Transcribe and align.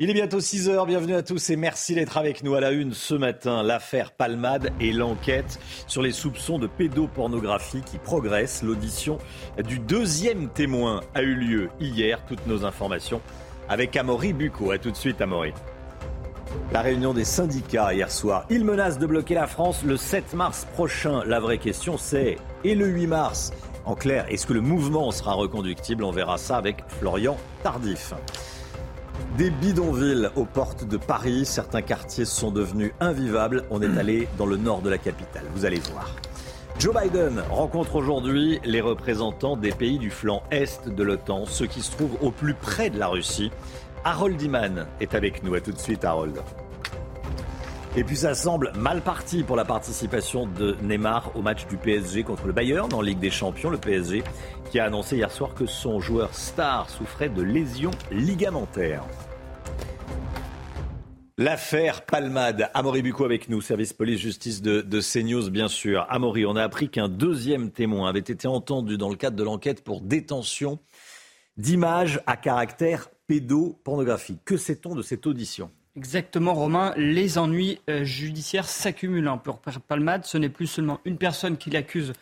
Il 0.00 0.10
est 0.10 0.14
bientôt 0.14 0.40
6 0.40 0.68
heures, 0.68 0.86
bienvenue 0.86 1.14
à 1.14 1.22
tous 1.22 1.50
et 1.50 1.56
merci 1.56 1.94
d'être 1.94 2.18
avec 2.18 2.42
nous 2.42 2.56
à 2.56 2.60
la 2.60 2.72
une 2.72 2.92
ce 2.92 3.14
matin. 3.14 3.62
L'affaire 3.62 4.10
Palmade 4.10 4.72
et 4.80 4.92
l'enquête 4.92 5.60
sur 5.86 6.02
les 6.02 6.10
soupçons 6.10 6.58
de 6.58 6.66
pédopornographie 6.66 7.80
qui 7.82 7.98
progressent. 7.98 8.64
L'audition 8.64 9.18
du 9.64 9.78
deuxième 9.78 10.48
témoin 10.48 11.00
a 11.14 11.22
eu 11.22 11.36
lieu 11.36 11.70
hier. 11.78 12.26
Toutes 12.26 12.44
nos 12.48 12.64
informations 12.64 13.22
avec 13.68 13.96
Amaury 13.96 14.32
Bucco. 14.32 14.72
A 14.72 14.78
tout 14.78 14.90
de 14.90 14.96
suite 14.96 15.20
Amaury. 15.20 15.52
La 16.72 16.82
réunion 16.82 17.14
des 17.14 17.24
syndicats 17.24 17.94
hier 17.94 18.10
soir. 18.10 18.46
Ils 18.50 18.64
menacent 18.64 18.98
de 18.98 19.06
bloquer 19.06 19.34
la 19.34 19.46
France 19.46 19.84
le 19.84 19.96
7 19.96 20.34
mars 20.34 20.66
prochain. 20.72 21.22
La 21.24 21.38
vraie 21.38 21.58
question 21.58 21.98
c'est, 21.98 22.36
et 22.64 22.74
le 22.74 22.88
8 22.88 23.06
mars? 23.06 23.52
En 23.84 23.94
clair, 23.94 24.24
est-ce 24.30 24.46
que 24.46 24.54
le 24.54 24.62
mouvement 24.62 25.10
sera 25.10 25.34
reconductible? 25.34 26.04
On 26.04 26.10
verra 26.10 26.38
ça 26.38 26.56
avec 26.56 26.84
Florian 26.88 27.36
Tardif. 27.62 28.14
Des 29.36 29.50
bidonvilles 29.50 30.30
aux 30.36 30.46
portes 30.46 30.84
de 30.88 30.96
Paris, 30.96 31.44
certains 31.44 31.82
quartiers 31.82 32.24
sont 32.24 32.50
devenus 32.50 32.92
invivables. 33.00 33.64
On 33.70 33.82
est 33.82 33.98
allé 33.98 34.26
dans 34.38 34.46
le 34.46 34.56
nord 34.56 34.80
de 34.80 34.88
la 34.88 34.96
capitale, 34.98 35.44
vous 35.54 35.66
allez 35.66 35.80
voir. 35.92 36.10
Joe 36.78 36.94
Biden 36.94 37.42
rencontre 37.50 37.96
aujourd'hui 37.96 38.58
les 38.64 38.80
représentants 38.80 39.56
des 39.56 39.70
pays 39.70 39.98
du 39.98 40.10
flanc 40.10 40.42
est 40.50 40.88
de 40.88 41.02
l'OTAN, 41.02 41.44
ceux 41.46 41.66
qui 41.66 41.82
se 41.82 41.92
trouvent 41.92 42.16
au 42.22 42.30
plus 42.30 42.54
près 42.54 42.90
de 42.90 42.98
la 42.98 43.08
Russie. 43.08 43.50
Harold 44.04 44.40
Iman 44.40 44.86
est 45.00 45.14
avec 45.14 45.42
nous. 45.42 45.54
À 45.54 45.60
tout 45.60 45.72
de 45.72 45.78
suite, 45.78 46.04
Harold. 46.04 46.42
Et 47.96 48.02
puis 48.02 48.16
ça 48.16 48.34
semble 48.34 48.72
mal 48.74 49.02
parti 49.02 49.44
pour 49.44 49.54
la 49.54 49.64
participation 49.64 50.46
de 50.46 50.76
Neymar 50.82 51.30
au 51.36 51.42
match 51.42 51.64
du 51.68 51.76
PSG 51.76 52.24
contre 52.24 52.48
le 52.48 52.52
Bayern 52.52 52.92
en 52.92 53.00
Ligue 53.00 53.20
des 53.20 53.30
Champions. 53.30 53.70
Le 53.70 53.78
PSG 53.78 54.24
qui 54.72 54.80
a 54.80 54.86
annoncé 54.86 55.16
hier 55.16 55.30
soir 55.30 55.54
que 55.54 55.64
son 55.64 56.00
joueur 56.00 56.34
star 56.34 56.90
souffrait 56.90 57.28
de 57.28 57.40
lésions 57.40 57.92
ligamentaires. 58.10 59.04
L'affaire 61.38 62.04
Palmade. 62.04 62.68
Amaury 62.74 63.02
Bucco 63.02 63.24
avec 63.24 63.48
nous, 63.48 63.60
service 63.60 63.92
police-justice 63.92 64.60
de, 64.60 64.80
de, 64.80 65.00
CNews, 65.00 65.50
bien 65.50 65.68
sûr. 65.68 66.04
Amaury, 66.08 66.46
on 66.46 66.56
a 66.56 66.64
appris 66.64 66.88
qu'un 66.88 67.08
deuxième 67.08 67.70
témoin 67.70 68.08
avait 68.08 68.18
été 68.18 68.48
entendu 68.48 68.98
dans 68.98 69.08
le 69.08 69.16
cadre 69.16 69.36
de 69.36 69.44
l'enquête 69.44 69.84
pour 69.84 70.00
détention 70.00 70.80
d'images 71.56 72.20
à 72.26 72.36
caractère 72.36 73.08
pédopornographique. 73.28 74.40
Que 74.44 74.56
sait-on 74.56 74.96
de 74.96 75.02
cette 75.02 75.28
audition? 75.28 75.70
Exactement, 75.96 76.54
Romain. 76.54 76.92
Les 76.96 77.38
ennuis 77.38 77.78
euh, 77.88 78.02
judiciaires 78.02 78.68
s'accumulent. 78.68 79.28
Hein. 79.28 79.38
Pour 79.38 79.60
Palmade, 79.60 80.24
ce 80.24 80.36
n'est 80.38 80.48
plus 80.48 80.66
seulement 80.66 80.98
une 81.04 81.18
personne 81.18 81.56
qui 81.56 81.70
l'accuse 81.70 82.12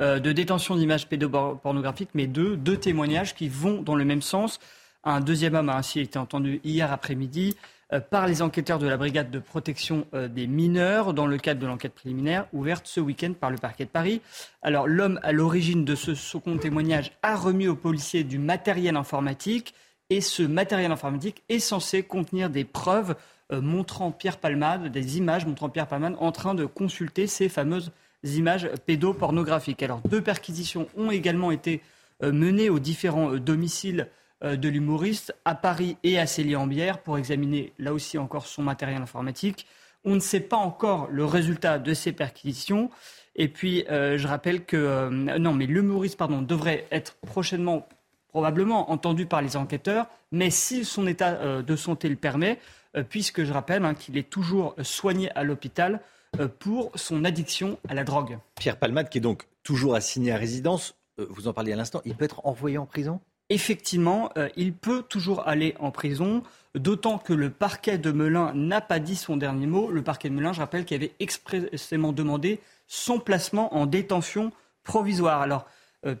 euh, 0.00 0.18
de 0.18 0.32
détention 0.32 0.76
d'images 0.76 1.08
pédopornographiques, 1.08 2.10
mais 2.12 2.26
deux, 2.26 2.58
témoignages 2.76 3.34
qui 3.34 3.48
vont 3.48 3.80
dans 3.80 3.94
le 3.94 4.04
même 4.04 4.20
sens. 4.20 4.60
Un 5.04 5.20
deuxième 5.20 5.54
homme 5.54 5.70
a 5.70 5.76
ainsi 5.76 6.00
été 6.00 6.18
entendu 6.18 6.60
hier 6.62 6.92
après-midi 6.92 7.56
euh, 7.94 8.00
par 8.00 8.26
les 8.26 8.42
enquêteurs 8.42 8.78
de 8.78 8.86
la 8.86 8.98
brigade 8.98 9.30
de 9.30 9.38
protection 9.38 10.06
des 10.12 10.46
mineurs 10.46 11.14
dans 11.14 11.26
le 11.26 11.38
cadre 11.38 11.60
de 11.60 11.66
l'enquête 11.66 11.94
préliminaire 11.94 12.46
ouverte 12.52 12.86
ce 12.86 13.00
week-end 13.00 13.32
par 13.32 13.50
le 13.50 13.56
parquet 13.56 13.86
de 13.86 13.90
Paris. 13.90 14.20
Alors 14.60 14.86
l'homme 14.86 15.18
à 15.22 15.32
l'origine 15.32 15.86
de 15.86 15.94
ce 15.94 16.14
second 16.14 16.58
témoignage 16.58 17.12
a 17.22 17.34
remis 17.34 17.66
aux 17.66 17.76
policiers 17.76 18.24
du 18.24 18.38
matériel 18.38 18.94
informatique 18.94 19.74
et 20.12 20.20
ce 20.20 20.42
matériel 20.42 20.92
informatique 20.92 21.42
est 21.48 21.58
censé 21.58 22.02
contenir 22.02 22.50
des 22.50 22.64
preuves 22.64 23.16
euh, 23.50 23.62
montrant 23.62 24.12
Pierre 24.12 24.36
Palmade, 24.36 24.88
des 24.88 25.16
images 25.16 25.46
montrant 25.46 25.70
Pierre 25.70 25.86
Palmade 25.86 26.16
en 26.18 26.32
train 26.32 26.54
de 26.54 26.66
consulter 26.66 27.26
ces 27.26 27.48
fameuses 27.48 27.92
images 28.22 28.68
pédopornographiques. 28.84 29.82
Alors 29.82 30.02
deux 30.06 30.20
perquisitions 30.20 30.86
ont 30.98 31.10
également 31.10 31.50
été 31.50 31.80
euh, 32.22 32.30
menées 32.30 32.68
aux 32.68 32.78
différents 32.78 33.32
euh, 33.32 33.40
domiciles 33.40 34.08
de 34.44 34.68
l'humoriste 34.68 35.32
à 35.44 35.54
Paris 35.54 35.96
et 36.02 36.18
à 36.18 36.26
Célie-en-Bière 36.26 36.98
pour 36.98 37.16
examiner 37.16 37.72
là 37.78 37.94
aussi 37.94 38.18
encore 38.18 38.48
son 38.48 38.64
matériel 38.64 39.00
informatique. 39.00 39.68
On 40.04 40.16
ne 40.16 40.20
sait 40.20 40.40
pas 40.40 40.56
encore 40.56 41.06
le 41.12 41.24
résultat 41.24 41.78
de 41.78 41.94
ces 41.94 42.10
perquisitions. 42.10 42.90
Et 43.36 43.46
puis, 43.46 43.84
je 43.88 44.26
rappelle 44.26 44.64
que 44.64 45.08
non, 45.38 45.54
mais 45.54 45.66
l'humoriste 45.66 46.18
pardon 46.18 46.42
devrait 46.42 46.88
être 46.90 47.14
prochainement 47.24 47.86
probablement 48.32 48.90
entendu 48.90 49.26
par 49.26 49.42
les 49.42 49.56
enquêteurs, 49.56 50.06
mais 50.32 50.50
si 50.50 50.84
son 50.84 51.06
état 51.06 51.34
euh, 51.34 51.62
de 51.62 51.76
santé 51.76 52.08
le 52.08 52.16
permet, 52.16 52.58
euh, 52.96 53.04
puisque 53.08 53.44
je 53.44 53.52
rappelle 53.52 53.84
hein, 53.84 53.94
qu'il 53.94 54.16
est 54.16 54.28
toujours 54.28 54.74
soigné 54.82 55.30
à 55.36 55.44
l'hôpital 55.44 56.00
euh, 56.40 56.48
pour 56.48 56.90
son 56.94 57.24
addiction 57.24 57.78
à 57.88 57.94
la 57.94 58.04
drogue. 58.04 58.38
Pierre 58.56 58.78
Palmade, 58.78 59.10
qui 59.10 59.18
est 59.18 59.22
donc 59.22 59.46
toujours 59.62 59.94
assigné 59.94 60.32
à 60.32 60.38
résidence, 60.38 60.96
vous 61.18 61.46
en 61.46 61.52
parliez 61.52 61.74
à 61.74 61.76
l'instant, 61.76 62.00
il 62.06 62.14
peut 62.14 62.24
être 62.24 62.40
envoyé 62.44 62.78
en 62.78 62.86
prison? 62.86 63.20
Effectivement, 63.50 64.30
il 64.56 64.72
peut 64.72 65.02
toujours 65.02 65.46
aller 65.46 65.74
en 65.78 65.90
prison, 65.90 66.42
d'autant 66.74 67.18
que 67.18 67.34
le 67.34 67.50
parquet 67.50 67.98
de 67.98 68.10
Melun 68.10 68.52
n'a 68.54 68.80
pas 68.80 68.98
dit 68.98 69.14
son 69.14 69.36
dernier 69.36 69.66
mot. 69.66 69.90
Le 69.90 70.02
parquet 70.02 70.30
de 70.30 70.34
Melun, 70.34 70.54
je 70.54 70.60
rappelle, 70.60 70.86
qui 70.86 70.94
avait 70.94 71.12
expressément 71.20 72.12
demandé 72.12 72.60
son 72.86 73.20
placement 73.20 73.76
en 73.76 73.84
détention 73.84 74.52
provisoire. 74.84 75.42
Alors, 75.42 75.66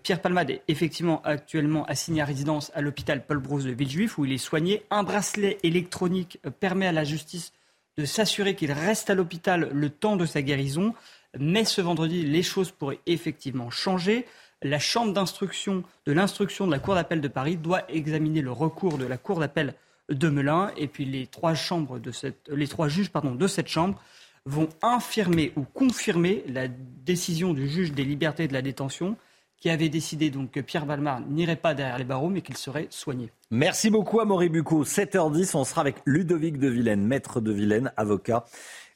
Pierre 0.02 0.20
Palmade 0.20 0.50
est 0.50 0.62
effectivement 0.68 1.20
actuellement 1.22 1.84
assigné 1.86 2.22
à 2.22 2.24
résidence 2.24 2.70
à 2.74 2.80
l'hôpital 2.80 3.26
Paul 3.26 3.38
Brousse 3.38 3.64
de 3.64 3.72
Villejuif 3.72 4.16
où 4.16 4.24
il 4.24 4.32
est 4.32 4.38
soigné. 4.38 4.84
Un 4.90 5.02
bracelet 5.02 5.58
électronique 5.64 6.38
euh, 6.46 6.50
permet 6.50 6.86
à 6.86 6.92
la 6.92 7.02
justice 7.02 7.52
de 7.98 8.04
s'assurer 8.04 8.54
qu'il 8.54 8.70
reste 8.70 9.10
à 9.10 9.14
l'hôpital 9.14 9.70
le 9.72 9.90
temps 9.90 10.16
de 10.16 10.24
sa 10.24 10.40
guérison. 10.40 10.94
Mais 11.38 11.64
ce 11.64 11.80
vendredi, 11.80 12.22
les 12.22 12.42
choses 12.42 12.70
pourraient 12.70 13.00
effectivement 13.06 13.70
changer. 13.70 14.24
La 14.62 14.78
chambre 14.78 15.12
d'instruction 15.12 15.82
de 16.06 16.12
l'instruction 16.12 16.66
de 16.66 16.72
la 16.72 16.78
Cour 16.78 16.94
d'appel 16.94 17.20
de 17.20 17.28
Paris 17.28 17.56
doit 17.56 17.82
examiner 17.90 18.40
le 18.40 18.52
recours 18.52 18.98
de 18.98 19.06
la 19.06 19.18
Cour 19.18 19.40
d'appel 19.40 19.74
de 20.08 20.28
Melun. 20.28 20.70
Et 20.76 20.86
puis 20.86 21.04
les 21.04 21.26
trois 21.26 21.54
juges 21.54 23.10
pardon, 23.10 23.34
de 23.34 23.46
cette 23.48 23.68
chambre 23.68 24.00
vont 24.46 24.68
infirmer 24.80 25.52
ou 25.56 25.62
confirmer 25.62 26.44
la 26.46 26.68
décision 26.68 27.52
du 27.52 27.68
juge 27.68 27.92
des 27.92 28.04
libertés 28.04 28.46
de 28.46 28.52
la 28.52 28.62
détention 28.62 29.16
qui 29.62 29.70
avait 29.70 29.88
décidé 29.88 30.30
donc 30.30 30.50
que 30.50 30.58
Pierre 30.58 30.86
Balmar 30.86 31.20
n'irait 31.20 31.54
pas 31.54 31.72
derrière 31.72 31.96
les 31.96 32.04
barreaux, 32.04 32.28
mais 32.28 32.40
qu'il 32.40 32.56
serait 32.56 32.88
soigné. 32.90 33.30
Merci 33.52 33.90
beaucoup 33.90 34.18
à 34.18 34.24
Bucco. 34.24 34.82
7h10, 34.82 35.56
on 35.56 35.62
sera 35.62 35.82
avec 35.82 35.98
Ludovic 36.04 36.58
de 36.58 36.66
Vilaine, 36.66 37.06
maître 37.06 37.40
de 37.40 37.52
Vilaine, 37.52 37.92
avocat. 37.96 38.44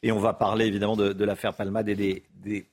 Et 0.03 0.11
on 0.11 0.19
va 0.19 0.33
parler 0.33 0.67
évidemment 0.67 0.97
de, 0.97 1.25
l'affaire 1.25 1.55
Palmade 1.55 1.89
et 1.89 2.25
des, 2.35 2.67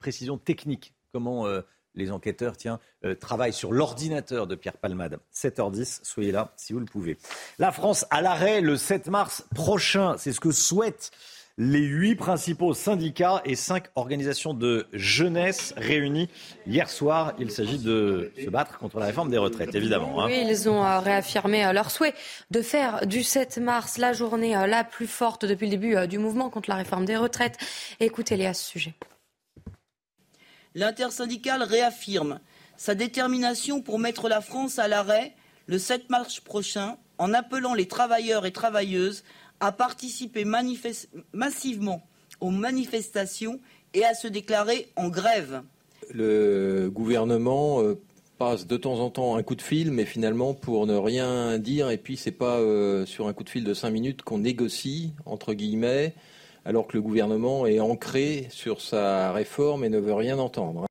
précisions 0.00 0.36
techniques. 0.36 0.94
Comment 1.12 1.46
euh, 1.46 1.60
les 1.94 2.10
enquêteurs 2.10 2.56
tiens, 2.56 2.80
euh, 3.04 3.14
travaillent 3.14 3.52
sur 3.52 3.72
l'ordinateur 3.72 4.48
de 4.48 4.56
Pierre 4.56 4.76
Palmade. 4.76 5.20
7h10, 5.32 6.00
soyez 6.02 6.32
là 6.32 6.52
si 6.56 6.72
vous 6.72 6.80
le 6.80 6.86
pouvez. 6.86 7.18
La 7.60 7.70
France 7.70 8.04
à 8.10 8.20
l'arrêt 8.20 8.60
le 8.60 8.76
7 8.76 9.06
mars 9.06 9.46
prochain, 9.54 10.16
c'est 10.18 10.32
ce 10.32 10.40
que 10.40 10.50
souhaite 10.50 11.12
les 11.58 11.80
huit 11.80 12.14
principaux 12.14 12.72
syndicats 12.72 13.42
et 13.44 13.56
cinq 13.56 13.86
organisations 13.96 14.54
de 14.54 14.86
jeunesse 14.92 15.74
réunies 15.76 16.28
hier 16.68 16.88
soir. 16.88 17.34
Il 17.40 17.50
s'agit 17.50 17.78
de 17.78 18.32
se 18.42 18.48
battre 18.48 18.78
contre 18.78 19.00
la 19.00 19.06
réforme 19.06 19.28
des 19.28 19.38
retraites, 19.38 19.74
évidemment. 19.74 20.22
Hein. 20.22 20.26
Oui, 20.28 20.46
ils 20.48 20.68
ont 20.68 20.84
euh, 20.84 21.00
réaffirmé 21.00 21.66
euh, 21.66 21.72
leur 21.72 21.90
souhait 21.90 22.14
de 22.52 22.62
faire 22.62 23.08
du 23.08 23.24
7 23.24 23.58
mars 23.58 23.98
la 23.98 24.12
journée 24.12 24.56
euh, 24.56 24.68
la 24.68 24.84
plus 24.84 25.08
forte 25.08 25.44
depuis 25.44 25.66
le 25.66 25.72
début 25.72 26.06
du 26.06 26.18
mouvement 26.18 26.48
contre 26.48 26.70
la 26.70 26.76
réforme 26.76 27.04
des 27.04 27.16
retraites. 27.16 27.58
Écoutez-les 27.98 28.46
à 28.46 28.54
ce 28.54 28.64
sujet. 28.64 28.94
L'intersyndicale 30.76 31.64
réaffirme 31.64 32.38
sa 32.76 32.94
détermination 32.94 33.82
pour 33.82 33.98
mettre 33.98 34.28
la 34.28 34.40
France 34.40 34.78
à 34.78 34.86
l'arrêt 34.86 35.34
le 35.66 35.78
7 35.78 36.08
mars 36.08 36.38
prochain 36.38 36.98
en 37.18 37.34
appelant 37.34 37.74
les 37.74 37.88
travailleurs 37.88 38.46
et 38.46 38.52
travailleuses 38.52 39.24
à 39.60 39.72
participer 39.72 40.44
massivement 41.32 42.02
aux 42.40 42.50
manifestations 42.50 43.60
et 43.94 44.04
à 44.04 44.14
se 44.14 44.28
déclarer 44.28 44.88
en 44.96 45.08
grève. 45.08 45.62
le 46.10 46.88
gouvernement 46.90 47.82
euh, 47.82 48.00
passe 48.38 48.66
de 48.66 48.76
temps 48.76 49.00
en 49.00 49.10
temps 49.10 49.36
un 49.36 49.42
coup 49.42 49.56
de 49.56 49.62
fil, 49.62 49.90
mais 49.90 50.04
finalement 50.04 50.54
pour 50.54 50.86
ne 50.86 50.96
rien 50.96 51.58
dire. 51.58 51.90
Et 51.90 51.98
puis 51.98 52.16
c'est 52.16 52.30
pas 52.30 52.58
euh, 52.58 53.04
sur 53.04 53.26
un 53.26 53.32
coup 53.32 53.44
de 53.44 53.50
fil 53.50 53.64
de 53.64 53.74
cinq 53.74 53.90
minutes 53.90 54.22
qu'on 54.22 54.38
négocie 54.38 55.12
entre 55.26 55.54
guillemets, 55.54 56.14
alors 56.64 56.86
que 56.86 56.96
le 56.96 57.02
gouvernement 57.02 57.66
est 57.66 57.80
ancré 57.80 58.46
sur 58.50 58.80
sa 58.80 59.32
réforme 59.32 59.84
et 59.84 59.88
ne 59.88 59.98
veut 59.98 60.14
rien 60.14 60.38
entendre. 60.38 60.86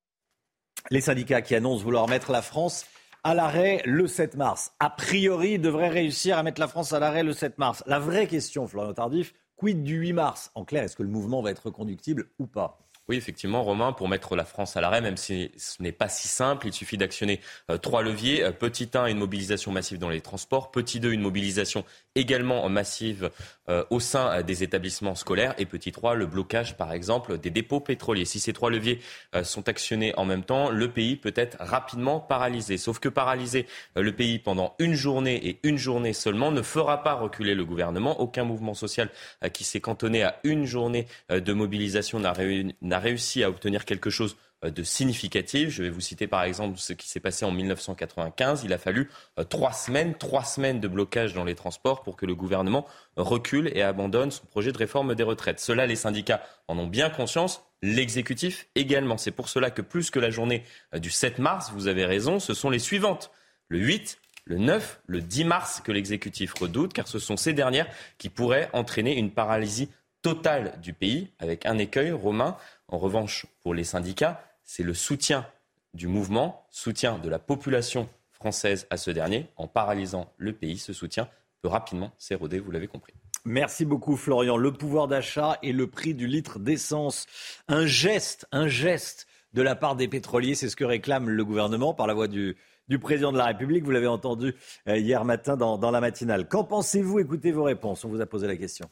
Les 0.89 1.01
syndicats 1.01 1.41
qui 1.41 1.55
annoncent 1.55 1.83
vouloir 1.83 2.07
mettre 2.07 2.31
la 2.31 2.41
France 2.41 2.85
à 3.27 3.33
l'arrêt 3.33 3.81
le 3.83 4.07
7 4.07 4.37
mars. 4.37 4.71
A 4.79 4.89
priori, 4.89 5.55
ils 5.55 5.61
devraient 5.61 5.89
réussir 5.89 6.37
à 6.37 6.43
mettre 6.43 6.61
la 6.61 6.69
France 6.69 6.93
à 6.93 6.99
l'arrêt 6.99 7.23
le 7.23 7.33
7 7.33 7.57
mars. 7.57 7.83
La 7.85 7.99
vraie 7.99 8.25
question, 8.25 8.67
Florian 8.67 8.93
Tardif, 8.93 9.33
quid 9.57 9.83
du 9.83 9.97
8 9.97 10.13
mars? 10.13 10.51
En 10.55 10.63
clair, 10.63 10.83
est-ce 10.83 10.95
que 10.95 11.03
le 11.03 11.09
mouvement 11.09 11.41
va 11.41 11.51
être 11.51 11.65
reconductible 11.65 12.29
ou 12.39 12.47
pas? 12.47 12.79
Oui, 13.09 13.17
effectivement, 13.17 13.63
Romain, 13.63 13.91
pour 13.91 14.07
mettre 14.07 14.37
la 14.37 14.45
France 14.45 14.77
à 14.77 14.81
l'arrêt, 14.81 15.01
même 15.01 15.15
si 15.15 15.51
ce 15.57 15.81
n'est 15.81 15.93
pas 15.93 16.07
si 16.07 16.29
simple, 16.29 16.67
il 16.67 16.73
suffit 16.73 16.97
d'actionner 16.97 17.41
euh, 17.69 17.77
trois 17.77 18.01
leviers. 18.01 18.43
Euh, 18.43 18.51
petit 18.51 18.89
1, 18.93 19.07
une 19.07 19.17
mobilisation 19.17 19.73
massive 19.73 19.97
dans 19.97 20.09
les 20.09 20.21
transports. 20.21 20.71
Petit 20.71 21.01
2, 21.01 21.11
une 21.11 21.21
mobilisation 21.21 21.83
également 22.17 22.67
massive 22.69 23.31
euh, 23.69 23.83
au 23.89 23.99
sein 23.99 24.41
des 24.41 24.63
établissements 24.63 25.15
scolaires. 25.15 25.53
Et 25.57 25.65
petit 25.65 25.91
3, 25.91 26.15
le 26.15 26.25
blocage, 26.25 26.75
par 26.77 26.91
exemple, 26.93 27.37
des 27.37 27.49
dépôts 27.49 27.79
pétroliers. 27.79 28.25
Si 28.25 28.39
ces 28.39 28.53
trois 28.53 28.69
leviers 28.69 28.99
sont 29.43 29.69
actionnés 29.69 30.13
en 30.17 30.25
même 30.25 30.43
temps, 30.43 30.69
le 30.69 30.89
pays 30.89 31.15
peut 31.15 31.33
être 31.35 31.57
rapidement 31.59 32.19
paralysé. 32.19 32.77
Sauf 32.77 32.99
que 32.99 33.09
paralyser 33.09 33.67
le 33.95 34.11
pays 34.11 34.39
pendant 34.39 34.75
une 34.79 34.93
journée 34.93 35.47
et 35.47 35.59
une 35.63 35.77
journée 35.77 36.13
seulement 36.13 36.51
ne 36.51 36.61
fera 36.61 37.03
pas 37.03 37.13
reculer 37.13 37.55
le 37.55 37.65
gouvernement. 37.65 38.19
Aucun 38.19 38.43
mouvement 38.43 38.73
social 38.73 39.09
qui 39.53 39.63
s'est 39.63 39.81
cantonné 39.81 40.23
à 40.23 40.39
une 40.43 40.65
journée 40.65 41.07
de 41.29 41.53
mobilisation 41.53 42.19
n'a 42.19 42.99
réussi 42.99 43.43
à 43.43 43.49
obtenir 43.49 43.85
quelque 43.85 44.09
chose 44.09 44.35
euh, 44.35 44.46
de 44.63 44.83
significatif. 44.83 45.69
Je 45.69 45.83
vais 45.83 45.89
vous 45.89 46.01
citer 46.01 46.27
par 46.27 46.43
exemple 46.43 46.77
ce 46.77 46.93
qui 46.93 47.07
s'est 47.07 47.19
passé 47.19 47.45
en 47.45 47.51
1995. 47.51 48.63
Il 48.63 48.73
a 48.73 48.77
fallu 48.77 49.09
euh, 49.39 49.43
trois 49.43 49.73
semaines, 49.73 50.15
trois 50.15 50.43
semaines 50.43 50.79
de 50.79 50.87
blocage 50.87 51.33
dans 51.33 51.43
les 51.43 51.55
transports 51.55 52.01
pour 52.01 52.15
que 52.15 52.25
le 52.25 52.35
gouvernement 52.35 52.87
recule 53.15 53.71
et 53.75 53.83
abandonne 53.83 54.31
son 54.31 54.45
projet 54.45 54.71
de 54.71 54.77
réforme 54.77 55.15
des 55.15 55.23
retraites. 55.23 55.59
Cela, 55.59 55.85
les 55.85 55.95
syndicats 55.95 56.41
en 56.67 56.77
ont 56.79 56.87
bien 56.87 57.09
conscience. 57.09 57.63
L'exécutif 57.83 58.67
également. 58.73 59.17
C'est 59.17 59.31
pour 59.31 59.49
cela 59.49 59.69
que 59.69 59.83
plus 59.83 60.09
que 60.09 60.19
la 60.19 60.31
journée 60.31 60.63
euh, 60.95 60.99
du 60.99 61.11
7 61.11 61.37
mars, 61.39 61.71
vous 61.73 61.87
avez 61.87 62.05
raison, 62.05 62.39
ce 62.39 62.53
sont 62.53 62.69
les 62.69 62.79
suivantes. 62.79 63.31
Le 63.69 63.79
8, 63.79 64.19
le 64.45 64.57
9, 64.57 65.01
le 65.05 65.21
10 65.21 65.43
mars 65.43 65.81
que 65.81 65.91
l'exécutif 65.91 66.53
redoute, 66.59 66.93
car 66.93 67.07
ce 67.07 67.19
sont 67.19 67.37
ces 67.37 67.53
dernières 67.53 67.87
qui 68.17 68.29
pourraient 68.29 68.69
entraîner 68.73 69.15
une 69.17 69.29
paralysie 69.29 69.89
totale 70.21 70.73
du 70.81 70.93
pays, 70.93 71.29
avec 71.39 71.65
un 71.65 71.77
écueil 71.77 72.11
romain. 72.11 72.57
En 72.89 72.97
revanche, 72.97 73.45
pour 73.61 73.73
les 73.73 73.83
syndicats, 73.83 74.41
c'est 74.63 74.83
le 74.83 74.93
soutien 74.93 75.45
du 75.93 76.07
mouvement, 76.07 76.65
soutien 76.71 77.17
de 77.17 77.29
la 77.29 77.39
population 77.39 78.07
française 78.31 78.87
à 78.89 78.97
ce 78.97 79.11
dernier. 79.11 79.47
En 79.57 79.67
paralysant 79.67 80.31
le 80.37 80.53
pays, 80.53 80.77
ce 80.77 80.93
soutien 80.93 81.27
peut 81.61 81.67
rapidement 81.67 82.11
s'éroder, 82.17 82.59
vous 82.59 82.71
l'avez 82.71 82.87
compris. 82.87 83.13
Merci 83.45 83.85
beaucoup 83.85 84.15
Florian. 84.15 84.57
Le 84.57 84.71
pouvoir 84.71 85.07
d'achat 85.07 85.57
et 85.63 85.71
le 85.71 85.87
prix 85.87 86.13
du 86.13 86.27
litre 86.27 86.59
d'essence. 86.59 87.25
Un 87.67 87.85
geste, 87.85 88.45
un 88.51 88.67
geste 88.67 89.27
de 89.53 89.61
la 89.61 89.75
part 89.75 89.95
des 89.95 90.07
pétroliers, 90.07 90.55
c'est 90.55 90.69
ce 90.69 90.75
que 90.75 90.83
réclame 90.83 91.29
le 91.29 91.45
gouvernement 91.45 91.93
par 91.93 92.07
la 92.07 92.13
voix 92.13 92.27
du, 92.27 92.57
président 93.01 93.31
de 93.31 93.37
la 93.37 93.45
République. 93.45 93.83
Vous 93.83 93.91
l'avez 93.91 94.07
entendu 94.07 94.53
euh, 94.87 94.97
hier 94.97 95.23
matin 95.25 95.57
dans, 95.57 95.77
dans 95.77 95.91
la 95.91 96.01
matinale. 96.01 96.47
Qu'en 96.47 96.63
pensez-vous? 96.63 97.19
Écoutez 97.19 97.51
vos 97.51 97.63
réponses. 97.63 98.05
On 98.05 98.09
vous 98.09 98.21
a 98.21 98.25
posé 98.25 98.47
la 98.47 98.57
question. 98.57 98.89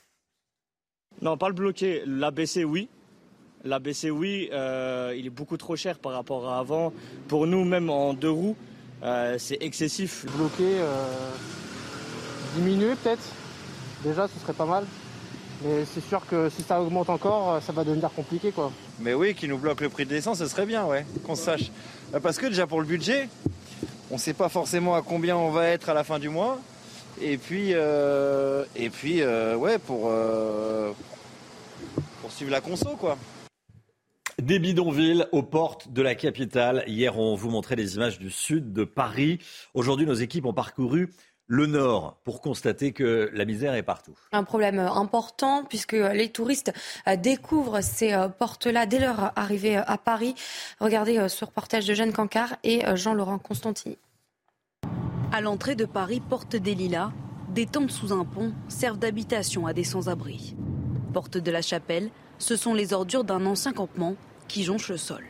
Non, 1.22 1.38
pas 1.38 1.50
le 1.50 1.54
bloquer. 1.54 2.04
L'abaisser, 2.06 2.64
oui. 2.64 2.90
L'abaisser, 3.66 4.12
oui. 4.12 4.50
Euh, 4.54 5.16
il 5.18 5.26
est 5.26 5.32
beaucoup 5.32 5.58
trop 5.58 5.76
cher 5.76 5.98
par 5.98 6.12
rapport 6.12 6.48
à 6.48 6.60
avant. 6.60 6.94
Pour 7.28 7.48
nous, 7.48 7.66
même 7.66 7.90
en 7.90 8.14
deux 8.14 8.30
roues, 8.30 8.56
euh, 9.04 9.38
c'est 9.40 9.58
excessif. 9.62 10.26
Bloquer, 10.38 10.80
euh, 10.80 11.32
diminuer 12.56 12.94
peut-être. 13.04 13.24
Déjà, 14.04 14.28
ce 14.28 14.40
serait 14.40 14.54
pas 14.54 14.68
mal. 14.68 14.86
Mais 15.64 15.84
c'est 15.92 16.04
sûr 16.08 16.22
que 16.28 16.48
si 16.50 16.62
ça 16.62 16.80
augmente 16.80 17.10
encore, 17.10 17.60
ça 17.64 17.72
va 17.72 17.84
devenir 17.84 18.12
compliqué, 18.12 18.52
quoi. 18.52 18.72
Mais 19.00 19.16
oui, 19.16 19.34
qui 19.34 19.48
nous 19.48 19.58
bloque 19.58 19.82
le 19.82 19.90
prix 19.90 20.06
de 20.06 20.12
l'essence, 20.12 20.38
ce 20.38 20.48
serait 20.48 20.68
bien, 20.68 20.86
ouais, 20.86 21.06
qu'on 21.26 21.36
sache. 21.36 21.72
Parce 22.22 22.38
que 22.38 22.46
déjà 22.46 22.68
pour 22.68 22.82
le 22.82 22.86
budget, 22.86 23.30
on 24.12 24.16
ne 24.16 24.20
sait 24.20 24.34
pas 24.34 24.50
forcément 24.50 24.96
à 24.96 25.02
combien 25.02 25.36
on 25.38 25.50
va 25.50 25.68
être 25.70 25.90
à 25.90 25.94
la 25.94 26.04
fin 26.04 26.20
du 26.20 26.30
mois. 26.30 26.60
Et 27.20 27.38
puis, 27.38 27.70
euh, 27.74 28.66
et 28.76 28.90
puis 28.90 29.22
euh, 29.22 29.56
ouais, 29.56 29.80
pour, 29.80 30.10
euh, 30.12 30.92
pour 32.22 32.32
suivre 32.32 32.52
la 32.52 32.62
conso, 32.62 32.90
quoi. 33.00 33.18
Des 34.42 34.60
bidonvilles 34.60 35.26
aux 35.32 35.44
portes 35.44 35.94
de 35.94 36.02
la 36.02 36.14
capitale. 36.14 36.84
Hier, 36.88 37.18
on 37.18 37.36
vous 37.36 37.50
montrait 37.50 37.78
des 37.78 37.96
images 37.96 38.20
du 38.20 38.30
sud 38.30 38.74
de 38.74 38.84
Paris. 38.84 39.40
Aujourd'hui, 39.74 40.06
nos 40.06 40.14
équipes 40.14 40.46
ont 40.46 40.54
parcouru 40.54 41.14
le 41.48 41.68
nord 41.68 42.20
pour 42.26 42.42
constater 42.42 42.92
que 42.92 43.30
la 43.34 43.46
misère 43.46 43.76
est 43.76 43.84
partout. 43.84 44.14
Un 44.34 44.44
problème 44.44 44.80
important 44.80 45.64
puisque 45.64 45.94
les 45.94 46.30
touristes 46.30 46.74
découvrent 47.18 47.82
ces 47.82 48.14
portes-là 48.38 48.86
dès 48.86 49.00
leur 49.00 49.32
arrivée 49.38 49.78
à 49.78 49.98
Paris. 49.98 50.36
Regardez 50.82 51.30
ce 51.30 51.46
reportage 51.46 51.86
de 51.88 51.94
Jeanne 51.94 52.12
Cancard 52.14 52.56
et 52.64 52.82
Jean-Laurent 52.96 53.40
Constantini. 53.40 53.98
À 55.32 55.40
l'entrée 55.40 55.76
de 55.76 55.86
Paris, 55.86 56.22
porte 56.22 56.56
des 56.58 56.76
Lilas, 56.76 57.12
des 57.50 57.68
tentes 57.68 57.92
sous 57.92 58.12
un 58.12 58.26
pont 58.26 58.54
servent 58.68 59.00
d'habitation 59.00 59.66
à 59.66 59.72
des 59.74 59.86
sans-abri. 59.86 60.56
Porte 61.14 61.38
de 61.38 61.52
la 61.52 61.62
Chapelle, 61.62 62.10
ce 62.38 62.56
sont 62.56 62.74
les 62.74 62.94
ordures 62.94 63.24
d'un 63.24 63.46
ancien 63.46 63.74
campement 63.74 64.16
qui 64.48 64.64
jonchent 64.64 64.90
le 64.90 64.98
sol. 64.98 65.24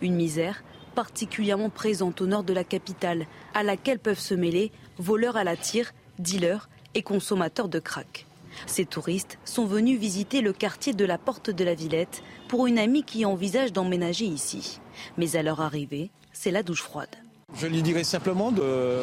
Une 0.00 0.14
misère 0.14 0.62
particulièrement 0.94 1.70
présente 1.70 2.20
au 2.20 2.26
nord 2.26 2.44
de 2.44 2.52
la 2.52 2.64
capitale, 2.64 3.26
à 3.54 3.62
laquelle 3.62 3.98
peuvent 3.98 4.18
se 4.18 4.34
mêler 4.34 4.70
voleurs 4.98 5.36
à 5.36 5.44
la 5.44 5.56
tire, 5.56 5.92
dealers 6.18 6.68
et 6.94 7.02
consommateurs 7.02 7.68
de 7.68 7.78
crack. 7.78 8.26
Ces 8.66 8.84
touristes 8.84 9.38
sont 9.44 9.64
venus 9.64 9.98
visiter 9.98 10.42
le 10.42 10.52
quartier 10.52 10.92
de 10.92 11.04
la 11.04 11.18
Porte 11.18 11.50
de 11.50 11.64
la 11.64 11.74
Villette 11.74 12.22
pour 12.48 12.66
une 12.66 12.78
amie 12.78 13.02
qui 13.02 13.24
envisage 13.24 13.72
d'emménager 13.72 14.26
ici. 14.26 14.80
Mais 15.16 15.36
à 15.36 15.42
leur 15.42 15.60
arrivée, 15.62 16.10
c'est 16.32 16.50
la 16.50 16.62
douche 16.62 16.82
froide. 16.82 17.21
Je 17.54 17.66
lui 17.66 17.82
dirais 17.82 18.04
simplement 18.04 18.50
de, 18.50 19.02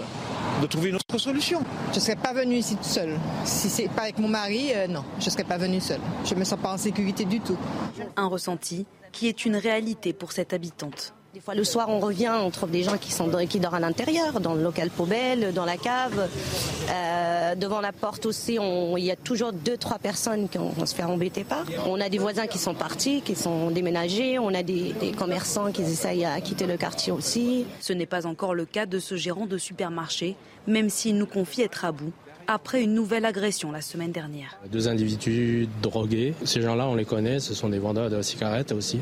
trouver 0.70 0.90
une 0.90 0.96
autre 0.96 1.18
solution. 1.18 1.62
Je 1.92 1.96
ne 1.96 2.02
serais 2.02 2.16
pas 2.16 2.34
venue 2.34 2.56
ici 2.56 2.76
toute 2.76 2.86
seule. 2.86 3.18
Si 3.46 3.70
c'est 3.70 3.90
pas 3.90 4.04
avec 4.04 4.18
mon 4.18 4.28
mari, 4.28 4.72
euh, 4.76 4.88
non, 4.88 5.04
je 5.20 5.26
ne 5.26 5.30
serais 5.30 5.44
pas 5.44 5.58
venue 5.58 5.80
seule. 5.80 6.02
Je 6.26 6.34
ne 6.34 6.40
me 6.40 6.44
sens 6.44 6.60
pas 6.60 6.74
en 6.74 6.78
sécurité 6.78 7.26
du 7.26 7.40
tout. 7.40 7.58
Un 8.18 8.28
ressenti 8.28 8.86
qui 9.12 9.28
est 9.28 9.46
une 9.46 9.56
réalité 9.56 10.14
pour 10.14 10.32
cette 10.32 10.54
habitante. 10.54 11.14
Des 11.32 11.42
fois, 11.42 11.54
le 11.54 11.64
soir, 11.64 11.90
on 11.90 12.00
revient, 12.00 12.32
on 12.42 12.50
trouve 12.50 12.72
des 12.72 12.82
gens 12.82 12.98
qui, 12.98 13.12
sont 13.12 13.28
dorment 13.28 13.76
à 13.76 13.80
l'intérieur, 13.80 14.40
dans 14.40 14.56
le 14.56 14.64
local 14.64 14.90
poubelle, 14.90 15.54
dans 15.54 15.64
la 15.64 15.78
cave. 15.78 16.28
Euh, 16.90 17.54
devant 17.54 17.82
la 17.82 17.92
porte 17.92 18.26
aussi, 18.26 18.58
il 18.98 19.04
y 19.04 19.12
a 19.12 19.16
toujours 19.16 19.54
deux, 19.54 19.78
trois 19.78 20.00
personnes 20.00 20.50
qui 20.50 20.58
vont 20.58 20.74
se 20.88 20.96
faire 20.96 21.08
embêter 21.08 21.44
par. 21.44 21.66
On 21.86 22.02
a 22.02 22.10
des 22.10 22.18
voisins 22.18 22.48
qui 22.48 22.58
sont 22.58 22.74
partis, 22.74 23.22
qui 23.22 23.36
sont 23.36 23.70
déménagés. 23.70 24.40
On 24.40 24.56
a 24.56 24.64
des, 24.64 24.94
des 24.94 25.12
commerçants 25.12 25.72
qui 25.72 25.84
essayent 25.84 26.26
à 26.26 26.42
quitter 26.42 26.66
le 26.66 26.78
quartier 26.78 27.12
aussi. 27.12 27.68
Ce 27.80 27.94
n'est 27.94 28.08
pas 28.08 28.26
encore 28.26 28.56
le 28.56 28.66
cas 28.66 28.88
de 28.88 28.98
ce 28.98 29.16
gérant 29.16 29.46
de 29.46 29.60
supermarché, 29.60 30.36
même 30.66 30.90
s'il 30.90 31.16
nous 31.16 31.28
confie 31.28 31.62
être 31.62 31.86
à 31.86 31.92
bout 31.92 32.12
après 32.50 32.82
une 32.82 32.96
nouvelle 32.96 33.26
agression 33.26 33.72
la 33.72 33.82
semaine 33.82 34.12
dernière. 34.12 34.58
Deux 34.72 34.88
individus 34.88 35.68
drogués. 35.84 36.34
Ces 36.46 36.62
gens-là, 36.62 36.88
on 36.88 36.96
les 36.96 37.06
connaît. 37.06 37.40
Ce 37.40 37.54
sont 37.54 37.70
des 37.70 37.78
vendeurs 37.78 38.10
de 38.10 38.22
cigarettes 38.24 38.72
aussi. 38.72 39.00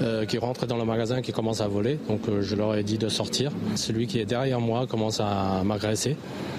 Euh, 0.00 0.26
qui 0.26 0.38
rentrent 0.38 0.66
dans 0.66 0.76
le 0.76 0.84
magasin, 0.84 1.22
qui 1.22 1.32
commencent 1.32 1.62
à 1.62 1.66
voler. 1.66 1.98
Donc 2.08 2.28
euh, 2.28 2.40
je 2.42 2.54
leur 2.54 2.76
ai 2.76 2.84
dit 2.84 2.98
de 2.98 3.08
sortir. 3.08 3.50
Celui 3.74 4.06
qui 4.06 4.20
est 4.20 4.26
derrière 4.26 4.60
moi 4.60 4.86
commence 4.86 5.18
à 5.18 5.64
m'agresser. 5.64 6.16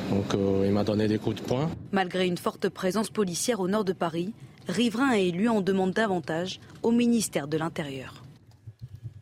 Donc 0.09 0.33
euh, 0.33 0.63
il 0.65 0.73
m'a 0.73 0.83
donné 0.83 1.07
des 1.07 1.19
coups 1.19 1.37
de 1.37 1.41
poing. 1.41 1.69
Malgré 1.93 2.25
une 2.27 2.37
forte 2.37 2.67
présence 2.67 3.09
policière 3.09 3.61
au 3.61 3.69
nord 3.69 3.85
de 3.85 3.93
Paris, 3.93 4.33
riverains 4.67 5.15
et 5.15 5.27
élus 5.27 5.47
en 5.47 5.61
demandent 5.61 5.93
davantage 5.93 6.59
au 6.83 6.91
ministère 6.91 7.47
de 7.47 7.57
l'Intérieur. 7.57 8.23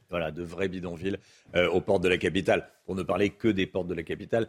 Voilà, 0.10 0.32
de 0.32 0.44
vrais 0.44 0.70
bidonvilles 0.70 1.18
aux 1.56 1.82
portes 1.82 2.04
de 2.04 2.08
la 2.08 2.18
capitale. 2.18 2.70
Pour 2.86 2.96
ne 2.96 3.04
parler 3.04 3.32
que 3.32 3.50
des 3.50 3.66
portes 3.66 3.88
de 3.88 3.94
la 3.94 4.04
capitale, 4.04 4.48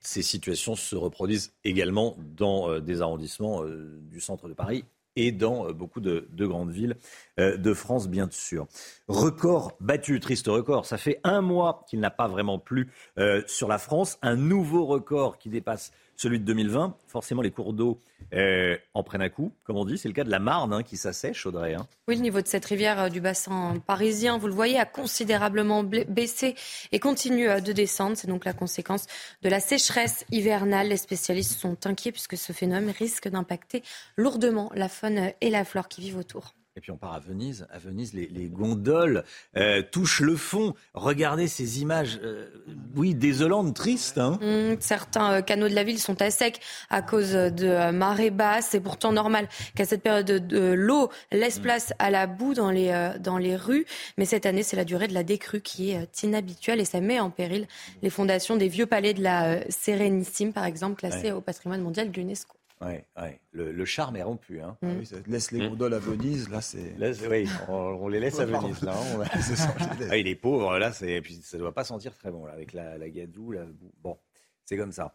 ces 0.00 0.22
situations 0.22 0.76
se 0.76 0.94
reproduisent 0.94 1.52
également 1.64 2.16
dans 2.18 2.78
des 2.78 3.02
arrondissements 3.02 3.64
du 3.64 4.20
centre 4.20 4.48
de 4.48 4.54
Paris 4.54 4.84
et 5.16 5.32
dans 5.32 5.66
euh, 5.66 5.72
beaucoup 5.72 6.00
de, 6.00 6.28
grandes 6.32 6.70
villes 6.70 6.96
euh, 7.40 7.56
de 7.56 7.74
France, 7.74 8.08
bien 8.08 8.28
sûr. 8.30 8.68
Record 9.08 9.72
battu, 9.80 10.20
triste 10.20 10.46
record. 10.46 10.86
Ça 10.86 10.98
fait 10.98 11.20
un 11.24 11.40
mois 11.40 11.84
qu'il 11.88 12.00
n'a 12.00 12.10
pas 12.10 12.28
vraiment 12.28 12.58
plu 12.58 12.92
euh, 13.18 13.42
sur 13.46 13.66
la 13.66 13.78
France. 13.78 14.18
Un 14.22 14.36
nouveau 14.36 14.84
record 14.84 15.38
qui 15.38 15.48
dépasse 15.48 15.90
celui 16.16 16.40
de 16.40 16.44
2020. 16.44 16.96
Forcément, 17.06 17.42
les 17.42 17.50
cours 17.50 17.72
d'eau 17.72 18.00
euh, 18.34 18.76
en 18.94 19.02
prennent 19.02 19.22
un 19.22 19.28
coup, 19.28 19.52
comme 19.64 19.76
on 19.76 19.84
dit. 19.84 19.98
C'est 19.98 20.08
le 20.08 20.14
cas 20.14 20.24
de 20.24 20.30
la 20.30 20.38
Marne 20.38 20.72
hein, 20.72 20.82
qui 20.82 20.96
s'assèche, 20.96 21.46
Audrey. 21.46 21.74
Hein. 21.74 21.86
Oui, 22.08 22.16
le 22.16 22.22
niveau 22.22 22.40
de 22.40 22.46
cette 22.46 22.64
rivière 22.64 23.00
euh, 23.02 23.08
du 23.08 23.20
bassin 23.20 23.74
parisien, 23.86 24.38
vous 24.38 24.48
le 24.48 24.54
voyez, 24.54 24.78
a 24.78 24.86
considérablement 24.86 25.84
baissé 25.84 26.54
et 26.92 26.98
continue 26.98 27.48
euh, 27.48 27.60
de 27.60 27.72
descendre. 27.72 28.16
C'est 28.16 28.28
donc 28.28 28.44
la 28.44 28.52
conséquence 28.52 29.06
de 29.42 29.48
la 29.48 29.60
sécheresse 29.60 30.24
hivernale. 30.30 30.88
Les 30.88 30.96
spécialistes 30.96 31.58
sont 31.58 31.86
inquiets 31.86 32.12
puisque 32.12 32.36
ce 32.36 32.52
phénomène 32.52 32.90
risque 32.90 33.28
d'impacter 33.28 33.82
lourdement 34.16 34.70
la 34.74 34.88
faune 34.88 35.32
et 35.40 35.50
la 35.50 35.64
flore 35.64 35.88
qui 35.88 36.00
vivent 36.00 36.18
autour. 36.18 36.54
Et 36.76 36.80
puis 36.80 36.90
on 36.90 36.98
part 36.98 37.14
à 37.14 37.20
Venise. 37.20 37.66
À 37.72 37.78
Venise, 37.78 38.12
les, 38.12 38.26
les 38.28 38.48
gondoles 38.50 39.24
euh, 39.56 39.82
touchent 39.82 40.20
le 40.20 40.36
fond. 40.36 40.74
Regardez 40.92 41.48
ces 41.48 41.80
images, 41.80 42.20
euh, 42.22 42.48
oui, 42.94 43.14
désolantes, 43.14 43.74
tristes. 43.74 44.18
Hein. 44.18 44.38
Mmh, 44.42 44.76
certains 44.80 45.32
euh, 45.32 45.40
canaux 45.40 45.68
de 45.70 45.74
la 45.74 45.84
ville 45.84 45.98
sont 45.98 46.20
à 46.20 46.30
sec 46.30 46.60
à 46.90 47.00
cause 47.00 47.32
de 47.32 47.66
euh, 47.66 47.92
marée 47.92 48.30
basse. 48.30 48.68
C'est 48.72 48.80
pourtant 48.80 49.10
normal 49.12 49.48
qu'à 49.74 49.86
cette 49.86 50.02
période 50.02 50.26
de, 50.26 50.72
l'eau 50.72 51.10
laisse 51.32 51.58
place 51.58 51.94
à 51.98 52.10
la 52.10 52.26
boue 52.26 52.52
dans 52.52 52.70
les, 52.70 52.90
euh, 52.90 53.18
dans 53.18 53.38
les 53.38 53.56
rues. 53.56 53.86
Mais 54.18 54.26
cette 54.26 54.44
année, 54.44 54.62
c'est 54.62 54.76
la 54.76 54.84
durée 54.84 55.08
de 55.08 55.14
la 55.14 55.22
décrue 55.22 55.62
qui 55.62 55.92
est 55.92 56.22
inhabituelle 56.22 56.80
et 56.80 56.84
ça 56.84 57.00
met 57.00 57.20
en 57.20 57.30
péril 57.30 57.66
les 58.02 58.10
fondations 58.10 58.56
des 58.56 58.68
vieux 58.68 58.86
palais 58.86 59.14
de 59.14 59.22
la 59.22 59.60
Sérénissime, 59.70 60.52
par 60.52 60.66
exemple, 60.66 60.96
classés 60.96 61.16
Ouais. 61.16 61.32
au 61.32 61.40
patrimoine 61.40 61.80
mondial 61.80 62.10
de 62.10 62.16
l'UNESCO. 62.16 62.54
Ouais, 62.82 63.06
ouais. 63.20 63.40
Le, 63.52 63.72
le 63.72 63.84
charme 63.86 64.16
est 64.16 64.22
rompu. 64.22 64.60
Hein. 64.60 64.76
Mm. 64.82 64.88
Oui, 64.98 65.06
ça 65.06 65.16
laisse 65.26 65.50
les 65.50 65.66
gondoles 65.68 65.94
à 65.94 65.98
Venise, 65.98 66.50
là 66.50 66.60
c'est. 66.60 66.94
Oui, 67.30 67.48
on, 67.68 67.72
on 67.74 68.08
les 68.08 68.20
laisse 68.20 68.38
à. 68.38 68.44
Venise. 68.44 68.82
Là, 68.82 68.92
hein. 68.94 69.18
On-. 69.18 70.06
Ah, 70.10 70.16
il 70.18 70.28
est 70.28 70.34
pauvre, 70.34 70.78
là, 70.78 70.92
c'est... 70.92 71.12
et 71.12 71.20
puis 71.22 71.40
ça 71.42 71.56
doit 71.58 71.72
pas 71.72 71.84
sentir 71.84 72.14
très 72.14 72.30
bon, 72.30 72.44
là, 72.44 72.52
avec 72.52 72.72
la, 72.74 72.98
la 72.98 73.08
gadoue. 73.08 73.52
La... 73.52 73.62
Bon, 74.02 74.18
c'est 74.66 74.76
comme 74.76 74.92
ça. 74.92 75.14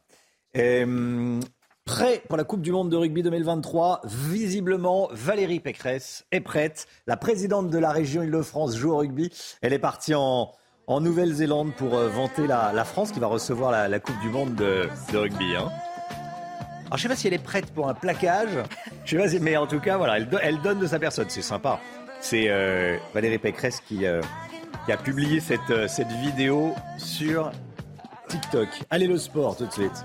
Prêt 1.86 2.22
pour 2.28 2.38
la 2.38 2.44
Coupe 2.44 2.62
du 2.62 2.72
Monde 2.72 2.90
de 2.90 2.96
rugby 2.96 3.24
2023. 3.24 4.02
Visiblement, 4.06 5.10
Valérie 5.12 5.60
Pécresse 5.60 6.26
est 6.32 6.42
prête. 6.42 6.88
La 7.08 7.18
présidente 7.18 7.70
de 7.70 7.78
la 7.78 7.92
région 7.92 8.22
Île-de-France 8.24 8.76
joue 8.78 8.92
au 8.92 8.98
rugby. 8.98 9.30
Elle 9.62 9.74
est 9.74 9.80
partie 9.80 10.14
en, 10.14 10.52
en 10.88 11.02
Nouvelle-Zélande 11.02 11.74
pour 11.76 11.96
euh, 11.96 12.08
vanter 12.10 12.46
la, 12.48 12.72
la 12.72 12.86
France 12.86 13.12
qui 13.12 13.20
va 13.20 13.28
recevoir 13.28 13.72
la, 13.72 13.88
la 13.88 14.00
Coupe 14.00 14.20
du 14.22 14.30
Monde 14.30 14.54
de, 14.56 14.88
de 15.12 15.18
rugby. 15.18 15.56
hein. 15.56 15.72
Alors, 16.92 16.98
je 16.98 17.04
sais 17.04 17.08
pas 17.08 17.16
si 17.16 17.28
elle 17.28 17.34
est 17.34 17.38
prête 17.44 17.72
pour 17.74 17.88
un 17.88 17.94
plaquage. 17.94 18.50
Je 19.06 19.12
sais 19.12 19.18
pas 19.18 19.30
si, 19.30 19.40
mais 19.40 19.56
en 19.56 19.66
tout 19.66 19.80
cas, 19.80 19.96
voilà, 19.96 20.18
elle, 20.18 20.28
do- 20.28 20.38
elle 20.42 20.62
donne 20.62 20.78
de 20.80 20.88
sa 20.88 21.00
personne. 21.00 21.28
C'est 21.30 21.42
sympa. 21.42 21.80
C'est 22.20 22.50
euh, 22.50 22.98
Valérie 23.14 23.38
Pécresse 23.38 23.80
qui, 23.88 24.06
euh, 24.06 24.22
qui 24.86 24.92
a 24.92 24.98
publié 24.98 25.40
cette, 25.40 25.70
euh, 25.70 25.88
cette 25.88 26.12
vidéo 26.12 26.76
sur 26.98 27.50
TikTok. 28.28 28.68
Allez, 28.90 29.08
le 29.08 29.18
sport, 29.18 29.56
tout 29.56 29.66
de 29.68 29.72
suite. 29.72 30.04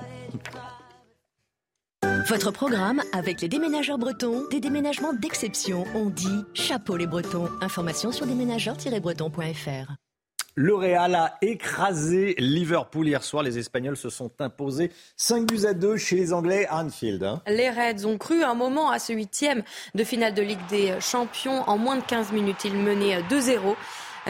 Votre 2.28 2.52
programme 2.52 3.02
avec 3.12 3.40
les 3.40 3.49
déménageurs 3.49 3.99
bretons, 3.99 4.45
des 4.52 4.61
déménagements 4.61 5.12
d'exception. 5.12 5.85
On 5.97 6.07
dit 6.07 6.45
chapeau 6.55 6.97
les 6.97 7.09
bretons. 7.09 7.49
Information 7.62 8.12
sur 8.12 8.26
déménageurs-bretons.fr. 8.26 9.93
Le 10.59 10.75
Real 10.75 11.15
a 11.15 11.35
écrasé 11.43 12.35
Liverpool 12.39 13.07
hier 13.07 13.23
soir. 13.23 13.43
Les 13.43 13.59
Espagnols 13.59 13.99
se 13.99 14.09
sont 14.09 14.31
imposés 14.39 14.91
5 15.19 15.47
buts 15.47 15.67
à 15.67 15.75
2 15.75 15.99
chez 15.99 16.17
les 16.17 16.33
Anglais 16.33 16.67
à 16.71 16.83
Anfield. 16.83 17.23
hein. 17.23 17.43
Les 17.47 17.69
Reds 17.69 18.07
ont 18.07 18.17
cru 18.17 18.43
un 18.43 18.55
moment 18.55 18.91
à 18.91 18.99
ce 18.99 19.13
huitième 19.13 19.63
de 19.95 20.03
finale 20.03 20.33
de 20.33 20.41
Ligue 20.41 20.67
des 20.71 20.95
Champions. 20.99 21.63
En 21.69 21.77
moins 21.77 21.97
de 21.97 22.03
15 22.05 22.33
minutes, 22.33 22.65
ils 22.65 22.73
menaient 22.75 23.21
2-0. 23.29 23.77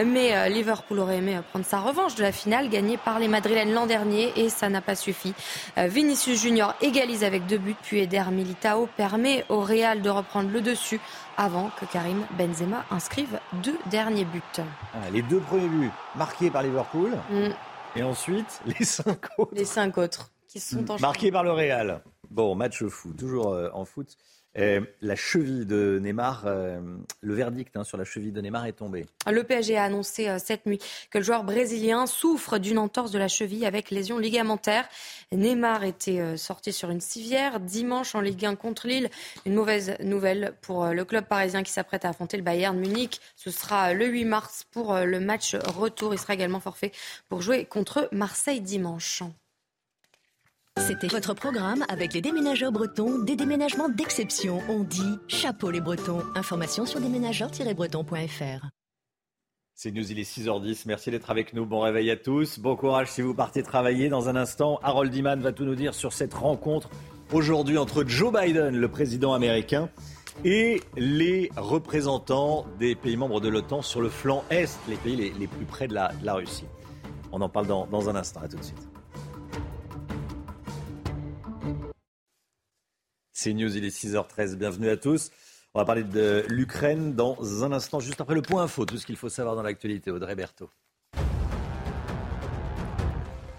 Mais 0.04 0.36
euh, 0.36 0.48
Liverpool 0.48 0.98
aurait 0.98 1.18
aimé 1.18 1.36
euh, 1.36 1.42
prendre 1.42 1.64
sa 1.64 1.80
revanche 1.80 2.14
de 2.16 2.22
la 2.22 2.32
finale 2.32 2.68
gagnée 2.68 2.98
par 2.98 3.18
les 3.18 3.28
Madrilènes 3.28 3.72
l'an 3.72 3.86
dernier 3.86 4.32
et 4.36 4.50
ça 4.50 4.68
n'a 4.68 4.82
pas 4.82 4.94
suffi. 4.94 5.32
Euh, 5.78 5.86
Vinicius 5.86 6.42
Junior 6.42 6.74
égalise 6.82 7.24
avec 7.24 7.46
deux 7.46 7.56
buts 7.56 7.76
puis 7.82 8.00
Eder 8.00 8.24
Militao 8.30 8.88
permet 8.96 9.44
au 9.48 9.60
Real 9.60 10.02
de 10.02 10.10
reprendre 10.10 10.50
le 10.50 10.60
dessus 10.60 11.00
avant 11.38 11.70
que 11.80 11.86
Karim 11.86 12.26
Benzema 12.38 12.84
inscrive 12.90 13.40
deux 13.62 13.78
derniers 13.86 14.26
buts. 14.26 14.42
Ah, 14.58 15.10
les 15.12 15.22
deux 15.22 15.40
premiers 15.40 15.68
buts 15.68 15.90
marqués 16.14 16.50
par 16.50 16.62
Liverpool. 16.62 17.16
Mm. 17.30 17.48
Et 17.96 18.02
ensuite, 18.02 18.60
les 18.78 18.84
cinq 18.84 19.26
autres. 19.38 19.54
Les 19.54 19.64
cinq 19.64 19.96
autres 19.96 20.30
qui 20.46 20.60
sont 20.60 20.90
en 20.90 20.98
Marqués 20.98 21.32
par 21.32 21.42
le 21.42 21.52
Real. 21.52 22.02
Bon, 22.30 22.54
match 22.54 22.84
fou, 22.84 23.12
toujours 23.14 23.56
en 23.72 23.84
foot. 23.84 24.16
Euh, 24.58 24.80
la 25.02 25.16
cheville 25.16 25.66
de 25.66 25.98
Neymar, 26.02 26.44
euh, 26.46 26.80
le 27.20 27.34
verdict 27.34 27.76
hein, 27.76 27.84
sur 27.84 27.98
la 27.98 28.04
cheville 28.04 28.32
de 28.32 28.40
Neymar 28.40 28.66
est 28.66 28.72
tombé. 28.72 29.06
Le 29.30 29.44
PSG 29.44 29.76
a 29.76 29.84
annoncé 29.84 30.28
euh, 30.28 30.38
cette 30.38 30.64
nuit 30.66 30.78
que 31.10 31.18
le 31.18 31.25
joueur 31.25 31.44
brésilien 31.44 32.06
souffre 32.06 32.58
d'une 32.58 32.78
entorse 32.78 33.10
de 33.10 33.18
la 33.18 33.28
cheville 33.28 33.66
avec 33.66 33.90
lésion 33.90 34.18
ligamentaire. 34.18 34.88
Neymar 35.32 35.84
était 35.84 36.36
sorti 36.36 36.72
sur 36.72 36.90
une 36.90 37.00
civière 37.00 37.60
dimanche 37.60 38.14
en 38.14 38.20
Ligue 38.20 38.46
1 38.46 38.56
contre 38.56 38.86
Lille. 38.86 39.10
Une 39.44 39.54
mauvaise 39.54 39.96
nouvelle 40.00 40.54
pour 40.62 40.86
le 40.86 41.04
club 41.04 41.26
parisien 41.26 41.62
qui 41.62 41.72
s'apprête 41.72 42.04
à 42.04 42.10
affronter 42.10 42.36
le 42.36 42.42
Bayern 42.42 42.78
Munich. 42.78 43.20
Ce 43.34 43.50
sera 43.50 43.92
le 43.92 44.06
8 44.06 44.25
mars 44.25 44.64
pour 44.70 44.94
le 44.94 45.20
match 45.20 45.54
retour. 45.54 46.14
Il 46.14 46.18
sera 46.18 46.34
également 46.34 46.60
forfait 46.60 46.92
pour 47.28 47.42
jouer 47.42 47.64
contre 47.64 48.08
Marseille 48.12 48.60
dimanche. 48.60 49.22
C'était 50.78 51.09
votre 51.09 51.35
programme 51.35 51.85
avec 51.88 52.12
les 52.12 52.21
déménageurs 52.21 52.71
bretons, 52.71 53.18
des 53.18 53.35
déménagements 53.35 53.88
d'exception. 53.88 54.61
On 54.68 54.85
dit 54.85 55.18
chapeau 55.26 55.71
les 55.71 55.80
bretons. 55.80 56.23
Information 56.35 56.87
sur 56.87 57.00
déménageurs-bretons.fr. 57.00 58.66
C'est 59.75 59.90
News, 59.90 60.11
il 60.11 60.18
est 60.18 60.23
6h10. 60.23 60.83
Merci 60.87 61.11
d'être 61.11 61.30
avec 61.30 61.54
nous. 61.54 61.66
Bon 61.66 61.80
réveil 61.80 62.11
à 62.11 62.16
tous. 62.16 62.59
Bon 62.59 62.76
courage 62.76 63.11
si 63.11 63.21
vous 63.21 63.35
partez 63.35 63.62
travailler. 63.62 64.09
Dans 64.09 64.28
un 64.28 64.37
instant, 64.37 64.78
Harold 64.83 65.14
Iman 65.14 65.40
va 65.40 65.52
tout 65.52 65.64
nous 65.64 65.75
dire 65.75 65.95
sur 65.95 66.12
cette 66.12 66.35
rencontre 66.35 66.88
aujourd'hui 67.33 67.78
entre 67.78 68.04
Joe 68.06 68.33
Biden, 68.33 68.76
le 68.76 68.88
président 68.88 69.35
américain, 69.35 69.88
et 70.45 70.83
les 70.97 71.50
représentants 71.56 72.64
des 72.78 72.95
pays 72.95 73.16
membres 73.16 73.40
de 73.40 73.49
l'OTAN 73.49 73.83
sur 73.83 74.00
le 74.00 74.09
flanc 74.09 74.45
Est, 74.50 74.78
les 74.88 74.97
pays 74.97 75.16
les, 75.16 75.47
plus 75.47 75.64
près 75.64 75.88
de 75.88 75.95
la, 75.95 76.35
Russie. 76.35 76.66
On 77.33 77.40
en 77.40 77.49
parle 77.49 77.66
dans 77.66 78.09
un 78.09 78.14
instant. 78.14 78.40
À 78.40 78.49
tout 78.49 78.56
de 78.56 78.62
suite. 78.62 78.95
C'est 83.38 83.52
News, 83.52 83.76
il 83.76 83.85
est 83.85 83.95
6h13. 83.95 84.55
Bienvenue 84.55 84.88
à 84.88 84.97
tous. 84.97 85.31
On 85.75 85.78
va 85.78 85.85
parler 85.85 86.05
de 86.05 86.47
l'Ukraine 86.49 87.12
dans 87.12 87.37
un 87.64 87.71
instant, 87.71 88.00
juste 88.00 88.19
après 88.23 88.35
le 88.35 88.40
point 88.40 88.62
info, 88.62 88.87
tout 88.87 88.97
ce 88.97 89.05
qu'il 89.05 89.16
faut 89.16 89.28
savoir 89.28 89.55
dans 89.55 89.62
l'actualité. 89.62 90.11
Audrey 90.11 90.35
Berthaud. 90.35 90.71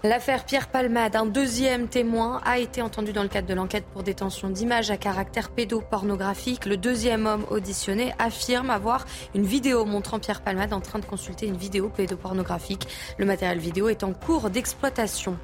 L'affaire 0.02 0.44
Pierre 0.44 0.68
Palmade, 0.68 1.14
un 1.14 1.26
deuxième 1.26 1.86
témoin, 1.86 2.40
a 2.44 2.58
été 2.58 2.82
entendu 2.82 3.12
dans 3.12 3.22
le 3.22 3.28
cadre 3.28 3.46
de 3.46 3.54
l'enquête 3.54 3.84
pour 3.92 4.02
détention 4.02 4.50
d'images 4.50 4.90
à 4.90 4.96
caractère 4.96 5.50
pédopornographique. 5.50 6.66
Le 6.66 6.76
deuxième 6.76 7.26
homme 7.26 7.44
auditionné 7.48 8.12
affirme 8.18 8.70
avoir 8.70 9.06
une 9.36 9.44
vidéo 9.44 9.84
montrant 9.84 10.18
Pierre 10.18 10.42
Palmade 10.42 10.72
en 10.72 10.80
train 10.80 10.98
de 10.98 11.04
consulter 11.04 11.46
une 11.46 11.56
vidéo 11.56 11.88
pédopornographique. 11.88 12.88
Le 13.16 13.26
matériel 13.26 13.58
vidéo 13.58 13.88
est 13.88 14.02
en 14.02 14.12
cours 14.12 14.50
d'exploitation. 14.50 15.38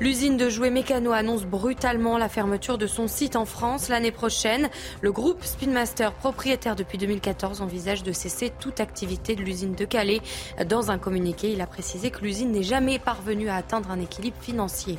L'usine 0.00 0.38
de 0.38 0.48
jouets 0.48 0.70
mécano 0.70 1.12
annonce 1.12 1.44
brutalement 1.44 2.16
la 2.16 2.30
fermeture 2.30 2.78
de 2.78 2.86
son 2.86 3.06
site 3.06 3.36
en 3.36 3.44
France 3.44 3.90
l'année 3.90 4.10
prochaine. 4.10 4.70
Le 5.02 5.12
groupe 5.12 5.44
Speedmaster, 5.44 6.14
propriétaire 6.14 6.74
depuis 6.74 6.96
2014, 6.96 7.60
envisage 7.60 8.02
de 8.02 8.10
cesser 8.10 8.50
toute 8.58 8.80
activité 8.80 9.36
de 9.36 9.42
l'usine 9.42 9.74
de 9.74 9.84
Calais. 9.84 10.22
Dans 10.66 10.90
un 10.90 10.96
communiqué, 10.96 11.52
il 11.52 11.60
a 11.60 11.66
précisé 11.66 12.10
que 12.10 12.22
l'usine 12.22 12.50
n'est 12.50 12.62
jamais 12.62 12.98
parvenue 12.98 13.50
à 13.50 13.56
atteindre 13.56 13.90
un 13.90 14.00
équilibre 14.00 14.38
financier. 14.40 14.98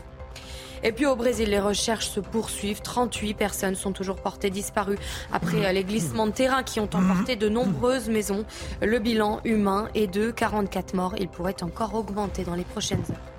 Et 0.84 0.91
puis 0.91 1.08
au 1.08 1.15
Brésil, 1.15 1.50
les 1.50 1.60
recherches 1.60 2.08
se 2.08 2.20
poursuivent. 2.20 2.81
38 2.81 3.34
personnes 3.34 3.75
sont 3.75 3.93
toujours 3.93 4.17
portées 4.17 4.51
disparues 4.51 5.00
après 5.31 5.74
les 5.74 5.84
glissements 5.84 6.27
de 6.27 6.31
terrain 6.31 6.62
qui 6.62 6.79
ont 6.79 6.89
emporté 6.93 7.36
de 7.36 7.50
nombreuses 7.50 8.08
maisons. 8.08 8.46
Le 8.84 9.00
bilan 9.00 9.41
humain 9.46 9.88
est 9.96 10.05
de 10.05 10.29
44 10.29 10.93
morts. 10.93 11.15
Il 11.17 11.27
pourrait 11.27 11.63
encore 11.63 11.96
augmenter 11.96 12.43
dans 12.43 12.55
les 12.55 12.65
prochaines 12.65 13.01
heures. 13.10 13.30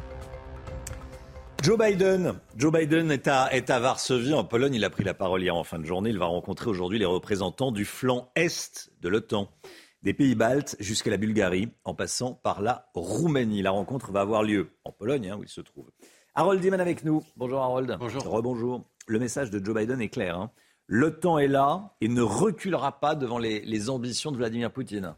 Joe 1.62 1.78
Biden. 1.78 2.35
Joe 2.57 2.73
Biden 2.73 3.12
est 3.12 3.28
à, 3.28 3.54
est 3.54 3.71
à 3.71 3.78
Varsovie, 3.78 4.35
en 4.35 4.42
Pologne. 4.42 4.75
Il 4.75 4.85
a 4.85 4.90
pris 4.90 5.04
la 5.04 5.14
parole 5.14 5.42
hier 5.42 5.54
en 5.54 5.62
fin 5.62 5.78
de 5.78 5.85
journée. 5.85 6.11
Il 6.11 6.19
va 6.19 6.26
rencontrer 6.26 6.69
aujourd'hui 6.69 6.99
les 6.99 7.04
représentants 7.04 7.71
du 7.71 7.85
flanc 7.85 8.33
Est 8.35 8.90
de 9.00 9.09
l'OTAN, 9.09 9.49
des 10.02 10.12
pays 10.12 10.35
baltes 10.35 10.75
jusqu'à 10.81 11.11
la 11.11 11.19
Bulgarie, 11.19 11.69
en 11.85 11.95
passant 11.95 12.35
par 12.35 12.62
la 12.62 12.90
Roumanie. 12.95 13.62
La 13.62 13.71
rencontre 13.71 14.11
va 14.11 14.23
avoir 14.23 14.42
lieu 14.42 14.71
en 14.85 14.90
Pologne, 14.90 15.31
hein, 15.31 15.37
où 15.38 15.45
il 15.45 15.49
se 15.49 15.61
trouve. 15.61 15.88
Harold 16.35 16.61
Diman 16.61 16.81
avec 16.81 17.04
nous. 17.04 17.23
Bonjour 17.37 17.61
Harold. 17.61 17.97
Bonjour. 18.00 18.25
Rebonjour. 18.25 18.85
Le 19.07 19.21
message 19.21 19.50
de 19.50 19.64
Joe 19.64 19.76
Biden 19.76 20.00
est 20.00 20.09
clair. 20.09 20.37
hein. 20.37 20.50
L'OTAN 20.88 21.38
est 21.38 21.49
là 21.49 21.95
et 22.00 22.09
ne 22.09 22.23
reculera 22.23 22.99
pas 22.99 23.14
devant 23.14 23.38
les, 23.38 23.61
les 23.61 23.88
ambitions 23.88 24.33
de 24.33 24.37
Vladimir 24.37 24.73
Poutine. 24.73 25.14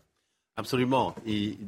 Absolument. 0.57 1.15
Et 1.27 1.59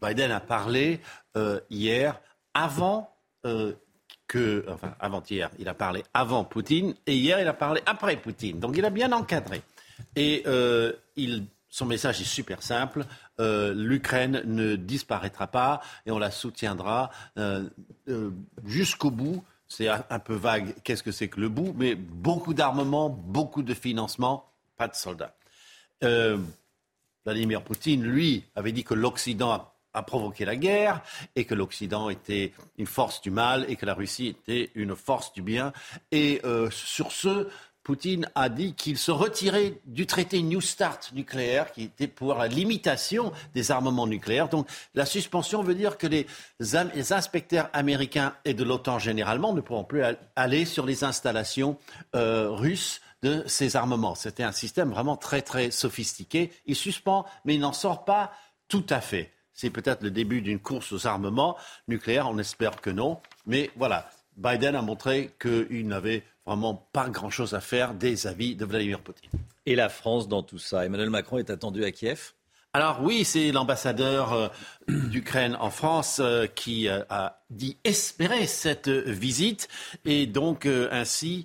Biden 0.00 0.30
a 0.30 0.40
parlé 0.40 1.00
euh, 1.36 1.60
hier 1.68 2.20
avant 2.54 3.12
euh, 3.44 3.74
que, 4.30 4.64
enfin 4.68 4.94
avant-hier, 5.00 5.50
il 5.58 5.68
a 5.68 5.74
parlé 5.74 6.04
avant 6.14 6.44
Poutine 6.44 6.94
et 7.04 7.16
hier 7.16 7.40
il 7.40 7.48
a 7.48 7.52
parlé 7.52 7.82
après 7.84 8.16
Poutine. 8.16 8.60
Donc 8.60 8.76
il 8.76 8.84
a 8.84 8.90
bien 8.90 9.10
encadré. 9.10 9.60
Et 10.14 10.44
euh, 10.46 10.92
son 11.68 11.84
message 11.84 12.20
est 12.20 12.32
super 12.32 12.62
simple. 12.62 13.04
Euh, 13.40 13.74
L'Ukraine 13.74 14.42
ne 14.44 14.76
disparaîtra 14.76 15.48
pas 15.48 15.80
et 16.06 16.12
on 16.12 16.18
la 16.20 16.30
soutiendra 16.30 17.10
euh, 17.38 17.68
jusqu'au 18.64 19.10
bout. 19.10 19.42
C'est 19.66 19.88
un, 19.88 20.18
peu 20.20 20.34
vague. 20.34 20.74
Qu'est-ce 20.84 21.02
que 21.02 21.12
c'est 21.12 21.28
que 21.28 21.40
le 21.40 21.48
bout 21.48 21.74
Mais 21.76 21.96
beaucoup 21.96 22.54
d'armement, 22.54 23.08
beaucoup 23.08 23.62
de 23.62 23.74
financement, 23.74 24.48
pas 24.76 24.86
de 24.86 24.94
soldats. 24.94 25.34
Vladimir 27.24 27.62
Poutine, 27.62 28.02
lui, 28.02 28.44
avait 28.54 28.72
dit 28.72 28.82
que 28.82 28.94
l'Occident 28.94 29.69
a, 29.94 30.02
provoqué 30.02 30.44
la 30.44 30.56
guerre 30.56 31.02
et 31.36 31.44
que 31.44 31.54
l'Occident 31.54 32.10
était 32.10 32.52
une 32.78 32.86
force 32.86 33.20
du 33.20 33.30
mal 33.30 33.64
et 33.68 33.76
que 33.76 33.86
la 33.86 33.94
Russie 33.94 34.28
était 34.28 34.70
une 34.74 34.96
force 34.96 35.32
du 35.32 35.42
bien. 35.42 35.72
Et 36.10 36.40
euh, 36.44 36.70
sur 36.70 37.12
ce, 37.12 37.48
Poutine 37.82 38.30
a 38.34 38.48
dit 38.50 38.74
qu'il 38.74 38.98
se 38.98 39.10
retirait 39.10 39.80
du 39.86 40.06
traité 40.06 40.42
New 40.42 40.60
Start 40.60 41.12
nucléaire, 41.12 41.72
qui 41.72 41.84
était 41.84 42.08
pour 42.08 42.34
la 42.34 42.46
limitation 42.46 43.32
des 43.54 43.70
armements 43.70 44.06
nucléaires. 44.06 44.48
Donc 44.48 44.68
la 44.94 45.06
suspension 45.06 45.62
veut 45.62 45.74
dire 45.74 45.96
que 45.96 46.06
les, 46.06 46.26
les 46.60 47.12
inspecteurs 47.12 47.70
américains 47.72 48.34
et 48.44 48.52
de 48.52 48.64
l'OTAN 48.64 48.98
généralement 48.98 49.54
ne 49.54 49.60
pourront 49.62 49.84
plus 49.84 50.02
aller 50.36 50.66
sur 50.66 50.84
les 50.84 51.04
installations 51.04 51.78
euh, 52.14 52.50
russes 52.50 53.00
de 53.22 53.44
ces 53.46 53.76
armements. 53.76 54.14
C'était 54.14 54.42
un 54.42 54.52
système 54.52 54.90
vraiment 54.90 55.16
très 55.16 55.42
très 55.42 55.70
sophistiqué. 55.70 56.52
Il 56.66 56.76
suspend, 56.76 57.24
mais 57.44 57.54
il 57.54 57.60
n'en 57.60 57.72
sort 57.72 58.04
pas 58.04 58.32
tout 58.68 58.86
à 58.90 59.00
fait. 59.00 59.32
C'est 59.60 59.68
peut-être 59.68 60.02
le 60.02 60.10
début 60.10 60.40
d'une 60.40 60.58
course 60.58 60.90
aux 60.90 61.06
armements 61.06 61.54
nucléaires, 61.86 62.30
on 62.30 62.38
espère 62.38 62.80
que 62.80 62.88
non. 62.88 63.20
Mais 63.46 63.70
voilà, 63.76 64.08
Biden 64.38 64.74
a 64.74 64.80
montré 64.80 65.34
qu'il 65.38 65.86
n'avait 65.86 66.22
vraiment 66.46 66.88
pas 66.94 67.10
grand-chose 67.10 67.52
à 67.52 67.60
faire 67.60 67.92
des 67.92 68.26
avis 68.26 68.56
de 68.56 68.64
Vladimir 68.64 69.00
Poutine. 69.00 69.28
Et 69.66 69.74
la 69.74 69.90
France 69.90 70.28
dans 70.28 70.42
tout 70.42 70.56
ça 70.56 70.86
Emmanuel 70.86 71.10
Macron 71.10 71.36
est 71.36 71.50
attendu 71.50 71.84
à 71.84 71.92
Kiev? 71.92 72.32
Alors 72.72 73.02
oui, 73.02 73.22
c'est 73.24 73.52
l'ambassadeur 73.52 74.32
euh, 74.32 74.48
d'Ukraine 74.88 75.56
en 75.60 75.68
France 75.68 76.20
euh, 76.24 76.46
qui 76.46 76.88
euh, 76.88 77.02
a 77.10 77.42
dit 77.50 77.76
espérer 77.84 78.46
cette 78.46 78.88
visite 78.88 79.68
et 80.06 80.26
donc 80.26 80.66
ainsi 80.66 81.44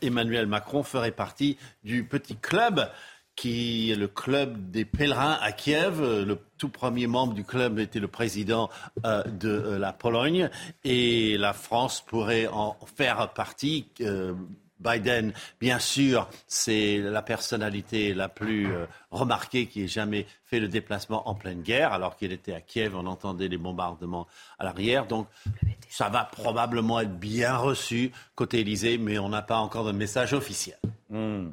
Emmanuel 0.00 0.46
Macron 0.46 0.82
ferait 0.82 1.12
partie 1.12 1.58
du 1.84 2.04
petit 2.04 2.36
club 2.36 2.90
qui 3.40 3.90
est 3.90 3.96
le 3.96 4.06
club 4.06 4.70
des 4.70 4.84
pèlerins 4.84 5.38
à 5.40 5.52
Kiev. 5.52 5.98
Le 6.02 6.38
tout 6.58 6.68
premier 6.68 7.06
membre 7.06 7.32
du 7.32 7.42
club 7.42 7.78
était 7.78 7.98
le 7.98 8.06
président 8.06 8.68
euh, 9.06 9.22
de 9.24 9.48
euh, 9.48 9.78
la 9.78 9.94
Pologne 9.94 10.50
et 10.84 11.38
la 11.38 11.54
France 11.54 12.02
pourrait 12.02 12.48
en 12.48 12.76
faire 12.96 13.32
partie. 13.32 13.86
Euh, 14.02 14.34
Biden, 14.78 15.32
bien 15.58 15.78
sûr, 15.78 16.28
c'est 16.46 16.98
la 16.98 17.22
personnalité 17.22 18.12
la 18.12 18.28
plus 18.28 18.68
remarquée 19.10 19.66
qui 19.66 19.82
ait 19.82 19.88
jamais 19.88 20.26
fait 20.44 20.58
le 20.58 20.68
déplacement 20.68 21.28
en 21.28 21.34
pleine 21.34 21.60
guerre, 21.60 21.92
alors 21.92 22.16
qu'il 22.16 22.32
était 22.32 22.54
à 22.54 22.62
Kiev, 22.62 22.96
on 22.96 23.04
entendait 23.04 23.48
les 23.48 23.58
bombardements 23.58 24.26
à 24.58 24.64
l'arrière. 24.64 25.06
Donc, 25.06 25.28
ça 25.90 26.08
va 26.08 26.24
probablement 26.24 26.98
être 27.00 27.18
bien 27.18 27.58
reçu 27.58 28.10
côté 28.34 28.60
Élysée, 28.60 28.96
mais 28.96 29.18
on 29.18 29.28
n'a 29.28 29.42
pas 29.42 29.58
encore 29.58 29.84
de 29.84 29.92
message 29.92 30.32
officiel. 30.32 30.78
Hmm. 31.10 31.50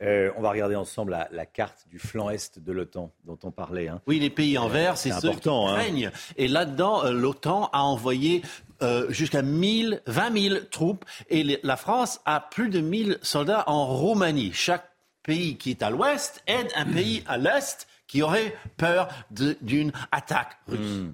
Euh, 0.00 0.30
on 0.36 0.42
va 0.42 0.50
regarder 0.50 0.76
ensemble 0.76 1.26
la, 1.30 1.46
carte 1.46 1.86
du 1.88 1.98
flanc 1.98 2.30
est 2.30 2.58
de 2.60 2.72
l'OTAN 2.72 3.12
dont 3.24 3.38
on 3.42 3.50
parlait. 3.50 3.88
Hein. 3.88 4.00
Oui, 4.06 4.20
les 4.20 4.30
pays 4.30 4.56
en 4.56 4.68
vert, 4.68 4.96
c'est 4.96 5.10
ceux 5.10 5.32
qui 5.32 5.48
hein. 5.48 5.74
craignent. 5.74 6.10
Et 6.36 6.46
là-dedans, 6.46 7.04
euh, 7.04 7.12
l'OTAN 7.12 7.68
a 7.72 7.82
envoyé 7.82 8.42
euh, 8.80 9.10
jusqu'à 9.10 9.42
1000, 9.42 10.02
20 10.06 10.38
000 10.50 10.60
troupes 10.70 11.04
et 11.28 11.58
la 11.62 11.76
France 11.76 12.20
a 12.26 12.40
plus 12.40 12.68
de 12.68 12.80
1000 12.80 13.18
soldats 13.22 13.64
en 13.66 13.86
Roumanie. 13.86 14.52
Chaque 14.52 14.88
pays 15.24 15.56
qui 15.56 15.70
est 15.70 15.82
à 15.82 15.90
l'ouest 15.90 16.42
aide 16.46 16.68
un 16.76 16.86
pays 16.86 17.24
à 17.26 17.36
l'est 17.36 17.88
qui 18.06 18.22
aurait 18.22 18.54
peur 18.76 19.08
d'une 19.30 19.92
attaque 20.12 20.58
russe. 20.68 20.78
Hmm. 20.78 21.12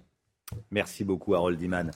Merci 0.70 1.04
beaucoup, 1.04 1.34
Harold 1.34 1.60
Iman. 1.60 1.90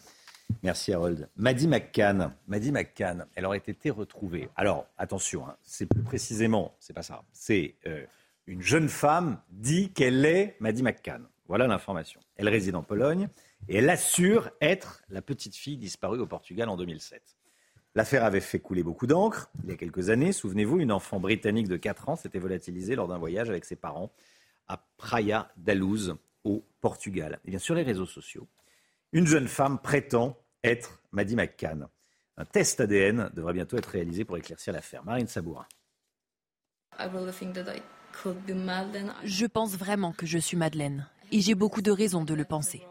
Merci 0.62 0.92
Harold. 0.92 1.28
Maddy 1.36 1.68
McCann, 1.68 2.34
Maddy 2.46 2.72
McCann, 2.72 3.26
elle 3.34 3.46
aurait 3.46 3.58
été 3.58 3.90
retrouvée. 3.90 4.48
Alors 4.56 4.86
attention, 4.98 5.46
hein, 5.46 5.56
c'est 5.62 5.86
plus 5.86 6.02
précisément, 6.02 6.74
c'est 6.80 6.92
pas 6.92 7.02
ça. 7.02 7.22
C'est 7.32 7.76
euh, 7.86 8.04
une 8.46 8.62
jeune 8.62 8.88
femme 8.88 9.40
dit 9.50 9.92
qu'elle 9.92 10.24
est 10.24 10.56
Maddy 10.60 10.82
McCann. 10.82 11.26
Voilà 11.46 11.66
l'information. 11.66 12.20
Elle 12.36 12.48
réside 12.48 12.74
en 12.74 12.82
Pologne 12.82 13.28
et 13.68 13.78
elle 13.78 13.90
assure 13.90 14.50
être 14.60 15.02
la 15.08 15.22
petite 15.22 15.56
fille 15.56 15.76
disparue 15.76 16.18
au 16.18 16.26
Portugal 16.26 16.68
en 16.68 16.76
2007. 16.76 17.22
L'affaire 17.94 18.24
avait 18.24 18.40
fait 18.40 18.58
couler 18.58 18.82
beaucoup 18.82 19.06
d'encre. 19.06 19.50
Il 19.64 19.70
y 19.70 19.72
a 19.72 19.76
quelques 19.76 20.10
années, 20.10 20.32
souvenez-vous, 20.32 20.80
une 20.80 20.92
enfant 20.92 21.20
britannique 21.20 21.68
de 21.68 21.76
4 21.76 22.10
ans 22.10 22.16
s'était 22.16 22.38
volatilisée 22.38 22.94
lors 22.94 23.08
d'un 23.08 23.18
voyage 23.18 23.48
avec 23.48 23.64
ses 23.64 23.76
parents 23.76 24.12
à 24.68 24.84
Praia 24.98 25.50
da 25.56 25.74
Luz, 25.74 26.14
au 26.44 26.64
Portugal. 26.80 27.40
Et 27.44 27.50
bien 27.50 27.58
sur 27.58 27.74
les 27.74 27.82
réseaux 27.82 28.06
sociaux, 28.06 28.46
une 29.12 29.26
jeune 29.26 29.48
femme 29.48 29.78
prétend 29.78 30.36
être 30.64 31.00
Maddy 31.12 31.36
McCann. 31.36 31.88
Un 32.36 32.44
test 32.44 32.80
ADN 32.80 33.30
devrait 33.34 33.52
bientôt 33.52 33.76
être 33.76 33.86
réalisé 33.86 34.24
pour 34.24 34.36
éclaircir 34.36 34.72
l'affaire. 34.72 35.04
Marine 35.04 35.26
Sabourin. 35.26 35.66
Je 39.24 39.46
pense 39.46 39.76
vraiment 39.76 40.12
que 40.12 40.26
je 40.26 40.38
suis 40.38 40.56
Madeleine 40.56 41.06
et 41.32 41.40
j'ai 41.40 41.54
beaucoup 41.54 41.82
de 41.82 41.90
raisons 41.90 42.24
de 42.24 42.34
le 42.34 42.44
penser. 42.44 42.82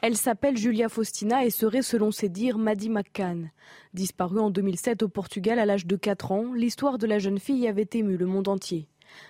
Elle 0.00 0.16
s'appelle 0.16 0.56
Julia 0.56 0.88
Faustina 0.88 1.44
et 1.44 1.50
serait, 1.50 1.82
selon 1.82 2.12
ses 2.12 2.28
dires, 2.28 2.56
Maddy 2.56 2.88
McCann. 2.88 3.50
Disparue 3.94 4.38
en 4.38 4.50
2007 4.50 5.02
au 5.02 5.08
Portugal 5.08 5.58
à 5.58 5.66
l'âge 5.66 5.86
de 5.86 5.96
4 5.96 6.32
ans, 6.32 6.52
l'histoire 6.52 6.98
de 6.98 7.06
la 7.06 7.18
jeune 7.18 7.40
fille 7.40 7.66
avait 7.66 7.88
ému 7.94 8.16
le 8.16 8.26
monde 8.26 8.48
entier. 8.48 8.88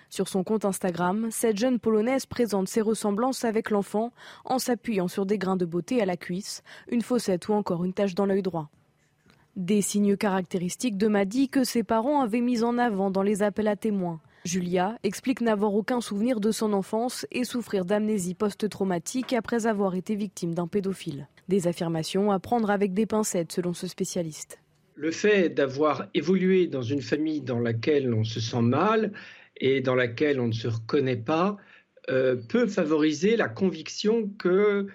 Sur 0.09 0.27
son 0.27 0.43
compte 0.43 0.65
Instagram, 0.65 1.27
cette 1.31 1.57
jeune 1.57 1.79
Polonaise 1.79 2.25
présente 2.25 2.67
ses 2.67 2.81
ressemblances 2.81 3.45
avec 3.45 3.69
l'enfant 3.69 4.11
en 4.45 4.59
s'appuyant 4.59 5.07
sur 5.07 5.25
des 5.25 5.37
grains 5.37 5.57
de 5.57 5.65
beauté 5.65 6.01
à 6.01 6.05
la 6.05 6.17
cuisse, 6.17 6.63
une 6.89 7.01
fossette 7.01 7.47
ou 7.47 7.53
encore 7.53 7.85
une 7.85 7.93
tache 7.93 8.15
dans 8.15 8.25
l'œil 8.25 8.41
droit. 8.41 8.69
Des 9.55 9.81
signes 9.81 10.15
caractéristiques 10.15 10.97
de 10.97 11.07
Maddy 11.07 11.49
que 11.49 11.63
ses 11.63 11.83
parents 11.83 12.21
avaient 12.21 12.41
mis 12.41 12.63
en 12.63 12.77
avant 12.77 13.11
dans 13.11 13.23
les 13.23 13.43
appels 13.43 13.67
à 13.67 13.75
témoins. 13.75 14.21
Julia 14.45 14.97
explique 15.03 15.41
n'avoir 15.41 15.73
aucun 15.73 15.99
souvenir 15.99 16.39
de 16.39 16.51
son 16.51 16.71
enfance 16.71 17.25
et 17.31 17.43
souffrir 17.43 17.83
d'amnésie 17.83 18.35
post-traumatique 18.35 19.33
après 19.33 19.67
avoir 19.67 19.95
été 19.95 20.15
victime 20.15 20.53
d'un 20.53 20.67
pédophile. 20.67 21.27
Des 21.49 21.67
affirmations 21.67 22.31
à 22.31 22.39
prendre 22.39 22.69
avec 22.69 22.93
des 22.93 23.05
pincettes 23.05 23.51
selon 23.51 23.73
ce 23.73 23.87
spécialiste. 23.87 24.59
Le 24.95 25.11
fait 25.11 25.49
d'avoir 25.49 26.07
évolué 26.13 26.67
dans 26.67 26.81
une 26.81 27.01
famille 27.01 27.41
dans 27.41 27.59
laquelle 27.59 28.13
on 28.13 28.23
se 28.23 28.39
sent 28.39 28.61
mal 28.61 29.11
et 29.59 29.81
dans 29.81 29.95
laquelle 29.95 30.39
on 30.39 30.47
ne 30.47 30.53
se 30.53 30.67
reconnaît 30.67 31.17
pas 31.17 31.57
euh, 32.09 32.35
peut 32.35 32.67
favoriser 32.67 33.35
la 33.35 33.47
conviction 33.47 34.29
que 34.39 34.87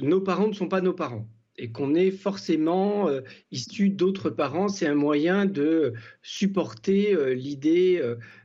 nos 0.00 0.20
parents 0.20 0.48
ne 0.48 0.52
sont 0.52 0.68
pas 0.68 0.80
nos 0.80 0.94
parents 0.94 1.28
et 1.56 1.70
qu'on 1.70 1.94
est 1.94 2.10
forcément 2.10 3.08
euh, 3.08 3.20
issu 3.52 3.90
d'autres 3.90 4.30
parents. 4.30 4.68
C'est 4.68 4.86
un 4.86 4.94
moyen 4.94 5.46
de 5.46 5.92
supporter 6.22 7.14
euh, 7.14 7.34
l'idée 7.34 8.02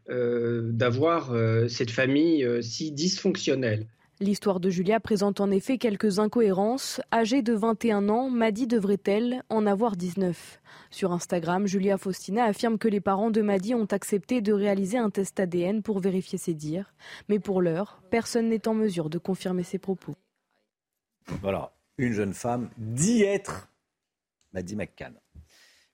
d'avoir 0.07 1.33
cette 1.67 1.89
famille 1.89 2.47
si 2.61 2.91
dysfonctionnelle. 2.91 3.87
L'histoire 4.21 4.61
de 4.61 4.69
Julia 4.69 5.01
présente 5.01 5.41
en 5.41 5.51
effet 5.51 5.77
quelques 5.77 6.19
incohérences. 6.19 7.01
Âgée 7.11 7.41
de 7.41 7.51
21 7.51 8.07
ans, 8.07 8.29
Maddy 8.29 8.65
devrait-elle 8.65 9.43
en 9.49 9.67
avoir 9.67 9.97
19 9.97 10.61
Sur 10.89 11.11
Instagram, 11.11 11.67
Julia 11.67 11.97
Faustina 11.97 12.45
affirme 12.45 12.77
que 12.77 12.87
les 12.87 13.01
parents 13.01 13.29
de 13.29 13.41
Maddy 13.41 13.75
ont 13.75 13.87
accepté 13.91 14.39
de 14.39 14.53
réaliser 14.53 14.97
un 14.97 15.09
test 15.09 15.37
ADN 15.37 15.83
pour 15.83 15.99
vérifier 15.99 16.37
ses 16.37 16.53
dires. 16.53 16.93
Mais 17.27 17.39
pour 17.39 17.61
l'heure, 17.61 18.01
personne 18.09 18.47
n'est 18.47 18.69
en 18.69 18.73
mesure 18.73 19.09
de 19.09 19.17
confirmer 19.17 19.63
ses 19.63 19.79
propos. 19.79 20.15
Voilà, 21.41 21.73
une 21.97 22.13
jeune 22.13 22.33
femme 22.33 22.69
dit 22.77 23.21
être 23.21 23.67
Maddy 24.53 24.77
McCann. 24.77 25.19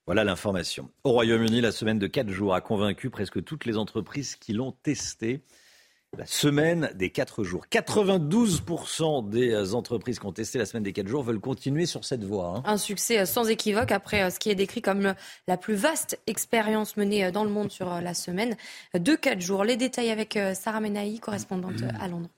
Voilà 0.06 0.22
l'information. 0.22 0.90
Au 1.02 1.10
Royaume-Uni, 1.10 1.60
la 1.60 1.72
semaine 1.72 1.98
de 1.98 2.06
4 2.06 2.28
jours 2.28 2.54
a 2.54 2.60
convaincu 2.60 3.10
presque 3.10 3.42
toutes 3.42 3.64
les 3.64 3.76
entreprises 3.76 4.36
qui 4.36 4.52
l'ont 4.52 4.70
testée 4.70 5.42
la 6.18 6.26
semaine 6.26 6.90
des 6.94 7.08
4 7.08 7.42
jours. 7.42 7.64
92% 7.72 9.30
des 9.30 9.74
entreprises 9.74 10.18
qui 10.18 10.26
ont 10.26 10.32
testé 10.32 10.58
la 10.58 10.66
semaine 10.66 10.82
des 10.82 10.92
4 10.92 11.08
jours 11.08 11.22
veulent 11.22 11.40
continuer 11.40 11.86
sur 11.86 12.04
cette 12.04 12.22
voie. 12.22 12.56
Hein. 12.56 12.62
Un 12.66 12.76
succès 12.76 13.20
euh, 13.20 13.24
sans 13.24 13.48
équivoque 13.48 13.92
après 13.92 14.22
euh, 14.22 14.30
ce 14.30 14.38
qui 14.38 14.50
est 14.50 14.54
décrit 14.54 14.82
comme 14.82 15.14
la 15.48 15.56
plus 15.56 15.74
vaste 15.74 16.20
expérience 16.26 16.98
menée 16.98 17.24
euh, 17.24 17.30
dans 17.30 17.44
le 17.44 17.50
monde 17.50 17.70
sur 17.70 17.88
la 17.88 18.12
semaine 18.12 18.56
de 18.92 19.14
4 19.14 19.40
jours. 19.40 19.64
Les 19.64 19.76
détails 19.76 20.10
avec 20.10 20.38
Sarah 20.54 20.80
Menaï, 20.80 21.18
correspondante 21.18 21.82
à 21.98 22.08
Londres. 22.08 22.28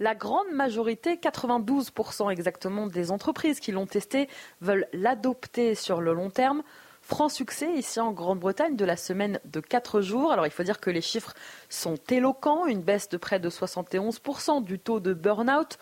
La 0.00 0.16
grande 0.16 0.50
majorité, 0.52 1.14
92% 1.14 2.32
exactement 2.32 2.88
des 2.88 3.12
entreprises 3.12 3.60
qui 3.60 3.70
l'ont 3.70 3.86
testé, 3.86 4.28
veulent 4.60 4.88
l'adopter 4.92 5.76
sur 5.76 6.00
le 6.00 6.12
long 6.12 6.30
terme. 6.30 6.62
Franc 7.02 7.28
succès 7.28 7.68
ici 7.74 7.98
en 7.98 8.12
Grande-Bretagne 8.12 8.76
de 8.76 8.84
la 8.84 8.96
semaine 8.96 9.40
de 9.44 9.58
4 9.58 10.00
jours. 10.00 10.30
Alors 10.30 10.46
il 10.46 10.52
faut 10.52 10.62
dire 10.62 10.80
que 10.80 10.88
les 10.88 11.00
chiffres 11.00 11.34
sont 11.68 11.96
éloquents, 12.08 12.66
une 12.66 12.80
baisse 12.80 13.08
de 13.08 13.16
près 13.16 13.40
de 13.40 13.50
71% 13.50 14.62
du 14.62 14.78
taux 14.78 15.00
de 15.00 15.12
burn-out 15.12 15.78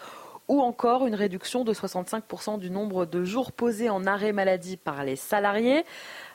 ou 0.49 0.63
encore 0.63 1.07
une 1.07 1.15
réduction 1.15 1.63
de 1.63 1.73
65% 1.73 2.59
du 2.59 2.71
nombre 2.71 3.07
de 3.07 3.23
jours 3.23 3.53
posés 3.53 3.89
en 3.91 4.05
arrêt 4.07 4.33
maladie 4.33 4.79
par 4.79 5.05
les 5.05 5.15
salariés. 5.15 5.85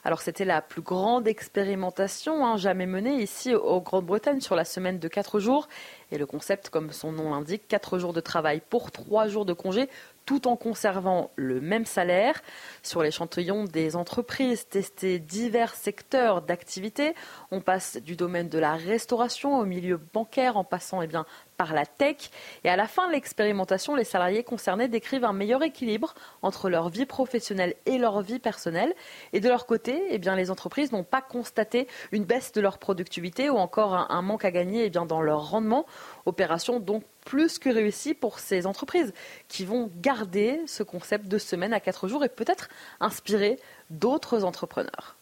Alors 0.05 0.21
c'était 0.21 0.45
la 0.45 0.61
plus 0.61 0.83
grande 0.83 1.27
expérimentation 1.27 2.45
hein, 2.45 2.55
jamais 2.55 2.85
menée 2.85 3.21
ici 3.21 3.53
au 3.53 3.81
Grande-Bretagne 3.81 4.39
sur 4.39 4.55
la 4.55 4.63
semaine 4.65 4.99
de 4.99 5.07
4 5.07 5.39
jours. 5.39 5.67
Et 6.11 6.17
le 6.17 6.25
concept, 6.25 6.69
comme 6.69 6.91
son 6.91 7.11
nom 7.11 7.31
l'indique, 7.31 7.67
4 7.67 7.99
jours 7.99 8.13
de 8.13 8.21
travail 8.21 8.61
pour 8.69 8.91
3 8.91 9.27
jours 9.27 9.45
de 9.45 9.53
congé, 9.53 9.89
tout 10.25 10.47
en 10.47 10.55
conservant 10.55 11.31
le 11.35 11.61
même 11.61 11.85
salaire. 11.85 12.41
Sur 12.83 13.03
l'échantillon 13.03 13.65
des 13.65 13.95
entreprises 13.95 14.67
testées 14.67 15.19
divers 15.19 15.75
secteurs 15.75 16.41
d'activité, 16.41 17.13
on 17.51 17.61
passe 17.61 17.97
du 17.97 18.15
domaine 18.15 18.49
de 18.49 18.59
la 18.59 18.73
restauration 18.73 19.59
au 19.59 19.65
milieu 19.65 19.97
bancaire 19.97 20.57
en 20.57 20.63
passant 20.63 21.01
eh 21.01 21.07
bien, 21.07 21.25
par 21.57 21.73
la 21.73 21.85
tech. 21.85 22.31
Et 22.63 22.69
à 22.69 22.75
la 22.75 22.87
fin 22.87 23.07
de 23.07 23.13
l'expérimentation, 23.13 23.95
les 23.95 24.03
salariés 24.03 24.43
concernés 24.43 24.87
décrivent 24.87 25.25
un 25.25 25.33
meilleur 25.33 25.63
équilibre 25.63 26.13
entre 26.41 26.69
leur 26.69 26.89
vie 26.89 27.05
professionnelle 27.05 27.75
et 27.85 27.97
leur 27.97 28.21
vie 28.21 28.39
personnelle. 28.39 28.93
Et 29.33 29.39
de 29.39 29.47
leur 29.47 29.65
côté, 29.65 30.01
eh 30.09 30.17
bien, 30.17 30.35
les 30.35 30.51
entreprises 30.51 30.91
n'ont 30.91 31.03
pas 31.03 31.21
constaté 31.21 31.87
une 32.11 32.25
baisse 32.25 32.51
de 32.51 32.61
leur 32.61 32.77
productivité 32.77 33.49
ou 33.49 33.57
encore 33.57 33.93
un, 34.11 34.21
manque 34.21 34.45
à 34.45 34.51
gagner 34.51 34.85
eh 34.85 34.89
bien, 34.89 35.05
dans 35.05 35.21
leur 35.21 35.51
rendement. 35.51 35.85
Opération 36.25 36.79
donc 36.79 37.03
plus 37.25 37.59
que 37.59 37.69
réussie 37.69 38.13
pour 38.13 38.39
ces 38.39 38.65
entreprises 38.65 39.13
qui 39.47 39.65
vont 39.65 39.89
garder 40.01 40.61
ce 40.67 40.83
concept 40.83 41.27
de 41.27 41.37
semaine 41.37 41.73
à 41.73 41.79
quatre 41.79 42.07
jours 42.07 42.23
et 42.23 42.29
peut-être 42.29 42.69
inspirer 42.99 43.59
d'autres 43.89 44.43
entrepreneurs. 44.43 45.15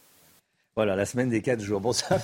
Voilà, 0.75 0.95
la 0.95 1.05
semaine 1.05 1.29
des 1.29 1.41
quatre 1.41 1.61
jours. 1.61 1.79
Bon, 1.79 1.93
ça, 1.93 2.17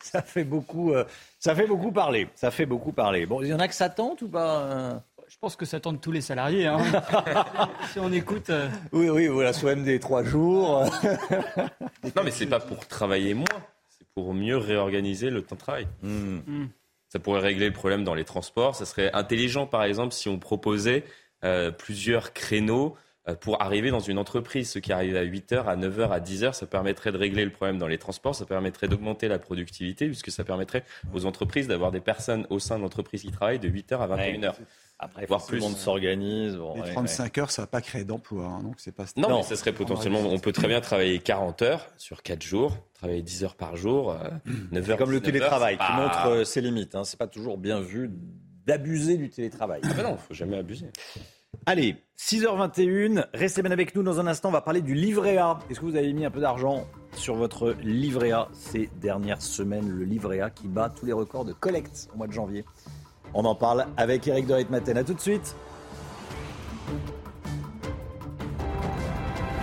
ça 0.00 0.22
fait 0.22 0.44
beaucoup, 0.44 0.92
euh, 0.92 1.04
ça 1.38 1.54
fait 1.54 1.66
beaucoup 1.66 1.92
parler. 1.92 2.28
Ça 2.34 2.50
fait 2.50 2.66
beaucoup 2.66 2.92
parler. 2.92 3.26
Bon, 3.26 3.42
il 3.42 3.48
y 3.48 3.54
en 3.54 3.60
a 3.60 3.68
que 3.68 3.74
ça 3.74 3.88
tente 3.88 4.22
ou 4.22 4.28
pas 4.28 4.60
euh 4.62 4.94
Je 5.28 5.36
pense 5.40 5.56
que 5.56 5.64
ça 5.64 5.80
tente 5.80 6.00
tous 6.00 6.12
les 6.12 6.20
salariés. 6.20 6.66
Hein. 6.66 6.78
si 7.92 7.98
on 8.00 8.12
écoute. 8.12 8.50
Euh. 8.50 8.68
Oui, 8.92 9.08
oui, 9.08 9.28
voilà, 9.28 9.52
soit 9.52 9.74
des 9.76 10.00
trois 10.00 10.24
jours. 10.24 10.84
non, 12.16 12.22
mais 12.24 12.30
c'est 12.30 12.46
pas 12.46 12.60
pour 12.60 12.86
travailler 12.86 13.34
moins. 13.34 13.46
C'est 13.88 14.06
pour 14.14 14.34
mieux 14.34 14.56
réorganiser 14.56 15.30
le 15.30 15.42
temps 15.42 15.56
de 15.56 15.60
travail. 15.60 15.86
Hmm. 16.02 16.66
Ça 17.12 17.18
pourrait 17.18 17.40
régler 17.40 17.66
le 17.66 17.72
problème 17.74 18.04
dans 18.04 18.14
les 18.14 18.24
transports. 18.24 18.74
Ça 18.74 18.86
serait 18.86 19.12
intelligent, 19.12 19.66
par 19.66 19.84
exemple, 19.84 20.14
si 20.14 20.28
on 20.28 20.38
proposait 20.38 21.04
plusieurs 21.76 22.32
créneaux 22.32 22.96
euh, 23.28 23.36
pour 23.36 23.62
arriver 23.62 23.92
dans 23.92 24.00
une 24.00 24.18
entreprise. 24.18 24.68
Ceux 24.70 24.80
qui 24.80 24.92
arrivent 24.92 25.16
à 25.16 25.24
8h, 25.24 25.66
à 25.66 25.76
9h, 25.76 26.10
à 26.10 26.18
10h, 26.18 26.54
ça 26.54 26.66
permettrait 26.66 27.12
de 27.12 27.18
régler 27.18 27.44
le 27.44 27.52
problème 27.52 27.78
dans 27.78 27.86
les 27.86 27.98
transports, 27.98 28.34
ça 28.34 28.46
permettrait 28.46 28.88
d'augmenter 28.88 29.28
la 29.28 29.38
productivité, 29.38 30.06
puisque 30.06 30.32
ça 30.32 30.42
permettrait 30.42 30.82
aux 31.14 31.24
entreprises 31.24 31.68
d'avoir 31.68 31.92
des 31.92 32.00
personnes 32.00 32.48
au 32.50 32.58
sein 32.58 32.78
de 32.78 32.82
l'entreprise 32.82 33.22
qui 33.22 33.30
travaillent 33.30 33.60
de 33.60 33.68
8h 33.68 33.98
à 33.98 34.08
21h. 34.08 34.54
Après, 34.98 35.26
voir 35.26 35.44
plus. 35.44 35.56
le 35.56 35.62
monde 35.62 35.76
s'organise. 35.76 36.56
les 36.76 36.92
35 36.92 37.38
heures, 37.38 37.50
ça 37.50 37.62
va 37.62 37.66
pas 37.66 37.80
créer 37.80 38.04
d'emploi, 38.04 38.46
hein, 38.46 38.62
donc 38.62 38.76
c'est 38.78 38.94
pas. 38.94 39.04
Non, 39.16 39.28
non, 39.28 39.36
mais 39.38 39.42
ça 39.42 39.56
serait 39.56 39.72
potentiellement. 39.72 40.20
On 40.20 40.38
peut 40.38 40.52
très 40.52 40.68
bien 40.68 40.80
travailler 40.80 41.18
40 41.18 41.62
heures 41.62 41.86
sur 41.96 42.22
4 42.22 42.40
jours, 42.40 42.76
travailler 42.94 43.22
10 43.22 43.44
heures 43.44 43.56
par 43.56 43.74
jour, 43.76 44.16
9 44.70 44.88
euh, 44.88 44.90
heures. 44.92 44.98
Comme 44.98 45.10
le 45.10 45.20
télétravail, 45.20 45.76
qui 45.76 45.92
montre 45.92 46.26
euh, 46.26 46.44
ses 46.44 46.60
limites. 46.60 46.94
Hein. 46.94 47.02
C'est 47.04 47.18
pas 47.18 47.26
toujours 47.26 47.58
bien 47.58 47.80
vu 47.80 48.10
d'abuser 48.64 49.16
du 49.16 49.28
télétravail. 49.28 49.80
Ah 49.84 49.94
ben 49.94 50.02
non, 50.04 50.16
faut 50.16 50.34
jamais 50.34 50.56
abuser. 50.58 50.86
Allez, 51.66 51.96
6h21, 52.18 53.26
restez 53.34 53.62
bien 53.62 53.70
avec 53.70 53.94
nous 53.94 54.02
dans 54.02 54.18
un 54.18 54.26
instant, 54.26 54.48
on 54.48 54.52
va 54.52 54.62
parler 54.62 54.80
du 54.80 54.94
livret 54.94 55.36
A. 55.36 55.58
Est-ce 55.70 55.80
que 55.80 55.84
vous 55.84 55.96
avez 55.96 56.12
mis 56.12 56.24
un 56.24 56.30
peu 56.30 56.40
d'argent 56.40 56.86
sur 57.14 57.34
votre 57.36 57.76
livret 57.82 58.32
A 58.32 58.48
ces 58.52 58.90
dernières 59.00 59.42
semaines 59.42 59.88
Le 59.88 60.04
livret 60.04 60.40
A 60.40 60.50
qui 60.50 60.66
bat 60.66 60.88
tous 60.88 61.06
les 61.06 61.12
records 61.12 61.44
de 61.44 61.52
collecte 61.52 62.08
au 62.12 62.16
mois 62.16 62.26
de 62.26 62.32
janvier? 62.32 62.64
On 63.34 63.44
en 63.44 63.54
parle 63.54 63.86
avec 63.96 64.26
Eric 64.26 64.46
de 64.46 64.54
Ritmaten. 64.54 64.98
A 64.98 65.04
tout 65.04 65.14
de 65.14 65.20
suite. 65.20 65.56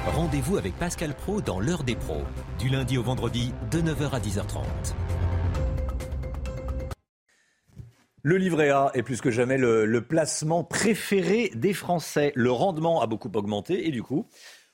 Rendez-vous 0.08 0.58
avec 0.58 0.74
Pascal 0.78 1.14
Pro 1.14 1.40
dans 1.40 1.60
l'heure 1.60 1.84
des 1.84 1.96
pros, 1.96 2.24
du 2.58 2.68
lundi 2.68 2.98
au 2.98 3.04
vendredi 3.04 3.54
de 3.72 3.80
9h 3.80 4.10
à 4.12 4.20
10h30. 4.20 4.64
Le 8.22 8.36
livret 8.36 8.70
A 8.70 8.92
est 8.96 9.04
plus 9.04 9.22
que 9.22 9.32
jamais 9.32 9.58
le, 9.58 10.02
placement 10.02 10.64
préféré 10.64 11.52
des 11.56 11.74
Français. 11.74 12.34
Le 12.36 12.52
rendement 12.52 13.02
a 13.02 13.08
beaucoup 13.08 13.32
augmenté 13.34 13.88
et 13.88 13.92
du 13.92 14.04
coup, 14.04 14.28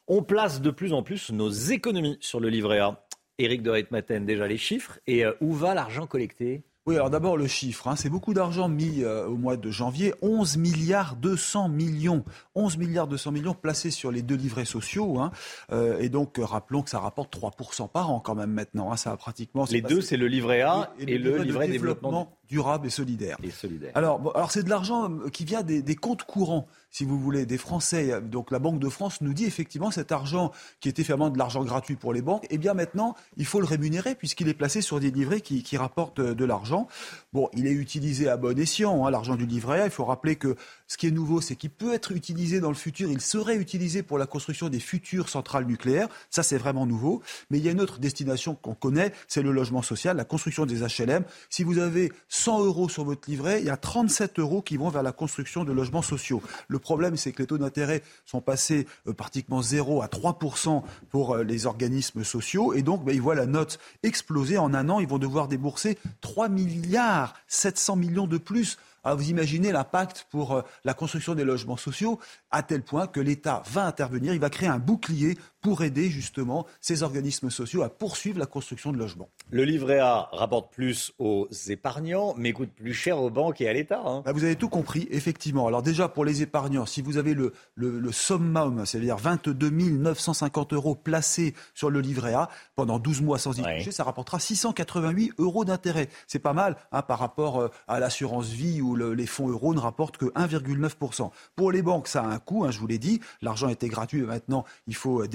on 0.08 0.23
place 0.23 0.62
de 0.62 0.71
plus 0.71 0.93
en 0.93 1.03
plus 1.03 1.31
nos 1.31 1.49
économies 1.49 2.17
sur 2.21 2.39
le 2.39 2.49
livret 2.49 2.79
A. 2.79 3.05
Éric 3.38 3.62
de 3.62 3.69
Reitmaten, 3.69 4.25
déjà 4.25 4.47
les 4.47 4.58
chiffres. 4.58 4.99
Et 5.05 5.25
euh, 5.25 5.34
où 5.41 5.53
va 5.53 5.75
l'argent 5.75 6.08
collecté? 6.08 6.63
Oui, 6.87 6.95
alors 6.95 7.09
d'abord 7.09 7.35
le 7.35 7.47
chiffre, 7.47 7.87
hein. 7.87 7.95
c'est 7.95 8.09
beaucoup 8.09 8.35
d'argent 8.35 8.69
mis 8.69 9.01
euh, 9.01 9.25
au 9.25 9.37
mois 9.37 9.57
de 9.57 9.71
janvier, 9.71 10.13
11 10.21 10.57
milliards 10.57 11.15
200 11.15 11.69
millions, 11.69 12.23
11 12.53 12.77
milliards 12.77 13.07
200 13.07 13.31
millions 13.31 13.55
placés 13.55 13.89
sur 13.89 14.11
les 14.11 14.21
deux 14.21 14.35
livrets 14.35 14.65
sociaux, 14.65 15.19
hein. 15.19 15.31
euh, 15.71 15.97
et 15.99 16.09
donc 16.09 16.35
rappelons 16.37 16.83
que 16.83 16.91
ça 16.91 16.99
rapporte 16.99 17.35
3% 17.35 17.89
par 17.89 18.11
an 18.11 18.19
quand 18.19 18.35
même 18.35 18.51
maintenant, 18.51 18.91
hein. 18.91 18.97
ça 18.97 19.11
a 19.11 19.17
pratiquement... 19.17 19.65
Les 19.71 19.81
deux, 19.81 19.99
c'est 19.99 20.15
le 20.15 20.27
livret 20.27 20.61
A 20.61 20.93
et, 20.99 21.17
le, 21.17 21.37
livret, 21.39 21.67
développement 21.67 22.37
durable 22.47 22.88
et 22.88 22.89
solidaire. 22.89 23.38
Et 23.43 23.51
solidaire. 23.51 23.91
Alors, 23.95 24.31
alors 24.36 24.51
c'est 24.51 24.63
de 24.63 24.69
l'argent 24.69 25.10
euh, 25.10 25.29
qui 25.29 25.45
vient 25.45 25.63
des, 25.63 25.95
comptes 25.95 26.23
courants, 26.23 26.67
si 26.91 27.05
vous 27.05 27.19
voulez, 27.19 27.45
des 27.45 27.58
Français. 27.58 28.21
Donc 28.21 28.51
la 28.51 28.60
Banque 28.60 28.79
de 28.79 28.89
France 28.89 29.21
nous 29.21 29.34
dit 29.34 29.45
effectivement 29.45 29.91
cet 29.91 30.12
argent 30.12 30.51
qui 30.79 30.89
était 30.89 31.03
finalement 31.03 31.29
de 31.29 31.38
l'argent 31.38 31.63
gratuit 31.63 31.95
pour 31.95 32.13
les 32.13 32.21
banques, 32.21 32.45
eh 32.49 32.58
bien 32.58 32.73
maintenant 32.73 33.15
il 33.38 33.45
faut 33.45 33.60
le 33.60 33.65
rémunérer 33.65 34.15
puisqu'il 34.15 34.47
est 34.47 34.53
placé 34.53 34.81
sur 34.81 34.99
des 34.99 35.12
livrets 35.12 35.41
qui, 35.41 35.63
qui 35.63 35.77
rapportent 35.77 36.19
euh, 36.19 36.36
de 36.36 36.45
l'argent. 36.45 36.88
Bon, 37.35 37.49
il 37.51 37.67
est 37.67 37.71
utilisé 37.73 38.29
à 38.29 38.37
bon 38.37 38.57
escient, 38.57 39.05
hein, 39.05 39.11
l'argent 39.11 39.35
du 39.35 39.45
livret 39.45 39.81
A. 39.81 39.85
Il 39.87 39.91
faut 39.91 40.05
rappeler 40.05 40.37
que 40.37 40.55
ce 40.87 40.95
qui 40.95 41.07
est 41.07 41.11
nouveau, 41.11 41.41
c'est 41.41 41.57
qu'il 41.57 41.69
peut 41.69 41.93
être 41.93 42.13
utilisé 42.13 42.61
dans 42.61 42.69
le 42.69 42.75
futur. 42.75 43.11
Il 43.11 43.19
serait 43.19 43.57
utilisé 43.57 44.03
pour 44.03 44.17
la 44.17 44.25
construction 44.25 44.69
des 44.69 44.79
futures 44.79 45.27
centrales 45.27 45.65
nucléaires. 45.65 46.07
Ça, 46.29 46.43
c'est 46.43 46.57
vraiment 46.57 46.85
nouveau. 46.85 47.21
Mais 47.49 47.57
il 47.57 47.65
y 47.65 47.67
a 47.67 47.73
une 47.73 47.81
autre 47.81 47.99
destination 47.99 48.55
qu'on 48.55 48.73
connaît, 48.73 49.11
c'est 49.27 49.41
le 49.41 49.51
logement 49.51 49.81
social, 49.81 50.15
la 50.15 50.23
construction 50.23 50.65
des 50.65 50.79
HLM. 50.79 51.25
Si 51.49 51.65
vous 51.65 51.77
avez 51.79 52.13
100 52.29 52.63
euros 52.63 52.87
sur 52.87 53.03
votre 53.03 53.29
livret, 53.29 53.59
il 53.59 53.65
y 53.65 53.69
a 53.69 53.75
37 53.75 54.39
euros 54.39 54.61
qui 54.61 54.77
vont 54.77 54.87
vers 54.87 55.03
la 55.03 55.11
construction 55.11 55.65
de 55.65 55.73
logements 55.73 56.01
sociaux. 56.01 56.41
Le 56.69 56.79
problème, 56.79 57.17
c'est 57.17 57.33
que 57.33 57.41
les 57.41 57.47
taux 57.47 57.57
d'intérêt 57.57 58.01
sont 58.23 58.39
passés 58.39 58.87
euh, 59.07 59.13
pratiquement 59.13 59.61
0 59.61 60.01
à 60.01 60.07
3% 60.07 60.83
pour 61.09 61.33
euh, 61.33 61.43
les 61.43 61.65
organismes 61.65 62.23
sociaux. 62.23 62.71
Et 62.71 62.81
donc, 62.81 63.03
ben, 63.03 63.13
ils 63.13 63.21
voient 63.21 63.35
la 63.35 63.45
note 63.45 63.77
exploser. 64.03 64.57
En 64.57 64.73
un 64.73 64.87
an, 64.87 65.01
ils 65.01 65.07
vont 65.09 65.19
devoir 65.19 65.49
débourser 65.49 65.97
3 66.21 66.47
milliards 66.47 67.24
700 67.47 67.95
millions 67.95 68.27
de 68.27 68.38
plus. 68.38 68.77
Ah, 69.03 69.13
vous 69.13 69.29
imaginez 69.29 69.71
l'impact 69.71 70.27
pour 70.31 70.53
euh, 70.53 70.61
la 70.83 70.95
construction 70.95 71.35
des 71.35 71.43
logements 71.43 71.77
sociaux, 71.77 72.19
à 72.49 72.63
tel 72.63 72.81
point 72.81 73.05
que 73.05 73.19
l'État 73.19 73.61
va 73.67 73.85
intervenir, 73.85 74.33
il 74.33 74.39
va 74.39 74.49
créer 74.49 74.67
un 74.67 74.79
bouclier 74.79 75.38
pour 75.65 75.82
aider 75.82 76.12
justement 76.12 76.67
ces 76.80 77.01
organismes 77.01 77.49
sociaux 77.49 77.82
à 77.82 77.89
poursuivre 77.89 78.38
la 78.38 78.45
construction 78.45 78.91
de 78.91 78.99
logements. 78.99 79.30
Le 79.49 79.63
livret 79.63 79.97
A 79.97 80.30
rapporte 80.32 80.71
plus 80.71 81.12
aux 81.17 81.47
épargnants, 81.69 82.36
mais 82.38 82.54
coûte 82.54 82.69
plus 82.69 82.93
cher 82.93 83.19
aux 83.19 83.32
banques 83.32 83.62
et 83.62 83.67
à 83.67 83.73
l'État. 83.73 83.99
Hein. 84.06 84.21
Bah, 84.23 84.32
vous 84.32 84.43
avez 84.43 84.58
tout 84.58 84.69
compris, 84.69 85.08
effectivement. 85.10 85.65
Alors 85.65 85.82
déjà, 85.82 86.08
pour 86.08 86.23
les 86.23 86.43
épargnants, 86.43 86.86
si 86.86 87.01
vous 87.01 87.17
avez 87.17 87.34
le, 87.34 87.51
le, 87.73 88.12
summum, 88.12 88.86
c'est-à-dire 88.86 89.17
22 89.17 89.71
950 89.71 90.73
euros 90.73 90.93
placés 90.93 91.56
sur 91.73 91.89
le 91.89 91.99
livret 91.99 92.36
A 92.36 92.47
pendant 92.75 92.99
12 92.99 93.23
mois 93.23 93.39
sans 93.39 93.58
y 93.58 93.63
toucher, 93.63 93.91
ça 93.91 94.04
rapportera 94.04 94.38
688 94.38 95.34
euros 95.39 95.65
d'intérêt. 95.65 96.10
C'est 96.28 96.38
pas 96.38 96.54
mal 96.54 96.78
hein, 96.91 97.01
par 97.01 97.17
rapport 97.17 97.60
euh, 97.60 97.69
à 97.88 97.99
l'assurance 97.99 98.49
vie 98.49 98.84
où 98.84 98.95
les 98.95 99.25
fonds 99.25 99.49
euros 99.49 99.73
ne 99.73 99.80
rapportent 99.80 100.17
que 100.17 100.25
1,9%. 100.25 101.32
Pour 101.56 101.71
les 101.71 101.82
banques, 101.82 102.08
ça 102.08 102.21
a 102.21 102.28
un 102.28 102.38
coût, 102.38 102.65
hein, 102.65 102.69
je 102.69 102.78
vous 102.78 102.86
l'ai 102.86 102.99
dit. 102.99 103.19
L'argent 103.41 103.67
était 103.67 103.88
gratuit, 103.88 104.21
maintenant 104.21 104.63
il 104.86 104.95
faut 104.95 105.23
euh, 105.23 105.28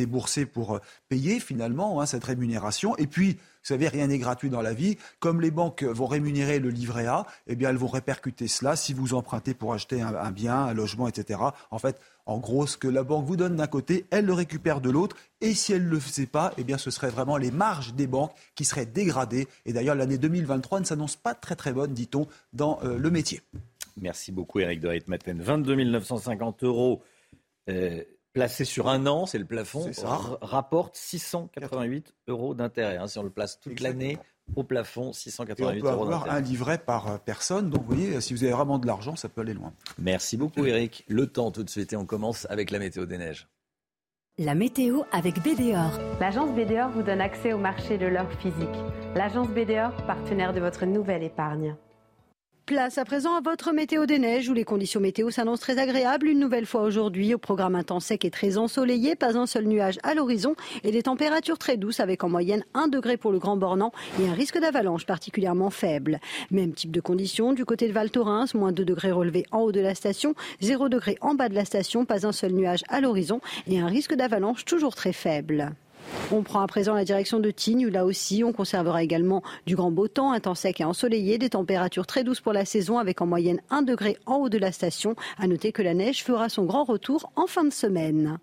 pour 0.46 0.76
euh, 0.76 0.80
payer 1.08 1.40
finalement 1.40 2.00
hein, 2.00 2.06
cette 2.06 2.24
rémunération. 2.24 2.96
Et 2.96 3.06
puis, 3.06 3.32
vous 3.32 3.66
savez, 3.66 3.88
rien 3.88 4.06
n'est 4.06 4.18
gratuit 4.18 4.48
dans 4.48 4.62
la 4.62 4.72
vie. 4.72 4.96
Comme 5.18 5.40
les 5.40 5.50
banques 5.50 5.82
vont 5.82 6.06
rémunérer 6.06 6.58
le 6.58 6.70
livret 6.70 7.06
A, 7.06 7.26
eh 7.46 7.56
bien, 7.56 7.70
elles 7.70 7.76
vont 7.76 7.88
répercuter 7.88 8.48
cela 8.48 8.74
si 8.74 8.94
vous 8.94 9.12
empruntez 9.14 9.52
pour 9.52 9.74
acheter 9.74 10.00
un, 10.00 10.30
bien, 10.30 10.56
un 10.56 10.74
logement, 10.74 11.08
etc. 11.08 11.40
En 11.70 11.78
fait, 11.78 12.00
en 12.26 12.38
gros, 12.38 12.66
ce 12.66 12.76
que 12.76 12.88
la 12.88 13.02
banque 13.02 13.26
vous 13.26 13.36
donne 13.36 13.56
d'un 13.56 13.66
côté, 13.66 14.06
elle 14.10 14.24
le 14.24 14.32
récupère 14.32 14.80
de 14.80 14.88
l'autre. 14.88 15.16
Et 15.40 15.52
si 15.52 15.72
elle 15.72 15.84
ne 15.84 15.90
le 15.90 16.00
faisait 16.00 16.26
pas, 16.26 16.54
eh 16.56 16.64
bien, 16.64 16.78
ce 16.78 16.90
serait 16.90 17.10
vraiment 17.10 17.36
les 17.36 17.50
marges 17.50 17.92
des 17.94 18.06
banques 18.06 18.32
qui 18.54 18.64
seraient 18.64 18.86
dégradées. 18.86 19.46
Et 19.66 19.72
d'ailleurs, 19.72 19.94
l'année 19.94 20.18
2023 20.18 20.80
ne 20.80 20.84
s'annonce 20.84 21.16
pas 21.16 21.34
très 21.34 21.56
très 21.56 21.72
bonne, 21.72 21.92
dit-on, 21.92 22.28
dans 22.52 22.80
euh, 22.84 22.96
le 22.96 23.10
métier. 23.10 23.42
Merci 24.00 24.32
beaucoup, 24.32 24.60
Eric 24.60 24.80
de 24.80 24.88
Reitmaten. 24.88 25.40
22 25.40 25.84
950 25.84 26.64
euros. 26.64 27.02
Euh, 27.68 28.02
placé 28.32 28.64
sur 28.64 28.88
un 28.88 29.06
an, 29.06 29.26
c'est 29.26 29.38
le 29.38 29.44
plafond, 29.44 29.90
rapporte 30.40 30.96
688 30.96 32.14
euros 32.28 32.54
d'intérêt. 32.54 32.96
Hein, 32.96 33.06
si 33.06 33.18
on 33.18 33.22
le 33.22 33.30
place 33.30 33.60
toute 33.60 33.80
l'année 33.80 34.18
au 34.56 34.64
plafond, 34.64 35.12
688 35.12 35.62
euros. 35.62 35.78
On 35.78 35.80
peut 35.80 35.88
avoir 35.88 36.30
un 36.30 36.40
livret 36.40 36.78
par 36.78 37.08
euh, 37.08 37.18
personne. 37.18 37.70
Donc, 37.70 37.82
vous 37.82 37.94
voyez, 37.94 38.20
si 38.20 38.34
vous 38.34 38.42
avez 38.44 38.52
vraiment 38.52 38.78
de 38.78 38.86
l'argent, 38.86 39.16
ça 39.16 39.28
peut 39.28 39.42
aller 39.42 39.54
loin. 39.54 39.72
Merci 39.98 40.36
beaucoup, 40.36 40.64
Eric. 40.66 41.04
Le 41.08 41.26
temps 41.26 41.50
tout 41.50 41.62
de 41.62 41.70
suite 41.70 41.92
et 41.92 41.96
on 41.96 42.06
commence 42.06 42.46
avec 42.50 42.70
la 42.70 42.78
météo 42.78 43.06
des 43.06 43.18
neiges. 43.18 43.48
La 44.38 44.54
météo 44.54 45.02
avec 45.12 45.42
BDOR. 45.42 45.90
L'agence 46.18 46.50
BDOR 46.54 46.88
vous 46.90 47.02
donne 47.02 47.20
accès 47.20 47.52
au 47.52 47.58
marché 47.58 47.98
de 47.98 48.06
l'or 48.06 48.30
physique. 48.40 48.68
L'agence 49.14 49.48
BDOR, 49.48 49.92
partenaire 50.06 50.52
de 50.52 50.60
votre 50.60 50.86
nouvelle 50.86 51.22
épargne. 51.22 51.76
Place 52.70 52.98
à 52.98 53.04
présent 53.04 53.34
à 53.34 53.40
votre 53.40 53.72
météo 53.72 54.06
des 54.06 54.20
neiges 54.20 54.48
où 54.48 54.54
les 54.54 54.62
conditions 54.62 55.00
météo 55.00 55.30
s'annoncent 55.30 55.60
très 55.60 55.78
agréables 55.78 56.28
une 56.28 56.38
nouvelle 56.38 56.66
fois 56.66 56.82
aujourd'hui 56.82 57.34
au 57.34 57.38
programme 57.38 57.74
un 57.74 57.82
temps 57.82 57.98
sec 57.98 58.24
et 58.24 58.30
très 58.30 58.58
ensoleillé, 58.58 59.16
pas 59.16 59.36
un 59.36 59.46
seul 59.46 59.64
nuage 59.64 59.98
à 60.04 60.14
l'horizon 60.14 60.54
et 60.84 60.92
des 60.92 61.02
températures 61.02 61.58
très 61.58 61.76
douces 61.76 61.98
avec 61.98 62.22
en 62.22 62.28
moyenne 62.28 62.62
1 62.74 62.86
degré 62.86 63.16
pour 63.16 63.32
le 63.32 63.40
Grand 63.40 63.56
Bornand 63.56 63.90
et 64.20 64.28
un 64.28 64.34
risque 64.34 64.56
d'avalanche 64.56 65.04
particulièrement 65.04 65.70
faible. 65.70 66.20
Même 66.52 66.72
type 66.72 66.92
de 66.92 67.00
conditions 67.00 67.54
du 67.54 67.64
côté 67.64 67.88
de 67.88 67.92
Val 67.92 68.08
Thorens, 68.08 68.54
moins 68.54 68.70
2 68.70 68.84
degrés 68.84 69.10
relevés 69.10 69.46
en 69.50 69.62
haut 69.62 69.72
de 69.72 69.80
la 69.80 69.96
station, 69.96 70.36
0 70.60 70.88
degré 70.88 71.18
en 71.22 71.34
bas 71.34 71.48
de 71.48 71.56
la 71.56 71.64
station, 71.64 72.04
pas 72.04 72.24
un 72.24 72.30
seul 72.30 72.52
nuage 72.52 72.84
à 72.88 73.00
l'horizon 73.00 73.40
et 73.66 73.80
un 73.80 73.88
risque 73.88 74.14
d'avalanche 74.14 74.64
toujours 74.64 74.94
très 74.94 75.12
faible. 75.12 75.72
On 76.32 76.42
prend 76.42 76.60
à 76.60 76.66
présent 76.66 76.94
la 76.94 77.04
direction 77.04 77.40
de 77.40 77.50
Tignes, 77.50 77.88
là 77.88 78.04
aussi 78.04 78.44
on 78.44 78.52
conservera 78.52 79.02
également 79.02 79.42
du 79.66 79.76
grand 79.76 79.90
beau 79.90 80.08
temps, 80.08 80.32
un 80.32 80.40
temps 80.40 80.54
sec 80.54 80.80
et 80.80 80.84
ensoleillé, 80.84 81.38
des 81.38 81.50
températures 81.50 82.06
très 82.06 82.24
douces 82.24 82.40
pour 82.40 82.52
la 82.52 82.64
saison 82.64 82.98
avec 82.98 83.20
en 83.20 83.26
moyenne 83.26 83.60
1 83.70 83.82
degré 83.82 84.16
en 84.26 84.36
haut 84.36 84.48
de 84.48 84.58
la 84.58 84.72
station. 84.72 85.16
À 85.38 85.46
noter 85.46 85.72
que 85.72 85.82
la 85.82 85.94
neige 85.94 86.22
fera 86.22 86.48
son 86.48 86.64
grand 86.64 86.84
retour 86.84 87.32
en 87.36 87.46
fin 87.46 87.64
de 87.64 87.72
semaine. 87.72 88.38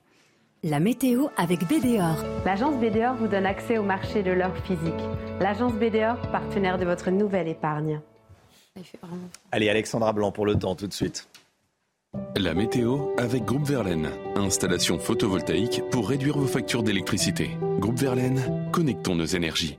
La 0.64 0.80
météo 0.80 1.28
avec 1.38 1.60
BDOR. 1.68 2.24
L'agence 2.44 2.76
BDOR 2.78 3.14
vous 3.14 3.28
donne 3.28 3.46
accès 3.46 3.78
au 3.78 3.84
marché 3.84 4.24
de 4.24 4.32
l'or 4.32 4.56
physique. 4.66 4.94
L'agence 5.40 5.74
BDOR, 5.74 6.18
partenaire 6.32 6.78
de 6.78 6.86
votre 6.86 7.12
nouvelle 7.12 7.48
épargne. 7.48 8.02
Allez, 9.52 9.70
Alexandra 9.70 10.14
Blanc 10.14 10.32
pour 10.32 10.46
le 10.46 10.56
temps 10.56 10.76
tout 10.76 10.88
de 10.88 10.94
suite. 10.94 11.28
La 12.36 12.54
météo 12.54 13.08
avec 13.18 13.44
Groupe 13.44 13.66
Verlaine. 13.66 14.10
Installation 14.36 15.00
photovoltaïque 15.00 15.82
pour 15.92 16.08
réduire 16.08 16.38
vos 16.38 16.46
factures 16.46 16.84
d'électricité. 16.84 17.50
Groupe 17.80 17.98
Verlaine, 17.98 18.70
connectons 18.72 19.16
nos 19.16 19.26
énergies. 19.26 19.78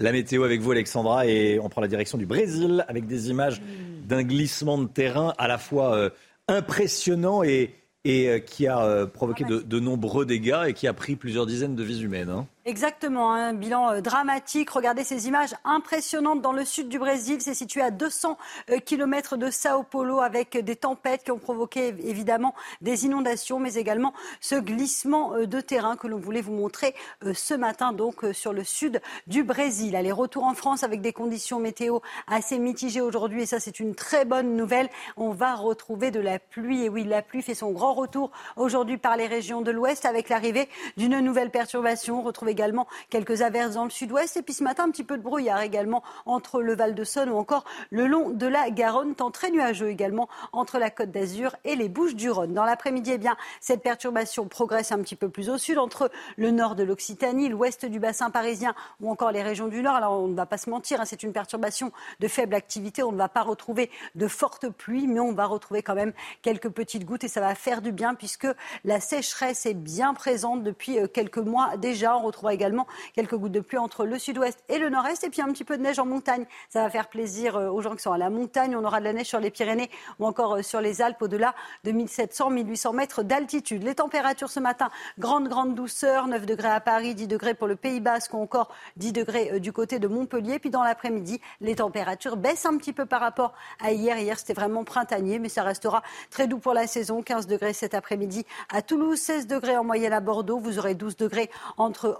La 0.00 0.12
météo 0.12 0.44
avec 0.44 0.60
vous, 0.60 0.72
Alexandra, 0.72 1.26
et 1.26 1.58
on 1.60 1.68
prend 1.68 1.80
la 1.80 1.88
direction 1.88 2.18
du 2.18 2.26
Brésil 2.26 2.84
avec 2.88 3.06
des 3.06 3.30
images 3.30 3.62
d'un 4.04 4.22
glissement 4.22 4.78
de 4.78 4.88
terrain 4.88 5.34
à 5.38 5.48
la 5.48 5.58
fois 5.58 5.94
euh, 5.94 6.10
impressionnant 6.48 7.42
et, 7.42 7.74
euh, 8.06 8.38
qui 8.38 8.66
a 8.66 8.82
euh, 8.84 9.06
provoqué 9.06 9.44
de, 9.44 9.60
de, 9.60 9.80
nombreux 9.80 10.26
dégâts 10.26 10.64
et 10.68 10.72
qui 10.72 10.86
a 10.86 10.92
pris 10.92 11.16
plusieurs 11.16 11.46
dizaines 11.46 11.76
de 11.76 11.82
vies 11.84 12.02
humaines. 12.02 12.30
Hein. 12.30 12.46
Exactement, 12.64 13.32
un 13.32 13.54
bilan 13.54 13.90
euh, 13.90 14.00
dramatique. 14.00 14.70
Regardez 14.70 15.02
ces 15.02 15.26
images 15.26 15.52
impressionnantes 15.64 16.42
dans 16.42 16.52
le 16.52 16.64
sud 16.64 16.88
du 16.88 17.00
Brésil. 17.00 17.38
C'est 17.40 17.54
situé 17.54 17.80
à 17.80 17.90
200 17.90 18.38
euh, 18.70 18.78
km 18.78 19.36
de 19.36 19.50
Sao 19.50 19.82
Paulo 19.82 20.20
avec 20.20 20.56
des 20.56 20.76
tempêtes 20.76 21.24
qui 21.24 21.32
ont 21.32 21.40
provoqué 21.40 21.88
évidemment 22.04 22.54
des 22.80 23.04
inondations, 23.04 23.58
mais 23.58 23.74
également 23.74 24.14
ce 24.40 24.54
glissement 24.54 25.34
euh, 25.34 25.46
de 25.48 25.60
terrain 25.60 25.96
que 25.96 26.06
l'on 26.06 26.20
voulait 26.20 26.40
vous 26.40 26.52
montrer 26.52 26.94
ce 27.34 27.54
matin 27.54 27.92
donc 27.92 28.24
sur 28.32 28.52
le 28.52 28.62
sud 28.62 29.00
du 29.26 29.42
Brésil. 29.42 29.96
Allez, 29.96 30.12
retour 30.12 30.44
en 30.44 30.54
France 30.54 30.84
avec 30.84 31.00
des 31.00 31.12
conditions 31.12 31.58
météo 31.58 31.98
assez 32.28 32.60
mitigées 32.60 33.00
aujourd'hui 33.00 33.42
et 33.42 33.46
ça 33.46 33.58
c'est 33.58 33.80
une 33.80 33.96
très 33.96 34.24
bonne 34.24 34.54
nouvelle. 34.54 34.88
On 35.16 35.30
va 35.30 35.56
retrouver 35.56 36.12
de 36.12 36.20
la 36.20 36.38
pluie 36.38 36.84
et 36.84 36.88
oui, 36.88 37.02
la 37.02 37.22
pluie 37.22 37.42
fait 37.42 37.54
son 37.54 37.72
grand 37.72 37.94
retour 37.94 38.30
aujourd'hui 38.56 38.98
par 38.98 39.16
les 39.16 39.26
régions 39.26 39.62
de 39.62 39.72
l'ouest 39.72 40.04
avec 40.04 40.28
l'arrivée 40.28 40.68
d'une 40.96 41.18
nouvelle 41.18 41.50
perturbation. 41.50 42.22
Également 42.52 42.86
quelques 43.10 43.42
averses 43.42 43.74
dans 43.74 43.84
le 43.84 43.90
sud-ouest. 43.90 44.36
Et 44.36 44.42
puis 44.42 44.54
ce 44.54 44.62
matin, 44.62 44.84
un 44.84 44.90
petit 44.90 45.04
peu 45.04 45.16
de 45.16 45.22
brouillard 45.22 45.60
également 45.62 46.02
entre 46.26 46.62
le 46.62 46.76
Val 46.76 46.94
de 46.94 47.04
Saône 47.04 47.30
ou 47.30 47.36
encore 47.36 47.64
le 47.90 48.06
long 48.06 48.30
de 48.30 48.46
la 48.46 48.70
Garonne, 48.70 49.14
temps 49.14 49.30
très 49.30 49.50
nuageux 49.50 49.88
également 49.88 50.28
entre 50.52 50.78
la 50.78 50.90
Côte 50.90 51.10
d'Azur 51.10 51.56
et 51.64 51.74
les 51.74 51.88
Bouches 51.88 52.14
du 52.14 52.30
Rhône. 52.30 52.54
Dans 52.54 52.64
l'après-midi, 52.64 53.12
eh 53.14 53.18
bien, 53.18 53.36
cette 53.60 53.82
perturbation 53.82 54.46
progresse 54.46 54.92
un 54.92 54.98
petit 54.98 55.16
peu 55.16 55.28
plus 55.28 55.50
au 55.50 55.58
sud 55.58 55.78
entre 55.78 56.10
le 56.36 56.50
nord 56.50 56.76
de 56.76 56.84
l'Occitanie, 56.84 57.48
l'ouest 57.48 57.86
du 57.86 57.98
bassin 57.98 58.30
parisien 58.30 58.74
ou 59.00 59.10
encore 59.10 59.32
les 59.32 59.42
régions 59.42 59.68
du 59.68 59.82
nord. 59.82 59.96
Alors 59.96 60.12
on 60.12 60.28
ne 60.28 60.36
va 60.36 60.46
pas 60.46 60.58
se 60.58 60.70
mentir, 60.70 61.00
hein, 61.00 61.04
c'est 61.04 61.22
une 61.22 61.32
perturbation 61.32 61.92
de 62.20 62.28
faible 62.28 62.54
activité. 62.54 63.02
On 63.02 63.12
ne 63.12 63.18
va 63.18 63.28
pas 63.28 63.42
retrouver 63.42 63.90
de 64.14 64.28
fortes 64.28 64.68
pluies, 64.68 65.06
mais 65.06 65.20
on 65.20 65.32
va 65.32 65.46
retrouver 65.46 65.82
quand 65.82 65.94
même 65.94 66.12
quelques 66.42 66.68
petites 66.68 67.04
gouttes 67.04 67.24
et 67.24 67.28
ça 67.28 67.40
va 67.40 67.54
faire 67.54 67.82
du 67.82 67.92
bien 67.92 68.14
puisque 68.14 68.48
la 68.84 69.00
sécheresse 69.00 69.66
est 69.66 69.74
bien 69.74 70.14
présente 70.14 70.62
depuis 70.62 70.98
euh, 70.98 71.06
quelques 71.06 71.38
mois 71.38 71.76
déjà. 71.76 72.16
Également 72.50 72.86
quelques 73.14 73.36
gouttes 73.36 73.52
de 73.52 73.60
pluie 73.60 73.78
entre 73.78 74.04
le 74.04 74.18
sud-ouest 74.18 74.62
et 74.68 74.78
le 74.78 74.88
nord-est. 74.88 75.24
Et 75.24 75.30
puis 75.30 75.42
un 75.42 75.52
petit 75.52 75.64
peu 75.64 75.76
de 75.76 75.82
neige 75.82 75.98
en 75.98 76.06
montagne. 76.06 76.46
Ça 76.68 76.82
va 76.82 76.90
faire 76.90 77.08
plaisir 77.08 77.56
euh, 77.56 77.68
aux 77.68 77.80
gens 77.80 77.94
qui 77.94 78.02
sont 78.02 78.12
à 78.12 78.18
la 78.18 78.30
montagne. 78.30 78.76
On 78.76 78.84
aura 78.84 79.00
de 79.00 79.04
la 79.04 79.12
neige 79.12 79.26
sur 79.26 79.40
les 79.40 79.50
Pyrénées 79.50 79.90
ou 80.18 80.26
encore 80.26 80.56
euh, 80.56 80.62
sur 80.62 80.80
les 80.80 81.02
Alpes 81.02 81.20
au-delà 81.20 81.54
de 81.84 81.92
1700-1800 81.92 82.94
mètres 82.94 83.22
d'altitude. 83.22 83.82
Les 83.82 83.94
températures 83.94 84.50
ce 84.50 84.60
matin, 84.60 84.90
grande, 85.18 85.48
grande 85.48 85.74
douceur. 85.74 86.26
9 86.26 86.46
degrés 86.46 86.68
à 86.68 86.80
Paris, 86.80 87.14
10 87.14 87.28
degrés 87.28 87.54
pour 87.54 87.68
le 87.68 87.76
Pays 87.76 88.00
Basque 88.00 88.34
ou 88.34 88.38
encore 88.38 88.70
10 88.96 89.12
degrés 89.12 89.50
euh, 89.52 89.58
du 89.58 89.72
côté 89.72 89.98
de 89.98 90.08
Montpellier. 90.08 90.58
Puis 90.58 90.70
dans 90.70 90.82
l'après-midi, 90.82 91.40
les 91.60 91.76
températures 91.76 92.36
baissent 92.36 92.66
un 92.66 92.76
petit 92.76 92.92
peu 92.92 93.06
par 93.06 93.20
rapport 93.20 93.52
à 93.80 93.92
hier. 93.92 94.18
Hier, 94.18 94.38
c'était 94.38 94.54
vraiment 94.54 94.84
printanier, 94.84 95.38
mais 95.38 95.48
ça 95.48 95.62
restera 95.62 96.02
très 96.30 96.46
doux 96.46 96.58
pour 96.58 96.74
la 96.74 96.86
saison. 96.86 97.22
15 97.22 97.46
degrés 97.46 97.72
cet 97.72 97.94
après-midi 97.94 98.46
à 98.72 98.82
Toulouse, 98.82 99.18
16 99.18 99.46
degrés 99.46 99.76
en 99.76 99.84
moyenne 99.84 100.12
à 100.12 100.20
Bordeaux. 100.20 100.58
Vous 100.58 100.78
aurez 100.78 100.94
12 100.94 101.16
degrés 101.16 101.50
entre 101.76 102.18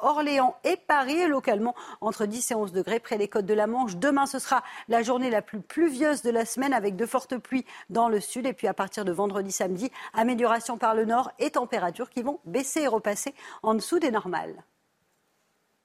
et 0.64 0.76
Paris, 0.76 1.26
localement 1.26 1.74
entre 2.00 2.26
10 2.26 2.50
et 2.50 2.54
11 2.54 2.72
degrés 2.72 3.00
près 3.00 3.18
des 3.18 3.28
côtes 3.28 3.46
de 3.46 3.54
la 3.54 3.66
Manche. 3.66 3.96
Demain, 3.96 4.26
ce 4.26 4.38
sera 4.38 4.62
la 4.88 5.02
journée 5.02 5.30
la 5.30 5.42
plus 5.42 5.60
pluvieuse 5.60 6.22
de 6.22 6.30
la 6.30 6.44
semaine 6.44 6.72
avec 6.72 6.96
de 6.96 7.06
fortes 7.06 7.36
pluies 7.38 7.64
dans 7.90 8.08
le 8.08 8.20
sud. 8.20 8.46
Et 8.46 8.52
puis 8.52 8.66
à 8.66 8.74
partir 8.74 9.04
de 9.04 9.12
vendredi, 9.12 9.52
samedi, 9.52 9.90
amélioration 10.14 10.76
par 10.76 10.94
le 10.94 11.04
nord 11.04 11.30
et 11.38 11.50
températures 11.50 12.10
qui 12.10 12.22
vont 12.22 12.40
baisser 12.44 12.82
et 12.82 12.88
repasser 12.88 13.34
en 13.62 13.74
dessous 13.74 13.98
des 13.98 14.10
normales. 14.10 14.64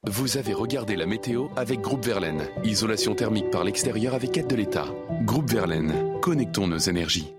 Vous 0.04 0.38
avez 0.38 0.54
regardé 0.54 0.96
la 0.96 1.06
météo 1.06 1.48
avec 1.56 1.82
Groupe 1.82 2.06
Verlaine. 2.06 2.48
Isolation 2.64 3.16
thermique 3.16 3.50
par 3.50 3.64
l'extérieur 3.64 4.14
avec 4.14 4.38
aide 4.38 4.48
de 4.48 4.56
l'État. 4.56 4.88
Groupe 5.24 5.50
Verlaine, 5.50 6.20
connectons 6.22 6.68
nos 6.68 6.78
énergies. 6.78 7.34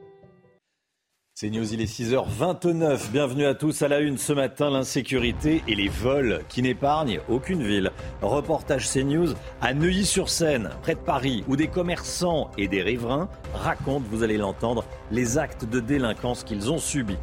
C'est 1.40 1.50
News, 1.50 1.72
il 1.72 1.80
est 1.80 1.84
6h29. 1.84 3.12
Bienvenue 3.12 3.46
à 3.46 3.54
tous 3.54 3.82
à 3.82 3.86
la 3.86 4.00
une 4.00 4.18
ce 4.18 4.32
matin. 4.32 4.70
L'insécurité 4.70 5.62
et 5.68 5.76
les 5.76 5.86
vols 5.86 6.40
qui 6.48 6.62
n'épargnent 6.62 7.20
aucune 7.28 7.62
ville. 7.62 7.92
Reportage 8.22 8.90
CNews 8.90 9.34
à 9.60 9.72
Neuilly-sur-Seine, 9.72 10.70
près 10.82 10.96
de 10.96 10.98
Paris, 10.98 11.44
où 11.46 11.54
des 11.54 11.68
commerçants 11.68 12.50
et 12.58 12.66
des 12.66 12.82
riverains 12.82 13.28
racontent, 13.54 14.04
vous 14.10 14.24
allez 14.24 14.36
l'entendre, 14.36 14.84
les 15.12 15.38
actes 15.38 15.64
de 15.64 15.78
délinquance 15.78 16.42
qu'ils 16.42 16.72
ont 16.72 16.78
subis. 16.78 17.18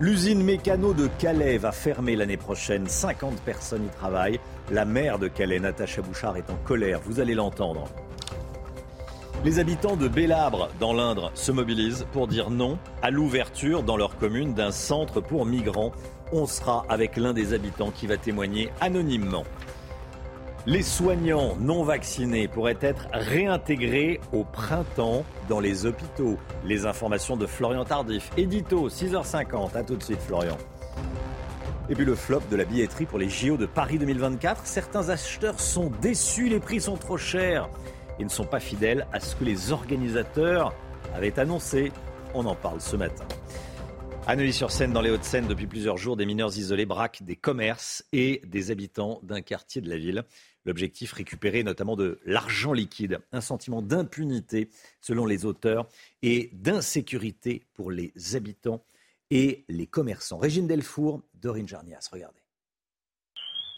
L'usine 0.00 0.42
mécano 0.42 0.94
de 0.94 1.08
Calais 1.18 1.58
va 1.58 1.72
fermer 1.72 2.16
l'année 2.16 2.38
prochaine. 2.38 2.86
50 2.86 3.38
personnes 3.42 3.84
y 3.84 3.90
travaillent. 3.90 4.40
La 4.70 4.86
maire 4.86 5.18
de 5.18 5.28
Calais, 5.28 5.60
Natacha 5.60 6.00
Bouchard, 6.00 6.38
est 6.38 6.48
en 6.48 6.56
colère. 6.64 7.02
Vous 7.04 7.20
allez 7.20 7.34
l'entendre. 7.34 7.84
Les 9.44 9.58
habitants 9.58 9.96
de 9.96 10.06
Bélabre, 10.06 10.68
dans 10.78 10.92
l'Indre, 10.92 11.32
se 11.34 11.50
mobilisent 11.50 12.06
pour 12.12 12.28
dire 12.28 12.48
non 12.48 12.78
à 13.02 13.10
l'ouverture 13.10 13.82
dans 13.82 13.96
leur 13.96 14.16
commune 14.16 14.54
d'un 14.54 14.70
centre 14.70 15.20
pour 15.20 15.46
migrants. 15.46 15.90
On 16.30 16.46
sera 16.46 16.86
avec 16.88 17.16
l'un 17.16 17.32
des 17.32 17.52
habitants 17.52 17.90
qui 17.90 18.06
va 18.06 18.16
témoigner 18.16 18.70
anonymement. 18.80 19.42
Les 20.64 20.82
soignants 20.82 21.56
non 21.58 21.82
vaccinés 21.82 22.46
pourraient 22.46 22.78
être 22.80 23.08
réintégrés 23.12 24.20
au 24.32 24.44
printemps 24.44 25.24
dans 25.48 25.58
les 25.58 25.86
hôpitaux. 25.86 26.38
Les 26.64 26.86
informations 26.86 27.36
de 27.36 27.46
Florian 27.46 27.84
Tardif. 27.84 28.30
Édito, 28.36 28.88
6h50. 28.88 29.76
A 29.76 29.82
tout 29.82 29.96
de 29.96 30.04
suite, 30.04 30.20
Florian. 30.20 30.56
Et 31.90 31.96
puis 31.96 32.04
le 32.04 32.14
flop 32.14 32.42
de 32.48 32.54
la 32.54 32.64
billetterie 32.64 33.06
pour 33.06 33.18
les 33.18 33.28
JO 33.28 33.56
de 33.56 33.66
Paris 33.66 33.98
2024. 33.98 34.66
Certains 34.66 35.08
acheteurs 35.08 35.58
sont 35.58 35.90
déçus, 36.00 36.48
les 36.48 36.60
prix 36.60 36.80
sont 36.80 36.96
trop 36.96 37.16
chers 37.16 37.68
et 38.22 38.24
ne 38.24 38.30
sont 38.30 38.46
pas 38.46 38.60
fidèles 38.60 39.04
à 39.12 39.18
ce 39.18 39.34
que 39.34 39.44
les 39.44 39.72
organisateurs 39.72 40.72
avaient 41.12 41.40
annoncé. 41.40 41.90
On 42.34 42.46
en 42.46 42.54
parle 42.54 42.80
ce 42.80 42.94
matin. 42.94 43.26
À 44.28 44.52
sur 44.52 44.70
seine 44.70 44.92
dans 44.92 45.00
les 45.00 45.10
Hauts-de-Seine, 45.10 45.48
depuis 45.48 45.66
plusieurs 45.66 45.96
jours, 45.96 46.16
des 46.16 46.24
mineurs 46.24 46.56
isolés 46.56 46.86
braquent 46.86 47.24
des 47.24 47.34
commerces 47.34 48.04
et 48.12 48.40
des 48.46 48.70
habitants 48.70 49.18
d'un 49.24 49.40
quartier 49.40 49.80
de 49.80 49.90
la 49.90 49.98
ville. 49.98 50.22
L'objectif, 50.64 51.12
récupérer 51.12 51.64
notamment 51.64 51.96
de 51.96 52.20
l'argent 52.24 52.72
liquide, 52.72 53.18
un 53.32 53.40
sentiment 53.40 53.82
d'impunité 53.82 54.70
selon 55.00 55.26
les 55.26 55.44
auteurs 55.44 55.88
et 56.22 56.50
d'insécurité 56.52 57.64
pour 57.74 57.90
les 57.90 58.12
habitants 58.36 58.84
et 59.32 59.64
les 59.68 59.88
commerçants. 59.88 60.38
Régine 60.38 60.68
Delfour, 60.68 61.22
Dorine 61.34 61.66
Jarnias, 61.66 62.08
regardez. 62.12 62.41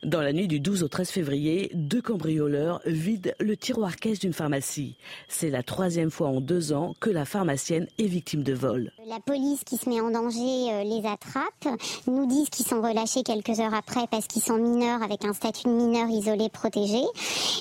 Dans 0.04 0.20
la 0.20 0.34
nuit 0.34 0.48
du 0.48 0.60
12 0.60 0.82
au 0.82 0.88
13 0.88 1.08
février, 1.08 1.70
deux 1.72 2.02
cambrioleurs 2.02 2.82
vident 2.84 3.30
le 3.40 3.56
tiroir 3.56 3.96
caisse 3.96 4.18
d'une 4.18 4.34
pharmacie. 4.34 4.96
C'est 5.28 5.48
la 5.48 5.62
troisième 5.62 6.10
fois 6.10 6.28
en 6.28 6.42
deux 6.42 6.74
ans 6.74 6.94
que 7.00 7.08
la 7.08 7.24
pharmacienne 7.24 7.86
est 7.98 8.04
victime 8.04 8.42
de 8.42 8.52
vol. 8.52 8.92
La 9.08 9.18
police 9.20 9.64
qui 9.64 9.78
se 9.78 9.88
met 9.88 10.02
en 10.02 10.10
danger 10.10 10.72
euh, 10.72 10.84
les 10.84 11.08
attrape, 11.08 11.78
nous 12.06 12.26
disent 12.26 12.50
qu'ils 12.50 12.66
sont 12.66 12.82
relâchés 12.82 13.22
quelques 13.22 13.60
heures 13.60 13.72
après 13.72 14.06
parce 14.10 14.26
qu'ils 14.26 14.42
sont 14.42 14.58
mineurs 14.58 15.02
avec 15.02 15.24
un 15.24 15.32
statut 15.32 15.68
de 15.68 15.72
mineur 15.72 16.08
isolé 16.10 16.50
protégé. 16.50 17.00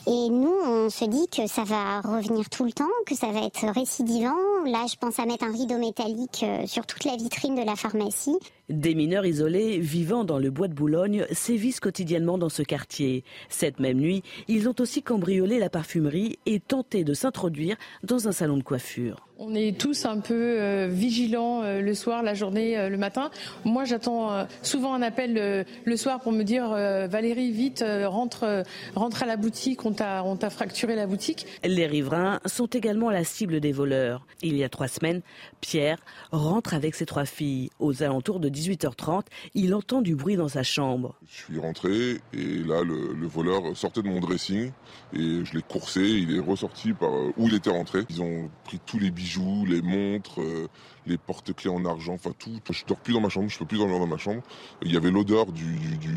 Et 0.06 0.30
nous, 0.30 0.54
on 0.68 0.90
se 0.90 1.06
dit 1.06 1.28
que 1.30 1.48
ça 1.48 1.64
va 1.64 2.02
revenir 2.02 2.50
tout 2.50 2.66
le 2.66 2.74
temps, 2.74 2.84
que 3.06 3.16
ça 3.16 3.28
va 3.28 3.46
être 3.46 3.66
récidivant. 3.74 4.36
Là, 4.66 4.86
je 4.90 4.98
pense 4.98 5.18
à 5.18 5.26
mettre 5.26 5.46
un 5.46 5.54
rideau 5.54 5.78
métallique 5.78 6.44
euh, 6.44 6.68
sur 6.68 6.86
toute 6.86 7.06
la 7.06 7.16
vitrine 7.16 7.56
de 7.56 7.66
la 7.66 7.78
pharmacie. 7.78 8.38
Des 8.70 8.96
mineurs 8.96 9.26
isolés 9.26 9.80
vivant 9.80 10.24
dans 10.24 10.40
le 10.40 10.50
bois 10.50 10.70
de 10.70 10.74
Boulogne 10.74 11.26
sévissent 11.32 11.82
quotidiennement 11.82 12.38
dans 12.38 12.48
ce 12.48 12.64
quartier. 12.64 13.26
Cette 13.50 13.82
même 13.82 13.98
nuit, 13.98 14.24
ils 14.48 14.70
ont 14.70 14.76
aussi 14.80 15.04
cambriolé 15.04 15.60
la 15.60 15.70
parfumerie 15.70 16.40
et 16.46 16.62
tenté 16.62 17.04
de 17.04 17.14
s'introduire 17.14 17.76
dans 18.04 18.30
un 18.30 18.32
salon 18.32 18.56
de 18.56 18.64
coiffure. 18.64 19.28
On 19.40 19.56
est 19.56 19.76
tous 19.80 20.06
un 20.06 20.20
peu 20.20 20.62
euh, 20.62 20.88
vigilants 20.92 21.64
euh, 21.64 21.82
le 21.82 21.96
soir, 21.96 22.22
la 22.22 22.36
journée, 22.36 22.78
euh, 22.78 22.88
le 22.88 22.98
matin. 22.98 23.32
Moi, 23.66 23.84
j'attends 23.84 24.48
souvent 24.62 24.94
un 24.94 25.02
appel 25.02 25.66
le 25.86 25.98
soir 25.98 26.22
pour 26.22 26.32
me 26.32 26.44
dire 26.44 26.70
Valérie, 26.70 27.52
vite, 27.52 27.84
rentre, 28.06 28.64
rentre 28.96 29.24
à 29.24 29.26
la 29.26 29.38
boutique, 29.38 29.86
on 29.86 29.92
t'a, 29.92 30.24
on 30.24 30.36
t'a 30.36 30.50
fracturé 30.50 30.96
la 30.96 31.08
boutique. 31.08 31.46
Les 31.64 31.88
riverains 31.88 32.40
sont 32.46 32.68
également 32.68 33.10
la 33.10 33.24
cible 33.24 33.60
des 33.60 33.72
voleurs. 33.72 34.26
Il 34.42 34.56
y 34.58 34.64
a 34.64 34.70
trois 34.70 34.88
semaines, 34.88 35.22
Pierre 35.62 35.98
rentre 36.32 36.74
avec 36.74 36.96
ses 36.96 37.06
trois 37.06 37.26
filles. 37.26 37.70
Aux 37.80 38.04
alentours 38.04 38.40
de 38.40 38.50
18h30, 38.50 39.26
il 39.54 39.74
entend 39.74 40.02
du 40.02 40.16
bruit 40.16 40.36
dans 40.36 40.50
sa 40.50 40.64
chambre. 40.64 41.16
Je 41.28 41.44
suis 41.44 41.60
rentré 41.60 42.20
et 42.34 42.64
là, 42.66 42.84
le, 42.84 43.14
le 43.14 43.28
voleur 43.28 43.76
sortait 43.76 44.02
de 44.02 44.08
mon 44.08 44.20
dressing 44.20 44.72
et 45.14 45.46
je 45.46 45.54
l'ai 45.54 45.64
coursé. 45.64 46.02
Il 46.02 46.36
est 46.36 46.40
ressorti 46.40 46.94
par 46.94 47.12
où 47.12 47.48
il 47.48 47.56
était 47.56 47.70
rentré. 47.72 48.02
Ils 48.10 48.22
ont 48.22 48.50
pris 48.66 48.80
tous 48.86 49.00
les 49.00 49.12
bijoux 49.12 49.33
les 49.68 49.82
montres, 49.82 50.42
euh, 50.42 50.68
les 51.06 51.18
porte-clés 51.18 51.70
en 51.70 51.86
argent, 51.86 52.14
enfin 52.14 52.32
tout. 52.38 52.52
Je 52.70 52.86
dors 52.86 52.98
plus 52.98 53.14
dans 53.14 53.22
ma 53.22 53.30
chambre, 53.30 53.50
je 53.50 53.58
peux 53.58 53.66
plus 53.66 53.78
dormir 53.78 54.00
dans 54.00 54.08
ma 54.08 54.18
chambre. 54.18 54.42
Il 54.82 54.92
y 54.92 54.98
avait 54.98 55.12
l'odeur 55.12 55.52
du, 55.52 55.66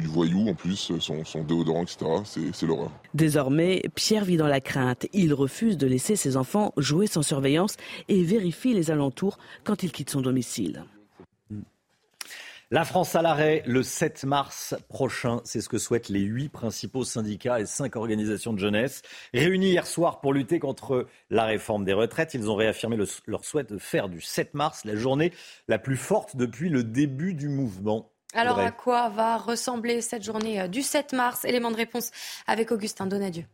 voyou 0.06 0.48
en 0.48 0.54
plus, 0.54 0.92
son, 0.98 1.24
son 1.24 1.44
déodorant, 1.44 1.82
etc. 1.82 2.06
C'est 2.52 2.66
l'horreur. 2.66 2.90
Désormais, 3.14 3.82
Pierre 3.94 4.24
vit 4.24 4.36
dans 4.36 4.46
la 4.46 4.60
crainte. 4.60 5.06
Il 5.12 5.34
refuse 5.34 5.76
de 5.76 5.86
laisser 5.86 6.16
ses 6.16 6.36
enfants 6.36 6.72
jouer 6.76 7.06
sans 7.06 7.22
surveillance 7.22 7.76
et 8.08 8.22
vérifie 8.22 8.74
les 8.74 8.90
alentours 8.90 9.38
quand 9.64 9.82
il 9.82 9.92
quitte 9.92 10.10
son 10.10 10.20
domicile. 10.20 10.84
La 12.72 12.84
France 12.84 13.14
à 13.14 13.22
l'arrêt 13.22 13.62
le 13.64 13.84
7 13.84 14.24
mars 14.24 14.74
prochain, 14.88 15.40
c'est 15.44 15.60
ce 15.60 15.68
que 15.68 15.78
souhaitent 15.78 16.08
les 16.08 16.22
huit 16.22 16.48
principaux 16.48 17.04
syndicats 17.04 17.60
et 17.60 17.64
cinq 17.64 17.94
organisations 17.94 18.52
de 18.52 18.58
jeunesse. 18.58 19.02
Réunis 19.32 19.70
hier 19.70 19.86
soir 19.86 20.18
pour 20.18 20.32
lutter 20.32 20.58
contre 20.58 21.06
la 21.30 21.44
réforme 21.44 21.84
des 21.84 21.92
retraites, 21.92 22.34
ils 22.34 22.50
ont 22.50 22.56
réaffirmé 22.56 22.98
leur 23.26 23.44
souhait 23.44 23.62
de 23.62 23.78
faire 23.78 24.08
du 24.08 24.20
7 24.20 24.54
mars 24.54 24.84
la 24.84 24.96
journée 24.96 25.32
la 25.68 25.78
plus 25.78 25.96
forte 25.96 26.34
depuis 26.34 26.68
le 26.68 26.82
début 26.82 27.34
du 27.34 27.48
mouvement. 27.48 28.10
Alors 28.34 28.58
à 28.58 28.72
quoi 28.72 29.10
va 29.10 29.36
ressembler 29.36 30.00
cette 30.00 30.24
journée 30.24 30.60
euh, 30.60 30.66
du 30.66 30.82
7 30.82 31.12
mars? 31.12 31.44
Élément 31.44 31.70
de 31.70 31.76
réponse 31.76 32.10
avec 32.48 32.72
Augustin 32.72 33.06
Donadieu. 33.06 33.44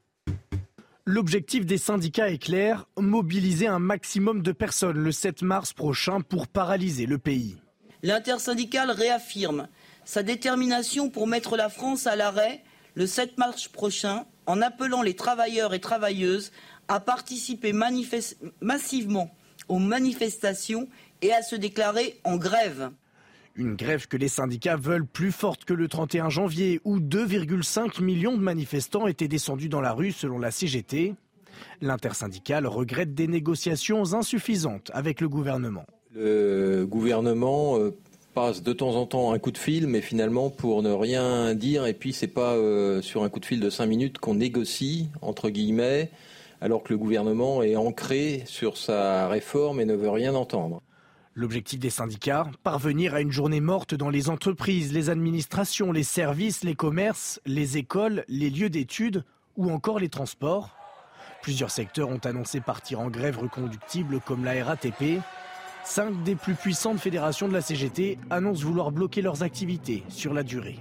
L'objectif 1.05 1.67
des 1.67 1.77
syndicats 1.77 2.31
est 2.31 2.43
clair, 2.43 2.87
mobiliser 2.97 3.67
un 3.67 3.79
maximum 3.79 4.41
de 4.41 4.53
personnes 4.53 4.97
le 4.97 5.13
7 5.13 5.43
mars 5.43 5.75
prochain 5.75 6.23
pour 6.23 6.49
paralyser 6.49 7.05
le 7.05 7.19
pays 7.19 7.62
l'intersyndicale 8.03 8.91
réaffirme 8.91 9.69
sa 10.05 10.23
détermination 10.23 11.11
pour 11.11 11.27
mettre 11.27 11.57
la 11.57 11.69
France 11.69 12.07
à 12.07 12.17
l'arrêt 12.17 12.63
le 12.95 13.07
7 13.07 13.39
mars 13.39 13.69
prochain 13.69 14.27
en 14.47 14.61
appelant 14.61 15.03
les 15.03 15.15
travailleurs 15.15 15.75
et 15.75 15.81
travailleuses 15.81 16.53
à 16.89 17.01
participer 17.01 17.73
massivement 18.61 19.35
aux 19.69 19.79
manifestations 19.79 20.89
et 21.23 21.33
à 21.33 21.43
se 21.43 21.57
déclarer 21.57 22.21
en 22.25 22.37
grève. 22.37 22.91
Une 23.55 23.77
grève 23.77 24.09
que 24.09 24.17
les 24.17 24.29
syndicats 24.29 24.77
veulent 24.77 25.07
plus 25.07 25.31
forte 25.31 25.65
que 25.65 25.75
le 25.75 25.87
31 25.87 26.31
janvier, 26.31 26.81
où 26.85 26.99
2,5 26.99 28.03
millions 28.03 28.37
de 28.37 28.43
manifestants 28.43 29.07
étaient 29.07 29.29
descendus 29.29 29.69
dans 29.69 29.83
la 29.83 29.93
rue 29.93 30.11
selon 30.11 30.39
la 30.39 30.51
CGT. 30.51 31.15
L'intersyndicale 31.81 32.67
regrette 32.67 33.15
des 33.15 33.29
négociations 33.29 34.15
insuffisantes 34.15 34.91
avec 34.95 35.21
le 35.21 35.29
gouvernement. 35.29 35.87
Le 36.15 36.85
gouvernement 36.85 37.79
euh, 37.79 37.97
passe 38.35 38.63
de 38.63 38.75
temps 38.75 38.97
en 38.97 39.07
temps 39.07 39.33
un 39.33 39.39
coup 39.39 39.51
de 39.51 39.59
fil, 39.59 39.87
mais 39.87 40.03
finalement 40.03 40.51
pour 40.51 40.83
ne 40.83 40.93
rien 40.93 41.55
dire. 41.55 41.87
Et 41.87 41.95
puis 41.95 42.13
c'est 42.13 42.27
pas 42.27 42.53
euh, 42.53 43.01
sur 43.01 43.25
un 43.25 43.31
coup 43.31 43.41
de 43.41 43.47
fil 43.47 43.61
de 43.61 43.71
cinq 43.71 43.87
minutes 43.87 44.19
qu'on 44.19 44.35
négocie 44.35 45.09
entre 45.23 45.49
guillemets, 45.49 46.11
alors 46.61 46.83
que 46.83 46.93
le 46.93 46.99
gouvernement 46.99 47.63
est 47.63 47.77
ancré 47.77 48.43
sur 48.45 48.77
sa 48.77 49.27
réforme 49.29 49.81
et 49.81 49.87
ne 49.87 49.95
veut 49.95 50.11
rien 50.11 50.35
entendre. 50.35 50.83
L'objectif 51.35 51.81
des 51.81 51.89
syndicats 51.89 52.47
Parvenir 52.63 53.15
à 53.15 53.23
une 53.23 53.33
journée 53.33 53.63
morte 53.63 53.95
dans 53.95 54.11
les 54.11 54.29
entreprises, 54.29 54.93
les 54.93 55.09
administrations, 55.09 55.93
les 55.93 56.03
services, 56.03 56.63
les 56.63 56.75
commerces, 56.75 57.41
les 57.47 57.79
écoles, 57.79 58.25
les 58.29 58.51
lieux 58.51 58.69
d'études 58.69 59.25
ou 59.57 59.71
encore 59.71 59.99
les 59.99 60.11
transports. 60.11 60.77
Plusieurs 61.41 61.71
secteurs 61.71 62.11
ont 62.11 62.19
annoncé 62.19 62.61
partir 62.61 63.01
en 63.01 63.09
grève 63.09 63.39
reconductible 63.39 64.21
comme 64.21 64.45
la 64.45 64.63
RATP. 64.63 65.23
Cinq 65.85 66.23
des 66.23 66.37
plus 66.37 66.55
puissantes 66.55 67.01
fédérations 67.01 67.49
de 67.49 67.53
la 67.53 67.61
CGT 67.61 68.19
annoncent 68.31 68.65
vouloir 68.65 68.93
bloquer 68.93 69.21
leurs 69.21 69.43
activités 69.43 70.05
sur 70.09 70.33
la 70.33 70.43
durée. 70.43 70.79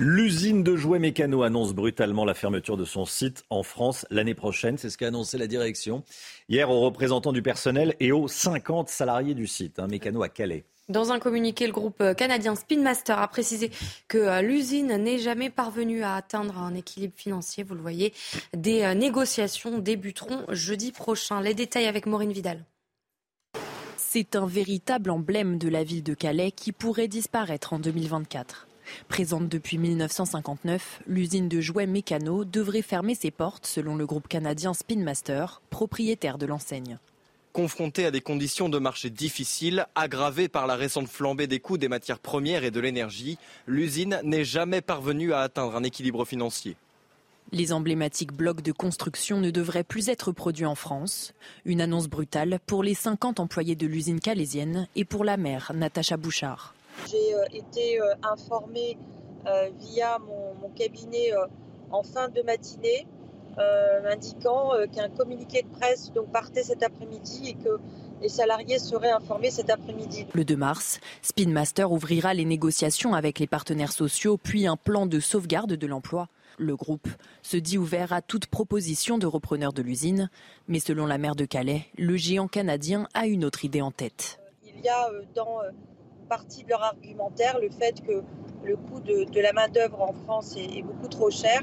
L'usine 0.00 0.62
de 0.62 0.76
jouets 0.76 0.98
mécano 0.98 1.42
annonce 1.42 1.74
brutalement 1.74 2.24
la 2.24 2.34
fermeture 2.34 2.76
de 2.76 2.84
son 2.84 3.04
site 3.04 3.44
en 3.50 3.62
France 3.62 4.06
l'année 4.10 4.34
prochaine. 4.34 4.78
C'est 4.78 4.90
ce 4.90 4.98
qu'a 4.98 5.08
annoncé 5.08 5.38
la 5.38 5.46
direction 5.46 6.04
hier 6.48 6.70
aux 6.70 6.80
représentants 6.80 7.32
du 7.32 7.42
personnel 7.42 7.94
et 7.98 8.12
aux 8.12 8.28
50 8.28 8.88
salariés 8.88 9.34
du 9.34 9.46
site, 9.46 9.78
un 9.78 9.84
hein, 9.84 9.88
mécano 9.88 10.22
à 10.22 10.28
Calais. 10.28 10.64
Dans 10.88 11.12
un 11.12 11.18
communiqué, 11.18 11.66
le 11.66 11.72
groupe 11.72 12.02
canadien 12.16 12.54
Spinmaster 12.54 13.18
a 13.18 13.28
précisé 13.28 13.70
que 14.08 14.18
euh, 14.18 14.40
l'usine 14.40 14.96
n'est 14.96 15.18
jamais 15.18 15.50
parvenue 15.50 16.02
à 16.02 16.14
atteindre 16.14 16.58
un 16.58 16.74
équilibre 16.74 17.14
financier. 17.16 17.62
Vous 17.62 17.74
le 17.74 17.82
voyez, 17.82 18.14
des 18.54 18.82
euh, 18.82 18.94
négociations 18.94 19.78
débuteront 19.78 20.44
jeudi 20.48 20.92
prochain. 20.92 21.40
Les 21.40 21.54
détails 21.54 21.86
avec 21.86 22.06
Maureen 22.06 22.32
Vidal. 22.32 22.64
C'est 24.10 24.36
un 24.36 24.46
véritable 24.46 25.10
emblème 25.10 25.58
de 25.58 25.68
la 25.68 25.84
ville 25.84 26.02
de 26.02 26.14
Calais 26.14 26.50
qui 26.50 26.72
pourrait 26.72 27.08
disparaître 27.08 27.74
en 27.74 27.78
2024. 27.78 28.66
Présente 29.06 29.50
depuis 29.50 29.76
1959, 29.76 31.02
l'usine 31.06 31.46
de 31.46 31.60
jouets 31.60 31.86
mécano 31.86 32.46
devrait 32.46 32.80
fermer 32.80 33.14
ses 33.14 33.30
portes 33.30 33.66
selon 33.66 33.96
le 33.96 34.06
groupe 34.06 34.26
canadien 34.26 34.72
Spinmaster, 34.72 35.60
propriétaire 35.68 36.38
de 36.38 36.46
l'enseigne. 36.46 36.98
Confrontée 37.52 38.06
à 38.06 38.10
des 38.10 38.22
conditions 38.22 38.70
de 38.70 38.78
marché 38.78 39.10
difficiles, 39.10 39.86
aggravées 39.94 40.48
par 40.48 40.66
la 40.66 40.76
récente 40.76 41.08
flambée 41.08 41.46
des 41.46 41.60
coûts 41.60 41.76
des 41.76 41.88
matières 41.88 42.18
premières 42.18 42.64
et 42.64 42.70
de 42.70 42.80
l'énergie, 42.80 43.36
l'usine 43.66 44.20
n'est 44.24 44.42
jamais 44.42 44.80
parvenue 44.80 45.34
à 45.34 45.40
atteindre 45.40 45.76
un 45.76 45.82
équilibre 45.82 46.24
financier. 46.24 46.78
Les 47.50 47.72
emblématiques 47.72 48.34
blocs 48.34 48.60
de 48.60 48.72
construction 48.72 49.40
ne 49.40 49.50
devraient 49.50 49.84
plus 49.84 50.10
être 50.10 50.32
produits 50.32 50.66
en 50.66 50.74
France. 50.74 51.32
Une 51.64 51.80
annonce 51.80 52.06
brutale 52.06 52.58
pour 52.66 52.82
les 52.82 52.92
50 52.92 53.40
employés 53.40 53.74
de 53.74 53.86
l'usine 53.86 54.20
calaisienne 54.20 54.86
et 54.96 55.06
pour 55.06 55.24
la 55.24 55.38
mère, 55.38 55.72
Natacha 55.74 56.18
Bouchard. 56.18 56.74
J'ai 57.10 57.34
euh, 57.34 57.44
été 57.52 58.02
euh, 58.02 58.14
informée 58.22 58.98
euh, 59.46 59.70
via 59.78 60.18
mon, 60.18 60.68
cabinet 60.76 61.32
en 61.90 62.02
fin 62.02 62.28
de 62.28 62.42
matinée, 62.42 63.06
indiquant 64.06 64.72
qu'un 64.94 65.08
communiqué 65.08 65.62
de 65.62 65.68
presse 65.68 66.12
donc, 66.12 66.30
partait 66.30 66.62
cet 66.62 66.82
après-midi 66.82 67.48
et 67.48 67.54
que 67.54 67.80
les 68.20 68.28
salariés 68.28 68.78
seraient 68.78 69.10
informés 69.10 69.50
cet 69.50 69.70
après-midi. 69.70 70.26
Le 70.34 70.44
2 70.44 70.54
mars, 70.54 71.00
Spinmaster 71.22 71.90
ouvrira 71.90 72.34
les 72.34 72.44
négociations 72.44 73.14
avec 73.14 73.38
les 73.38 73.46
partenaires 73.46 73.92
sociaux, 73.92 74.36
puis 74.36 74.66
un 74.66 74.76
plan 74.76 75.06
de 75.06 75.18
sauvegarde 75.18 75.72
de 75.72 75.86
l'emploi. 75.86 76.28
Le 76.58 76.74
groupe 76.74 77.08
se 77.42 77.56
dit 77.56 77.78
ouvert 77.78 78.12
à 78.12 78.20
toute 78.20 78.46
proposition 78.46 79.16
de 79.16 79.26
repreneur 79.26 79.72
de 79.72 79.80
l'usine, 79.80 80.28
mais 80.66 80.80
selon 80.80 81.06
la 81.06 81.16
maire 81.16 81.36
de 81.36 81.44
Calais, 81.44 81.86
le 81.96 82.16
géant 82.16 82.48
canadien 82.48 83.06
a 83.14 83.28
une 83.28 83.44
autre 83.44 83.64
idée 83.64 83.80
en 83.80 83.92
tête. 83.92 84.40
Il 84.64 84.80
y 84.84 84.88
a 84.88 85.08
euh, 85.10 85.22
dans 85.36 85.62
euh, 85.62 85.70
partie 86.28 86.64
de 86.64 86.70
leur 86.70 86.82
argumentaire 86.82 87.60
le 87.60 87.70
fait 87.70 88.02
que 88.04 88.24
le 88.64 88.76
coût 88.76 88.98
de, 88.98 89.40
la 89.40 89.52
main-d'œuvre 89.52 90.02
en 90.02 90.12
France 90.12 90.56
est, 90.56 90.82
beaucoup 90.82 91.06
trop 91.06 91.30
cher 91.30 91.62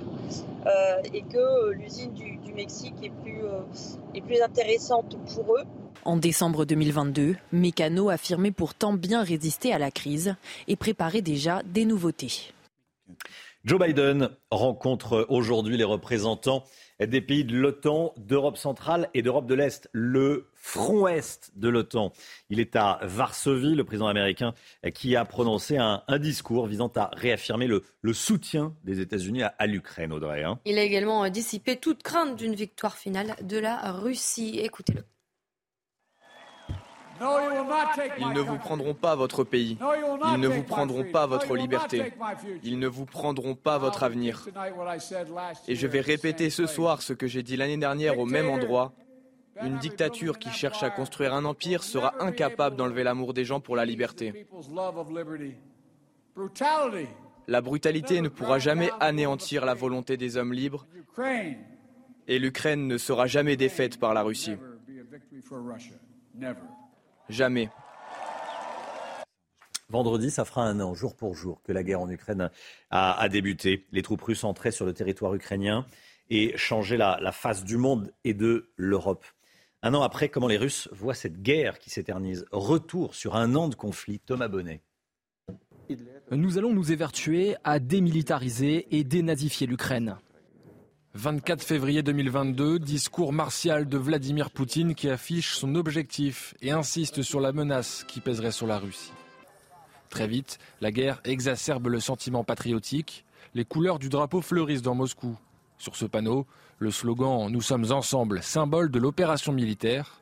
euh, 0.66 1.02
et 1.14 1.24
que 1.24 1.72
l'usine 1.72 2.14
du, 2.14 2.40
Mexique 2.56 2.96
est 3.04 3.12
plus, 3.22 3.42
est 4.14 4.22
plus 4.22 4.42
intéressante 4.42 5.18
pour 5.34 5.58
eux. 5.58 5.64
En 6.06 6.16
décembre 6.16 6.64
2022, 6.64 7.36
Mécano 7.52 8.10
affirmait 8.10 8.52
pourtant 8.52 8.94
bien 8.94 9.24
résister 9.24 9.74
à 9.74 9.78
la 9.78 9.92
crise 9.92 10.36
et 10.70 10.78
préparait 10.78 11.22
déjà 11.22 11.64
des 11.66 11.84
nouveautés. 11.84 12.54
Joe 13.66 13.80
Biden 13.80 14.30
rencontre 14.52 15.26
aujourd'hui 15.28 15.76
les 15.76 15.84
représentants 15.84 16.64
des 17.00 17.20
pays 17.20 17.44
de 17.44 17.58
l'OTAN, 17.58 18.14
d'Europe 18.16 18.58
centrale 18.58 19.10
et 19.16 19.24
d'Europe 19.24 19.48
de 19.48 19.56
l'Est, 19.56 19.90
le 19.92 20.52
front 20.54 21.08
Est 21.08 21.52
de 21.56 21.68
l'OTAN. 21.68 22.14
Il 22.52 22.60
est 22.60 22.76
à 22.76 23.00
Varsovie, 23.02 23.74
le 23.74 23.84
président 23.84 24.06
américain, 24.06 24.54
qui 24.94 25.16
a 25.16 25.26
prononcé 25.26 25.78
un, 25.78 26.04
discours 26.20 26.68
visant 26.68 26.92
à 26.96 27.10
réaffirmer 27.14 27.66
le, 27.66 27.84
soutien 28.14 28.76
des 28.84 29.00
États-Unis 29.00 29.42
à, 29.42 29.66
l'Ukraine, 29.66 30.14
Audrey. 30.14 30.44
Hein. 30.44 30.60
Il 30.66 30.78
a 30.78 30.84
également 30.84 31.28
dissipé 31.30 31.78
toute 31.78 32.04
crainte 32.04 32.36
d'une 32.36 32.54
victoire 32.54 32.96
finale 32.96 33.36
de 33.42 33.58
la 33.58 33.94
Russie. 33.94 34.60
Écoutez-le. 34.60 35.02
Ils 38.20 38.34
ne 38.34 38.42
vous 38.42 38.58
prendront 38.58 38.94
pas 38.94 39.16
votre 39.16 39.44
pays. 39.44 39.78
Ils 40.34 40.40
ne 40.40 40.48
vous 40.48 40.64
prendront 40.64 41.04
pas 41.04 41.26
votre 41.28 41.56
liberté. 41.56 42.14
Ils 42.64 42.80
ne 42.80 42.88
vous 42.88 43.06
prendront 43.06 43.56
pas 43.56 43.78
votre 43.78 44.04
avenir. 44.04 44.48
Et 45.68 45.76
je 45.76 45.88
vais 45.88 46.02
répéter 46.02 46.50
ce 46.50 46.66
soir 46.66 47.02
ce 47.02 47.14
que 47.14 47.28
j'ai 47.28 47.44
dit 47.44 47.58
l'année 47.58 47.78
dernière 47.78 48.20
au 48.20 48.26
même 48.26 48.50
endroit. 48.50 48.94
Une 49.62 49.78
dictature 49.78 50.38
qui 50.38 50.50
cherche 50.50 50.84
à 50.84 50.90
construire 50.90 51.34
un 51.34 51.46
empire 51.46 51.84
sera 51.84 52.14
incapable 52.20 52.76
d'enlever 52.76 53.04
l'amour 53.04 53.34
des 53.34 53.46
gens 53.46 53.62
pour 53.62 53.76
la 53.76 53.86
liberté. 53.86 54.46
La 57.48 57.62
brutalité 57.62 58.22
ne 58.22 58.28
pourra 58.28 58.60
jamais 58.60 58.90
anéantir 59.00 59.66
la 59.66 59.74
volonté 59.74 60.18
des 60.18 60.36
hommes 60.36 60.52
libres 60.52 60.86
et 62.28 62.40
l'Ukraine 62.40 62.88
ne 62.88 62.98
sera 62.98 63.28
jamais 63.28 63.56
défaite 63.56 64.00
par 64.00 64.14
la 64.14 64.24
Russie. 64.24 64.58
Jamais. 67.30 67.70
Vendredi, 69.90 70.32
ça 70.32 70.46
fera 70.46 70.64
un 70.64 70.80
an, 70.80 70.96
jour 70.96 71.16
pour 71.16 71.36
jour, 71.36 71.62
que 71.64 71.72
la 71.72 71.84
guerre 71.84 72.02
en 72.02 72.10
Ukraine 72.10 72.50
a, 72.90 73.30
débuté. 73.30 73.86
Les 73.92 74.02
troupes 74.02 74.22
russes 74.22 74.44
entraient 74.44 74.72
sur 74.72 74.86
le 74.86 74.94
territoire 74.94 75.34
ukrainien 75.36 75.86
et 76.30 76.58
changeaient 76.58 76.98
la, 76.98 77.32
face 77.32 77.64
du 77.64 77.78
monde 77.78 78.12
et 78.24 78.34
de 78.34 78.70
l'Europe. 78.78 79.26
Un 79.84 79.94
an 79.94 80.02
après, 80.02 80.30
comment 80.30 80.48
les 80.48 80.58
Russes 80.58 80.90
voient 80.92 81.14
cette 81.14 81.44
guerre 81.44 81.78
qui 81.78 81.92
s'éternise? 81.92 82.46
Retour 82.52 83.14
sur 83.14 83.36
un 83.36 83.54
an 83.56 83.68
de 83.68 83.76
conflit. 83.76 84.20
Thomas 84.20 84.48
Bonnet. 84.48 84.82
Nous 86.32 86.58
allons 86.58 86.74
nous 86.74 86.92
évertuer 86.92 87.56
à 87.64 87.78
démilitariser 87.78 88.88
et 88.90 89.04
dénazifier 89.04 89.68
l'Ukraine. 89.68 90.18
24 91.16 91.64
février 91.64 92.04
2022, 92.04 92.78
discours 92.78 93.32
martial 93.32 93.88
de 93.88 93.98
Vladimir 93.98 94.52
Poutine 94.52 94.96
qui 94.96 95.10
affiche 95.10 95.56
son 95.56 95.76
objectif 95.76 96.54
et 96.62 96.72
insiste 96.72 97.22
sur 97.22 97.40
la 97.40 97.54
menace 97.54 98.04
qui 98.06 98.20
pèserait 98.20 98.52
sur 98.52 98.68
la 98.68 98.78
Russie. 98.78 99.14
Très 100.10 100.28
vite, 100.28 100.60
la 100.82 100.92
guerre 100.92 101.22
exacerbe 101.24 101.88
le 101.88 102.02
sentiment 102.02 102.44
patriotique. 102.44 103.24
Les 103.54 103.64
couleurs 103.64 103.98
du 103.98 104.10
drapeau 104.10 104.42
fleurissent 104.42 104.82
dans 104.82 104.94
Moscou. 104.94 105.38
Sur 105.78 105.96
ce 105.96 106.04
panneau, 106.04 106.46
le 106.80 106.92
slogan 106.92 107.50
Nous 107.50 107.62
sommes 107.62 107.94
ensemble, 107.94 108.44
symbole 108.44 108.92
de 108.92 109.00
l'opération 109.00 109.54
militaire, 109.54 110.20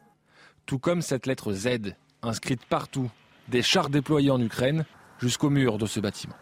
tout 0.68 0.78
comme 0.78 1.02
cette 1.02 1.26
lettre 1.26 1.54
Z, 1.54 1.96
inscrite 2.22 2.66
partout, 2.66 3.10
des 3.48 3.64
chars 3.64 3.90
déployés 3.90 4.30
en 4.30 4.40
Ukraine 4.40 4.86
jusqu'au 5.18 5.50
mur 5.50 5.80
de 5.80 5.88
ce 5.88 6.00
bâtiment. 6.00 6.36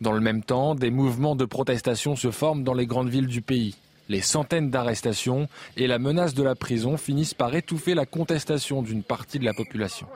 Dans 0.00 0.12
le 0.12 0.20
même 0.20 0.42
temps, 0.42 0.74
des 0.74 0.90
mouvements 0.90 1.36
de 1.36 1.44
protestation 1.44 2.16
se 2.16 2.30
forment 2.30 2.64
dans 2.64 2.72
les 2.72 2.86
grandes 2.86 3.10
villes 3.10 3.26
du 3.26 3.42
pays. 3.42 3.76
Les 4.08 4.22
centaines 4.22 4.70
d'arrestations 4.70 5.46
et 5.76 5.86
la 5.86 5.98
menace 5.98 6.32
de 6.32 6.42
la 6.42 6.54
prison 6.54 6.96
finissent 6.96 7.34
par 7.34 7.54
étouffer 7.54 7.94
la 7.94 8.06
contestation 8.06 8.82
d'une 8.82 9.02
partie 9.02 9.38
de 9.38 9.44
la 9.44 9.52
population. 9.52 10.06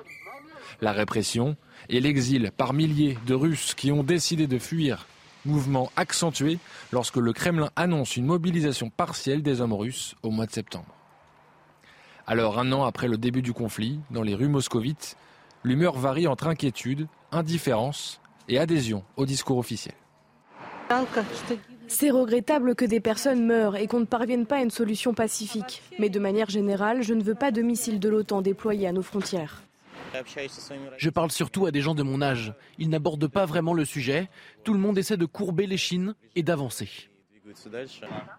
La 0.80 0.92
répression 0.92 1.56
et 1.90 2.00
l'exil 2.00 2.50
par 2.56 2.72
milliers 2.72 3.18
de 3.26 3.34
Russes 3.34 3.74
qui 3.74 3.92
ont 3.92 4.02
décidé 4.02 4.46
de 4.46 4.58
fuir, 4.58 5.06
mouvement 5.44 5.92
accentué 5.96 6.58
lorsque 6.90 7.18
le 7.18 7.34
Kremlin 7.34 7.70
annonce 7.76 8.16
une 8.16 8.24
mobilisation 8.24 8.88
partielle 8.88 9.42
des 9.42 9.60
hommes 9.60 9.74
russes 9.74 10.14
au 10.22 10.30
mois 10.30 10.46
de 10.46 10.52
septembre. 10.52 10.94
Alors 12.26 12.58
un 12.58 12.72
an 12.72 12.84
après 12.84 13.06
le 13.06 13.18
début 13.18 13.42
du 13.42 13.52
conflit, 13.52 14.00
dans 14.10 14.22
les 14.22 14.34
rues 14.34 14.48
moscovites, 14.48 15.18
l'humeur 15.62 15.98
varie 15.98 16.26
entre 16.26 16.46
inquiétude, 16.46 17.06
indifférence 17.32 18.18
et 18.48 18.58
adhésion 18.58 19.04
au 19.16 19.26
discours 19.26 19.58
officiel. 19.58 19.94
C'est 21.86 22.10
regrettable 22.10 22.74
que 22.74 22.84
des 22.84 23.00
personnes 23.00 23.44
meurent 23.44 23.76
et 23.76 23.86
qu'on 23.86 24.00
ne 24.00 24.04
parvienne 24.04 24.46
pas 24.46 24.56
à 24.56 24.62
une 24.62 24.70
solution 24.70 25.14
pacifique. 25.14 25.82
Mais 25.98 26.08
de 26.08 26.18
manière 26.18 26.50
générale, 26.50 27.02
je 27.02 27.14
ne 27.14 27.22
veux 27.22 27.34
pas 27.34 27.50
de 27.50 27.62
missiles 27.62 28.00
de 28.00 28.08
l'OTAN 28.08 28.42
déployés 28.42 28.86
à 28.86 28.92
nos 28.92 29.02
frontières. 29.02 29.62
Je 30.96 31.10
parle 31.10 31.30
surtout 31.30 31.66
à 31.66 31.70
des 31.70 31.80
gens 31.80 31.94
de 31.94 32.02
mon 32.02 32.22
âge. 32.22 32.54
Ils 32.78 32.88
n'abordent 32.88 33.28
pas 33.28 33.46
vraiment 33.46 33.74
le 33.74 33.84
sujet. 33.84 34.28
Tout 34.62 34.72
le 34.72 34.78
monde 34.78 34.98
essaie 34.98 35.16
de 35.16 35.26
courber 35.26 35.66
les 35.66 35.76
chines 35.76 36.14
et 36.36 36.42
d'avancer. 36.42 36.88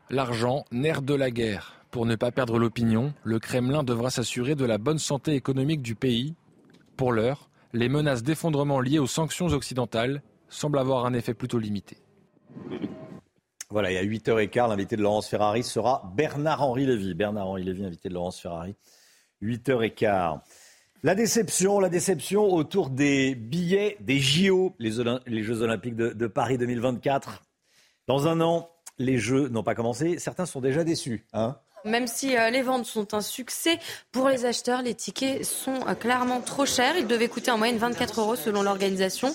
L'argent, 0.09 0.65
nerf 0.71 1.01
de 1.01 1.13
la 1.13 1.31
guerre. 1.31 1.75
Pour 1.91 2.05
ne 2.05 2.15
pas 2.15 2.31
perdre 2.31 2.59
l'opinion, 2.59 3.13
le 3.23 3.39
Kremlin 3.39 3.83
devra 3.83 4.09
s'assurer 4.09 4.55
de 4.55 4.65
la 4.65 4.77
bonne 4.77 4.99
santé 4.99 5.33
économique 5.33 5.81
du 5.81 5.95
pays. 5.95 6.33
Pour 6.97 7.11
l'heure, 7.11 7.49
les 7.75 7.89
menaces 7.89 8.23
d'effondrement 8.23 8.79
liées 8.79 8.99
aux 8.99 9.07
sanctions 9.07 9.47
occidentales 9.47 10.21
semblent 10.47 10.79
avoir 10.79 11.05
un 11.05 11.13
effet 11.13 11.33
plutôt 11.33 11.59
limité. 11.59 11.97
Voilà, 13.69 13.91
il 13.91 13.95
y 13.95 13.97
a 13.97 14.03
8h15, 14.03 14.69
l'invité 14.69 14.95
de 14.95 15.01
Laurence 15.01 15.27
Ferrari 15.27 15.63
sera 15.63 16.11
Bernard-Henri 16.15 16.85
Lévy. 16.85 17.13
Bernard-Henri 17.13 17.63
Lévy, 17.63 17.83
invité 17.83 18.09
de 18.09 18.13
Laurence 18.13 18.39
Ferrari. 18.39 18.75
8h15. 19.41 20.39
La 21.03 21.13
déception, 21.13 21.79
la 21.79 21.89
déception 21.89 22.45
autour 22.45 22.89
des 22.89 23.35
billets 23.35 23.97
des 23.99 24.19
JO, 24.19 24.73
les, 24.79 24.91
Jeux 24.91 25.61
Olympiques 25.61 25.95
de, 25.95 26.27
Paris 26.27 26.57
2024. 26.57 27.43
Dans 28.07 28.27
un 28.27 28.39
an, 28.39 28.69
les 28.97 29.17
Jeux 29.17 29.49
n'ont 29.49 29.63
pas 29.63 29.75
commencé. 29.75 30.17
Certains 30.19 30.45
sont 30.45 30.61
déjà 30.61 30.83
déçus. 30.83 31.27
Hein 31.33 31.57
même 31.85 32.07
si 32.07 32.35
euh, 32.35 32.49
les 32.49 32.61
ventes 32.61 32.85
sont 32.85 33.13
un 33.13 33.21
succès, 33.21 33.79
pour 34.11 34.27
les 34.27 34.45
acheteurs, 34.45 34.81
les 34.81 34.95
tickets 34.95 35.45
sont 35.45 35.87
euh, 35.87 35.93
clairement 35.93 36.41
trop 36.41 36.65
chers. 36.65 36.97
Ils 36.97 37.07
devaient 37.07 37.27
coûter 37.27 37.51
en 37.51 37.57
moyenne 37.57 37.77
24 37.77 38.21
euros 38.21 38.35
selon 38.35 38.63
l'organisation, 38.63 39.33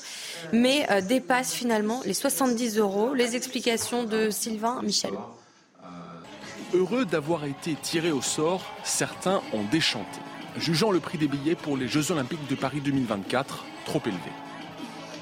mais 0.52 0.86
euh, 0.90 1.00
dépassent 1.00 1.54
finalement 1.54 2.02
les 2.04 2.14
70 2.14 2.78
euros. 2.78 3.14
Les 3.14 3.36
explications 3.36 4.04
de 4.04 4.30
Sylvain 4.30 4.82
Michel. 4.82 5.12
Heureux 6.74 7.04
d'avoir 7.04 7.46
été 7.46 7.74
tirés 7.74 8.12
au 8.12 8.22
sort, 8.22 8.64
certains 8.84 9.42
ont 9.52 9.64
déchanté, 9.72 10.20
jugeant 10.56 10.92
le 10.92 11.00
prix 11.00 11.18
des 11.18 11.26
billets 11.26 11.56
pour 11.56 11.76
les 11.76 11.88
Jeux 11.88 12.12
Olympiques 12.12 12.46
de 12.48 12.54
Paris 12.54 12.80
2024 12.80 13.64
trop 13.86 14.00
élevé. 14.06 14.18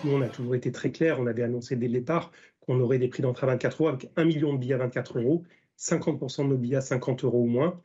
Nous, 0.04 0.12
on 0.12 0.20
a 0.20 0.28
toujours 0.28 0.54
été 0.54 0.70
très 0.70 0.90
clair, 0.90 1.18
on 1.18 1.26
avait 1.26 1.42
annoncé 1.42 1.74
dès 1.74 1.86
le 1.86 1.94
départ 1.94 2.30
qu'on 2.66 2.78
aurait 2.80 2.98
des 2.98 3.08
prix 3.08 3.22
d'entrée 3.22 3.46
à 3.46 3.50
24 3.50 3.82
euros 3.82 3.88
avec 3.88 4.10
1 4.16 4.24
million 4.24 4.52
de 4.52 4.58
billets 4.58 4.74
à 4.74 4.78
24 4.78 5.18
euros 5.20 5.42
50% 5.78 6.44
de 6.44 6.48
nos 6.48 6.56
billets 6.56 6.76
à 6.76 6.80
50 6.80 7.24
euros 7.24 7.42
ou 7.42 7.46
moins 7.46 7.80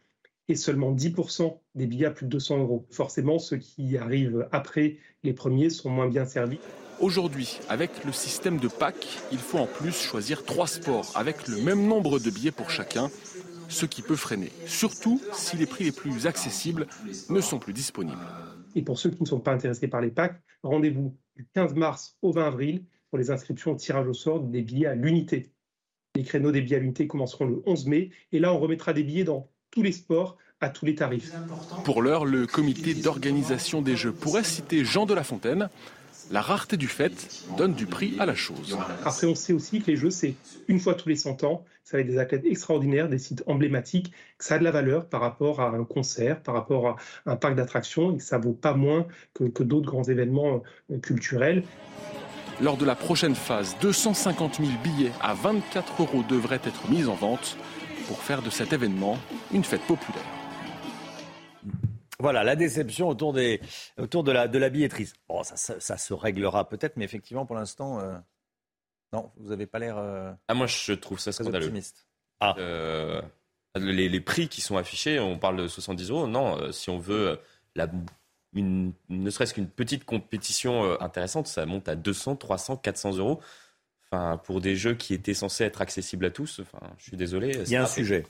et 0.49 0.55
seulement 0.55 0.93
10% 0.93 1.57
des 1.75 1.87
billets 1.87 2.07
à 2.07 2.11
plus 2.11 2.25
de 2.25 2.31
200 2.31 2.59
euros. 2.59 2.85
Forcément, 2.89 3.39
ceux 3.39 3.57
qui 3.57 3.97
arrivent 3.97 4.47
après 4.51 4.97
les 5.23 5.33
premiers 5.33 5.69
sont 5.69 5.89
moins 5.89 6.07
bien 6.07 6.25
servis. 6.25 6.59
Aujourd'hui, 6.99 7.59
avec 7.69 8.03
le 8.05 8.11
système 8.11 8.57
de 8.57 8.67
pack, 8.67 8.95
il 9.31 9.37
faut 9.37 9.57
en 9.57 9.67
plus 9.67 9.93
choisir 9.93 10.43
trois 10.43 10.67
sports 10.67 11.11
avec 11.15 11.47
le 11.47 11.61
même 11.61 11.87
nombre 11.87 12.19
de 12.19 12.29
billets 12.29 12.51
pour 12.51 12.69
chacun, 12.69 13.09
ce 13.69 13.85
qui 13.85 14.01
peut 14.01 14.15
freiner, 14.15 14.51
surtout 14.67 15.19
si 15.31 15.57
les 15.57 15.65
prix 15.65 15.85
les 15.85 15.91
plus 15.91 16.27
accessibles 16.27 16.87
ne 17.29 17.41
sont 17.41 17.59
plus 17.59 17.73
disponibles. 17.73 18.17
Et 18.75 18.81
pour 18.81 18.99
ceux 18.99 19.09
qui 19.09 19.21
ne 19.21 19.27
sont 19.27 19.39
pas 19.39 19.53
intéressés 19.53 19.87
par 19.87 20.01
les 20.01 20.11
packs, 20.11 20.41
rendez-vous 20.61 21.15
du 21.35 21.47
15 21.53 21.73
mars 21.75 22.17
au 22.21 22.31
20 22.31 22.47
avril 22.47 22.85
pour 23.09 23.17
les 23.17 23.31
inscriptions 23.31 23.71
au 23.71 23.75
tirage 23.75 24.07
au 24.07 24.13
sort 24.13 24.41
des 24.41 24.61
billets 24.61 24.87
à 24.87 24.95
l'unité. 24.95 25.52
Les 26.15 26.23
créneaux 26.23 26.51
des 26.51 26.61
billets 26.61 26.75
à 26.75 26.79
l'unité 26.79 27.07
commenceront 27.07 27.45
le 27.45 27.63
11 27.65 27.87
mai 27.87 28.11
et 28.31 28.37
là 28.37 28.53
on 28.53 28.59
remettra 28.59 28.93
des 28.93 29.01
billets 29.01 29.23
dans 29.23 29.49
tous 29.71 29.81
les 29.81 29.91
sports 29.91 30.37
à 30.61 30.69
tous 30.69 30.85
les 30.85 30.93
tarifs. 30.93 31.31
Pour 31.85 32.03
l'heure, 32.03 32.25
le 32.25 32.45
comité 32.45 32.93
d'organisation 32.93 33.81
des 33.81 33.95
Jeux 33.95 34.11
pourrait 34.11 34.43
citer 34.43 34.85
Jean 34.85 35.07
de 35.07 35.15
La 35.15 35.23
Fontaine. 35.23 35.69
La 36.29 36.41
rareté 36.41 36.77
du 36.77 36.87
fait 36.87 37.43
donne 37.57 37.73
du 37.73 37.87
prix 37.87 38.15
à 38.19 38.27
la 38.27 38.35
chose. 38.35 38.77
Après, 39.03 39.25
on 39.25 39.33
sait 39.33 39.53
aussi 39.53 39.81
que 39.81 39.89
les 39.89 39.97
Jeux, 39.97 40.11
c'est 40.11 40.35
une 40.67 40.79
fois 40.79 40.93
tous 40.93 41.09
les 41.09 41.15
100 41.15 41.43
ans. 41.45 41.65
Ça 41.83 41.97
va 41.97 42.01
être 42.01 42.07
des 42.07 42.19
athlètes 42.19 42.45
extraordinaires, 42.45 43.09
des 43.09 43.17
sites 43.17 43.43
emblématiques, 43.47 44.11
que 44.37 44.45
ça 44.45 44.55
a 44.55 44.59
de 44.59 44.63
la 44.63 44.71
valeur 44.71 45.09
par 45.09 45.19
rapport 45.19 45.61
à 45.61 45.69
un 45.69 45.83
concert, 45.83 46.43
par 46.43 46.53
rapport 46.53 46.89
à 46.89 46.95
un 47.25 47.37
parc 47.37 47.55
d'attractions, 47.55 48.13
et 48.13 48.17
que 48.17 48.23
ça 48.23 48.37
vaut 48.37 48.53
pas 48.53 48.75
moins 48.75 49.07
que, 49.33 49.45
que 49.45 49.63
d'autres 49.63 49.87
grands 49.87 50.03
événements 50.03 50.61
euh, 50.91 50.99
culturels. 50.99 51.63
Lors 52.61 52.77
de 52.77 52.85
la 52.85 52.95
prochaine 52.95 53.35
phase, 53.35 53.75
250 53.81 54.57
000 54.57 54.69
billets 54.83 55.11
à 55.21 55.33
24 55.33 56.01
euros 56.01 56.23
devraient 56.29 56.61
être 56.63 56.89
mis 56.89 57.05
en 57.05 57.15
vente 57.15 57.57
pour 58.07 58.19
faire 58.19 58.41
de 58.41 58.49
cet 58.49 58.73
événement 58.73 59.17
une 59.51 59.63
fête 59.63 59.81
populaire. 59.81 60.23
Voilà, 62.19 62.43
la 62.43 62.55
déception 62.55 63.09
autour, 63.09 63.33
des, 63.33 63.59
autour 63.97 64.23
de, 64.23 64.31
la, 64.31 64.47
de 64.47 64.57
la 64.57 64.69
billetterie. 64.69 65.11
Bon, 65.27 65.43
ça, 65.43 65.55
ça, 65.57 65.97
se 65.97 66.13
réglera 66.13 66.69
peut-être, 66.69 66.95
mais 66.95 67.05
effectivement, 67.05 67.45
pour 67.45 67.55
l'instant, 67.55 67.99
euh, 67.99 68.15
non, 69.11 69.31
vous 69.37 69.49
n'avez 69.49 69.65
pas 69.65 69.79
l'air. 69.79 69.97
Euh, 69.97 70.31
ah, 70.47 70.53
moi, 70.53 70.67
je 70.67 70.93
trouve 70.93 71.19
ça 71.19 71.31
scandaleux. 71.31 71.65
Optimiste. 71.65 72.07
Ah. 72.39 72.55
Euh, 72.59 73.21
les, 73.75 74.07
les, 74.07 74.21
prix 74.21 74.47
qui 74.47 74.61
sont 74.61 74.77
affichés, 74.77 75.19
on 75.19 75.39
parle 75.39 75.57
de 75.57 75.67
70 75.67 76.11
euros. 76.11 76.27
Non, 76.27 76.71
si 76.71 76.89
on 76.89 76.99
veut 76.99 77.39
la 77.75 77.87
ne 78.61 79.29
serait-ce 79.29 79.53
qu'une 79.53 79.67
petite 79.67 80.05
compétition 80.05 80.83
euh, 80.83 80.97
intéressante, 80.99 81.47
ça 81.47 81.65
monte 81.65 81.89
à 81.89 81.95
200, 81.95 82.35
300, 82.35 82.77
400 82.77 83.17
euros. 83.17 83.41
Enfin, 84.11 84.37
pour 84.37 84.61
des 84.61 84.75
jeux 84.75 84.93
qui 84.93 85.13
étaient 85.13 85.33
censés 85.33 85.63
être 85.63 85.81
accessibles 85.81 86.25
à 86.25 86.31
tous, 86.31 86.59
enfin, 86.59 86.93
je 86.97 87.03
suis 87.03 87.17
désolé. 87.17 87.57
Il 87.65 87.69
y 87.69 87.75
a 87.75 87.83
un 87.83 87.87
sujet. 87.87 88.25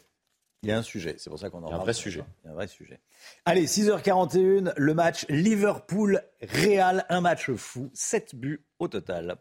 Il 0.61 0.69
y 0.69 0.71
a 0.71 0.77
un 0.77 0.83
sujet, 0.83 1.15
c'est 1.17 1.29
pour 1.29 1.39
ça 1.39 1.49
qu'on 1.49 1.57
en 1.57 1.67
parle. 1.67 1.81
Un 1.81 1.83
vrai 1.83 1.93
sujet. 1.93 2.23
Il 2.43 2.47
y 2.47 2.49
a 2.49 2.51
un 2.51 2.55
vrai 2.55 2.67
sujet. 2.67 3.01
Allez, 3.43 3.65
6h41, 3.65 4.71
le 4.77 4.93
match 4.93 5.25
Liverpool-Real, 5.27 7.05
un 7.09 7.19
match 7.19 7.51
fou, 7.51 7.91
7 7.93 8.35
buts 8.35 8.65
au 8.79 8.87
total. 8.87 9.35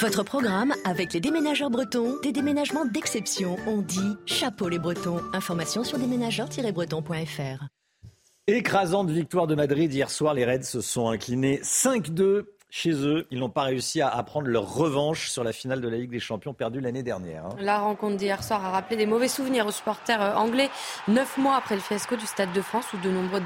Votre 0.00 0.22
programme 0.22 0.72
avec 0.84 1.12
les 1.12 1.20
déménageurs 1.20 1.70
bretons, 1.70 2.20
des 2.22 2.30
déménagements 2.30 2.84
d'exception. 2.84 3.56
On 3.66 3.82
dit 3.82 4.16
chapeau 4.26 4.68
les 4.68 4.78
bretons. 4.78 5.20
Information 5.32 5.82
sur 5.82 5.98
déménageurs-bretons.fr. 5.98 7.77
Écrasante 8.50 9.10
victoire 9.10 9.46
de 9.46 9.54
Madrid 9.54 9.92
hier 9.92 10.08
soir, 10.08 10.32
les 10.32 10.46
Reds 10.46 10.62
se 10.62 10.80
sont 10.80 11.10
inclinés 11.10 11.60
5-2 11.62 12.46
chez 12.70 12.92
eux. 12.92 13.26
Ils 13.30 13.38
n'ont 13.38 13.48
pas 13.48 13.62
réussi 13.62 14.00
à, 14.00 14.22
prendre 14.22 14.48
leur 14.48 14.74
revanche 14.74 15.30
sur 15.30 15.42
la 15.42 15.52
finale 15.52 15.80
de 15.80 15.88
la 15.88 15.96
Ligue 15.96 16.10
des 16.10 16.20
Champions 16.20 16.52
perdue 16.52 16.80
l'année 16.80 17.02
dernière. 17.02 17.46
Hein. 17.46 17.56
La 17.60 17.78
rencontre 17.78 18.16
d'hier 18.16 18.42
soir 18.44 18.64
a 18.64 18.70
rappelé 18.70 18.96
des 18.96 19.06
mauvais 19.06 19.28
souvenirs 19.28 19.66
aux 19.66 19.70
supporters 19.70 20.20
euh, 20.20 20.34
anglais. 20.34 20.68
Neuf 21.08 21.38
mois 21.38 21.56
après 21.56 21.76
le 21.76 21.80
fiasco 21.80 22.16
du 22.16 22.26
Stade 22.26 22.52
de 22.52 22.60
France 22.60 22.92
où 22.92 22.98
de 22.98 23.10
nombreux 23.10 23.42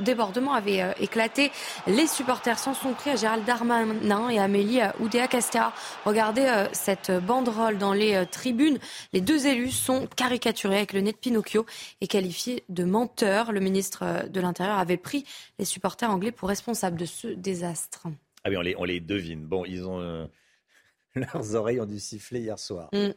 débordements 0.00 0.52
avaient 0.52 0.82
euh, 0.82 0.92
éclaté, 1.00 1.50
les 1.86 2.06
supporters 2.06 2.58
s'en 2.58 2.74
sont 2.74 2.92
pris 2.92 3.10
à 3.10 3.16
Gérald 3.16 3.44
Darmanin 3.44 4.28
et 4.28 4.38
Amélie 4.38 4.82
euh, 4.82 4.90
Oudéa-Castéra. 5.00 5.72
Regardez 6.04 6.66
cette 6.72 7.10
banderole 7.10 7.78
dans 7.78 7.92
les 7.92 8.24
tribunes. 8.30 8.78
Les 9.12 9.20
deux 9.20 9.46
élus 9.46 9.70
sont 9.70 10.06
caricaturés 10.16 10.76
avec 10.76 10.92
le 10.92 11.00
nez 11.00 11.12
de 11.12 11.16
Pinocchio 11.16 11.66
et 12.00 12.06
qualifiés 12.06 12.64
de 12.68 12.84
menteurs. 12.84 13.52
Le 13.52 13.60
ministre 13.60 14.28
de 14.28 14.40
l'Intérieur 14.40 14.78
avait 14.78 14.96
pris 14.96 15.24
les 15.58 15.64
supporters 15.64 16.10
anglais 16.10 16.32
pour 16.32 16.48
responsables 16.48 16.96
de 16.96 17.06
ce 17.06 17.28
désastre. 17.28 18.08
Ah 18.48 18.50
oui, 18.50 18.56
on 18.56 18.62
les, 18.62 18.74
on 18.78 18.84
les 18.84 19.00
devine. 19.00 19.44
Bon, 19.44 19.64
ils 19.66 19.86
ont. 19.86 20.00
Euh, 20.00 20.26
leurs 21.14 21.54
oreilles 21.54 21.80
ont 21.80 21.86
dû 21.86 22.00
siffler 22.00 22.40
hier 22.40 22.58
soir. 22.58 22.88
Mm. 22.94 23.10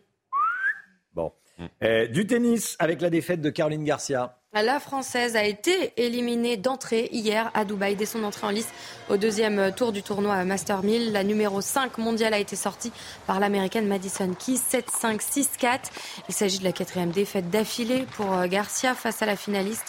Bon. 1.14 1.32
Mm. 1.58 1.66
Euh, 1.84 2.08
du 2.08 2.28
tennis 2.28 2.76
avec 2.80 3.00
la 3.00 3.10
défaite 3.10 3.40
de 3.40 3.50
Caroline 3.50 3.86
Garcia. 3.86 4.38
La 4.54 4.82
Française 4.82 5.38
a 5.38 5.46
été 5.46 5.94
éliminée 5.96 6.58
d'entrée 6.58 7.08
hier 7.14 7.50
à 7.54 7.64
Dubaï 7.64 7.96
dès 7.96 8.06
son 8.06 8.26
entrée 8.26 8.46
en 8.46 8.50
lice 8.50 8.68
au 9.10 9.16
deuxième 9.16 9.74
tour 9.74 9.94
du 9.94 10.04
tournoi 10.04 10.44
Master 10.44 10.84
1000. 10.84 11.14
La 11.14 11.24
numéro 11.24 11.62
5 11.62 11.98
mondiale 11.98 12.34
a 12.34 12.40
été 12.40 12.58
sortie 12.58 12.92
par 13.26 13.40
l'américaine 13.40 13.88
Madison 13.88 14.34
Keys 14.34 14.58
7-5, 14.58 15.22
6-4. 15.22 15.80
Il 16.28 16.34
s'agit 16.34 16.60
de 16.60 16.66
la 16.66 16.74
quatrième 16.74 17.12
défaite 17.12 17.50
d'affilée 17.50 18.06
pour 18.18 18.34
euh, 18.34 18.48
Garcia 18.48 18.94
face 18.96 19.22
à 19.22 19.26
la 19.26 19.38
finaliste 19.38 19.86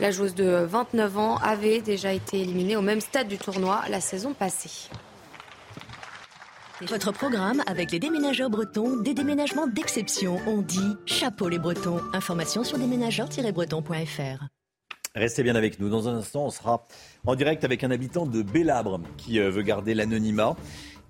la 0.00 0.10
joueuse 0.10 0.34
de 0.34 0.64
29 0.64 1.18
ans 1.18 1.36
avait 1.38 1.80
déjà 1.80 2.12
été 2.12 2.40
éliminée 2.40 2.76
au 2.76 2.82
même 2.82 3.00
stade 3.00 3.28
du 3.28 3.38
tournoi 3.38 3.82
la 3.88 4.00
saison 4.00 4.34
passée. 4.34 4.90
Votre 6.82 7.10
programme 7.10 7.62
avec 7.66 7.90
les 7.90 7.98
déménageurs 7.98 8.50
bretons, 8.50 8.98
des 8.98 9.14
déménagements 9.14 9.66
d'exception. 9.66 10.38
On 10.46 10.60
dit 10.60 10.96
chapeau 11.06 11.48
les 11.48 11.58
bretons. 11.58 12.00
Information 12.12 12.64
sur 12.64 12.76
déménageurs-bretons.fr. 12.76 14.44
Restez 15.14 15.42
bien 15.42 15.54
avec 15.54 15.80
nous. 15.80 15.88
Dans 15.88 16.08
un 16.10 16.16
instant, 16.16 16.44
on 16.44 16.50
sera 16.50 16.84
en 17.26 17.34
direct 17.34 17.64
avec 17.64 17.82
un 17.82 17.90
habitant 17.90 18.26
de 18.26 18.42
Bélabre 18.42 19.00
qui 19.16 19.40
euh, 19.40 19.48
veut 19.48 19.62
garder 19.62 19.94
l'anonymat. 19.94 20.54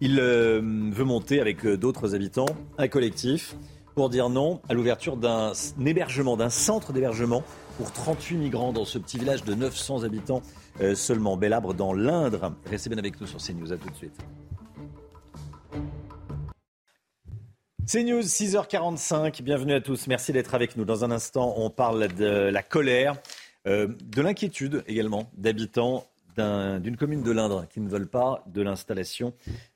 Il 0.00 0.20
euh, 0.20 0.60
veut 0.92 1.04
monter 1.04 1.40
avec 1.40 1.66
euh, 1.66 1.76
d'autres 1.76 2.14
habitants 2.14 2.46
un 2.78 2.86
collectif 2.86 3.56
pour 3.96 4.08
dire 4.08 4.28
non 4.28 4.60
à 4.68 4.74
l'ouverture 4.74 5.16
d'un 5.16 5.50
hébergement, 5.84 6.36
d'un 6.36 6.50
centre 6.50 6.92
d'hébergement 6.92 7.42
pour 7.76 7.92
38 7.92 8.36
migrants 8.36 8.72
dans 8.72 8.84
ce 8.84 8.98
petit 8.98 9.18
village 9.18 9.44
de 9.44 9.54
900 9.54 10.04
habitants 10.04 10.42
euh, 10.80 10.94
seulement. 10.94 11.36
Bellabre 11.36 11.74
dans 11.74 11.92
l'Indre. 11.92 12.54
Restez 12.66 12.88
bien 12.88 12.98
avec 12.98 13.20
nous 13.20 13.26
sur 13.26 13.38
CNews. 13.38 13.72
À 13.72 13.76
tout 13.76 13.90
de 13.90 13.96
suite. 13.96 14.18
CNews, 17.86 18.22
6h45. 18.22 19.42
Bienvenue 19.42 19.74
à 19.74 19.80
tous. 19.80 20.06
Merci 20.06 20.32
d'être 20.32 20.54
avec 20.54 20.76
nous. 20.76 20.84
Dans 20.84 21.04
un 21.04 21.10
instant, 21.10 21.54
on 21.56 21.70
parle 21.70 22.08
de 22.14 22.50
la 22.50 22.62
colère, 22.62 23.16
euh, 23.66 23.88
de 24.04 24.22
l'inquiétude 24.22 24.82
également 24.86 25.30
d'habitants 25.36 26.06
d'une 26.38 26.98
commune 26.98 27.22
de 27.22 27.30
l'Indre 27.30 27.66
qui 27.66 27.80
ne 27.80 27.88
veulent 27.88 28.10
pas 28.10 28.44
de 28.46 28.60
l'installation 28.60 29.32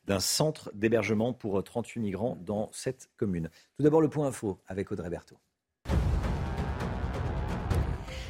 d'un 0.07 0.20
centre 0.20 0.70
d'hébergement 0.74 1.32
pour 1.32 1.64
38 1.64 2.01
migrants 2.01 2.36
dans 2.44 2.68
cette 2.70 3.09
commune. 3.16 3.48
Tout 3.78 3.82
d'abord, 3.82 4.03
le 4.03 4.11
point 4.11 4.26
info 4.26 4.59
avec 4.68 4.92
Audrey 4.92 5.09
Berthaud. 5.09 5.38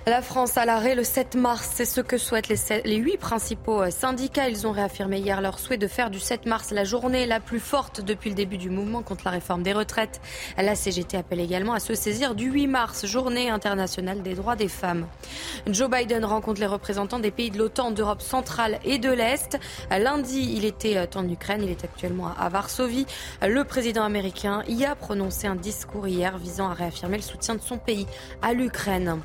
La 0.07 0.23
France 0.23 0.57
à 0.57 0.65
l'arrêt 0.65 0.95
le 0.95 1.05
7 1.05 1.35
mars, 1.35 1.73
c'est 1.75 1.85
ce 1.85 2.01
que 2.01 2.17
souhaitent 2.17 2.49
les, 2.49 2.97
huit 2.97 3.19
principaux 3.19 3.83
euh, 3.83 3.91
syndicats. 3.91 4.49
Ils 4.49 4.67
ont 4.67 4.73
réaffirmé 4.73 5.19
hier 5.19 5.43
leur 5.43 5.59
souhait 5.59 5.77
de 5.77 5.87
faire 5.87 6.09
du 6.09 6.19
7 6.19 6.47
mars 6.47 6.71
la 6.71 6.85
journée 6.85 7.27
la 7.27 7.39
plus 7.39 7.61
forte 7.61 8.01
depuis 8.01 8.31
le 8.31 8.35
début 8.35 8.57
du 8.57 8.71
mouvement 8.71 9.03
contre 9.03 9.25
la 9.27 9.33
réforme 9.33 9.63
des 9.63 9.75
retraites. 9.75 10.23
La 10.57 10.75
CGT 10.75 11.19
appelle 11.19 11.41
également 11.41 11.75
à 11.75 11.81
se 11.81 11.95
saisir 11.95 12.35
du 12.35 12.51
8 12.51 12.67
mars, 12.67 13.05
journée 13.05 13.51
internationale 13.51 14.23
des 14.23 14.33
droits 14.33 14.57
des 14.57 14.69
femmes. 14.69 15.07
Joe 15.67 15.91
Biden 15.91 16.25
rencontre 16.25 16.61
les 16.61 16.67
représentants 16.67 17.19
des 17.19 17.31
pays 17.31 17.51
de 17.51 17.59
l'OTAN, 17.59 17.91
d'Europe 17.91 18.23
centrale 18.23 18.79
et 18.85 18.99
de 18.99 19.11
l'Est. 19.11 19.59
Lundi, 19.91 20.55
il 20.57 20.65
était 20.65 20.97
euh, 20.97 21.07
en 21.15 21.29
Ukraine, 21.29 21.61
il 21.63 21.71
est 21.71 21.85
actuellement 21.85 22.33
à 22.39 22.49
Varsovie. 22.49 23.05
Le 23.43 23.65
président 23.65 24.05
américain 24.05 24.63
y 24.67 24.87
a 24.87 24.95
prononcé 24.95 25.47
un 25.47 25.57
discours 25.57 26.09
hier 26.09 26.39
visant 26.39 26.71
à 26.71 26.75
réaffirmer 26.75 27.19
le 27.19 27.23
soutien 27.23 27.55
de 27.55 27.61
son 27.61 27.77
pays 27.77 28.07
à 28.41 28.55
l'Ukraine. 28.55 29.21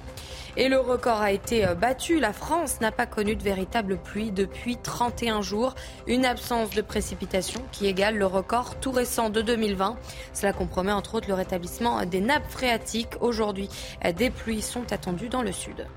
Et 0.58 0.70
le 0.70 0.80
record 0.80 1.20
a 1.20 1.34
été 1.34 1.68
euh, 1.68 1.76
battu. 1.76 2.20
La 2.20 2.32
France 2.32 2.80
n'a 2.80 2.92
pas 2.92 3.06
connu 3.06 3.36
de 3.36 3.44
véritable 3.44 3.98
pluie 3.98 4.32
depuis 4.32 4.78
31 4.78 5.42
jours. 5.42 5.76
Une 6.08 6.24
absence 6.26 6.70
de 6.70 6.82
précipitation 6.82 7.62
qui 7.74 7.88
égale 7.88 8.18
le 8.18 8.26
record 8.26 8.80
tout 8.80 8.92
récent 8.92 9.30
de 9.30 9.42
2020. 9.42 9.98
Cela 10.34 10.54
compromet 10.54 10.94
entre 10.94 11.16
autres 11.16 11.28
le 11.28 11.34
rétablissement 11.34 12.06
des 12.06 12.22
nappes 12.22 12.50
phréatiques. 12.50 13.22
Aujourd'hui, 13.22 13.68
des 14.18 14.30
pluies 14.30 14.62
sont 14.62 14.94
attendues 14.94 15.28
dans 15.28 15.42
le 15.42 15.52
sud. 15.52 15.88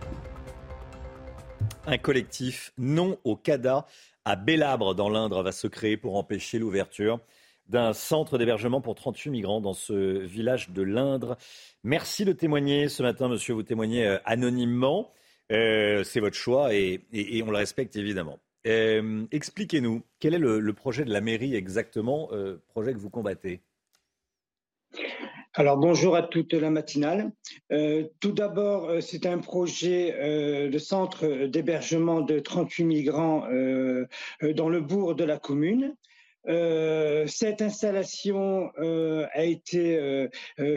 Un 1.86 1.98
collectif 1.98 2.72
non 2.78 3.16
au 3.22 3.36
CADA 3.36 3.86
à 4.24 4.34
Bélabre 4.34 4.94
dans 4.94 5.08
l'Indre 5.08 5.42
va 5.44 5.52
se 5.52 5.68
créer 5.68 5.96
pour 5.96 6.16
empêcher 6.16 6.58
l'ouverture 6.58 7.20
d'un 7.68 7.92
centre 7.92 8.38
d'hébergement 8.38 8.80
pour 8.80 8.94
38 8.94 9.30
migrants 9.30 9.60
dans 9.60 9.74
ce 9.74 9.92
village 10.24 10.70
de 10.70 10.82
l'Indre. 10.82 11.36
Merci 11.84 12.24
de 12.24 12.32
témoigner 12.32 12.88
ce 12.88 13.02
matin, 13.02 13.28
monsieur. 13.28 13.54
Vous 13.54 13.62
témoignez 13.62 14.06
euh, 14.06 14.18
anonymement. 14.24 15.12
Euh, 15.52 16.02
c'est 16.04 16.20
votre 16.20 16.36
choix 16.36 16.74
et, 16.74 17.00
on 17.44 17.50
le 17.50 17.56
respecte 17.56 17.96
évidemment. 17.96 18.38
Euh, 18.66 19.24
expliquez-nous, 19.30 20.02
quel 20.18 20.34
est 20.34 20.38
le, 20.38 20.72
projet 20.72 21.04
de 21.04 21.12
la 21.12 21.20
mairie 21.20 21.54
exactement, 21.54 22.30
projet 22.68 22.92
que 22.92 22.98
vous 22.98 23.10
combattez? 23.10 23.62
Alors 25.54 25.78
bonjour 25.78 26.16
à 26.16 26.22
toute 26.22 26.52
la 26.52 26.70
matinale. 26.70 27.32
tout 28.20 28.32
d'abord, 28.32 28.90
c'est 29.00 29.24
un 29.24 29.38
projet 29.38 30.68
de 30.68 30.78
centre 30.78 31.46
d'hébergement 31.46 32.20
de 32.20 32.38
38 32.40 32.84
migrants 32.84 33.40
dans 34.42 34.68
le 34.68 34.80
bourg 34.80 35.14
de 35.14 35.24
la 35.24 35.38
commune. 35.38 35.96
Euh, 36.46 37.26
cette 37.26 37.60
installation 37.62 38.70
euh, 38.78 39.26
a 39.32 39.44
été 39.44 39.98
euh, 39.98 40.28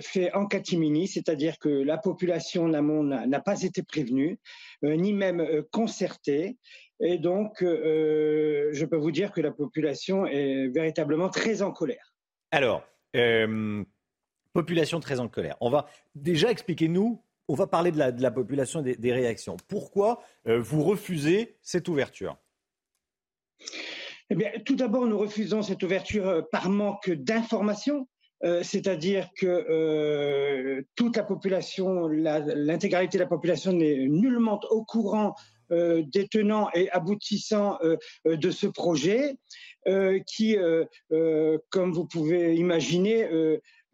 faite 0.02 0.32
en 0.34 0.46
catimini, 0.46 1.08
c'est-à-dire 1.08 1.60
que 1.60 1.70
la 1.70 1.98
population 1.98 2.68
n'a 2.68 3.40
pas 3.40 3.62
été 3.62 3.84
prévenue, 3.84 4.40
ni 4.84 5.14
même 5.14 5.64
concertée. 5.72 6.58
Et 7.00 7.18
donc, 7.18 7.58
je 7.62 8.86
peux 8.86 8.98
vous 8.98 9.12
dire 9.12 9.32
que 9.32 9.42
la 9.42 9.52
population 9.52 10.26
est 10.26 10.68
véritablement 10.68 11.30
très 11.30 11.62
en 11.62 11.72
colère. 11.72 12.14
Alors, 12.52 12.84
population 14.54 15.00
très 15.00 15.20
en 15.20 15.28
colère. 15.28 15.58
On 15.62 15.70
va 15.70 15.88
déjà 16.16 16.52
expliquer 16.52 16.88
nous 16.88 17.24
on 17.48 17.56
va 17.56 17.68
parler 17.68 17.92
de 17.92 17.98
la, 17.98 18.32
population 18.32 18.86
et 18.86 18.96
des 18.96 19.12
réactions. 19.12 19.58
Pourquoi 19.68 20.24
vous 20.46 20.84
refusez 20.84 21.58
cette 21.62 21.90
ouverture? 21.90 22.38
Eh 24.32 24.36
bien, 24.36 24.50
tout 24.64 24.78
d'abord, 24.78 25.08
nous 25.08 25.18
refusons 25.18 25.62
cette 25.62 25.84
ouverture 25.84 26.26
euh, 26.26 26.42
par 26.54 26.70
manque 26.70 27.12
d'informations. 27.12 28.08
Euh, 28.46 28.64
c'est-à-dire 28.64 29.28
que 29.38 29.46
euh, 29.46 30.84
toute 30.96 31.18
la 31.18 31.24
population, 31.24 32.08
l'intégralité 32.08 33.18
de 33.18 33.24
la 33.24 33.28
population 33.28 33.74
n'est 33.74 34.08
nullement 34.08 34.62
au 34.70 34.84
courant 34.86 35.36
des 35.70 36.28
tenants 36.30 36.68
et 36.74 36.90
aboutissants 36.92 37.80
de 38.26 38.52
ce 38.52 38.68
projet, 38.68 39.38
qui, 40.28 40.58
comme 41.70 41.94
vous 41.94 42.06
pouvez 42.06 42.56
imaginer, 42.56 43.26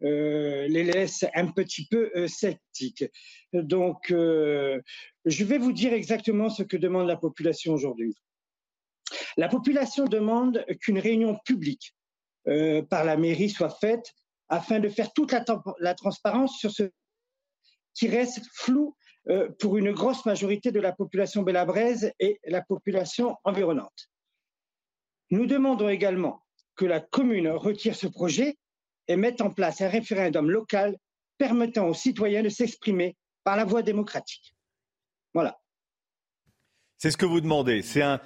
les 0.00 0.82
laisse 0.82 1.24
un 1.36 1.46
petit 1.46 1.86
peu 1.86 2.10
sceptiques. 2.26 3.04
Donc, 3.52 4.08
je 4.10 5.44
vais 5.44 5.58
vous 5.58 5.70
dire 5.70 5.92
exactement 5.92 6.50
ce 6.50 6.64
que 6.64 6.76
demande 6.76 7.06
la 7.06 7.16
population 7.16 7.74
aujourd'hui. 7.74 8.16
La 9.36 9.48
population 9.48 10.04
demande 10.04 10.64
qu'une 10.80 10.98
réunion 10.98 11.38
publique 11.44 11.94
euh, 12.48 12.82
par 12.82 13.04
la 13.04 13.16
mairie 13.16 13.50
soit 13.50 13.70
faite 13.70 14.14
afin 14.48 14.80
de 14.80 14.88
faire 14.88 15.12
toute 15.12 15.32
la, 15.32 15.94
transparence 15.94 16.58
sur 16.58 16.70
ce 16.70 16.90
qui 17.94 18.08
reste 18.08 18.40
flou 18.54 18.96
euh, 19.28 19.50
pour 19.58 19.76
une 19.76 19.92
grosse 19.92 20.24
majorité 20.24 20.72
de 20.72 20.80
la 20.80 20.92
population 20.92 21.42
bélabraise 21.42 22.12
et 22.18 22.40
la 22.46 22.62
population 22.62 23.36
environnante. 23.44 24.08
Nous 25.30 25.46
demandons 25.46 25.88
également 25.88 26.42
que 26.76 26.86
la 26.86 27.00
commune 27.00 27.48
retire 27.48 27.94
ce 27.94 28.06
projet 28.06 28.56
et 29.08 29.16
mette 29.16 29.40
en 29.42 29.50
place 29.50 29.80
un 29.80 29.88
référendum 29.88 30.50
local 30.50 30.96
permettant 31.36 31.86
aux 31.88 31.94
citoyens 31.94 32.42
de 32.42 32.48
s'exprimer 32.48 33.16
par 33.44 33.56
la 33.56 33.64
voie 33.64 33.82
démocratique. 33.82 34.54
Voilà. 35.34 35.58
C'est 36.98 37.12
ce 37.12 37.16
que 37.16 37.26
vous 37.26 37.40
demandez. 37.40 37.82
C'est 37.82 38.02
un, 38.02 38.20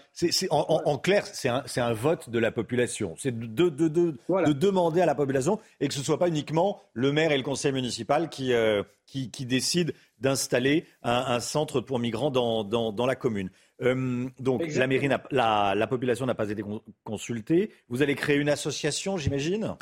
en, 0.51 0.99
clair, 0.99 1.27
c'est 1.27 1.51
un, 1.51 1.63
un, 1.77 1.93
vote 1.93 2.31
de 2.31 2.39
la 2.39 2.51
population. 2.51 3.15
C'est 3.19 3.39
de, 3.39 3.69
de, 3.69 3.89
de, 3.89 4.53
demander 4.53 5.03
à 5.03 5.07
la 5.07 5.15
population 5.15 5.61
et 5.79 5.89
que 5.89 5.95
ce 5.95 5.99
ne 5.99 6.05
soit 6.05 6.19
pas 6.19 6.29
uniquement 6.29 6.81
le 6.95 7.13
maire 7.13 7.33
et 7.33 7.37
le 7.37 7.43
conseil 7.43 7.73
municipal 7.73 8.31
qui, 8.31 8.55
euh, 8.55 8.83
qui, 9.05 9.31
qui 9.31 9.45
décident 9.45 9.93
d'installer 10.19 10.87
un, 11.03 11.39
centre 11.41 11.83
pour 11.83 11.99
migrants 11.99 12.31
dans, 12.31 12.65
dans, 12.65 12.93
dans 12.93 13.05
la 13.05 13.15
commune. 13.15 13.51
Euh, 13.83 14.27
donc 14.39 14.67
la 14.75 14.87
mairie, 14.87 15.09
la, 15.31 15.75
la, 15.77 15.87
population 15.87 16.25
n'a 16.25 16.35
pas 16.35 16.49
été 16.49 16.63
consultée. 17.05 17.71
Vous 17.89 18.01
allez 18.01 18.15
créer 18.15 18.39
une 18.39 18.49
association, 18.49 19.19
j'imagine? 19.19 19.77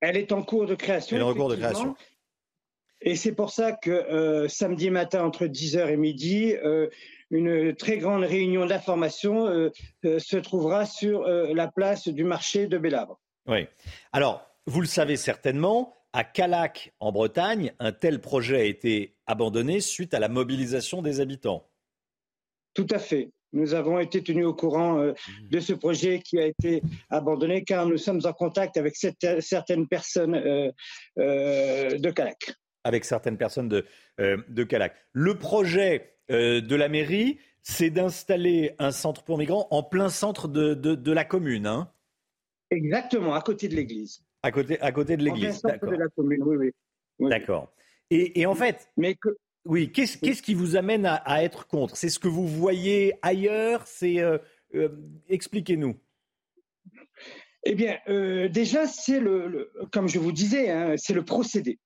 Elle 0.00 0.16
est 0.16 0.32
en 0.32 0.42
cours 0.42 0.66
de 0.66 0.74
création. 0.74 1.16
Elle 1.16 1.22
est 1.22 1.26
en 1.26 1.34
cours 1.34 1.50
de 1.50 1.56
création. 1.56 1.94
Et 3.02 3.16
c'est 3.16 3.32
pour 3.32 3.50
ça 3.50 3.72
que 3.72 3.90
euh, 3.90 4.48
samedi 4.48 4.90
matin, 4.90 5.24
entre 5.24 5.46
10h 5.46 5.88
et 5.88 5.96
midi, 5.96 6.54
euh, 6.64 6.88
une 7.30 7.74
très 7.74 7.98
grande 7.98 8.24
réunion 8.24 8.66
d'information 8.66 9.70
se 10.02 10.36
trouvera 10.36 10.86
sur 10.86 11.22
la 11.22 11.68
place 11.68 12.08
du 12.08 12.24
marché 12.24 12.66
de 12.66 12.76
Bellabre. 12.78 13.20
Oui. 13.46 13.66
Alors, 14.12 14.46
vous 14.66 14.80
le 14.80 14.86
savez 14.86 15.16
certainement, 15.16 15.96
à 16.12 16.24
Calac, 16.24 16.92
en 17.00 17.12
Bretagne, 17.12 17.72
un 17.78 17.92
tel 17.92 18.20
projet 18.20 18.60
a 18.60 18.64
été 18.64 19.16
abandonné 19.26 19.80
suite 19.80 20.14
à 20.14 20.18
la 20.18 20.28
mobilisation 20.28 21.02
des 21.02 21.20
habitants. 21.20 21.68
Tout 22.74 22.86
à 22.90 22.98
fait. 22.98 23.30
Nous 23.52 23.74
avons 23.74 23.98
été 23.98 24.22
tenus 24.22 24.46
au 24.46 24.54
courant 24.54 25.00
euh, 25.00 25.12
de 25.50 25.58
ce 25.58 25.72
projet 25.72 26.20
qui 26.20 26.38
a 26.38 26.46
été 26.46 26.82
abandonné 27.08 27.64
car 27.64 27.86
nous 27.86 27.96
sommes 27.96 28.20
en 28.24 28.32
contact 28.32 28.76
avec 28.76 28.94
certaines 28.96 29.88
personnes 29.88 30.36
euh, 30.36 30.70
euh, 31.18 31.98
de 31.98 32.10
Calac. 32.10 32.52
Avec 32.84 33.04
certaines 33.04 33.36
personnes 33.36 33.68
de, 33.68 33.84
de 34.18 34.64
Calac. 34.64 34.94
Le 35.12 35.36
projet 35.36 36.14
de 36.30 36.74
la 36.74 36.88
mairie, 36.88 37.38
c'est 37.62 37.90
d'installer 37.90 38.74
un 38.78 38.90
centre 38.90 39.22
pour 39.22 39.38
migrants 39.38 39.66
en 39.70 39.82
plein 39.82 40.08
centre 40.08 40.48
de, 40.48 40.74
de, 40.74 41.12
la 41.12 41.24
commune. 41.24 41.66
Hein 41.66 41.90
Exactement, 42.70 43.34
à 43.34 43.42
côté 43.42 43.68
de 43.68 43.74
l'église. 43.74 44.24
À 44.42 44.50
côté, 44.50 44.80
à 44.80 44.92
côté 44.92 45.16
de 45.16 45.24
l'église. 45.24 45.62
de 45.62 45.96
la 45.96 46.08
commune, 46.08 46.42
oui, 46.42 46.56
oui. 47.18 47.28
D'accord. 47.28 47.72
Et, 48.10 48.40
et, 48.40 48.46
en 48.46 48.54
fait, 48.54 48.88
Mais 48.96 49.14
que... 49.14 49.36
oui, 49.64 49.92
qu'est-ce, 49.92 50.42
qui 50.42 50.54
vous 50.54 50.76
amène 50.76 51.06
à, 51.06 51.44
être 51.44 51.66
contre? 51.66 51.96
C'est 51.96 52.08
ce 52.08 52.18
que 52.18 52.28
vous 52.28 52.46
voyez 52.46 53.14
ailleurs? 53.22 53.86
C'est 53.86 54.20
euh, 54.20 54.38
euh, 54.74 54.88
expliquez-nous. 55.28 55.96
Eh 57.64 57.74
bien, 57.74 57.98
euh, 58.08 58.48
déjà, 58.48 58.86
c'est 58.86 59.20
le, 59.20 59.70
comme 59.92 60.08
je 60.08 60.18
vous 60.18 60.32
disais, 60.32 60.70
hein, 60.70 60.94
c'est 60.96 61.12
le 61.12 61.24
procédé. 61.24 61.78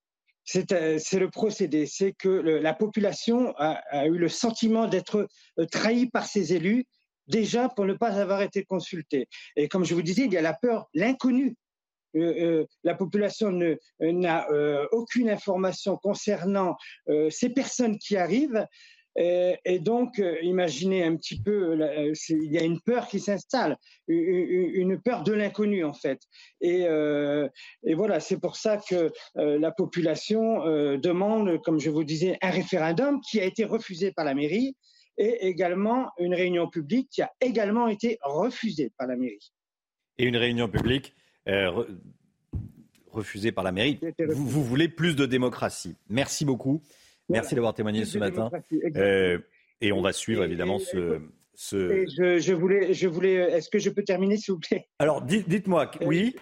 C'est, 0.45 0.99
c'est 0.99 1.19
le 1.19 1.31
procédé. 1.31 1.87
C'est 1.87 2.13
que 2.13 2.29
la 2.29 2.75
population 2.75 3.55
a, 3.57 4.07
eu 4.07 4.19
le 4.19 4.29
sentiment 4.29 4.87
d'être 4.87 5.29
trahie 5.71 6.11
par 6.11 6.27
ses 6.27 6.53
élus, 6.53 6.85
déjà 7.29 7.69
pour 7.69 7.87
ne 7.87 7.95
pas 7.95 8.21
avoir 8.21 8.43
été 8.43 8.65
consultée. 8.65 9.29
Et 9.57 9.69
comme 9.69 9.85
je 9.85 9.95
vous 9.95 10.03
disais, 10.03 10.25
il 10.25 10.33
y 10.33 10.37
a 10.37 10.43
la 10.43 10.53
peur, 10.53 10.89
l'inconnu 10.93 11.57
euh, 12.17 12.61
euh, 12.61 12.67
la 12.85 12.95
population 12.95 13.51
n'a 14.01 14.51
euh, 14.51 14.87
aucune 14.93 15.31
information 15.31 15.97
concernant 15.97 16.77
ces 17.31 17.51
personnes 17.51 17.99
qui 17.99 18.17
arrivent. 18.17 18.67
Et, 19.17 19.79
donc, 19.79 20.21
imaginez 20.43 21.05
un 21.05 21.17
petit 21.17 21.41
peu, 21.41 21.79
il 22.29 22.53
y 22.53 22.59
a 22.59 22.65
une 22.65 22.81
peur 22.81 23.07
qui 23.07 23.21
s'installe, 23.21 23.77
une, 24.09 25.01
peur 25.01 25.23
de 25.23 25.33
l'inconnu 25.33 25.85
en 25.85 25.93
fait. 25.93 26.21
Et, 26.61 26.87
voilà, 27.95 28.21
c'est 28.21 28.41
pour 28.41 28.57
ça 28.57 28.79
que 28.79 29.13
la 29.37 29.71
population 29.71 30.65
demande, 30.97 31.63
comme 31.63 31.79
je 31.79 31.91
vous 31.91 32.05
disais, 32.05 32.39
un 32.43 32.51
référendum 32.51 33.21
qui 33.21 33.41
a 33.41 33.45
été 33.45 33.65
refusé 33.65 34.13
par 34.13 34.25
la 34.25 34.35
mairie 34.35 34.77
et 35.19 35.47
également 35.47 36.11
une 36.19 36.35
réunion 36.35 36.69
publique 36.69 37.09
qui 37.11 37.23
a 37.23 37.31
également 37.41 37.89
été 37.89 38.19
refusée 38.23 38.93
par 38.97 39.07
la 39.07 39.17
mairie. 39.17 39.53
Et 40.19 40.27
une 40.27 40.37
réunion 40.37 40.69
publique 40.69 41.15
euh, 41.49 41.85
refusé 43.11 43.53
par 43.53 43.65
la 43.65 43.73
mairie. 43.73 44.01
Vous, 44.29 44.65
voulez 44.65 44.89
plus 44.89 45.15
de 45.15 45.27
démocratie. 45.27 45.97
Merci 46.09 46.45
beaucoup. 46.45 46.83
Merci 47.29 47.55
d'avoir 47.55 47.75
témoigné 47.75 48.05
ce 48.05 48.19
matin. 48.19 48.51
Euh, 48.97 49.39
et 49.81 49.93
on 49.93 50.03
va 50.03 50.13
suivre 50.13 50.45
évidemment 50.45 50.79
ce. 50.79 51.21
ce... 51.55 52.05
Je, 52.07 52.53
voulais, 52.53 52.93
je 52.93 53.09
voulais. 53.09 53.35
Est-ce 53.35 53.71
que 53.71 53.79
je 53.79 53.91
peux 53.91 54.03
terminer, 54.03 54.37
s'il 54.37 54.55
vous 54.55 54.61
plaît? 54.61 54.89
Alors, 54.99 55.23
dites-moi, 55.23 55.91
oui. 56.03 56.37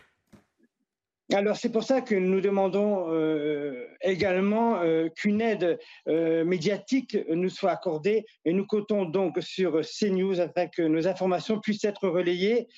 Alors 1.35 1.57
c'est 1.57 1.70
pour 1.70 1.83
ça 1.83 2.01
que 2.01 2.14
nous 2.14 2.41
demandons 2.41 3.07
euh, 3.09 3.87
également 4.03 4.80
euh, 4.83 5.09
qu'une 5.09 5.41
aide 5.41 5.78
euh, 6.09 6.45
médiatique 6.45 7.16
nous 7.30 7.49
soit 7.49 7.70
accordée 7.70 8.26
et 8.45 8.53
nous 8.53 8.66
comptons 8.66 9.05
donc 9.05 9.39
sur 9.41 9.80
CNews 9.80 10.41
afin 10.41 10.66
que 10.66 10.83
nos 10.83 11.09
informations 11.09 11.59
puissent 11.59 11.85
être 11.85 12.09
relayées 12.09 12.68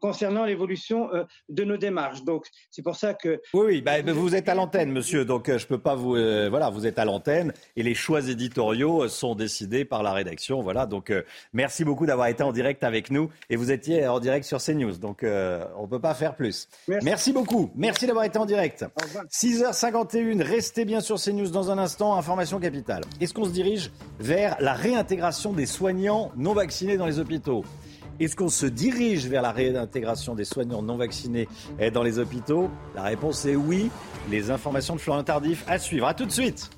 concernant 0.00 0.44
l'évolution 0.44 1.10
de 1.48 1.64
nos 1.64 1.76
démarches. 1.76 2.24
Donc 2.24 2.46
c'est 2.70 2.82
pour 2.82 2.96
ça 2.96 3.14
que 3.14 3.40
oui, 3.54 3.64
oui 3.66 3.82
bah, 3.82 4.02
vous 4.02 4.34
êtes 4.34 4.48
à 4.48 4.54
l'antenne, 4.54 4.90
monsieur. 4.90 5.24
Donc 5.24 5.50
je 5.54 5.66
peux 5.66 5.78
pas 5.78 5.94
vous 5.94 6.12
voilà, 6.12 6.70
vous 6.70 6.86
êtes 6.86 6.98
à 6.98 7.04
l'antenne 7.04 7.52
et 7.76 7.82
les 7.82 7.94
choix 7.94 8.28
éditoriaux 8.28 9.08
sont 9.08 9.34
décidés 9.34 9.84
par 9.84 10.02
la 10.02 10.12
rédaction. 10.12 10.60
Voilà. 10.60 10.86
Donc 10.86 11.12
merci 11.52 11.84
beaucoup 11.84 12.06
d'avoir 12.06 12.28
été 12.28 12.42
en 12.42 12.52
direct 12.52 12.84
avec 12.84 13.10
nous 13.10 13.30
et 13.50 13.56
vous 13.56 13.70
étiez 13.70 14.06
en 14.06 14.20
direct 14.20 14.44
sur 14.44 14.62
CNews. 14.62 14.98
Donc 14.98 15.24
on 15.24 15.88
peut 15.88 16.00
pas 16.00 16.14
faire 16.14 16.34
plus. 16.34 16.68
Merci, 16.88 17.04
merci 17.06 17.32
beaucoup. 17.32 17.70
Merci 17.74 17.91
d'avoir 18.00 18.24
été 18.24 18.38
en 18.38 18.46
direct. 18.46 18.84
6h51, 19.30 20.42
restez 20.42 20.84
bien 20.84 21.00
sur 21.00 21.20
CNews 21.20 21.48
dans 21.50 21.70
un 21.70 21.78
instant. 21.78 22.16
Information 22.16 22.58
capitale. 22.58 23.02
Est-ce 23.20 23.34
qu'on 23.34 23.44
se 23.44 23.50
dirige 23.50 23.90
vers 24.18 24.56
la 24.60 24.74
réintégration 24.74 25.52
des 25.52 25.66
soignants 25.66 26.32
non 26.36 26.54
vaccinés 26.54 26.96
dans 26.96 27.06
les 27.06 27.18
hôpitaux? 27.18 27.64
Est-ce 28.20 28.36
qu'on 28.36 28.48
se 28.48 28.66
dirige 28.66 29.26
vers 29.26 29.42
la 29.42 29.52
réintégration 29.52 30.34
des 30.34 30.44
soignants 30.44 30.82
non 30.82 30.96
vaccinés 30.96 31.48
dans 31.92 32.02
les 32.02 32.18
hôpitaux? 32.18 32.70
La 32.94 33.02
réponse 33.02 33.44
est 33.46 33.56
oui. 33.56 33.90
Les 34.30 34.50
informations 34.50 34.94
de 34.94 35.00
Florent 35.00 35.24
Tardif 35.24 35.64
à 35.66 35.78
suivre. 35.78 36.06
A 36.06 36.14
tout 36.14 36.26
de 36.26 36.32
suite. 36.32 36.70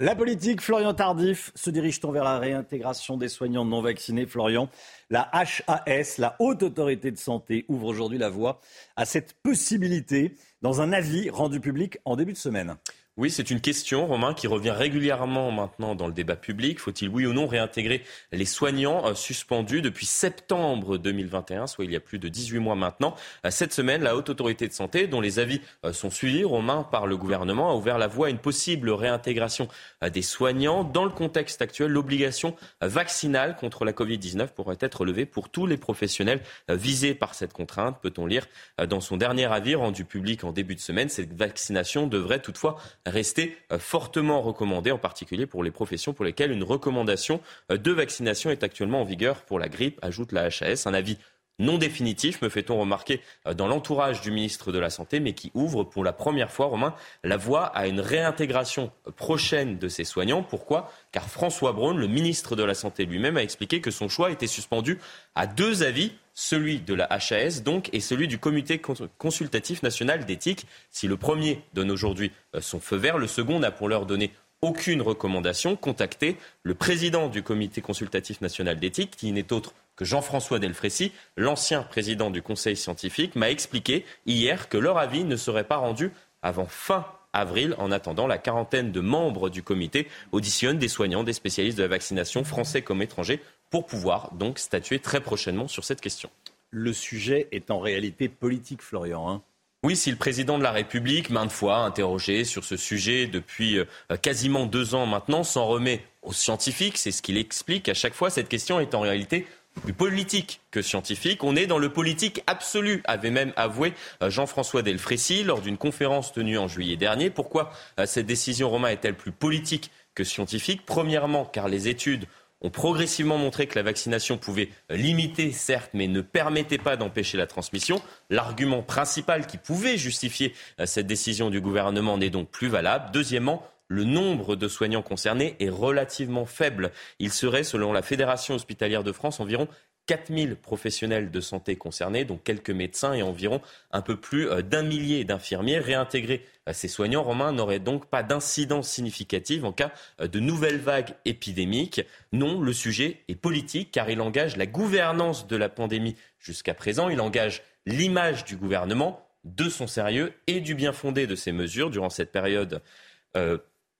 La 0.00 0.14
politique, 0.14 0.60
Florian 0.60 0.94
Tardif, 0.94 1.50
se 1.56 1.70
dirige-t-on 1.70 2.12
vers 2.12 2.22
la 2.22 2.38
réintégration 2.38 3.16
des 3.16 3.28
soignants 3.28 3.64
non 3.64 3.82
vaccinés 3.82 4.26
Florian, 4.26 4.68
la 5.10 5.30
HAS, 5.32 6.18
la 6.18 6.36
Haute 6.38 6.62
Autorité 6.62 7.10
de 7.10 7.16
Santé, 7.16 7.64
ouvre 7.68 7.86
aujourd'hui 7.86 8.18
la 8.18 8.28
voie 8.28 8.60
à 8.96 9.04
cette 9.04 9.34
possibilité 9.42 10.36
dans 10.62 10.80
un 10.80 10.92
avis 10.92 11.30
rendu 11.30 11.60
public 11.60 11.98
en 12.04 12.16
début 12.16 12.32
de 12.32 12.38
semaine. 12.38 12.76
Oui, 13.18 13.32
c'est 13.32 13.50
une 13.50 13.60
question, 13.60 14.06
Romain, 14.06 14.32
qui 14.32 14.46
revient 14.46 14.70
régulièrement 14.70 15.50
maintenant 15.50 15.96
dans 15.96 16.06
le 16.06 16.12
débat 16.12 16.36
public. 16.36 16.78
Faut-il, 16.78 17.08
oui 17.08 17.26
ou 17.26 17.32
non, 17.32 17.48
réintégrer 17.48 18.04
les 18.30 18.44
soignants 18.44 19.04
euh, 19.08 19.14
suspendus 19.14 19.82
depuis 19.82 20.06
septembre 20.06 20.98
2021, 20.98 21.66
soit 21.66 21.84
il 21.84 21.90
y 21.90 21.96
a 21.96 22.00
plus 22.00 22.20
de 22.20 22.28
18 22.28 22.60
mois 22.60 22.76
maintenant? 22.76 23.16
Euh, 23.44 23.50
Cette 23.50 23.72
semaine, 23.72 24.04
la 24.04 24.14
Haute 24.14 24.28
Autorité 24.28 24.68
de 24.68 24.72
Santé, 24.72 25.08
dont 25.08 25.20
les 25.20 25.40
avis 25.40 25.60
euh, 25.84 25.92
sont 25.92 26.10
suivis, 26.10 26.44
Romain, 26.44 26.84
par 26.84 27.08
le 27.08 27.16
gouvernement, 27.16 27.72
a 27.72 27.74
ouvert 27.74 27.98
la 27.98 28.06
voie 28.06 28.28
à 28.28 28.30
une 28.30 28.38
possible 28.38 28.88
réintégration 28.88 29.66
des 30.00 30.22
soignants. 30.22 30.84
Dans 30.84 31.04
le 31.04 31.10
contexte 31.10 31.60
actuel, 31.60 31.90
l'obligation 31.90 32.54
vaccinale 32.80 33.56
contre 33.56 33.84
la 33.84 33.90
Covid-19 33.90 34.46
pourrait 34.54 34.78
être 34.78 35.04
levée 35.04 35.26
pour 35.26 35.48
tous 35.48 35.66
les 35.66 35.76
professionnels 35.76 36.40
visés 36.68 37.14
par 37.14 37.34
cette 37.34 37.52
contrainte, 37.52 37.98
peut-on 38.00 38.26
lire 38.26 38.46
dans 38.86 39.00
son 39.00 39.16
dernier 39.16 39.46
avis 39.46 39.74
rendu 39.74 40.04
public 40.04 40.44
en 40.44 40.52
début 40.52 40.76
de 40.76 40.80
semaine. 40.80 41.08
Cette 41.08 41.32
vaccination 41.32 42.06
devrait 42.06 42.40
toutefois 42.40 42.76
rester 43.10 43.56
euh, 43.72 43.78
fortement 43.78 44.40
recommandé, 44.42 44.90
en 44.90 44.98
particulier 44.98 45.46
pour 45.46 45.62
les 45.62 45.70
professions 45.70 46.12
pour 46.12 46.24
lesquelles 46.24 46.52
une 46.52 46.64
recommandation 46.64 47.40
euh, 47.70 47.76
de 47.76 47.92
vaccination 47.92 48.50
est 48.50 48.62
actuellement 48.62 49.02
en 49.02 49.04
vigueur 49.04 49.42
pour 49.42 49.58
la 49.58 49.68
grippe, 49.68 49.98
ajoute 50.02 50.32
la 50.32 50.46
HAS. 50.46 50.86
Un 50.86 50.94
avis 50.94 51.18
non 51.58 51.78
définitif, 51.78 52.42
me 52.42 52.48
fait-on 52.48 52.78
remarquer, 52.78 53.20
euh, 53.46 53.54
dans 53.54 53.68
l'entourage 53.68 54.20
du 54.20 54.30
ministre 54.30 54.72
de 54.72 54.78
la 54.78 54.90
Santé, 54.90 55.20
mais 55.20 55.32
qui 55.32 55.50
ouvre 55.54 55.84
pour 55.84 56.04
la 56.04 56.12
première 56.12 56.50
fois, 56.50 56.66
Romain, 56.66 56.94
la 57.24 57.36
voie 57.36 57.66
à 57.66 57.86
une 57.86 58.00
réintégration 58.00 58.90
prochaine 59.16 59.78
de 59.78 59.88
ces 59.88 60.04
soignants. 60.04 60.42
Pourquoi? 60.42 60.92
Car 61.12 61.28
François 61.28 61.72
Braun, 61.72 61.96
le 61.96 62.06
ministre 62.06 62.56
de 62.56 62.62
la 62.62 62.74
Santé 62.74 63.04
lui-même, 63.04 63.36
a 63.36 63.42
expliqué 63.42 63.80
que 63.80 63.90
son 63.90 64.08
choix 64.08 64.30
était 64.30 64.46
suspendu 64.46 64.98
à 65.34 65.46
deux 65.46 65.82
avis 65.82 66.12
celui 66.34 66.78
de 66.78 66.94
la 66.94 67.08
HAS 67.10 67.62
donc 67.64 67.90
et 67.92 67.98
celui 67.98 68.28
du 68.28 68.38
comité 68.38 68.80
consultatif 69.18 69.82
national 69.82 70.24
d'éthique. 70.24 70.66
Si 70.90 71.08
le 71.08 71.16
premier 71.16 71.62
donne 71.74 71.90
aujourd'hui 71.90 72.30
euh, 72.54 72.60
son 72.60 72.78
feu 72.78 72.96
vert, 72.96 73.18
le 73.18 73.26
second 73.26 73.58
n'a 73.58 73.72
pour 73.72 73.88
l'heure 73.88 74.06
donné 74.06 74.30
aucune 74.62 75.02
recommandation. 75.02 75.74
Contactez 75.74 76.36
le 76.62 76.74
président 76.74 77.28
du 77.28 77.42
comité 77.42 77.80
consultatif 77.80 78.40
national 78.40 78.78
d'éthique, 78.78 79.16
qui 79.16 79.32
n'est 79.32 79.52
autre 79.52 79.74
que 79.98 80.04
Jean-François 80.04 80.60
Delfrécy, 80.60 81.12
l'ancien 81.36 81.82
président 81.82 82.30
du 82.30 82.40
conseil 82.40 82.76
scientifique, 82.76 83.34
m'a 83.34 83.50
expliqué 83.50 84.06
hier 84.26 84.68
que 84.68 84.78
leur 84.78 84.96
avis 84.96 85.24
ne 85.24 85.36
serait 85.36 85.64
pas 85.64 85.76
rendu 85.76 86.12
avant 86.40 86.66
fin 86.66 87.04
avril. 87.32 87.74
En 87.78 87.90
attendant, 87.90 88.28
la 88.28 88.38
quarantaine 88.38 88.92
de 88.92 89.00
membres 89.00 89.50
du 89.50 89.64
comité 89.64 90.06
auditionnent 90.30 90.78
des 90.78 90.86
soignants, 90.86 91.24
des 91.24 91.32
spécialistes 91.32 91.76
de 91.76 91.82
la 91.82 91.88
vaccination, 91.88 92.44
français 92.44 92.80
comme 92.80 93.02
étrangers, 93.02 93.42
pour 93.70 93.86
pouvoir 93.86 94.32
donc 94.34 94.60
statuer 94.60 95.00
très 95.00 95.20
prochainement 95.20 95.66
sur 95.66 95.84
cette 95.84 96.00
question. 96.00 96.30
Le 96.70 96.92
sujet 96.92 97.48
est 97.50 97.72
en 97.72 97.80
réalité 97.80 98.28
politique, 98.28 98.82
Florian. 98.82 99.28
Hein. 99.28 99.42
oui, 99.82 99.96
si 99.96 100.12
le 100.12 100.16
président 100.16 100.58
de 100.58 100.62
la 100.62 100.70
République, 100.70 101.28
maintes 101.28 101.50
fois 101.50 101.78
interrogé 101.78 102.44
sur 102.44 102.64
ce 102.64 102.76
sujet 102.76 103.26
depuis 103.26 103.78
euh, 103.78 103.84
quasiment 104.22 104.66
deux 104.66 104.94
ans 104.94 105.06
maintenant, 105.06 105.42
s'en 105.42 105.66
remet 105.66 106.04
aux 106.22 106.32
scientifiques, 106.32 106.98
c'est 106.98 107.10
ce 107.10 107.20
qu'il 107.20 107.36
explique 107.36 107.88
à 107.88 107.94
chaque 107.94 108.14
fois, 108.14 108.30
cette 108.30 108.48
question 108.48 108.78
est 108.78 108.94
en 108.94 109.00
réalité 109.00 109.46
plus 109.82 109.92
politique 109.92 110.60
que 110.70 110.82
scientifique. 110.82 111.44
On 111.44 111.56
est 111.56 111.66
dans 111.66 111.78
le 111.78 111.92
politique 111.92 112.42
absolu, 112.46 113.02
avait 113.04 113.30
même 113.30 113.52
avoué 113.56 113.94
euh, 114.22 114.30
Jean-François 114.30 114.82
Delfrécy 114.82 115.44
lors 115.44 115.60
d'une 115.60 115.78
conférence 115.78 116.32
tenue 116.32 116.58
en 116.58 116.68
juillet 116.68 116.96
dernier. 116.96 117.30
Pourquoi 117.30 117.70
euh, 117.98 118.06
cette 118.06 118.26
décision, 118.26 118.70
Romain, 118.70 118.88
est-elle 118.88 119.14
plus 119.14 119.32
politique 119.32 119.90
que 120.14 120.24
scientifique? 120.24 120.82
Premièrement, 120.84 121.44
car 121.44 121.68
les 121.68 121.88
études 121.88 122.26
ont 122.60 122.70
progressivement 122.70 123.38
montré 123.38 123.66
que 123.66 123.78
la 123.78 123.84
vaccination 123.84 124.36
pouvait 124.36 124.70
limiter, 124.90 125.52
certes, 125.52 125.90
mais 125.94 126.08
ne 126.08 126.20
permettait 126.20 126.78
pas 126.78 126.96
d'empêcher 126.96 127.38
la 127.38 127.46
transmission. 127.46 128.02
L'argument 128.30 128.82
principal 128.82 129.46
qui 129.46 129.58
pouvait 129.58 129.96
justifier 129.96 130.54
euh, 130.80 130.86
cette 130.86 131.06
décision 131.06 131.50
du 131.50 131.60
gouvernement 131.60 132.18
n'est 132.18 132.30
donc 132.30 132.50
plus 132.50 132.68
valable. 132.68 133.10
Deuxièmement, 133.12 133.64
le 133.88 134.04
nombre 134.04 134.54
de 134.54 134.68
soignants 134.68 135.02
concernés 135.02 135.56
est 135.60 135.70
relativement 135.70 136.46
faible. 136.46 136.92
Il 137.18 137.32
serait, 137.32 137.64
selon 137.64 137.92
la 137.92 138.02
Fédération 138.02 138.54
hospitalière 138.54 139.02
de 139.02 139.12
France, 139.12 139.40
environ 139.40 139.66
4000 140.08 140.56
professionnels 140.56 141.30
de 141.30 141.40
santé 141.40 141.76
concernés, 141.76 142.24
dont 142.24 142.38
quelques 142.38 142.70
médecins 142.70 143.12
et 143.12 143.22
environ 143.22 143.60
un 143.92 144.00
peu 144.00 144.16
plus 144.16 144.48
euh, 144.48 144.62
d'un 144.62 144.82
millier 144.82 145.24
d'infirmiers. 145.24 145.78
Réintégrer 145.78 146.44
euh, 146.68 146.72
ces 146.72 146.88
soignants 146.88 147.22
romains 147.22 147.52
n'aurait 147.52 147.78
donc 147.78 148.06
pas 148.06 148.22
d'incidence 148.22 148.88
significative 148.88 149.66
en 149.66 149.72
cas 149.72 149.92
euh, 150.20 150.26
de 150.26 150.40
nouvelle 150.40 150.78
vague 150.78 151.14
épidémique. 151.26 152.00
Non, 152.32 152.60
le 152.60 152.72
sujet 152.72 153.22
est 153.28 153.34
politique 153.34 153.90
car 153.92 154.08
il 154.08 154.22
engage 154.22 154.56
la 154.56 154.66
gouvernance 154.66 155.46
de 155.46 155.56
la 155.56 155.68
pandémie 155.68 156.16
jusqu'à 156.38 156.72
présent. 156.72 157.10
Il 157.10 157.20
engage 157.20 157.62
l'image 157.84 158.46
du 158.46 158.56
gouvernement, 158.56 159.28
de 159.44 159.68
son 159.68 159.86
sérieux 159.86 160.32
et 160.46 160.60
du 160.60 160.74
bien 160.74 160.92
fondé 160.92 161.26
de 161.26 161.34
ces 161.34 161.52
mesures 161.52 161.90
durant 161.90 162.10
cette 162.10 162.32
période 162.32 162.82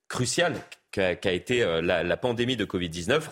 cruciale 0.08 0.56
qu'a 0.90 1.32
été 1.32 1.62
euh, 1.62 1.80
la, 1.80 2.16
pandémie 2.16 2.56
de 2.56 2.64
Covid-19. 2.64 3.28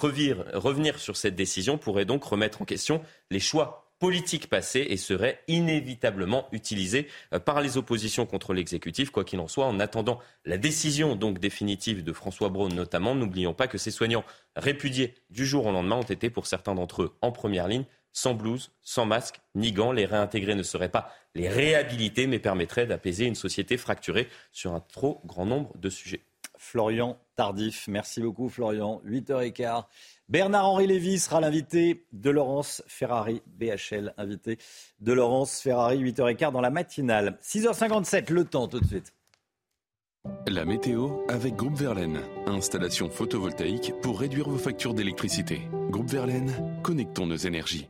Revenir, 0.55 0.99
sur 0.99 1.17
cette 1.17 1.35
décision 1.35 1.79
pourrait 1.79 2.05
donc 2.05 2.23
remettre 2.25 2.63
en 2.63 2.65
question 2.65 3.03
les 3.31 3.41
choix 3.41 3.87
politiques 3.99 4.49
passés 4.49 4.87
et 4.91 4.99
serait 4.99 5.41
inévitablement 5.49 6.49
utilisé 6.53 7.09
euh, 7.33 7.39
par 7.39 7.61
les 7.61 7.79
oppositions 7.79 8.27
contre 8.27 8.53
l'exécutif. 8.53 9.11
Quoi 9.11 9.25
qu'il 9.25 9.41
en 9.41 9.49
soit, 9.49 9.67
en 9.67 9.81
attendant 9.81 10.21
la 10.45 10.59
décision 10.59 11.17
donc 11.17 11.39
définitive 11.39 12.05
de 12.05 12.13
François 12.13 12.51
Braun 12.51 12.69
notamment, 12.69 13.15
n'oublions 13.15 13.55
pas 13.55 13.69
que 13.69 13.79
ces 13.79 13.91
soignants 13.91 14.25
répudiés 14.55 15.15
du 15.31 15.47
jour 15.47 15.67
au 15.67 15.73
lendemain 15.73 15.97
ont 15.97 16.03
été 16.03 16.31
pour 16.31 16.47
certains 16.47 16.75
d'entre 16.75 17.03
eux 17.03 17.17
en 17.23 17.33
première 17.33 17.69
ligne, 17.69 17.85
sans 18.13 18.35
blouse, 18.35 18.71
sans 18.83 19.07
masque, 19.07 19.41
ni 19.55 19.73
gants. 19.73 19.93
Les 19.93 20.07
réintégrer 20.07 20.55
ne 20.55 20.63
seraient 20.63 20.91
pas 20.91 21.13
les 21.35 21.49
réhabiliter, 21.49 22.27
mais 22.27 22.39
permettraient 22.39 22.87
d'apaiser 22.87 23.25
une 23.25 23.35
société 23.35 23.77
fracturée 23.77 24.29
sur 24.53 24.73
un 24.73 24.81
trop 24.81 25.21
grand 25.25 25.47
nombre 25.47 25.73
de 25.77 25.91
sujets. 25.91 26.21
Florian 26.59 27.19
Tardif. 27.37 27.87
Merci 27.89 28.21
beaucoup, 28.21 28.49
Florian. 28.49 29.01
8h15. 29.07 29.85
Bernard-Henri 30.29 30.87
Lévy 30.87 31.19
sera 31.19 31.41
l'invité 31.41 32.05
de 32.13 32.31
Laurence 32.31 32.83
Ferrari, 32.89 33.43
BHL, 33.47 34.13
invité 34.17 34.59
de 35.01 35.13
Laurence 35.13 35.61
Ferrari, 35.61 36.03
8h15 36.03 36.53
dans 36.53 36.61
la 36.61 36.71
matinale. 36.71 37.39
6h57, 37.43 38.33
le 38.33 38.45
temps 38.45 38.67
tout 38.67 38.81
de 38.81 38.87
suite. 38.87 39.13
La 40.49 40.65
météo 40.65 41.19
avec 41.29 41.55
Groupe 41.55 41.77
Verlaine. 41.77 42.21
Installation 42.47 43.09
photovoltaïque 43.09 43.93
pour 44.03 44.19
réduire 44.19 44.49
vos 44.49 44.59
factures 44.59 44.95
d'électricité. 44.95 45.63
Groupe 45.91 46.11
Verlaine, 46.11 46.53
connectons 46.83 47.27
nos 47.27 47.37
énergies. 47.37 47.89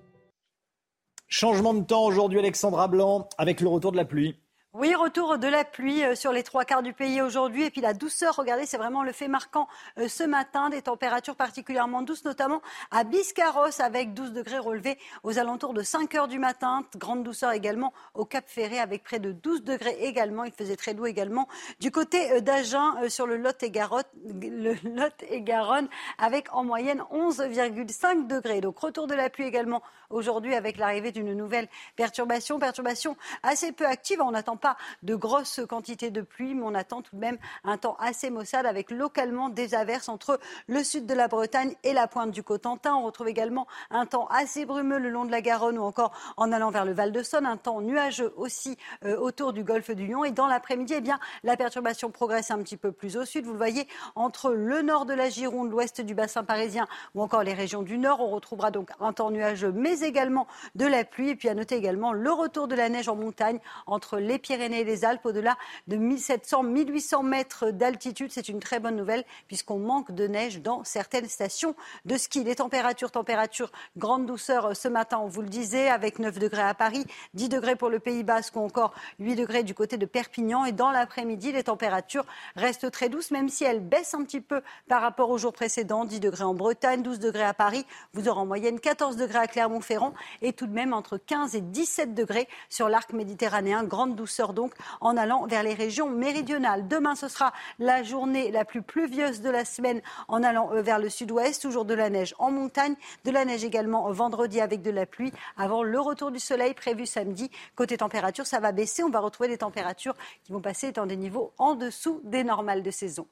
Changement 1.28 1.74
de 1.74 1.84
temps 1.84 2.04
aujourd'hui, 2.04 2.38
Alexandra 2.38 2.86
Blanc, 2.88 3.28
avec 3.36 3.60
le 3.60 3.68
retour 3.68 3.92
de 3.92 3.96
la 3.96 4.04
pluie. 4.04 4.36
Oui, 4.78 4.94
retour 4.94 5.38
de 5.38 5.48
la 5.48 5.64
pluie 5.64 6.04
euh, 6.04 6.14
sur 6.14 6.32
les 6.32 6.42
trois 6.42 6.66
quarts 6.66 6.82
du 6.82 6.92
pays 6.92 7.22
aujourd'hui. 7.22 7.64
Et 7.64 7.70
puis 7.70 7.80
la 7.80 7.94
douceur, 7.94 8.36
regardez, 8.36 8.66
c'est 8.66 8.76
vraiment 8.76 9.02
le 9.02 9.12
fait 9.12 9.26
marquant 9.26 9.68
euh, 9.96 10.06
ce 10.06 10.22
matin. 10.22 10.68
Des 10.68 10.82
températures 10.82 11.34
particulièrement 11.34 12.02
douces, 12.02 12.26
notamment 12.26 12.60
à 12.90 13.02
Biscarros, 13.02 13.80
avec 13.80 14.12
12 14.12 14.34
degrés 14.34 14.58
relevés 14.58 14.98
aux 15.22 15.38
alentours 15.38 15.72
de 15.72 15.80
5 15.80 16.14
heures 16.16 16.28
du 16.28 16.38
matin. 16.38 16.84
Grande 16.96 17.22
douceur 17.22 17.52
également 17.52 17.94
au 18.12 18.26
Cap 18.26 18.44
Ferré, 18.48 18.78
avec 18.78 19.02
près 19.02 19.18
de 19.18 19.32
12 19.32 19.64
degrés 19.64 19.96
également. 20.02 20.44
Il 20.44 20.52
faisait 20.52 20.76
très 20.76 20.92
doux 20.92 21.06
également 21.06 21.48
du 21.80 21.90
côté 21.90 22.32
euh, 22.32 22.40
d'Agen, 22.40 23.08
sur 23.08 23.26
le 23.26 23.38
Lot 23.38 23.62
et, 23.62 23.70
Garonne, 23.70 24.04
le 24.42 24.74
Lot 24.84 25.14
et 25.30 25.40
Garonne, 25.40 25.88
avec 26.18 26.52
en 26.52 26.64
moyenne 26.64 27.02
11,5 27.10 28.26
degrés. 28.26 28.60
Donc 28.60 28.78
retour 28.78 29.06
de 29.06 29.14
la 29.14 29.30
pluie 29.30 29.46
également 29.46 29.80
aujourd'hui, 30.10 30.54
avec 30.54 30.76
l'arrivée 30.76 31.12
d'une 31.12 31.32
nouvelle 31.32 31.66
perturbation. 31.96 32.58
Perturbation 32.58 33.16
assez 33.42 33.72
peu 33.72 33.86
active. 33.86 34.20
On 34.20 34.32
n'attend 34.32 34.58
pas 34.58 34.65
de 35.02 35.14
grosses 35.14 35.60
quantités 35.68 36.10
de 36.10 36.22
pluie, 36.22 36.54
mais 36.54 36.64
on 36.64 36.74
attend 36.74 37.02
tout 37.02 37.14
de 37.14 37.20
même 37.20 37.38
un 37.64 37.76
temps 37.76 37.96
assez 38.00 38.30
maussade 38.30 38.66
avec 38.66 38.90
localement 38.90 39.48
des 39.48 39.74
averses 39.74 40.08
entre 40.08 40.40
le 40.66 40.82
sud 40.82 41.06
de 41.06 41.14
la 41.14 41.28
Bretagne 41.28 41.74
et 41.84 41.92
la 41.92 42.08
pointe 42.08 42.30
du 42.30 42.42
Cotentin. 42.42 42.94
On 42.94 43.04
retrouve 43.04 43.28
également 43.28 43.66
un 43.90 44.06
temps 44.06 44.26
assez 44.28 44.64
brumeux 44.64 44.98
le 44.98 45.10
long 45.10 45.24
de 45.24 45.30
la 45.30 45.40
Garonne 45.40 45.78
ou 45.78 45.82
encore 45.82 46.12
en 46.36 46.52
allant 46.52 46.70
vers 46.70 46.84
le 46.84 46.92
Val 46.92 47.12
de 47.12 47.22
Saône, 47.22 47.46
un 47.46 47.56
temps 47.56 47.80
nuageux 47.80 48.32
aussi 48.36 48.76
euh, 49.04 49.16
autour 49.16 49.52
du 49.52 49.64
golfe 49.64 49.90
du 49.90 50.06
Lion. 50.06 50.24
Et 50.24 50.30
dans 50.30 50.46
l'après-midi, 50.46 50.94
eh 50.96 51.00
bien, 51.00 51.18
la 51.44 51.56
perturbation 51.56 52.10
progresse 52.10 52.50
un 52.50 52.58
petit 52.58 52.76
peu 52.76 52.92
plus 52.92 53.16
au 53.16 53.24
sud. 53.24 53.44
Vous 53.44 53.52
le 53.52 53.58
voyez, 53.58 53.86
entre 54.14 54.50
le 54.50 54.82
nord 54.82 55.06
de 55.06 55.14
la 55.14 55.28
Gironde, 55.28 55.70
l'ouest 55.70 56.00
du 56.00 56.14
bassin 56.14 56.44
parisien 56.44 56.86
ou 57.14 57.22
encore 57.22 57.42
les 57.42 57.54
régions 57.54 57.82
du 57.82 57.98
nord, 57.98 58.20
on 58.20 58.30
retrouvera 58.30 58.70
donc 58.70 58.90
un 59.00 59.12
temps 59.12 59.30
nuageux, 59.30 59.72
mais 59.72 60.00
également 60.00 60.46
de 60.74 60.86
la 60.86 61.04
pluie. 61.04 61.30
Et 61.30 61.36
puis 61.36 61.48
à 61.48 61.54
noter 61.54 61.76
également 61.76 62.12
le 62.12 62.32
retour 62.32 62.68
de 62.68 62.74
la 62.74 62.88
neige 62.88 63.08
en 63.08 63.16
montagne 63.16 63.60
entre 63.86 64.18
les 64.18 64.38
Pyrénées 64.46 64.82
et 64.82 64.84
les 64.84 65.04
Alpes 65.04 65.26
au-delà 65.26 65.56
de 65.88 65.96
1700-1800 65.96 67.26
mètres 67.26 67.72
d'altitude. 67.72 68.30
C'est 68.30 68.48
une 68.48 68.60
très 68.60 68.78
bonne 68.78 68.94
nouvelle 68.94 69.24
puisqu'on 69.48 69.80
manque 69.80 70.12
de 70.12 70.28
neige 70.28 70.62
dans 70.62 70.84
certaines 70.84 71.28
stations 71.28 71.74
de 72.04 72.16
ski. 72.16 72.44
Les 72.44 72.54
températures, 72.54 73.10
températures, 73.10 73.72
grande 73.96 74.24
douceur 74.24 74.76
ce 74.76 74.86
matin, 74.86 75.18
on 75.20 75.26
vous 75.26 75.42
le 75.42 75.48
disait, 75.48 75.88
avec 75.88 76.20
9 76.20 76.38
degrés 76.38 76.62
à 76.62 76.74
Paris, 76.74 77.04
10 77.34 77.48
degrés 77.48 77.74
pour 77.74 77.88
le 77.88 77.98
Pays 77.98 78.22
Basque 78.22 78.54
ou 78.54 78.60
encore 78.60 78.94
8 79.18 79.34
degrés 79.34 79.64
du 79.64 79.74
côté 79.74 79.96
de 79.96 80.06
Perpignan. 80.06 80.64
Et 80.64 80.70
dans 80.70 80.92
l'après-midi, 80.92 81.50
les 81.50 81.64
températures 81.64 82.24
restent 82.54 82.92
très 82.92 83.08
douces, 83.08 83.32
même 83.32 83.48
si 83.48 83.64
elles 83.64 83.80
baissent 83.80 84.14
un 84.14 84.22
petit 84.22 84.40
peu 84.40 84.62
par 84.86 85.02
rapport 85.02 85.30
au 85.30 85.38
jour 85.38 85.52
précédent. 85.52 86.04
10 86.04 86.20
degrés 86.20 86.44
en 86.44 86.54
Bretagne, 86.54 87.02
12 87.02 87.18
degrés 87.18 87.42
à 87.42 87.54
Paris. 87.54 87.84
Vous 88.12 88.28
aurez 88.28 88.38
en 88.38 88.46
moyenne 88.46 88.78
14 88.78 89.16
degrés 89.16 89.40
à 89.40 89.48
Clermont-Ferrand 89.48 90.14
et 90.40 90.52
tout 90.52 90.68
de 90.68 90.72
même 90.72 90.92
entre 90.92 91.18
15 91.18 91.56
et 91.56 91.62
17 91.62 92.14
degrés 92.14 92.46
sur 92.68 92.88
l'arc 92.88 93.12
méditerranéen. 93.12 93.82
Grande 93.82 94.14
douceur 94.14 94.35
donc 94.44 94.72
en 95.00 95.16
allant 95.16 95.46
vers 95.46 95.62
les 95.62 95.74
régions 95.74 96.08
méridionales. 96.08 96.88
Demain, 96.88 97.14
ce 97.14 97.28
sera 97.28 97.52
la 97.78 98.02
journée 98.02 98.50
la 98.50 98.64
plus 98.64 98.82
pluvieuse 98.82 99.40
de 99.40 99.50
la 99.50 99.64
semaine 99.64 100.00
en 100.28 100.42
allant 100.42 100.70
euh, 100.72 100.82
vers 100.82 100.98
le 100.98 101.08
sud-ouest. 101.08 101.62
Toujours 101.62 101.84
de 101.84 101.94
la 101.94 102.10
neige 102.10 102.34
en 102.38 102.50
montagne, 102.50 102.94
de 103.24 103.30
la 103.30 103.44
neige 103.44 103.64
également 103.64 104.10
vendredi 104.12 104.60
avec 104.60 104.82
de 104.82 104.90
la 104.90 105.06
pluie 105.06 105.32
avant 105.56 105.82
le 105.82 106.00
retour 106.00 106.30
du 106.30 106.38
soleil 106.38 106.74
prévu 106.74 107.06
samedi. 107.06 107.50
Côté 107.74 107.96
température, 107.96 108.46
ça 108.46 108.60
va 108.60 108.72
baisser. 108.72 109.02
On 109.02 109.10
va 109.10 109.20
retrouver 109.20 109.48
des 109.48 109.58
températures 109.58 110.14
qui 110.44 110.52
vont 110.52 110.60
passer 110.60 110.92
dans 110.92 111.06
des 111.06 111.16
niveaux 111.16 111.52
en 111.58 111.74
dessous 111.74 112.20
des 112.24 112.44
normales 112.44 112.82
de 112.82 112.90
saison. 112.90 113.26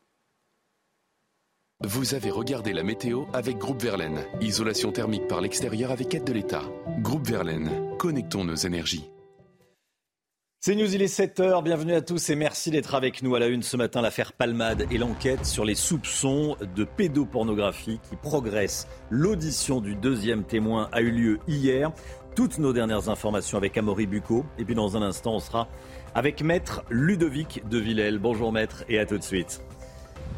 Vous 1.81 2.15
avez 2.15 2.31
regardé 2.31 2.73
la 2.73 2.83
météo 2.83 3.25
avec 3.33 3.59
Groupe 3.59 3.83
Verlaine. 3.83 4.25
Isolation 4.41 4.93
thermique 4.93 5.27
par 5.27 5.41
l'extérieur 5.41 5.91
avec 5.91 6.15
aide 6.15 6.25
de 6.25 6.33
l'État. 6.33 6.63
Groupe 7.01 7.27
Verlaine, 7.27 7.97
connectons 7.99 8.45
nos 8.45 8.55
énergies. 8.55 9.11
C'est 10.67 10.77
News, 10.77 10.95
il 10.95 11.03
est 11.03 11.15
7h, 11.15 11.63
bienvenue 11.63 11.93
à 11.93 12.01
tous 12.01 12.31
et 12.31 12.37
merci 12.37 12.71
d'être 12.71 12.95
avec 12.95 13.23
nous 13.23 13.35
à 13.35 13.39
la 13.39 13.49
une 13.49 13.63
ce 13.63 13.77
matin. 13.77 14.01
L'affaire 14.01 14.33
Palmade 14.33 14.87
et 14.91 14.97
l'enquête 14.97 15.45
sur 15.45 15.63
les 15.63 15.75
soupçons 15.75 16.57
de 16.75 16.85
pédopornographie 16.85 18.01
qui 18.09 18.17
progressent. 18.17 18.89
L'audition 19.11 19.83
du 19.83 19.95
deuxième 19.95 20.43
témoin 20.43 20.89
a 20.91 21.03
eu 21.03 21.11
lieu 21.11 21.39
hier. 21.47 21.93
Toutes 22.35 22.57
nos 22.57 22.73
dernières 22.73 23.11
informations 23.11 23.59
avec 23.59 23.77
Amaury 23.77 24.07
Bucco. 24.07 24.47
Et 24.57 24.65
puis 24.65 24.75
dans 24.75 24.97
un 24.97 25.03
instant, 25.03 25.35
on 25.35 25.39
sera 25.39 25.69
avec 26.15 26.43
Maître 26.43 26.83
Ludovic 26.89 27.69
de 27.69 27.77
Villèle. 27.77 28.19
Bonjour 28.19 28.51
Maître 28.51 28.87
et 28.89 28.99
à 28.99 29.05
tout 29.05 29.19
de 29.19 29.23
suite. 29.23 29.61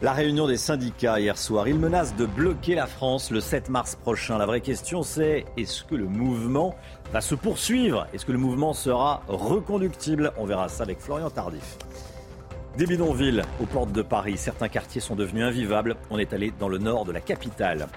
La 0.03 0.13
réunion 0.13 0.47
des 0.47 0.59
syndicats 0.59 1.19
hier 1.19 1.39
soir, 1.39 1.69
ils 1.69 1.79
menacent 1.79 2.17
de 2.17 2.27
bloquer 2.27 2.75
la 2.75 2.87
France 2.87 3.31
le 3.31 3.41
7 3.41 3.71
mars 3.71 3.95
prochain. 3.95 4.37
La 4.37 4.45
vraie 4.45 4.61
question 4.61 5.03
c'est 5.03 5.47
est-ce 5.57 5.85
que 5.85 5.95
le 5.95 6.05
mouvement 6.05 6.75
va 7.13 7.21
se 7.21 7.35
poursuivre 7.35 8.07
Est-ce 8.13 8.27
que 8.27 8.33
le 8.33 8.39
mouvement 8.39 8.73
sera 8.73 9.23
reconductible? 9.29 10.33
On 10.37 10.45
verra 10.45 10.69
ça 10.69 10.83
avec 10.83 11.01
Florian 11.01 11.31
Tardif. 11.31 11.79
Des 12.77 12.87
bidonvilles 12.87 13.43
aux 13.61 13.67
portes 13.67 13.93
de 13.93 14.03
Paris, 14.03 14.37
certains 14.37 14.69
quartiers 14.69 15.01
sont 15.01 15.17
devenus 15.17 15.45
invivables. 15.45 15.97
On 16.11 16.19
est 16.19 16.33
allé 16.33 16.53
dans 16.59 16.69
le 16.69 16.79
nord 16.79 17.05
de 17.05 17.13
la 17.13 17.21
capitale. 17.21 17.89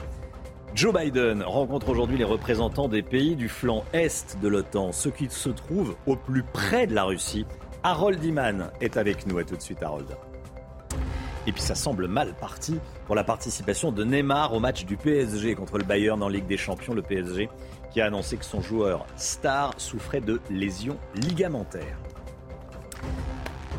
Joe 0.75 0.93
Biden 0.93 1.43
rencontre 1.43 1.89
aujourd'hui 1.89 2.17
les 2.17 2.23
représentants 2.23 2.87
des 2.87 3.01
pays 3.01 3.35
du 3.35 3.49
flanc 3.49 3.83
est 3.91 4.37
de 4.39 4.47
l'OTAN, 4.47 4.91
ceux 4.91 5.11
qui 5.11 5.27
se 5.29 5.49
trouvent 5.49 5.95
au 6.05 6.15
plus 6.15 6.43
près 6.43 6.87
de 6.87 6.93
la 6.93 7.03
Russie. 7.03 7.45
Harold 7.83 8.23
Iman 8.23 8.71
est 8.79 8.95
avec 8.97 9.25
nous. 9.25 9.39
À 9.39 9.43
tout 9.43 9.55
de 9.55 9.61
suite, 9.61 9.81
Harold. 9.81 10.07
Et 11.47 11.51
puis 11.51 11.61
ça 11.61 11.73
semble 11.73 12.07
mal 12.07 12.33
parti 12.39 12.79
pour 13.07 13.15
la 13.15 13.23
participation 13.23 13.91
de 13.91 14.03
Neymar 14.03 14.53
au 14.53 14.59
match 14.59 14.85
du 14.85 14.97
PSG 14.97 15.55
contre 15.55 15.77
le 15.77 15.83
Bayern 15.83 16.21
en 16.21 16.27
Ligue 16.27 16.45
des 16.45 16.57
Champions. 16.57 16.93
Le 16.93 17.01
PSG 17.01 17.49
qui 17.91 18.01
a 18.01 18.05
annoncé 18.05 18.37
que 18.37 18.45
son 18.45 18.61
joueur 18.61 19.05
star 19.15 19.73
souffrait 19.79 20.21
de 20.21 20.39
lésions 20.49 20.97
ligamentaires. 21.15 21.97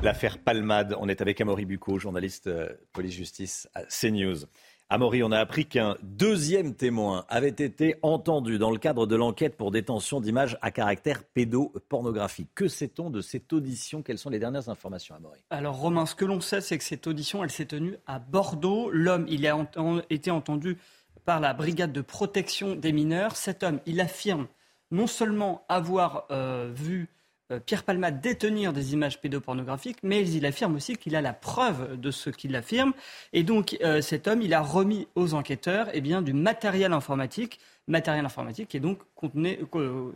L'affaire 0.03 0.39
Palmade, 0.39 0.97
on 0.99 1.09
est 1.09 1.21
avec 1.21 1.41
Amaury 1.41 1.67
Bucco, 1.67 1.99
journaliste 1.99 2.47
euh, 2.47 2.69
police-justice 2.95 3.69
à 3.75 3.83
CNews. 3.85 4.47
Amaury, 4.93 5.23
on 5.23 5.31
a 5.31 5.39
appris 5.39 5.67
qu'un 5.67 5.97
deuxième 6.03 6.75
témoin 6.75 7.25
avait 7.29 7.49
été 7.49 7.95
entendu 8.03 8.59
dans 8.59 8.73
le 8.73 8.79
cadre 8.79 9.07
de 9.07 9.15
l'enquête 9.15 9.57
pour 9.57 9.71
détention 9.71 10.21
d'images 10.21 10.59
à 10.63 10.73
caractère 10.73 11.23
pédopornographique. 11.23 12.49
Que 12.57 12.67
sait-on 12.67 13.09
de 13.11 13.21
cette 13.21 13.53
audition? 13.53 14.03
Quelles 14.03 14.19
sont 14.19 14.31
les 14.31 14.41
dernières 14.41 14.69
informations, 14.69 15.15
Amaury? 15.15 15.39
Alors, 15.51 15.77
Romain, 15.77 16.07
ce 16.07 16.17
que 16.17 16.25
l'on 16.25 16.41
sait, 16.41 16.61
c'est 16.61 16.77
que 16.77 16.83
cette 16.83 17.07
audition, 17.07 17.45
elle 17.45 17.53
s'est 17.53 17.67
tenue 17.67 17.99
à 18.07 18.19
Bordeaux. 18.19 18.91
L'homme, 18.91 19.27
il 19.29 19.47
a 19.47 19.65
été 20.11 20.33
entendu 20.33 20.79
par 21.25 21.41
la 21.41 21.55
brigade 21.55 21.93
de 21.93 22.01
protection 22.01 22.75
des 22.75 22.93
mineurs. 22.93 23.37
Cet 23.37 23.62
homme, 23.62 23.81
il 23.87 24.01
affirme 24.01 24.47
non 24.91 25.07
seulement 25.07 25.64
avoir 25.68 26.27
euh, 26.31 26.71
vu 26.75 27.09
euh, 27.53 27.61
Pierre 27.61 27.85
Palmade 27.85 28.21
détenir 28.21 28.73
des 28.73 28.93
images 28.93 29.21
pédopornographiques, 29.21 29.99
mais 30.03 30.29
il 30.29 30.47
affirme 30.47 30.77
aussi 30.77 30.97
qu'il 30.97 31.16
a 31.16 31.21
la 31.21 31.33
preuve 31.33 31.99
de 32.01 32.11
ce 32.11 32.31
qu'il 32.31 32.55
affirme. 32.57 32.93
Et 33.33 33.43
donc, 33.43 33.77
euh, 33.83 34.01
cet 34.01 34.29
homme, 34.29 34.43
il 34.43 34.55
a 34.55 34.61
remis 34.61 35.07
aux 35.14 35.35
enquêteurs 35.35 35.89
eh 35.93 36.01
du 36.01 36.33
matériel 36.33 36.93
informatique, 36.93 37.61
matériel 37.87 38.25
informatique 38.25 38.68
qui 38.68 38.77
est 38.77 38.81
donc 38.81 39.01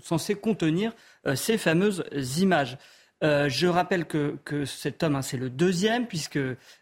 censé 0.00 0.34
contenir 0.36 0.92
ces 1.34 1.58
fameuses 1.58 2.04
images. 2.38 2.78
Je 3.24 3.66
rappelle 3.66 4.04
que, 4.04 4.64
cet 4.66 5.02
homme, 5.02 5.16
hein, 5.16 5.22
c'est 5.22 5.36
le 5.36 5.50
deuxième, 5.50 6.06
puisque 6.06 6.38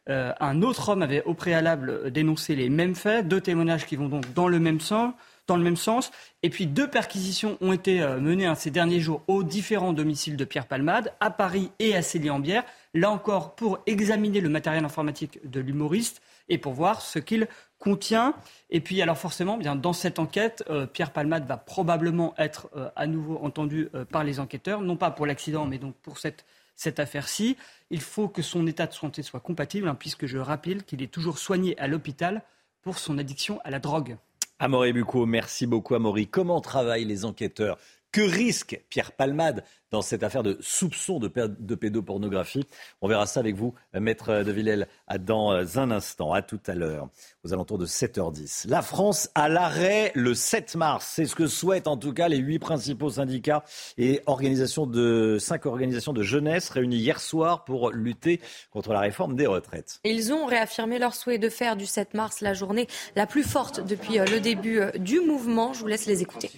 un 0.08 0.62
autre 0.62 0.88
homme 0.88 1.02
avait 1.02 1.22
au 1.22 1.34
préalable 1.34 2.10
dénoncé 2.10 2.56
les 2.56 2.68
mêmes 2.68 2.94
faits, 2.94 3.28
deux 3.28 3.40
témoignages 3.40 3.86
qui 3.86 3.96
vont 3.96 4.08
donc 4.08 4.32
dans 4.34 4.48
le 4.48 4.58
même 4.58 4.80
sens. 4.80 6.10
Et 6.42 6.50
puis 6.50 6.66
deux 6.66 6.88
perquisitions 6.88 7.56
ont 7.60 7.72
été 7.72 8.02
euh, 8.02 8.18
menées 8.18 8.46
hein, 8.46 8.54
ces 8.54 8.70
derniers 8.70 9.00
jours 9.00 9.22
aux 9.28 9.42
différents 9.42 9.92
domiciles 9.92 10.36
de 10.36 10.44
Pierre 10.44 10.66
Palmade, 10.66 11.12
à 11.20 11.30
Paris 11.30 11.70
et 11.78 11.94
à 11.94 12.02
Célie-en-Bière. 12.02 12.64
Là 12.94 13.10
encore, 13.10 13.54
pour 13.54 13.78
examiner 13.86 14.40
le 14.40 14.48
matériel 14.48 14.84
informatique 14.84 15.38
de 15.44 15.60
l'humoriste 15.60 16.22
et 16.52 16.58
pour 16.58 16.72
voir 16.72 17.00
ce 17.00 17.18
qu'il 17.18 17.48
contient. 17.78 18.34
Et 18.70 18.80
puis, 18.80 19.02
alors 19.02 19.18
forcément, 19.18 19.56
bien 19.56 19.74
dans 19.74 19.92
cette 19.92 20.18
enquête, 20.18 20.62
euh, 20.70 20.86
Pierre 20.86 21.12
Palmade 21.12 21.46
va 21.46 21.56
probablement 21.56 22.34
être 22.38 22.68
euh, 22.76 22.90
à 22.94 23.06
nouveau 23.06 23.38
entendu 23.42 23.88
par 24.10 24.22
les 24.22 24.38
enquêteurs, 24.38 24.82
non 24.82 24.96
pas 24.96 25.10
pour 25.10 25.26
l'accident, 25.26 25.66
mais 25.66 25.78
donc 25.78 25.94
pour 25.96 26.18
cette, 26.18 26.44
cette 26.76 27.00
affaire-ci. 27.00 27.56
Il 27.90 28.00
faut 28.00 28.28
que 28.28 28.42
son 28.42 28.66
état 28.66 28.86
de 28.86 28.92
santé 28.92 29.22
soit 29.22 29.40
compatible, 29.40 29.88
hein, 29.88 29.96
puisque 29.98 30.26
je 30.26 30.38
rappelle 30.38 30.84
qu'il 30.84 31.02
est 31.02 31.12
toujours 31.12 31.38
soigné 31.38 31.78
à 31.78 31.86
l'hôpital 31.88 32.42
pour 32.82 32.98
son 32.98 33.18
addiction 33.18 33.60
à 33.64 33.70
la 33.70 33.78
drogue. 33.78 34.16
Amaury 34.58 34.92
Bucco, 34.92 35.26
merci 35.26 35.66
beaucoup 35.66 35.94
Amaury. 35.94 36.28
Comment 36.28 36.60
travaillent 36.60 37.04
les 37.04 37.24
enquêteurs? 37.24 37.78
Que 38.12 38.20
risque 38.20 38.78
Pierre 38.90 39.12
Palmade 39.12 39.64
dans 39.90 40.02
cette 40.02 40.22
affaire 40.22 40.42
de 40.42 40.58
soupçon 40.60 41.18
de, 41.18 41.32
de 41.34 41.74
pédopornographie? 41.74 42.66
On 43.00 43.08
verra 43.08 43.24
ça 43.24 43.40
avec 43.40 43.56
vous, 43.56 43.72
maître 43.94 44.42
de 44.42 44.52
Villèle, 44.52 44.86
dans 45.20 45.78
un 45.78 45.90
instant. 45.90 46.34
À 46.34 46.42
tout 46.42 46.60
à 46.66 46.74
l'heure, 46.74 47.08
aux 47.42 47.54
alentours 47.54 47.78
de 47.78 47.86
7h10. 47.86 48.68
La 48.68 48.82
France 48.82 49.30
à 49.34 49.48
l'arrêt 49.48 50.12
le 50.14 50.34
7 50.34 50.76
mars. 50.76 51.10
C'est 51.14 51.24
ce 51.24 51.34
que 51.34 51.46
souhaitent 51.46 51.88
en 51.88 51.96
tout 51.96 52.12
cas 52.12 52.28
les 52.28 52.36
huit 52.36 52.58
principaux 52.58 53.08
syndicats 53.08 53.64
et 53.96 54.20
organisations 54.26 54.86
de 54.86 55.38
cinq 55.40 55.64
organisations 55.64 56.12
de 56.12 56.22
jeunesse 56.22 56.68
réunies 56.68 56.98
hier 56.98 57.18
soir 57.18 57.64
pour 57.64 57.92
lutter 57.92 58.42
contre 58.72 58.92
la 58.92 59.00
réforme 59.00 59.36
des 59.36 59.46
retraites. 59.46 60.00
Ils 60.04 60.34
ont 60.34 60.44
réaffirmé 60.44 60.98
leur 60.98 61.14
souhait 61.14 61.38
de 61.38 61.48
faire 61.48 61.76
du 61.76 61.86
7 61.86 62.12
mars 62.12 62.42
la 62.42 62.52
journée 62.52 62.88
la 63.16 63.26
plus 63.26 63.42
forte 63.42 63.80
depuis 63.80 64.18
euh, 64.18 64.26
le 64.26 64.38
début 64.38 64.80
euh, 64.80 64.90
du 64.92 65.20
mouvement. 65.20 65.72
Je 65.72 65.80
vous 65.80 65.86
laisse 65.86 66.04
les 66.04 66.20
écouter 66.20 66.50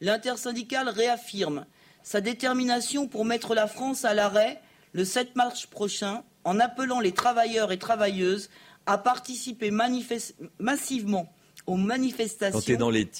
l'intersyndicale 0.00 0.88
réaffirme 0.88 1.66
sa 2.02 2.20
détermination 2.20 3.08
pour 3.08 3.24
mettre 3.24 3.54
la 3.54 3.66
France 3.66 4.04
à 4.04 4.14
l'arrêt 4.14 4.60
le 4.92 5.04
7 5.04 5.36
mars 5.36 5.66
prochain 5.66 6.22
en 6.44 6.58
appelant 6.60 7.00
les 7.00 7.12
travailleurs 7.12 7.72
et 7.72 7.78
travailleuses 7.78 8.48
à 8.86 8.96
participer 8.96 9.70
massivement 10.58 11.32
aux 11.66 11.76
manifestations 11.76 12.60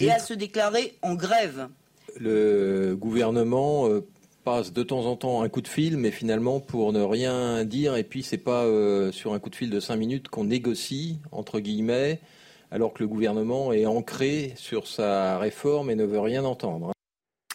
et 0.00 0.10
à 0.10 0.18
se 0.18 0.32
déclarer 0.32 0.96
en 1.02 1.14
grève. 1.14 1.68
Le 2.18 2.96
gouvernement 2.96 3.86
euh, 3.86 4.06
passe 4.44 4.72
de 4.72 4.82
temps 4.82 5.04
en 5.04 5.16
temps 5.16 5.42
un 5.42 5.50
coup 5.50 5.60
de 5.60 5.68
fil, 5.68 5.98
mais 5.98 6.10
finalement 6.10 6.58
pour 6.58 6.94
ne 6.94 7.02
rien 7.02 7.64
dire, 7.64 7.96
et 7.96 8.04
puis 8.04 8.22
c'est 8.22 8.38
pas 8.38 8.64
euh, 8.64 9.12
sur 9.12 9.34
un 9.34 9.38
coup 9.38 9.50
de 9.50 9.56
fil 9.56 9.68
de 9.68 9.80
cinq 9.80 9.96
minutes 9.96 10.28
qu'on 10.28 10.44
négocie, 10.44 11.18
entre 11.32 11.60
guillemets, 11.60 12.20
alors 12.70 12.92
que 12.92 13.02
le 13.02 13.08
gouvernement 13.08 13.72
est 13.72 13.86
ancré 13.86 14.52
sur 14.56 14.86
sa 14.86 15.38
réforme 15.38 15.90
et 15.90 15.94
ne 15.94 16.04
veut 16.04 16.20
rien 16.20 16.44
entendre. 16.44 16.92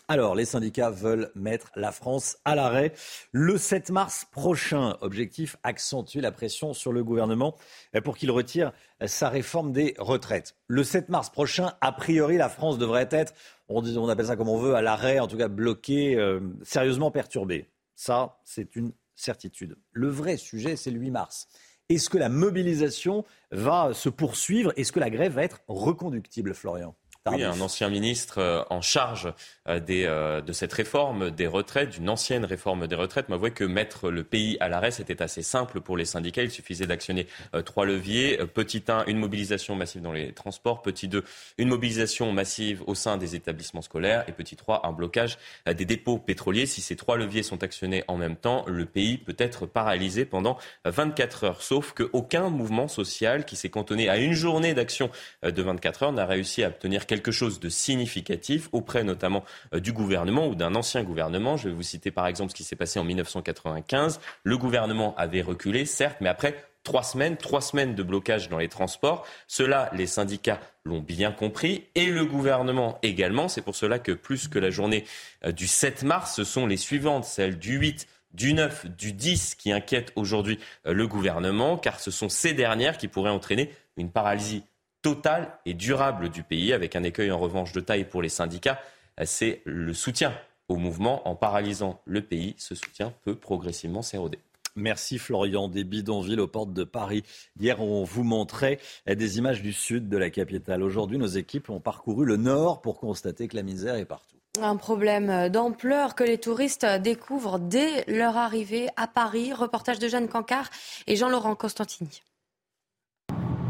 Alors, 0.09 0.35
les 0.35 0.43
syndicats 0.43 0.89
veulent 0.89 1.31
mettre 1.33 1.71
la 1.75 1.93
France 1.93 2.37
à 2.43 2.55
l'arrêt 2.55 2.91
le 3.31 3.57
7 3.57 3.89
mars 3.89 4.25
prochain. 4.29 4.97
Objectif, 4.99 5.55
accentuer 5.63 6.19
la 6.19 6.31
pression 6.31 6.73
sur 6.73 6.91
le 6.91 7.05
gouvernement 7.05 7.55
pour 8.03 8.17
qu'il 8.17 8.29
retire 8.29 8.73
sa 9.05 9.29
réforme 9.29 9.71
des 9.71 9.95
retraites. 9.97 10.55
Le 10.67 10.83
7 10.83 11.07
mars 11.07 11.29
prochain, 11.29 11.73
a 11.79 11.93
priori, 11.93 12.35
la 12.35 12.49
France 12.49 12.77
devrait 12.77 13.07
être, 13.11 13.33
on, 13.69 14.09
appelle 14.09 14.27
ça 14.27 14.35
comme 14.35 14.49
on 14.49 14.59
veut, 14.59 14.75
à 14.75 14.81
l'arrêt, 14.81 15.19
en 15.19 15.27
tout 15.27 15.37
cas 15.37 15.47
bloquée, 15.47 16.15
euh, 16.15 16.41
sérieusement 16.63 17.09
perturbée. 17.09 17.71
Ça, 17.95 18.39
c'est 18.43 18.75
une 18.75 18.91
certitude. 19.15 19.77
Le 19.93 20.09
vrai 20.09 20.35
sujet, 20.35 20.75
c'est 20.75 20.91
le 20.91 20.99
8 20.99 21.11
mars. 21.11 21.47
Est-ce 21.93 22.09
que 22.09 22.17
la 22.17 22.29
mobilisation 22.29 23.23
va 23.51 23.93
se 23.93 24.09
poursuivre? 24.09 24.73
Est-ce 24.77 24.91
que 24.91 24.99
la 24.99 25.11
grève 25.11 25.33
va 25.33 25.43
être 25.43 25.61
reconductible, 25.67 26.55
Florian? 26.55 26.95
Oui, 27.31 27.41
un 27.41 27.61
ancien 27.61 27.87
ministre 27.87 28.39
euh, 28.39 28.63
en 28.69 28.81
charge 28.81 29.33
euh, 29.69 29.79
des, 29.79 30.03
euh, 30.03 30.41
de 30.41 30.51
cette 30.51 30.73
réforme 30.73 31.31
des 31.31 31.47
retraites, 31.47 31.91
d'une 31.91 32.09
ancienne 32.09 32.43
réforme 32.43 32.85
des 32.85 32.95
retraites, 32.95 33.29
m'avouait 33.29 33.51
que 33.51 33.63
mettre 33.63 34.11
le 34.11 34.25
pays 34.25 34.57
à 34.59 34.67
l'arrêt, 34.67 34.91
c'était 34.91 35.21
assez 35.21 35.41
simple 35.41 35.79
pour 35.79 35.95
les 35.95 36.03
syndicats. 36.03 36.43
Il 36.43 36.51
suffisait 36.51 36.85
d'actionner 36.85 37.27
trois 37.63 37.85
leviers. 37.85 38.39
Petit 38.53 38.83
1, 38.85 39.05
une 39.05 39.19
mobilisation 39.19 39.75
massive 39.75 40.01
dans 40.01 40.11
les 40.11 40.33
transports. 40.33 40.81
Petit 40.81 41.07
2, 41.07 41.23
une 41.59 41.69
mobilisation 41.69 42.33
massive 42.33 42.83
au 42.87 42.95
sein 42.95 43.15
des 43.15 43.35
établissements 43.35 43.81
scolaires. 43.81 44.25
Et 44.27 44.33
petit 44.33 44.57
3, 44.57 44.85
un 44.85 44.91
blocage 44.91 45.37
des 45.65 45.85
dépôts 45.85 46.17
pétroliers. 46.17 46.65
Si 46.65 46.81
ces 46.81 46.97
trois 46.97 47.15
leviers 47.15 47.43
sont 47.43 47.63
actionnés 47.63 48.03
en 48.09 48.17
même 48.17 48.35
temps, 48.35 48.65
le 48.67 48.85
pays 48.85 49.17
peut 49.17 49.35
être 49.37 49.65
paralysé 49.65 50.25
pendant 50.25 50.57
24 50.83 51.43
heures. 51.45 51.61
Sauf 51.61 51.93
qu'aucun 51.93 52.49
mouvement 52.49 52.89
social 52.89 53.45
qui 53.45 53.55
s'est 53.55 53.69
cantonné 53.69 54.09
à 54.09 54.17
une 54.17 54.33
journée 54.33 54.73
d'action 54.73 55.09
de 55.43 55.61
24 55.61 56.03
heures 56.03 56.11
n'a 56.11 56.25
réussi 56.25 56.63
à 56.63 56.67
obtenir 56.67 57.05
quelque 57.13 57.31
chose 57.31 57.59
de 57.59 57.69
significatif 57.69 58.69
auprès 58.71 59.03
notamment 59.03 59.43
euh, 59.75 59.79
du 59.79 59.93
gouvernement 59.93 60.47
ou 60.47 60.55
d'un 60.55 60.73
ancien 60.73 61.03
gouvernement. 61.03 61.57
Je 61.57 61.69
vais 61.69 61.75
vous 61.75 61.83
citer 61.83 62.09
par 62.09 62.25
exemple 62.25 62.49
ce 62.49 62.55
qui 62.55 62.63
s'est 62.63 62.75
passé 62.75 62.99
en 62.99 63.03
1995. 63.03 64.19
Le 64.43 64.57
gouvernement 64.57 65.13
avait 65.15 65.43
reculé, 65.43 65.85
certes, 65.85 66.17
mais 66.21 66.29
après 66.29 66.65
trois 66.81 67.03
semaines, 67.03 67.37
trois 67.37 67.61
semaines 67.61 67.93
de 67.93 68.01
blocage 68.01 68.49
dans 68.49 68.57
les 68.57 68.67
transports. 68.67 69.27
Cela, 69.47 69.91
les 69.93 70.07
syndicats 70.07 70.59
l'ont 70.85 71.01
bien 71.01 71.31
compris 71.31 71.85
et 71.93 72.07
le 72.07 72.25
gouvernement 72.25 72.97
également. 73.03 73.47
C'est 73.47 73.61
pour 73.61 73.75
cela 73.75 73.99
que 73.99 74.11
plus 74.11 74.47
que 74.47 74.57
la 74.57 74.71
journée 74.71 75.05
euh, 75.45 75.51
du 75.51 75.67
7 75.67 76.01
mars, 76.01 76.33
ce 76.33 76.43
sont 76.43 76.65
les 76.65 76.77
suivantes, 76.77 77.25
celles 77.25 77.59
du 77.59 77.77
8, 77.77 78.07
du 78.33 78.53
9, 78.53 78.87
du 78.87 79.13
10 79.13 79.53
qui 79.53 79.71
inquiètent 79.71 80.13
aujourd'hui 80.15 80.57
euh, 80.87 80.93
le 80.93 81.07
gouvernement, 81.07 81.77
car 81.77 81.99
ce 81.99 82.09
sont 82.09 82.27
ces 82.27 82.53
dernières 82.53 82.97
qui 82.97 83.07
pourraient 83.07 83.29
entraîner 83.29 83.71
une 83.97 84.11
paralysie 84.11 84.63
totale 85.03 85.51
et 85.67 85.75
durable 85.75 86.29
du 86.29 86.41
pays, 86.41 86.73
avec 86.73 86.95
un 86.95 87.03
écueil 87.03 87.29
en 87.29 87.37
revanche 87.37 87.73
de 87.73 87.79
taille 87.81 88.05
pour 88.05 88.23
les 88.23 88.29
syndicats, 88.29 88.79
c'est 89.23 89.61
le 89.65 89.93
soutien 89.93 90.33
au 90.69 90.77
mouvement. 90.77 91.27
En 91.27 91.35
paralysant 91.35 92.01
le 92.05 92.23
pays, 92.23 92.55
ce 92.57 92.73
soutien 92.73 93.13
peut 93.23 93.35
progressivement 93.35 94.01
s'éroder. 94.01 94.39
Merci 94.75 95.19
Florian, 95.19 95.67
des 95.67 95.83
bidonvilles 95.83 96.39
aux 96.39 96.47
portes 96.47 96.73
de 96.73 96.83
Paris. 96.83 97.23
Hier, 97.59 97.79
on 97.79 98.03
vous 98.03 98.23
montrait 98.23 98.79
des 99.05 99.37
images 99.37 99.61
du 99.61 99.71
sud 99.71 100.09
de 100.09 100.17
la 100.17 100.31
capitale. 100.31 100.81
Aujourd'hui, 100.81 101.19
nos 101.19 101.27
équipes 101.27 101.69
ont 101.69 101.79
parcouru 101.79 102.25
le 102.25 102.37
nord 102.37 102.81
pour 102.81 102.99
constater 102.99 103.47
que 103.47 103.55
la 103.55 103.61
misère 103.61 103.95
est 103.95 104.05
partout. 104.05 104.35
Un 104.61 104.77
problème 104.77 105.49
d'ampleur 105.49 106.15
que 106.15 106.23
les 106.23 106.39
touristes 106.39 106.85
découvrent 106.85 107.59
dès 107.59 108.03
leur 108.07 108.37
arrivée 108.37 108.87
à 108.95 109.07
Paris. 109.07 109.53
Reportage 109.53 109.99
de 109.99 110.07
Jeanne 110.07 110.27
Cancard 110.27 110.69
et 111.05 111.15
Jean-Laurent 111.15 111.55
Costantini. 111.55 112.23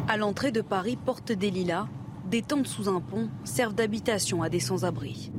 À 0.07 0.17
l'entrée 0.17 0.51
de 0.51 0.61
Paris, 0.61 0.97
porte 0.97 1.31
des 1.31 1.49
Lilas, 1.49 1.87
des 2.29 2.41
tentes 2.41 2.67
sous 2.67 2.89
un 2.89 2.99
pont 2.99 3.29
servent 3.45 3.73
d'habitation 3.73 4.43
à 4.43 4.49
des 4.49 4.59
sans-abri. 4.59 5.31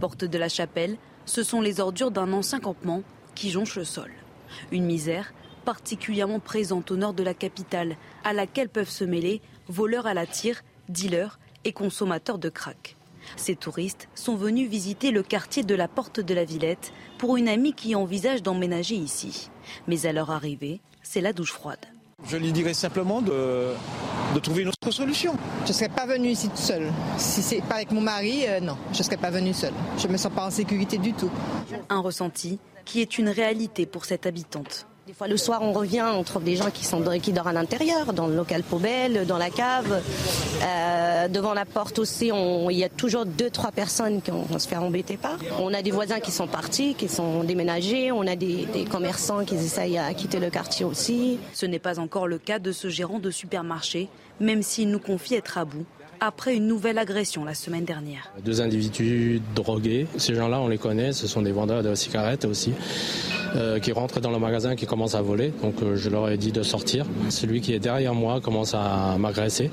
Porte 0.00 0.24
de 0.24 0.38
la 0.38 0.48
Chapelle, 0.48 0.96
ce 1.26 1.42
sont 1.42 1.60
les 1.60 1.80
ordures 1.80 2.12
d'un 2.12 2.32
ancien 2.32 2.60
campement 2.60 3.02
qui 3.34 3.50
jonchent 3.50 3.76
le 3.76 3.84
sol. 3.84 4.12
Une 4.70 4.84
misère 4.84 5.34
particulièrement 5.64 6.38
présente 6.38 6.90
au 6.90 6.96
nord 6.96 7.14
de 7.14 7.22
la 7.22 7.34
capitale, 7.34 7.96
à 8.22 8.32
laquelle 8.32 8.68
peuvent 8.68 8.88
se 8.88 9.04
mêler 9.04 9.40
voleurs 9.66 10.06
à 10.06 10.14
la 10.14 10.26
tire, 10.26 10.62
dealers 10.88 11.40
et 11.64 11.72
consommateurs 11.72 12.38
de 12.38 12.50
crack. 12.50 12.96
Ces 13.36 13.56
touristes 13.56 14.08
sont 14.14 14.36
venus 14.36 14.68
visiter 14.68 15.10
le 15.10 15.22
quartier 15.22 15.64
de 15.64 15.74
la 15.74 15.88
Porte 15.88 16.20
de 16.20 16.34
la 16.34 16.44
Villette 16.44 16.92
pour 17.18 17.36
une 17.36 17.48
amie 17.48 17.72
qui 17.72 17.94
envisage 17.94 18.42
d'emménager 18.42 18.96
ici. 18.96 19.50
Mais 19.88 20.06
à 20.06 20.12
leur 20.12 20.30
arrivée, 20.30 20.80
c'est 21.02 21.22
la 21.22 21.32
douche 21.32 21.52
froide. 21.52 21.93
Je 22.26 22.36
lui 22.36 22.52
dirais 22.52 22.74
simplement 22.74 23.20
de, 23.20 23.74
trouver 24.42 24.62
une 24.62 24.68
autre 24.68 24.90
solution. 24.90 25.34
Je 25.64 25.68
ne 25.68 25.74
serais 25.74 25.88
pas 25.88 26.06
venue 26.06 26.28
ici 26.28 26.48
toute 26.48 26.58
seule. 26.58 26.90
Si 27.18 27.42
c'est 27.42 27.62
pas 27.62 27.76
avec 27.76 27.92
mon 27.92 28.00
mari, 28.00 28.44
euh, 28.48 28.60
non, 28.60 28.76
je 28.92 28.98
ne 28.98 29.04
serais 29.04 29.16
pas 29.16 29.30
venue 29.30 29.52
seule. 29.52 29.74
Je 29.98 30.06
ne 30.06 30.12
me 30.12 30.16
sens 30.16 30.32
pas 30.32 30.46
en 30.46 30.50
sécurité 30.50 30.98
du 30.98 31.12
tout. 31.12 31.30
Un 31.88 32.00
ressenti 32.00 32.58
qui 32.84 33.00
est 33.00 33.18
une 33.18 33.28
réalité 33.28 33.86
pour 33.86 34.04
cette 34.04 34.26
habitante. 34.26 34.86
Des 35.20 35.28
le 35.28 35.36
soir, 35.36 35.62
on 35.62 35.72
revient, 35.72 36.04
on 36.12 36.22
trouve 36.22 36.42
des 36.44 36.56
gens 36.56 36.70
qui, 36.70 36.84
sont, 36.84 37.00
dorment 37.00 37.46
à 37.46 37.52
l'intérieur, 37.52 38.12
dans 38.12 38.26
le 38.26 38.34
local 38.34 38.62
poubelle, 38.62 39.26
dans 39.26 39.38
la 39.38 39.50
cave. 39.50 40.02
Euh, 40.62 41.28
devant 41.28 41.54
la 41.54 41.64
porte 41.64 41.98
aussi, 41.98 42.30
il 42.70 42.76
y 42.76 42.84
a 42.84 42.88
toujours 42.88 43.24
deux, 43.24 43.50
trois 43.50 43.70
personnes 43.70 44.22
qui 44.22 44.30
vont 44.30 44.58
se 44.58 44.66
faire 44.66 44.82
embêter 44.82 45.16
par. 45.16 45.38
On 45.60 45.72
a 45.72 45.82
des 45.82 45.90
voisins 45.90 46.20
qui 46.20 46.30
sont 46.30 46.46
partis, 46.46 46.94
qui 46.94 47.08
sont 47.08 47.44
déménagés. 47.44 48.12
On 48.12 48.26
a 48.26 48.34
des, 48.34 48.66
des 48.66 48.84
commerçants 48.84 49.44
qui 49.44 49.54
essayent 49.54 49.98
à 49.98 50.12
quitter 50.14 50.40
le 50.40 50.50
quartier 50.50 50.84
aussi. 50.84 51.38
Ce 51.52 51.66
n'est 51.66 51.78
pas 51.78 52.00
encore 52.00 52.26
le 52.26 52.38
cas 52.38 52.58
de 52.58 52.72
ce 52.72 52.88
gérant 52.88 53.18
de 53.18 53.30
supermarché, 53.30 54.08
même 54.40 54.62
s'il 54.62 54.90
nous 54.90 55.00
confie 55.00 55.34
être 55.34 55.58
à 55.58 55.64
bout 55.64 55.86
après 56.20 56.56
une 56.56 56.66
nouvelle 56.66 56.98
agression 56.98 57.44
la 57.44 57.54
semaine 57.54 57.84
dernière. 57.84 58.32
Deux 58.44 58.60
individus 58.60 59.40
drogués, 59.54 60.06
ces 60.16 60.34
gens-là 60.34 60.60
on 60.60 60.68
les 60.68 60.78
connaît, 60.78 61.12
ce 61.12 61.26
sont 61.26 61.42
des 61.42 61.52
vendeurs 61.52 61.82
de 61.82 61.94
cigarettes 61.94 62.44
aussi, 62.44 62.72
euh, 63.56 63.78
qui 63.78 63.92
rentrent 63.92 64.20
dans 64.20 64.30
le 64.30 64.38
magasin, 64.38 64.76
qui 64.76 64.86
commencent 64.86 65.14
à 65.14 65.22
voler. 65.22 65.52
Donc 65.62 65.82
euh, 65.82 65.96
je 65.96 66.10
leur 66.10 66.28
ai 66.28 66.36
dit 66.36 66.52
de 66.52 66.62
sortir. 66.62 67.06
Celui 67.30 67.60
qui 67.60 67.72
est 67.72 67.78
derrière 67.78 68.14
moi 68.14 68.40
commence 68.40 68.74
à 68.74 69.16
m'agresser, 69.18 69.70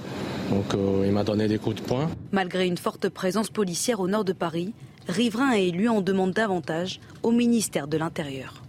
donc 0.50 0.74
euh, 0.74 1.04
il 1.06 1.12
m'a 1.12 1.24
donné 1.24 1.48
des 1.48 1.58
coups 1.58 1.78
de 1.78 1.82
poing. 1.82 2.10
Malgré 2.32 2.68
une 2.68 2.78
forte 2.78 3.10
présence 3.10 3.50
policière 3.50 4.00
au 4.00 4.08
nord 4.08 4.26
de 4.26 4.34
Paris, 4.34 4.74
riverains 5.08 5.56
et 5.56 5.68
élus 5.68 5.90
en 5.90 6.02
demandent 6.02 6.34
davantage 6.34 7.00
au 7.24 7.32
ministère 7.32 7.88
de 7.88 7.98
l'Intérieur. 7.98 8.62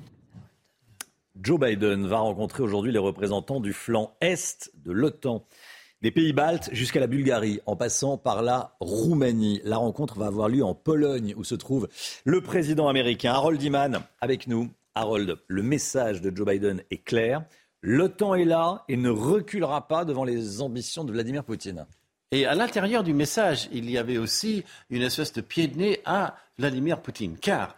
Joe 1.43 1.59
Biden 1.59 2.07
va 2.07 2.19
rencontrer 2.19 2.63
aujourd'hui 2.63 2.93
les 2.93 3.01
représentants 3.01 3.59
du 3.59 3.73
flanc 3.73 4.15
Est 4.21 4.71
de 4.85 4.93
l'OTAN 4.93 5.45
des 6.03 6.11
pays 6.11 6.33
baltes 6.33 6.69
jusqu'à 6.73 6.99
la 6.99 7.07
Bulgarie, 7.07 7.61
en 7.65 7.77
passant 7.77 8.19
par 8.19 8.43
la 8.43 8.75
Roumanie. 8.81 9.61
La 9.65 9.77
rencontre 9.77 10.19
va 10.19 10.27
avoir 10.27 10.49
lieu 10.49 10.65
en 10.65 10.75
Pologne, 10.75 11.33
où 11.37 11.45
se 11.45 11.55
trouve 11.55 11.89
le 12.25 12.41
président 12.41 12.89
américain 12.89 13.33
Harold 13.33 13.63
Iman 13.63 14.01
avec 14.21 14.49
nous. 14.49 14.69
Harold, 14.97 15.39
le 15.47 15.63
message 15.63 16.21
de 16.21 16.35
Joe 16.35 16.47
Biden 16.47 16.83
est 16.91 17.05
clair. 17.05 17.45
L'OTAN 17.83 18.35
est 18.35 18.45
là 18.45 18.85
et 18.89 18.97
ne 18.97 19.11
reculera 19.11 19.87
pas 19.87 20.05
devant 20.05 20.25
les 20.25 20.61
ambitions 20.61 21.05
de 21.05 21.13
Vladimir 21.13 21.45
Poutine. 21.45 21.87
Et 22.33 22.47
à 22.47 22.55
l'intérieur 22.55 23.05
du 23.05 23.15
message, 23.15 23.69
il 23.73 23.89
y 23.89 23.97
avait 23.97 24.19
aussi 24.19 24.65
une 24.91 25.03
espèce 25.03 25.33
de 25.33 25.41
pied 25.41 25.69
de 25.69 25.79
nez 25.79 26.01
à 26.05 26.37
Vladimir 26.59 27.01
Poutine, 27.01 27.37
car 27.39 27.77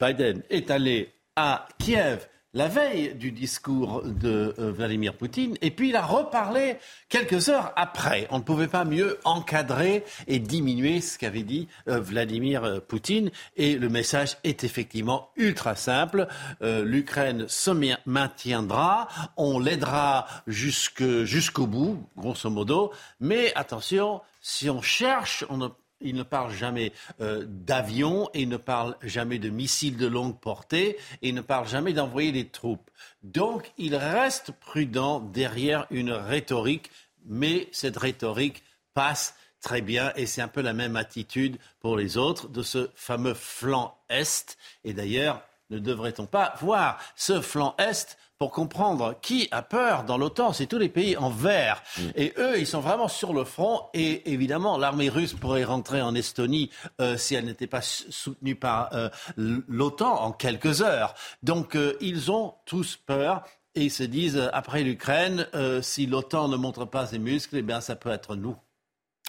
Biden 0.00 0.42
est 0.48 0.70
allé 0.70 1.12
à 1.34 1.66
Kiev 1.78 2.28
la 2.54 2.68
veille 2.68 3.14
du 3.14 3.32
discours 3.32 4.02
de 4.04 4.54
euh, 4.58 4.70
Vladimir 4.70 5.14
Poutine, 5.14 5.56
et 5.60 5.72
puis 5.72 5.88
il 5.88 5.96
a 5.96 6.06
reparlé 6.06 6.76
quelques 7.08 7.48
heures 7.48 7.72
après. 7.76 8.28
On 8.30 8.38
ne 8.38 8.44
pouvait 8.44 8.68
pas 8.68 8.84
mieux 8.84 9.18
encadrer 9.24 10.04
et 10.28 10.38
diminuer 10.38 11.00
ce 11.00 11.18
qu'avait 11.18 11.42
dit 11.42 11.68
euh, 11.88 12.00
Vladimir 12.00 12.64
euh, 12.64 12.80
Poutine, 12.80 13.30
et 13.56 13.76
le 13.76 13.88
message 13.88 14.36
est 14.44 14.62
effectivement 14.62 15.30
ultra 15.36 15.74
simple. 15.74 16.28
L'Ukraine 16.60 17.46
se 17.48 17.70
maintiendra, 18.06 19.08
on 19.36 19.58
l'aidera 19.58 20.26
jusqu'au 20.46 21.66
bout, 21.66 22.06
grosso 22.16 22.48
modo, 22.50 22.92
mais 23.20 23.52
attention, 23.54 24.20
si 24.40 24.70
on 24.70 24.80
cherche, 24.80 25.44
on 25.50 25.72
il 26.04 26.14
ne 26.14 26.22
parle 26.22 26.52
jamais 26.52 26.92
euh, 27.20 27.44
d'avions, 27.46 28.30
il 28.34 28.48
ne 28.48 28.56
parle 28.56 28.96
jamais 29.02 29.38
de 29.38 29.48
missiles 29.48 29.96
de 29.96 30.06
longue 30.06 30.38
portée, 30.38 30.98
et 31.22 31.30
il 31.30 31.34
ne 31.34 31.40
parle 31.40 31.66
jamais 31.66 31.92
d'envoyer 31.92 32.30
des 32.30 32.48
troupes. 32.48 32.90
Donc 33.22 33.72
il 33.78 33.96
reste 33.96 34.52
prudent 34.52 35.20
derrière 35.20 35.86
une 35.90 36.12
rhétorique, 36.12 36.90
mais 37.26 37.68
cette 37.72 37.96
rhétorique 37.96 38.62
passe 38.92 39.34
très 39.60 39.80
bien, 39.80 40.12
et 40.14 40.26
c'est 40.26 40.42
un 40.42 40.48
peu 40.48 40.60
la 40.60 40.74
même 40.74 40.94
attitude 40.94 41.56
pour 41.80 41.96
les 41.96 42.18
autres 42.18 42.48
de 42.48 42.62
ce 42.62 42.90
fameux 42.94 43.34
flanc 43.34 43.98
Est. 44.10 44.58
Et 44.84 44.92
d'ailleurs, 44.92 45.42
ne 45.70 45.78
devrait-on 45.78 46.26
pas 46.26 46.54
voir 46.60 47.00
ce 47.16 47.40
flanc 47.40 47.74
Est 47.78 48.18
pour 48.44 48.50
comprendre 48.50 49.14
qui 49.22 49.48
a 49.52 49.62
peur 49.62 50.04
dans 50.04 50.18
l'OTAN. 50.18 50.52
C'est 50.52 50.66
tous 50.66 50.76
les 50.76 50.90
pays 50.90 51.16
en 51.16 51.30
vert. 51.30 51.82
Mm. 51.96 52.02
Et 52.14 52.34
eux, 52.36 52.58
ils 52.58 52.66
sont 52.66 52.80
vraiment 52.80 53.08
sur 53.08 53.32
le 53.32 53.44
front. 53.44 53.80
Et 53.94 54.34
évidemment, 54.34 54.76
l'armée 54.76 55.08
russe 55.08 55.32
pourrait 55.32 55.64
rentrer 55.64 56.02
en 56.02 56.14
Estonie 56.14 56.68
euh, 57.00 57.16
si 57.16 57.34
elle 57.34 57.46
n'était 57.46 57.66
pas 57.66 57.80
soutenue 57.80 58.54
par 58.54 58.92
euh, 58.92 59.08
l'OTAN 59.38 60.20
en 60.20 60.32
quelques 60.32 60.82
heures. 60.82 61.14
Donc, 61.42 61.74
euh, 61.74 61.96
ils 62.02 62.30
ont 62.30 62.52
tous 62.66 62.96
peur. 62.96 63.44
Et 63.76 63.84
ils 63.84 63.90
se 63.90 64.02
disent, 64.02 64.50
après 64.52 64.82
l'Ukraine, 64.82 65.48
si 65.80 66.06
l'OTAN 66.06 66.48
ne 66.48 66.56
montre 66.56 66.84
pas 66.84 67.06
ses 67.06 67.18
muscles, 67.18 67.56
eh 67.56 67.62
bien, 67.62 67.80
ça 67.80 67.96
peut 67.96 68.10
être 68.10 68.36
nous. 68.36 68.56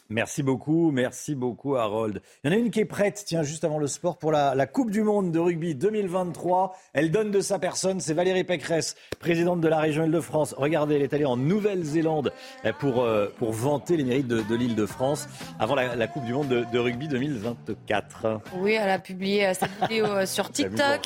Merci 0.10 0.44
beaucoup, 0.44 0.92
merci 0.92 1.34
beaucoup 1.34 1.76
Harold. 1.78 2.22
Il 2.44 2.52
y 2.52 2.54
en 2.54 2.56
a 2.56 2.60
une 2.60 2.70
qui 2.70 2.80
est 2.80 2.86
prête, 2.86 3.24
tiens, 3.26 3.42
juste 3.42 3.64
avant 3.64 3.80
le 3.80 3.88
sport, 3.88 4.18
pour 4.18 4.32
la, 4.32 4.68
Coupe 4.68 4.92
du 4.92 5.02
Monde 5.02 5.32
de 5.32 5.40
rugby 5.40 5.74
2023. 5.74 6.76
Elle 6.94 7.10
donne 7.10 7.32
de 7.32 7.40
sa 7.40 7.58
personne, 7.58 8.00
c'est 8.00 8.14
Valérie 8.14 8.44
Pécresse, 8.44 8.96
présidente 9.20 9.62
de 9.62 9.68
la 9.68 9.80
région 9.80 10.06
Île-de-France. 10.06 10.54
Regardez, 10.58 10.96
elle 10.96 11.02
est 11.02 11.14
allée 11.14 11.26
en 11.26 11.38
Nouvelle-Zélande 11.38 12.34
pour, 12.80 13.02
euh, 13.02 13.34
pour 13.40 13.52
vanter 13.52 13.98
les 13.98 14.04
mérites 14.04 14.28
de, 14.28 14.56
l'Île-de-France 14.56 15.28
avant 15.60 15.74
la, 15.74 16.08
Coupe 16.08 16.26
du 16.26 16.34
Monde 16.34 16.50
de, 16.50 16.80
rugby 16.80 17.08
2024. 17.08 18.42
Oui, 18.58 18.74
elle 18.74 18.90
a 18.90 19.00
publié 19.00 19.48
euh, 19.48 19.54
cette 19.56 19.72
vidéo 19.82 20.06
euh, 20.06 20.26
sur 20.28 20.52
TikTok. 20.52 21.02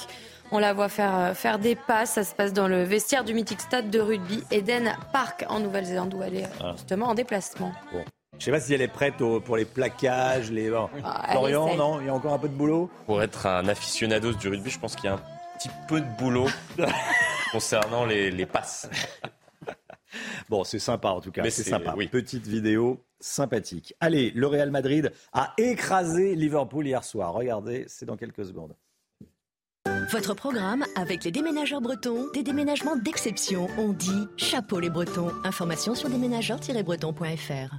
On 0.51 0.59
la 0.59 0.73
voit 0.73 0.89
faire, 0.89 1.37
faire 1.37 1.57
des 1.57 1.75
passes. 1.75 2.11
Ça 2.11 2.23
se 2.25 2.35
passe 2.35 2.51
dans 2.51 2.67
le 2.67 2.83
vestiaire 2.83 3.23
du 3.23 3.33
mythique 3.33 3.61
stade 3.61 3.89
de 3.89 3.99
rugby 3.99 4.43
Eden 4.51 4.93
Park 5.13 5.45
en 5.47 5.61
Nouvelle-Zélande 5.61 6.13
où 6.15 6.21
elle 6.21 6.35
est 6.35 6.49
ah. 6.59 6.73
justement 6.75 7.07
en 7.07 7.13
déplacement. 7.13 7.71
Je 8.39 8.45
sais 8.45 8.51
pas 8.51 8.61
si 8.61 8.73
elle 8.73 8.81
est 8.81 8.87
prête 8.87 9.15
pour 9.17 9.57
les 9.57 9.65
plaquages, 9.65 10.49
les. 10.49 10.73
Ah, 11.03 11.27
Florian, 11.31 11.75
non? 11.75 11.99
Il 11.99 12.07
y 12.07 12.09
a 12.09 12.13
encore 12.13 12.33
un 12.33 12.39
peu 12.39 12.47
de 12.47 12.53
boulot? 12.55 12.89
Pour 13.05 13.21
être 13.21 13.45
un 13.45 13.67
aficionados 13.67 14.33
du 14.33 14.47
rugby, 14.47 14.69
je 14.69 14.79
pense 14.79 14.95
qu'il 14.95 15.05
y 15.05 15.07
a 15.09 15.15
un 15.15 15.21
petit 15.57 15.69
peu 15.89 15.99
de 15.99 16.07
boulot 16.17 16.47
concernant 17.51 18.05
les, 18.05 18.45
passes. 18.45 18.89
Bon, 20.49 20.63
c'est 20.63 20.79
sympa 20.79 21.09
en 21.09 21.21
tout 21.21 21.31
cas. 21.31 21.47
C'est 21.51 21.61
sympa. 21.61 21.93
Oui. 21.95 22.07
Petite 22.07 22.47
vidéo 22.47 23.05
sympathique. 23.19 23.93
Allez, 23.99 24.31
le 24.31 24.47
Real 24.47 24.71
Madrid 24.71 25.11
a 25.33 25.53
écrasé 25.59 26.33
Liverpool 26.33 26.87
hier 26.87 27.03
soir. 27.03 27.33
Regardez, 27.33 27.85
c'est 27.87 28.07
dans 28.07 28.17
quelques 28.17 28.45
secondes. 28.45 28.75
Votre 30.11 30.33
programme 30.33 30.83
avec 30.95 31.23
les 31.25 31.31
déménageurs 31.31 31.81
bretons, 31.81 32.25
des 32.33 32.41
déménagements 32.41 32.95
d'exception. 32.95 33.67
On 33.77 33.93
dit 33.93 34.27
chapeau 34.37 34.79
les 34.79 34.89
bretons. 34.89 35.31
Information 35.43 35.93
sur 35.93 36.09
déménageurs-bretons.fr. 36.09 37.75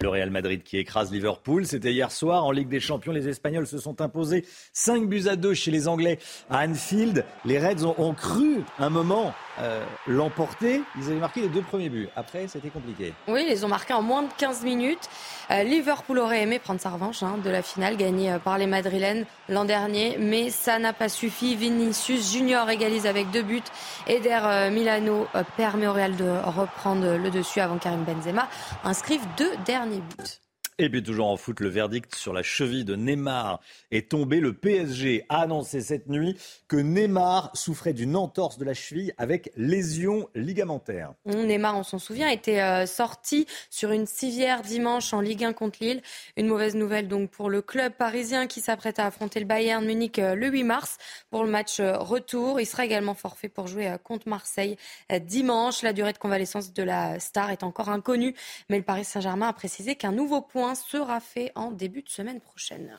Le 0.00 0.08
Real 0.08 0.30
Madrid 0.30 0.62
qui 0.62 0.76
écrase 0.76 1.10
Liverpool, 1.10 1.66
c'était 1.66 1.90
hier 1.90 2.12
soir 2.12 2.44
en 2.44 2.52
Ligue 2.52 2.68
des 2.68 2.78
Champions. 2.78 3.10
Les 3.10 3.26
Espagnols 3.26 3.66
se 3.66 3.78
sont 3.78 4.00
imposés 4.00 4.44
5 4.72 5.08
buts 5.08 5.26
à 5.26 5.34
2 5.34 5.54
chez 5.54 5.72
les 5.72 5.88
Anglais 5.88 6.20
à 6.48 6.64
Anfield. 6.64 7.24
Les 7.44 7.58
Reds 7.58 7.84
ont, 7.84 8.14
cru 8.14 8.62
un 8.78 8.90
moment 8.90 9.34
euh, 9.58 9.84
l'emporter. 10.06 10.82
Ils 10.96 11.06
avaient 11.06 11.18
marqué 11.18 11.40
les 11.40 11.48
deux 11.48 11.62
premiers 11.62 11.88
buts. 11.88 12.08
Après, 12.14 12.46
c'était 12.46 12.68
compliqué. 12.68 13.12
Oui, 13.26 13.44
ils 13.50 13.66
ont 13.66 13.68
marqués 13.68 13.92
en 13.92 14.02
moins 14.02 14.22
de 14.22 14.28
15 14.38 14.62
minutes. 14.62 15.10
Euh, 15.50 15.64
Liverpool 15.64 16.20
aurait 16.20 16.42
aimé 16.42 16.60
prendre 16.60 16.80
sa 16.80 16.90
revanche 16.90 17.24
hein, 17.24 17.36
de 17.42 17.50
la 17.50 17.62
finale 17.62 17.96
gagnée 17.96 18.30
euh, 18.30 18.38
par 18.38 18.56
les 18.56 18.68
Madrilènes 18.68 19.26
l'an 19.48 19.64
dernier, 19.64 20.16
mais 20.16 20.50
ça 20.50 20.78
n'a 20.78 20.92
pas 20.92 21.08
suffi. 21.08 21.56
Vinicius 21.56 22.32
Junior 22.32 22.70
égalise 22.70 23.06
avec 23.06 23.32
deux 23.32 23.42
buts. 23.42 23.62
Eder 24.06 24.68
Milano 24.70 25.26
permet 25.56 25.88
au 25.88 25.92
Real 25.92 26.14
de 26.14 26.30
reprendre 26.44 27.16
le 27.16 27.30
dessus 27.30 27.58
avant 27.58 27.78
Karim 27.78 28.04
Benzema 28.04 28.48
inscrive 28.84 29.22
deux 29.36 29.50
derniers 29.64 29.87
buts. 29.90 30.40
Et 30.80 30.88
puis 30.88 31.02
toujours 31.02 31.26
en 31.26 31.36
foot, 31.36 31.58
le 31.58 31.68
verdict 31.68 32.14
sur 32.14 32.32
la 32.32 32.44
cheville 32.44 32.84
de 32.84 32.94
Neymar 32.94 33.58
est 33.90 34.10
tombé. 34.10 34.38
Le 34.38 34.52
PSG 34.52 35.24
a 35.28 35.40
annoncé 35.40 35.80
cette 35.80 36.06
nuit 36.06 36.36
que 36.68 36.76
Neymar 36.76 37.50
souffrait 37.52 37.94
d'une 37.94 38.14
entorse 38.14 38.58
de 38.58 38.64
la 38.64 38.74
cheville 38.74 39.12
avec 39.18 39.50
lésion 39.56 40.28
ligamentaire. 40.36 41.14
Neymar, 41.26 41.76
on 41.76 41.82
s'en 41.82 41.98
souvient, 41.98 42.28
était 42.28 42.60
euh, 42.60 42.86
sorti 42.86 43.48
sur 43.70 43.90
une 43.90 44.06
civière 44.06 44.62
dimanche 44.62 45.12
en 45.12 45.20
Ligue 45.20 45.42
1 45.42 45.52
contre 45.52 45.78
Lille. 45.80 46.00
Une 46.36 46.46
mauvaise 46.46 46.76
nouvelle 46.76 47.08
donc 47.08 47.30
pour 47.30 47.50
le 47.50 47.60
club 47.60 47.94
parisien 47.94 48.46
qui 48.46 48.60
s'apprête 48.60 49.00
à 49.00 49.06
affronter 49.06 49.40
le 49.40 49.46
Bayern 49.46 49.84
Munich 49.84 50.20
euh, 50.20 50.36
le 50.36 50.46
8 50.46 50.62
mars 50.62 50.98
pour 51.30 51.42
le 51.42 51.50
match 51.50 51.80
euh, 51.80 51.98
retour. 51.98 52.60
Il 52.60 52.66
sera 52.66 52.84
également 52.84 53.14
forfait 53.14 53.48
pour 53.48 53.66
jouer 53.66 53.96
contre 54.04 54.28
Marseille 54.28 54.76
dimanche. 55.22 55.82
La 55.82 55.92
durée 55.92 56.12
de 56.12 56.18
convalescence 56.18 56.72
de 56.72 56.84
la 56.84 57.18
star 57.18 57.50
est 57.50 57.64
encore 57.64 57.88
inconnue, 57.88 58.36
mais 58.70 58.76
le 58.76 58.84
Paris 58.84 59.04
Saint-Germain 59.04 59.48
a 59.48 59.52
précisé 59.52 59.96
qu'un 59.96 60.12
nouveau 60.12 60.40
point 60.40 60.67
sera 60.74 61.20
fait 61.20 61.52
en 61.54 61.70
début 61.70 62.02
de 62.02 62.08
semaine 62.08 62.40
prochaine. 62.40 62.98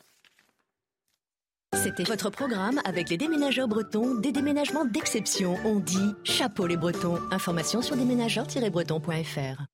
C'était 1.74 2.04
votre 2.04 2.30
programme 2.30 2.80
avec 2.84 3.08
les 3.10 3.16
déménageurs 3.16 3.68
bretons, 3.68 4.16
des 4.16 4.32
déménagements 4.32 4.84
d'exception. 4.84 5.56
On 5.64 5.78
dit 5.78 6.14
chapeau 6.24 6.66
les 6.66 6.76
bretons. 6.76 7.18
Information 7.30 7.80
sur 7.80 7.96
déménageurs-bretons.fr. 7.96 9.64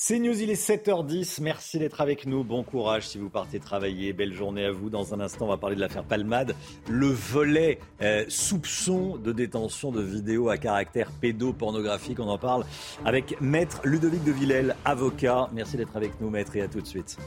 C'est 0.00 0.20
News, 0.20 0.40
il 0.40 0.48
est 0.48 0.54
7h10. 0.54 1.42
Merci 1.42 1.80
d'être 1.80 2.00
avec 2.00 2.24
nous. 2.24 2.44
Bon 2.44 2.62
courage 2.62 3.08
si 3.08 3.18
vous 3.18 3.30
partez 3.30 3.58
travailler. 3.58 4.12
Belle 4.12 4.32
journée 4.32 4.64
à 4.64 4.70
vous. 4.70 4.90
Dans 4.90 5.12
un 5.12 5.18
instant, 5.18 5.46
on 5.46 5.48
va 5.48 5.56
parler 5.56 5.74
de 5.74 5.80
l'affaire 5.80 6.04
Palmade. 6.04 6.54
Le 6.88 7.08
volet 7.08 7.80
euh, 8.00 8.24
soupçon 8.28 9.16
de 9.16 9.32
détention 9.32 9.90
de 9.90 10.00
vidéos 10.00 10.50
à 10.50 10.56
caractère 10.56 11.10
pédopornographique. 11.10 12.20
On 12.20 12.28
en 12.28 12.38
parle 12.38 12.64
avec 13.04 13.40
Maître 13.40 13.80
Ludovic 13.82 14.22
de 14.22 14.30
Villèle, 14.30 14.76
avocat. 14.84 15.48
Merci 15.52 15.76
d'être 15.76 15.96
avec 15.96 16.12
nous, 16.20 16.30
Maître, 16.30 16.54
et 16.54 16.62
à 16.62 16.68
tout 16.68 16.80
de 16.80 16.86
suite. 16.86 17.18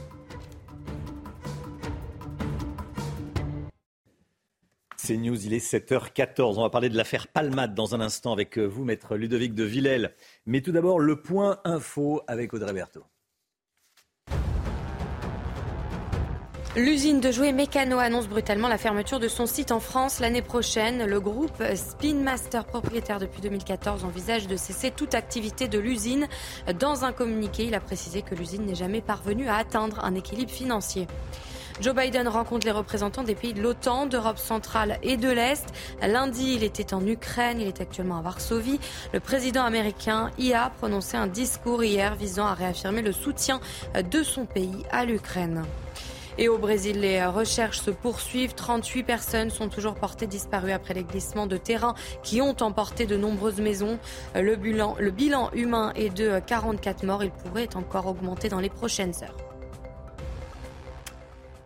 C'est 5.04 5.16
News, 5.16 5.46
il 5.46 5.52
est 5.52 5.58
7h14. 5.58 6.58
On 6.58 6.62
va 6.62 6.70
parler 6.70 6.88
de 6.88 6.96
l'affaire 6.96 7.26
Palmade 7.26 7.74
dans 7.74 7.96
un 7.96 8.00
instant 8.00 8.32
avec 8.32 8.56
euh, 8.56 8.64
vous, 8.64 8.84
maître 8.84 9.16
Ludovic 9.16 9.52
de 9.52 9.64
Villèle. 9.64 10.14
Mais 10.46 10.60
tout 10.60 10.70
d'abord, 10.70 11.00
le 11.00 11.20
point 11.20 11.58
info 11.64 12.22
avec 12.28 12.54
Audrey 12.54 12.72
Berthaud. 12.72 13.02
L'usine 16.76 17.18
de 17.18 17.32
jouets 17.32 17.50
Mécano 17.50 17.98
annonce 17.98 18.28
brutalement 18.28 18.68
la 18.68 18.78
fermeture 18.78 19.18
de 19.18 19.26
son 19.26 19.46
site 19.46 19.72
en 19.72 19.80
France 19.80 20.20
l'année 20.20 20.40
prochaine. 20.40 21.04
Le 21.04 21.18
groupe 21.18 21.60
Spin 21.74 22.22
Master, 22.22 22.64
propriétaire 22.64 23.18
depuis 23.18 23.40
2014, 23.40 24.04
envisage 24.04 24.46
de 24.46 24.56
cesser 24.56 24.92
toute 24.92 25.16
activité 25.16 25.66
de 25.66 25.80
l'usine. 25.80 26.28
Dans 26.78 27.04
un 27.04 27.12
communiqué, 27.12 27.64
il 27.64 27.74
a 27.74 27.80
précisé 27.80 28.22
que 28.22 28.36
l'usine 28.36 28.66
n'est 28.66 28.76
jamais 28.76 29.00
parvenue 29.00 29.48
à 29.48 29.56
atteindre 29.56 29.98
un 30.04 30.14
équilibre 30.14 30.52
financier. 30.52 31.08
Joe 31.80 31.94
Biden 31.94 32.28
rencontre 32.28 32.66
les 32.66 32.72
représentants 32.72 33.22
des 33.24 33.34
pays 33.34 33.54
de 33.54 33.62
l'OTAN, 33.62 34.06
d'Europe 34.06 34.38
centrale 34.38 34.98
et 35.02 35.16
de 35.16 35.28
l'Est. 35.28 35.66
Lundi, 36.00 36.54
il 36.54 36.64
était 36.64 36.94
en 36.94 37.04
Ukraine, 37.06 37.60
il 37.60 37.66
est 37.66 37.80
actuellement 37.80 38.18
à 38.18 38.22
Varsovie. 38.22 38.78
Le 39.12 39.20
président 39.20 39.64
américain 39.64 40.30
y 40.38 40.52
a 40.52 40.70
prononcé 40.70 41.16
un 41.16 41.26
discours 41.26 41.82
hier 41.82 42.14
visant 42.14 42.46
à 42.46 42.54
réaffirmer 42.54 43.02
le 43.02 43.12
soutien 43.12 43.60
de 44.10 44.22
son 44.22 44.46
pays 44.46 44.84
à 44.90 45.04
l'Ukraine. 45.04 45.64
Et 46.38 46.48
au 46.48 46.56
Brésil, 46.56 47.00
les 47.00 47.24
recherches 47.26 47.80
se 47.80 47.90
poursuivent. 47.90 48.54
38 48.54 49.02
personnes 49.02 49.50
sont 49.50 49.68
toujours 49.68 49.94
portées 49.94 50.26
disparues 50.26 50.72
après 50.72 50.94
les 50.94 51.04
glissements 51.04 51.46
de 51.46 51.56
terrain 51.56 51.94
qui 52.22 52.40
ont 52.40 52.56
emporté 52.60 53.06
de 53.06 53.16
nombreuses 53.16 53.60
maisons. 53.60 53.98
Le 54.34 54.56
bilan, 54.56 55.50
humain 55.52 55.92
est 55.94 56.10
de 56.10 56.40
44 56.46 57.04
morts. 57.04 57.24
Il 57.24 57.30
pourrait 57.30 57.74
encore 57.76 58.06
augmenter 58.06 58.48
dans 58.48 58.60
les 58.60 58.70
prochaines 58.70 59.14
heures. 59.22 59.51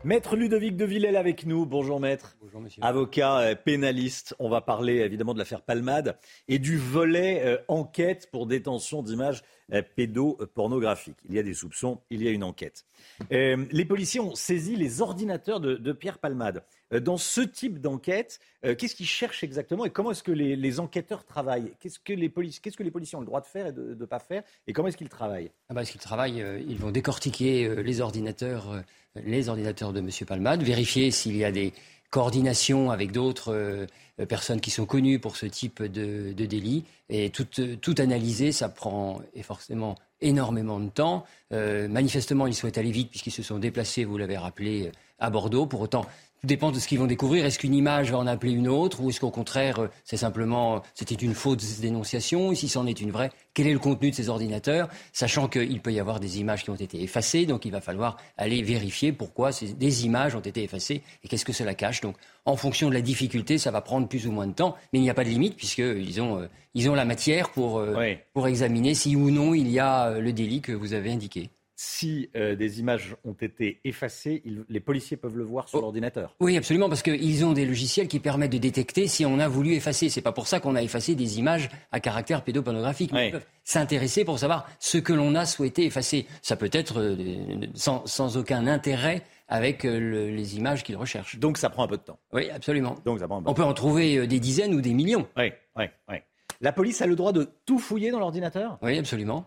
Maître 0.06 0.36
Ludovic 0.36 0.76
de 0.76 0.84
Villèle 0.84 1.16
avec 1.16 1.46
nous. 1.46 1.66
Bonjour 1.66 1.98
maître. 1.98 2.36
Bonjour 2.40 2.60
monsieur. 2.60 2.80
Avocat 2.84 3.38
euh, 3.40 3.54
pénaliste. 3.56 4.36
On 4.38 4.48
va 4.48 4.60
parler 4.60 4.98
évidemment 4.98 5.34
de 5.34 5.38
l'affaire 5.40 5.62
Palmade 5.62 6.16
et 6.46 6.60
du 6.60 6.78
volet 6.78 7.42
euh, 7.44 7.56
enquête 7.66 8.28
pour 8.30 8.46
détention 8.46 9.02
d'images 9.02 9.42
euh, 9.72 9.82
pédopornographiques. 9.96 11.18
Il 11.28 11.34
y 11.34 11.40
a 11.40 11.42
des 11.42 11.54
soupçons, 11.54 12.02
il 12.08 12.22
y 12.22 12.28
a 12.28 12.30
une 12.30 12.44
enquête. 12.44 12.86
les 13.32 13.84
policiers 13.84 14.20
ont 14.20 14.36
saisi 14.36 14.76
les 14.76 15.00
ordinateurs 15.00 15.58
de, 15.58 15.92
Pierre 15.92 16.18
Palmade. 16.18 16.62
Dans 16.92 17.16
ce 17.16 17.40
type 17.40 17.80
d'enquête, 17.80 18.38
qu'est-ce 18.62 18.94
qu'ils 18.94 19.06
cherchent 19.06 19.42
exactement 19.42 19.84
et 19.84 19.90
comment 19.90 20.12
est-ce 20.12 20.22
que 20.22 20.32
les, 20.32 20.80
enquêteurs 20.80 21.24
travaillent? 21.24 21.72
Qu'est-ce 21.80 21.98
que 21.98 22.12
les, 22.12 22.28
policiers 22.28 23.16
ont 23.16 23.20
le 23.20 23.26
droit 23.26 23.40
de 23.40 23.46
faire 23.46 23.66
et 23.66 23.72
de 23.72 23.94
ne 23.94 24.04
pas 24.04 24.20
faire 24.20 24.42
Et 24.66 24.72
comment 24.72 24.88
est-ce 24.88 24.96
qu'ils 24.96 25.08
travaillent? 25.08 25.50
Ah 25.68 25.74
bah, 25.74 25.82
Est-ce 25.82 25.98
travaillent 25.98 26.44
Ils 26.68 26.78
vont 26.78 26.90
décortiquer 26.90 27.82
les 27.82 28.00
ordinateurs 28.00 28.82
les 29.24 29.48
ordinateurs 29.48 29.92
de 29.92 30.00
M. 30.00 30.10
Palmade, 30.26 30.62
vérifier 30.62 31.10
s'il 31.10 31.36
y 31.36 31.44
a 31.44 31.52
des 31.52 31.72
coordinations 32.10 32.90
avec 32.90 33.12
d'autres 33.12 33.52
euh, 33.52 34.26
personnes 34.26 34.60
qui 34.60 34.70
sont 34.70 34.86
connues 34.86 35.18
pour 35.18 35.36
ce 35.36 35.46
type 35.46 35.82
de, 35.82 36.32
délit. 36.32 36.84
Et 37.08 37.30
tout, 37.30 37.94
analyser, 37.98 38.52
ça 38.52 38.68
prend 38.68 39.20
forcément 39.42 39.96
énormément 40.20 40.80
de 40.80 40.88
temps. 40.88 41.24
Euh, 41.52 41.88
manifestement, 41.88 42.46
ils 42.46 42.54
souhaitent 42.54 42.78
aller 42.78 42.90
vite 42.90 43.10
puisqu'ils 43.10 43.32
se 43.32 43.42
sont 43.42 43.58
déplacés, 43.58 44.04
vous 44.04 44.18
l'avez 44.18 44.38
rappelé, 44.38 44.90
à 45.18 45.30
Bordeaux. 45.30 45.66
Pour 45.66 45.80
autant, 45.80 46.06
tout 46.40 46.46
dépend 46.46 46.70
de 46.70 46.78
ce 46.78 46.86
qu'ils 46.86 46.98
vont 46.98 47.06
découvrir. 47.06 47.44
Est-ce 47.46 47.58
qu'une 47.58 47.74
image 47.74 48.10
va 48.10 48.18
en 48.18 48.26
appeler 48.26 48.52
une 48.52 48.68
autre 48.68 49.00
ou 49.00 49.10
est-ce 49.10 49.20
qu'au 49.20 49.30
contraire, 49.30 49.80
euh, 49.80 49.88
c'est 50.04 50.16
simplement, 50.16 50.82
c'était 50.94 51.14
une 51.14 51.34
fausse 51.34 51.80
dénonciation 51.80 52.52
Et 52.52 52.54
si 52.54 52.68
c'en 52.68 52.86
est 52.86 53.00
une 53.00 53.10
vraie, 53.10 53.30
quel 53.54 53.66
est 53.66 53.72
le 53.72 53.78
contenu 53.78 54.10
de 54.10 54.14
ces 54.14 54.28
ordinateurs 54.28 54.88
Sachant 55.12 55.48
qu'il 55.48 55.80
peut 55.80 55.92
y 55.92 56.00
avoir 56.00 56.20
des 56.20 56.40
images 56.40 56.62
qui 56.64 56.70
ont 56.70 56.76
été 56.76 57.02
effacées, 57.02 57.46
donc 57.46 57.64
il 57.64 57.72
va 57.72 57.80
falloir 57.80 58.16
aller 58.36 58.62
vérifier 58.62 59.12
pourquoi 59.12 59.52
ces, 59.52 59.72
des 59.72 60.04
images 60.04 60.34
ont 60.34 60.40
été 60.40 60.62
effacées 60.62 61.02
et 61.24 61.28
qu'est-ce 61.28 61.44
que 61.44 61.52
cela 61.52 61.74
cache. 61.74 62.00
Donc, 62.00 62.16
en 62.44 62.56
fonction 62.56 62.88
de 62.88 62.94
la 62.94 63.00
difficulté, 63.00 63.58
ça 63.58 63.70
va 63.70 63.80
prendre 63.80 64.08
plus 64.08 64.26
ou 64.26 64.32
moins 64.32 64.46
de 64.46 64.52
temps, 64.52 64.76
mais 64.92 64.98
il 64.98 65.02
n'y 65.02 65.10
a 65.10 65.14
pas 65.14 65.24
de 65.24 65.30
limite 65.30 65.56
puisqu'ils 65.56 66.20
ont, 66.20 66.40
euh, 66.40 66.48
ils 66.74 66.90
ont 66.90 66.94
la 66.94 67.04
matière 67.04 67.50
pour, 67.50 67.78
euh, 67.78 68.14
pour 68.34 68.46
examiner 68.46 68.94
si 68.94 69.16
ou 69.16 69.30
non 69.30 69.54
il 69.54 69.70
y 69.70 69.78
a 69.78 70.18
le 70.18 70.32
délit 70.32 70.60
que 70.60 70.72
vous 70.72 70.92
avez 70.92 71.10
indiqué 71.10 71.50
si 71.78 72.30
euh, 72.34 72.56
des 72.56 72.80
images 72.80 73.16
ont 73.24 73.34
été 73.34 73.80
effacées, 73.84 74.42
les 74.68 74.80
policiers 74.80 75.18
peuvent 75.18 75.36
le 75.36 75.44
voir 75.44 75.68
sur 75.68 75.78
oh. 75.78 75.82
l'ordinateur. 75.82 76.34
Oui, 76.40 76.56
absolument, 76.56 76.88
parce 76.88 77.02
qu'ils 77.02 77.44
ont 77.44 77.52
des 77.52 77.66
logiciels 77.66 78.08
qui 78.08 78.18
permettent 78.18 78.52
de 78.52 78.58
détecter 78.58 79.06
si 79.06 79.26
on 79.26 79.38
a 79.38 79.46
voulu 79.46 79.74
effacer. 79.74 80.08
C'est 80.08 80.22
pas 80.22 80.32
pour 80.32 80.48
ça 80.48 80.58
qu'on 80.58 80.74
a 80.74 80.82
effacé 80.82 81.14
des 81.14 81.38
images 81.38 81.68
à 81.92 82.00
caractère 82.00 82.42
pédopornographique. 82.42 83.12
Mais 83.12 83.28
ils 83.28 83.32
peuvent 83.32 83.46
s'intéresser 83.62 84.24
pour 84.24 84.38
savoir 84.38 84.66
ce 84.78 84.96
que 84.96 85.12
l'on 85.12 85.34
a 85.34 85.44
souhaité 85.44 85.84
effacer. 85.84 86.26
Ça 86.40 86.56
peut 86.56 86.70
être 86.72 86.98
euh, 86.98 87.66
sans, 87.74 88.36
aucun 88.38 88.66
intérêt 88.66 89.22
avec 89.46 89.84
euh, 89.84 90.30
les 90.30 90.56
images 90.56 90.82
qu'ils 90.82 90.96
recherchent. 90.96 91.38
Donc 91.38 91.58
ça 91.58 91.68
prend 91.68 91.84
un 91.84 91.88
peu 91.88 91.98
de 91.98 92.02
temps. 92.02 92.18
Oui, 92.32 92.48
absolument. 92.48 92.96
Donc 93.04 93.18
ça 93.18 93.28
prend 93.28 93.42
on 93.44 93.54
peut 93.54 93.62
en 93.62 93.74
trouver 93.74 94.26
des 94.26 94.40
dizaines 94.40 94.74
ou 94.74 94.80
des 94.80 94.94
millions. 94.94 95.28
Oui, 95.36 95.52
oui, 95.76 95.84
oui. 96.08 96.16
La 96.62 96.72
police 96.72 97.02
a 97.02 97.06
le 97.06 97.16
droit 97.16 97.32
de 97.32 97.50
tout 97.66 97.78
fouiller 97.78 98.10
dans 98.10 98.18
l'ordinateur? 98.18 98.78
Oui, 98.80 98.96
absolument. 98.96 99.46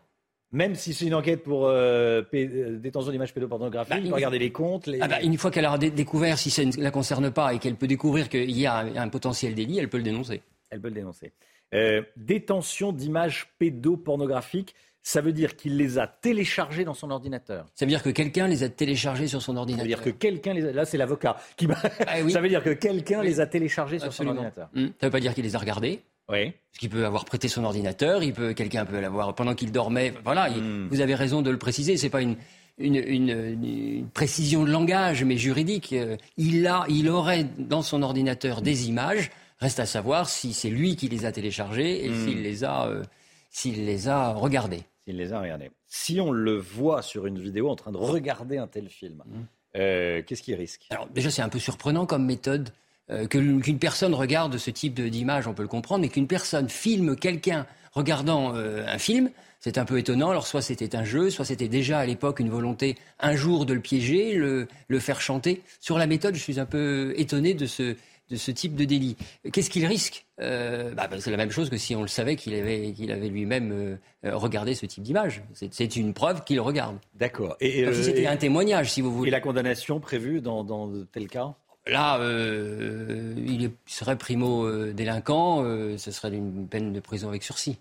Même 0.51 0.73
si 0.73 0.93
c'est 0.93 1.05
une 1.05 1.13
enquête 1.13 1.43
pour 1.43 1.67
euh, 1.67 2.23
euh, 2.33 2.77
détention 2.79 3.11
d'images 3.11 3.33
pédopornographiques, 3.33 4.09
bah, 4.09 4.15
regarder 4.15 4.39
les 4.39 4.51
comptes. 4.51 4.87
Les... 4.87 4.99
Ah 4.99 5.07
bah, 5.07 5.21
une 5.21 5.37
fois 5.37 5.51
qu'elle 5.51 5.65
a 5.65 5.77
découvert, 5.77 6.39
si 6.39 6.49
ça 6.49 6.65
ne 6.65 6.71
la 6.77 6.89
concerne 6.89 7.29
pas 7.29 7.53
et 7.53 7.59
qu'elle 7.59 7.75
peut 7.75 7.87
découvrir 7.87 8.29
qu'il 8.29 8.57
y 8.57 8.65
a 8.65 8.77
un, 8.77 9.09
potentiel 9.09 9.53
délit, 9.53 9.77
elle 9.77 9.89
peut 9.89 9.97
le 9.97 10.03
dénoncer. 10.03 10.41
Elle 10.71 10.81
peut 10.81 10.87
le 10.87 10.95
dénoncer. 10.95 11.33
Euh, 11.75 12.01
détention 12.17 12.91
d'images 12.91 13.53
pédopornographiques, 13.59 14.73
ça 15.03 15.21
veut 15.21 15.33
dire 15.33 15.55
qu'il 15.55 15.77
les 15.77 15.99
a 15.99 16.07
téléchargées 16.07 16.83
dans 16.83 16.95
son 16.95 17.11
ordinateur. 17.11 17.67
Ça 17.75 17.85
veut 17.85 17.89
dire 17.89 18.01
que 18.01 18.09
quelqu'un 18.09 18.47
les 18.47 18.63
a 18.63 18.69
téléchargées 18.69 19.27
sur 19.27 19.43
son 19.43 19.55
ordinateur. 19.55 19.85
Ça 19.85 19.97
veut 19.97 20.03
dire 20.03 20.03
que 20.03 20.17
quelqu'un 20.17 20.53
les 20.53 20.65
a... 20.65 20.71
Là, 20.71 20.85
c'est 20.85 20.97
l'avocat 20.97 21.37
qui. 21.57 21.67
Ah 21.69 22.27
ça 22.29 22.41
veut 22.41 22.49
dire 22.49 22.63
que 22.63 22.71
quelqu'un 22.71 23.21
les 23.21 23.39
a 23.39 23.45
téléchargées 23.45 23.99
sur 23.99 24.11
son 24.11 24.27
ordinateur. 24.27 24.69
Hum. 24.75 24.87
Ça 24.87 25.05
ne 25.05 25.07
veut 25.07 25.11
pas 25.11 25.19
dire 25.19 25.35
qu'il 25.35 25.43
les 25.43 25.55
a 25.55 25.59
regardées. 25.59 26.01
Oui. 26.29 26.51
Parce 26.51 26.79
qu'il 26.79 26.89
peut 26.89 27.05
avoir 27.05 27.25
prêté 27.25 27.47
son 27.47 27.63
ordinateur, 27.63 28.23
il 28.23 28.33
peut, 28.33 28.53
quelqu'un 28.53 28.85
peut 28.85 28.99
l'avoir 28.99 29.33
pendant 29.33 29.55
qu'il 29.55 29.71
dormait. 29.71 30.13
Voilà, 30.23 30.49
hmm. 30.49 30.87
vous 30.89 31.01
avez 31.01 31.15
raison 31.15 31.41
de 31.41 31.49
le 31.49 31.57
préciser. 31.57 31.97
C'est 31.97 32.09
pas 32.09 32.21
une, 32.21 32.37
une, 32.77 34.07
précision 34.13 34.63
de 34.63 34.71
langage, 34.71 35.23
mais 35.23 35.37
juridique. 35.37 35.93
Euh, 35.93 36.17
il, 36.37 36.67
a, 36.67 36.85
il 36.87 37.09
aurait 37.09 37.45
dans 37.57 37.81
son 37.81 38.01
ordinateur 38.03 38.61
des 38.61 38.87
images. 38.87 39.31
Reste 39.59 39.79
à 39.79 39.85
savoir 39.85 40.29
si 40.29 40.53
c'est 40.53 40.69
lui 40.69 40.95
qui 40.95 41.09
les 41.09 41.25
a 41.25 41.31
téléchargées 41.31 42.05
et 42.05 42.09
hmm. 42.09 42.25
s'il 42.25 42.41
les 42.43 42.63
a, 42.63 42.87
euh, 42.87 43.03
s'il 43.49 43.85
les 43.85 44.07
a 44.07 44.33
regardées. 44.33 44.83
S'il 45.03 45.17
les 45.17 45.33
a 45.33 45.41
regardées. 45.41 45.71
Si 45.87 46.21
on 46.21 46.31
le 46.31 46.55
voit 46.57 47.01
sur 47.01 47.25
une 47.25 47.39
vidéo 47.39 47.69
en 47.69 47.75
train 47.75 47.91
de 47.91 47.97
regarder 47.97 48.57
un 48.57 48.67
tel 48.67 48.87
film, 48.87 49.23
hmm. 49.25 49.41
euh, 49.77 50.21
qu'est-ce 50.21 50.43
qu'il 50.43 50.55
risque? 50.55 50.85
Alors 50.91 51.07
déjà, 51.07 51.31
c'est 51.31 51.41
un 51.41 51.49
peu 51.49 51.59
surprenant 51.59 52.05
comme 52.05 52.25
méthode. 52.25 52.69
Euh, 53.11 53.25
qu'une 53.25 53.79
personne 53.79 54.13
regarde 54.13 54.57
ce 54.57 54.69
type 54.69 55.01
d'image, 55.01 55.47
on 55.47 55.53
peut 55.53 55.63
le 55.63 55.67
comprendre, 55.67 56.01
mais 56.01 56.09
qu'une 56.09 56.27
personne 56.27 56.69
filme 56.69 57.15
quelqu'un 57.15 57.65
regardant 57.91 58.55
euh, 58.55 58.85
un 58.87 58.99
film, 58.99 59.31
c'est 59.59 59.79
un 59.79 59.85
peu 59.85 59.97
étonnant. 59.97 60.29
Alors 60.29 60.45
soit 60.45 60.61
c'était 60.61 60.95
un 60.95 61.03
jeu, 61.03 61.31
soit 61.31 61.45
c'était 61.45 61.67
déjà 61.67 61.99
à 61.99 62.05
l'époque 62.05 62.39
une 62.39 62.49
volonté 62.49 62.97
un 63.19 63.35
jour 63.35 63.65
de 63.65 63.73
le 63.73 63.79
piéger, 63.79 64.33
le, 64.33 64.67
le, 64.87 64.99
faire 64.99 65.21
chanter. 65.21 65.63
Sur 65.79 65.97
la 65.97 66.05
méthode, 66.05 66.35
je 66.35 66.39
suis 66.39 66.59
un 66.59 66.67
peu 66.67 67.13
étonné 67.17 67.55
de 67.55 67.65
ce, 67.65 67.95
de 68.29 68.35
ce 68.35 68.51
type 68.51 68.75
de 68.75 68.85
délit. 68.85 69.17
Qu'est-ce 69.51 69.71
qu'il 69.71 69.87
risque 69.87 70.27
euh, 70.39 70.93
bah, 70.93 71.07
bah, 71.09 71.17
C'est 71.19 71.31
la 71.31 71.37
même 71.37 71.51
chose 71.51 71.71
que 71.71 71.77
si 71.77 71.95
on 71.95 72.03
le 72.03 72.07
savait 72.07 72.35
qu'il 72.35 72.53
avait, 72.53 72.93
qu'il 72.93 73.11
avait 73.11 73.27
lui-même 73.27 73.97
regardé 74.23 74.75
ce 74.75 74.85
type 74.85 75.03
d'image. 75.03 75.41
C'est 75.71 75.95
une 75.95 76.13
preuve 76.13 76.43
qu'il 76.43 76.61
regarde. 76.61 76.99
D'accord. 77.15 77.57
Et, 77.59 77.91
si 77.91 78.03
c'était 78.03 78.27
un 78.27 78.37
témoignage, 78.37 78.91
si 78.91 79.01
vous 79.01 79.11
voulez. 79.11 79.29
Et 79.29 79.31
la 79.31 79.41
condamnation 79.41 79.99
prévue 79.99 80.41
dans, 80.41 80.63
dans 80.63 80.91
tel 81.11 81.27
cas? 81.27 81.55
Là, 81.87 82.19
euh, 82.19 83.33
il 83.37 83.71
serait 83.85 84.17
primo-délinquant, 84.17 85.63
euh, 85.63 85.97
ce 85.97 86.11
serait 86.11 86.31
une 86.31 86.67
peine 86.67 86.93
de 86.93 86.99
prison 86.99 87.29
avec 87.29 87.43
sursis. 87.43 87.77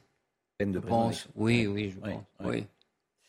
Peine 0.57 0.73
de 0.73 0.79
prison 0.79 1.11
Oui, 1.37 1.67
oui, 1.67 1.91
je 1.91 1.99
pense. 1.99 2.23
Oui. 2.45 2.65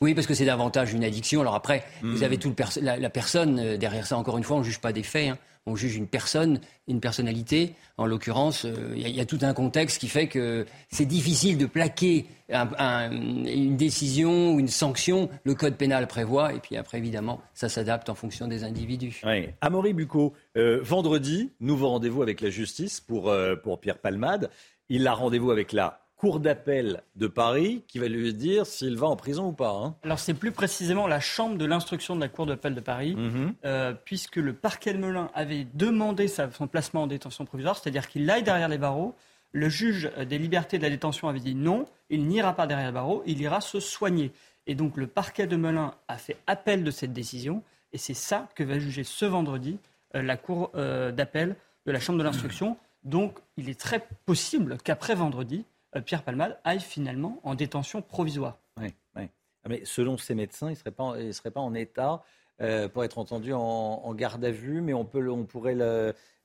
Oui, 0.01 0.13
parce 0.13 0.27
que 0.27 0.33
c'est 0.33 0.45
davantage 0.45 0.93
une 0.93 1.03
addiction. 1.03 1.41
Alors 1.41 1.55
après, 1.55 1.83
vous 2.01 2.19
hmm. 2.19 2.23
avez 2.23 2.37
tout 2.37 2.49
le 2.49 2.81
la, 2.81 3.09
personne 3.09 3.59
euh, 3.59 3.77
derrière 3.77 4.07
ça. 4.07 4.17
Encore 4.17 4.37
une 4.37 4.45
fois, 4.45 4.55
on 4.55 4.59
ne 4.59 4.63
juge 4.63 4.79
pas 4.79 4.93
des 4.93 5.03
faits. 5.03 5.31
Hein. 5.31 5.37
On 5.69 5.75
juge 5.75 5.95
une 5.95 6.07
personne, 6.07 6.59
une 6.87 6.99
personnalité. 6.99 7.75
En 7.97 8.07
l'occurrence, 8.07 8.65
euh, 8.65 8.93
il 8.95 9.07
y, 9.07 9.21
a 9.21 9.25
tout 9.25 9.37
un 9.43 9.53
contexte 9.53 9.99
qui 9.99 10.07
fait 10.07 10.27
que 10.27 10.65
c'est 10.89 11.05
difficile 11.05 11.57
de 11.59 11.67
plaquer 11.67 12.25
une 12.49 13.77
décision 13.77 14.53
ou 14.53 14.59
une 14.59 14.67
sanction. 14.67 15.29
Le 15.43 15.53
code 15.53 15.75
pénal 15.75 16.07
prévoit, 16.07 16.53
et 16.53 16.59
puis 16.59 16.75
après, 16.75 16.97
évidemment, 16.97 17.39
ça 17.53 17.69
s'adapte 17.69 18.09
en 18.09 18.15
fonction 18.15 18.47
des 18.47 18.63
individus. 18.63 19.21
Oui. 19.23 19.49
Amaury 19.61 19.93
Bucco, 19.93 20.33
euh, 20.57 20.79
vendredi, 20.81 21.51
nouveau 21.59 21.89
rendez-vous 21.89 22.23
avec 22.23 22.41
la 22.41 22.49
justice 22.49 22.99
pour, 22.99 23.31
pour 23.63 23.79
Pierre 23.79 23.99
Palmade. 23.99 24.49
Il 24.89 25.05
a 25.05 25.13
rendez-vous 25.13 25.51
avec 25.51 25.71
la 25.71 26.01
cour 26.19 26.41
d'appel 26.41 27.01
de 27.15 27.27
Paris 27.27 27.81
qui 27.87 27.97
va 27.97 28.09
lui 28.09 28.33
dire 28.33 28.65
s'il 28.65 28.97
va 28.97 29.07
en 29.07 29.15
prison 29.15 29.47
ou 29.47 29.51
pas. 29.53 29.71
Hein. 29.71 29.95
Alors 30.03 30.19
c'est 30.19 30.33
plus 30.33 30.51
précisément 30.51 31.07
la 31.07 31.21
chambre 31.21 31.57
de 31.57 31.63
l'instruction 31.63 32.13
de 32.15 32.19
la 32.19 32.27
cour 32.27 32.45
d'appel 32.45 32.75
de 32.75 32.81
Paris, 32.81 33.15
mhm. 33.15 33.53
euh, 33.63 33.93
puisque 34.03 34.35
le 34.35 34.51
parquet 34.53 34.93
de 34.93 34.97
Melun 34.97 35.31
avait 35.33 35.65
demandé 35.73 36.27
son 36.27 36.67
placement 36.67 37.03
en 37.03 37.07
détention 37.07 37.45
provisoire, 37.45 37.77
c'est-à-dire 37.77 38.09
qu'il 38.09 38.29
aille 38.29 38.43
derrière 38.43 38.67
les 38.67 38.77
barreaux. 38.77 39.15
Le 39.53 39.69
juge 39.69 40.11
des 40.27 40.37
libertés 40.37 40.77
de 40.77 40.83
la 40.83 40.89
détention 40.89 41.29
avait 41.29 41.39
dit 41.39 41.55
non, 41.55 41.85
il 42.09 42.27
n'ira 42.27 42.53
pas 42.53 42.67
derrière 42.67 42.87
les 42.87 42.93
barreaux, 42.93 43.23
il 43.25 43.39
ira 43.41 43.61
se 43.61 43.79
soigner. 43.79 44.33
Et 44.67 44.75
donc 44.75 44.97
le 44.97 45.07
parquet 45.07 45.47
de 45.47 45.55
Melun 45.55 45.93
a 46.09 46.17
fait 46.17 46.35
appel 46.47 46.83
de 46.83 46.91
cette 46.91 47.13
décision, 47.13 47.63
et 47.93 47.97
c'est 47.97 48.13
ça 48.13 48.49
que 48.55 48.63
va 48.63 48.77
juger 48.77 49.05
ce 49.05 49.25
vendredi 49.25 49.79
euh, 50.15 50.21
la 50.21 50.37
cour 50.37 50.71
euh, 50.75 51.11
d'appel 51.11 51.55
de 51.85 51.91
la 51.91 51.99
Chambre 51.99 52.19
de 52.19 52.23
l'instruction. 52.23 52.77
Donc, 53.03 53.39
il 53.57 53.69
est 53.69 53.79
très 53.79 54.05
possible 54.25 54.77
qu'après 54.83 55.15
vendredi, 55.15 55.65
Pierre 56.05 56.23
Palmade 56.23 56.59
aille 56.63 56.79
finalement 56.79 57.39
en 57.43 57.55
détention 57.55 58.01
provisoire. 58.01 58.59
Oui, 58.79 58.93
oui. 59.15 59.23
Ah, 59.63 59.69
mais 59.69 59.81
selon 59.83 60.17
ces 60.17 60.35
médecins, 60.35 60.67
il 60.67 60.71
ne 60.71 60.75
serait, 60.75 60.91
pas, 60.91 61.15
serait 61.31 61.51
pas 61.51 61.59
en 61.59 61.73
état 61.73 62.23
euh, 62.61 62.87
pour 62.87 63.03
être 63.03 63.17
entendu 63.17 63.53
en, 63.53 64.13
garde 64.13 64.43
à 64.43 64.51
vue, 64.51 64.81
mais 64.81 64.93
on, 64.93 65.05
peut, 65.05 65.29
on 65.29 65.45
pourrait 65.45 65.75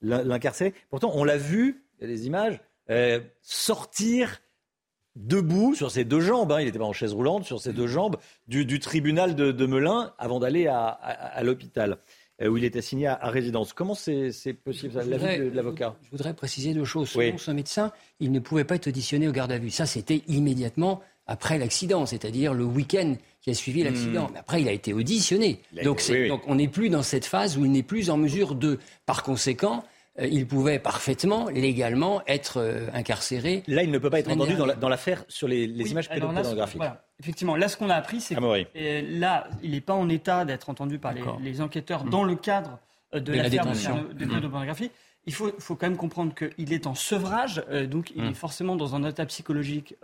l'incarcérer. 0.00 0.74
Pourtant, 0.90 1.12
on 1.14 1.24
l'a 1.24 1.36
vu, 1.36 1.84
il 1.98 2.02
y 2.02 2.04
a 2.04 2.14
des 2.14 2.26
images, 2.26 2.60
euh, 2.90 3.20
sortir 3.42 4.40
debout 5.16 5.74
sur 5.74 5.90
ses 5.90 6.04
deux 6.04 6.20
jambes, 6.20 6.50
hein, 6.50 6.60
il 6.60 6.66
n'était 6.66 6.78
pas 6.78 6.84
en 6.84 6.92
chaise 6.92 7.12
roulante, 7.12 7.44
sur 7.44 7.60
ses 7.60 7.72
deux 7.72 7.86
jambes, 7.86 8.16
du, 8.48 8.80
tribunal 8.80 9.34
de, 9.36 9.66
Melun 9.66 10.12
avant 10.18 10.40
d'aller 10.40 10.66
à 10.66 11.40
l'hôpital. 11.42 11.98
Euh, 12.42 12.48
où 12.48 12.56
il 12.56 12.64
est 12.64 12.74
assigné 12.74 13.06
à, 13.06 13.28
résidence. 13.28 13.72
Comment 13.72 13.94
c'est 13.94 14.32
possible, 14.64 14.92
l'avis 15.06 15.38
de, 15.38 15.50
l'avocat 15.54 15.94
Je 16.02 16.10
voudrais 16.10 16.34
préciser 16.34 16.74
deux 16.74 16.84
choses. 16.84 17.10
Selon 17.10 17.38
son 17.38 17.54
médecin, 17.54 17.92
il 18.18 18.32
ne 18.32 18.40
pouvait 18.40 18.64
pas 18.64 18.74
être 18.74 18.88
auditionné 18.88 19.28
au 19.28 19.32
garde 19.32 19.52
à 19.52 19.58
vue. 19.58 19.70
Ça, 19.70 19.86
c'était 19.86 20.22
immédiatement 20.26 21.00
après 21.28 21.58
l'accident, 21.58 22.06
c'est-à-dire 22.06 22.52
le 22.52 22.64
week-end 22.64 23.14
qui 23.40 23.50
a 23.50 23.54
suivi 23.54 23.82
hmm. 23.82 23.84
l'accident. 23.84 24.30
Mais 24.32 24.40
après, 24.40 24.60
il 24.62 24.68
a 24.68 24.72
été 24.72 24.92
auditionné. 24.92 25.60
donc, 25.84 26.02
donc, 26.28 26.42
on 26.48 26.56
n'est 26.56 26.66
plus 26.66 26.88
dans 26.88 27.04
cette 27.04 27.24
phase 27.24 27.56
où 27.56 27.64
il 27.64 27.70
n'est 27.70 27.84
plus 27.84 28.10
en 28.10 28.16
mesure 28.16 28.56
de. 28.56 28.80
Par 29.06 29.22
conséquent, 29.22 29.84
il 30.20 30.46
pouvait 30.46 30.78
parfement, 30.78 31.48
légalement, 31.48 32.22
être 32.26 32.58
euh, 32.58 32.86
incarcéré. 32.92 33.64
Là, 33.66 33.82
il 33.82 33.90
ne 33.90 33.98
peut 33.98 34.10
pas 34.10 34.20
être 34.20 34.30
entendu 34.30 34.54
dans 34.54 34.88
l'affaire 34.88 35.24
sur 35.28 35.48
les, 35.48 35.64
images 35.64 36.08
pédopornographiques. 36.08 36.82
Effectivement, 37.20 37.56
là, 37.56 37.68
ce 37.68 37.76
qu'on 37.76 37.90
a 37.90 37.94
appris, 37.94 38.20
c'est 38.20 38.34
que 38.34 39.18
là, 39.18 39.48
il 39.62 39.72
n'est 39.72 39.80
pas 39.80 39.94
en 39.94 40.08
état 40.08 40.44
d'être 40.44 40.70
entendu 40.70 40.98
par 40.98 41.14
les, 41.40 41.60
enquêteurs 41.60 42.04
hmm. 42.04 42.10
dans 42.10 42.24
le 42.24 42.36
cadre 42.36 42.78
euh, 43.14 43.20
de, 43.20 43.32
l'affaire 43.32 43.66
de, 43.66 44.24
hmm. 44.24 44.34
pédopornographie. 44.34 44.90
Il 45.26 45.32
faut, 45.32 45.50
faut, 45.58 45.74
quand 45.74 45.86
même 45.86 45.96
comprendre 45.96 46.34
qu'il 46.34 46.72
est 46.72 46.86
en 46.86 46.94
sevrage, 46.94 47.64
donc 47.90 48.12
il 48.14 48.22
hmm. 48.22 48.28
est 48.28 48.34
forcément 48.34 48.76
dans 48.76 48.94
un 48.94 49.02
état 49.08 49.24
psychologique 49.26 49.96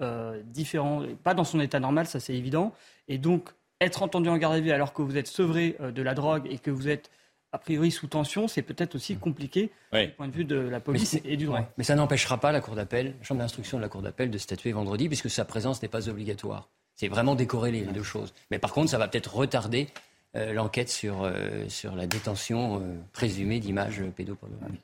différent, 0.45 1.03
pas 1.23 1.35
dans 1.35 1.45
son 1.45 1.61
état 1.61 1.79
normal, 1.79 2.07
ça 2.07 2.21
c'est 2.21 2.35
évident. 2.35 2.73
Et 3.07 3.19
donc, 3.19 3.51
être 3.81 4.03
entendu 4.03 4.29
en 4.29 4.39
garde 4.39 4.55
à 4.55 4.61
vue 4.61 4.73
alors 4.73 4.93
que 4.93 5.03
vous 5.03 5.17
êtes 5.17 5.27
sevré 5.27 5.77
de 5.81 6.03
la 6.03 6.15
drogue 6.15 6.47
et 6.51 6.59
que 6.59 6.71
vous 6.71 6.89
êtes 6.89 7.11
a 7.53 7.59
priori 7.59 7.91
sous 7.91 8.07
tension, 8.07 8.49
c'est 8.49 8.63
peut-être 8.63 8.95
aussi 8.95 9.17
compliqué 9.17 9.71
du 9.93 10.09
point 10.17 10.29
de 10.29 10.33
vue 10.33 10.45
de 10.45 10.57
la 10.57 10.81
police 10.81 11.19
et 11.25 11.37
du 11.37 11.47
droit. 11.47 11.69
Mais 11.79 11.85
ça 11.85 11.95
n'empêchera 11.95 12.39
pas 12.39 12.53
la 12.53 12.61
Cour 12.61 12.77
d'appel, 12.77 13.15
la 13.19 13.25
Chambre 13.25 13.41
d'instruction 13.41 13.79
de 13.79 13.83
la 13.83 13.89
Cour 13.89 14.03
d'appel 14.03 14.31
de 14.31 14.39
statuer 14.39 14.73
vendredi, 14.73 15.09
puisque 15.09 15.31
sa 15.31 15.45
présence 15.45 15.83
n'est 15.83 15.89
pas 15.89 16.09
obligatoire. 16.09 16.69
C'est 16.95 17.09
vraiment 17.09 17.35
décorrélé 17.35 17.81
les 17.81 17.93
deux 17.93 18.03
choses. 18.03 18.35
Mais 18.51 18.59
par 18.59 18.73
contre, 18.73 18.91
ça 18.91 18.99
va 18.99 19.09
peut-être 19.09 19.35
retarder 19.35 19.89
euh, 20.37 20.53
l'enquête 20.53 20.89
sur, 20.89 21.25
euh, 21.25 21.69
sur 21.69 21.97
la 21.97 22.07
détention 22.07 22.77
euh, 22.77 22.95
présumée 23.13 23.59
d'images 23.59 24.03
pédopornographiques. 24.17 24.81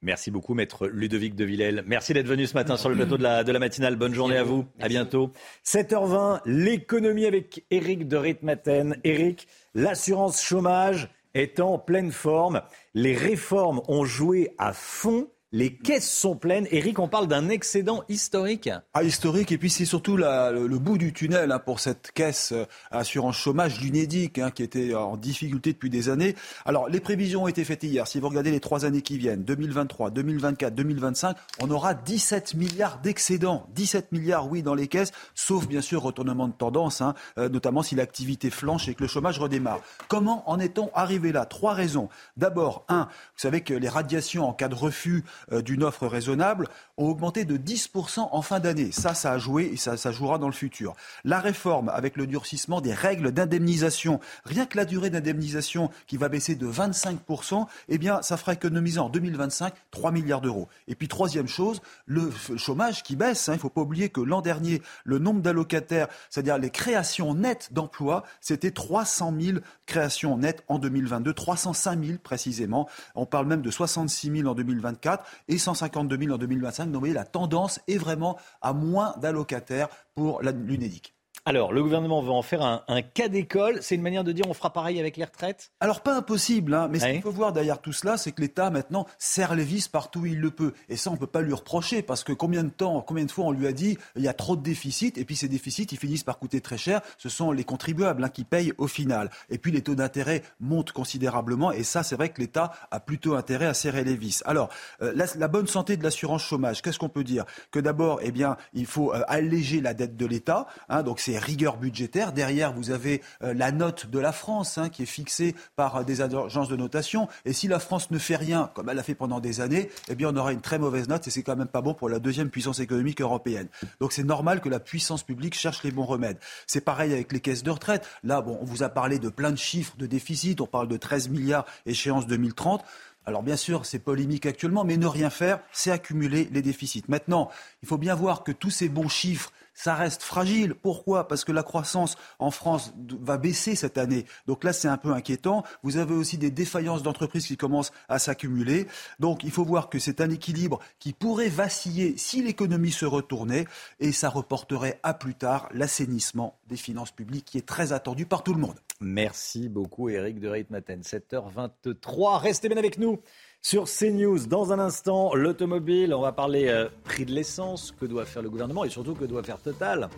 Merci 0.00 0.30
beaucoup, 0.30 0.54
maître 0.54 0.86
Ludovic 0.86 1.34
de 1.34 1.44
Villèle. 1.44 1.82
Merci 1.86 2.14
d'être 2.14 2.28
venu 2.28 2.46
ce 2.46 2.54
matin 2.54 2.76
sur 2.76 2.88
le 2.88 2.96
plateau 2.96 3.18
de 3.18 3.22
la, 3.22 3.44
de 3.44 3.50
la 3.50 3.58
matinale. 3.58 3.96
Bonne 3.96 4.14
journée 4.14 4.36
à 4.36 4.44
vous. 4.44 4.64
À 4.78 4.88
bientôt. 4.88 5.32
7h20, 5.64 6.42
l'économie 6.46 7.26
avec 7.26 7.64
Eric 7.70 8.06
de 8.06 8.16
Ritmaten. 8.16 8.96
Eric, 9.04 9.48
l'assurance 9.74 10.42
chômage 10.42 11.08
est 11.36 11.60
en 11.60 11.78
pleine 11.78 12.12
forme. 12.12 12.62
Les 12.94 13.14
réformes 13.14 13.82
ont 13.88 14.04
joué 14.04 14.54
à 14.58 14.72
fond 14.72 15.28
les 15.52 15.76
caisses 15.76 16.10
sont 16.10 16.34
pleines. 16.34 16.66
Eric, 16.72 16.98
on 16.98 17.06
parle 17.06 17.28
d'un 17.28 17.48
excédent 17.48 18.02
historique. 18.08 18.68
Ah, 18.94 19.04
historique, 19.04 19.52
et 19.52 19.58
puis 19.58 19.70
c'est 19.70 19.84
surtout 19.84 20.16
le, 20.16 20.78
bout 20.78 20.98
du 20.98 21.12
tunnel 21.12 21.52
hein, 21.52 21.60
pour 21.60 21.78
cette 21.78 22.10
caisse 22.12 22.52
euh, 22.52 22.64
assurance 22.90 23.36
chômage, 23.36 23.80
l'UNEDIC, 23.80 24.38
hein, 24.38 24.50
qui 24.50 24.64
était 24.64 24.94
en 24.94 25.16
difficulté 25.16 25.72
depuis 25.72 25.88
des 25.88 26.08
années. 26.08 26.34
Alors, 26.64 26.88
les 26.88 26.98
prévisions 26.98 27.44
ont 27.44 27.48
été 27.48 27.64
faites 27.64 27.84
hier. 27.84 28.08
Si 28.08 28.18
vous 28.18 28.28
regardez 28.28 28.50
les 28.50 28.60
trois 28.60 28.84
années 28.84 29.02
qui 29.02 29.18
viennent, 29.18 29.44
2023, 29.44 30.10
2024, 30.10 30.74
2025, 30.74 31.36
on 31.60 31.70
aura 31.70 31.94
17 31.94 32.54
milliards 32.54 32.98
d'excédents. 33.00 33.68
17 33.74 34.10
milliards, 34.10 34.50
oui, 34.50 34.62
dans 34.62 34.74
les 34.74 34.88
caisses, 34.88 35.12
sauf 35.34 35.68
bien 35.68 35.80
sûr 35.80 36.02
retournement 36.02 36.48
de 36.48 36.54
tendance, 36.54 37.00
hein, 37.00 37.14
euh, 37.38 37.48
notamment 37.48 37.82
si 37.82 37.94
l'activité 37.94 38.50
flanche 38.50 38.88
et 38.88 38.94
que 38.94 39.02
le 39.02 39.08
chômage 39.08 39.38
redémarre. 39.38 39.80
Comment 40.08 40.48
en 40.50 40.58
est-on 40.58 40.90
arrivé 40.92 41.30
là? 41.30 41.46
Trois 41.46 41.72
raisons. 41.72 42.08
D'abord, 42.36 42.84
un, 42.88 43.04
vous 43.04 43.40
savez 43.40 43.60
que 43.60 43.74
les 43.74 43.88
radiations 43.88 44.48
en 44.48 44.52
cas 44.52 44.68
de 44.68 44.74
refus 44.74 45.24
d'une 45.52 45.82
offre 45.82 46.06
raisonnable 46.06 46.68
ont 46.96 47.08
augmenté 47.08 47.44
de 47.44 47.56
10% 47.56 48.28
en 48.30 48.42
fin 48.42 48.60
d'année. 48.60 48.92
Ça, 48.92 49.14
ça 49.14 49.32
a 49.32 49.38
joué 49.38 49.70
et 49.72 49.76
ça, 49.76 49.96
ça 49.96 50.12
jouera 50.12 50.38
dans 50.38 50.46
le 50.46 50.52
futur. 50.52 50.94
La 51.24 51.40
réforme 51.40 51.88
avec 51.88 52.16
le 52.16 52.26
durcissement 52.26 52.80
des 52.80 52.92
règles 52.92 53.32
d'indemnisation, 53.32 54.20
rien 54.44 54.66
que 54.66 54.76
la 54.76 54.84
durée 54.84 55.10
d'indemnisation 55.10 55.90
qui 56.06 56.16
va 56.16 56.28
baisser 56.28 56.54
de 56.54 56.66
25%, 56.66 57.66
eh 57.88 57.98
bien, 57.98 58.22
ça 58.22 58.36
fera 58.36 58.52
économiser 58.52 58.98
en 58.98 59.08
2025 59.08 59.72
3 59.90 60.10
milliards 60.12 60.40
d'euros. 60.40 60.68
Et 60.88 60.94
puis, 60.94 61.08
troisième 61.08 61.48
chose, 61.48 61.80
le 62.06 62.30
chômage 62.56 63.02
qui 63.02 63.16
baisse. 63.16 63.48
Hein. 63.48 63.52
Il 63.52 63.56
ne 63.56 63.60
faut 63.60 63.70
pas 63.70 63.80
oublier 63.82 64.08
que 64.08 64.20
l'an 64.20 64.40
dernier, 64.40 64.82
le 65.04 65.18
nombre 65.18 65.40
d'allocataires, 65.40 66.08
c'est-à-dire 66.30 66.58
les 66.58 66.70
créations 66.70 67.34
nettes 67.34 67.72
d'emplois, 67.72 68.24
c'était 68.40 68.70
300 68.70 69.34
000 69.38 69.58
créations 69.86 70.36
nettes 70.36 70.64
en 70.68 70.78
2022, 70.78 71.32
305 71.32 72.04
000 72.04 72.18
précisément. 72.22 72.88
On 73.14 73.26
parle 73.26 73.46
même 73.46 73.62
de 73.62 73.70
66 73.70 74.30
000 74.38 74.48
en 74.48 74.54
2024 74.54 75.24
et 75.48 75.58
152 75.58 76.18
000 76.18 76.34
en 76.34 76.38
2025. 76.38 76.86
Donc, 76.86 76.94
vous 76.94 77.00
voyez, 77.00 77.14
la 77.14 77.24
tendance 77.24 77.80
est 77.88 77.98
vraiment 77.98 78.38
à 78.60 78.72
moins 78.72 79.14
d'allocataires 79.18 79.88
pour 80.14 80.42
l'UNEDIC. 80.42 81.15
Alors, 81.48 81.72
le 81.72 81.80
gouvernement 81.80 82.20
va 82.22 82.32
en 82.32 82.42
faire 82.42 82.60
un, 82.64 83.02
cas 83.02 83.28
d'école. 83.28 83.78
C'est 83.80 83.94
une 83.94 84.02
manière 84.02 84.24
de 84.24 84.32
dire 84.32 84.46
on 84.48 84.52
fera 84.52 84.72
pareil 84.72 84.98
avec 84.98 85.16
les 85.16 85.22
retraites 85.22 85.70
Alors, 85.78 86.00
pas 86.00 86.16
impossible, 86.16 86.74
hein, 86.74 86.88
mais 86.90 86.98
ce 86.98 87.06
qu'il 87.06 87.22
faut 87.22 87.30
voir 87.30 87.52
derrière 87.52 87.80
tout 87.80 87.92
cela, 87.92 88.16
c'est 88.16 88.32
que 88.32 88.40
l'État, 88.40 88.68
maintenant, 88.70 89.06
serre 89.16 89.54
les 89.54 89.62
vis 89.62 89.86
partout 89.86 90.22
où 90.22 90.26
il 90.26 90.40
le 90.40 90.50
peut. 90.50 90.72
Et 90.88 90.96
ça, 90.96 91.08
on 91.10 91.12
ne 91.12 91.18
peut 91.18 91.28
pas 91.28 91.42
lui 91.42 91.54
reprocher, 91.54 92.02
parce 92.02 92.24
que 92.24 92.32
combien 92.32 92.64
de 92.64 92.70
temps, 92.70 93.00
combien 93.00 93.24
de 93.24 93.30
fois 93.30 93.44
on 93.44 93.52
lui 93.52 93.68
a 93.68 93.72
dit 93.72 93.96
il 94.16 94.22
y 94.22 94.28
a 94.28 94.32
trop 94.32 94.56
de 94.56 94.62
déficits, 94.62 95.12
et 95.14 95.24
puis 95.24 95.36
ces 95.36 95.46
déficits, 95.46 95.86
ils 95.92 95.98
finissent 95.98 96.24
par 96.24 96.40
coûter 96.40 96.60
très 96.60 96.78
cher. 96.78 97.00
Ce 97.16 97.28
sont 97.28 97.52
les 97.52 97.62
contribuables 97.62 98.24
hein, 98.24 98.28
qui 98.28 98.42
payent 98.42 98.72
au 98.78 98.88
final. 98.88 99.30
Et 99.48 99.58
puis, 99.58 99.70
les 99.70 99.82
taux 99.82 99.94
d'intérêt 99.94 100.42
montent 100.58 100.90
considérablement, 100.90 101.70
et 101.70 101.84
ça, 101.84 102.02
c'est 102.02 102.16
vrai 102.16 102.30
que 102.30 102.40
l'État 102.40 102.72
a 102.90 102.98
plutôt 102.98 103.36
intérêt 103.36 103.66
à 103.66 103.74
serrer 103.74 104.02
les 104.02 104.16
vis. 104.16 104.42
Alors, 104.46 104.68
euh, 105.00 105.12
la, 105.14 105.46
bonne 105.46 105.68
santé 105.68 105.96
de 105.96 106.02
l'assurance 106.02 106.42
chômage, 106.42 106.82
qu'est-ce 106.82 106.98
qu'on 106.98 107.08
peut 107.08 107.22
dire? 107.22 107.44
Que 107.70 107.78
d'abord, 107.78 108.18
eh 108.20 108.32
bien, 108.32 108.56
il 108.74 108.86
faut 108.86 109.14
euh, 109.14 109.22
alléger 109.28 109.80
la 109.80 109.94
dette 109.94 110.16
de 110.16 110.26
l'État. 110.26 110.66
Hein, 110.88 111.04
donc, 111.04 111.20
c'est 111.20 111.35
rigueur 111.38 111.76
budgétaire. 111.76 112.32
Derrière, 112.32 112.72
vous 112.72 112.90
avez 112.90 113.22
euh, 113.42 113.54
la 113.54 113.72
note 113.72 114.06
de 114.06 114.18
la 114.18 114.32
France 114.32 114.78
hein, 114.78 114.88
qui 114.88 115.02
est 115.02 115.06
fixée 115.06 115.54
par 115.76 115.96
euh, 115.96 116.04
des 116.04 116.20
agences 116.20 116.68
de 116.68 116.76
notation. 116.76 117.28
Et 117.44 117.52
si 117.52 117.68
la 117.68 117.78
France 117.78 118.10
ne 118.10 118.18
fait 118.18 118.36
rien, 118.36 118.70
comme 118.74 118.88
elle 118.88 118.96
l'a 118.96 119.02
fait 119.02 119.14
pendant 119.14 119.40
des 119.40 119.60
années, 119.60 119.90
eh 120.08 120.14
bien, 120.14 120.30
on 120.32 120.36
aura 120.36 120.52
une 120.52 120.60
très 120.60 120.78
mauvaise 120.78 121.08
note 121.08 121.26
et 121.26 121.30
c'est 121.30 121.42
quand 121.42 121.56
même 121.56 121.68
pas 121.68 121.82
bon 121.82 121.94
pour 121.94 122.08
la 122.08 122.18
deuxième 122.18 122.50
puissance 122.50 122.80
économique 122.80 123.20
européenne. 123.20 123.68
Donc, 124.00 124.12
c'est 124.12 124.24
normal 124.24 124.60
que 124.60 124.68
la 124.68 124.80
puissance 124.80 125.22
publique 125.22 125.54
cherche 125.54 125.82
les 125.82 125.90
bons 125.90 126.06
remèdes. 126.06 126.38
C'est 126.66 126.80
pareil 126.80 127.12
avec 127.12 127.32
les 127.32 127.40
caisses 127.40 127.62
de 127.62 127.70
retraite. 127.70 128.06
Là, 128.24 128.40
bon, 128.40 128.58
on 128.60 128.64
vous 128.64 128.82
a 128.82 128.88
parlé 128.88 129.18
de 129.18 129.28
plein 129.28 129.50
de 129.50 129.56
chiffres 129.56 129.94
de 129.96 130.06
déficit. 130.06 130.60
On 130.60 130.66
parle 130.66 130.88
de 130.88 130.96
13 130.96 131.28
milliards 131.28 131.66
échéance 131.86 132.26
2030. 132.26 132.84
Alors 133.26 133.42
bien 133.42 133.56
sûr, 133.56 133.86
c'est 133.86 133.98
polémique 133.98 134.46
actuellement, 134.46 134.84
mais 134.84 134.96
ne 134.96 135.06
rien 135.06 135.30
faire, 135.30 135.58
c'est 135.72 135.90
accumuler 135.90 136.48
les 136.52 136.62
déficits. 136.62 137.02
Maintenant, 137.08 137.50
il 137.82 137.88
faut 137.88 137.98
bien 137.98 138.14
voir 138.14 138.44
que 138.44 138.52
tous 138.52 138.70
ces 138.70 138.88
bons 138.88 139.08
chiffres 139.08 139.52
ça 139.76 139.94
reste 139.94 140.22
fragile. 140.22 140.74
Pourquoi? 140.74 141.28
Parce 141.28 141.44
que 141.44 141.52
la 141.52 141.62
croissance 141.62 142.16
en 142.38 142.50
France 142.50 142.92
va 143.20 143.36
baisser 143.36 143.76
cette 143.76 143.98
année. 143.98 144.24
Donc 144.46 144.64
là, 144.64 144.72
c'est 144.72 144.88
un 144.88 144.96
peu 144.96 145.12
inquiétant. 145.12 145.62
Vous 145.82 145.98
avez 145.98 146.14
aussi 146.14 146.38
des 146.38 146.50
défaillances 146.50 147.02
d'entreprises 147.02 147.46
qui 147.46 147.56
commencent 147.56 147.92
à 148.08 148.18
s'accumuler. 148.18 148.88
Donc 149.20 149.44
il 149.44 149.50
faut 149.50 149.64
voir 149.64 149.88
que 149.88 149.98
c'est 149.98 150.20
un 150.20 150.30
équilibre 150.30 150.80
qui 150.98 151.12
pourrait 151.12 151.50
vaciller 151.50 152.16
si 152.16 152.42
l'économie 152.42 152.90
se 152.90 153.04
retournait 153.04 153.66
et 154.00 154.12
ça 154.12 154.30
reporterait 154.30 154.98
à 155.02 155.12
plus 155.12 155.34
tard 155.34 155.68
l'assainissement 155.72 156.58
des 156.66 156.76
finances 156.76 157.12
publiques 157.12 157.44
qui 157.44 157.58
est 157.58 157.66
très 157.66 157.92
attendu 157.92 158.24
par 158.24 158.42
tout 158.42 158.54
le 158.54 158.60
monde. 158.60 158.76
Merci 159.00 159.68
beaucoup 159.68 160.08
Eric 160.08 160.40
de 160.40 160.48
Reitmaten. 160.48 161.02
7h23. 161.02 162.40
Restez 162.40 162.68
bien 162.68 162.78
avec 162.78 162.98
nous 162.98 163.20
sur 163.66 163.86
CNews. 163.86 164.46
Dans 164.46 164.72
un 164.72 164.78
instant, 164.78 165.34
l'automobile, 165.34 166.14
on 166.14 166.20
va 166.20 166.30
parler 166.30 166.68
euh, 166.68 166.88
prix 167.02 167.26
de 167.26 167.32
l'essence, 167.32 167.92
que 167.98 168.06
doit 168.06 168.24
faire 168.24 168.40
le 168.40 168.48
gouvernement 168.48 168.84
et 168.84 168.90
surtout 168.90 169.14
que 169.14 169.24
doit 169.24 169.42
faire 169.42 169.58
Total? 169.58 170.08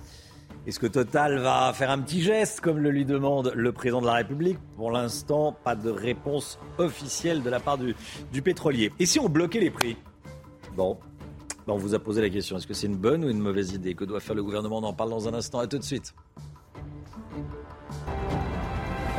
Est-ce 0.66 0.78
que 0.78 0.86
Total 0.86 1.38
va 1.38 1.72
faire 1.72 1.90
un 1.90 1.98
petit 1.98 2.20
geste 2.20 2.60
comme 2.60 2.76
le 2.76 2.90
lui 2.90 3.06
demande 3.06 3.54
le 3.56 3.72
président 3.72 4.02
de 4.02 4.06
la 4.06 4.12
République? 4.12 4.58
Pour 4.76 4.90
l'instant, 4.90 5.56
pas 5.64 5.74
de 5.74 5.88
réponse 5.88 6.58
officielle 6.76 7.42
de 7.42 7.48
la 7.48 7.58
part 7.58 7.78
du, 7.78 8.42
pétrolier. 8.42 8.92
Et 8.98 9.06
si 9.06 9.18
on 9.18 9.30
bloquait 9.30 9.60
les 9.60 9.70
prix? 9.70 9.96
Bon, 10.76 10.98
on 11.66 11.78
vous 11.78 11.94
a 11.94 11.98
posé 11.98 12.20
la 12.20 12.28
question. 12.28 12.58
Est-ce 12.58 12.66
que 12.66 12.74
c'est 12.74 12.86
une 12.86 12.98
bonne 12.98 13.24
ou 13.24 13.30
une 13.30 13.40
mauvaise 13.40 13.72
idée? 13.72 13.94
Que 13.94 14.04
doit 14.04 14.20
faire 14.20 14.34
le 14.36 14.44
gouvernement? 14.44 14.76
On 14.76 14.84
en 14.84 14.92
parle 14.92 15.08
dans 15.08 15.26
un 15.26 15.32
instant. 15.32 15.60
À 15.60 15.66
tout 15.66 15.78
de 15.78 15.84
suite. 15.84 16.14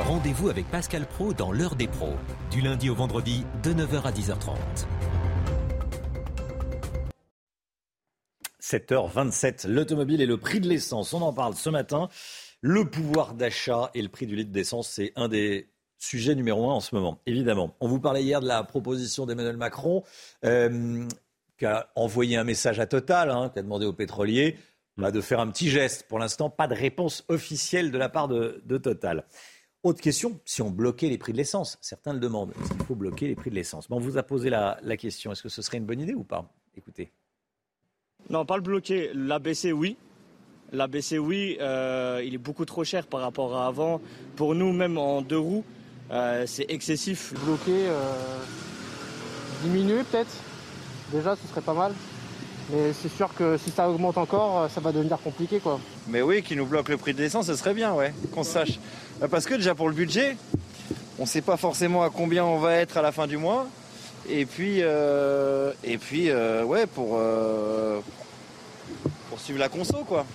Rendez-vous 0.09 0.49
avec 0.49 0.65
Pascal 0.71 1.05
Pro 1.05 1.33
dans 1.33 1.51
l'heure 1.51 1.75
des 1.75 1.87
pros, 1.87 2.15
du 2.49 2.61
lundi 2.61 2.89
au 2.89 2.95
vendredi 2.95 3.45
de 3.61 3.73
9h 3.73 4.01
à 4.05 4.11
10h30. 4.11 4.57
7h27, 8.59 9.67
l'automobile 9.67 10.19
et 10.21 10.25
le 10.25 10.37
prix 10.37 10.61
de 10.61 10.67
l'essence, 10.67 11.13
on 11.13 11.21
en 11.21 11.31
parle 11.31 11.53
ce 11.53 11.69
matin. 11.69 12.09
Le 12.61 12.89
pouvoir 12.89 13.35
d'achat 13.35 13.91
et 13.93 14.01
le 14.01 14.09
prix 14.09 14.25
du 14.25 14.35
litre 14.35 14.49
d'essence, 14.51 14.89
c'est 14.89 15.13
un 15.15 15.27
des 15.27 15.69
sujet 15.99 16.33
numéro 16.33 16.71
un 16.71 16.73
en 16.73 16.79
ce 16.79 16.95
moment, 16.95 17.21
évidemment. 17.27 17.75
On 17.79 17.87
vous 17.87 17.99
parlait 17.99 18.23
hier 18.23 18.41
de 18.41 18.47
la 18.47 18.63
proposition 18.63 19.27
d'Emmanuel 19.27 19.57
Macron, 19.57 20.03
euh, 20.43 21.07
qui 21.59 21.67
a 21.67 21.91
envoyé 21.93 22.35
un 22.35 22.45
message 22.45 22.79
à 22.79 22.87
Total, 22.87 23.29
hein, 23.29 23.51
qui 23.53 23.59
a 23.59 23.61
demandé 23.61 23.85
aux 23.85 23.93
pétroliers 23.93 24.57
bah, 24.99 25.11
de 25.11 25.21
faire 25.21 25.39
un 25.39 25.47
petit 25.47 25.69
geste. 25.69 26.07
Pour 26.09 26.19
l'instant, 26.19 26.49
pas 26.49 26.67
de 26.67 26.73
réponse 26.73 27.23
officielle 27.29 27.91
de 27.91 27.97
la 27.97 28.09
part 28.09 28.27
de, 28.27 28.77
Total. 28.77 29.23
Autre 29.81 30.01
question, 30.01 30.39
si 30.43 30.61
on 30.61 30.71
bloquait 30.71 31.07
les 31.07 31.17
prix 31.17 31.31
de 31.31 31.37
l'essence, 31.37 31.77
certains 31.79 32.11
le 32.11 32.19
demandent, 32.19 32.53
il 32.79 32.85
faut 32.85 32.95
bloquer 32.95 33.27
les 33.27 33.35
prix 33.35 33.49
de 33.49 33.55
l'essence? 33.55 33.87
on 33.89 33.99
vous 33.99 34.17
a 34.17 34.23
posé 34.23 34.49
la, 34.49 34.77
question, 34.97 35.31
est-ce 35.31 35.41
que 35.41 35.47
ce 35.47 35.61
serait 35.61 35.77
une 35.77 35.85
bonne 35.85 36.01
idée 36.01 36.13
ou 36.13 36.23
pas? 36.23 36.51
Écoutez. 36.75 37.11
Non, 38.29 38.45
pas 38.45 38.57
le 38.57 38.61
bloquer, 38.61 39.11
l'abaisser 39.13 39.71
oui, 39.71 39.95
L'ABC, 40.71 41.17
oui, 41.17 41.57
euh, 41.61 42.21
il 42.23 42.35
est 42.35 42.39
beaucoup 42.39 42.65
trop 42.65 42.83
cher 42.83 43.07
par 43.07 43.21
rapport 43.21 43.57
à 43.57 43.65
avant. 43.65 43.99
Pour 44.35 44.53
nous, 44.53 44.71
même 44.71 44.99
en 44.99 45.21
deux 45.21 45.39
roues, 45.39 45.63
euh, 46.11 46.43
c'est 46.45 46.69
excessif. 46.69 47.33
Bloquer, 47.43 47.87
euh, 47.87 48.13
diminuer 49.63 50.03
peut-être. 50.03 50.31
Déjà, 51.11 51.35
ce 51.35 51.47
serait 51.47 51.61
pas 51.61 51.73
mal. 51.73 51.93
Mais 52.71 52.93
c'est 52.93 53.09
sûr 53.09 53.33
que 53.33 53.57
si 53.57 53.71
ça 53.71 53.89
augmente 53.89 54.19
encore, 54.19 54.69
ça 54.69 54.79
va 54.79 54.91
devenir 54.91 55.19
compliqué, 55.19 55.59
quoi. 55.59 55.79
Mais 56.07 56.21
oui, 56.21 56.43
qu'ils 56.43 56.57
nous 56.57 56.67
bloquent 56.67 56.91
le 56.91 56.99
prix 56.99 57.15
de 57.15 57.19
l'essence, 57.19 57.47
ce 57.47 57.55
serait 57.55 57.73
bien, 57.73 57.95
ouais, 57.95 58.13
qu'on 58.31 58.43
sache. 58.43 58.79
Parce 59.27 59.45
que 59.45 59.55
déjà 59.55 59.75
pour 59.75 59.89
le 59.89 59.95
budget, 59.95 60.37
on 61.17 61.23
ne 61.23 61.27
sait 61.27 61.41
pas 61.41 61.57
forcément 61.57 62.03
à 62.03 62.09
combien 62.09 62.45
on 62.45 62.59
va 62.59 62.75
être 62.75 62.97
à 62.97 63.01
la 63.01 63.11
fin 63.11 63.27
du 63.27 63.37
mois. 63.37 63.67
Et 64.29 64.45
puis, 64.45 64.79
et 64.79 65.97
puis, 65.97 66.31
ouais, 66.31 66.85
pour, 66.87 67.19
pour 69.29 69.39
suivre 69.39 69.59
la 69.59 69.69
conso, 69.69 70.03
quoi. 70.05 70.25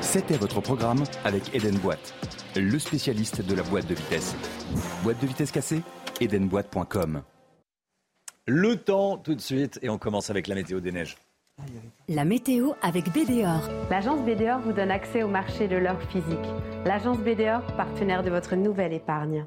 C'était 0.00 0.36
votre 0.36 0.60
programme 0.60 1.04
avec 1.24 1.54
Eden 1.54 1.76
Boîte, 1.78 2.14
le 2.54 2.78
spécialiste 2.78 3.42
de 3.42 3.54
la 3.54 3.62
boîte 3.62 3.86
de 3.86 3.94
vitesse. 3.94 4.34
Boîte 5.02 5.20
de 5.20 5.26
vitesse 5.26 5.50
cassée 5.50 5.82
Edenboîte.com. 6.20 7.22
Le 8.46 8.76
temps 8.76 9.18
tout 9.18 9.34
de 9.34 9.40
suite 9.40 9.78
et 9.82 9.88
on 9.88 9.98
commence 9.98 10.30
avec 10.30 10.46
la 10.46 10.54
météo 10.54 10.80
des 10.80 10.92
neiges. 10.92 11.16
La 12.08 12.24
météo 12.24 12.72
avec 12.82 13.06
BDOR. 13.06 13.68
L'agence 13.90 14.20
BDOR 14.20 14.60
vous 14.60 14.72
donne 14.72 14.90
accès 14.90 15.22
au 15.22 15.28
marché 15.28 15.66
de 15.66 15.76
l'or 15.76 16.00
physique. 16.10 16.38
L'agence 16.84 17.18
BDOR, 17.18 17.62
partenaire 17.76 18.22
de 18.22 18.30
votre 18.30 18.54
nouvelle 18.54 18.92
épargne. 18.92 19.46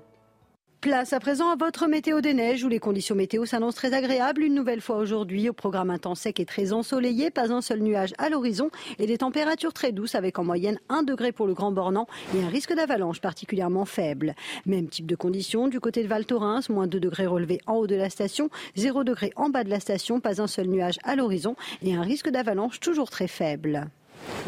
Place 0.81 1.11
à 1.11 1.19
présent 1.19 1.49
à 1.49 1.57
votre 1.57 1.87
météo 1.87 2.21
des 2.21 2.33
neiges 2.33 2.63
où 2.63 2.69
les 2.69 2.79
conditions 2.79 3.13
météo 3.13 3.45
s'annoncent 3.45 3.75
très 3.75 3.93
agréables 3.93 4.43
une 4.43 4.55
nouvelle 4.55 4.79
fois 4.79 4.95
aujourd'hui 4.95 5.49
au 5.49 5.53
programme 5.53 5.89
un 5.89 5.97
temps 5.97 6.15
sec 6.15 6.39
et 6.39 6.45
très 6.45 6.71
ensoleillé, 6.71 7.31
pas 7.31 7.51
un 7.51 7.59
seul 7.59 7.81
nuage 7.81 8.13
à 8.17 8.29
l'horizon 8.29 8.71
et 8.97 9.05
des 9.05 9.17
températures 9.17 9.73
très 9.73 9.91
douces 9.91 10.15
avec 10.15 10.39
en 10.39 10.45
moyenne 10.45 10.79
1 10.87 11.03
degré 11.03 11.33
pour 11.33 11.47
le 11.47 11.53
Grand 11.53 11.73
Bornand 11.73 12.07
et 12.33 12.41
un 12.41 12.47
risque 12.47 12.73
d'avalanche 12.73 13.19
particulièrement 13.19 13.83
faible. 13.83 14.35
Même 14.65 14.87
type 14.87 15.05
de 15.05 15.17
conditions 15.17 15.67
du 15.67 15.81
côté 15.81 16.01
de 16.01 16.07
Val 16.07 16.25
Thorens, 16.25 16.69
moins 16.69 16.87
2 16.87 16.97
degrés 16.97 17.27
relevés 17.27 17.59
en 17.67 17.73
haut 17.73 17.87
de 17.87 17.95
la 17.95 18.09
station, 18.09 18.49
0 18.77 19.03
degré 19.03 19.33
en 19.35 19.49
bas 19.49 19.65
de 19.65 19.69
la 19.69 19.81
station, 19.81 20.21
pas 20.21 20.41
un 20.41 20.47
seul 20.47 20.67
nuage 20.67 20.97
à 21.03 21.17
l'horizon 21.17 21.57
et 21.81 21.93
un 21.93 22.03
risque 22.03 22.29
d'avalanche 22.29 22.79
toujours 22.79 23.09
très 23.09 23.27
faible. 23.27 23.89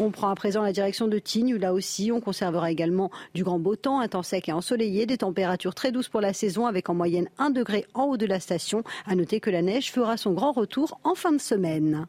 On 0.00 0.10
prend 0.10 0.28
à 0.28 0.34
présent 0.34 0.62
la 0.62 0.72
direction 0.72 1.08
de 1.08 1.18
Tignes, 1.18 1.54
où 1.54 1.58
là 1.58 1.72
aussi 1.72 2.10
on 2.12 2.20
conservera 2.20 2.70
également 2.70 3.10
du 3.34 3.44
grand 3.44 3.58
beau 3.58 3.76
temps, 3.76 4.00
un 4.00 4.08
temps 4.08 4.22
sec 4.22 4.48
et 4.48 4.52
ensoleillé, 4.52 5.06
des 5.06 5.18
températures 5.18 5.74
très 5.74 5.92
douces 5.92 6.08
pour 6.08 6.20
la 6.20 6.32
saison 6.32 6.66
avec 6.66 6.88
en 6.88 6.94
moyenne 6.94 7.28
1 7.38 7.50
degré 7.50 7.86
en 7.94 8.04
haut 8.04 8.16
de 8.16 8.26
la 8.26 8.40
station. 8.40 8.84
À 9.06 9.14
noter 9.14 9.40
que 9.40 9.50
la 9.50 9.62
neige 9.62 9.92
fera 9.92 10.16
son 10.16 10.32
grand 10.32 10.52
retour 10.52 10.98
en 11.04 11.14
fin 11.14 11.32
de 11.32 11.40
semaine. 11.40 12.06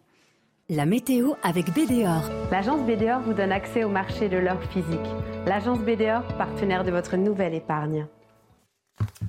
La 0.69 0.85
météo 0.85 1.34
avec 1.44 1.73
BDOR. 1.73 2.30
L'agence 2.49 2.81
BDOR 2.88 3.19
vous 3.19 3.34
donne 3.34 3.52
accès 3.52 3.84
au 3.84 3.90
marché 3.90 4.30
de 4.30 4.38
l'or 4.38 4.61
physique. 4.72 4.99
L'agence 5.45 5.80
BDOR, 5.80 6.23
partenaire 6.38 6.85
de 6.85 6.91
votre 6.91 7.18
nouvelle 7.18 7.53
épargne. 7.53 8.07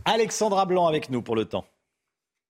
Alexandra 0.05 0.65
Blanc 0.65 0.87
avec 0.87 1.11
nous 1.11 1.23
pour 1.23 1.35
le 1.35 1.45
temps. 1.45 1.65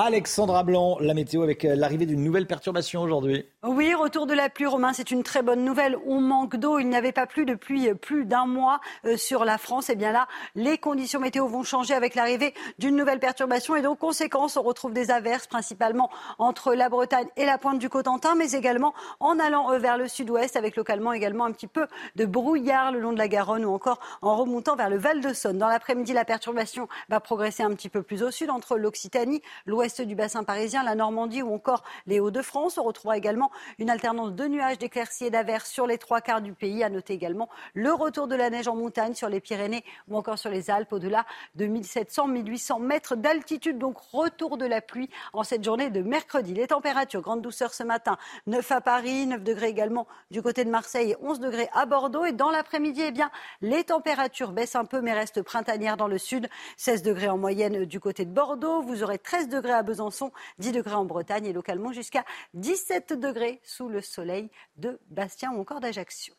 Alexandra 0.00 0.62
Blanc, 0.62 0.96
la 1.00 1.12
météo 1.12 1.42
avec 1.42 1.64
euh, 1.64 1.74
l'arrivée 1.74 2.06
d'une 2.06 2.22
nouvelle 2.22 2.46
perturbation 2.46 3.02
aujourd'hui. 3.02 3.44
Oui, 3.64 3.92
retour 3.94 4.28
de 4.28 4.32
la 4.32 4.48
pluie, 4.48 4.66
Romain, 4.66 4.92
c'est 4.92 5.10
une 5.10 5.24
très 5.24 5.42
bonne 5.42 5.64
nouvelle. 5.64 5.98
On 6.06 6.20
manque 6.20 6.54
d'eau, 6.54 6.78
il 6.78 6.88
n'y 6.88 6.94
avait 6.94 7.10
pas 7.10 7.26
plu 7.26 7.44
depuis 7.44 7.88
euh, 7.88 7.94
plus 7.94 8.24
d'un 8.24 8.46
mois 8.46 8.78
euh, 9.04 9.16
sur 9.16 9.44
la 9.44 9.58
France. 9.58 9.90
Et 9.90 9.94
eh 9.94 9.96
bien 9.96 10.12
là, 10.12 10.28
les 10.54 10.78
conditions 10.78 11.18
météo 11.18 11.48
vont 11.48 11.64
changer 11.64 11.94
avec 11.94 12.14
l'arrivée 12.14 12.54
d'une 12.78 12.94
nouvelle 12.94 13.18
perturbation. 13.18 13.74
Et 13.74 13.82
donc, 13.82 13.98
conséquence, 13.98 14.56
on 14.56 14.62
retrouve 14.62 14.92
des 14.92 15.10
averses 15.10 15.48
principalement 15.48 16.10
entre 16.38 16.74
la 16.74 16.88
Bretagne 16.88 17.26
et 17.36 17.44
la 17.44 17.58
pointe 17.58 17.80
du 17.80 17.88
Cotentin, 17.88 18.36
mais 18.36 18.52
également 18.52 18.94
en 19.18 19.40
allant 19.40 19.76
vers 19.80 19.98
le 19.98 20.06
sud-ouest, 20.06 20.54
avec 20.54 20.76
localement 20.76 21.12
également 21.12 21.44
un 21.44 21.50
petit 21.50 21.66
peu 21.66 21.88
de 22.14 22.24
brouillard 22.24 22.92
le 22.92 23.00
long 23.00 23.12
de 23.12 23.18
la 23.18 23.26
Garonne 23.26 23.64
ou 23.64 23.74
encore 23.74 23.98
en 24.22 24.36
remontant 24.36 24.76
vers 24.76 24.90
le 24.90 24.96
Val 24.96 25.20
de 25.20 25.32
Saône. 25.32 25.58
Dans 25.58 25.66
l'après-midi, 25.66 26.12
la 26.12 26.24
perturbation 26.24 26.86
va 27.08 27.18
progresser 27.18 27.64
un 27.64 27.70
petit 27.70 27.88
peu 27.88 28.04
plus 28.04 28.22
au 28.22 28.30
sud 28.30 28.50
entre 28.50 28.78
l'Occitanie, 28.78 29.42
l'ouest 29.66 29.87
du 29.96 30.14
bassin 30.14 30.44
parisien, 30.44 30.82
la 30.82 30.94
Normandie 30.94 31.42
ou 31.42 31.54
encore 31.54 31.82
les 32.06 32.20
Hauts-de-France. 32.20 32.78
On 32.78 32.82
retrouvera 32.82 33.16
également 33.16 33.50
une 33.78 33.90
alternance 33.90 34.32
de 34.32 34.44
nuages, 34.46 34.78
d'éclaircies 34.78 35.26
et 35.26 35.30
d'averses 35.30 35.70
sur 35.70 35.86
les 35.86 35.98
trois 35.98 36.20
quarts 36.20 36.42
du 36.42 36.52
pays. 36.52 36.84
À 36.84 36.90
noter 36.90 37.14
également 37.14 37.48
le 37.74 37.92
retour 37.92 38.28
de 38.28 38.34
la 38.34 38.50
neige 38.50 38.68
en 38.68 38.76
montagne 38.76 39.14
sur 39.14 39.28
les 39.28 39.40
Pyrénées 39.40 39.84
ou 40.08 40.16
encore 40.16 40.38
sur 40.38 40.50
les 40.50 40.70
Alpes 40.70 40.92
au-delà 40.92 41.24
de 41.54 41.66
1700-1800 41.66 42.80
mètres 42.82 43.16
d'altitude. 43.16 43.78
Donc 43.78 43.96
retour 44.12 44.58
de 44.58 44.66
la 44.66 44.80
pluie 44.80 45.08
en 45.32 45.42
cette 45.42 45.64
journée 45.64 45.90
de 45.90 46.02
mercredi. 46.02 46.52
Les 46.52 46.66
températures, 46.66 47.22
grande 47.22 47.40
douceur 47.40 47.72
ce 47.72 47.82
matin, 47.82 48.18
9 48.46 48.70
à 48.72 48.80
Paris, 48.80 49.26
9 49.26 49.42
degrés 49.42 49.68
également 49.68 50.06
du 50.30 50.42
côté 50.42 50.64
de 50.64 50.70
Marseille 50.70 51.12
et 51.12 51.16
11 51.22 51.40
degrés 51.40 51.68
à 51.72 51.86
Bordeaux. 51.86 52.26
Et 52.26 52.32
dans 52.32 52.50
l'après-midi, 52.50 53.02
eh 53.06 53.10
bien, 53.10 53.30
les 53.62 53.84
températures 53.84 54.52
baissent 54.52 54.76
un 54.76 54.84
peu 54.84 55.00
mais 55.00 55.14
restent 55.14 55.42
printanières 55.42 55.96
dans 55.96 56.08
le 56.08 56.18
sud. 56.18 56.48
16 56.76 57.02
degrés 57.02 57.28
en 57.28 57.38
moyenne 57.38 57.86
du 57.86 58.00
côté 58.00 58.24
de 58.24 58.30
Bordeaux. 58.30 58.82
Vous 58.82 59.02
aurez 59.02 59.18
13 59.18 59.48
degrés 59.48 59.72
à 59.72 59.77
Besançon, 59.82 60.32
10 60.58 60.72
degrés 60.72 60.94
en 60.94 61.04
Bretagne 61.04 61.46
et 61.46 61.52
localement 61.52 61.92
jusqu'à 61.92 62.24
17 62.54 63.12
degrés 63.12 63.60
sous 63.64 63.88
le 63.88 64.00
soleil 64.00 64.50
de 64.76 64.98
Bastien 65.10 65.52
ou 65.52 65.60
encore 65.60 65.80
d'Ajaccio. 65.80 66.34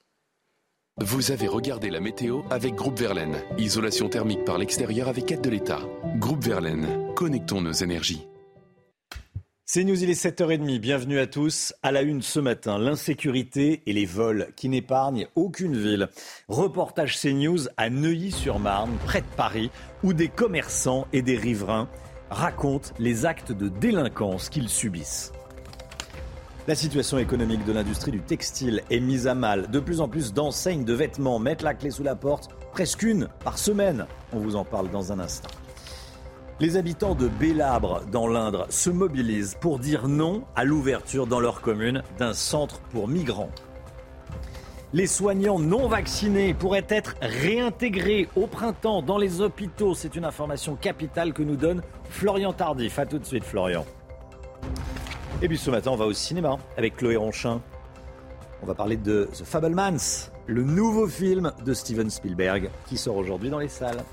Vous 1.02 1.32
avez 1.32 1.48
regardé 1.48 1.90
la 1.90 2.02
météo 2.02 2.42
avec 2.50 2.76
Groupe 2.76 3.00
Verlaine. 3.00 3.42
Isolation 3.58 4.10
thermique 4.10 4.44
par 4.44 4.58
l'extérieur 4.58 5.08
avec 5.08 5.32
aide 5.32 5.40
de 5.40 5.50
l'État. 5.50 5.80
Groupe 6.18 6.44
Verlaine, 6.44 7.14
connectons 7.16 7.62
nos 7.62 7.72
énergies. 7.72 8.28
C'est 9.72 9.84
News, 9.84 10.04
il 10.04 10.10
est 10.10 10.26
7h30. 10.26 10.80
Bienvenue 10.80 11.20
à 11.20 11.28
tous. 11.28 11.76
À 11.84 11.92
la 11.92 12.02
une 12.02 12.24
ce 12.24 12.40
matin, 12.40 12.80
l'insécurité 12.80 13.84
et 13.86 13.94
les 13.94 14.08
vols 14.08 14.48
qui 14.56 14.68
n'épargnent 14.68 15.28
aucune 15.36 15.78
ville. 15.78 16.10
Reportage 16.48 17.22
CNews 17.22 17.68
à 17.78 17.92
Neuilly-sur-Marne, 17.92 18.98
près 19.06 19.22
de 19.22 19.28
Paris, 19.38 19.70
où 20.04 20.14
des 20.14 20.28
commerçants 20.28 21.08
et 21.14 21.22
des 21.22 21.38
riverains 21.38 21.88
racontent 22.30 22.90
les 23.00 23.26
actes 23.26 23.52
de 23.52 23.68
délinquance 23.68 24.50
qu'ils 24.50 24.70
subissent. 24.70 25.32
La 26.68 26.76
situation 26.76 27.18
économique 27.18 27.66
de 27.66 27.72
l'industrie 27.72 28.12
du 28.12 28.22
textile 28.22 28.84
est 28.92 29.00
mise 29.00 29.28
à 29.28 29.34
mal. 29.34 29.72
De 29.72 29.80
plus 29.80 30.02
en 30.02 30.08
plus 30.08 30.34
d'enseignes 30.34 30.86
de 30.86 30.94
vêtements 30.94 31.40
mettent 31.40 31.64
la 31.64 31.74
clé 31.74 31.90
sous 31.90 32.04
la 32.04 32.16
porte, 32.16 32.50
presque 32.72 33.02
une 33.02 33.28
par 33.44 33.58
semaine. 33.58 34.06
On 34.34 34.40
vous 34.40 34.56
en 34.56 34.64
parle 34.64 34.92
dans 34.92 35.12
un 35.12 35.20
instant. 35.20 35.50
Les 36.60 36.76
habitants 36.76 37.16
de 37.16 37.28
Bélabre, 37.28 38.02
dans 38.12 38.28
l'Indre, 38.28 38.68
se 38.70 38.90
mobilisent 38.90 39.56
pour 39.60 39.80
dire 39.80 40.08
non 40.08 40.44
à 40.56 40.66
l'ouverture 40.66 41.26
dans 41.26 41.40
leur 41.40 41.62
commune 41.62 42.04
d'un 42.18 42.34
centre 42.34 42.82
pour 42.92 43.08
migrants. 43.08 43.50
Les 44.92 45.06
soignants 45.06 45.60
non 45.60 45.88
vaccinés 45.88 46.56
pourraient 46.56 46.88
être 46.90 47.14
réintégrés 47.22 48.28
au 48.36 48.48
printemps 48.48 49.04
dans 49.04 49.20
les 49.20 49.40
hôpitaux. 49.40 49.94
C'est 49.94 50.16
une 50.16 50.26
information 50.26 50.76
capitale 50.76 51.32
que 51.32 51.44
nous 51.44 51.58
donne 51.58 51.84
Florian 52.10 52.54
Tardif. 52.54 52.98
A 52.98 53.06
tout 53.06 53.20
de 53.20 53.26
suite, 53.26 53.44
Florian. 53.44 53.86
Et 55.44 55.48
puis 55.48 55.60
ce 55.60 55.70
matin, 55.70 55.92
on 55.92 55.96
va 55.96 56.06
au 56.06 56.14
cinéma 56.14 56.58
avec 56.76 56.96
Chloé 56.96 57.18
Ronchin. 57.18 57.62
On 58.64 58.66
va 58.66 58.74
parler 58.74 58.98
de 58.98 59.30
The 59.32 59.44
Fablemans, 59.44 60.32
le 60.48 60.64
nouveau 60.64 61.08
film 61.08 61.54
de 61.64 61.74
Steven 61.76 62.10
Spielberg 62.10 62.72
qui 62.88 62.98
sort 62.98 63.16
aujourd'hui 63.16 63.52
dans 63.52 63.60
les 63.60 63.70
salles. 63.70 64.04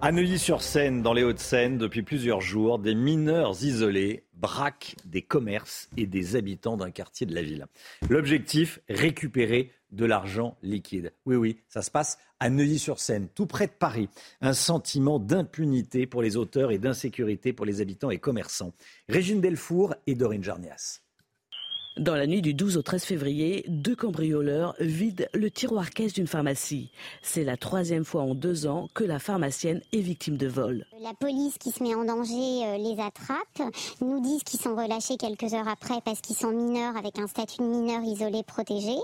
À 0.00 0.12
Neuilly-sur-Seine, 0.12 1.02
dans 1.02 1.14
les 1.14 1.24
Hauts-de-Seine, 1.24 1.78
depuis 1.78 2.02
plusieurs 2.02 2.40
jours, 2.40 2.78
des 2.78 2.94
mineurs 2.94 3.62
isolés 3.62 4.23
braquent 4.36 4.96
des 5.04 5.22
commerces 5.22 5.88
et 5.96 6.06
des 6.06 6.36
habitants 6.36 6.76
d'un 6.76 6.90
quartier 6.90 7.26
de 7.26 7.34
la 7.34 7.42
ville. 7.42 7.66
L'objectif, 8.08 8.80
récupérer 8.88 9.72
de 9.92 10.04
l'argent 10.04 10.56
liquide. 10.62 11.12
Oui, 11.24 11.36
oui, 11.36 11.58
ça 11.68 11.82
se 11.82 11.90
passe 11.90 12.18
à 12.40 12.50
Neuilly-sur-Seine, 12.50 13.28
tout 13.34 13.46
près 13.46 13.66
de 13.66 13.72
Paris. 13.72 14.08
Un 14.40 14.52
sentiment 14.52 15.18
d'impunité 15.18 16.06
pour 16.06 16.20
les 16.20 16.36
auteurs 16.36 16.72
et 16.72 16.78
d'insécurité 16.78 17.52
pour 17.52 17.64
les 17.64 17.80
habitants 17.80 18.10
et 18.10 18.18
commerçants. 18.18 18.72
Régine 19.08 19.40
Delfour 19.40 19.94
et 20.06 20.14
Dorine 20.14 20.42
Jarnias. 20.42 21.03
Dans 21.96 22.16
la 22.16 22.26
nuit 22.26 22.42
du 22.42 22.54
12 22.54 22.76
au 22.76 22.82
13 22.82 23.04
février, 23.04 23.64
deux 23.68 23.94
cambrioleurs 23.94 24.74
vident 24.80 25.26
le 25.32 25.48
tiroir 25.48 25.90
caisse 25.90 26.12
d'une 26.12 26.26
pharmacie. 26.26 26.90
C'est 27.22 27.44
la 27.44 27.56
troisième 27.56 28.04
fois 28.04 28.22
en 28.22 28.34
deux 28.34 28.66
ans 28.66 28.88
que 28.94 29.04
la 29.04 29.20
pharmacienne 29.20 29.80
est 29.92 30.00
victime 30.00 30.36
de 30.36 30.48
vol. 30.48 30.86
La 31.00 31.14
police 31.14 31.56
qui 31.56 31.70
se 31.70 31.84
met 31.84 31.94
en 31.94 32.04
danger 32.04 32.66
euh, 32.66 32.78
les 32.78 33.00
attrape, 33.00 33.72
nous 34.00 34.20
disent 34.20 34.42
qu'ils 34.42 34.58
sont 34.58 34.74
relâchés 34.74 35.16
quelques 35.16 35.54
heures 35.54 35.68
après 35.68 36.00
parce 36.04 36.20
qu'ils 36.20 36.34
sont 36.34 36.50
mineurs 36.50 36.96
avec 36.96 37.16
un 37.20 37.28
statut 37.28 37.58
de 37.58 37.68
mineur 37.68 38.02
isolé 38.02 38.42
protégé. 38.42 38.96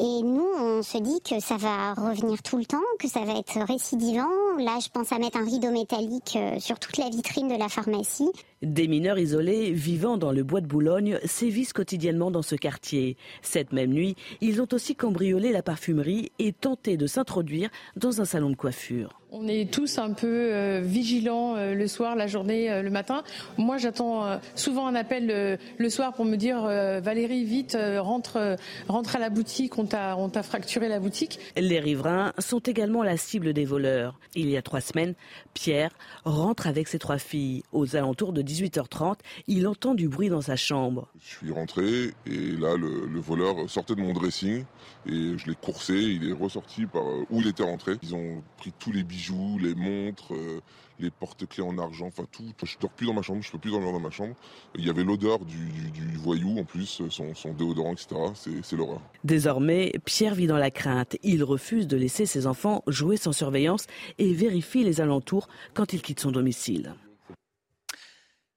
Et 0.00 0.22
nous, 0.22 0.48
on 0.58 0.82
se 0.82 0.96
dit 0.96 1.20
que 1.20 1.38
ça 1.38 1.58
va 1.58 1.92
revenir 1.92 2.42
tout 2.42 2.56
le 2.56 2.64
temps, 2.64 2.80
que 2.98 3.08
ça 3.08 3.26
va 3.26 3.38
être 3.38 3.60
récidivant. 3.68 4.30
Là, 4.58 4.78
je 4.82 4.88
pense 4.88 5.12
à 5.12 5.18
mettre 5.18 5.36
un 5.36 5.44
rideau 5.44 5.70
métallique 5.70 6.36
euh, 6.36 6.58
sur 6.60 6.78
toute 6.78 6.96
la 6.96 7.10
vitrine 7.10 7.48
de 7.48 7.58
la 7.58 7.68
pharmacie. 7.68 8.30
Des 8.62 8.86
mineurs 8.86 9.18
isolés 9.18 9.72
vivant 9.72 10.16
dans 10.16 10.30
le 10.30 10.44
bois 10.44 10.60
de 10.60 10.68
Boulogne 10.68 11.18
sévissent 11.24 11.72
quotidiennement 11.72 12.21
dans 12.30 12.42
ce 12.42 12.54
quartier. 12.54 13.16
Cette 13.42 13.72
même 13.72 13.92
nuit, 13.92 14.16
ils 14.40 14.60
ont 14.60 14.68
aussi 14.72 14.94
cambriolé 14.94 15.52
la 15.52 15.62
parfumerie 15.62 16.32
et 16.38 16.52
tenté 16.52 16.96
de 16.96 17.06
s'introduire 17.06 17.70
dans 17.96 18.20
un 18.20 18.24
salon 18.24 18.50
de 18.50 18.56
coiffure. 18.56 19.21
On 19.34 19.48
est 19.48 19.72
tous 19.72 19.96
un 19.96 20.12
peu 20.12 20.26
euh, 20.52 20.82
vigilants 20.84 21.56
euh, 21.56 21.74
le 21.74 21.88
soir, 21.88 22.16
la 22.16 22.26
journée, 22.26 22.70
euh, 22.70 22.82
le 22.82 22.90
matin. 22.90 23.22
Moi, 23.56 23.78
j'attends 23.78 24.38
souvent 24.54 24.86
un 24.86 24.94
appel 24.94 25.58
le 25.78 25.88
soir 25.88 26.12
pour 26.12 26.26
me 26.26 26.36
dire 26.36 26.62
Valérie, 26.62 27.44
vite, 27.44 27.76
rentre, 27.98 28.56
rentre 28.88 29.16
à 29.16 29.18
la 29.18 29.30
boutique, 29.30 29.78
on 29.78 29.86
t'a, 29.86 30.16
on 30.18 30.28
t'a 30.28 30.42
fracturé 30.42 30.88
la 30.88 31.00
boutique. 31.00 31.38
Les 31.56 31.80
riverains 31.80 32.32
sont 32.38 32.58
également 32.58 33.02
la 33.02 33.16
cible 33.16 33.54
des 33.54 33.64
voleurs. 33.64 34.18
Il 34.34 34.50
y 34.50 34.56
a 34.56 34.62
trois 34.62 34.80
semaines, 34.80 35.14
Pierre 35.54 35.92
rentre 36.24 36.66
avec 36.66 36.88
ses 36.88 36.98
trois 36.98 37.18
filles. 37.18 37.62
Aux 37.72 37.96
alentours 37.96 38.32
de 38.32 38.42
18h30, 38.42 39.16
il 39.46 39.66
entend 39.66 39.94
du 39.94 40.08
bruit 40.08 40.28
dans 40.28 40.42
sa 40.42 40.56
chambre. 40.56 41.08
Je 41.20 41.36
suis 41.36 41.52
rentré 41.52 42.10
et 42.26 42.52
là, 42.58 42.76
le, 42.76 43.06
le 43.06 43.20
voleur 43.20 43.68
sortait 43.68 43.94
de 43.94 44.00
mon 44.00 44.12
dressing 44.12 44.64
et 45.06 45.38
je 45.38 45.46
l'ai 45.46 45.56
coursé. 45.56 45.94
Il 45.94 46.28
est 46.28 46.34
ressorti 46.34 46.86
par 46.86 47.04
où 47.30 47.40
il 47.40 47.48
était 47.48 47.64
rentré. 47.64 47.96
Ils 48.02 48.14
ont 48.14 48.42
pris 48.58 48.72
tous 48.78 48.92
les 48.92 49.02
bijoux 49.02 49.21
les 49.60 49.74
montres, 49.74 50.34
euh, 50.34 50.60
les 50.98 51.10
porte-clés 51.10 51.62
en 51.62 51.78
argent, 51.78 52.06
enfin 52.06 52.24
tout. 52.30 52.52
Je 52.62 52.76
dors 52.80 52.90
plus 52.90 53.06
dans 53.06 53.14
ma 53.14 53.22
chambre, 53.22 53.42
je 53.42 53.50
peux 53.50 53.58
plus 53.58 53.70
dormir 53.70 53.92
dans 53.92 54.00
ma 54.00 54.10
chambre. 54.10 54.34
Il 54.76 54.86
y 54.86 54.90
avait 54.90 55.04
l'odeur 55.04 55.40
du, 55.40 55.70
voyou 56.16 56.58
en 56.58 56.64
plus, 56.64 57.02
son, 57.08 57.34
son 57.34 57.52
déodorant, 57.52 57.92
etc. 57.92 58.16
C'est 58.62 58.76
l'horreur. 58.76 59.00
Désormais, 59.24 59.92
Pierre 60.04 60.34
vit 60.34 60.46
dans 60.46 60.58
la 60.58 60.70
crainte. 60.70 61.16
Il 61.22 61.44
refuse 61.44 61.86
de 61.86 61.96
laisser 61.96 62.26
ses 62.26 62.46
enfants 62.46 62.82
jouer 62.86 63.16
sans 63.16 63.32
surveillance 63.32 63.86
et 64.18 64.32
vérifie 64.32 64.84
les 64.84 65.00
alentours 65.00 65.48
quand 65.74 65.92
il 65.92 66.02
quitte 66.02 66.20
son 66.20 66.30
domicile. 66.30 66.94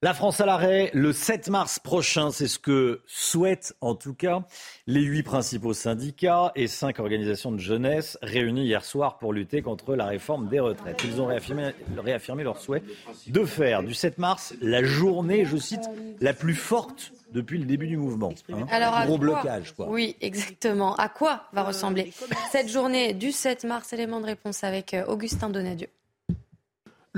La 0.06 0.14
France 0.14 0.40
à 0.40 0.46
l'arrêt 0.46 0.92
le 0.94 1.12
7 1.12 1.48
mars 1.48 1.80
prochain, 1.80 2.30
c'est 2.30 2.46
ce 2.46 2.60
que 2.60 3.02
souhaitent 3.08 3.74
en 3.80 3.96
tout 3.96 4.14
cas 4.14 4.44
les 4.86 5.00
huit 5.00 5.24
principaux 5.24 5.74
syndicats 5.74 6.52
et 6.54 6.68
cinq 6.68 7.00
organisations 7.00 7.50
de 7.50 7.58
jeunesse 7.58 8.16
réunies 8.22 8.66
hier 8.66 8.84
soir 8.84 9.18
pour 9.18 9.32
lutter 9.32 9.62
contre 9.62 9.96
la 9.96 10.06
réforme 10.06 10.46
des 10.46 10.60
retraites. 10.60 11.02
Ils 11.04 11.20
ont 11.20 11.26
réaffirmé, 11.26 11.72
réaffirmé 11.96 12.44
leur 12.44 12.60
souhait 12.60 12.84
de 13.26 13.44
faire 13.44 13.82
du 13.82 13.94
7 13.94 14.18
mars 14.18 14.54
la 14.62 14.84
journée, 14.84 15.44
je 15.44 15.56
cite, 15.56 15.90
la 16.20 16.32
plus 16.32 16.54
forte 16.54 17.10
depuis 17.32 17.58
le 17.58 17.64
début 17.64 17.88
du 17.88 17.96
mouvement. 17.96 18.32
Hein. 18.52 18.64
Alors, 18.70 19.06
Gros 19.06 19.18
blocage, 19.18 19.72
quoi. 19.72 19.88
Oui, 19.88 20.14
exactement. 20.20 20.94
À 20.94 21.08
quoi 21.08 21.48
va 21.52 21.64
ressembler 21.64 22.12
cette 22.52 22.68
journée 22.68 23.12
du 23.12 23.32
7 23.32 23.64
mars? 23.64 23.92
Élément 23.92 24.20
de 24.20 24.26
réponse 24.26 24.62
avec 24.62 24.94
euh, 24.94 25.04
Augustin 25.06 25.50
Donadieu. 25.50 25.88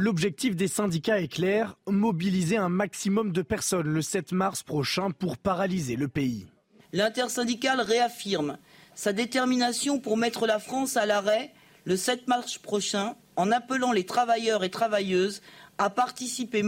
L'objectif 0.00 0.54
des 0.54 0.68
syndicats 0.68 1.20
est 1.20 1.26
clair, 1.26 1.76
mobiliser 1.88 2.56
un 2.56 2.68
maximum 2.68 3.32
de 3.32 3.42
personnes 3.42 3.88
le 3.88 4.00
7 4.00 4.30
mars 4.30 4.62
prochain 4.62 5.10
pour 5.10 5.36
paralyser 5.36 5.96
le 5.96 6.06
pays. 6.06 6.46
L'intersyndicale 6.92 7.80
réaffirme 7.80 8.58
sa 8.94 9.12
détermination 9.12 9.98
pour 9.98 10.16
mettre 10.16 10.46
la 10.46 10.60
France 10.60 10.96
à 10.96 11.04
l'arrêt 11.04 11.52
le 11.84 11.96
7 11.96 12.28
mars 12.28 12.58
prochain 12.58 13.16
en 13.34 13.50
appelant 13.50 13.90
les 13.90 14.06
travailleurs 14.06 14.62
et 14.62 14.70
travailleuses 14.70 15.42
à 15.78 15.90
participer 15.90 16.62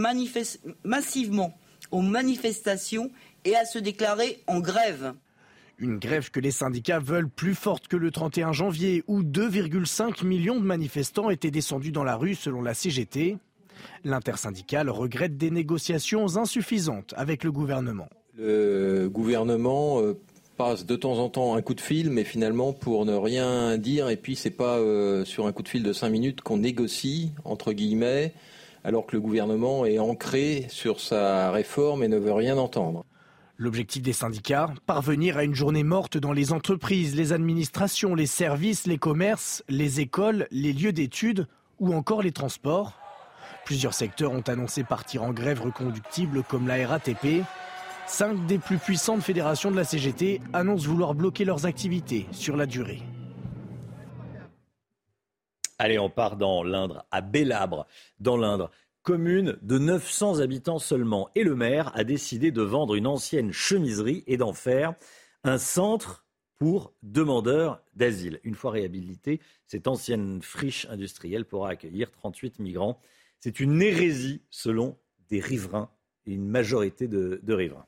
massivement 0.83 1.57
aux 1.91 2.01
manifestations 2.01 3.11
et 3.45 3.55
à 3.55 3.63
se 3.63 3.79
déclarer 3.79 4.43
en 4.47 4.59
grève. 4.59 5.13
Une 5.81 5.97
grève 5.97 6.29
que 6.29 6.39
les 6.39 6.51
syndicats 6.51 6.99
veulent 6.99 7.27
plus 7.27 7.55
forte 7.55 7.87
que 7.87 7.97
le 7.97 8.11
31 8.11 8.53
janvier, 8.53 9.03
où 9.07 9.23
2,5 9.23 10.23
millions 10.23 10.59
de 10.59 10.63
manifestants 10.63 11.31
étaient 11.31 11.49
descendus 11.49 11.91
dans 11.91 12.03
la 12.03 12.15
rue 12.15 12.35
selon 12.35 12.61
la 12.61 12.75
CGT. 12.75 13.37
L'intersyndicale 14.03 14.91
regrette 14.91 15.37
des 15.37 15.49
négociations 15.49 16.37
insuffisantes 16.37 17.15
avec 17.17 17.43
le 17.43 17.51
gouvernement. 17.51 18.09
Le 18.37 19.07
gouvernement 19.07 19.99
euh, 20.01 20.19
passe 20.55 20.85
de 20.85 20.95
temps 20.95 21.17
en 21.17 21.29
temps 21.29 21.55
un 21.55 21.63
coup 21.63 21.73
de 21.73 21.81
fil, 21.81 22.11
mais 22.11 22.25
finalement 22.25 22.73
pour 22.73 23.03
ne 23.07 23.15
rien 23.15 23.79
dire, 23.79 24.09
et 24.09 24.17
puis 24.17 24.35
c'est 24.35 24.51
pas 24.51 24.77
euh, 24.77 25.25
sur 25.25 25.47
un 25.47 25.51
coup 25.51 25.63
de 25.63 25.67
fil 25.67 25.81
de 25.81 25.93
5 25.93 26.09
minutes 26.09 26.41
qu'on 26.41 26.57
négocie, 26.57 27.31
entre 27.43 27.73
guillemets, 27.73 28.35
alors 28.83 29.07
que 29.07 29.15
le 29.15 29.21
gouvernement 29.21 29.87
est 29.87 29.97
ancré 29.97 30.67
sur 30.69 30.99
sa 30.99 31.49
réforme 31.49 32.03
et 32.03 32.07
ne 32.07 32.19
veut 32.19 32.33
rien 32.33 32.59
entendre. 32.59 33.03
L'objectif 33.61 34.01
des 34.01 34.11
syndicats, 34.11 34.73
parvenir 34.87 35.37
à 35.37 35.43
une 35.43 35.53
journée 35.53 35.83
morte 35.83 36.17
dans 36.17 36.31
les 36.33 36.51
entreprises, 36.51 37.15
les 37.15 37.31
administrations, 37.31 38.15
les 38.15 38.25
services, 38.25 38.87
les 38.87 38.97
commerces, 38.97 39.63
les 39.69 39.99
écoles, 39.99 40.47
les 40.49 40.73
lieux 40.73 40.93
d'études 40.93 41.45
ou 41.79 41.93
encore 41.93 42.23
les 42.23 42.31
transports. 42.31 42.97
Plusieurs 43.63 43.93
secteurs 43.93 44.31
ont 44.31 44.41
annoncé 44.41 44.83
partir 44.83 45.21
en 45.21 45.31
grève 45.31 45.61
reconductible 45.61 46.41
comme 46.41 46.67
la 46.67 46.87
RATP. 46.87 47.43
Cinq 48.07 48.47
des 48.47 48.57
plus 48.57 48.79
puissantes 48.79 49.21
fédérations 49.21 49.69
de 49.69 49.75
la 49.75 49.83
CGT 49.83 50.41
annoncent 50.53 50.87
vouloir 50.87 51.13
bloquer 51.13 51.45
leurs 51.45 51.67
activités 51.67 52.25
sur 52.31 52.57
la 52.57 52.65
durée. 52.65 53.03
Allez, 55.77 55.99
on 55.99 56.09
part 56.09 56.35
dans 56.35 56.63
l'Indre, 56.63 57.05
à 57.11 57.21
Bélabre, 57.21 57.85
dans 58.19 58.37
l'Indre 58.37 58.71
commune 59.03 59.57
de 59.61 59.77
900 59.77 60.39
habitants 60.39 60.79
seulement. 60.79 61.29
Et 61.35 61.43
le 61.43 61.55
maire 61.55 61.91
a 61.95 62.03
décidé 62.03 62.51
de 62.51 62.61
vendre 62.61 62.95
une 62.95 63.07
ancienne 63.07 63.51
chemiserie 63.51 64.23
et 64.27 64.37
d'en 64.37 64.53
faire 64.53 64.93
un 65.43 65.57
centre 65.57 66.25
pour 66.57 66.93
demandeurs 67.01 67.81
d'asile. 67.95 68.39
Une 68.43 68.55
fois 68.55 68.71
réhabilitée, 68.71 69.41
cette 69.65 69.87
ancienne 69.87 70.41
friche 70.41 70.85
industrielle 70.89 71.45
pourra 71.45 71.69
accueillir 71.69 72.11
38 72.11 72.59
migrants. 72.59 72.99
C'est 73.39 73.59
une 73.59 73.81
hérésie 73.81 74.43
selon 74.51 74.97
des 75.29 75.39
riverains 75.39 75.89
et 76.27 76.33
une 76.33 76.47
majorité 76.47 77.07
de, 77.07 77.39
de 77.41 77.53
riverains. 77.53 77.87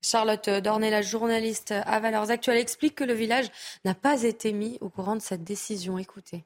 Charlotte 0.00 0.48
Dornet, 0.48 0.90
la 0.90 1.02
journaliste 1.02 1.72
à 1.72 2.00
Valeurs 2.00 2.30
Actuelles, 2.30 2.58
explique 2.58 2.94
que 2.94 3.04
le 3.04 3.12
village 3.12 3.50
n'a 3.84 3.94
pas 3.94 4.22
été 4.22 4.52
mis 4.52 4.78
au 4.80 4.88
courant 4.88 5.16
de 5.16 5.20
cette 5.20 5.44
décision. 5.44 5.98
Écoutez. 5.98 6.44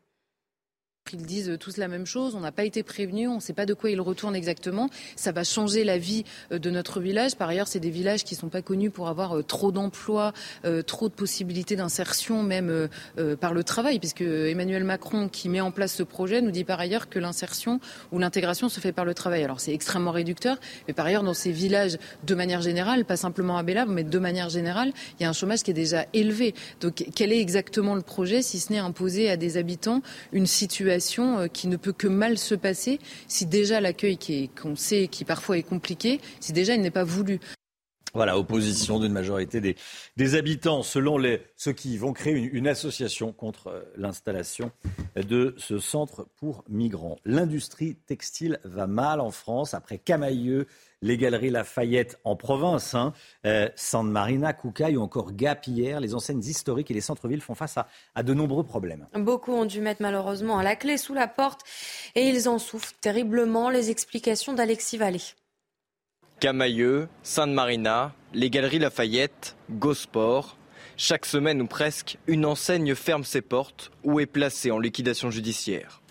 Ils 1.12 1.26
disent 1.26 1.56
tous 1.58 1.76
la 1.76 1.88
même 1.88 2.06
chose, 2.06 2.36
on 2.36 2.40
n'a 2.40 2.52
pas 2.52 2.64
été 2.64 2.84
prévenus, 2.84 3.28
on 3.28 3.36
ne 3.36 3.40
sait 3.40 3.52
pas 3.52 3.66
de 3.66 3.74
quoi 3.74 3.90
ils 3.90 4.00
retournent 4.00 4.36
exactement. 4.36 4.88
Ça 5.16 5.32
va 5.32 5.42
changer 5.42 5.82
la 5.82 5.98
vie 5.98 6.24
euh, 6.52 6.60
de 6.60 6.70
notre 6.70 7.00
village. 7.00 7.34
Par 7.34 7.48
ailleurs, 7.48 7.66
c'est 7.66 7.80
des 7.80 7.90
villages 7.90 8.22
qui 8.22 8.34
ne 8.34 8.38
sont 8.38 8.48
pas 8.48 8.62
connus 8.62 8.90
pour 8.90 9.08
avoir 9.08 9.36
euh, 9.36 9.42
trop 9.42 9.72
d'emplois, 9.72 10.32
euh, 10.64 10.82
trop 10.82 11.08
de 11.08 11.14
possibilités 11.14 11.74
d'insertion, 11.74 12.42
même 12.42 12.88
par 13.40 13.54
le 13.54 13.64
travail, 13.64 13.98
puisque 13.98 14.22
Emmanuel 14.22 14.84
Macron, 14.84 15.28
qui 15.28 15.48
met 15.48 15.60
en 15.60 15.70
place 15.70 15.94
ce 15.94 16.02
projet, 16.02 16.40
nous 16.42 16.50
dit 16.50 16.64
par 16.64 16.78
ailleurs 16.78 17.08
que 17.08 17.18
l'insertion 17.18 17.80
ou 18.12 18.18
l'intégration 18.18 18.68
se 18.68 18.78
fait 18.80 18.92
par 18.92 19.04
le 19.04 19.14
travail. 19.14 19.42
Alors 19.42 19.60
c'est 19.60 19.72
extrêmement 19.72 20.12
réducteur, 20.12 20.58
mais 20.86 20.94
par 20.94 21.06
ailleurs, 21.06 21.22
dans 21.22 21.34
ces 21.34 21.50
villages, 21.50 21.98
de 22.24 22.34
manière 22.34 22.62
générale, 22.62 23.04
pas 23.04 23.16
simplement 23.16 23.58
à 23.58 23.62
Bellabre, 23.62 23.92
mais 23.92 24.04
de 24.04 24.18
manière 24.18 24.48
générale, 24.48 24.92
il 25.18 25.22
y 25.24 25.26
a 25.26 25.28
un 25.28 25.32
chômage 25.32 25.62
qui 25.62 25.72
est 25.72 25.74
déjà 25.74 26.06
élevé. 26.12 26.54
Donc 26.80 27.04
quel 27.14 27.32
est 27.32 27.40
exactement 27.40 27.94
le 27.94 28.02
projet, 28.02 28.42
si 28.42 28.60
ce 28.60 28.72
n'est 28.72 28.78
imposer 28.78 29.28
à 29.28 29.36
des 29.36 29.56
habitants 29.56 30.02
une 30.32 30.46
situation 30.46 30.89
euh, 31.38 31.48
qui 31.48 31.68
ne 31.68 31.76
peut 31.76 31.92
que 31.92 32.08
mal 32.08 32.38
se 32.38 32.54
passer 32.54 32.98
si 33.28 33.46
déjà 33.46 33.80
l'accueil 33.80 34.18
qu'on 34.60 34.76
sait 34.76 35.08
qui 35.08 35.24
parfois 35.24 35.58
est 35.58 35.62
compliqué, 35.62 36.20
si 36.40 36.52
déjà 36.52 36.74
il 36.74 36.80
n'est 36.80 36.90
pas 36.90 37.04
voulu. 37.04 37.40
Voilà, 38.12 38.36
opposition 38.36 38.98
d'une 38.98 39.12
majorité 39.12 39.60
des, 40.16 40.34
habitants, 40.34 40.82
selon 40.82 41.16
les, 41.16 41.42
ceux 41.56 41.72
qui 41.72 41.96
vont 41.96 42.12
créer 42.12 42.34
une, 42.34 42.50
une 42.52 42.66
association 42.66 43.32
contre 43.32 43.68
euh, 43.68 43.82
l'installation 43.96 44.72
de 45.14 45.54
ce 45.58 45.78
centre 45.78 46.26
pour 46.36 46.64
migrants. 46.68 47.18
L'industrie 47.24 47.94
textile 47.94 48.58
va 48.64 48.88
mal 48.88 49.20
en 49.20 49.30
France 49.30 49.74
après 49.74 49.98
Camailleux, 49.98 50.66
les 51.02 51.16
galeries 51.16 51.50
Lafayette 51.50 52.18
en 52.24 52.36
province, 52.36 52.94
hein, 52.94 53.12
euh, 53.46 53.68
San 53.74 54.10
Marina, 54.10 54.52
Koukaï 54.52 54.96
ou 54.96 55.02
encore 55.02 55.32
Gap 55.32 55.66
hier. 55.66 56.00
Les 56.00 56.14
enseignes 56.14 56.44
historiques 56.44 56.90
et 56.90 56.94
les 56.94 57.00
centres-villes 57.00 57.40
font 57.40 57.54
face 57.54 57.76
à, 58.14 58.22
de 58.22 58.34
nombreux 58.34 58.64
problèmes. 58.64 59.06
Beaucoup 59.14 59.52
ont 59.52 59.64
dû 59.64 59.80
mettre 59.80 60.02
malheureusement 60.02 60.60
la 60.60 60.76
clé 60.76 60.96
sous 60.96 61.14
la 61.14 61.28
porte 61.28 61.62
et 62.14 62.28
ils 62.28 62.48
en 62.48 62.58
souffrent 62.58 62.94
terriblement. 63.00 63.70
Les 63.70 63.90
explications 63.90 64.52
d'Alexis 64.52 64.98
Vallée. 64.98 65.22
Camailleux, 66.40 67.08
Sainte 67.22 67.50
Marina, 67.50 68.14
les 68.32 68.50
galeries 68.50 68.78
Lafayette, 68.78 69.56
Gosport. 69.70 70.56
Chaque 70.96 71.24
semaine 71.24 71.62
ou 71.62 71.66
presque, 71.66 72.18
une 72.26 72.44
enseigne 72.44 72.94
ferme 72.94 73.24
ses 73.24 73.40
portes 73.40 73.90
ou 74.04 74.20
est 74.20 74.26
placée 74.26 74.70
en 74.70 74.78
liquidation 74.78 75.30
judiciaire. 75.30 76.02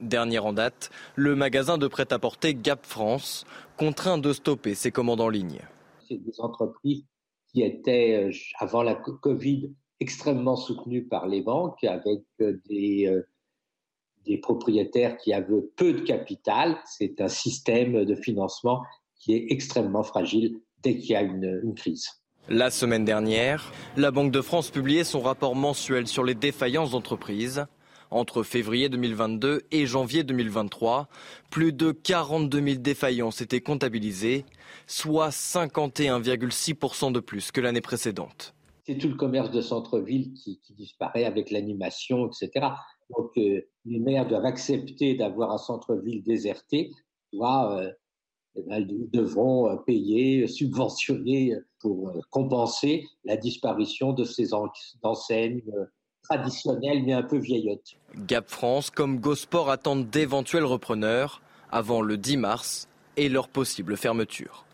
Dernière 0.00 0.46
en 0.46 0.52
date, 0.52 0.90
le 1.14 1.36
magasin 1.36 1.76
de 1.76 1.86
prêt-à-porter 1.86 2.54
Gap 2.54 2.86
France 2.86 3.44
contraint 3.76 4.18
de 4.18 4.32
stopper 4.32 4.74
ses 4.74 4.90
commandes 4.90 5.20
en 5.20 5.28
ligne. 5.28 5.60
C'est 6.08 6.16
des 6.16 6.40
entreprises 6.40 7.04
qui 7.52 7.62
était, 7.62 8.30
avant 8.58 8.82
la 8.82 8.94
Covid, 8.94 9.70
extrêmement 10.00 10.56
soutenu 10.56 11.04
par 11.04 11.26
les 11.26 11.42
banques, 11.42 11.84
avec 11.84 12.22
des, 12.38 13.22
des 14.24 14.38
propriétaires 14.38 15.16
qui 15.18 15.32
avaient 15.32 15.62
peu 15.76 15.92
de 15.92 16.00
capital. 16.00 16.78
C'est 16.86 17.20
un 17.20 17.28
système 17.28 18.04
de 18.04 18.14
financement 18.14 18.82
qui 19.18 19.34
est 19.34 19.46
extrêmement 19.50 20.02
fragile 20.02 20.56
dès 20.82 20.96
qu'il 20.96 21.10
y 21.10 21.16
a 21.16 21.22
une, 21.22 21.60
une 21.62 21.74
crise. 21.74 22.08
La 22.48 22.70
semaine 22.70 23.04
dernière, 23.04 23.72
la 23.96 24.10
Banque 24.10 24.32
de 24.32 24.40
France 24.40 24.70
publiait 24.70 25.04
son 25.04 25.20
rapport 25.20 25.54
mensuel 25.54 26.06
sur 26.06 26.24
les 26.24 26.34
défaillances 26.34 26.92
d'entreprises. 26.92 27.66
Entre 28.12 28.42
février 28.42 28.88
2022 28.88 29.62
et 29.70 29.86
janvier 29.86 30.24
2023, 30.24 31.08
plus 31.48 31.72
de 31.72 31.92
42 31.92 32.60
000 32.60 32.76
défaillances 32.80 33.40
étaient 33.40 33.60
comptabilisées, 33.60 34.44
soit 34.88 35.28
51,6% 35.28 37.12
de 37.12 37.20
plus 37.20 37.52
que 37.52 37.60
l'année 37.60 37.80
précédente. 37.80 38.52
C'est 38.84 38.98
tout 38.98 39.08
le 39.08 39.14
commerce 39.14 39.52
de 39.52 39.60
centre-ville 39.60 40.32
qui, 40.34 40.60
disparaît 40.70 41.24
avec 41.24 41.52
l'animation, 41.52 42.28
etc. 42.28 42.66
Donc 43.16 43.30
euh, 43.36 43.60
les 43.84 44.00
maires 44.00 44.26
doivent 44.26 44.46
accepter 44.46 45.14
d'avoir 45.14 45.52
un 45.52 45.58
centre-ville 45.58 46.24
déserté, 46.24 46.90
soit 47.32 47.78
euh, 47.78 47.92
eh 48.56 48.62
ben, 48.62 48.78
ils 48.88 49.08
devront 49.12 49.70
euh, 49.70 49.76
payer, 49.76 50.48
subventionner 50.48 51.54
pour 51.78 52.12
compenser 52.30 53.06
la 53.24 53.36
disparition 53.36 54.12
de 54.12 54.24
ces 54.24 54.50
enseignes 55.02 55.62
traditionnelles 56.30 57.02
mais 57.04 57.12
un 57.12 57.22
peu 57.22 57.38
vieillottes. 57.38 57.96
Gap 58.16 58.48
France 58.48 58.90
comme 58.90 59.18
Gosport 59.18 59.70
attendent 59.70 60.08
d'éventuels 60.08 60.64
repreneurs 60.64 61.42
avant 61.70 62.02
le 62.02 62.16
10 62.16 62.36
mars 62.36 62.88
et 63.16 63.28
leur 63.28 63.48
possible 63.48 63.96
fermeture. 63.96 64.64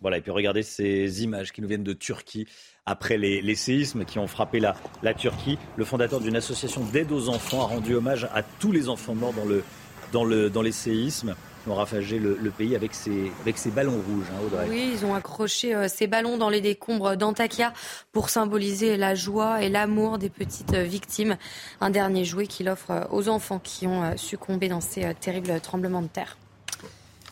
Voilà, 0.00 0.18
et 0.18 0.20
puis 0.20 0.32
regardez 0.32 0.62
ces 0.62 1.22
images 1.22 1.52
qui 1.52 1.62
nous 1.62 1.68
viennent 1.68 1.84
de 1.84 1.94
Turquie 1.94 2.46
après 2.84 3.16
les, 3.16 3.40
les 3.40 3.54
séismes 3.54 4.04
qui 4.04 4.18
ont 4.18 4.26
frappé 4.26 4.60
la, 4.60 4.76
la 5.02 5.14
Turquie. 5.14 5.56
Le 5.76 5.84
fondateur 5.86 6.20
d'une 6.20 6.36
association 6.36 6.82
d'aide 6.84 7.10
aux 7.10 7.30
enfants 7.30 7.62
a 7.62 7.66
rendu 7.66 7.94
hommage 7.94 8.24
à 8.34 8.42
tous 8.42 8.70
les 8.70 8.90
enfants 8.90 9.14
morts 9.14 9.32
dans, 9.32 9.46
le, 9.46 9.64
dans, 10.12 10.24
le, 10.24 10.50
dans 10.50 10.60
les 10.60 10.72
séismes 10.72 11.34
ont 11.70 11.74
ravagé 11.74 12.18
le, 12.18 12.38
le, 12.40 12.50
pays 12.50 12.76
avec 12.76 12.94
ces, 12.94 13.32
avec 13.40 13.58
ces 13.58 13.70
ballons 13.70 13.92
rouges, 13.92 14.26
hein, 14.32 14.40
Audrey. 14.46 14.66
Oui, 14.68 14.90
ils 14.94 15.04
ont 15.04 15.14
accroché 15.14 15.74
euh, 15.74 15.88
ces 15.88 16.06
ballons 16.06 16.36
dans 16.36 16.48
les 16.48 16.60
décombres 16.60 17.16
d'Antakya 17.16 17.72
pour 18.12 18.30
symboliser 18.30 18.96
la 18.96 19.14
joie 19.14 19.62
et 19.62 19.68
l'amour 19.68 20.18
des 20.18 20.30
petites 20.30 20.74
victimes. 20.74 21.36
Un 21.80 21.90
dernier 21.90 22.24
jouet 22.24 22.46
qu'il 22.46 22.68
offre 22.68 23.08
aux 23.10 23.28
enfants 23.28 23.60
qui 23.62 23.86
ont 23.86 24.16
succombé 24.16 24.68
dans 24.68 24.80
ces 24.80 25.14
terribles 25.14 25.60
tremblements 25.60 26.02
de 26.02 26.08
terre. 26.08 26.36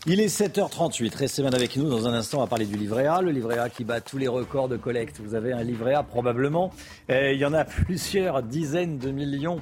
Il 0.07 0.21
est 0.21 0.27
7h38. 0.27 1.17
Restez 1.17 1.43
bien 1.43 1.53
avec 1.53 1.77
nous. 1.77 1.89
Dans 1.89 2.09
un 2.09 2.15
instant, 2.15 2.39
on 2.39 2.41
va 2.41 2.49
parler 2.49 2.67
du 2.67 2.77
livret 2.77 3.07
A. 3.07 3.21
Le 3.21 3.31
livret 3.31 3.59
A 3.59 3.69
qui 3.69 3.85
bat 3.85 4.01
tous 4.01 4.19
les 4.19 4.27
records 4.27 4.69
de 4.69 4.77
collecte. 4.77 5.21
Vous 5.21 5.37
avez 5.37 5.53
un 5.53 5.63
livret 5.63 5.95
A 5.95 6.03
probablement. 6.03 6.73
il 7.09 7.37
y 7.37 7.45
en 7.45 7.53
a 7.53 7.65
plusieurs 7.65 8.43
dizaines 8.43 8.99
de 8.99 9.13
millions 9.13 9.61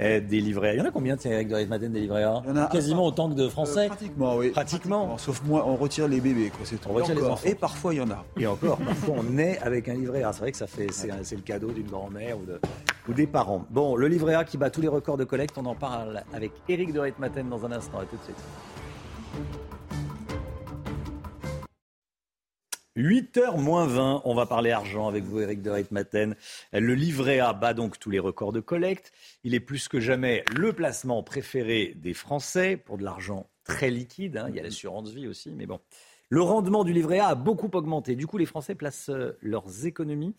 des 0.00 0.40
livrets. 0.40 0.74
Il 0.74 0.78
y 0.78 0.82
en 0.82 0.86
a 0.86 0.90
combien, 0.90 1.16
Eric 1.16 1.48
de 1.48 1.64
Maten, 1.66 1.92
des 1.92 2.00
livrets 2.00 2.24
A 2.24 2.42
Il 2.44 2.50
y 2.50 2.52
en 2.52 2.56
a 2.56 2.66
Quasiment 2.66 3.06
autant 3.06 3.28
que 3.28 3.34
de 3.34 3.48
Français 3.48 3.84
euh, 3.84 3.88
Pratiquement, 3.88 4.36
oui. 4.36 4.50
Pratiquement. 4.50 5.18
Sauf 5.18 5.42
moi, 5.44 5.64
on 5.66 5.76
retire 5.76 6.08
les 6.08 6.20
bébés. 6.20 6.50
Quoi. 6.50 6.66
On 6.88 6.94
retire 6.94 7.14
les 7.14 7.24
enfants. 7.24 7.48
Et 7.48 7.54
parfois, 7.54 7.94
il 7.94 7.98
y 7.98 8.00
en 8.00 8.10
a. 8.10 8.24
Et 8.38 8.46
encore, 8.46 8.78
parfois, 8.78 9.16
on 9.18 9.38
est 9.38 9.58
avec 9.58 9.88
un 9.88 9.94
livret 9.94 10.22
A. 10.22 10.32
C'est 10.32 10.40
vrai 10.40 10.52
que 10.52 10.58
ça 10.58 10.66
fait, 10.66 10.88
c'est, 10.90 11.08
le 11.08 11.42
cadeau 11.42 11.70
d'une 11.70 11.88
grand-mère 11.88 12.38
ou, 12.38 12.46
de, 12.46 12.60
ou 13.08 13.12
des 13.12 13.26
parents. 13.26 13.64
Bon, 13.70 13.96
le 13.96 14.08
livret 14.08 14.34
A 14.34 14.44
qui 14.44 14.56
bat 14.56 14.70
tous 14.70 14.80
les 14.80 14.88
records 14.88 15.16
de 15.18 15.24
collecte. 15.24 15.56
On 15.58 15.66
en 15.66 15.74
parle 15.74 16.22
avec 16.32 16.52
Eric 16.68 16.92
de 16.92 17.12
Maten 17.18 17.48
dans 17.48 17.64
un 17.66 17.72
instant. 17.72 17.98
À 17.98 18.04
tout 18.04 18.16
de 18.16 18.22
suite. 18.22 19.69
8h 23.00 23.58
moins 23.58 23.86
20, 23.86 24.22
on 24.26 24.34
va 24.34 24.44
parler 24.44 24.72
argent 24.72 25.08
avec 25.08 25.24
vous, 25.24 25.40
Eric 25.40 25.62
de 25.62 25.70
Reitmaten. 25.70 26.36
Le 26.74 26.94
livret 26.94 27.38
A 27.40 27.54
bat 27.54 27.72
donc 27.72 27.98
tous 27.98 28.10
les 28.10 28.18
records 28.18 28.52
de 28.52 28.60
collecte. 28.60 29.12
Il 29.42 29.54
est 29.54 29.60
plus 29.60 29.88
que 29.88 30.00
jamais 30.00 30.44
le 30.54 30.74
placement 30.74 31.22
préféré 31.22 31.94
des 31.96 32.12
Français 32.12 32.76
pour 32.76 32.98
de 32.98 33.04
l'argent 33.04 33.48
très 33.64 33.90
liquide. 33.90 34.36
Hein. 34.36 34.46
Il 34.50 34.56
y 34.56 34.60
a 34.60 34.62
l'assurance 34.62 35.12
vie 35.12 35.28
aussi, 35.28 35.50
mais 35.50 35.64
bon. 35.64 35.80
Le 36.28 36.42
rendement 36.42 36.84
du 36.84 36.92
livret 36.92 37.20
A 37.20 37.28
a 37.28 37.34
beaucoup 37.34 37.70
augmenté. 37.72 38.16
Du 38.16 38.26
coup, 38.26 38.36
les 38.36 38.44
Français 38.44 38.74
placent 38.74 39.10
leurs 39.40 39.86
économies 39.86 40.34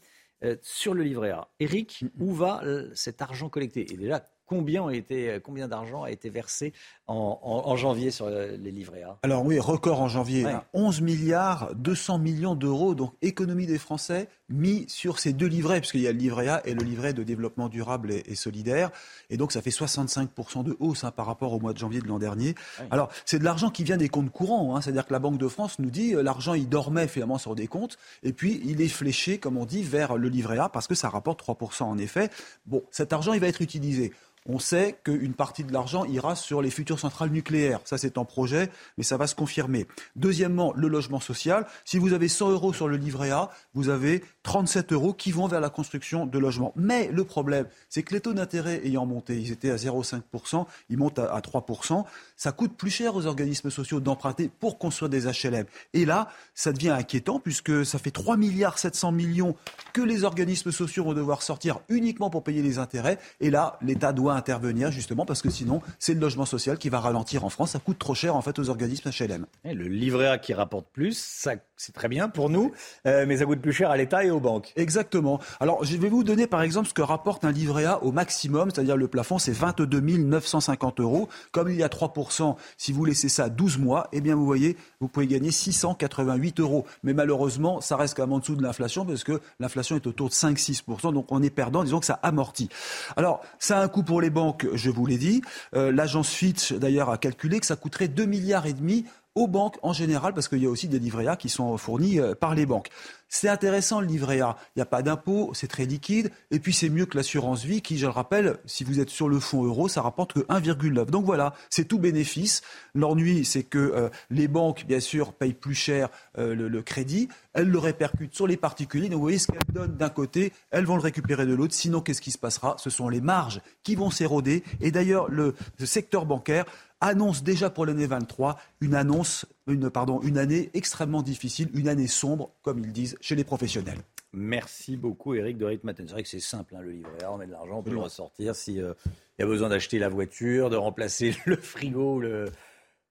sur 0.62 0.94
le 0.94 1.02
livret 1.02 1.32
A. 1.32 1.48
Eric, 1.60 2.06
où 2.20 2.32
va 2.32 2.62
cet 2.94 3.24
argent 3.24 3.50
collecté? 3.50 3.92
Et 3.92 3.98
déjà, 3.98 4.30
combien, 4.52 4.90
été, 4.90 5.40
combien 5.42 5.70
d'argent 5.70 6.04
a 6.04 6.12
été 6.12 6.30
versé 6.30 6.74
en, 7.08 7.40
en, 7.42 7.72
en, 7.72 7.76
janvier 7.78 8.12
sur 8.12 8.30
les 8.30 8.72
livrets 8.72 9.04
A 9.04 9.18
Alors 9.24 9.46
oui, 9.46 9.58
record 9.60 10.02
en 10.02 10.10
janvier. 10.10 10.44
Ouais. 10.44 10.52
Hein, 10.52 10.64
11 10.74 11.00
milliards 11.00 11.74
200 11.76 12.20
millions 12.20 12.56
d'euros, 12.56 12.94
donc 12.94 13.14
économie 13.22 13.66
des 13.66 13.78
Français 13.78 14.28
mis 14.50 14.84
sur 14.90 15.20
ces 15.20 15.32
deux 15.32 15.46
livrets, 15.46 15.80
puisqu'il 15.80 16.02
y 16.02 16.08
a 16.08 16.12
le 16.12 16.18
livret 16.18 16.50
A 16.50 16.62
et 16.66 16.74
le 16.74 16.84
livret 16.84 17.14
de 17.14 17.24
développement 17.24 17.70
durable 17.70 18.12
et, 18.12 18.24
et 18.26 18.36
solidaire. 18.36 18.92
Et 19.30 19.38
donc 19.38 19.54
ça 19.54 19.62
fait 19.62 19.70
65% 19.70 20.66
de 20.66 20.76
hausse 20.82 21.06
hein, 21.06 21.12
par 21.12 21.28
rapport 21.28 21.54
au 21.54 21.60
mois 21.62 21.72
de 21.72 21.78
janvier 21.78 22.02
de 22.02 22.08
l'an 22.08 22.20
dernier. 22.20 22.56
Ouais. 22.80 22.88
Alors 22.92 23.08
c'est 23.24 23.40
de 23.40 23.46
l'argent 23.46 23.70
qui 23.70 23.86
vient 23.86 23.96
des 23.96 24.10
comptes 24.10 24.32
courants, 24.32 24.76
hein, 24.76 24.82
c'est-à-dire 24.82 25.06
que 25.06 25.14
la 25.14 25.20
Banque 25.20 25.38
de 25.38 25.48
France 25.48 25.80
nous 25.80 25.92
dit 25.92 26.14
euh, 26.14 26.24
l'argent 26.24 26.56
il 26.56 26.68
dormait 26.68 27.08
finalement 27.08 27.38
sur 27.38 27.56
des 27.56 27.68
comptes, 27.68 27.98
et 28.24 28.34
puis 28.34 28.62
il 28.66 28.82
est 28.82 28.90
fléché, 28.90 29.38
comme 29.38 29.56
on 29.56 29.66
dit, 29.66 29.82
vers 29.82 30.18
le 30.18 30.28
livret 30.28 30.58
A, 30.58 30.68
parce 30.68 30.88
que 30.88 30.96
ça 30.96 31.08
rapporte 31.08 31.42
3% 31.42 31.84
en 31.84 31.98
effet. 31.98 32.30
Bon, 32.66 32.84
cet 32.92 33.14
argent 33.14 33.32
il 33.32 33.40
va 33.40 33.48
être 33.48 33.62
utilisé 33.62 34.12
on 34.48 34.60
sait 34.60 34.98
qu'une 35.04 35.34
partie 35.34 35.64
de 35.64 35.72
l'argent 35.72 36.06
ira 36.06 36.36
sur 36.36 36.62
les 36.62 36.72
futures 36.72 37.00
centrales 37.00 37.30
nucléaires. 37.30 37.80
Ça, 37.86 37.98
c'est 37.98 38.18
en 38.18 38.26
projet, 38.26 38.70
mais 38.98 39.04
ça 39.04 39.18
va 39.18 39.28
se 39.28 39.36
confirmer. 39.36 39.88
Deuxièmement, 40.16 40.74
le 40.76 40.88
logement 40.88 41.20
social. 41.20 41.68
Si 41.86 42.00
vous 42.00 42.14
avez 42.14 42.28
100 42.28 42.52
euros 42.52 42.74
sur 42.74 42.88
le 42.88 42.98
livret 42.98 43.32
A, 43.32 43.52
vous 43.74 43.90
avez 43.90 44.24
37 44.44 44.94
euros 44.94 45.14
qui 45.14 45.32
vont 45.32 45.48
vers 45.48 45.62
la 45.62 45.70
construction 45.70 46.26
de 46.26 46.40
logements. 46.40 46.74
Mais 46.76 47.10
le 47.12 47.24
problème, 47.24 47.68
c'est 47.90 48.04
que 48.04 48.14
les 48.14 48.22
taux 48.22 48.34
d'intérêt 48.34 48.82
ayant 48.84 49.06
monté, 49.06 49.40
ils 49.40 49.52
étaient 49.52 49.70
à 49.70 49.76
0,5%, 49.76 50.66
ils 50.90 50.98
montent 50.98 51.20
à 51.20 51.40
3%. 51.40 52.04
Ça 52.36 52.52
coûte 52.52 52.76
plus 52.76 52.90
cher 52.90 53.16
aux 53.16 53.28
organismes 53.28 53.70
sociaux 53.70 54.00
d'emprunter 54.00 54.50
pour 54.60 54.80
construire 54.80 55.10
des 55.10 55.28
HLM. 55.28 55.66
Et 55.94 56.06
là, 56.06 56.30
ça 56.56 56.74
devient 56.74 56.90
inquiétant 56.90 57.40
puisque 57.40 57.86
ça 57.86 58.00
fait 58.00 58.12
3 58.12 58.38
milliards 58.38 58.80
700 58.80 59.12
millions 59.12 59.56
que 59.94 60.02
les 60.02 60.24
organismes 60.24 60.72
sociaux 60.72 61.04
vont 61.04 61.14
devoir 61.14 61.44
sortir 61.44 61.80
uniquement 61.90 62.30
pour 62.30 62.44
payer 62.44 62.62
les 62.62 62.80
intérêts. 62.80 63.20
Et 63.40 63.50
là, 63.50 63.78
l'État 63.82 64.14
doit 64.14 64.31
intervenir 64.36 64.92
justement 64.92 65.26
parce 65.26 65.42
que 65.42 65.50
sinon 65.50 65.82
c'est 66.00 66.14
le 66.14 66.20
logement 66.20 66.46
social 66.46 66.78
qui 66.78 66.90
va 66.90 67.00
ralentir 67.00 67.46
en 67.46 67.50
France. 67.50 67.72
Ça 67.72 67.80
coûte 67.80 68.00
trop 68.00 68.16
cher 68.16 68.36
en 68.36 68.42
fait 68.42 68.58
aux 68.60 68.70
organismes 68.70 69.10
HLM. 69.10 69.46
Et 69.64 69.74
le 69.74 69.88
livret 69.88 70.28
A 70.28 70.38
qui 70.38 70.54
rapporte 70.54 70.88
plus, 70.92 71.18
ça 71.18 71.56
c'est 71.82 71.94
très 71.94 72.08
bien 72.08 72.30
pour 72.30 72.52
nous, 72.52 72.72
euh, 73.08 73.26
mais 73.28 73.38
ça 73.38 73.46
coûte 73.46 73.60
plus 73.60 73.74
cher 73.74 73.90
à 73.90 73.98
l'État 73.98 74.24
et 74.24 74.30
aux 74.30 74.40
banques. 74.40 74.72
Exactement. 74.76 75.40
Alors 75.60 75.84
je 75.84 75.98
vais 75.98 76.10
vous 76.10 76.24
donner 76.24 76.46
par 76.46 76.62
exemple 76.62 76.88
ce 76.88 76.94
que 76.94 77.02
rapporte 77.02 77.44
un 77.44 77.52
livret 77.52 77.86
A 77.86 78.04
au 78.04 78.12
maximum, 78.12 78.70
c'est-à-dire 78.70 78.98
le 78.98 79.08
plafond 79.08 79.40
c'est 79.40 79.52
22 79.52 80.00
950 80.00 81.00
euros. 81.00 81.28
Comme 81.52 81.70
il 81.70 81.78
y 81.78 81.82
a 81.82 81.88
3%, 81.88 82.56
si 82.78 82.92
vous 82.92 83.04
laissez 83.04 83.30
ça 83.30 83.50
12 83.50 83.80
mois, 83.80 84.10
eh 84.12 84.22
bien 84.22 84.36
vous 84.36 84.46
voyez, 84.46 84.78
vous 85.00 85.08
pouvez 85.08 85.26
gagner 85.26 85.50
688 85.50 86.60
euros. 86.60 86.86
Mais 87.02 87.14
malheureusement, 87.14 87.82
ça 87.82 87.98
reste 87.98 88.16
quand 88.16 88.28
même 88.28 88.34
en 88.34 88.40
dessous 88.40 88.56
de 88.56 88.62
l'inflation 88.62 89.04
parce 89.04 89.24
que 89.24 89.42
l'inflation 89.60 89.96
est 89.96 90.06
autour 90.06 90.30
de 90.30 90.34
5-6%, 90.36 91.12
donc 91.14 91.32
on 91.32 91.42
est 91.42 91.50
perdant, 91.50 91.84
disons 91.84 92.00
que 92.00 92.06
ça 92.06 92.20
amortit. 92.22 92.70
Alors 93.18 93.42
ça 93.58 93.80
a 93.80 93.84
un 93.84 93.88
coût 93.88 94.04
pour 94.04 94.22
les 94.22 94.30
banques, 94.30 94.68
je 94.76 94.92
vous 94.92 95.08
l'ai 95.08 95.18
dit. 95.18 95.42
Euh, 95.76 95.92
L'agence 95.92 96.30
Fitch, 96.30 96.74
d'ailleurs, 96.74 97.10
a 97.10 97.18
calculé 97.18 97.60
que 97.60 97.66
ça 97.66 97.76
coûterait 97.76 98.08
2 98.08 98.26
milliards 98.26 98.68
et 98.68 98.74
demi 98.74 99.06
aux 99.36 99.48
banques 99.48 99.78
en 99.82 99.94
général, 99.94 100.34
parce 100.34 100.48
qu'il 100.48 100.60
y 100.60 100.66
a 100.66 100.70
aussi 100.70 100.88
des 100.88 101.00
livrets 101.00 101.38
qui 101.38 101.50
sont 101.50 101.78
fournis 101.78 102.20
par 102.40 102.56
les 102.56 102.66
banques. 102.66 102.90
C'est 103.34 103.48
intéressant 103.48 104.02
le 104.02 104.08
livret 104.08 104.42
A. 104.42 104.58
Il 104.76 104.80
n'y 104.80 104.82
a 104.82 104.86
pas 104.86 105.02
d'impôt, 105.02 105.52
c'est 105.54 105.70
très 105.70 105.86
liquide, 105.86 106.32
et 106.52 106.60
puis 106.60 106.74
c'est 106.74 106.90
mieux 106.90 107.06
que 107.06 107.16
l'assurance 107.16 107.64
vie 107.64 107.82
qui, 107.82 107.98
je 107.98 108.06
le 108.06 108.12
rappelle, 108.12 108.58
si 108.66 108.84
vous 108.84 109.00
êtes 109.00 109.10
sur 109.10 109.30
le 109.30 109.40
fonds 109.40 109.64
euro, 109.64 109.88
ça 109.88 110.02
rapporte 110.02 110.34
que 110.34 110.42
1,9. 110.42 111.06
Donc 111.06 111.24
voilà, 111.24 111.54
c'est 111.70 111.86
tout 111.86 111.98
bénéfice. 111.98 112.62
L'ennui, 112.94 113.46
c'est 113.46 113.64
que 113.64 113.78
euh, 113.78 114.10
les 114.32 114.50
banques, 114.50 114.86
bien 114.86 115.00
sûr, 115.00 115.32
payent 115.32 115.54
plus 115.54 115.76
cher 115.76 116.10
euh, 116.38 116.54
le, 116.54 116.82
crédit. 116.82 117.30
Elles 117.54 117.70
le 117.70 117.80
répercutent 117.80 118.36
sur 118.36 118.48
les 118.48 118.58
particuliers. 118.58 119.10
Donc 119.10 119.18
vous 119.18 119.22
voyez 119.22 119.38
ce 119.38 119.48
qu'elles 119.48 119.74
donnent 119.74 119.98
d'un 119.98 120.10
côté, 120.10 120.54
elles 120.70 120.86
vont 120.86 120.96
le 120.96 121.02
récupérer 121.02 121.46
de 121.46 121.54
l'autre. 121.54 121.74
Sinon, 121.74 122.02
qu'est-ce 122.02 122.22
qui 122.22 122.32
se 122.32 122.38
passera? 122.38 122.76
Ce 122.78 122.90
sont 122.90 123.10
les 123.10 123.22
marges 123.22 123.62
qui 123.84 123.96
vont 123.96 124.10
s'éroder. 124.10 124.64
Et 124.80 124.92
d'ailleurs, 124.92 125.30
le, 125.30 125.56
le 125.80 125.86
secteur 125.86 126.26
bancaire 126.26 126.66
annonce 127.02 127.44
déjà 127.44 127.70
pour 127.70 127.86
l'année 127.86 128.06
23 128.08 128.58
une 128.80 128.96
annonce, 128.96 129.46
une, 129.68 129.90
pardon, 129.90 130.22
une 130.22 130.38
année 130.38 130.70
extrêmement 130.74 131.24
difficile, 131.24 131.70
une 131.74 131.88
année 131.88 132.08
sombre, 132.08 132.52
comme 132.62 132.80
ils 132.80 132.94
disent, 132.94 133.18
chez 133.20 133.36
les 133.36 133.44
professionnels. 133.44 134.00
Merci 134.34 134.96
beaucoup, 134.96 135.34
Eric 135.34 135.58
de 135.58 135.66
Ritmaten. 135.66 136.08
C'est 136.08 136.14
vrai 136.14 136.24
que 136.24 136.30
c'est 136.30 136.40
simple, 136.40 136.76
hein, 136.76 136.82
le 136.82 136.92
livret 136.92 137.24
A, 137.24 137.34
on 137.34 137.38
met 137.38 137.48
de 137.48 137.52
l'argent, 137.52 137.80
on 137.80 137.84
peut 137.84 137.92
mmh. 137.92 137.96
le 137.96 138.00
ressortir 138.00 138.56
s'il 138.56 138.80
euh, 138.80 138.94
y 139.40 139.44
a 139.44 139.46
besoin 139.46 139.68
d'acheter 139.68 140.00
la 140.00 140.08
voiture, 140.08 140.70
de 140.70 140.78
remplacer 140.78 141.36
le 141.46 141.58
frigo 141.58 142.22
le, 142.22 142.46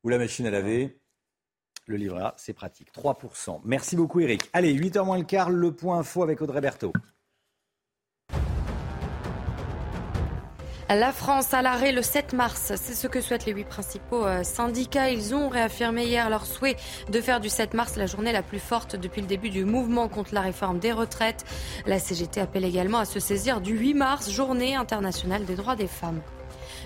ou 0.02 0.08
la 0.08 0.16
machine 0.16 0.46
à 0.46 0.50
laver. 0.50 0.96
Le 1.90 1.96
livret 1.96 2.22
A, 2.22 2.34
c'est 2.36 2.52
pratique. 2.52 2.92
3%. 2.94 3.62
Merci 3.64 3.96
beaucoup, 3.96 4.20
Eric. 4.20 4.48
Allez, 4.52 4.72
8h 4.72 5.04
moins 5.04 5.18
le 5.18 5.24
quart, 5.24 5.50
le 5.50 5.72
point 5.72 5.98
info 5.98 6.22
avec 6.22 6.40
Audrey 6.40 6.60
Berthaud. 6.60 6.92
La 10.88 11.10
France 11.10 11.52
à 11.52 11.62
l'arrêt 11.62 11.90
le 11.90 12.02
7 12.02 12.32
mars, 12.32 12.74
c'est 12.76 12.94
ce 12.94 13.08
que 13.08 13.20
souhaitent 13.20 13.44
les 13.44 13.52
huit 13.52 13.64
principaux 13.64 14.24
euh, 14.24 14.44
syndicats. 14.44 15.10
Ils 15.10 15.34
ont 15.34 15.48
réaffirmé 15.48 16.04
hier 16.04 16.30
leur 16.30 16.46
souhait 16.46 16.76
de 17.10 17.20
faire 17.20 17.40
du 17.40 17.48
7 17.48 17.74
mars 17.74 17.96
la 17.96 18.06
journée 18.06 18.30
la 18.30 18.44
plus 18.44 18.60
forte 18.60 18.94
depuis 18.94 19.20
le 19.20 19.26
début 19.26 19.50
du 19.50 19.64
mouvement 19.64 20.06
contre 20.06 20.32
la 20.32 20.42
réforme 20.42 20.78
des 20.78 20.92
retraites. 20.92 21.44
La 21.86 21.98
CGT 21.98 22.40
appelle 22.40 22.64
également 22.64 22.98
à 22.98 23.04
se 23.04 23.18
saisir 23.18 23.60
du 23.60 23.76
8 23.76 23.94
mars, 23.94 24.30
journée 24.30 24.76
internationale 24.76 25.44
des 25.44 25.56
droits 25.56 25.74
des 25.74 25.88
femmes. 25.88 26.20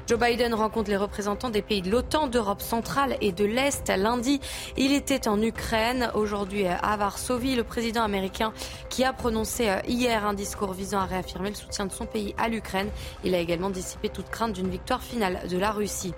Joe 0.06 0.18
Biden 0.18 0.52
rencontre 0.52 0.90
les 0.90 0.98
représentants 0.98 1.48
des 1.48 1.62
pays 1.62 1.80
de 1.80 1.90
l'OTAN, 1.90 2.26
d'Europe 2.26 2.60
centrale 2.60 3.16
et 3.22 3.32
de 3.32 3.46
l'Est. 3.46 3.88
Lundi, 3.88 4.38
il 4.76 4.92
était 4.92 5.28
en 5.28 5.40
Ukraine. 5.40 6.10
Aujourd'hui, 6.14 6.66
à 6.66 6.96
Varsovie, 6.98 7.56
le 7.56 7.64
président 7.64 8.02
américain 8.02 8.52
qui 8.90 9.02
a 9.02 9.14
prononcé 9.14 9.70
euh, 9.70 9.80
hier 9.88 10.26
un 10.26 10.34
discours 10.34 10.74
visant 10.74 10.98
à 10.98 11.06
réaffirmer 11.06 11.48
le 11.48 11.54
soutien 11.54 11.86
de 11.86 11.92
son 11.92 12.04
pays 12.04 12.34
à 12.36 12.50
l'Ukraine. 12.50 12.90
Il 13.24 13.34
a 13.34 13.38
également 13.38 13.70
dissipé 13.70 14.10
toute 14.10 14.28
crainte 14.28 14.52
d'une 14.52 14.68
victoire 14.68 15.02
finale 15.02 15.48
de 15.48 15.56
la 15.56 15.70
Russie. 15.70 16.12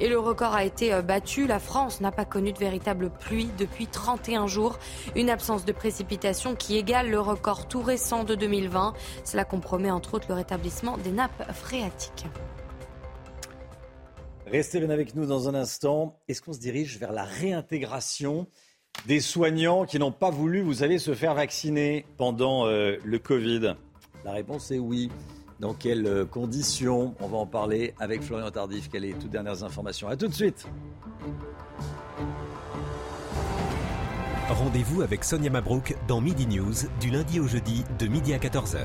Et 0.00 0.08
le 0.08 0.18
record 0.18 0.54
a 0.54 0.64
été 0.64 0.94
euh, 0.94 1.02
battu. 1.02 1.46
La 1.46 1.58
France 1.58 2.00
n'a 2.00 2.12
pas 2.12 2.24
connu 2.24 2.54
de 2.54 2.58
véritable 2.58 3.10
pluie 3.10 3.50
depuis 3.58 3.86
31 3.86 4.46
jours. 4.46 4.78
Une 5.14 5.28
absence 5.28 5.66
de 5.66 5.72
précipitation 5.72 6.54
qui 6.54 6.78
égale 6.78 7.10
le 7.10 7.20
record 7.20 7.68
tout 7.68 7.82
récent 7.82 8.24
de 8.24 8.34
2020. 8.34 8.94
Cela 9.24 9.44
compromet 9.44 9.90
entre 9.90 10.14
autres 10.14 10.26
le 10.30 10.36
rétablissement 10.36 10.96
des 10.96 11.12
nappes 11.12 11.52
phréatiques. 11.52 12.24
Restez 14.50 14.80
bien 14.80 14.90
avec 14.90 15.14
nous 15.14 15.26
dans 15.26 15.48
un 15.48 15.54
instant. 15.54 16.18
Est-ce 16.26 16.42
qu'on 16.42 16.52
se 16.52 16.58
dirige 16.58 16.98
vers 16.98 17.12
la 17.12 17.22
réintégration 17.22 18.48
des 19.06 19.20
soignants 19.20 19.84
qui 19.84 20.00
n'ont 20.00 20.10
pas 20.10 20.30
voulu, 20.30 20.60
vous 20.60 20.74
savez, 20.74 20.98
se 20.98 21.14
faire 21.14 21.34
vacciner 21.34 22.04
pendant 22.16 22.66
euh, 22.66 22.96
le 23.04 23.18
Covid? 23.20 23.74
La 24.24 24.32
réponse 24.32 24.72
est 24.72 24.80
oui. 24.80 25.08
Dans 25.60 25.72
quelles 25.72 26.06
euh, 26.06 26.24
conditions? 26.24 27.14
On 27.20 27.28
va 27.28 27.36
en 27.36 27.46
parler 27.46 27.94
avec 28.00 28.22
Florian 28.22 28.50
Tardif. 28.50 28.88
Quelles 28.90 29.02
sont 29.02 29.08
les 29.08 29.14
toutes 29.14 29.30
dernières 29.30 29.62
informations? 29.62 30.08
A 30.08 30.16
tout 30.16 30.26
de 30.26 30.34
suite. 30.34 30.66
Rendez-vous 34.48 35.02
avec 35.02 35.22
Sonia 35.22 35.50
Mabrouk 35.50 35.94
dans 36.08 36.20
Midi 36.20 36.48
News 36.48 36.74
du 37.00 37.10
lundi 37.10 37.38
au 37.38 37.46
jeudi 37.46 37.84
de 38.00 38.08
midi 38.08 38.34
à 38.34 38.38
14h. 38.38 38.78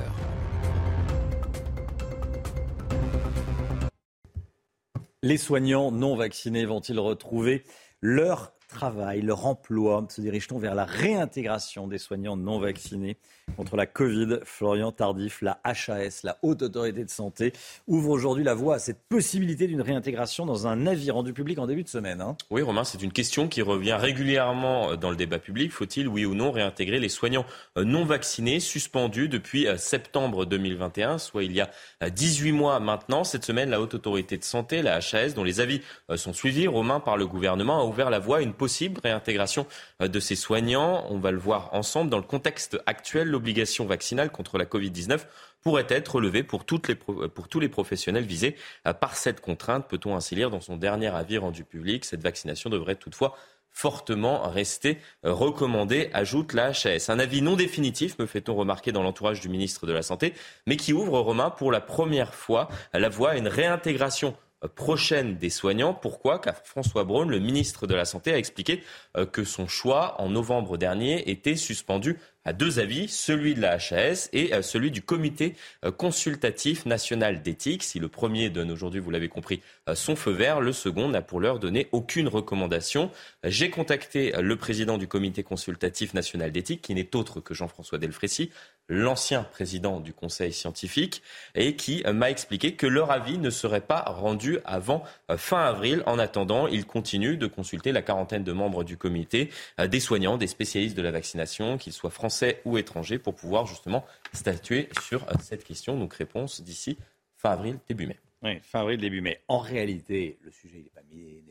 Les 5.26 5.38
soignants 5.38 5.92
non 5.92 6.16
vaccinés 6.16 6.66
vont-ils 6.66 7.00
retrouver 7.00 7.64
leur 8.00 8.54
travail, 8.76 9.22
leur 9.22 9.46
emploi 9.46 10.06
Se 10.10 10.22
dirige-t-on 10.22 10.60
vers 10.60 10.76
la 10.76 10.86
réintégration 10.86 11.88
des 11.88 11.98
soignants 11.98 12.36
non 12.36 12.60
vaccinés 12.60 13.18
contre 13.56 13.78
la 13.78 13.86
Covid? 13.86 14.40
Florian 14.44 14.92
Tardif, 14.92 15.42
la 15.42 15.60
HAS, 15.64 16.22
la 16.24 16.38
Haute 16.42 16.62
Autorité 16.62 17.06
de 17.06 17.10
Santé, 17.10 17.54
ouvre 17.88 18.10
aujourd'hui 18.10 18.44
la 18.44 18.54
voie 18.54 18.76
à 18.76 18.80
cette 18.80 19.02
possibilité 19.08 19.68
d'une 19.68 19.82
réintégration 19.82 20.46
dans 20.46 20.68
un 20.68 20.88
avis 20.88 21.10
rendu 21.10 21.34
public 21.34 21.58
en 21.58 21.68
début 21.68 21.84
de 21.84 21.90
semaine. 21.90 22.22
Hein. 22.22 22.36
Oui, 22.52 22.62
Romain, 22.62 22.84
c'est 22.84 23.02
une 23.02 23.14
question 23.14 23.48
qui 23.48 23.62
revient 23.62 23.98
régulièrement 24.00 24.96
dans 24.98 25.10
le 25.10 25.16
débat 25.16 25.40
public. 25.40 25.72
Faut-il, 25.72 26.08
oui 26.08 26.26
ou 26.26 26.36
non, 26.36 26.52
réintégrer 26.52 27.00
les 27.00 27.10
soignants 27.10 27.46
non 27.78 28.04
vaccinés 28.04 28.60
suspendus 28.60 29.30
depuis 29.30 29.68
euh, 29.68 29.78
septembre 29.78 30.46
2021, 30.46 31.18
soit 31.18 31.44
il 31.44 31.54
y 31.54 31.62
a 31.62 31.70
18 32.10 32.50
euh, 32.50 32.54
mois 32.54 32.80
maintenant? 32.80 33.24
Cette 33.24 33.46
semaine, 33.46 33.70
la 33.70 33.80
Haute 33.80 33.94
Autorité 33.94 34.38
de 34.38 34.44
Santé, 34.44 34.82
la 34.82 34.98
HAS, 34.98 35.34
dont 35.34 35.44
les 35.44 35.62
avis 35.62 35.82
euh, 36.10 36.18
sont 36.18 36.34
suivis, 36.34 36.68
Romain, 36.68 37.00
par 37.00 37.16
le 37.16 37.26
gouvernement, 37.26 37.80
a 37.80 37.86
ouvert 37.86 38.10
la 38.10 38.20
voie 38.20 38.38
à 38.38 38.42
une 38.42 38.54
possible 38.66 39.00
réintégration 39.04 39.68
de 40.00 40.20
ces 40.20 40.36
soignants. 40.36 41.06
On 41.12 41.20
va 41.20 41.30
le 41.30 41.38
voir 41.38 41.70
ensemble 41.74 42.10
dans 42.10 42.18
le 42.18 42.24
contexte 42.24 42.80
actuel 42.88 43.28
l'obligation 43.28 43.86
vaccinale 43.86 44.32
contre 44.32 44.58
la 44.58 44.66
Covid-19 44.66 45.20
pourrait 45.62 45.86
être 45.88 46.20
levée 46.20 46.40
les, 46.88 46.96
pour 46.96 47.48
tous 47.48 47.60
les 47.60 47.70
professionnels 47.70 48.24
visés 48.24 48.56
euh, 48.88 48.94
par 48.94 49.18
cette 49.18 49.40
contrainte. 49.40 49.88
Peut-on 49.88 50.16
ainsi 50.16 50.34
lire 50.34 50.50
dans 50.50 50.62
son 50.62 50.78
dernier 50.78 51.14
avis 51.14 51.38
rendu 51.38 51.64
public 51.64 52.06
Cette 52.06 52.24
vaccination 52.24 52.72
devrait 52.72 52.96
toutefois 52.96 53.36
fortement 53.70 54.50
rester 54.50 54.98
euh, 55.26 55.32
recommandée, 55.32 56.10
ajoute 56.14 56.54
la 56.54 56.70
HAS. 56.70 57.10
Un 57.10 57.20
avis 57.20 57.44
non 57.44 57.56
définitif, 57.56 58.18
me 58.18 58.26
fait-on 58.26 58.56
remarquer 58.56 58.92
dans 58.92 59.04
l'entourage 59.04 59.42
du 59.42 59.50
ministre 59.50 59.86
de 59.86 59.94
la 59.94 60.02
Santé, 60.02 60.34
mais 60.66 60.76
qui 60.76 60.92
ouvre, 60.92 61.20
Romain, 61.20 61.52
pour 61.52 61.72
la 61.72 61.82
première 61.82 62.34
fois 62.34 62.68
la 62.94 63.10
voie 63.10 63.32
à 63.32 63.38
une 63.38 63.48
réintégration 63.48 64.36
prochaine 64.76 65.38
des 65.38 65.50
soignants. 65.50 65.94
Pourquoi? 65.94 66.40
Car 66.40 66.56
François 66.64 67.04
Braun, 67.04 67.30
le 67.30 67.40
ministre 67.40 67.88
de 67.88 67.96
la 67.96 68.06
Santé, 68.06 68.34
a 68.34 68.38
expliqué 68.38 68.84
euh, 69.18 69.26
que 69.26 69.44
son 69.44 69.68
choix 69.68 70.20
en 70.20 70.30
novembre 70.30 70.78
dernier 70.78 71.30
était 71.30 71.56
suspendu 71.56 72.18
à 72.48 72.54
deux 72.54 72.78
avis, 72.78 73.08
celui 73.08 73.56
de 73.56 73.62
la 73.62 73.78
HAS 73.78 74.30
et 74.32 74.54
euh, 74.54 74.62
celui 74.62 74.92
du 74.92 75.02
comité 75.02 75.56
euh, 75.84 75.92
consultatif 75.92 76.86
national 76.86 77.42
d'éthique. 77.42 77.84
Si 77.84 78.00
le 78.00 78.08
premier 78.08 78.50
donne 78.50 78.72
aujourd'hui, 78.72 79.00
vous 79.00 79.12
l'avez 79.12 79.30
compris, 79.30 79.62
son 79.94 80.16
feu 80.16 80.32
vert, 80.32 80.62
le 80.62 80.74
second 80.74 81.10
n'a 81.10 81.22
pour 81.22 81.40
l'heure 81.40 81.60
donné 81.60 81.88
aucune 81.92 82.28
recommandation. 82.28 83.12
J'ai 83.44 83.70
contacté 83.70 84.34
le 84.40 84.56
président 84.56 84.98
du 84.98 85.08
comité 85.08 85.44
consultatif 85.44 86.14
national 86.14 86.52
d'éthique, 86.52 86.82
qui 86.82 86.96
n'est 86.96 87.16
autre 87.16 87.40
que 87.40 87.54
Jean-François 87.54 87.98
Delfrécy, 87.98 88.52
l'ancien 88.88 89.44
président 89.44 90.00
du 90.00 90.14
conseil 90.14 90.54
scientifique, 90.54 91.22
et 91.56 91.76
qui 91.76 92.04
m'a 92.12 92.30
expliqué 92.30 92.76
que 92.76 92.88
leur 92.88 93.12
avis 93.12 93.38
ne 93.38 93.50
serait 93.50 93.82
pas 93.82 94.02
rendu 94.02 94.60
avant 94.66 95.04
euh, 95.30 95.38
fin 95.38 95.66
avril. 95.66 96.04
En 96.06 96.20
attendant, 96.20 96.68
ils 96.68 96.86
continuent 96.86 97.38
de 97.38 97.48
consulter 97.48 97.92
la 97.92 98.02
quarantaine 98.02 98.44
de 98.44 98.52
membres 98.52 98.84
du 98.84 98.98
comité, 98.98 99.50
euh, 99.80 99.88
des 99.88 100.00
soignants, 100.00 100.38
des 100.38 100.48
spécialistes 100.48 100.96
de 100.96 101.02
la 101.02 101.12
vaccination, 101.12 101.78
qu'ils 101.78 101.94
soient 101.94 102.10
français 102.10 102.62
ou 102.66 102.78
étrangers, 102.78 103.20
pour 103.20 103.36
pouvoir 103.36 103.66
justement 103.66 104.06
statuer 104.34 104.90
sur 105.02 105.24
euh, 105.24 105.34
cette 105.42 105.64
question. 105.64 105.98
Donc 105.98 106.14
réponse 106.14 106.62
d'ici 106.62 106.98
fin 107.38 107.52
avril, 107.52 107.80
début 107.88 108.08
mai. 108.08 108.20
Oui, 108.44 108.60
fin 108.62 108.82
avril, 108.82 109.00
début 109.00 109.22
mai. 109.22 109.42
En 109.48 109.60
réalité, 109.60 110.38
le 110.44 110.52
sujet 110.52 110.78
n'est 110.78 110.92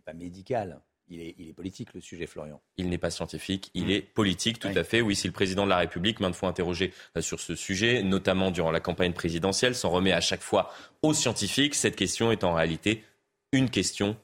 pas, 0.03 0.13
pas 0.13 0.13
médical. 0.13 0.81
Il 1.09 1.21
est, 1.21 1.53
politique, 1.53 1.93
le 1.93 2.01
sujet, 2.01 2.27
Florian. 2.27 2.63
Il 2.79 2.89
n'est 2.89 2.99
pas 2.99 3.11
scientifique, 3.11 3.71
il 3.75 3.91
est 3.91 4.01
politique, 4.01 4.59
tout 4.59 4.69
à 4.75 4.85
fait. 4.85 5.03
Oui, 5.03 5.15
si 5.15 5.27
le 5.27 5.33
président 5.33 5.65
de 5.65 5.71
la 5.71 5.77
République, 5.77 6.19
maintes 6.19 6.35
fois 6.35 6.49
interrogé 6.49 6.93
euh, 7.17 7.21
sur 7.21 7.41
ce 7.41 7.55
sujet, 7.55 8.03
notamment 8.03 8.51
durant 8.51 8.71
la 8.71 8.81
campagne 8.81 9.13
présidentielle, 9.13 9.75
s'en 9.75 9.91
remet 9.91 10.13
à 10.13 10.21
chaque 10.21 10.41
fois 10.41 10.73
aux 11.03 11.13
scientifiques, 11.13 11.75
cette 11.75 11.97
question 11.97 12.33
est 12.33 12.43
en 12.43 12.55
réalité 12.55 13.05
une 13.53 13.71
question 13.71 14.17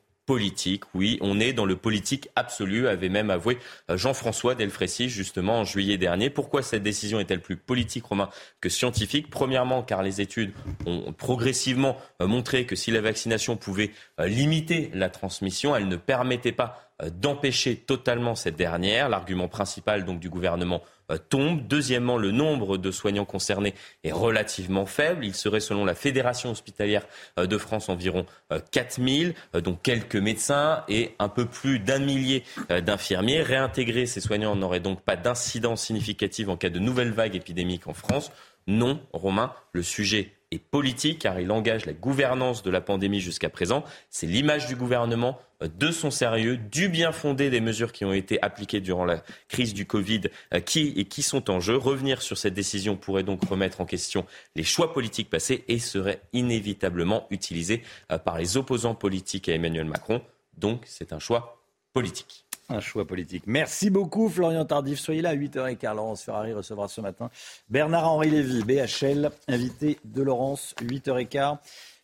Oui, 0.94 1.18
on 1.20 1.40
est 1.40 1.52
dans 1.52 1.64
le 1.64 1.76
politique 1.76 2.28
absolu, 2.36 2.86
avait 2.86 3.08
même 3.08 3.30
avoué 3.30 3.58
euh, 3.90 3.96
Jean-François 3.96 4.54
Delfrécy 4.54 5.08
justement 5.08 5.60
en 5.60 5.64
juillet 5.64 5.98
dernier. 5.98 6.30
Pourquoi 6.30 6.62
cette 6.62 6.84
décision 6.84 7.18
est-elle 7.18 7.40
plus 7.40 7.56
politique, 7.56 8.04
Romain, 8.04 8.28
que 8.60 8.68
scientifique? 8.68 9.28
Premièrement, 9.28 9.82
car 9.82 10.02
les 10.02 10.20
études 10.20 10.52
ont 10.86 11.12
progressivement 11.12 11.96
euh, 12.22 12.26
montré 12.26 12.64
que 12.64 12.76
si 12.76 12.92
la 12.92 13.00
vaccination 13.00 13.56
pouvait 13.56 13.90
euh, 14.20 14.26
limiter 14.26 14.90
la 14.94 15.10
transmission, 15.10 15.74
elle 15.74 15.88
ne 15.88 15.96
permettait 15.96 16.52
pas 16.52 16.86
d'empêcher 17.12 17.76
totalement 17.76 18.34
cette 18.34 18.56
dernière. 18.56 19.08
L'argument 19.08 19.48
principal 19.48 20.04
donc 20.04 20.20
du 20.20 20.28
gouvernement 20.28 20.82
tombe. 21.18 21.66
Deuxièmement, 21.66 22.16
le 22.16 22.30
nombre 22.30 22.78
de 22.78 22.90
soignants 22.90 23.24
concernés 23.24 23.74
est 24.04 24.12
relativement 24.12 24.86
faible. 24.86 25.24
Il 25.24 25.34
serait, 25.34 25.60
selon 25.60 25.84
la 25.84 25.94
Fédération 25.94 26.50
hospitalière 26.50 27.06
euh, 27.38 27.46
de 27.46 27.58
France, 27.58 27.88
environ 27.88 28.26
4000, 28.70 29.34
euh, 29.54 29.60
dont 29.60 29.74
quelques 29.74 30.16
médecins 30.16 30.84
et 30.88 31.14
un 31.18 31.28
peu 31.28 31.46
plus 31.46 31.78
d'un 31.78 31.98
millier 31.98 32.44
d'infirmiers. 32.68 33.42
Réintégrer 33.42 34.06
ces 34.06 34.20
soignants 34.20 34.56
n'aurait 34.56 34.80
donc 34.80 35.02
pas 35.02 35.16
d'incidence 35.16 35.82
significative 35.82 36.50
en 36.50 36.56
cas 36.56 36.70
de 36.70 36.78
nouvelle 36.78 37.10
vague 37.10 37.36
épidémique 37.36 37.86
en 37.86 37.94
France. 37.94 38.32
Non, 38.66 39.00
Romain, 39.12 39.52
le 39.72 39.82
sujet 39.82 40.32
est 40.50 40.58
politique 40.58 41.20
car 41.20 41.38
il 41.40 41.50
engage 41.52 41.86
la 41.86 41.92
gouvernance 41.92 42.62
de 42.62 42.70
la 42.70 42.80
pandémie 42.80 43.20
jusqu'à 43.20 43.48
présent. 43.48 43.84
C'est 44.08 44.26
l'image 44.26 44.66
du 44.66 44.76
gouvernement, 44.76 45.38
euh, 45.62 45.68
de 45.78 45.90
son 45.90 46.10
sérieux, 46.10 46.56
du 46.56 46.88
bien 46.88 47.12
fondé 47.12 47.50
des 47.50 47.60
mesures 47.60 47.92
qui 47.92 48.04
ont 48.04 48.12
été 48.12 48.42
appliquées 48.42 48.80
durant 48.80 49.04
la 49.04 49.22
crise 49.48 49.74
du 49.74 49.86
Covid 49.86 50.22
euh, 50.54 50.60
qui, 50.60 50.92
et 50.96 51.04
qui 51.04 51.22
sont 51.22 51.50
en 51.50 51.60
jeu. 51.60 51.76
Revenir 51.76 52.22
sur 52.22 52.36
cette 52.36 52.54
décision 52.54 52.96
pourrait 52.96 53.22
donc 53.22 53.44
remettre 53.48 53.80
en 53.80 53.86
question 53.86 54.26
les 54.56 54.64
choix 54.64 54.92
politiques 54.92 55.30
passés 55.30 55.64
et 55.68 55.78
serait 55.78 56.20
inévitablement 56.32 57.26
utilisé 57.30 57.82
euh, 58.10 58.18
par 58.18 58.38
les 58.38 58.56
opposants 58.56 58.94
politiques 58.94 59.48
à 59.48 59.52
Emmanuel 59.52 59.86
Macron. 59.86 60.20
Donc 60.58 60.82
c'est 60.86 61.12
un 61.12 61.18
choix 61.18 61.62
politique. 61.92 62.44
Un 62.72 62.78
choix 62.78 63.04
politique. 63.04 63.42
Merci 63.48 63.90
beaucoup, 63.90 64.28
Florian 64.28 64.64
Tardif. 64.64 65.00
Soyez 65.00 65.22
là 65.22 65.30
à 65.30 65.34
8h15. 65.34 65.92
Laurence 65.92 66.22
Ferrari 66.22 66.52
recevra 66.52 66.86
ce 66.86 67.00
matin 67.00 67.28
Bernard-Henri 67.68 68.30
Lévy, 68.30 68.62
BHL, 68.62 69.30
invité 69.48 69.98
de 70.04 70.22
Laurence, 70.22 70.76
8h15 70.80 71.58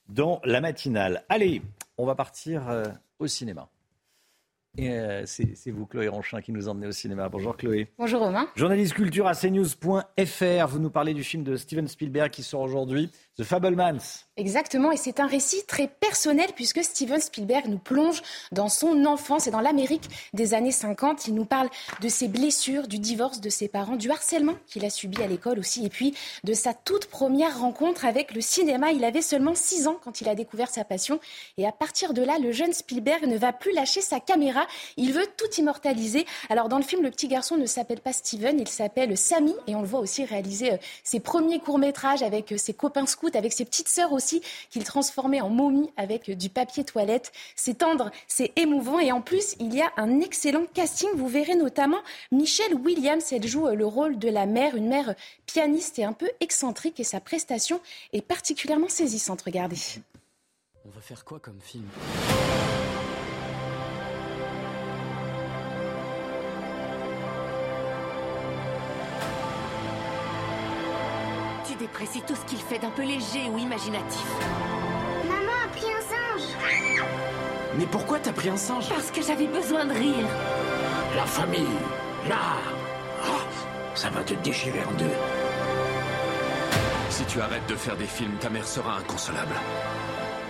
dans 0.08 0.40
la 0.44 0.60
matinale. 0.60 1.24
Allez, 1.28 1.62
on 1.98 2.04
va 2.04 2.16
partir 2.16 2.68
euh, 2.68 2.84
au 3.20 3.28
cinéma. 3.28 3.68
Euh, 4.80 5.22
c'est 5.24 5.70
vous, 5.70 5.86
Chloé 5.86 6.08
Ronchin, 6.08 6.40
qui 6.40 6.52
nous 6.52 6.68
emmenez 6.68 6.88
au 6.88 6.92
cinéma. 6.92 7.28
Bonjour 7.28 7.56
Chloé. 7.56 7.88
Bonjour 7.96 8.20
Romain. 8.20 8.48
Journaliste 8.56 8.94
culture 8.94 9.26
à 9.26 9.34
cnews.fr. 9.34 10.66
Vous 10.66 10.78
nous 10.78 10.90
parlez 10.90 11.14
du 11.14 11.22
film 11.24 11.44
de 11.44 11.56
Steven 11.56 11.88
Spielberg 11.88 12.30
qui 12.30 12.42
sort 12.42 12.60
aujourd'hui, 12.60 13.10
The 13.38 13.44
Fablemans. 13.44 14.24
Exactement, 14.38 14.92
et 14.92 14.98
c'est 14.98 15.18
un 15.18 15.26
récit 15.26 15.64
très 15.66 15.88
personnel 15.88 16.50
puisque 16.54 16.84
Steven 16.84 17.20
Spielberg 17.20 17.68
nous 17.68 17.78
plonge 17.78 18.22
dans 18.52 18.68
son 18.68 19.06
enfance 19.06 19.46
et 19.46 19.50
dans 19.50 19.60
l'Amérique 19.60 20.10
des 20.34 20.52
années 20.52 20.72
50. 20.72 21.26
Il 21.28 21.34
nous 21.34 21.46
parle 21.46 21.70
de 22.02 22.08
ses 22.08 22.28
blessures, 22.28 22.86
du 22.86 22.98
divorce 22.98 23.40
de 23.40 23.48
ses 23.48 23.68
parents, 23.68 23.96
du 23.96 24.10
harcèlement 24.10 24.52
qu'il 24.66 24.84
a 24.84 24.90
subi 24.90 25.22
à 25.22 25.26
l'école 25.26 25.58
aussi, 25.58 25.86
et 25.86 25.88
puis 25.88 26.14
de 26.44 26.52
sa 26.52 26.74
toute 26.74 27.06
première 27.06 27.60
rencontre 27.60 28.04
avec 28.04 28.34
le 28.34 28.42
cinéma. 28.42 28.92
Il 28.92 29.04
avait 29.04 29.22
seulement 29.22 29.54
6 29.54 29.86
ans 29.86 29.98
quand 30.04 30.20
il 30.20 30.28
a 30.28 30.34
découvert 30.34 30.68
sa 30.68 30.84
passion, 30.84 31.18
et 31.56 31.66
à 31.66 31.72
partir 31.72 32.12
de 32.12 32.22
là, 32.22 32.38
le 32.38 32.52
jeune 32.52 32.74
Spielberg 32.74 33.24
ne 33.24 33.38
va 33.38 33.54
plus 33.54 33.72
lâcher 33.72 34.02
sa 34.02 34.20
caméra. 34.20 34.66
Il 34.98 35.14
veut 35.14 35.26
tout 35.38 35.50
immortaliser. 35.58 36.26
Alors 36.50 36.68
dans 36.68 36.78
le 36.78 36.84
film, 36.84 37.02
le 37.02 37.10
petit 37.10 37.28
garçon 37.28 37.56
ne 37.56 37.66
s'appelle 37.66 38.00
pas 38.00 38.12
Steven, 38.12 38.60
il 38.60 38.68
s'appelle 38.68 39.16
Sammy, 39.16 39.54
et 39.66 39.74
on 39.74 39.80
le 39.80 39.88
voit 39.88 40.00
aussi 40.00 40.26
réaliser 40.26 40.74
euh, 40.74 40.78
ses 41.04 41.20
premiers 41.20 41.58
courts-métrages 41.58 42.22
avec 42.22 42.52
euh, 42.52 42.58
ses 42.58 42.74
copains 42.74 43.06
scouts, 43.06 43.25
avec 43.34 43.52
ses 43.52 43.64
petites 43.64 43.88
sœurs 43.88 44.12
aussi 44.12 44.42
qu'il 44.70 44.84
transformait 44.84 45.40
en 45.40 45.48
momie 45.48 45.90
avec 45.96 46.30
du 46.30 46.48
papier 46.48 46.84
toilette. 46.84 47.32
C'est 47.56 47.78
tendre, 47.78 48.10
c'est 48.28 48.52
émouvant 48.56 49.00
et 49.00 49.10
en 49.10 49.20
plus, 49.20 49.56
il 49.58 49.74
y 49.74 49.82
a 49.82 49.90
un 49.96 50.20
excellent 50.20 50.66
casting. 50.74 51.08
Vous 51.14 51.28
verrez 51.28 51.56
notamment 51.56 52.02
Michelle 52.30 52.74
Williams. 52.74 53.32
Elle 53.32 53.46
joue 53.46 53.66
le 53.68 53.86
rôle 53.86 54.18
de 54.18 54.28
la 54.28 54.46
mère, 54.46 54.76
une 54.76 54.88
mère 54.88 55.14
pianiste 55.46 55.98
et 55.98 56.04
un 56.04 56.12
peu 56.12 56.30
excentrique 56.40 57.00
et 57.00 57.04
sa 57.04 57.20
prestation 57.20 57.80
est 58.12 58.22
particulièrement 58.22 58.88
saisissante. 58.88 59.42
Regardez. 59.42 59.76
On 60.84 60.90
va 60.90 61.00
faire 61.00 61.24
quoi 61.24 61.40
comme 61.40 61.60
film? 61.60 61.86
Déprécie 71.98 72.22
tout 72.26 72.34
ce 72.36 72.44
qu'il 72.44 72.58
fait 72.58 72.78
d'un 72.78 72.90
peu 72.90 73.02
léger 73.02 73.48
ou 73.50 73.56
imaginatif. 73.56 74.26
Maman 75.26 75.52
a 75.64 75.68
pris 75.68 75.86
un 75.86 76.00
singe. 76.02 76.48
Mais 77.78 77.86
pourquoi 77.86 78.18
t'as 78.18 78.32
pris 78.32 78.50
un 78.50 78.56
singe? 78.56 78.88
Parce 78.90 79.10
que 79.10 79.22
j'avais 79.22 79.46
besoin 79.46 79.86
de 79.86 79.92
rire. 79.92 80.26
La 81.16 81.24
famille, 81.24 81.78
l'art. 82.28 82.60
Oh, 83.26 83.40
ça 83.94 84.10
va 84.10 84.22
te 84.22 84.34
déchirer 84.34 84.84
en 84.86 84.92
deux. 84.92 85.16
Si 87.08 87.24
tu 87.24 87.40
arrêtes 87.40 87.66
de 87.66 87.76
faire 87.76 87.96
des 87.96 88.04
films, 88.04 88.36
ta 88.40 88.50
mère 88.50 88.68
sera 88.68 88.98
inconsolable. 88.98 89.54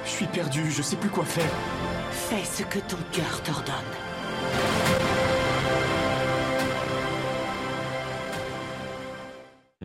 Je 0.04 0.10
suis 0.10 0.26
perdu, 0.26 0.68
je 0.72 0.82
sais 0.82 0.96
plus 0.96 1.10
quoi 1.10 1.24
faire. 1.24 1.44
Fais 2.10 2.44
ce 2.44 2.64
que 2.64 2.80
ton 2.80 2.98
cœur 3.12 3.40
t'ordonne. 3.44 5.05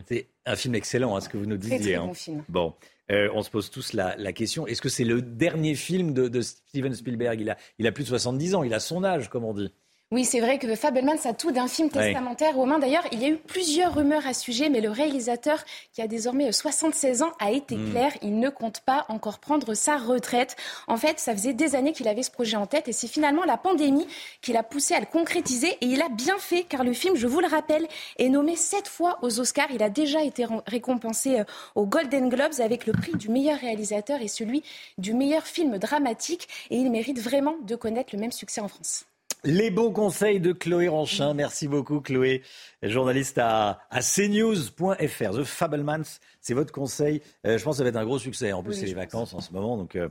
C'est 0.07 0.27
un 0.45 0.55
film 0.55 0.75
excellent, 0.75 1.15
hein, 1.15 1.21
ce 1.21 1.29
que 1.29 1.37
vous 1.37 1.45
nous 1.45 1.57
disiez. 1.57 1.77
Très, 1.77 1.85
très 1.85 1.95
hein. 1.95 2.05
bon 2.07 2.13
film. 2.13 2.43
Bon, 2.49 2.73
euh, 3.11 3.29
on 3.33 3.43
se 3.43 3.49
pose 3.49 3.69
tous 3.69 3.93
la, 3.93 4.15
la 4.17 4.33
question 4.33 4.67
est-ce 4.67 4.81
que 4.81 4.89
c'est 4.89 5.03
le 5.03 5.21
dernier 5.21 5.75
film 5.75 6.13
de, 6.13 6.27
de 6.27 6.41
Steven 6.41 6.93
Spielberg? 6.93 7.41
Il 7.41 7.49
a, 7.49 7.57
il 7.77 7.87
a 7.87 7.91
plus 7.91 8.03
de 8.03 8.09
70 8.09 8.55
ans, 8.55 8.63
il 8.63 8.73
a 8.73 8.79
son 8.79 9.03
âge, 9.03 9.29
comme 9.29 9.43
on 9.43 9.53
dit. 9.53 9.73
Oui, 10.13 10.25
c'est 10.25 10.41
vrai 10.41 10.59
que 10.59 10.75
Fabelman, 10.75 11.17
ça 11.17 11.29
a 11.29 11.33
tout 11.33 11.51
d'un 11.53 11.69
film 11.69 11.89
testamentaire. 11.89 12.53
Romain, 12.55 12.79
d'ailleurs, 12.79 13.05
il 13.13 13.21
y 13.21 13.25
a 13.25 13.29
eu 13.29 13.37
plusieurs 13.37 13.95
rumeurs 13.95 14.27
à 14.27 14.33
ce 14.33 14.41
sujet, 14.41 14.67
mais 14.67 14.81
le 14.81 14.89
réalisateur, 14.89 15.63
qui 15.93 16.01
a 16.01 16.07
désormais 16.07 16.51
76 16.51 17.21
ans, 17.21 17.31
a 17.39 17.51
été 17.51 17.77
Hmm. 17.77 17.91
clair. 17.91 18.11
Il 18.21 18.37
ne 18.37 18.49
compte 18.49 18.81
pas 18.81 19.05
encore 19.07 19.39
prendre 19.39 19.73
sa 19.73 19.95
retraite. 19.95 20.57
En 20.89 20.97
fait, 20.97 21.17
ça 21.17 21.31
faisait 21.31 21.53
des 21.53 21.75
années 21.75 21.93
qu'il 21.93 22.09
avait 22.09 22.23
ce 22.23 22.31
projet 22.31 22.57
en 22.57 22.65
tête 22.67 22.89
et 22.89 22.91
c'est 22.91 23.07
finalement 23.07 23.45
la 23.45 23.55
pandémie 23.55 24.05
qui 24.41 24.51
l'a 24.51 24.63
poussé 24.63 24.93
à 24.95 24.99
le 24.99 25.05
concrétiser. 25.05 25.69
Et 25.79 25.85
il 25.85 26.01
a 26.01 26.09
bien 26.09 26.37
fait, 26.39 26.63
car 26.63 26.83
le 26.83 26.91
film, 26.91 27.15
je 27.15 27.27
vous 27.27 27.39
le 27.39 27.47
rappelle, 27.47 27.87
est 28.17 28.27
nommé 28.27 28.57
sept 28.57 28.89
fois 28.89 29.17
aux 29.21 29.39
Oscars. 29.39 29.71
Il 29.73 29.81
a 29.81 29.89
déjà 29.89 30.21
été 30.25 30.45
récompensé 30.67 31.39
euh, 31.39 31.43
aux 31.75 31.85
Golden 31.85 32.27
Globes 32.27 32.59
avec 32.59 32.85
le 32.85 32.91
prix 32.91 33.13
du 33.13 33.29
meilleur 33.29 33.57
réalisateur 33.57 34.21
et 34.21 34.27
celui 34.27 34.61
du 34.97 35.13
meilleur 35.13 35.47
film 35.47 35.77
dramatique. 35.77 36.49
Et 36.69 36.75
il 36.75 36.91
mérite 36.91 37.19
vraiment 37.19 37.55
de 37.63 37.77
connaître 37.77 38.09
le 38.13 38.19
même 38.19 38.33
succès 38.33 38.59
en 38.59 38.67
France. 38.67 39.05
Les 39.43 39.71
bons 39.71 39.91
conseils 39.91 40.39
de 40.39 40.51
Chloé 40.53 40.87
Ranchin. 40.87 41.33
Merci 41.33 41.67
beaucoup, 41.67 41.99
Chloé, 41.99 42.43
journaliste 42.83 43.39
à, 43.39 43.79
à 43.89 44.01
cnews.fr. 44.01 45.31
The 45.31 45.43
Fablemans, 45.43 46.19
c'est 46.41 46.53
votre 46.53 46.71
conseil. 46.71 47.23
Euh, 47.47 47.57
je 47.57 47.63
pense 47.63 47.73
que 47.73 47.77
ça 47.79 47.83
va 47.83 47.89
être 47.89 47.95
un 47.95 48.05
gros 48.05 48.19
succès. 48.19 48.51
En 48.51 48.61
plus, 48.61 48.73
Oui, 48.73 48.79
c'est 48.79 48.85
les 48.85 48.93
vacances 48.93 49.33
en 49.33 49.39
ce 49.41 49.51
moment, 49.51 49.77
donc 49.77 49.95
euh, 49.95 50.09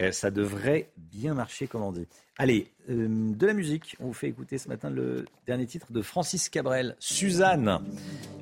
euh, 0.00 0.12
ça 0.12 0.30
devrait 0.30 0.88
bien 0.96 1.34
marcher, 1.34 1.66
comme 1.66 1.82
on 1.82 1.92
dit. 1.92 2.06
Allez, 2.38 2.72
euh, 2.88 3.06
de 3.34 3.46
la 3.46 3.52
musique. 3.52 3.96
On 4.00 4.06
vous 4.06 4.12
fait 4.14 4.28
écouter 4.28 4.56
ce 4.56 4.68
matin 4.68 4.88
le 4.88 5.26
dernier 5.46 5.66
titre 5.66 5.92
de 5.92 6.00
Francis 6.00 6.48
Cabrel, 6.48 6.96
Suzanne, 7.00 7.80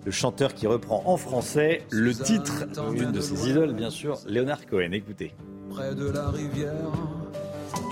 le 0.04 0.12
chanteur 0.12 0.54
qui 0.54 0.68
reprend 0.68 1.02
en 1.04 1.16
français 1.16 1.82
le 1.90 2.14
titre 2.14 2.64
d'une 2.92 3.10
de 3.10 3.20
ses 3.20 3.50
idoles, 3.50 3.74
bien 3.74 3.90
sûr, 3.90 4.20
Léonard 4.28 4.66
Cohen. 4.66 4.92
Écoutez. 4.92 5.34
près 5.70 5.96
de 5.96 6.08
la 6.08 6.30
rivière. 6.30 6.92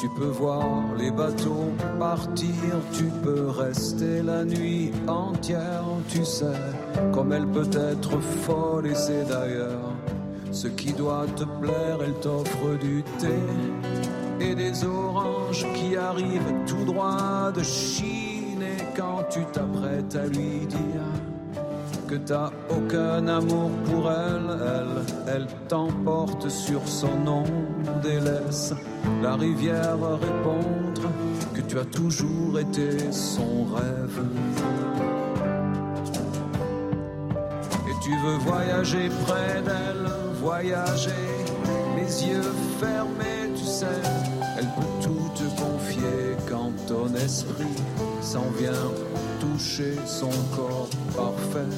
Tu 0.01 0.09
peux 0.11 0.27
voir 0.27 0.95
les 0.99 1.11
bateaux 1.11 1.73
partir, 1.99 2.81
tu 2.93 3.05
peux 3.23 3.49
rester 3.49 4.23
la 4.23 4.45
nuit 4.45 4.93
entière. 5.07 5.85
Tu 6.09 6.25
sais 6.25 6.61
comme 7.13 7.33
elle 7.33 7.47
peut 7.47 7.71
être 7.73 8.21
folle 8.21 8.87
et 8.87 8.95
c'est 8.95 9.25
d'ailleurs 9.25 9.93
ce 10.53 10.69
qui 10.69 10.93
doit 10.93 11.27
te 11.37 11.45
plaire. 11.45 11.99
Elle 12.05 12.15
t'offre 12.15 12.79
du 12.81 13.03
thé 13.19 13.39
et 14.41 14.55
des 14.55 14.85
oranges 14.85 15.67
qui 15.75 15.97
arrivent 15.97 16.55
tout 16.67 16.85
droit 16.85 17.51
de 17.53 17.63
Chine. 17.63 18.63
Et 18.63 18.83
quand 18.97 19.25
tu 19.31 19.45
t'apprêtes 19.53 20.15
à 20.15 20.27
lui 20.27 20.67
dire 20.67 21.36
que 22.09 22.17
t'as 22.17 22.51
aucun 22.71 23.27
amour 23.27 23.71
pour 23.85 24.11
elle, 24.11 24.51
elle, 24.61 25.35
elle 25.35 25.47
t'emporte 25.69 26.49
sur 26.49 26.87
son 26.87 27.15
nom 27.25 27.45
et 28.05 28.21
laisse 28.21 28.73
la 29.23 29.35
rivière 29.35 29.99
répondre 30.21 31.11
que 31.55 31.61
tu 31.63 31.79
as 31.79 31.85
toujours 31.85 32.59
été 32.61 33.11
son 33.11 33.65
rêve. 33.75 34.21
Et 37.89 38.05
tu 38.05 38.11
veux 38.25 38.39
voyager 38.39 39.09
près 39.27 39.63
d'elle, 39.63 40.11
voyager, 40.41 41.11
les 41.97 42.27
yeux 42.29 42.53
fermés, 42.81 43.53
tu 43.57 43.65
sais, 43.65 43.87
elle 44.59 44.67
peut 44.67 44.96
confier 45.57 46.37
quand 46.49 46.73
ton 46.87 47.15
esprit 47.15 47.65
s'en 48.21 48.49
vient 48.59 48.73
toucher 49.41 49.95
son 50.07 50.31
corps 50.55 50.89
parfait. 51.17 51.69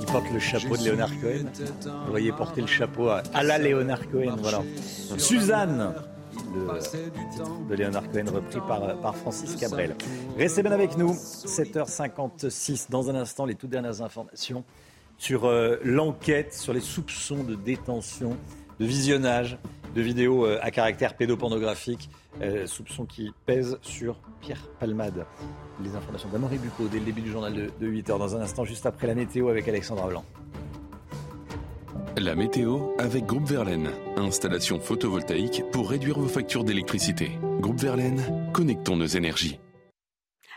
Il 0.00 0.06
porte 0.06 0.30
le 0.32 0.38
chapeau 0.38 0.76
de 0.76 0.82
Léonard 0.82 1.20
Cohen. 1.20 1.46
Vous 2.04 2.10
voyez 2.10 2.32
porter 2.32 2.60
le 2.60 2.66
chapeau 2.66 3.08
à, 3.08 3.22
à 3.32 3.42
la 3.42 3.58
Léonard 3.58 4.08
Cohen. 4.10 4.36
Voilà. 4.40 4.62
Suzanne, 5.16 5.94
titre 6.32 7.50
de 7.68 7.74
Léonard 7.74 8.10
Cohen 8.10 8.26
repris 8.32 8.60
par, 8.66 9.00
par 9.00 9.16
Francis 9.16 9.56
Cabrel. 9.56 9.94
Restez 10.36 10.62
bien 10.62 10.72
avec 10.72 10.96
nous. 10.96 11.12
7h56. 11.12 12.90
Dans 12.90 13.10
un 13.10 13.14
instant, 13.14 13.46
les 13.46 13.54
toutes 13.54 13.70
dernières 13.70 14.02
informations 14.02 14.64
sur 15.18 15.46
euh, 15.46 15.78
l'enquête, 15.84 16.52
sur 16.52 16.72
les 16.72 16.80
soupçons 16.80 17.44
de 17.44 17.54
détention, 17.54 18.36
de 18.78 18.84
visionnage 18.84 19.58
de 19.94 20.00
vidéos 20.00 20.46
euh, 20.46 20.58
à 20.62 20.70
caractère 20.70 21.16
pédopornographique. 21.16 22.08
Euh, 22.40 22.66
soupçons 22.66 23.04
qui 23.04 23.32
pèsent 23.46 23.78
sur 23.82 24.18
Pierre 24.40 24.68
Palmade. 24.80 25.26
Les 25.82 25.94
informations 25.94 26.28
d'Amory 26.30 26.58
Bucco 26.58 26.88
dès 26.90 26.98
le 26.98 27.04
début 27.04 27.20
du 27.20 27.30
journal 27.30 27.52
de, 27.52 27.70
de 27.80 27.86
8h. 27.86 28.18
Dans 28.18 28.36
un 28.36 28.40
instant, 28.40 28.64
juste 28.64 28.86
après 28.86 29.06
la 29.06 29.14
météo 29.14 29.48
avec 29.48 29.68
Alexandra 29.68 30.08
Blanc. 30.08 30.24
La 32.16 32.34
météo 32.34 32.90
avec 32.98 33.26
Groupe 33.26 33.46
Verlaine. 33.46 33.90
Installation 34.16 34.80
photovoltaïque 34.80 35.64
pour 35.72 35.90
réduire 35.90 36.18
vos 36.18 36.28
factures 36.28 36.64
d'électricité. 36.64 37.32
Groupe 37.60 37.80
Verlaine, 37.80 38.50
connectons 38.52 38.96
nos 38.96 39.06
énergies. 39.06 39.58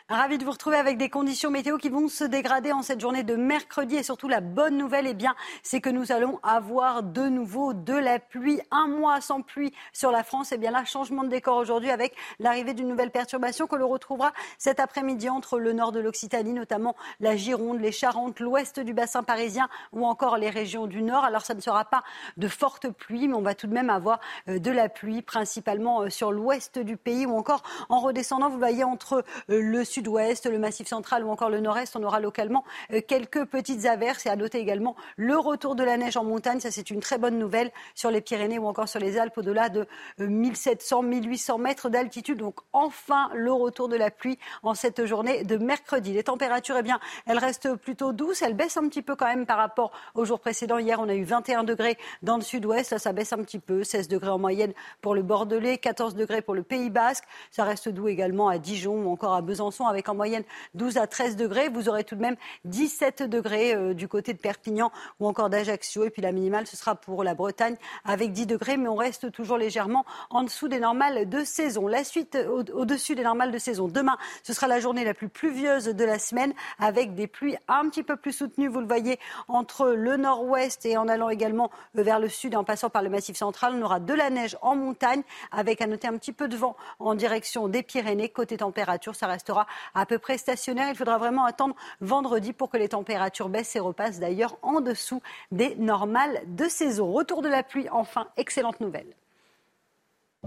Ravi 0.08 0.38
de 0.38 0.46
vous 0.46 0.52
retrouver 0.52 0.78
avec 0.78 1.00
des 1.00 1.10
conditions 1.10 1.50
météo 1.50 1.80
qui 1.80 1.90
vont 1.90 2.08
se 2.10 2.24
dégrader 2.24 2.72
en 2.72 2.84
cette 2.84 3.02
journée 3.02 3.24
de 3.24 3.36
mercredi 3.36 3.96
et 3.96 4.04
surtout 4.04 4.28
la 4.28 4.40
bonne 4.40 4.78
nouvelle, 4.78 5.08
eh 5.08 5.16
bien, 5.16 5.34
c'est 5.64 5.82
que 5.82 5.90
nous 5.90 6.12
allons 6.12 6.40
avoir 6.44 7.02
de 7.02 7.24
nouveau 7.24 7.74
de 7.74 7.96
la 7.96 8.20
pluie. 8.20 8.62
Un 8.70 8.88
mois 8.88 9.20
sans 9.20 9.42
pluie 9.42 9.74
sur 9.94 10.12
la 10.12 10.24
France, 10.24 10.52
eh 10.52 10.60
bien 10.60 10.70
là, 10.70 10.86
changement 10.86 11.24
de 11.24 11.30
décor 11.30 11.58
aujourd'hui 11.58 11.90
avec 11.90 12.16
l'arrivée 12.38 12.76
d'une 12.76 12.88
nouvelle 12.88 13.10
perturbation 13.10 13.66
que 13.66 13.76
l'on 13.76 13.88
retrouvera 13.88 14.32
cet 14.60 14.80
après-midi 14.80 15.28
entre 15.28 15.58
le 15.58 15.74
nord 15.74 15.92
de 15.92 16.00
l'Occitanie, 16.00 16.54
notamment 16.54 16.96
la 17.20 17.36
Gironde, 17.36 17.82
les 17.82 17.92
Charentes, 17.92 18.40
l'ouest 18.40 18.80
du 18.80 18.94
bassin 18.94 19.24
parisien 19.24 19.70
ou 19.92 20.06
encore 20.06 20.38
les 20.38 20.52
régions 20.52 20.86
du 20.86 21.02
nord. 21.02 21.24
Alors 21.24 21.48
ça 21.48 21.56
ne 21.56 21.62
sera 21.62 21.84
pas 21.84 22.04
de 22.38 22.48
fortes 22.48 22.92
pluies, 22.92 23.28
mais 23.28 23.34
on 23.34 23.42
va 23.42 23.56
tout 23.56 23.66
de 23.66 23.74
même 23.74 23.90
avoir 23.90 24.20
euh, 24.50 24.60
de 24.60 24.70
la 24.70 24.88
pluie, 24.88 25.24
principalement 25.24 26.04
euh, 26.04 26.12
sur 26.12 26.32
l'ouest 26.32 26.78
du 26.78 26.96
pays 26.96 27.26
ou 27.26 27.36
encore 27.36 27.64
en 27.90 28.02
redescendant, 28.02 28.50
vous 28.50 28.60
voyez, 28.60 28.84
entre 28.84 29.24
euh, 29.50 29.62
le 29.64 29.84
sud-ouest, 29.96 30.46
le 30.46 30.60
massif 30.60 30.88
central 30.88 31.24
ou 31.24 31.30
encore 31.30 31.50
le 31.50 31.62
nord-est, 31.62 31.96
on 31.96 32.04
aura 32.04 32.20
localement 32.20 32.66
quelques 33.08 33.46
petites 33.46 33.86
averses. 33.86 34.26
Et 34.26 34.30
à 34.30 34.36
noter 34.36 34.60
également 34.60 34.96
le 35.16 35.38
retour 35.38 35.76
de 35.76 35.84
la 35.84 35.96
neige 35.96 36.18
en 36.18 36.26
montagne. 36.26 36.60
Ça, 36.60 36.70
c'est 36.70 36.90
une 36.90 37.00
très 37.00 37.18
bonne 37.18 37.40
nouvelle 37.40 37.72
sur 37.94 38.12
les 38.12 38.20
Pyrénées 38.20 38.60
ou 38.60 38.68
encore 38.68 38.90
sur 38.90 39.00
les 39.00 39.18
Alpes 39.18 39.38
au-delà 39.38 39.70
de 39.70 39.88
1700, 40.20 41.04
1800 41.04 41.58
mètres 41.60 41.90
d'altitude. 41.90 42.40
Donc 42.40 42.60
enfin 42.74 43.30
le 43.34 43.54
retour 43.54 43.88
de 43.88 43.96
la 43.96 44.12
pluie 44.12 44.38
en 44.64 44.74
cette 44.74 45.06
journée 45.06 45.44
de 45.44 45.58
mercredi. 45.58 46.12
Les 46.12 46.24
températures, 46.24 46.76
eh 46.78 46.84
bien, 46.84 47.00
elles 47.26 47.40
restent 47.40 47.74
plutôt 47.76 48.12
douces. 48.12 48.42
Elles 48.42 48.54
baissent 48.54 48.78
un 48.78 48.88
petit 48.90 49.02
peu 49.02 49.16
quand 49.16 49.28
même 49.28 49.46
par 49.46 49.58
rapport 49.58 49.92
au 50.14 50.26
jour 50.26 50.42
précédent. 50.42 50.78
Hier, 50.78 51.00
on 51.00 51.08
a 51.08 51.16
eu 51.16 51.24
21 51.24 51.64
degrés 51.64 51.98
dans 52.22 52.36
le 52.36 52.44
sud-ouest. 52.44 52.90
Ça, 52.90 53.00
ça 53.00 53.14
baisse 53.14 53.32
un 53.32 53.44
petit 53.44 53.60
peu. 53.60 53.84
16 53.86 54.10
degrés 54.10 54.32
en 54.32 54.40
moyenne 54.40 54.74
pour 55.02 55.16
le 55.16 55.22
Bordelais, 55.22 55.78
14 55.78 56.16
degrés 56.16 56.42
pour 56.42 56.54
le 56.54 56.64
Pays 56.64 56.90
Basque. 56.90 57.24
Ça 57.50 57.64
reste 57.64 57.88
doux 57.88 58.10
également 58.10 58.50
à 58.50 58.58
Dijon 58.58 59.06
ou 59.06 59.10
encore 59.10 59.34
à 59.34 59.42
Besançon 59.42 59.85
avec 59.88 60.10
en 60.10 60.16
moyenne 60.16 60.44
12 60.74 60.98
à 60.98 61.08
13 61.08 61.36
degrés. 61.36 61.70
Vous 61.70 61.90
aurez 61.90 62.04
tout 62.04 62.16
de 62.16 62.22
même 62.22 62.36
17 62.66 63.24
degrés 63.24 63.76
euh, 63.76 63.94
du 63.94 64.08
côté 64.08 64.34
de 64.34 64.40
Perpignan 64.40 64.92
ou 65.20 65.28
encore 65.28 65.50
d'Ajaccio. 65.50 66.06
Et 66.06 66.10
puis 66.10 66.22
la 66.22 66.32
minimale, 66.32 66.68
ce 66.68 66.76
sera 66.76 66.96
pour 66.96 67.24
la 67.24 67.34
Bretagne 67.34 67.76
avec 68.04 68.32
10 68.32 68.46
degrés, 68.46 68.78
mais 68.78 68.88
on 68.88 68.96
reste 68.96 69.32
toujours 69.32 69.58
légèrement 69.58 70.06
en 70.30 70.44
dessous 70.44 70.68
des 70.68 70.80
normales 70.80 71.28
de 71.30 71.44
saison. 71.44 71.88
La 71.88 72.04
suite 72.04 72.38
au-dessus 72.74 73.16
des 73.16 73.24
normales 73.24 73.52
de 73.52 73.58
saison. 73.58 73.88
Demain, 73.88 74.18
ce 74.44 74.54
sera 74.54 74.68
la 74.68 74.80
journée 74.80 75.04
la 75.04 75.14
plus 75.14 75.30
pluvieuse 75.30 75.86
de 75.86 76.04
la 76.04 76.20
semaine 76.20 76.54
avec 76.80 77.16
des 77.16 77.28
pluies 77.28 77.58
un 77.68 77.90
petit 77.90 78.04
peu 78.04 78.16
plus 78.16 78.32
soutenues, 78.32 78.68
vous 78.68 78.80
le 78.80 78.88
voyez, 78.88 79.20
entre 79.48 79.88
le 79.90 80.18
nord-ouest 80.18 80.86
et 80.86 80.98
en 80.98 81.08
allant 81.08 81.30
également 81.30 81.72
vers 81.94 82.20
le 82.20 82.30
sud 82.30 82.54
et 82.54 82.56
en 82.56 82.64
passant 82.64 82.90
par 82.90 83.02
le 83.02 83.10
massif 83.10 83.38
central. 83.38 83.74
On 83.76 83.82
aura 83.82 84.00
de 84.00 84.14
la 84.14 84.30
neige 84.30 84.58
en 84.62 84.76
montagne 84.76 85.24
avec 85.52 85.82
à 85.82 85.88
noter 85.88 86.08
un 86.08 86.18
petit 86.18 86.34
peu 86.34 86.48
de 86.48 86.56
vent 86.56 86.76
en 87.00 87.16
direction 87.16 87.68
des 87.68 87.84
Pyrénées. 87.84 88.30
Côté 88.30 88.58
température, 88.58 89.16
ça 89.16 89.28
restera 89.28 89.68
à 89.94 90.06
peu 90.06 90.20
près 90.20 90.38
stationnaire. 90.38 90.90
Il 90.90 90.96
faudra 90.96 91.18
vraiment 91.18 91.46
attendre 91.46 91.76
vendredi 92.02 92.54
pour 92.54 92.70
que 92.70 92.78
les 92.78 92.90
températures 92.90 93.50
baissent 93.50 93.76
et 93.76 93.80
repassent 93.80 94.20
d'ailleurs 94.20 94.58
en 94.62 94.82
dessous 94.82 95.22
des 95.52 95.76
normales 95.76 96.42
de 96.48 96.66
saison. 96.66 97.12
Retour 97.12 97.42
de 97.42 97.50
la 97.50 97.64
pluie, 97.64 97.88
enfin, 97.92 98.28
excellente 98.38 98.80
nouvelle. 98.80 99.16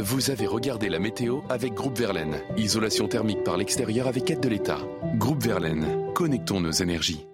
Vous 0.00 0.30
avez 0.30 0.46
regardé 0.46 0.88
la 0.88 1.00
météo 1.00 1.40
avec 1.48 1.74
Groupe 1.74 1.98
Verlaine. 1.98 2.40
Isolation 2.56 3.08
thermique 3.08 3.42
par 3.42 3.56
l'extérieur 3.56 4.06
avec 4.06 4.30
aide 4.30 4.40
de 4.40 4.48
l'État. 4.48 4.78
Groupe 5.14 5.42
Verlaine, 5.42 6.12
connectons 6.14 6.60
nos 6.60 6.70
énergies. 6.70 7.26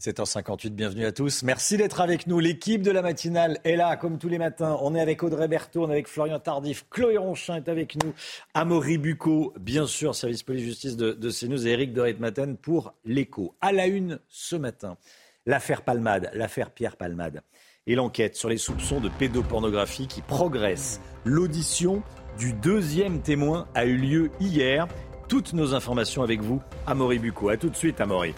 7h58, 0.00 0.70
bienvenue 0.70 1.04
à 1.04 1.12
tous. 1.12 1.42
Merci 1.42 1.76
d'être 1.76 2.00
avec 2.00 2.26
nous. 2.26 2.38
L'équipe 2.38 2.80
de 2.80 2.90
la 2.90 3.02
matinale 3.02 3.58
est 3.64 3.76
là, 3.76 3.98
comme 3.98 4.16
tous 4.16 4.30
les 4.30 4.38
matins. 4.38 4.78
On 4.80 4.94
est 4.94 5.00
avec 5.00 5.22
Audrey 5.22 5.46
Berthaud, 5.46 5.84
on 5.84 5.90
est 5.90 5.92
avec 5.92 6.08
Florian 6.08 6.38
Tardif, 6.38 6.86
Chloé 6.88 7.18
Ronchin 7.18 7.56
est 7.56 7.68
avec 7.68 8.02
nous, 8.02 8.14
Amaury 8.54 8.96
Bucco, 8.96 9.52
bien 9.60 9.86
sûr, 9.86 10.14
service 10.14 10.42
police-justice 10.42 10.96
de, 10.96 11.12
de 11.12 11.30
CNews 11.30 11.66
et 11.66 11.72
Eric 11.72 11.92
de 11.92 12.00
Ritmaten 12.00 12.56
pour 12.56 12.94
l'écho. 13.04 13.54
À 13.60 13.72
la 13.72 13.88
une 13.88 14.20
ce 14.28 14.56
matin, 14.56 14.96
l'affaire 15.44 15.82
Palmade, 15.82 16.30
l'affaire 16.32 16.70
Pierre 16.70 16.96
Palmade 16.96 17.42
et 17.86 17.94
l'enquête 17.94 18.36
sur 18.36 18.48
les 18.48 18.56
soupçons 18.56 19.00
de 19.00 19.10
pédopornographie 19.10 20.06
qui 20.06 20.22
progresse. 20.22 21.02
L'audition 21.26 22.02
du 22.38 22.54
deuxième 22.54 23.20
témoin 23.20 23.68
a 23.74 23.84
eu 23.84 23.98
lieu 23.98 24.30
hier. 24.40 24.88
Toutes 25.28 25.52
nos 25.52 25.74
informations 25.74 26.22
avec 26.22 26.40
vous, 26.40 26.62
Amaury 26.86 27.18
Bucco. 27.18 27.50
A 27.50 27.58
tout 27.58 27.68
de 27.68 27.76
suite, 27.76 28.00
Amaury. 28.00 28.34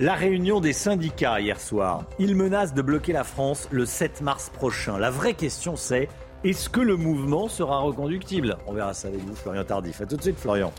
La 0.00 0.14
réunion 0.14 0.60
des 0.60 0.72
syndicats 0.72 1.38
hier 1.38 1.60
soir. 1.60 2.04
Ils 2.18 2.34
menacent 2.34 2.72
de 2.72 2.80
bloquer 2.80 3.12
la 3.12 3.24
France 3.24 3.68
le 3.70 3.84
7 3.84 4.22
mars 4.22 4.48
prochain. 4.48 4.98
La 4.98 5.10
vraie 5.10 5.34
question 5.34 5.76
c'est 5.76 6.08
est-ce 6.44 6.70
que 6.70 6.80
le 6.80 6.96
mouvement 6.96 7.46
sera 7.46 7.78
reconductible? 7.78 8.56
On 8.66 8.72
verra 8.72 8.94
ça 8.94 9.08
avec 9.08 9.20
vous, 9.20 9.34
Florian 9.36 9.64
Tardif. 9.64 10.00
A 10.00 10.06
tout 10.06 10.16
de 10.16 10.22
suite, 10.22 10.38
Florian. 10.38 10.72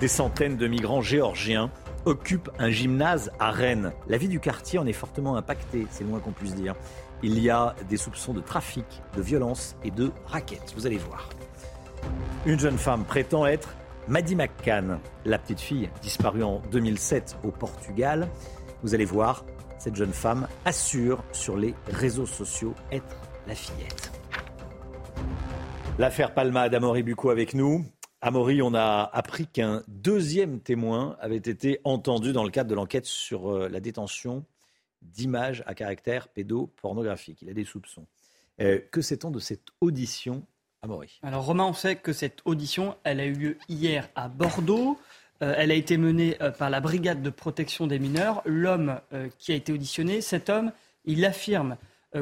Des 0.00 0.08
centaines 0.08 0.56
de 0.56 0.68
migrants 0.68 1.00
géorgiens 1.00 1.70
occupent 2.04 2.50
un 2.58 2.70
gymnase 2.70 3.32
à 3.40 3.50
Rennes. 3.50 3.92
La 4.08 4.18
vie 4.18 4.28
du 4.28 4.40
quartier 4.40 4.78
en 4.78 4.86
est 4.86 4.92
fortement 4.92 5.36
impactée, 5.36 5.86
c'est 5.90 6.04
le 6.04 6.10
moins 6.10 6.20
qu'on 6.20 6.32
puisse 6.32 6.54
dire. 6.54 6.74
Il 7.22 7.40
y 7.40 7.48
a 7.50 7.74
des 7.88 7.96
soupçons 7.96 8.34
de 8.34 8.40
trafic, 8.40 8.84
de 9.16 9.22
violence 9.22 9.74
et 9.82 9.90
de 9.90 10.12
raquettes. 10.26 10.74
Vous 10.76 10.86
allez 10.86 10.98
voir. 10.98 11.30
Une 12.44 12.60
jeune 12.60 12.78
femme 12.78 13.04
prétend 13.04 13.46
être 13.46 13.70
Maddy 14.08 14.36
McCann, 14.36 15.00
la 15.24 15.36
petite 15.36 15.60
fille 15.60 15.90
disparue 16.00 16.44
en 16.44 16.60
2007 16.70 17.38
au 17.42 17.50
Portugal. 17.50 18.28
Vous 18.84 18.94
allez 18.94 19.04
voir, 19.04 19.44
cette 19.78 19.96
jeune 19.96 20.12
femme 20.12 20.46
assure 20.64 21.24
sur 21.32 21.56
les 21.56 21.74
réseaux 21.88 22.26
sociaux 22.26 22.72
être 22.92 23.16
la 23.48 23.56
fillette. 23.56 24.12
L'affaire 25.98 26.34
Palma 26.34 26.68
d'Amory 26.68 27.02
Bucco 27.02 27.30
avec 27.30 27.52
nous. 27.52 27.84
Amaury, 28.20 28.62
on 28.62 28.74
a 28.74 29.10
appris 29.12 29.48
qu'un 29.48 29.82
deuxième 29.88 30.60
témoin 30.60 31.16
avait 31.18 31.36
été 31.36 31.80
entendu 31.82 32.32
dans 32.32 32.44
le 32.44 32.50
cadre 32.50 32.70
de 32.70 32.76
l'enquête 32.76 33.06
sur 33.06 33.50
euh, 33.50 33.68
la 33.68 33.80
détention 33.80 34.44
d'images 35.02 35.64
à 35.66 35.74
caractère 35.74 36.28
pédopornographique. 36.28 37.42
Il 37.42 37.50
a 37.50 37.54
des 37.54 37.64
soupçons. 37.64 38.06
Euh, 38.60 38.78
que 38.92 39.00
sait-on 39.00 39.32
de 39.32 39.40
cette 39.40 39.66
audition, 39.80 40.46
Amaury 40.86 41.20
Alors 41.22 41.44
Romain, 41.44 41.64
on 41.64 41.74
sait 41.74 41.96
que 41.96 42.12
cette 42.12 42.40
audition, 42.44 42.96
elle 43.04 43.20
a 43.20 43.26
eu 43.26 43.32
lieu 43.32 43.58
hier 43.68 44.08
à 44.14 44.28
Bordeaux. 44.28 44.98
Euh, 45.42 45.54
elle 45.56 45.70
a 45.70 45.74
été 45.74 45.98
menée 45.98 46.38
par 46.58 46.70
la 46.70 46.80
brigade 46.80 47.22
de 47.22 47.30
protection 47.30 47.86
des 47.86 47.98
mineurs. 47.98 48.42
L'homme 48.46 49.00
qui 49.38 49.52
a 49.52 49.54
été 49.54 49.72
auditionné, 49.72 50.20
cet 50.20 50.48
homme, 50.48 50.72
il 51.04 51.24
affirme, 51.24 51.76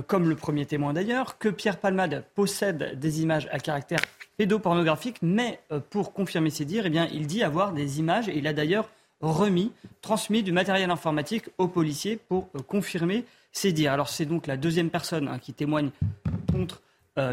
comme 0.09 0.29
le 0.29 0.35
premier 0.35 0.67
témoin 0.67 0.93
d'ailleurs, 0.93 1.39
que 1.39 1.49
Pierre 1.49 1.79
Palmade 1.79 2.25
possède 2.35 2.99
des 2.99 3.23
images 3.23 3.49
à 3.53 3.61
caractère 3.61 4.01
pédopornographique, 4.37 5.19
mais 5.23 5.61
euh, 5.71 5.81
pour 5.81 6.13
confirmer 6.13 6.51
ses 6.51 6.65
dires, 6.65 6.87
eh 6.87 7.09
il 7.13 7.27
dit 7.27 7.43
avoir 7.43 7.73
des 7.73 7.99
images 7.99 8.29
et 8.29 8.37
il 8.37 8.47
a 8.47 8.53
d'ailleurs 8.53 8.89
remis, 9.21 9.73
transmis 10.03 10.43
du 10.43 10.53
matériel 10.53 10.91
informatique 10.91 11.45
aux 11.59 11.69
policiers 11.69 12.17
pour 12.17 12.49
euh, 12.55 12.61
confirmer 12.61 13.25
ses 13.53 13.73
dires. 13.73 13.93
Alors 13.93 14.09
c'est 14.09 14.27
donc 14.27 14.47
la 14.47 14.57
deuxième 14.57 14.91
personne 14.91 15.29
hein, 15.29 15.39
qui 15.39 15.53
témoigne 15.53 15.91
contre 16.53 16.77
euh, 16.77 16.81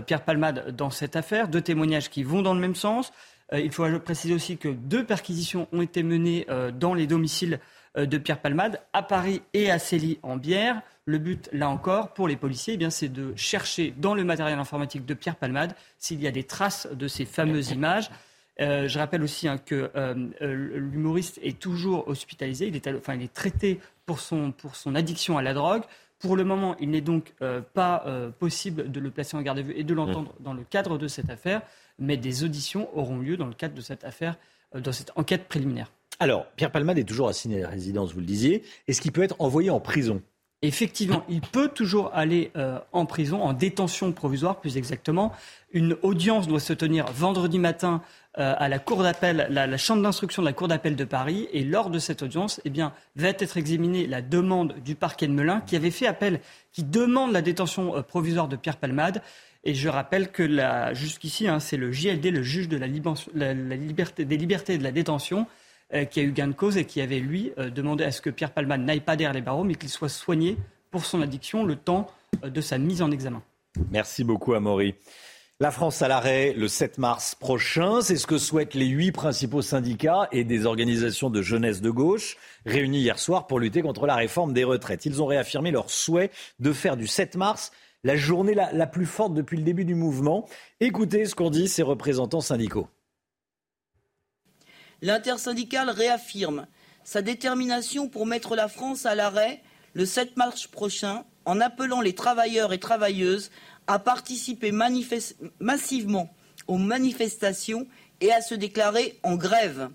Pierre 0.06 0.24
Palmade 0.24 0.76
dans 0.76 0.90
cette 0.90 1.16
affaire, 1.16 1.48
deux 1.48 1.62
témoignages 1.62 2.10
qui 2.10 2.24
vont 2.24 2.41
dans 2.41 2.53
le 2.53 2.60
même 2.60 2.76
sens. 2.76 3.12
il 3.52 3.72
faut 3.72 3.86
préciser 3.99 4.34
aussi 4.34 4.58
que 4.58 4.70
deux 4.70 5.03
perquisitions 5.03 5.68
ont 5.72 5.82
été 5.82 6.03
menées 6.03 6.45
dans 6.78 6.94
les 6.94 7.08
domiciles 7.08 7.60
de 7.95 8.18
Pierre 8.18 8.40
Palmade 8.40 8.80
à 8.94 9.02
Paris 9.03 9.41
et 9.53 9.72
à 9.72 9.80
Célie 9.80 10.20
en 10.22 10.38
Bière. 10.38 10.82
Le 11.06 11.18
but, 11.18 11.49
là 11.52 11.68
encore, 11.68 12.14
pour 12.14 12.28
les 12.28 12.36
policiers, 12.36 12.78
eh 12.80 12.90
c'est 12.91 13.10
de 13.10 13.34
chercher 13.36 13.94
dans 13.98 14.14
le 14.14 14.24
matériel 14.24 14.60
informatique 14.60 15.06
de 15.06 15.16
Pierre 15.16 15.36
Palmade 15.36 15.74
s'il 15.98 16.22
y 16.22 16.28
a 16.28 16.32
des 16.32 16.44
traces 16.44 16.88
de 16.91 17.08
ces 17.08 17.26
fameuses 17.26 17.72
images. 17.72 18.10
Euh, 18.60 18.88
je 18.88 18.99
rappelle 18.99 19.24
aussi 19.24 19.48
hein, 19.48 19.58
que 19.58 19.90
euh, 19.95 20.30
euh, 20.41 20.78
l'humoriste 20.78 21.40
est 21.41 21.60
toujours 21.60 22.08
hospitalisé, 22.08 22.68
il 22.68 22.76
est, 22.76 22.88
enfin, 22.88 23.16
il 23.16 23.24
est 23.24 23.34
traité 23.34 23.80
pour 24.06 24.20
son, 24.20 24.52
pour 24.52 24.76
son 24.76 24.94
addiction 24.94 25.38
à 25.38 25.41
la 25.41 25.53
drogue. 25.53 25.84
Pour 26.22 26.35
le 26.35 26.43
moment, 26.43 26.76
il 26.80 26.91
n'est 26.91 27.02
donc 27.02 27.34
pas 27.73 28.06
possible 28.39 28.91
de 28.91 28.99
le 28.99 29.11
placer 29.11 29.35
en 29.35 29.41
garde 29.41 29.60
à 29.60 29.61
vue 29.61 29.73
et 29.76 29.84
de 29.84 29.93
l'entendre 29.93 30.34
dans 30.39 30.53
le 30.53 30.64
cadre 30.64 30.98
de 30.98 31.07
cette 31.07 31.30
affaire, 31.30 31.61
mais 31.99 32.18
des 32.18 32.43
auditions 32.43 32.89
auront 32.98 33.18
lieu 33.19 33.38
dans 33.38 33.48
le 33.48 33.53
cadre 33.53 33.73
de 33.73 33.81
cette 33.81 34.03
affaire, 34.03 34.38
dans 34.73 34.91
cette 34.91 35.11
enquête 35.15 35.48
préliminaire. 35.48 35.91
Alors, 36.19 36.45
Pierre 36.56 36.72
Palmade 36.72 36.99
est 36.99 37.03
toujours 37.03 37.27
assigné 37.27 37.57
à 37.57 37.61
la 37.61 37.69
résidence, 37.69 38.14
vous 38.14 38.19
le 38.19 38.26
disiez. 38.27 38.64
Est-ce 38.88 39.02
qu'il 39.02 39.11
peut 39.11 39.23
être 39.23 39.35
envoyé 39.39 39.72
en 39.72 39.80
prison? 39.80 40.22
Effectivement, 40.63 41.23
il 41.27 41.41
peut 41.41 41.69
toujours 41.69 42.11
aller 42.13 42.51
euh, 42.55 42.77
en 42.91 43.07
prison, 43.07 43.41
en 43.41 43.53
détention 43.53 44.11
provisoire 44.11 44.59
plus 44.59 44.77
exactement. 44.77 45.31
Une 45.71 45.97
audience 46.03 46.47
doit 46.47 46.59
se 46.59 46.73
tenir 46.73 47.07
vendredi 47.07 47.57
matin 47.57 48.03
euh, 48.38 48.53
à 48.55 48.69
la 48.69 48.77
cour 48.77 49.01
d'appel, 49.01 49.47
la, 49.49 49.77
chambre 49.77 50.03
d'instruction 50.03 50.43
de 50.43 50.47
la 50.47 50.53
cour 50.53 50.67
d'appel 50.67 50.95
de 50.95 51.03
Paris. 51.03 51.47
Et 51.51 51.63
lors 51.63 51.89
de 51.89 51.97
cette 51.97 52.21
audience, 52.21 52.61
eh 52.63 52.69
bien, 52.69 52.93
va 53.15 53.29
être 53.29 53.57
examinée 53.57 54.05
la 54.05 54.21
demande 54.21 54.75
du 54.85 54.93
parquet 54.93 55.25
de 55.25 55.33
Melun 55.33 55.61
qui 55.61 55.75
avait 55.75 55.89
fait 55.89 56.05
appel, 56.05 56.41
qui 56.71 56.83
demande 56.83 57.31
la 57.31 57.41
détention 57.41 57.97
euh, 57.97 58.03
provisoire 58.03 58.47
de 58.47 58.55
Pierre 58.55 58.77
Palmade. 58.77 59.23
Et 59.63 59.73
je 59.73 59.89
rappelle 59.89 60.31
que 60.31 60.47
jusqu'ici, 60.93 61.47
hein, 61.47 61.59
c'est 61.59 61.77
le 61.77 61.91
JLD, 61.91 62.25
le 62.25 62.43
juge 62.43 62.67
de 62.67 62.77
la, 62.77 62.88
liberté, 62.88 64.25
des 64.25 64.38
libertés 64.38 64.73
et 64.73 64.77
de 64.77 64.83
la 64.83 64.91
détention, 64.91 65.45
qui 66.05 66.19
a 66.19 66.23
eu 66.23 66.31
gain 66.31 66.47
de 66.47 66.53
cause 66.53 66.77
et 66.77 66.85
qui 66.85 67.01
avait, 67.01 67.19
lui, 67.19 67.51
euh, 67.57 67.69
demandé 67.69 68.03
à 68.03 68.11
ce 68.11 68.22
que 68.22 68.30
Pierre 68.30 68.51
Palman 68.51 68.77
n'aille 68.77 69.01
pas 69.01 69.15
derrière 69.15 69.34
les 69.34 69.41
barreaux, 69.41 69.63
mais 69.63 69.76
qu'il 69.76 69.89
soit 69.89 70.09
soigné 70.09 70.57
pour 70.89 71.05
son 71.05 71.22
addiction 71.22 71.63
le 71.63 71.76
temps 71.76 72.07
euh, 72.43 72.49
de 72.49 72.61
sa 72.61 72.77
mise 72.77 73.01
en 73.01 73.11
examen. 73.11 73.41
Merci 73.91 74.23
beaucoup, 74.23 74.53
Amaury. 74.53 74.95
La 75.59 75.69
France 75.69 76.01
à 76.01 76.07
l'arrêt 76.07 76.53
le 76.57 76.68
7 76.68 76.97
mars 76.97 77.35
prochain, 77.35 78.01
c'est 78.01 78.15
ce 78.15 78.26
que 78.26 78.39
souhaitent 78.39 78.73
les 78.73 78.88
huit 78.88 79.11
principaux 79.11 79.61
syndicats 79.61 80.27
et 80.31 80.43
des 80.43 80.65
organisations 80.65 81.30
de 81.30 81.43
jeunesse 81.43 81.81
de 81.81 81.91
gauche 81.91 82.38
réunis 82.65 83.01
hier 83.01 83.19
soir 83.19 83.45
pour 83.45 83.59
lutter 83.59 83.84
contre 83.84 84.07
la 84.07 84.15
réforme 84.15 84.53
des 84.53 84.63
retraites. 84.63 85.05
Ils 85.05 85.22
ont 85.22 85.27
réaffirmé 85.27 85.69
leur 85.69 85.91
souhait 85.91 86.31
de 86.59 86.73
faire 86.73 86.97
du 86.97 87.05
7 87.05 87.35
mars 87.35 87.72
la 88.03 88.15
journée 88.15 88.55
la, 88.55 88.72
la 88.73 88.88
plus 88.88 89.05
forte 89.05 89.35
depuis 89.35 89.57
le 89.57 89.63
début 89.63 89.85
du 89.85 89.93
mouvement. 89.93 90.47
Écoutez 90.80 91.26
ce 91.26 91.35
qu'ont 91.35 91.51
dit 91.51 91.68
ces 91.68 91.84
représentants 91.84 92.41
syndicaux 92.41 92.88
l'intersyndicale 95.02 95.90
réaffirme 95.90 96.68
sa 97.03 97.22
détermination 97.22 98.07
pour 98.07 98.26
mettre 98.26 98.56
la 98.56 98.68
France 98.68 99.06
à 99.06 99.15
l'arrêt 99.15 99.61
le 99.94 100.06
7 100.06 100.38
mars 100.38 100.68
prochain 100.68 101.23
en 101.45 101.60
appelant 101.60 102.02
les 102.02 102.14
travailleurs 102.14 102.73
et 102.73 102.80
travailleuses 102.80 103.52
à 103.88 103.99
participer 103.99 104.72
massivement 105.60 106.34
aux 106.68 106.78
manifestations 106.78 107.88
et 108.22 108.32
à 108.32 108.41
se 108.41 108.56
déclarer 108.56 109.19
en 109.23 109.36
grève. 109.36 109.90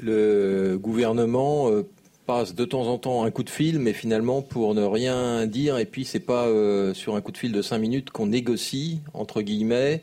Le 0.00 0.78
gouvernement 0.78 1.68
euh, 1.70 1.82
passe 2.26 2.54
de 2.54 2.64
temps 2.64 2.86
en 2.86 2.98
temps 2.98 3.24
un 3.24 3.30
coup 3.30 3.42
de 3.42 3.50
fil, 3.50 3.78
mais 3.78 3.92
finalement 3.92 4.40
pour 4.40 4.74
ne 4.74 4.84
rien 4.84 5.46
dire, 5.46 5.78
et 5.78 5.84
puis 5.84 6.04
c'est 6.04 6.20
pas 6.20 6.46
euh, 6.46 6.94
sur 6.94 7.16
un 7.16 7.20
coup 7.20 7.32
de 7.32 7.36
fil 7.36 7.52
de 7.52 7.60
cinq 7.60 7.78
minutes 7.78 8.10
qu'on 8.10 8.26
négocie, 8.26 9.00
entre 9.12 9.42
guillemets, 9.42 10.02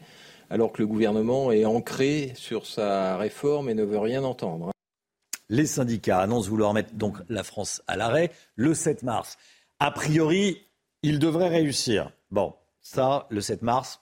alors 0.50 0.72
que 0.72 0.82
le 0.82 0.88
gouvernement 0.88 1.52
est 1.52 1.66
ancré 1.66 2.34
sur 2.36 2.66
sa 2.66 3.18
réforme 3.18 3.70
et 3.70 3.74
ne 3.74 3.84
veut 3.84 4.00
rien 4.00 4.24
entendre. 4.24 4.72
Les 5.50 5.66
syndicats 5.66 6.20
annoncent 6.20 6.50
vouloir 6.50 6.74
mettre 6.74 6.94
donc 6.94 7.18
la 7.28 7.44
France 7.44 7.82
à 7.88 7.96
l'arrêt 7.96 8.32
le 8.56 8.74
7 8.74 9.04
mars. 9.04 9.38
A 9.80 9.92
priori, 9.92 10.62
ils 11.02 11.20
devraient 11.20 11.50
réussir. 11.50 12.12
Bon, 12.30 12.54
ça, 12.82 13.28
le 13.30 13.42
7 13.42 13.62
mars, 13.62 14.02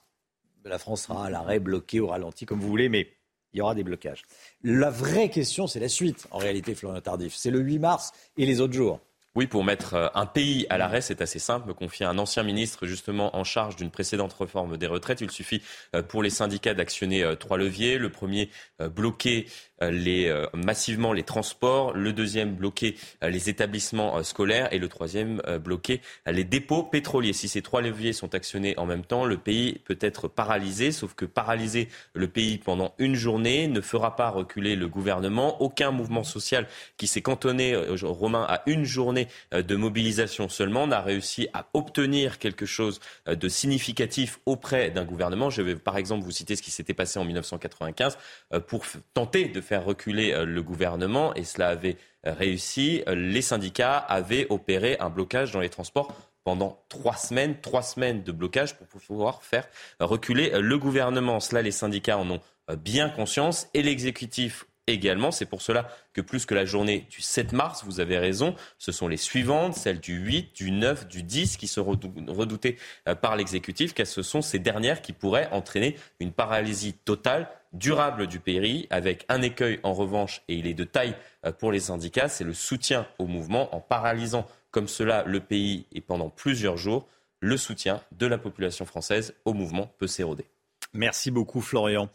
la 0.64 0.78
France 0.78 1.02
sera 1.02 1.26
à 1.26 1.30
l'arrêt, 1.30 1.60
bloquée, 1.60 2.00
au 2.00 2.08
ralenti, 2.08 2.44
comme 2.44 2.60
vous 2.60 2.68
voulez, 2.68 2.88
mais 2.88 3.08
il 3.52 3.58
y 3.58 3.60
aura 3.62 3.74
des 3.74 3.84
blocages. 3.84 4.24
La 4.62 4.90
vraie 4.90 5.30
question, 5.30 5.66
c'est 5.66 5.80
la 5.80 5.88
suite, 5.88 6.26
en 6.30 6.38
réalité, 6.38 6.74
Florian 6.74 7.00
Tardif. 7.00 7.34
C'est 7.34 7.50
le 7.50 7.60
8 7.60 7.78
mars 7.78 8.12
et 8.36 8.44
les 8.44 8.60
autres 8.60 8.74
jours. 8.74 9.00
Oui, 9.34 9.46
pour 9.46 9.62
mettre 9.62 9.94
euh, 9.94 10.08
un 10.14 10.26
pays 10.26 10.66
à 10.70 10.78
l'arrêt, 10.78 11.00
c'est 11.00 11.20
assez 11.20 11.38
simple. 11.38 11.68
Me 11.68 11.74
confier 11.74 12.06
un 12.06 12.18
ancien 12.18 12.42
ministre 12.42 12.86
justement 12.86 13.36
en 13.36 13.44
charge 13.44 13.76
d'une 13.76 13.90
précédente 13.90 14.32
réforme 14.32 14.76
des 14.76 14.86
retraites. 14.86 15.20
Il 15.20 15.30
suffit 15.30 15.62
euh, 15.94 16.02
pour 16.02 16.22
les 16.22 16.30
syndicats 16.30 16.74
d'actionner 16.74 17.22
euh, 17.22 17.34
trois 17.36 17.58
leviers. 17.58 17.98
Le 17.98 18.10
premier, 18.10 18.50
bloquer 18.80 19.46
les, 19.80 20.34
massivement 20.54 21.12
les 21.12 21.22
transports. 21.22 21.92
Le 21.92 22.12
deuxième, 22.12 22.54
bloquer 22.54 22.96
les 23.22 23.48
établissements 23.48 24.22
scolaires. 24.22 24.72
Et 24.72 24.78
le 24.78 24.88
troisième, 24.88 25.40
bloquer 25.62 26.00
les 26.26 26.44
dépôts 26.44 26.82
pétroliers. 26.82 27.32
Si 27.32 27.48
ces 27.48 27.62
trois 27.62 27.80
leviers 27.80 28.12
sont 28.12 28.34
actionnés 28.34 28.76
en 28.78 28.86
même 28.86 29.04
temps, 29.04 29.24
le 29.24 29.36
pays 29.36 29.80
peut 29.84 29.98
être 30.00 30.28
paralysé. 30.28 30.92
Sauf 30.92 31.14
que 31.14 31.24
paralyser 31.24 31.88
le 32.14 32.28
pays 32.28 32.58
pendant 32.58 32.94
une 32.98 33.14
journée 33.14 33.68
ne 33.68 33.80
fera 33.80 34.16
pas 34.16 34.30
reculer 34.30 34.76
le 34.76 34.88
gouvernement. 34.88 35.60
Aucun 35.62 35.90
mouvement 35.90 36.24
social 36.24 36.66
qui 36.96 37.06
s'est 37.06 37.22
cantonné, 37.22 37.76
Romain, 38.02 38.46
à 38.48 38.62
une 38.66 38.84
journée 38.84 39.28
euh, 39.54 39.62
de 39.62 39.76
mobilisation 39.76 40.48
seulement, 40.48 40.84
on 40.84 40.90
a 40.90 41.00
réussi 41.00 41.48
à 41.52 41.66
obtenir 41.74 42.38
quelque 42.38 42.66
chose 42.66 43.00
euh, 43.28 43.34
de 43.34 43.48
significatif 43.48 44.40
auprès 44.46 44.90
d'un 44.90 45.04
gouvernement. 45.04 45.50
Je 45.50 45.62
vais 45.62 45.76
par 45.76 45.96
exemple 45.96 46.24
vous 46.24 46.30
citer 46.30 46.56
ce 46.56 46.62
qui 46.62 46.70
s'était 46.70 46.94
passé 46.94 47.18
en 47.18 47.24
1995 47.24 48.18
euh, 48.52 48.60
pour 48.60 48.84
tenter 49.14 49.46
de 49.46 49.60
faire 49.68 49.84
reculer 49.84 50.34
le 50.46 50.62
gouvernement 50.62 51.34
et 51.34 51.44
cela 51.44 51.68
avait 51.68 51.96
réussi. 52.24 53.02
Les 53.06 53.42
syndicats 53.42 53.98
avaient 53.98 54.46
opéré 54.48 54.96
un 54.98 55.10
blocage 55.10 55.52
dans 55.52 55.60
les 55.60 55.68
transports 55.68 56.14
pendant 56.42 56.82
trois 56.88 57.16
semaines, 57.16 57.60
trois 57.60 57.82
semaines 57.82 58.22
de 58.22 58.32
blocage 58.32 58.74
pour 58.76 58.86
pouvoir 58.86 59.42
faire 59.42 59.68
reculer 60.00 60.50
le 60.58 60.78
gouvernement. 60.78 61.40
Cela, 61.40 61.60
les 61.60 61.70
syndicats 61.70 62.16
en 62.16 62.30
ont 62.30 62.40
bien 62.78 63.10
conscience 63.10 63.68
et 63.74 63.82
l'exécutif 63.82 64.64
également. 64.88 65.30
C'est 65.30 65.46
pour 65.46 65.62
cela 65.62 65.88
que 66.12 66.20
plus 66.20 66.46
que 66.46 66.54
la 66.54 66.64
journée 66.64 67.06
du 67.10 67.20
7 67.20 67.52
mars, 67.52 67.84
vous 67.84 68.00
avez 68.00 68.18
raison, 68.18 68.54
ce 68.78 68.92
sont 68.92 69.08
les 69.08 69.16
suivantes, 69.16 69.74
celles 69.74 70.00
du 70.00 70.16
8, 70.16 70.54
du 70.56 70.70
9, 70.70 71.06
du 71.08 71.22
10 71.22 71.56
qui 71.56 71.68
sont 71.68 71.84
redoutées 71.84 72.76
euh, 73.08 73.14
par 73.14 73.36
l'exécutif, 73.36 73.94
car 73.94 74.06
ce 74.06 74.22
sont 74.22 74.42
ces 74.42 74.58
dernières 74.58 75.02
qui 75.02 75.12
pourraient 75.12 75.48
entraîner 75.52 75.96
une 76.20 76.32
paralysie 76.32 76.94
totale 76.94 77.48
durable 77.72 78.26
du 78.26 78.40
pays, 78.40 78.86
avec 78.90 79.24
un 79.28 79.42
écueil 79.42 79.80
en 79.82 79.92
revanche, 79.92 80.42
et 80.48 80.54
il 80.54 80.66
est 80.66 80.74
de 80.74 80.84
taille 80.84 81.14
euh, 81.44 81.52
pour 81.52 81.72
les 81.72 81.80
syndicats, 81.80 82.28
c'est 82.28 82.44
le 82.44 82.54
soutien 82.54 83.06
au 83.18 83.26
mouvement 83.26 83.74
en 83.74 83.80
paralysant 83.80 84.46
comme 84.70 84.88
cela 84.88 85.24
le 85.24 85.40
pays 85.40 85.86
et 85.92 86.00
pendant 86.00 86.30
plusieurs 86.30 86.76
jours, 86.76 87.06
le 87.40 87.56
soutien 87.56 88.02
de 88.12 88.26
la 88.26 88.38
population 88.38 88.84
française 88.84 89.34
au 89.44 89.54
mouvement 89.54 89.90
peut 89.98 90.06
s'éroder. 90.06 90.46
Merci 90.92 91.30
beaucoup 91.30 91.60
Florian. 91.60 92.08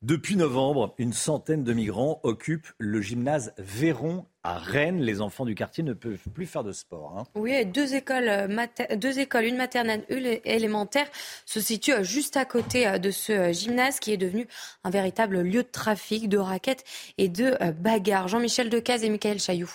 Depuis 0.00 0.36
novembre, 0.36 0.94
une 0.98 1.12
centaine 1.12 1.64
de 1.64 1.72
migrants 1.72 2.20
occupent 2.22 2.68
le 2.78 3.00
gymnase 3.00 3.52
Véron 3.58 4.26
à 4.48 4.58
Rennes. 4.58 5.00
Les 5.00 5.20
enfants 5.20 5.44
du 5.44 5.54
quartier 5.54 5.84
ne 5.84 5.92
peuvent 5.92 6.28
plus 6.32 6.46
faire 6.46 6.64
de 6.64 6.72
sport. 6.72 7.14
Hein. 7.18 7.24
Oui, 7.34 7.64
deux 7.66 7.94
écoles, 7.94 8.28
euh, 8.28 8.96
deux 8.96 9.18
écoles, 9.18 9.44
une 9.44 9.56
maternelle, 9.56 10.04
une 10.08 10.38
élémentaire, 10.44 11.06
se 11.44 11.60
situent 11.60 11.92
euh, 11.92 12.02
juste 12.02 12.36
à 12.36 12.44
côté 12.44 12.86
euh, 12.86 12.98
de 12.98 13.10
ce 13.10 13.52
gymnase 13.52 14.00
qui 14.00 14.12
est 14.12 14.16
devenu 14.16 14.48
un 14.84 14.90
véritable 14.90 15.42
lieu 15.42 15.62
de 15.62 15.68
trafic, 15.68 16.28
de 16.28 16.38
raquettes 16.38 16.84
et 17.18 17.28
de 17.28 17.56
bagarres. 17.72 18.28
Jean-Michel 18.28 18.70
Decaze 18.70 19.04
et 19.04 19.10
Michael 19.10 19.38
Chailloux. 19.38 19.70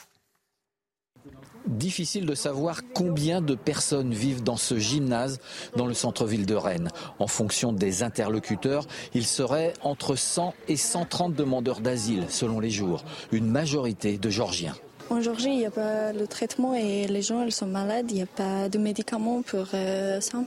Difficile 1.65 2.25
de 2.25 2.35
savoir 2.35 2.81
combien 2.93 3.39
de 3.39 3.55
personnes 3.55 4.13
vivent 4.13 4.43
dans 4.43 4.57
ce 4.57 4.77
gymnase 4.77 5.39
dans 5.77 5.85
le 5.85 5.93
centre-ville 5.93 6.45
de 6.45 6.55
Rennes. 6.55 6.89
En 7.19 7.27
fonction 7.27 7.71
des 7.71 8.03
interlocuteurs, 8.03 8.85
il 9.13 9.25
serait 9.25 9.73
entre 9.81 10.15
100 10.15 10.53
et 10.67 10.75
130 10.75 11.33
demandeurs 11.35 11.79
d'asile 11.79 12.25
selon 12.27 12.59
les 12.59 12.69
jours, 12.69 13.05
une 13.31 13.47
majorité 13.47 14.17
de 14.17 14.29
Georgiens. 14.29 14.75
En 15.09 15.21
Georgie, 15.21 15.49
il 15.49 15.57
n'y 15.57 15.65
a 15.65 15.71
pas 15.71 16.11
le 16.11 16.27
traitement 16.27 16.73
et 16.73 17.07
les 17.07 17.21
gens 17.21 17.41
elles 17.41 17.51
sont 17.51 17.67
malades, 17.67 18.07
il 18.09 18.15
n'y 18.15 18.21
a 18.21 18.25
pas 18.25 18.67
de 18.67 18.77
médicaments 18.77 19.41
pour 19.41 19.67
euh, 19.73 20.19
ça. 20.19 20.39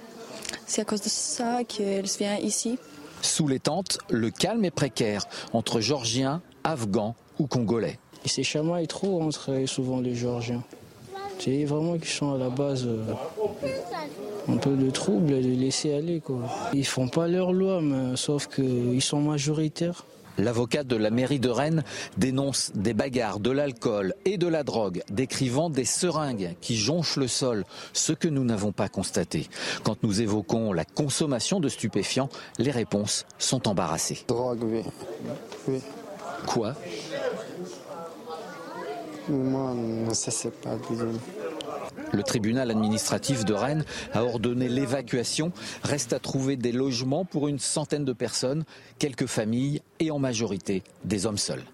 C'est 0.67 0.83
à 0.83 0.85
cause 0.85 1.01
de 1.01 1.09
ça 1.09 1.65
qu'elles 1.65 2.07
viennent 2.07 2.45
ici. 2.45 2.79
Sous 3.23 3.49
les 3.49 3.59
tentes, 3.59 3.99
le 4.11 4.31
calme 4.31 4.65
est 4.65 4.71
précaire 4.71 5.25
entre 5.53 5.81
Georgiens, 5.81 6.43
Afghans 6.65 7.15
ou 7.39 7.47
Congolais. 7.47 7.99
Et 8.25 8.29
c'est 8.29 8.43
chamaille 8.43 8.87
trop 8.87 9.23
entre 9.23 9.65
souvent 9.67 10.01
les 10.01 10.15
Georgiens. 10.15 10.63
C'est 11.39 11.65
vraiment 11.65 11.97
qu'ils 11.97 12.09
sont 12.09 12.35
à 12.35 12.39
la 12.39 12.49
base 12.49 12.87
euh, 12.87 13.05
un 14.49 14.57
peu 14.57 14.75
de 14.77 14.91
trouble, 14.91 15.27
de 15.27 15.37
laisser 15.37 15.95
aller. 15.95 16.21
Quoi. 16.21 16.41
Ils 16.73 16.87
font 16.87 17.09
pas 17.09 17.29
leur 17.29 17.53
loi, 17.53 17.81
mais, 17.81 18.17
sauf 18.17 18.49
qu'ils 18.49 19.03
sont 19.03 19.21
majoritaires. 19.21 20.05
L'avocat 20.39 20.85
de 20.85 20.97
la 20.97 21.11
mairie 21.11 21.41
de 21.41 21.49
Rennes 21.49 21.83
dénonce 22.19 22.71
des 22.75 22.93
bagarres, 22.93 23.41
de 23.41 23.51
l'alcool 23.51 24.15
et 24.27 24.37
de 24.37 24.47
la 24.47 24.65
drogue, 24.65 25.03
décrivant 25.11 25.71
des 25.71 25.87
seringues 25.87 26.55
qui 26.61 26.77
jonchent 26.77 27.17
le 27.17 27.27
sol, 27.27 27.65
ce 27.95 28.13
que 28.13 28.29
nous 28.29 28.45
n'avons 28.45 28.73
pas 28.73 28.89
constaté. 28.89 29.49
Quand 29.83 30.03
nous 30.03 30.21
évoquons 30.21 30.75
la 30.75 30.85
consommation 30.85 31.59
de 31.59 31.69
stupéfiants, 31.71 32.29
les 32.59 32.71
réponses 32.71 33.25
sont 33.39 33.67
embarrassées. 33.67 34.25
Drogue, 34.29 34.63
oui. 34.63 34.83
oui. 35.69 35.81
Quoi? 36.47 36.75
Moi, 39.29 40.15
ça 40.15 40.31
c'est 40.31 40.51
pas 40.51 40.79
Le 42.13 42.23
tribunal 42.23 42.71
administratif 42.71 43.45
de 43.45 43.55
Rennes 43.55 43.85
a 44.13 44.25
ordonné 44.25 44.69
l'évacuation. 44.69 45.53
Reste 45.83 46.13
à 46.13 46.19
trouver 46.19 46.57
des 46.57 46.73
logements 46.73 47.25
pour 47.25 47.49
une 47.49 47.59
centaine 47.59 48.05
de 48.05 48.13
personnes, 48.13 48.65
quelques 48.99 49.27
familles 49.27 49.83
et 49.99 50.11
en 50.11 50.19
majorité 50.19 50.83
des 51.05 51.27
hommes 51.27 51.39
seuls. 51.39 51.65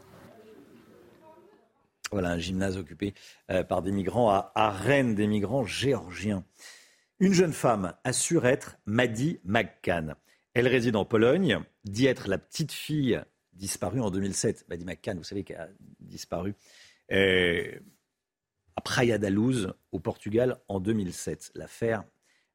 Voilà 2.11 2.31
un 2.31 2.39
gymnase 2.39 2.77
occupé 2.77 3.15
euh, 3.51 3.65
par 3.65 3.81
des 3.83 3.91
migrants 3.91 4.31
à, 4.31 4.71
Rennes, 4.71 5.15
des 5.15 5.27
migrants 5.27 5.65
géorgiens. 5.65 6.45
Une 7.21 7.33
jeune 7.33 7.53
femme 7.55 7.95
assure 8.05 8.47
être 8.47 8.77
Maddy 8.85 9.41
McCann. 9.45 10.15
Elle 10.55 10.69
réside 10.69 10.97
en 10.97 11.07
Pologne, 11.07 11.61
dit 11.85 12.07
être 12.07 12.29
la 12.29 12.37
petite 12.37 12.73
fille 12.73 13.23
disparue 13.55 14.01
en 14.01 14.11
2007. 14.11 14.67
Maddy 14.69 14.85
McCann, 14.85 15.17
vous 15.17 15.25
savez, 15.25 15.43
qu'elle 15.43 15.57
a 15.57 15.69
disparu 16.01 16.55
à 17.13 18.81
Praia 18.81 19.19
da 19.19 19.31
Luz, 19.31 19.73
au 19.93 20.01
Portugal, 20.01 20.59
en 20.69 20.81
2007. 20.81 21.53
L'affaire 21.55 22.05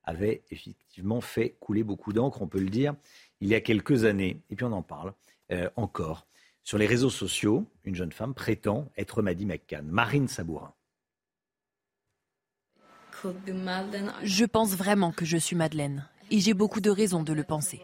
avait 0.03 0.43
effectivement 0.49 1.21
fait 1.21 1.57
couler 1.59 1.83
beaucoup 1.83 2.13
d'encre, 2.13 2.41
on 2.41 2.47
peut 2.47 2.59
le 2.59 2.69
dire, 2.69 2.95
il 3.41 3.49
y 3.49 3.55
a 3.55 3.61
quelques 3.61 4.05
années. 4.05 4.41
Et 4.49 4.55
puis 4.55 4.65
on 4.65 4.71
en 4.71 4.81
parle 4.81 5.13
euh, 5.51 5.69
encore. 5.75 6.27
Sur 6.63 6.77
les 6.77 6.87
réseaux 6.87 7.09
sociaux, 7.09 7.65
une 7.83 7.95
jeune 7.95 8.11
femme 8.11 8.33
prétend 8.33 8.89
être 8.97 9.21
Maddy 9.21 9.45
McCann. 9.45 9.85
Marine 9.87 10.27
Sabourin. 10.27 10.73
Je 14.23 14.45
pense 14.45 14.75
vraiment 14.75 15.11
que 15.11 15.25
je 15.25 15.37
suis 15.37 15.55
Madeleine. 15.55 16.07
Et 16.29 16.39
j'ai 16.39 16.53
beaucoup 16.53 16.81
de 16.81 16.89
raisons 16.89 17.23
de 17.23 17.33
le 17.33 17.43
penser. 17.43 17.81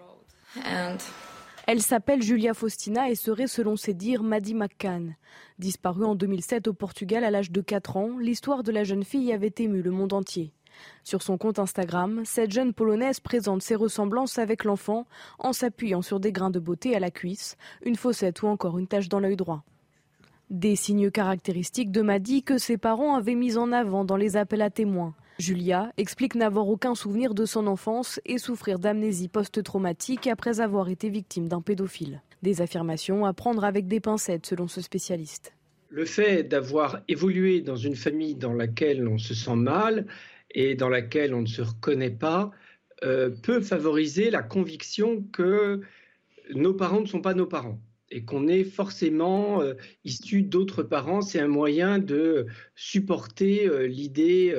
Elle 1.66 1.82
s'appelle 1.82 2.22
Julia 2.22 2.54
Faustina 2.54 3.10
et 3.10 3.16
serait, 3.16 3.48
selon 3.48 3.78
ses 3.78 3.94
dires, 3.94 4.22
Maddy 4.22 4.54
McCann. 4.54 5.16
Disparue 5.60 6.04
en 6.04 6.14
2007 6.14 6.68
au 6.68 6.74
Portugal 6.74 7.24
à 7.24 7.32
l'âge 7.32 7.52
de 7.52 7.62
4 7.62 7.96
ans, 7.96 8.18
l'histoire 8.20 8.64
de 8.64 8.72
la 8.72 8.84
jeune 8.84 9.06
fille 9.06 9.32
avait 9.32 9.54
ému 9.60 9.82
le 9.82 9.92
monde 9.92 10.12
entier. 10.12 10.52
Sur 11.06 11.22
son 11.22 11.38
compte 11.38 11.60
Instagram, 11.60 12.24
cette 12.26 12.52
jeune 12.52 12.74
Polonaise 12.74 13.22
présente 13.22 13.62
ses 13.62 13.76
ressemblances 13.76 14.40
avec 14.40 14.66
l'enfant 14.66 15.06
en 15.40 15.54
s'appuyant 15.54 16.02
sur 16.02 16.20
des 16.20 16.34
grains 16.34 16.50
de 16.50 16.60
beauté 16.60 16.98
à 16.98 17.00
la 17.00 17.12
cuisse, 17.12 17.56
une 17.86 17.96
fossette 17.96 18.42
ou 18.42 18.48
encore 18.48 18.78
une 18.78 18.88
tache 18.88 19.08
dans 19.08 19.22
l'œil 19.22 19.38
droit. 19.38 19.64
Des 20.50 20.76
signes 20.76 21.12
caractéristiques 21.12 21.92
de 21.92 22.02
Maddy 22.02 22.44
que 22.44 22.58
ses 22.58 22.78
parents 22.78 23.16
avaient 23.16 23.36
mis 23.36 23.58
en 23.58 23.72
avant 23.72 24.04
dans 24.04 24.18
les 24.18 24.36
appels 24.36 24.62
à 24.62 24.70
témoins. 24.70 25.16
Julia 25.40 25.92
explique 25.98 26.36
n'avoir 26.36 26.68
aucun 26.68 26.94
souvenir 26.96 27.34
de 27.34 27.46
son 27.46 27.66
enfance 27.68 28.20
et 28.26 28.38
souffrir 28.38 28.78
d'amnésie 28.78 29.30
post-traumatique 29.30 30.28
après 30.28 30.60
avoir 30.60 30.90
été 30.90 31.10
victime 31.10 31.48
d'un 31.48 31.62
pédophile. 31.62 32.22
Des 32.44 32.62
affirmations 32.62 33.26
à 33.26 33.34
prendre 33.34 33.64
avec 33.64 33.88
des 33.88 34.00
pincettes 34.00 34.46
selon 34.46 34.68
ce 34.68 34.82
spécialiste. 34.82 35.54
Le 35.90 36.06
fait 36.06 36.44
d'avoir 36.44 37.02
évolué 37.08 37.62
dans 37.62 37.76
une 37.76 37.96
famille 37.96 38.36
dans 38.36 38.54
laquelle 38.54 39.08
on 39.08 39.18
se 39.18 39.34
sent 39.34 39.56
mal 39.56 40.06
et 40.52 40.76
dans 40.76 40.90
laquelle 40.90 41.34
on 41.34 41.42
ne 41.42 41.48
se 41.48 41.62
reconnaît 41.62 42.12
pas 42.12 42.52
euh, 43.04 43.30
peut 43.30 43.62
favoriser 43.62 44.30
la 44.30 44.44
conviction 44.44 45.24
que 45.32 45.82
nos 46.54 46.74
parents 46.74 47.02
ne 47.02 47.06
sont 47.08 47.22
pas 47.22 47.34
nos 47.34 47.48
parents 47.48 47.80
et 48.14 48.24
qu'on 48.24 48.48
est 48.48 48.64
forcément 48.64 49.62
euh, 49.62 49.74
issu 50.06 50.44
d'autres 50.44 50.84
parents. 50.84 51.22
C'est 51.22 51.40
un 51.40 51.48
moyen 51.48 51.98
de 51.98 52.46
supporter 52.76 53.66
euh, 53.66 53.88
l'idée 53.88 54.56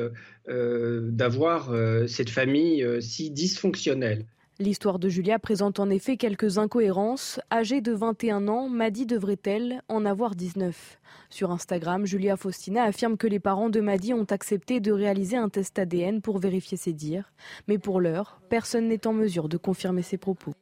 euh, 0.48 1.00
d'avoir 1.10 1.72
cette 2.06 2.28
famille 2.28 2.86
si 3.00 3.30
dysfonctionnelle. 3.30 4.26
L'histoire 4.60 4.98
de 4.98 5.08
Julia 5.08 5.38
présente 5.38 5.80
en 5.80 5.88
effet 5.88 6.16
quelques 6.16 6.58
incohérences. 6.58 7.40
Âgée 7.50 7.80
de 7.80 7.92
21 7.92 8.46
ans, 8.48 8.68
Maddy 8.68 9.06
devrait-elle 9.06 9.82
en 9.88 10.04
avoir 10.04 10.34
19 10.34 11.00
Sur 11.30 11.50
Instagram, 11.50 12.06
Julia 12.06 12.36
Faustina 12.36 12.84
affirme 12.84 13.16
que 13.16 13.26
les 13.26 13.40
parents 13.40 13.70
de 13.70 13.80
Maddy 13.80 14.12
ont 14.12 14.26
accepté 14.30 14.80
de 14.80 14.92
réaliser 14.92 15.36
un 15.36 15.48
test 15.48 15.78
ADN 15.78 16.20
pour 16.20 16.38
vérifier 16.38 16.76
ses 16.76 16.92
dires. 16.92 17.32
Mais 17.68 17.78
pour 17.78 18.00
l'heure, 18.00 18.40
personne 18.48 18.88
n'est 18.88 19.06
en 19.06 19.12
mesure 19.12 19.48
de 19.48 19.56
confirmer 19.56 20.02
ses 20.02 20.18
propos. 20.18 20.54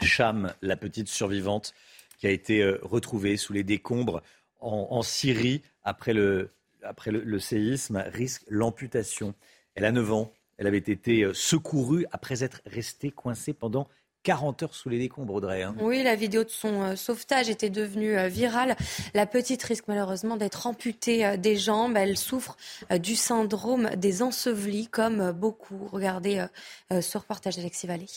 Cham, 0.00 0.52
la 0.62 0.76
petite 0.76 1.08
survivante 1.08 1.74
qui 2.20 2.26
a 2.26 2.30
été 2.30 2.62
euh, 2.62 2.78
retrouvée 2.82 3.36
sous 3.36 3.52
les 3.52 3.64
décombres 3.64 4.22
en, 4.60 5.00
Syrie 5.00 5.62
après, 5.84 6.12
le, 6.12 6.50
après 6.82 7.10
le 7.10 7.38
séisme, 7.38 8.04
risque 8.12 8.42
l'amputation. 8.48 9.34
Elle 9.74 9.86
a 9.86 9.92
9 9.92 10.12
ans. 10.12 10.32
Elle 10.58 10.66
avait 10.66 10.76
été 10.76 11.22
euh, 11.22 11.32
secourue 11.32 12.04
après 12.12 12.44
être 12.44 12.60
restée 12.66 13.10
coincée 13.10 13.54
pendant 13.54 13.88
40 14.22 14.64
heures 14.64 14.74
sous 14.74 14.90
les 14.90 14.98
décombres, 14.98 15.32
Audrey. 15.32 15.62
Hein. 15.62 15.74
Oui, 15.80 16.02
la 16.02 16.14
vidéo 16.14 16.44
de 16.44 16.50
son 16.50 16.82
euh, 16.82 16.94
sauvetage 16.94 17.48
était 17.48 17.70
devenue 17.70 18.28
virale. 18.28 18.76
La 19.14 19.24
petite 19.24 19.62
risque 19.62 19.84
malheureusement 19.88 20.36
d'être 20.36 20.66
amputée 20.66 21.38
des 21.38 21.56
jambes. 21.56 21.96
Elle 21.96 22.18
souffre 22.18 22.58
du 22.98 23.16
syndrome 23.16 23.88
des 23.96 24.20
ensevelis, 24.20 24.88
comme 24.88 25.32
beaucoup. 25.32 25.88
Regardez 25.90 26.44
ce 26.90 27.16
reportage 27.16 27.56
d'Alexis 27.56 27.86
Vallée. 27.86 28.08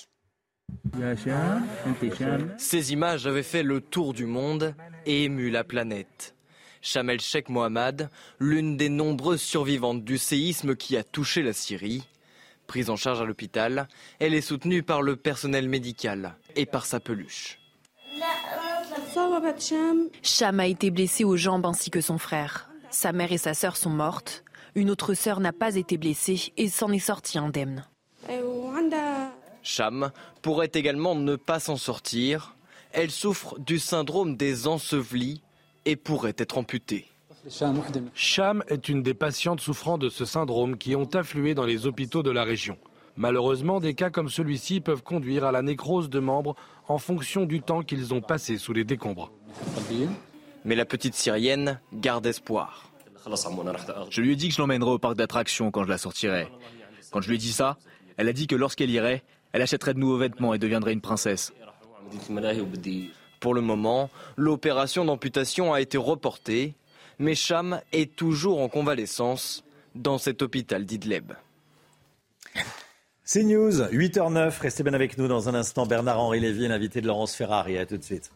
Ces 2.58 2.94
images 2.94 3.28
avaient 3.28 3.44
fait 3.44 3.64
le 3.64 3.82
tour 3.82 4.14
du 4.14 4.26
monde 4.26 4.76
et 5.06 5.26
ému 5.26 5.50
la 5.50 5.64
planète. 5.64 6.36
Chamel 6.82 7.22
Sheikh 7.22 7.50
Mohamed, 7.50 8.10
l'une 8.40 8.78
des 8.78 8.90
nombreuses 8.90 9.42
survivantes 9.42 10.04
du 10.04 10.18
séisme 10.18 10.76
qui 10.76 10.98
a 10.98 11.04
touché 11.04 11.42
la 11.42 11.54
Syrie, 11.54 12.08
Prise 12.68 12.90
en 12.90 12.96
charge 12.96 13.22
à 13.22 13.26
l'hôpital, 13.26 13.88
elle 14.20 14.34
est 14.34 14.42
soutenue 14.42 14.84
par 14.84 15.02
le 15.02 15.16
personnel 15.16 15.68
médical 15.68 16.36
et 16.56 16.66
par 16.66 16.86
sa 16.86 17.00
peluche. 17.00 17.60
Cham 20.22 20.60
a 20.60 20.68
été 20.68 20.90
blessé 20.90 21.24
aux 21.24 21.36
jambes 21.36 21.66
ainsi 21.66 21.90
que 21.90 22.02
son 22.02 22.18
frère. 22.18 22.70
Sa 22.90 23.12
mère 23.12 23.32
et 23.32 23.38
sa 23.38 23.54
sœur 23.54 23.76
sont 23.76 23.90
mortes. 23.90 24.44
Une 24.76 24.90
autre 24.90 25.14
sœur 25.14 25.40
n'a 25.40 25.52
pas 25.52 25.76
été 25.76 25.98
blessée 25.98 26.54
et 26.58 26.70
s'en 26.70 26.92
est 26.92 27.00
sortie 27.00 27.38
indemne. 27.38 27.86
Cham 29.64 30.12
pourrait 30.42 30.72
également 30.74 31.16
ne 31.16 31.36
pas 31.36 31.60
s'en 31.60 31.78
sortir. 31.78 32.56
Elle 32.92 33.10
souffre 33.10 33.58
du 33.60 33.80
syndrome 33.80 34.36
des 34.36 34.68
ensevelis 34.68 35.42
et 35.86 35.96
pourrait 35.96 36.36
être 36.38 36.58
amputée. 36.58 37.08
Cham 38.14 38.64
est 38.68 38.88
une 38.88 39.04
des 39.04 39.14
patientes 39.14 39.60
souffrant 39.60 39.98
de 39.98 40.10
ce 40.10 40.26
syndrome 40.26 40.78
qui 40.78 40.96
ont 40.96 41.10
afflué 41.14 41.56
dans 41.56 41.66
les 41.66 41.88
hôpitaux 41.88 42.24
de 42.24 42.32
la 42.32 42.44
région. 42.44 42.78
Malheureusement, 43.16 43.80
des 43.80 43.94
cas 43.94 44.10
comme 44.10 44.30
celui-ci 44.30 44.80
peuvent 44.80 45.04
conduire 45.04 45.44
à 45.44 45.52
la 45.52 45.62
nécrose 45.62 46.10
de 46.10 46.20
membres 46.20 46.56
en 46.88 46.98
fonction 46.98 47.46
du 47.46 47.62
temps 47.62 47.84
qu'ils 47.84 48.14
ont 48.14 48.22
passé 48.22 48.58
sous 48.58 48.74
les 48.74 48.84
décombres. 48.84 49.32
Mais 50.66 50.76
la 50.76 50.86
petite 50.86 51.16
Syrienne 51.16 51.80
garde 51.94 52.26
espoir. 52.26 52.90
Je 54.10 54.22
lui 54.22 54.34
ai 54.34 54.36
dit 54.36 54.50
que 54.50 54.56
je 54.56 54.62
l'emmènerai 54.62 54.92
au 54.92 55.00
parc 55.00 55.16
d'attractions 55.16 55.72
quand 55.72 55.84
je 55.84 55.90
la 55.90 55.98
sortirai. 55.98 56.48
Quand 57.12 57.22
je 57.22 57.30
lui 57.30 57.36
ai 57.36 57.40
dit 57.40 57.52
ça, 57.52 57.78
elle 58.18 58.28
a 58.28 58.34
dit 58.34 58.48
que 58.48 58.56
lorsqu'elle 58.56 58.90
irait, 58.90 59.24
elle 59.54 59.62
achèterait 59.62 59.94
de 59.94 60.00
nouveaux 60.00 60.18
vêtements 60.18 60.54
et 60.54 60.60
deviendrait 60.60 60.94
une 60.94 61.02
princesse. 61.02 61.54
Pour 63.40 63.54
le 63.54 63.62
moment, 63.62 64.10
l'opération 64.36 65.06
d'amputation 65.06 65.74
a 65.74 65.82
été 65.82 65.98
reportée 65.98 66.76
mais 67.20 67.36
Cham 67.36 67.82
est 67.92 68.16
toujours 68.16 68.62
en 68.62 68.70
convalescence 68.70 69.64
dans 69.96 70.18
cet 70.18 70.42
hôpital 70.42 70.86
d'Idleb. 70.86 71.34
C'est 73.24 73.44
News, 73.44 73.72
8h09. 73.72 74.60
Restez 74.60 74.84
bien 74.84 74.94
avec 74.94 75.18
nous 75.18 75.28
dans 75.28 75.48
un 75.48 75.56
instant. 75.56 75.86
Bernard-Henri 75.86 76.40
Lévy, 76.40 76.68
l'invité 76.68 77.00
de 77.02 77.08
Laurence 77.08 77.36
Ferrari. 77.36 77.78
À 77.78 77.86
tout 77.86 77.98
de 77.98 78.04
suite. 78.04 78.32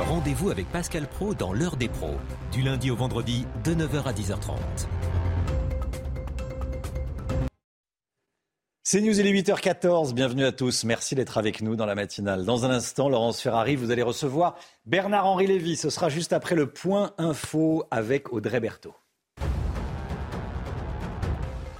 Rendez-vous 0.00 0.50
avec 0.50 0.66
Pascal 0.70 1.06
Pro 1.06 1.34
dans 1.34 1.52
l'heure 1.52 1.76
des 1.76 1.88
pros, 1.88 2.16
du 2.50 2.62
lundi 2.62 2.90
au 2.90 2.96
vendredi 2.96 3.46
de 3.64 3.74
9h 3.74 4.02
à 4.04 4.12
10h30. 4.12 4.56
C'est 8.92 9.00
News, 9.00 9.18
il 9.18 9.26
est 9.26 9.32
8h14. 9.32 10.12
Bienvenue 10.12 10.44
à 10.44 10.52
tous. 10.52 10.84
Merci 10.84 11.14
d'être 11.14 11.38
avec 11.38 11.62
nous 11.62 11.76
dans 11.76 11.86
la 11.86 11.94
matinale. 11.94 12.44
Dans 12.44 12.66
un 12.66 12.70
instant, 12.70 13.08
Laurence 13.08 13.40
Ferrari, 13.40 13.74
vous 13.74 13.90
allez 13.90 14.02
recevoir 14.02 14.54
Bernard-Henri 14.84 15.46
Lévy. 15.46 15.76
Ce 15.76 15.88
sera 15.88 16.10
juste 16.10 16.34
après 16.34 16.54
le 16.54 16.66
point 16.66 17.14
info 17.16 17.84
avec 17.90 18.34
Audrey 18.34 18.60
Berthaud. 18.60 18.92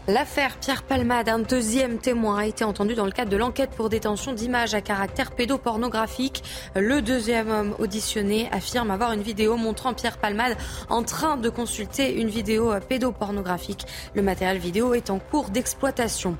L'affaire 0.09 0.57
Pierre 0.57 0.83
Palmade, 0.83 1.29
un 1.29 1.39
deuxième 1.39 1.99
témoin, 1.99 2.39
a 2.39 2.47
été 2.47 2.65
entendu 2.65 2.97
dans 2.97 3.05
le 3.05 3.13
cadre 3.13 3.31
de 3.31 3.37
l'enquête 3.37 3.71
pour 3.71 3.89
détention 3.89 4.33
d'images 4.33 4.75
à 4.75 4.81
caractère 4.81 5.31
pédopornographique. 5.31 6.43
Le 6.75 7.01
deuxième 7.01 7.49
homme 7.49 7.77
auditionné 7.79 8.49
affirme 8.51 8.91
avoir 8.91 9.13
une 9.13 9.23
vidéo 9.23 9.57
montrant 9.57 9.95
Pierre 9.95 10.19
Palmade 10.19 10.57
en 10.89 11.05
train 11.05 11.37
de 11.37 11.49
consulter 11.49 12.17
une 12.17 12.29
vidéo 12.29 12.73
pédopornographique. 12.89 13.87
Le 14.17 14.23
matériel 14.23 14.59
vidéo 14.59 14.93
est 14.95 15.09
en 15.09 15.21
cours 15.21 15.51
d'exploitation. 15.51 16.37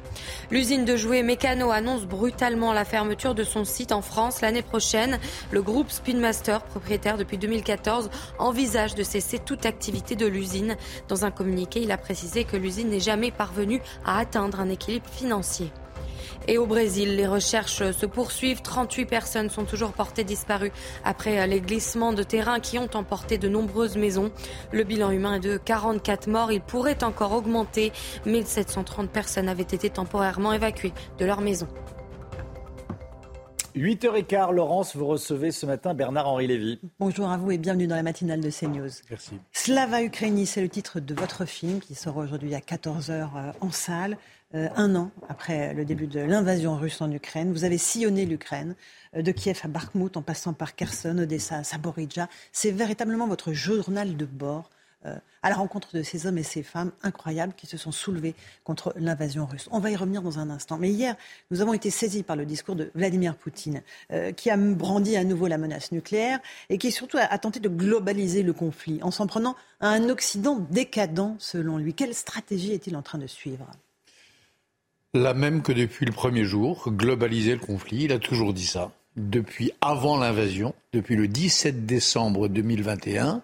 L'usine 0.51 0.85
de 0.85 0.97
jouets 0.97 1.23
Mécano 1.23 1.71
annonce 1.71 2.05
brutalement 2.05 2.73
la 2.73 2.85
fermeture 2.85 3.37
de 3.37 3.45
son 3.45 3.65
site 3.65 3.93
en 3.93 4.03
France 4.03 4.41
l'année 4.41 4.63
prochaine. 4.63 5.21
Le 5.53 5.63
groupe 5.63 5.93
Spinmaster, 5.93 6.63
propriétaire 6.63 7.17
depuis 7.17 7.39
2014, 7.39 8.11
envisage 8.41 8.97
de 8.97 9.05
cesser 9.05 9.39
toute 9.39 9.67
activité 9.67 10.17
de 10.17 10.27
l'usine. 10.27 10.77
Dans 11.07 11.25
un 11.25 11.31
communiqué, 11.31 11.81
il 11.81 11.93
a 11.93 11.97
précisé 11.97 12.43
que 12.43 12.57
l'usine 12.57 12.91
n'est 12.91 12.99
jamais 12.99 13.31
parvenue 13.31 13.52
parvenu 13.53 13.83
à 14.07 14.19
atteindre 14.19 14.61
un 14.61 14.71
équilibre 14.71 15.09
financier. 15.11 15.71
Et 16.49 16.57
au 16.57 16.67
Brésil, 16.67 17.17
les 17.17 17.27
recherches 17.27 17.91
se 17.93 18.07
poursuivent. 18.07 18.63
38 18.63 19.05
personnes 19.05 19.51
sont 19.51 19.65
toujours 19.65 19.93
portées 19.93 20.25
disparues 20.25 20.73
après 21.05 21.47
les 21.47 21.61
glissements 21.61 22.15
de 22.15 22.23
terrain 22.23 22.61
qui 22.61 22.79
ont 22.79 22.89
emporté 22.95 23.37
de 23.37 23.49
nombreuses 23.49 23.97
maisons. 23.97 24.33
Le 24.73 24.85
bilan 24.85 25.11
humain 25.11 25.35
est 25.35 25.41
de 25.41 25.59
44 25.59 26.29
morts. 26.29 26.51
Il 26.51 26.63
pourrait 26.63 27.05
encore 27.05 27.33
augmenter. 27.33 27.93
1730 28.25 29.11
personnes 29.11 29.49
avaient 29.49 29.63
été 29.63 29.91
temporairement 29.91 30.53
évacuées 30.53 30.95
de 31.19 31.27
leur 31.27 31.43
maison. 31.43 31.69
8h15, 33.77 34.53
Laurence, 34.53 34.97
vous 34.97 35.07
recevez 35.07 35.51
ce 35.51 35.65
matin 35.65 35.95
Bernard-Henri 35.95 36.47
Lévy. 36.47 36.79
Bonjour 37.01 37.31
à 37.31 37.39
vous 37.39 37.53
et 37.53 37.59
bienvenue 37.59 37.87
dans 37.87 37.97
la 37.97 38.03
matinale 38.03 38.41
de 38.41 38.51
CNews. 38.51 38.91
Merci. 39.09 39.33
Slava 39.53 40.03
Ukraini, 40.03 40.45
c'est 40.45 40.61
le 40.61 40.69
titre 40.69 41.01
de 41.01 41.15
votre 41.15 41.47
film 41.47 41.81
qui 41.81 41.95
sort 41.95 42.19
aujourd'hui 42.19 42.55
à 42.55 42.59
14h 42.59 43.11
euh, 43.11 43.53
en 43.61 43.71
salle. 43.71 44.19
Euh, 44.55 44.69
un 44.77 44.95
an 44.95 45.11
après 45.31 45.73
le 45.73 45.87
début 45.87 46.07
de 46.07 46.21
l'invasion 46.21 46.77
russe 46.77 47.01
en 47.01 47.11
Ukraine, 47.11 47.51
vous 47.53 47.65
avez 47.65 47.79
sillonné 47.79 48.27
l'Ukraine, 48.27 48.75
euh, 49.17 49.23
de 49.23 49.33
Kiev 49.33 49.61
à 49.65 49.69
Bakhmut 49.69 50.19
en 50.19 50.23
passant 50.23 50.53
par 50.53 50.75
Kherson, 50.75 51.17
Odessa, 51.17 51.65
Saboridja. 51.65 52.29
C'est 52.53 52.73
véritablement 52.73 53.27
votre 53.27 53.55
journal 53.55 54.19
de 54.19 54.27
bord 54.27 54.69
euh, 54.69 54.82
à 55.05 55.49
la 55.51 55.57
rencontre 55.57 55.97
de 55.97 56.03
ces 56.03 56.27
hommes 56.27 56.39
et 56.39 56.43
ces 56.43 56.63
femmes 56.63 56.93
incroyables 57.03 57.55
qui 57.57 57.67
se 57.67 57.77
sont 57.77 57.93
soulevés 57.93 58.35
contre 58.65 58.93
l'invasion 58.97 59.47
russe. 59.47 59.69
On 59.73 59.81
va 59.81 59.91
y 59.91 59.97
revenir 59.97 60.23
dans 60.23 60.39
un 60.39 60.51
instant. 60.51 60.79
Mais 60.79 60.91
hier, 60.91 61.17
nous 61.51 61.61
avons 61.61 61.73
été 61.73 61.91
saisis 61.91 62.23
par 62.23 62.37
le 62.37 62.47
discours 62.47 62.77
de 62.77 62.91
Vladimir 62.95 63.35
Poutine, 63.37 63.83
euh, 64.13 64.33
qui 64.33 64.51
a 64.51 64.57
brandi 64.57 65.17
à 65.17 65.25
nouveau 65.25 65.49
la 65.49 65.59
menace 65.59 65.93
nucléaire 65.93 66.39
et 66.71 66.79
qui 66.79 66.93
surtout 66.93 67.19
a, 67.19 67.39
tenté 67.39 67.61
de 67.61 67.69
globaliser 67.69 68.43
le 68.43 68.53
conflit 68.53 69.01
en 69.03 69.11
s'en 69.11 69.27
prenant 69.27 69.57
à 69.81 69.89
un 69.89 70.09
Occident 70.09 70.65
décadent, 70.71 71.35
selon 71.39 71.79
lui. 71.79 71.95
Quelle 71.95 72.15
stratégie 72.15 72.73
est-il 72.73 72.97
en 72.97 73.03
train 73.03 73.19
de 73.19 73.27
suivre? 73.27 73.67
La 75.15 75.35
même 75.35 75.63
que 75.63 75.73
depuis 75.73 76.07
le 76.07 76.13
premier 76.13 76.45
jour, 76.45 76.91
globaliser 76.91 77.53
le 77.53 77.61
conflit. 77.61 78.05
Il 78.05 78.13
a 78.13 78.19
toujours 78.19 78.55
dit 78.55 78.67
ça. 78.67 78.93
Depuis 79.17 79.73
avant 79.83 80.17
l'invasion, 80.17 80.75
depuis 80.95 81.17
le 81.17 81.29
17 81.29 81.85
décembre 81.85 82.49
2021, 82.49 83.43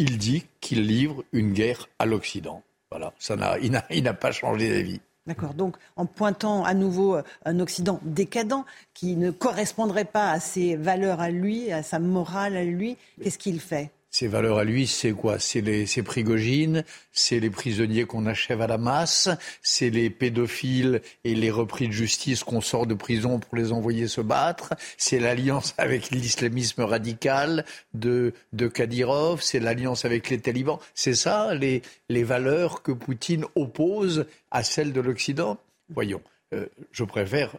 il 0.00 0.16
dit 0.16 0.46
qu'il 0.62 0.86
livre 0.86 1.22
une 1.32 1.52
guerre 1.52 1.86
à 1.98 2.06
l'Occident. 2.06 2.62
Voilà, 2.90 3.12
ça 3.18 3.36
n'a, 3.36 3.58
il 3.58 4.02
n'a 4.02 4.14
pas 4.14 4.32
changé 4.32 4.70
d'avis. 4.70 5.00
D'accord. 5.26 5.52
Donc, 5.52 5.76
en 5.96 6.06
pointant 6.06 6.64
à 6.64 6.72
nouveau 6.72 7.16
euh, 7.16 7.22
un 7.44 7.60
Occident 7.60 8.00
décadent 8.02 8.64
qui 8.94 9.14
ne 9.16 9.30
correspondrait 9.30 10.06
pas 10.06 10.30
à 10.30 10.40
ses 10.40 10.74
valeurs 10.74 11.20
à 11.20 11.30
lui, 11.30 11.70
à 11.70 11.82
sa 11.82 11.98
morale 11.98 12.56
à 12.56 12.64
lui, 12.64 12.96
qu'est-ce 13.22 13.38
qu'il 13.38 13.60
fait? 13.60 13.90
Ses 14.10 14.26
valeurs 14.26 14.58
à 14.58 14.64
lui, 14.64 14.86
c'est 14.86 15.12
quoi? 15.12 15.38
C'est 15.38 15.60
les, 15.60 15.86
Prigogine, 16.02 16.84
c'est 17.12 17.38
les 17.38 17.50
prisonniers 17.50 18.04
qu'on 18.04 18.26
achève 18.26 18.60
à 18.60 18.66
la 18.66 18.78
masse, 18.78 19.28
c'est 19.62 19.90
les 19.90 20.10
pédophiles 20.10 21.00
et 21.24 21.34
les 21.34 21.50
repris 21.50 21.86
de 21.86 21.92
justice 21.92 22.42
qu'on 22.42 22.60
sort 22.60 22.86
de 22.86 22.94
prison 22.94 23.38
pour 23.38 23.56
les 23.56 23.70
envoyer 23.72 24.08
se 24.08 24.20
battre, 24.20 24.74
c'est 24.98 25.20
l'alliance 25.20 25.74
avec 25.78 26.10
l'islamisme 26.10 26.82
radical 26.82 27.64
de, 27.94 28.34
de 28.52 28.66
Kadyrov, 28.66 29.40
c'est 29.42 29.60
l'alliance 29.60 30.04
avec 30.04 30.28
les 30.28 30.40
talibans. 30.40 30.78
C'est 30.94 31.14
ça 31.14 31.54
les, 31.54 31.82
les 32.08 32.24
valeurs 32.24 32.82
que 32.82 32.92
Poutine 32.92 33.44
oppose 33.54 34.26
à 34.50 34.64
celles 34.64 34.92
de 34.92 35.00
l'Occident? 35.00 35.58
Voyons. 35.88 36.22
euh, 36.52 36.66
je 36.92 37.04
préfère 37.04 37.56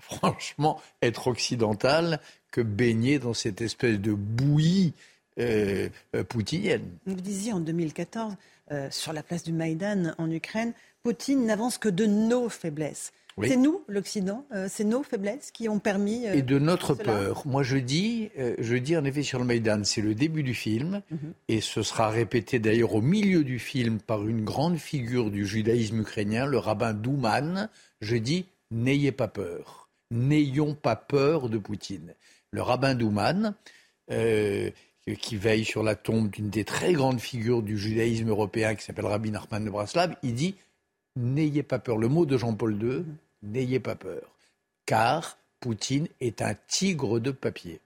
franchement 0.00 0.80
être 1.00 1.28
occidental 1.28 2.20
que 2.50 2.60
baigner 2.60 3.18
dans 3.18 3.34
cette 3.34 3.60
espèce 3.60 3.98
de 3.98 4.12
bouillie 4.12 4.94
euh, 5.38 5.88
euh, 6.14 6.24
poutinienne. 6.24 6.88
Vous 7.06 7.14
disiez 7.14 7.52
en 7.52 7.60
2014, 7.60 8.34
sur 8.90 9.12
la 9.12 9.22
place 9.22 9.44
du 9.44 9.52
Maïdan 9.52 10.14
en 10.16 10.30
Ukraine, 10.30 10.72
Poutine 11.02 11.44
n'avance 11.44 11.76
que 11.76 11.90
de 11.90 12.06
nos 12.06 12.48
faiblesses. 12.48 13.12
C'est 13.42 13.56
nous, 13.56 13.82
l'Occident, 13.86 14.46
c'est 14.68 14.84
nos 14.84 15.02
faiblesses 15.02 15.50
qui 15.50 15.68
ont 15.68 15.78
permis. 15.78 16.24
et 16.24 16.40
de 16.40 16.58
notre 16.58 16.94
peur. 16.94 17.46
Moi, 17.46 17.62
je 17.62 17.76
dis, 17.76 18.30
je 18.58 18.76
dis 18.76 18.96
en 18.96 19.04
effet 19.04 19.22
sur 19.22 19.38
le 19.38 19.44
Maïdan, 19.44 19.84
c'est 19.84 20.00
le 20.00 20.14
début 20.14 20.42
du 20.42 20.54
film, 20.54 21.02
mhm. 21.10 21.34
et 21.48 21.60
ce 21.60 21.82
sera 21.82 22.08
répété 22.08 22.60
d'ailleurs 22.60 22.94
au 22.94 23.02
milieu 23.02 23.44
du 23.44 23.58
film 23.58 23.98
par 24.00 24.26
une 24.26 24.42
grande 24.42 24.78
figure 24.78 25.30
du 25.30 25.46
judaïsme 25.46 26.00
ukrainien, 26.00 26.46
le 26.46 26.56
rabbin 26.56 26.94
Douman. 26.94 27.68
Je 28.00 28.16
dis, 28.16 28.46
n'ayez 28.70 29.12
pas 29.12 29.28
peur 29.28 29.82
n'ayons 30.12 30.74
pas 30.74 30.96
peur 30.96 31.48
de 31.48 31.58
Poutine. 31.58 32.14
Le 32.50 32.62
rabbin 32.62 32.94
Douman, 32.94 33.54
euh, 34.10 34.70
qui 35.18 35.36
veille 35.36 35.64
sur 35.64 35.82
la 35.82 35.94
tombe 35.94 36.30
d'une 36.30 36.50
des 36.50 36.64
très 36.64 36.92
grandes 36.92 37.20
figures 37.20 37.62
du 37.62 37.76
judaïsme 37.76 38.28
européen, 38.28 38.74
qui 38.74 38.84
s'appelle 38.84 39.06
Rabbi 39.06 39.30
Nachman 39.30 39.64
de 39.64 39.70
Braslav, 39.70 40.16
il 40.22 40.34
dit 40.34 40.54
N'ayez 41.16 41.62
pas 41.62 41.78
peur. 41.78 41.98
Le 41.98 42.08
mot 42.08 42.24
de 42.24 42.38
Jean-Paul 42.38 42.82
II, 42.82 43.04
n'ayez 43.42 43.80
pas 43.80 43.96
peur. 43.96 44.22
Car 44.86 45.36
Poutine 45.60 46.08
est 46.20 46.42
un 46.42 46.54
tigre 46.68 47.20
de 47.20 47.30
papier. 47.30 47.80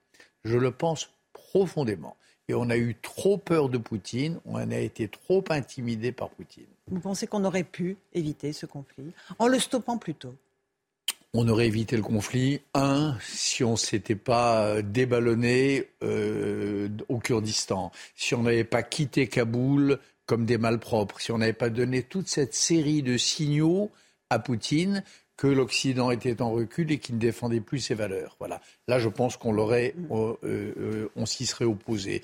Je 0.45 0.57
le 0.57 0.71
pense 0.71 1.11
profondément. 1.33 2.17
Et 2.49 2.55
on 2.55 2.71
a 2.71 2.77
eu 2.77 2.95
trop 3.03 3.39
peur 3.39 3.69
de 3.69 3.79
Poutine, 3.79 4.39
on 4.45 4.57
a 4.57 4.79
été 4.79 5.09
trop 5.09 5.45
intimidé 5.51 6.13
par 6.13 6.29
Poutine. 6.31 6.67
Vous 6.89 7.01
pensez 7.01 7.27
qu'on 7.27 7.45
aurait 7.45 7.65
pu 7.65 7.97
éviter 8.13 8.53
ce 8.53 8.67
conflit 8.67 9.13
en 9.41 9.49
le 9.49 9.59
stoppant 9.59 9.99
plus 9.99 10.15
tôt? 10.15 10.35
On 11.37 11.49
aurait 11.49 11.67
évité 11.67 11.97
le 11.97 12.03
conflit. 12.03 12.61
Un, 12.75 13.17
si 13.21 13.63
on 13.63 13.77
s'était 13.77 14.15
pas 14.17 14.81
déballonné 14.83 15.85
euh, 16.03 16.89
au 17.09 17.19
Kurdistan, 17.19 17.93
si 18.15 18.35
on 18.35 18.43
n'avait 18.43 18.65
pas 18.65 18.83
quitté 18.83 19.27
Kaboul 19.27 19.99
comme 20.25 20.47
des 20.47 20.59
malpropres, 20.59 21.21
si 21.21 21.33
on 21.33 21.39
n'avait 21.39 21.53
pas 21.53 21.69
donné 21.69 22.03
toute 22.03 22.29
cette 22.29 22.55
série 22.55 23.03
de 23.03 23.17
signaux 23.19 23.91
à 24.31 24.39
Poutine 24.39 25.05
que 25.37 25.47
l'Occident 25.47 26.11
était 26.11 26.41
en 26.41 26.51
recul 26.51 26.91
et 26.91 26.99
qu'il 26.99 27.17
ne 27.17 27.21
défendait 27.21 27.61
plus 27.61 27.81
ses 27.81 27.95
valeurs. 27.95 28.37
Voilà. 28.39 28.63
Là, 28.89 28.99
je 28.99 29.11
pense 29.11 29.37
qu'on 29.37 29.53
l'aurait, 29.53 29.95
euh, 30.11 30.35
euh, 30.43 31.11
on 31.17 31.27
s'y 31.27 31.45
serait 31.45 31.67
opposé. 31.67 32.23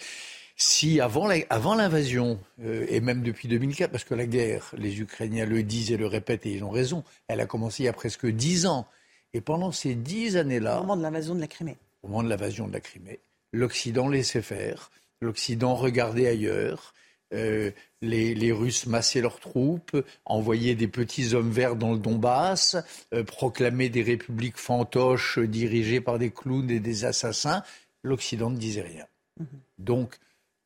Si 0.56 1.00
avant 1.00 1.26
l'invasion, 1.26 2.38
et 2.62 3.00
même 3.00 3.22
depuis 3.22 3.48
2004, 3.48 3.90
parce 3.90 4.04
que 4.04 4.14
la 4.14 4.26
guerre, 4.26 4.72
les 4.76 5.00
Ukrainiens 5.00 5.44
le 5.44 5.62
disent 5.62 5.90
et 5.90 5.96
le 5.96 6.06
répètent 6.06 6.46
et 6.46 6.52
ils 6.52 6.62
ont 6.62 6.70
raison, 6.70 7.04
elle 7.26 7.40
a 7.40 7.46
commencé 7.46 7.82
il 7.82 7.86
y 7.86 7.88
a 7.88 7.92
presque 7.92 8.26
dix 8.26 8.66
ans. 8.66 8.86
Et 9.34 9.40
pendant 9.40 9.72
ces 9.72 9.94
dix 9.94 10.36
années-là. 10.36 10.78
Au 10.78 10.82
moment 10.82 10.96
de 10.96 11.02
l'invasion 11.02 11.34
de 11.34 11.40
la 11.40 11.46
Crimée. 11.46 11.76
Au 12.02 12.08
moment 12.08 12.22
de 12.22 12.28
l'invasion 12.28 12.68
de 12.68 12.72
la 12.72 12.80
Crimée, 12.80 13.20
l'Occident 13.52 14.08
laissait 14.08 14.42
faire, 14.42 14.90
l'Occident 15.20 15.74
regardait 15.74 16.26
ailleurs. 16.26 16.94
Euh, 17.32 17.70
les, 18.02 18.52
Russes 18.52 18.86
massaient 18.86 19.22
leurs 19.22 19.40
troupes, 19.40 19.96
envoyaient 20.26 20.74
des 20.74 20.88
petits 20.88 21.34
hommes 21.34 21.50
verts 21.50 21.76
dans 21.76 21.92
le 21.92 21.98
Donbass, 21.98 22.76
euh, 23.14 23.24
proclamaient 23.24 23.88
des 23.88 24.02
républiques 24.02 24.58
fantoches 24.58 25.38
dirigées 25.38 26.02
par 26.02 26.18
des 26.18 26.30
clowns 26.30 26.70
et 26.70 26.80
des 26.80 27.04
assassins. 27.06 27.62
L'Occident 28.02 28.50
ne 28.50 28.58
disait 28.58 28.82
rien. 28.82 29.06
Mhm. 29.40 29.46
Donc, 29.78 30.16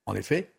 en 0.06 0.16
effet, 0.16 0.50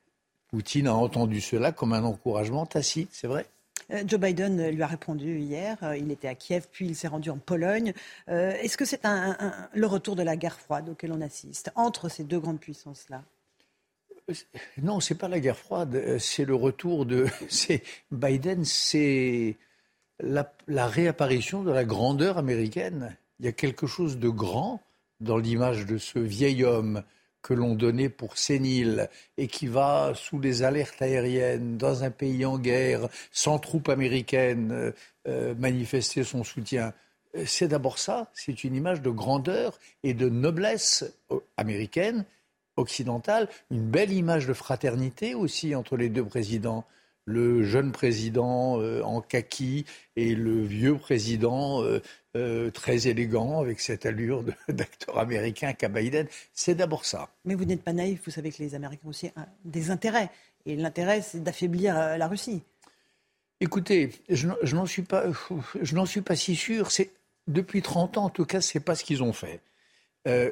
Poutine 0.48 0.88
a 0.88 0.94
entendu 0.94 1.42
cela 1.42 1.74
comme 1.74 1.92
un 1.92 2.04
encouragement 2.04 2.66
tacite, 2.66 3.10
c'est 3.12 3.28
vrai. 3.28 3.46
Euh, 3.92 4.04
Joe 4.06 4.20
Biden 4.20 4.70
lui 4.70 4.82
a 4.82 4.88
répondu 4.88 5.40
hier. 5.40 5.78
Euh, 5.84 5.98
il 5.98 6.12
était 6.12 6.28
à 6.28 6.36
Kiev, 6.36 6.68
puis 6.72 6.88
il 6.88 6.96
s'est 6.96 7.08
rendu 7.08 7.30
en 7.30 7.38
Pologne. 7.38 7.94
Euh, 8.30 8.52
est-ce 8.62 8.78
que 8.78 8.86
c'est 8.86 9.02
le 9.04 9.86
retour 9.86 10.16
de 10.16 10.24
la 10.24 10.36
guerre 10.36 10.60
froide 10.60 10.90
auquel 10.90 11.12
on 11.12 11.22
assiste 11.22 11.72
entre 11.76 12.10
ces 12.10 12.24
deux 12.24 12.40
grandes 12.40 12.60
puissances-là? 12.60 13.24
Non, 14.82 15.00
c'est 15.00 15.16
pas 15.16 15.30
la 15.30 15.40
guerre 15.40 15.58
froide. 15.58 16.18
C'est 16.20 16.44
le 16.44 16.56
retour 16.56 17.06
de. 17.06 17.28
Biden, 18.12 18.66
c'est 18.66 19.56
la 20.20 20.88
réapparition 20.88 21.64
de 21.64 21.72
la 21.72 21.86
grandeur 21.86 22.38
américaine. 22.38 23.16
Il 23.40 23.46
y 23.46 23.50
a 23.50 23.54
quelque 23.54 23.88
chose 23.88 24.18
de 24.18 24.28
grand 24.28 24.82
dans 25.22 25.38
l'image 25.38 25.86
de 25.86 25.98
ce 25.98 26.20
vieil 26.20 26.64
homme 26.64 27.04
que 27.48 27.54
l'on 27.54 27.76
donnait 27.76 28.10
pour 28.10 28.38
sénile 28.38 29.08
et 29.38 29.48
qui 29.48 29.68
va 29.68 30.12
sous 30.16 30.38
les 30.38 30.64
alertes 30.64 31.02
aériennes 31.02 31.78
dans 31.78 32.04
un 32.04 32.12
pays 32.12 32.46
en 32.46 32.60
guerre, 32.60 33.08
sans 33.32 33.58
troupes 33.58 33.88
américaines, 33.88 34.74
euh, 34.74 34.92
euh, 35.30 35.56
manifester 35.56 36.26
son 36.26 36.44
soutien. 36.44 36.92
Euh, 37.38 37.46
c'est 37.46 37.70
d'abord 37.70 38.00
ça, 38.00 38.30
c'est 38.34 38.66
une 38.66 38.76
image 38.76 39.02
de 39.02 39.10
grandeur 39.10 39.80
et 40.04 40.14
de 40.14 40.28
noblesse 40.28 41.06
américaine, 41.56 42.26
occidentale, 42.76 43.48
une 43.72 43.90
belle 43.90 44.12
image 44.12 44.46
de 44.46 44.54
fraternité 44.54 45.34
aussi 45.34 45.74
entre 45.74 45.96
les 45.96 46.10
deux 46.10 46.26
présidents 46.26 46.84
le 47.28 47.64
jeune 47.64 47.92
président 47.92 48.82
en 49.04 49.22
kaki 49.22 49.86
et 50.16 50.34
le 50.34 50.64
vieux 50.64 50.98
président 50.98 51.84
euh, 52.38 52.70
très 52.70 53.08
élégant, 53.08 53.62
avec 53.62 53.80
cette 53.80 54.06
allure 54.06 54.44
d'acteur 54.70 55.18
américain 55.18 55.74
qu'a 55.74 55.88
Biden. 55.88 56.28
C'est 56.54 56.76
d'abord 56.76 57.04
ça. 57.04 57.30
Mais 57.46 57.56
vous 57.56 57.66
n'êtes 57.66 57.82
pas 57.82 57.94
naïf, 57.94 58.22
vous 58.26 58.32
savez 58.32 58.52
que 58.52 58.62
les 58.62 58.76
Américains 58.76 59.02
ont 59.06 59.10
aussi 59.10 59.32
des 59.66 59.90
intérêts. 59.90 60.30
Et 60.68 60.76
l'intérêt, 60.76 61.22
c'est 61.22 61.42
d'affaiblir 61.42 61.98
euh, 61.98 62.18
la 62.18 62.28
Russie. 62.28 62.62
Écoutez, 63.60 64.12
je, 64.30 64.48
n'en 64.76 64.86
suis 64.86 65.02
pas, 65.02 65.24
je 65.82 65.96
n'en 65.96 66.06
suis 66.06 66.22
pas 66.22 66.36
si 66.36 66.56
sûr. 66.56 66.90
Depuis 67.48 67.82
30 67.82 68.18
ans, 68.20 68.26
en 68.26 68.30
tout 68.30 68.46
cas, 68.46 68.62
c'est 68.62 68.82
pas 68.82 68.94
ce 68.94 69.04
qu'ils 69.04 69.24
ont 69.24 69.34
fait. 69.34 69.62
Euh, 70.28 70.52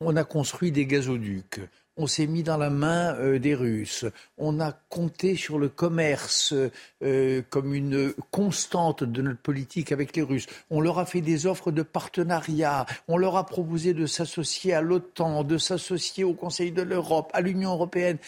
on 0.00 0.16
a 0.16 0.24
construit 0.24 0.72
des 0.72 0.86
gazoducs, 0.86 1.60
on 1.96 2.06
s'est 2.06 2.26
mis 2.26 2.42
dans 2.42 2.56
la 2.56 2.70
main 2.70 3.14
euh, 3.14 3.38
des 3.38 3.54
Russes. 3.54 4.04
On 4.38 4.60
a 4.60 4.72
compté 4.88 5.36
sur 5.36 5.58
le 5.58 5.68
commerce 5.68 6.54
euh, 7.02 7.42
comme 7.50 7.74
une 7.74 8.12
constante 8.30 9.04
de 9.04 9.22
notre 9.22 9.40
politique 9.40 9.92
avec 9.92 10.14
les 10.16 10.22
Russes. 10.22 10.46
On 10.70 10.80
leur 10.80 10.98
a 10.98 11.06
fait 11.06 11.20
des 11.20 11.46
offres 11.46 11.72
de 11.72 11.82
partenariat. 11.82 12.86
On 13.08 13.16
leur 13.16 13.36
a 13.36 13.46
proposé 13.46 13.94
de 13.94 14.06
s'associer 14.06 14.74
à 14.74 14.80
l'OTAN, 14.80 15.44
de 15.44 15.58
s'associer 15.58 16.24
au 16.24 16.34
Conseil 16.34 16.72
de 16.72 16.82
l'Europe, 16.82 17.30
à 17.32 17.40
l'Union 17.40 17.72
européenne. 17.72 18.18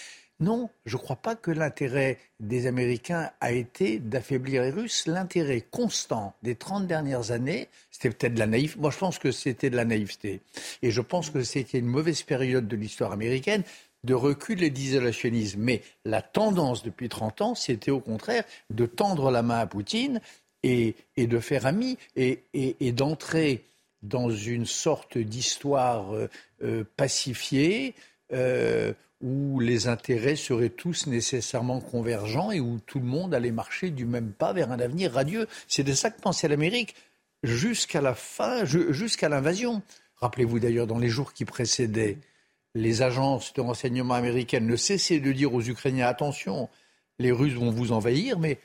Non, 0.40 0.70
je 0.86 0.96
ne 0.96 1.02
crois 1.02 1.16
pas 1.16 1.34
que 1.34 1.50
l'intérêt 1.50 2.18
des 2.38 2.68
Américains 2.68 3.30
a 3.40 3.50
été 3.50 3.98
d'affaiblir 3.98 4.62
les 4.62 4.70
Russes. 4.70 5.06
L'intérêt 5.06 5.62
constant 5.68 6.34
des 6.44 6.54
30 6.54 6.86
dernières 6.86 7.32
années, 7.32 7.68
c'était 7.90 8.10
peut-être 8.10 8.34
de 8.34 8.38
la 8.38 8.46
naïveté. 8.46 8.78
Moi, 8.78 8.90
je 8.92 8.98
pense 8.98 9.18
que 9.18 9.32
c'était 9.32 9.68
de 9.68 9.76
la 9.76 9.84
naïveté. 9.84 10.40
Et 10.82 10.92
je 10.92 11.00
pense 11.00 11.30
que 11.30 11.42
c'était 11.42 11.78
une 11.78 11.86
mauvaise 11.86 12.22
période 12.22 12.68
de 12.68 12.76
l'histoire 12.76 13.10
américaine 13.10 13.64
de 14.04 14.14
recul 14.14 14.62
et 14.62 14.70
d'isolationnisme. 14.70 15.60
Mais 15.60 15.82
la 16.04 16.22
tendance 16.22 16.84
depuis 16.84 17.08
30 17.08 17.40
ans, 17.42 17.54
c'était 17.56 17.90
au 17.90 18.00
contraire 18.00 18.44
de 18.70 18.86
tendre 18.86 19.32
la 19.32 19.42
main 19.42 19.58
à 19.58 19.66
Poutine 19.66 20.20
et, 20.62 20.94
de 21.16 21.38
faire 21.40 21.66
ami 21.66 21.98
et, 22.14 22.92
d'entrer 22.92 23.64
dans 24.02 24.30
une 24.30 24.66
sorte 24.66 25.18
d'histoire 25.18 26.14
euh, 26.14 26.28
euh, 26.62 26.84
pacifiée. 26.96 27.94
Euh, 28.32 28.92
où 29.20 29.58
les 29.58 29.88
intérêts 29.88 30.36
seraient 30.36 30.68
tous 30.68 31.06
nécessairement 31.06 31.80
convergents 31.80 32.50
et 32.52 32.60
où 32.60 32.78
tout 32.86 33.00
le 33.00 33.06
monde 33.06 33.34
allait 33.34 33.50
marcher 33.50 33.90
du 33.90 34.06
même 34.06 34.32
pas 34.32 34.52
vers 34.52 34.70
un 34.70 34.78
avenir 34.78 35.12
radieux. 35.12 35.48
C'est 35.66 35.82
de 35.82 35.92
ça 35.92 36.10
que 36.10 36.20
pensait 36.20 36.48
l'Amérique 36.48 36.94
jusqu'à 37.42 38.00
la 38.00 38.14
fin, 38.14 38.64
jusqu'à 38.64 39.28
l'invasion. 39.28 39.82
Rappelez-vous 40.16 40.60
d'ailleurs, 40.60 40.86
dans 40.86 40.98
les 40.98 41.08
jours 41.08 41.32
qui 41.32 41.44
précédaient, 41.44 42.18
les 42.74 43.02
agences 43.02 43.52
de 43.54 43.60
renseignement 43.60 44.14
américaines 44.14 44.66
ne 44.66 44.76
cessaient 44.76 45.20
de 45.20 45.32
dire 45.32 45.52
aux 45.52 45.62
Ukrainiens 45.62 46.06
attention, 46.06 46.68
les 47.18 47.32
Russes 47.32 47.54
vont 47.54 47.70
vous 47.70 47.92
envahir, 47.92 48.38
mais 48.38 48.58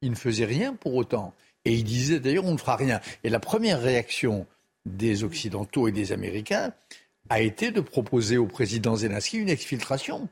ils 0.00 0.10
ne 0.10 0.16
faisaient 0.16 0.46
rien 0.46 0.74
pour 0.74 0.94
autant. 0.94 1.34
Et 1.64 1.74
ils 1.74 1.84
disaient 1.84 2.20
d'ailleurs 2.20 2.44
on 2.44 2.52
ne 2.52 2.58
fera 2.58 2.76
rien. 2.76 3.00
Et 3.24 3.28
la 3.28 3.40
première 3.40 3.80
réaction 3.80 4.46
des 4.86 5.22
Occidentaux 5.22 5.86
et 5.86 5.92
des 5.92 6.12
Américains, 6.12 6.72
a 7.28 7.40
été 7.40 7.70
de 7.70 7.80
proposer 7.80 8.36
au 8.36 8.46
président 8.46 8.96
Zelensky 8.96 9.38
une 9.38 9.48
exfiltration. 9.48 10.28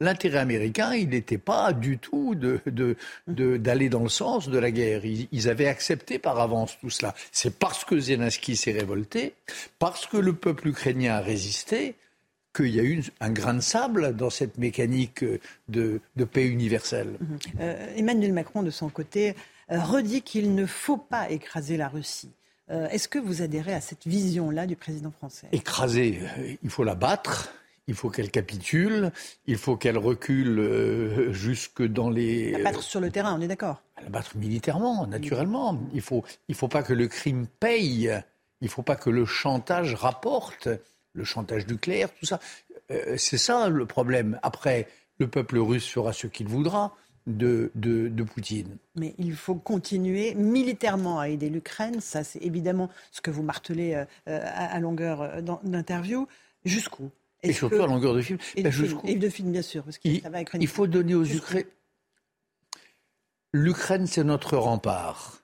L'intérêt 0.00 0.38
américain, 0.38 0.94
il 0.94 1.08
n'était 1.08 1.38
pas 1.38 1.72
du 1.72 1.98
tout 1.98 2.36
d'aller 3.26 3.88
dans 3.88 4.02
le 4.04 4.08
sens 4.08 4.48
de 4.48 4.56
la 4.56 4.70
guerre. 4.70 5.02
Ils, 5.04 5.48
avaient 5.48 5.66
accepté 5.66 6.20
par 6.20 6.38
avance 6.38 6.78
tout 6.80 6.90
cela. 6.90 7.14
C'est 7.32 7.58
parce 7.58 7.84
que 7.84 7.98
Zelensky 7.98 8.54
s'est 8.54 8.70
révolté, 8.70 9.34
parce 9.80 10.06
que 10.06 10.16
le 10.16 10.34
peuple 10.34 10.68
ukrainien 10.68 11.14
a 11.14 11.20
résisté, 11.20 11.96
qu'il 12.54 12.68
y 12.68 12.78
a 12.78 12.84
eu 12.84 13.02
un 13.20 13.30
grain 13.30 13.54
de 13.54 13.60
sable 13.60 14.14
dans 14.14 14.30
cette 14.30 14.56
mécanique 14.56 15.24
de, 15.68 16.00
paix 16.30 16.46
universelle. 16.46 17.18
Euh, 17.60 17.94
Emmanuel 17.96 18.32
Macron, 18.32 18.62
de 18.62 18.70
son 18.70 18.88
côté, 18.88 19.34
euh, 19.70 19.80
redit 19.80 20.22
qu'il 20.22 20.54
ne 20.54 20.64
faut 20.64 20.96
pas 20.96 21.28
écraser 21.30 21.76
la 21.76 21.88
Russie. 21.88 22.30
Euh, 22.70 22.88
est-ce 22.88 23.08
que 23.08 23.18
vous 23.18 23.42
adhérez 23.42 23.72
à 23.72 23.80
cette 23.80 24.06
vision-là 24.06 24.66
du 24.66 24.76
président 24.76 25.10
français? 25.10 25.48
Écraser, 25.52 26.20
euh, 26.22 26.54
il 26.62 26.70
faut 26.70 26.84
la 26.84 26.94
battre, 26.94 27.52
il 27.86 27.94
faut 27.94 28.10
qu'elle 28.10 28.30
capitule, 28.30 29.10
il 29.46 29.56
faut 29.56 29.76
qu'elle 29.76 29.96
recule 29.96 30.58
euh, 30.58 31.32
jusque 31.32 31.82
dans 31.82 32.10
les... 32.10 32.52
La 32.52 32.58
battre 32.58 32.82
sur 32.82 33.00
le 33.00 33.10
terrain, 33.10 33.34
on 33.38 33.40
est 33.40 33.48
d'accord? 33.48 33.82
La 34.02 34.10
battre 34.10 34.36
militairement, 34.36 35.06
naturellement. 35.06 35.80
Il 35.92 35.96
ne 35.96 36.02
faut, 36.02 36.24
il 36.48 36.54
faut 36.54 36.68
pas 36.68 36.82
que 36.82 36.92
le 36.92 37.08
crime 37.08 37.46
paye, 37.58 38.12
il 38.60 38.64
ne 38.64 38.70
faut 38.70 38.82
pas 38.82 38.96
que 38.96 39.08
le 39.08 39.24
chantage 39.24 39.94
rapporte, 39.94 40.68
le 41.14 41.24
chantage 41.24 41.66
nucléaire, 41.66 42.10
tout 42.14 42.26
ça. 42.26 42.38
Euh, 42.90 43.16
c'est 43.16 43.38
ça 43.38 43.68
le 43.70 43.86
problème. 43.86 44.38
Après, 44.42 44.88
le 45.18 45.26
peuple 45.26 45.58
russe 45.58 45.88
fera 45.88 46.12
ce 46.12 46.26
qu'il 46.26 46.48
voudra. 46.48 46.94
De, 47.28 47.70
de, 47.74 48.08
de, 48.08 48.22
Poutine. 48.22 48.78
Mais 48.96 49.14
il 49.18 49.34
faut 49.34 49.54
continuer 49.54 50.34
militairement 50.34 51.20
à 51.20 51.28
aider 51.28 51.50
l'Ukraine. 51.50 52.00
Ça, 52.00 52.24
c'est 52.24 52.38
évidemment 52.40 52.88
ce 53.12 53.20
que 53.20 53.30
vous 53.30 53.42
martelez 53.42 54.02
euh, 54.28 54.40
à, 54.46 54.80
longueur 54.80 55.42
d'interview. 55.62 56.26
Jusqu'où? 56.64 57.10
Et 57.42 57.52
surtout 57.52 57.82
à 57.82 57.86
longueur 57.86 58.14
de 58.14 58.22
film. 58.22 58.38
Et, 58.56 58.62
ben, 58.62 58.72
de, 58.72 59.28
film, 59.28 59.52
bien 59.52 59.62
sûr. 59.62 59.84
Parce 59.84 60.00
il, 60.04 60.22
il 60.58 60.66
faut 60.66 60.86
donner 60.86 61.14
aux 61.14 61.24
Ukrainiens. 61.24 61.66
L'Ukraine, 63.52 64.06
c'est 64.06 64.24
notre 64.24 64.56
rempart. 64.56 65.42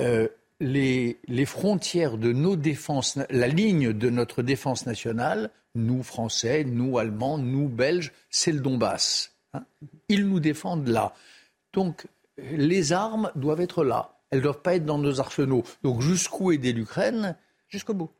Euh, 0.00 0.28
les, 0.60 1.18
les, 1.28 1.44
frontières 1.44 2.18
de 2.18 2.32
nos 2.32 2.56
défenses, 2.56 3.18
la 3.30 3.48
ligne 3.48 3.92
de 3.92 4.10
notre 4.10 4.42
défense 4.42 4.86
nationale, 4.86 5.50
nous 5.74 6.02
Français, 6.02 6.64
nous 6.64 6.98
Allemands, 6.98 7.38
nous 7.38 7.68
Belges, 7.68 8.12
c'est 8.30 8.52
le 8.52 8.60
Donbass. 8.60 9.31
Hein. 9.54 9.64
Ils 10.08 10.26
nous 10.26 10.40
défendent 10.40 10.88
là. 10.88 11.14
Donc, 11.72 12.06
les 12.38 12.92
armes 12.92 13.30
doivent 13.34 13.60
être 13.60 13.84
là. 13.84 14.18
Elles 14.30 14.38
ne 14.38 14.44
doivent 14.44 14.62
pas 14.62 14.76
être 14.76 14.86
dans 14.86 14.98
nos 14.98 15.20
arsenaux. 15.20 15.62
Donc, 15.82 16.00
jusqu'où 16.00 16.52
aider 16.52 16.72
l'Ukraine? 16.72 17.36
Jusqu'au 17.68 17.94
bout. 17.94 18.10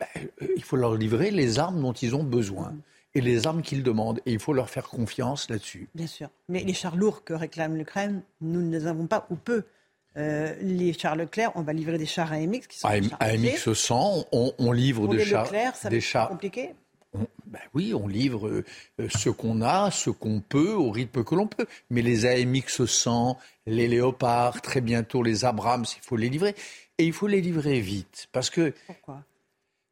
Ben, 0.00 0.06
euh, 0.42 0.46
il 0.56 0.62
faut 0.62 0.76
leur 0.76 0.94
livrer 0.94 1.30
les 1.30 1.58
armes 1.58 1.80
dont 1.80 1.92
ils 1.92 2.14
ont 2.14 2.24
besoin 2.24 2.74
et 3.14 3.20
les 3.20 3.46
armes 3.46 3.62
qu'ils 3.62 3.82
demandent. 3.82 4.20
Et 4.26 4.32
il 4.32 4.38
faut 4.38 4.52
leur 4.52 4.70
faire 4.70 4.88
confiance 4.88 5.50
là-dessus. 5.50 5.88
Bien 5.94 6.06
sûr. 6.06 6.28
Mais 6.48 6.62
les 6.62 6.74
chars 6.74 6.96
lourds 6.96 7.24
que 7.24 7.34
réclame 7.34 7.76
l'Ukraine, 7.76 8.22
nous 8.40 8.62
ne 8.62 8.70
les 8.70 8.86
avons 8.86 9.06
pas 9.06 9.26
ou 9.30 9.36
peu. 9.36 9.64
Euh, 10.16 10.54
les 10.60 10.92
chars 10.94 11.16
Leclerc, 11.16 11.52
on 11.54 11.62
va 11.62 11.72
livrer 11.72 11.98
des 11.98 12.06
chars 12.06 12.32
AMX 12.32 12.66
qui 12.66 12.78
sont 12.78 12.88
AMX 12.88 13.72
100, 13.72 14.26
on, 14.32 14.72
livre 14.72 15.06
des 15.06 15.24
chars. 15.24 15.44
Leclerc, 15.44 15.76
ça 15.76 15.90
des 15.90 16.00
chars. 16.00 16.28
compliqué 16.28 16.74
ben 17.14 17.60
oui, 17.74 17.94
on 17.94 18.06
livre 18.06 18.48
euh, 18.48 18.64
ce 19.08 19.30
qu'on 19.30 19.62
a, 19.62 19.90
ce 19.90 20.10
qu'on 20.10 20.40
peut, 20.40 20.74
au 20.74 20.90
rythme 20.90 21.24
que 21.24 21.34
l'on 21.34 21.46
peut. 21.46 21.66
Mais 21.90 22.02
les 22.02 22.26
AMX 22.26 22.84
100, 22.84 23.38
les 23.66 23.88
Léopards, 23.88 24.60
très 24.60 24.80
bientôt 24.80 25.22
les 25.22 25.44
Abrams, 25.44 25.86
il 25.96 26.02
faut 26.06 26.16
les 26.16 26.28
livrer. 26.28 26.54
Et 26.98 27.04
il 27.06 27.12
faut 27.12 27.26
les 27.26 27.40
livrer 27.40 27.80
vite. 27.80 28.28
Parce 28.32 28.50
que 28.50 28.74
Pourquoi? 28.86 29.22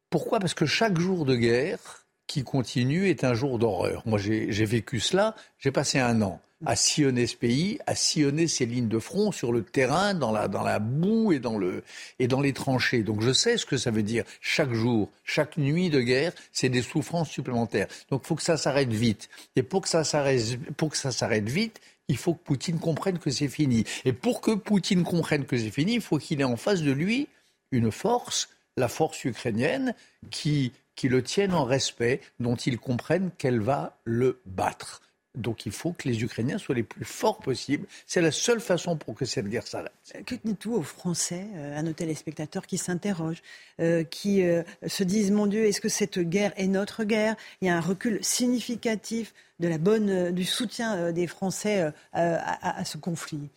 pourquoi? 0.09 0.39
Parce 0.39 0.53
que 0.53 0.65
chaque 0.65 0.99
jour 0.99 1.25
de 1.25 1.35
guerre 1.35 2.05
qui 2.27 2.43
continue 2.43 3.09
est 3.09 3.23
un 3.23 3.33
jour 3.33 3.57
d'horreur. 3.57 4.03
Moi, 4.05 4.19
j'ai 4.19 4.65
vécu 4.65 4.99
cela. 4.99 5.35
J'ai 5.59 5.71
passé 5.71 5.99
un 5.99 6.21
an 6.21 6.39
à 6.65 6.75
sillonner 6.75 7.27
ce 7.27 7.35
pays, 7.35 7.77
à 7.85 7.93
sillonner 7.93 8.47
ces 8.47 8.65
lignes 8.65 8.87
de 8.87 8.99
front 8.99 9.31
sur 9.31 9.51
le 9.51 9.63
terrain, 9.63 10.13
dans 10.15 10.31
la, 10.31 10.47
dans 10.47 10.63
la 10.63 10.79
boue 10.79 11.31
et 11.31 11.39
dans, 11.39 11.57
le, 11.57 11.83
et 12.19 12.27
dans 12.27 12.41
les 12.41 12.53
tranchées. 12.53 13.03
Donc 13.03 13.21
je 13.21 13.31
sais 13.31 13.57
ce 13.57 13.65
que 13.65 13.77
ça 13.77 13.91
veut 13.91 14.03
dire. 14.03 14.23
Chaque 14.41 14.73
jour, 14.73 15.09
chaque 15.23 15.57
nuit 15.57 15.89
de 15.89 16.01
guerre, 16.01 16.33
c'est 16.51 16.69
des 16.69 16.81
souffrances 16.81 17.29
supplémentaires. 17.29 17.87
Donc 18.09 18.21
il 18.23 18.27
faut 18.27 18.35
que 18.35 18.41
ça 18.41 18.57
s'arrête 18.57 18.91
vite. 18.91 19.29
Et 19.55 19.63
pour 19.63 19.81
que 19.81 19.89
ça 19.89 20.03
s'arrête 20.03 21.49
vite, 21.49 21.79
il 22.07 22.17
faut 22.17 22.33
que 22.33 22.43
Poutine 22.43 22.79
comprenne 22.79 23.19
que 23.19 23.29
c'est 23.29 23.49
fini. 23.49 23.83
Et 24.05 24.13
pour 24.13 24.41
que 24.41 24.51
Poutine 24.51 25.03
comprenne 25.03 25.45
que 25.45 25.57
c'est 25.57 25.71
fini, 25.71 25.95
il 25.95 26.01
faut 26.01 26.17
qu'il 26.17 26.41
ait 26.41 26.45
en 26.45 26.57
face 26.57 26.81
de 26.81 26.91
lui 26.91 27.27
une 27.71 27.91
force 27.91 28.49
la 28.77 28.87
force 28.87 29.25
ukrainienne 29.25 29.93
qui, 30.31 30.71
qui 30.95 31.09
le 31.09 31.23
tienne 31.23 31.53
en 31.53 31.65
respect, 31.65 32.21
dont 32.39 32.55
ils 32.55 32.79
comprennent 32.79 33.31
qu'elle 33.37 33.59
va 33.59 33.97
le 34.05 34.39
battre. 34.45 35.01
Donc 35.37 35.65
il 35.65 35.71
faut 35.71 35.93
que 35.93 36.07
les 36.07 36.23
Ukrainiens 36.23 36.57
soient 36.57 36.75
les 36.75 36.83
plus 36.83 37.05
forts 37.05 37.37
possibles. 37.37 37.87
C'est 38.07 38.21
la 38.21 38.31
seule 38.31 38.59
façon 38.59 38.97
pour 38.97 39.15
que 39.15 39.25
cette 39.25 39.47
guerre 39.47 39.67
s'arrête. 39.67 39.91
Que 40.25 40.35
dites-vous 40.43 40.77
aux 40.77 40.83
Français, 40.83 41.45
euh, 41.55 41.77
à 41.77 41.83
nos 41.83 41.93
téléspectateurs 41.93 42.65
qui 42.65 42.77
s'interrogent, 42.77 43.43
euh, 43.79 44.03
qui 44.03 44.43
euh, 44.43 44.63
se 44.87 45.03
disent 45.03 45.31
Mon 45.31 45.45
Dieu, 45.45 45.65
est-ce 45.65 45.79
que 45.79 45.89
cette 45.89 46.19
guerre 46.19 46.53
est 46.57 46.67
notre 46.67 47.03
guerre? 47.03 47.35
Il 47.61 47.67
y 47.67 47.69
a 47.69 47.77
un 47.77 47.81
recul 47.81 48.19
significatif 48.23 49.33
de 49.59 49.67
la 49.67 49.77
bonne, 49.77 50.31
du 50.31 50.43
soutien 50.43 51.11
des 51.11 51.25
Français 51.25 51.91
à, 52.13 52.85
ce 52.85 52.97
conflit. 52.97 53.49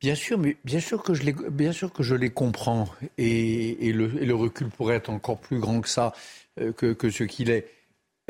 Bien 0.00 0.14
sûr, 0.14 0.38
mais 0.38 0.56
bien 0.64 0.80
sûr 0.80 1.02
que 1.02 1.14
je 1.14 1.22
les, 1.22 1.32
bien 1.32 1.72
sûr 1.72 1.92
que 1.92 2.02
je 2.02 2.14
les 2.14 2.30
comprends 2.30 2.88
et, 3.16 3.92
le, 3.92 4.34
recul 4.34 4.68
pourrait 4.68 4.96
être 4.96 5.08
encore 5.08 5.38
plus 5.38 5.58
grand 5.58 5.80
que 5.80 5.88
ça, 5.88 6.12
euh, 6.60 6.72
que, 6.72 7.10
ce 7.10 7.24
qu'il 7.24 7.50
est. 7.50 7.66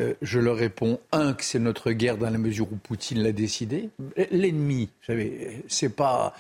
Euh, 0.00 0.14
je 0.22 0.38
leur 0.38 0.56
réponds 0.56 1.00
un 1.10 1.32
que 1.32 1.42
c'est 1.42 1.58
notre 1.58 1.90
guerre 1.90 2.18
dans 2.18 2.30
la 2.30 2.38
mesure 2.38 2.70
où 2.70 2.76
Poutine 2.76 3.22
l'a 3.22 3.32
décidé. 3.32 3.88
L'ennemi, 4.30 4.90
vous 5.00 5.06
savez, 5.06 5.62
c'est 5.68 5.88
pas, 5.88 6.34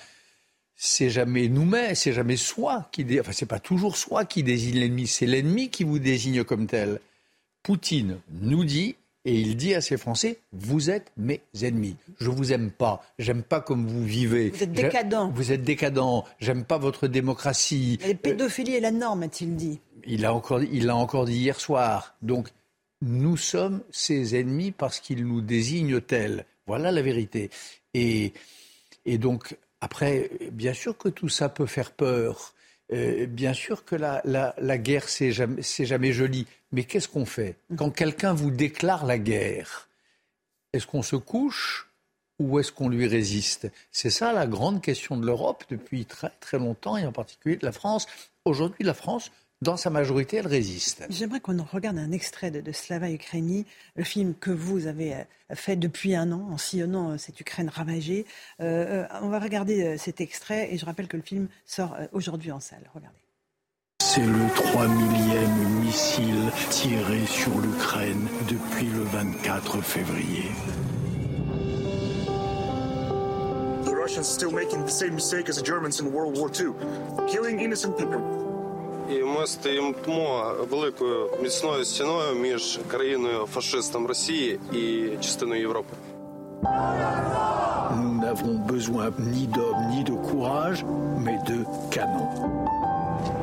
c'est 0.76 1.10
jamais 1.10 1.48
nous-mêmes, 1.48 1.94
c'est 1.94 2.12
jamais 2.12 2.36
soi 2.36 2.88
qui, 2.92 3.04
enfin 3.18 3.32
c'est 3.32 3.46
pas 3.46 3.60
toujours 3.60 3.96
soi 3.96 4.26
qui 4.26 4.42
désigne 4.42 4.78
l'ennemi, 4.78 5.06
c'est 5.06 5.26
l'ennemi 5.26 5.70
qui 5.70 5.82
vous 5.84 5.98
désigne 5.98 6.44
comme 6.44 6.66
tel. 6.66 7.00
Poutine 7.64 8.18
nous 8.42 8.64
dit 8.64 8.94
et 9.26 9.34
il 9.34 9.56
dit 9.56 9.74
à 9.74 9.80
ses 9.82 9.98
Français 9.98 10.38
Vous 10.52 10.88
êtes 10.88 11.12
mes 11.18 11.42
ennemis. 11.60 11.96
Je 12.20 12.30
vous 12.30 12.52
aime 12.52 12.70
pas. 12.70 13.04
J'aime 13.18 13.42
pas 13.42 13.60
comme 13.60 13.86
vous 13.86 14.04
vivez. 14.04 14.50
Vous 14.50 14.62
êtes 14.62 14.72
décadent. 14.72 15.30
Vous 15.34 15.52
êtes 15.52 15.62
décadent. 15.62 16.24
J'aime 16.38 16.64
pas 16.64 16.78
votre 16.78 17.08
démocratie. 17.08 17.98
La 18.06 18.14
pédophilie 18.14 18.76
est 18.76 18.80
la 18.80 18.92
norme, 18.92 19.24
a-t-il 19.24 19.56
dit. 19.56 19.80
Il 20.06 20.22
l'a 20.22 20.32
encore, 20.32 20.62
il 20.62 20.90
encore 20.90 21.24
dit 21.26 21.36
hier 21.36 21.60
soir. 21.60 22.14
Donc, 22.22 22.48
nous 23.02 23.36
sommes 23.36 23.82
ses 23.90 24.38
ennemis 24.38 24.70
parce 24.70 25.00
qu'il 25.00 25.26
nous 25.26 25.40
désigne 25.40 26.00
tels. 26.00 26.46
Voilà 26.66 26.92
la 26.92 27.02
vérité. 27.02 27.50
Et, 27.94 28.32
et 29.04 29.18
donc, 29.18 29.56
après, 29.80 30.30
bien 30.52 30.72
sûr 30.72 30.96
que 30.96 31.08
tout 31.08 31.28
ça 31.28 31.48
peut 31.48 31.66
faire 31.66 31.90
peur. 31.90 32.54
Euh, 32.92 33.26
bien 33.26 33.52
sûr 33.52 33.84
que 33.84 33.96
la, 33.96 34.22
la, 34.24 34.78
guerre, 34.78 35.08
c'est 35.08 35.32
jamais, 35.32 35.62
jamais, 35.62 36.12
joli. 36.12 36.46
Mais 36.72 36.84
qu'est-ce 36.84 37.08
qu'on 37.08 37.26
fait? 37.26 37.56
Quand 37.76 37.90
quelqu'un 37.90 38.32
vous 38.32 38.50
déclare 38.50 39.06
la 39.06 39.18
guerre, 39.18 39.88
est-ce 40.72 40.86
qu'on 40.86 41.02
se 41.02 41.16
couche 41.16 41.90
ou 42.38 42.58
est-ce 42.58 42.70
qu'on 42.70 42.88
lui 42.88 43.06
résiste? 43.06 43.70
C'est 43.90 44.10
ça 44.10 44.32
la 44.32 44.46
grande 44.46 44.82
question 44.82 45.16
de 45.16 45.26
l'Europe 45.26 45.64
depuis 45.70 46.04
très 46.04 46.30
très 46.40 46.58
longtemps, 46.58 46.96
et 46.96 47.06
en 47.06 47.12
particulier 47.12 47.56
de 47.56 47.64
la 47.64 47.72
France. 47.72 48.06
Aujourd'hui, 48.44 48.84
la 48.84 48.94
France 48.94 49.32
dans 49.66 49.76
sa 49.76 49.90
majorité, 49.90 50.36
elle 50.36 50.46
résiste. 50.46 51.04
J'aimerais 51.10 51.40
qu'on 51.40 51.56
regarde 51.60 51.98
un 51.98 52.12
extrait 52.12 52.52
de, 52.52 52.72
Slava 52.72 53.10
Ukraini, 53.10 53.66
le 53.96 54.04
film 54.04 54.34
que 54.38 54.52
vous 54.52 54.86
avez 54.86 55.14
euh, 55.14 55.24
fait 55.54 55.74
depuis 55.74 56.14
un 56.14 56.30
an 56.30 56.48
en 56.52 56.56
sillonnant 56.56 57.10
euh, 57.10 57.18
cette 57.18 57.40
Ukraine 57.40 57.68
ravagée. 57.68 58.26
Euh, 58.60 59.06
on 59.22 59.28
va 59.28 59.40
regarder 59.40 59.98
cet 59.98 60.20
extrait 60.20 60.72
et 60.72 60.78
je 60.78 60.86
rappelle 60.86 61.08
que 61.08 61.16
le 61.16 61.22
film 61.22 61.48
sort 61.64 61.96
aujourd'hui 62.12 62.52
en 62.52 62.60
salle. 62.60 62.88
Regardez. 62.94 63.16
C'est 64.00 64.24
le 64.24 64.54
3 64.54 64.86
millième 64.86 65.80
missile 65.80 66.52
tiré 66.70 67.26
sur 67.26 67.58
l'Ukraine 67.58 68.28
depuis 68.48 68.86
le 68.86 69.02
24 69.02 69.80
février. 69.80 70.44
The 73.84 73.94
Russians 73.94 74.28
still 74.28 74.52
making 74.52 74.84
the 74.84 74.90
same 74.90 75.14
mistake 75.14 75.48
as 75.48 75.56
the 75.56 75.64
Germans 75.64 76.00
in 76.00 76.12
World 76.12 76.38
War 76.38 76.50
II, 76.50 76.72
killing 77.28 77.58
innocent 77.58 77.96
people. 77.98 78.46
І 79.09 79.23
ми 79.23 79.47
стоїмо 79.47 79.93
великою 80.69 81.29
міцною 81.41 81.85
стіною 81.85 82.35
між 82.35 82.79
країною 82.87 83.45
фашистом 83.45 84.07
Росії 84.07 84.59
і 84.73 85.09
частиною 85.21 85.61
Європи. 85.61 85.95
Nous 88.01 88.15
n'avons 88.23 88.57
besoin 88.73 89.11
ni 89.19 89.47
d'hommes 89.47 89.87
ni 89.93 90.03
de 90.03 90.15
courage, 90.29 90.81
mais 91.25 91.39
de 91.49 91.57
canons. 91.93 92.35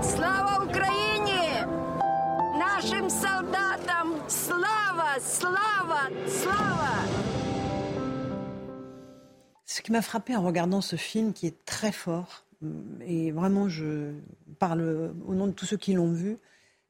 Слава 0.02 0.64
Україні! 0.68 1.43
Нашим 2.59 3.10
солдатам! 3.10 4.14
Слава! 4.28 5.10
Слава! 5.20 6.01
Слава! 6.43 6.93
Ce 9.66 9.82
qui 9.82 9.93
m'a 9.93 10.02
frappé 10.02 10.35
en 10.36 10.43
regardant 10.43 10.80
ce 10.80 10.97
film 10.97 11.32
qui 11.32 11.47
est 11.47 11.64
très 11.64 11.93
fort, 11.93 12.41
et 13.06 13.31
vraiment 13.31 13.69
je 13.69 14.11
parle 14.60 15.14
au 15.27 15.34
nom 15.34 15.48
de 15.48 15.52
tous 15.52 15.65
ceux 15.65 15.77
qui 15.77 15.94
l'ont 15.94 16.11
vu, 16.11 16.38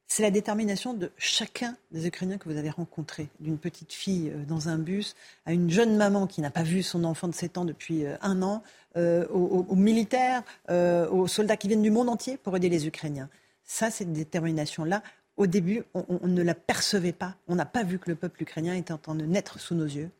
c'est 0.08 0.22
la 0.22 0.32
détermination 0.32 0.94
de 0.94 1.12
chacun 1.18 1.76
des 1.91 2.06
Ukrainiens 2.06 2.38
que 2.38 2.48
vous 2.48 2.58
avez 2.58 2.70
rencontrés, 2.70 3.30
d'une 3.40 3.58
petite 3.58 3.94
fille 3.94 4.30
euh, 4.30 4.44
dans 4.45 4.70
un 4.70 4.78
bus 4.78 5.16
à 5.45 5.54
une 5.54 5.72
jeune 5.72 5.95
maman 5.98 6.28
qui 6.28 6.41
n'a 6.41 6.52
pas 6.52 6.62
vu 6.62 6.84
son 6.84 7.04
enfant 7.04 7.28
de 7.28 7.34
7 7.34 7.58
ans 7.58 7.66
depuis 7.66 8.06
euh, 8.06 8.16
un 8.22 8.44
an, 8.44 8.62
euh, 8.95 9.26
aux, 9.30 9.76
militaires, 9.76 10.44
aux 10.70 11.26
soldats 11.26 11.58
qui 11.58 11.68
viennent 11.68 11.82
du 11.82 11.90
monde 11.90 12.10
entier 12.10 12.38
pour 12.38 12.56
aider 12.56 12.70
les 12.70 12.86
Ukrainiens. 12.86 13.28
Ça, 13.64 13.90
cette 13.90 14.14
détermination-là, 14.14 15.02
au 15.36 15.48
début, 15.48 15.82
on, 15.95 16.06
on, 16.08 16.28
ne 16.28 16.44
la 16.44 16.54
percevait 16.54 17.12
pas. 17.12 17.36
On 17.48 17.56
n'a 17.56 17.66
pas 17.66 17.82
vu 17.82 17.98
que 17.98 18.12
le 18.12 18.16
peuple 18.16 18.44
ukrainien 18.44 18.76
était 18.76 18.94
en 18.94 19.00
train 19.00 19.16
de 19.16 19.26
naître 19.26 19.60
sous 19.60 19.74
nos 19.74 19.86
yeux. 19.86 20.12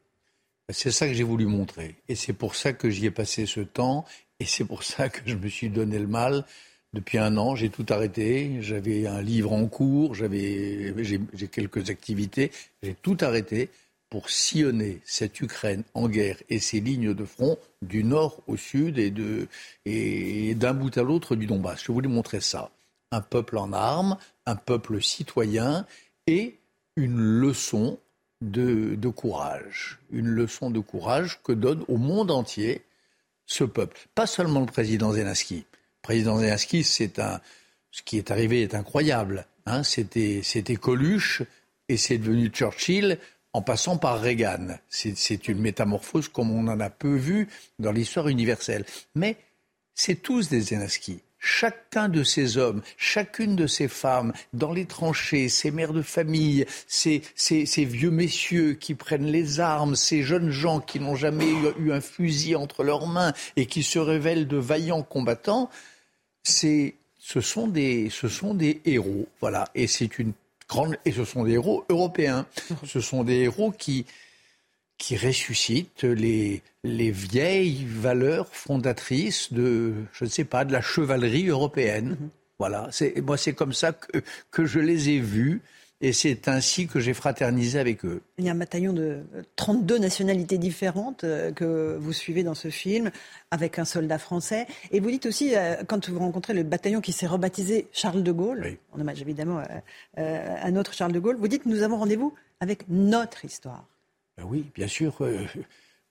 C'est 0.70 0.90
ça 0.90 1.08
que 1.08 1.14
j'ai 1.14 1.24
voulu 1.24 1.46
montrer. 1.46 1.98
Et 2.08 2.16
c'est 2.16 2.34
pour 2.34 2.56
ça 2.56 2.74
que 2.74 2.90
j'y 2.90 3.06
ai 3.06 3.12
passé 3.12 3.46
ce 3.46 3.60
temps 3.60 4.06
et 4.44 4.46
c'est 4.46 4.66
pour 4.66 4.84
ça 4.84 5.08
que 5.08 5.22
je 5.26 5.36
me 5.36 5.48
suis 5.48 5.70
donné 5.70 5.98
le 5.98 6.08
mal 6.08 6.44
Depuis 6.92 7.18
un 7.18 7.38
an, 7.38 7.56
j'ai 7.56 7.70
tout 7.70 7.86
arrêté. 7.88 8.58
J'avais 8.60 9.08
un 9.08 9.22
livre 9.22 9.54
en 9.54 9.68
cours, 9.68 10.16
j'ai 10.16 11.48
quelques 11.50 11.90
activités. 11.90 12.52
J'ai 12.82 12.94
tout 12.94 13.16
arrêté 13.22 13.70
pour 14.10 14.30
sillonner 14.30 15.00
cette 15.06 15.40
Ukraine 15.40 15.84
en 15.94 16.10
guerre 16.10 16.36
et 16.50 16.60
ses 16.60 16.82
lignes 16.82 17.14
de 17.14 17.24
front 17.24 17.58
du 17.82 18.04
nord 18.04 18.42
au 18.48 18.58
sud 18.58 19.00
et, 19.00 20.56
d'un 20.56 20.74
bout 20.74 20.98
à 20.98 21.04
l'autre 21.04 21.38
du 21.38 21.46
Donbass. 21.46 21.82
Je 21.86 21.94
voulais 21.94 22.10
montrer 22.10 22.42
ça. 22.42 22.70
Un 23.14 23.22
peuple 23.22 23.58
en 23.58 23.72
armes, 23.72 24.18
un 24.46 24.58
peuple 24.58 25.02
citoyen 25.02 25.86
et 26.28 26.60
une 26.98 27.18
leçon 27.18 27.98
de 28.42 29.08
courage. 29.08 30.00
Une 30.12 30.28
leçon 30.28 30.70
de 30.70 30.82
courage 30.82 31.40
que 31.46 31.54
donne 31.54 31.86
au 31.88 31.96
monde 31.96 32.30
entier 32.30 32.84
ce 33.46 33.64
peuple. 33.64 34.00
Pas 34.16 34.28
seulement 34.28 34.62
le 34.62 34.66
président 34.66 35.14
Zelensky. 35.14 35.58
Le 35.58 36.02
président 36.02 36.38
Zelensky, 36.40 36.84
c'est 36.84 37.20
un, 37.20 37.40
ce 37.92 38.02
qui 38.02 38.18
est 38.18 38.32
arrivé 38.32 38.64
est 38.64 38.76
incroyable. 38.76 39.46
Hein. 39.66 39.84
c'était, 39.84 40.42
c'était 40.44 40.76
Coluche 40.76 41.44
et 41.90 41.98
c'est 41.98 42.18
devenu 42.18 42.50
Churchill 42.50 43.20
en 43.54 43.62
passant 43.62 43.98
par 43.98 44.20
Reagan. 44.20 44.78
C'est 44.90 45.48
une 45.48 45.60
métamorphose 45.60 46.28
comme 46.28 46.52
on 46.52 46.68
en 46.68 46.80
a 46.80 46.90
peu 46.90 47.16
vu 47.16 47.48
dans 47.80 47.92
l'histoire 47.92 48.28
universelle. 48.28 48.86
Mais 49.16 49.38
c'est 49.94 50.16
tous 50.16 50.50
des 50.50 50.62
Zelensky. 50.62 51.20
Chacun 51.46 52.08
de 52.08 52.24
ces 52.24 52.58
hommes, 52.58 52.82
chacune 52.96 53.58
de 53.58 53.68
ces 53.68 53.90
femmes, 53.90 54.32
dans 54.54 54.72
les 54.72 54.86
tranchées, 54.86 55.50
ces 55.50 55.72
mères 55.72 55.92
de 55.92 56.02
famille, 56.02 56.66
ces, 56.88 57.22
vieux 57.78 58.12
messieurs 58.12 58.76
qui 58.76 58.96
prennent 58.96 59.26
les 59.26 59.60
armes, 59.60 59.98
ces 59.98 60.24
jeunes 60.24 60.52
gens 60.52 60.80
qui 60.80 61.02
n'ont 61.02 61.18
jamais 61.18 61.50
eu, 61.80 61.92
un 61.92 62.00
fusil 62.00 62.56
entre 62.56 62.84
leurs 62.84 63.08
mains 63.08 63.34
et 63.58 63.66
qui 63.66 63.84
se 63.84 64.00
révèlent 64.00 64.48
de 64.48 64.56
vaillants 64.56 65.04
combattants, 65.04 65.70
ce 66.44 67.42
sont 67.42 67.68
des, 67.68 68.10
ce 68.10 68.30
sont 68.30 68.54
des 68.54 68.82
héros. 68.86 69.28
Voilà. 69.42 69.66
Et 69.76 69.88
c'est 69.88 70.20
une 70.20 70.32
et 71.06 71.12
ce 71.12 71.26
sont 71.26 71.44
des 71.44 71.54
héros 71.54 71.86
européens. 71.90 72.46
Ce 72.86 73.00
sont 73.00 73.24
des 73.24 73.42
héros 73.42 73.72
qui, 73.72 74.06
qui 75.04 75.18
ressuscitent 75.18 76.06
les, 76.06 76.62
les 76.86 77.12
vieilles 77.12 77.86
valeurs 77.86 78.48
fondatrices 78.48 79.52
de, 79.52 79.96
je 80.14 80.24
ne 80.24 80.30
sais 80.30 80.46
pas, 80.46 80.64
de 80.64 80.72
la 80.72 80.80
chevalerie 80.80 81.50
européenne. 81.50 82.12
Mhm. 82.12 82.30
Voilà. 82.58 82.90
Moi, 83.22 83.36
c'est 83.36 83.52
comme 83.52 83.74
ça 83.74 83.92
que, 83.92 84.24
que 84.50 84.66
je 84.66 84.80
les 84.80 85.10
ai 85.10 85.20
vus. 85.20 85.62
Et 86.00 86.14
c'est 86.14 86.48
ainsi 86.48 86.88
que 86.88 87.02
j'ai 87.02 87.14
fraternisé 87.14 87.80
avec 87.80 88.06
eux. 88.06 88.22
Il 88.38 88.46
y 88.46 88.50
a 88.50 88.54
un 88.54 88.56
bataillon 88.56 88.94
de 88.94 89.24
32 89.58 89.98
nationalités 89.98 90.58
différentes 90.58 91.26
euh, 91.26 91.52
que 91.52 91.98
vous 92.00 92.14
suivez 92.14 92.44
dans 92.44 92.56
ce 92.56 92.70
film, 92.70 93.12
avec 93.52 93.80
un 93.80 93.86
soldat 93.86 94.20
français. 94.20 94.68
Et 94.92 95.02
vous 95.02 95.12
dites 95.12 95.26
aussi, 95.26 95.54
euh, 95.56 95.84
quand 95.86 96.10
vous 96.10 96.20
rencontrez 96.20 96.54
le 96.54 96.64
bataillon 96.64 97.02
qui 97.02 97.12
s'est 97.12 97.28
rebaptisé 97.28 97.88
Charles 97.92 98.24
de 98.24 98.32
Gaulle, 98.32 98.78
en 98.94 99.02
hommage 99.02 99.22
évidemment 99.22 99.62
euh, 100.18 100.56
à 100.62 100.72
notre 100.72 100.94
Charles 100.94 101.14
de 101.14 101.20
Gaulle, 101.20 101.38
vous 101.38 101.50
dites, 101.50 101.66
nous 101.66 101.84
avons 101.84 101.98
rendez-vous 101.98 102.34
avec 102.62 102.86
notre 102.90 103.44
histoire. 103.44 103.86
Ben 104.38 104.46
oui, 104.46 104.66
bien 104.74 104.88
sûr. 104.88 105.14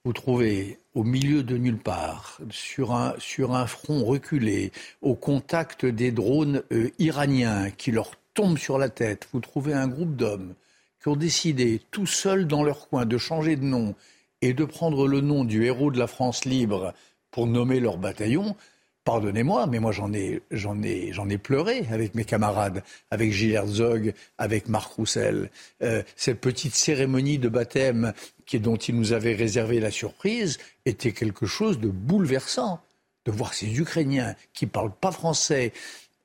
Vous 0.04 0.12
trouvez 0.12 0.80
au 0.94 1.04
milieu 1.04 1.42
de 1.42 1.56
nulle 1.56 1.78
part, 1.78 2.40
sur 2.50 2.92
un, 2.92 3.66
front 3.66 4.04
reculé, 4.04 4.72
au 5.00 5.14
contact 5.14 5.86
des 5.86 6.10
drones 6.10 6.62
iraniens 6.98 7.70
qui 7.70 7.92
leur 7.92 8.12
tombe 8.34 8.58
sur 8.58 8.78
la 8.78 8.88
tête, 8.88 9.28
vous 9.32 9.40
trouvez 9.40 9.74
un 9.74 9.86
groupe 9.86 10.16
d'hommes 10.16 10.54
qui 11.00 11.08
ont 11.08 11.16
décidé, 11.16 11.80
tout 11.90 12.06
seuls 12.06 12.46
dans 12.46 12.62
leur 12.62 12.88
coin, 12.88 13.06
de 13.06 13.18
changer 13.18 13.56
de 13.56 13.64
nom 13.64 13.94
et 14.40 14.54
de 14.54 14.64
prendre 14.64 15.06
le 15.06 15.20
nom 15.20 15.44
du 15.44 15.64
héros 15.64 15.90
de 15.90 15.98
la 15.98 16.06
France 16.06 16.44
libre 16.44 16.94
pour 17.30 17.46
nommer 17.46 17.80
leur 17.80 17.98
bataillon, 17.98 18.56
pardonnez-moi, 19.04 19.66
mais 19.66 19.78
moi 19.78 19.92
j'en 19.92 20.12
ai, 20.12 20.42
j'en 20.50 20.82
ai, 20.82 21.12
j'en 21.12 21.28
ai 21.28 21.38
pleuré 21.38 21.86
avec 21.90 22.14
mes 22.14 22.24
camarades, 22.24 22.82
avec 23.10 23.32
Gilles 23.32 23.52
Herzog, 23.52 24.14
avec 24.38 24.68
Marc 24.68 24.92
Roussel. 24.92 25.50
Euh, 25.82 26.02
cette 26.16 26.40
petite 26.40 26.74
cérémonie 26.74 27.38
de 27.38 27.48
baptême 27.48 28.12
qui, 28.46 28.60
dont 28.60 28.76
il 28.76 28.96
nous 28.96 29.12
avait 29.12 29.34
réservé 29.34 29.80
la 29.80 29.90
surprise 29.90 30.58
était 30.86 31.12
quelque 31.12 31.46
chose 31.46 31.78
de 31.78 31.88
bouleversant. 31.88 32.80
De 33.24 33.30
voir 33.30 33.54
ces 33.54 33.78
Ukrainiens 33.78 34.34
qui 34.52 34.66
parlent 34.66 34.94
pas 35.00 35.12
français, 35.12 35.72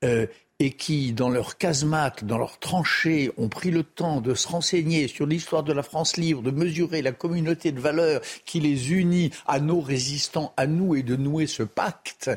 euh, 0.03 0.25
et 0.59 0.71
qui, 0.71 1.13
dans 1.13 1.29
leur 1.29 1.57
casemate, 1.57 2.23
dans 2.23 2.37
leurs 2.37 2.57
tranchées, 2.57 3.31
ont 3.37 3.49
pris 3.49 3.69
le 3.69 3.83
temps 3.83 4.21
de 4.21 4.33
se 4.33 4.47
renseigner 4.47 5.07
sur 5.07 5.27
l'histoire 5.27 5.63
de 5.63 5.73
la 5.73 5.83
France 5.83 6.17
libre, 6.17 6.41
de 6.41 6.51
mesurer 6.51 7.01
la 7.01 7.11
communauté 7.11 7.71
de 7.71 7.79
valeurs 7.79 8.21
qui 8.45 8.59
les 8.59 8.91
unit 8.91 9.31
à 9.45 9.59
nos 9.59 9.81
résistants, 9.81 10.53
à 10.57 10.65
nous, 10.65 10.95
et 10.95 11.03
de 11.03 11.15
nouer 11.15 11.45
ce 11.45 11.61
pacte 11.61 12.31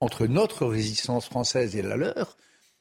entre 0.00 0.26
notre 0.26 0.66
résistance 0.66 1.26
française 1.26 1.76
et 1.76 1.82
la 1.82 1.96
leur, 1.96 2.36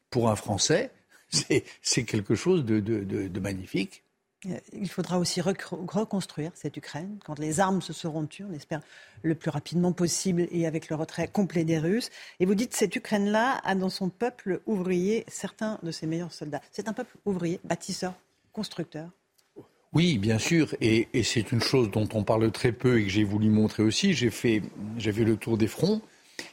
pour 0.09 0.29
un 0.29 0.35
Français, 0.35 0.91
c'est 1.81 2.03
quelque 2.05 2.35
chose 2.35 2.65
de 2.65 3.39
magnifique. 3.39 4.03
Euh, 4.45 4.59
il 4.71 4.87
faudra 4.87 5.17
aussi 5.17 5.41
reconstruire 5.41 6.51
cette 6.53 6.77
Ukraine 6.77 7.17
quand 7.25 7.39
les 7.39 7.59
armes 7.59 7.81
se 7.81 7.91
seront 7.91 8.27
tues, 8.27 8.45
on 8.47 8.53
espère 8.53 8.81
le 9.23 9.33
plus 9.33 9.49
rapidement 9.49 9.93
possible 9.93 10.47
et 10.51 10.67
avec 10.67 10.89
le 10.89 10.95
retrait 10.95 11.27
complet 11.27 11.63
des 11.63 11.79
Russes. 11.79 12.11
Et 12.39 12.45
vous 12.45 12.53
dites 12.53 12.75
cette 12.75 12.95
Ukraine-là 12.95 13.59
a 13.63 13.73
dans 13.73 13.89
son 13.89 14.09
peuple 14.09 14.61
ouvrier 14.67 15.25
certains 15.27 15.79
de 15.81 15.91
ses 15.91 16.05
meilleurs 16.05 16.33
soldats. 16.33 16.61
C'est 16.71 16.87
un 16.87 16.93
peuple 16.93 17.17
ouvrier, 17.25 17.59
bâtisseur, 17.63 18.13
constructeur. 18.53 19.09
Oui, 19.93 20.19
bien 20.19 20.37
sûr, 20.37 20.75
et, 20.81 21.07
et 21.13 21.23
c'est 21.23 21.51
une 21.51 21.61
chose 21.61 21.89
dont 21.89 22.07
on 22.13 22.23
parle 22.23 22.51
très 22.51 22.73
peu 22.73 22.99
et 22.99 23.03
que 23.03 23.09
j'ai 23.09 23.23
voulu 23.23 23.49
montrer 23.49 23.81
aussi. 23.81 24.13
J'ai 24.13 24.29
fait, 24.29 24.61
j'ai 24.97 25.11
fait 25.11 25.23
le 25.23 25.37
tour 25.37 25.57
des 25.57 25.67
fronts. 25.67 26.01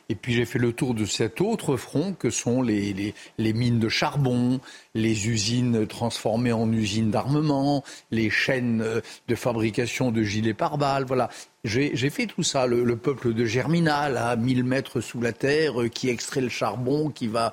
Et 0.09 0.14
puis 0.14 0.35
j'ai 0.35 0.44
fait 0.44 0.59
le 0.59 0.72
tour 0.72 0.94
de 0.94 1.06
cet 1.06 1.40
autre 1.40 1.76
front 1.76 2.12
que 2.12 2.31
sont 2.31 2.60
les, 2.62 3.14
les, 3.39 3.52
mines 3.52 3.78
de 3.78 3.89
charbon, 3.89 4.60
les 4.94 5.28
usines 5.28 5.86
transformées 5.86 6.52
en 6.52 6.70
usines 6.70 7.10
d'armement, 7.10 7.82
les 8.10 8.28
chaînes 8.28 8.82
euh, 8.82 9.01
de 9.28 9.35
fabrication 9.35 10.10
de 10.10 10.22
gilets 10.22 10.55
pare-balles. 10.55 11.05
Voilà. 11.05 11.31
J'ai 11.64 12.10
fait 12.10 12.26
tout 12.26 12.43
ça. 12.43 12.66
Le, 12.66 12.97
peuple 12.97 13.32
de 13.32 13.47
Germinal, 13.47 14.18
à 14.18 14.36
1000 14.36 14.64
mètres 14.64 15.01
sous 15.01 15.20
la 15.20 15.32
terre, 15.32 15.81
euh, 15.81 15.89
qui 15.89 16.10
extrait 16.10 16.43
le 16.43 16.51
charbon, 16.51 17.09
qui 17.09 17.26
va, 17.26 17.52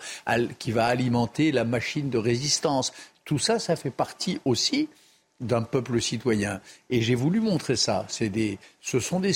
qui 0.60 0.72
va 0.72 0.86
alimenter 0.88 1.54
la 1.54 1.64
machine 1.64 2.10
de 2.10 2.18
résistance. 2.18 2.92
Tout 3.24 3.40
ça, 3.40 3.60
ça 3.60 3.78
fait 3.78 3.92
partie 3.92 4.40
aussi 4.44 4.90
d'un 5.42 5.64
peuple 5.64 6.00
citoyen. 6.00 6.62
Et 6.90 7.02
j'ai 7.02 7.16
voulu 7.16 7.40
montrer 7.40 7.76
ça. 7.76 8.06
Des, 8.20 8.60
ce 8.80 9.00
sont 9.00 9.20
des, 9.20 9.34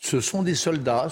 ce 0.00 0.20
sont 0.20 0.42
des 0.42 0.54
soldats, 0.54 1.08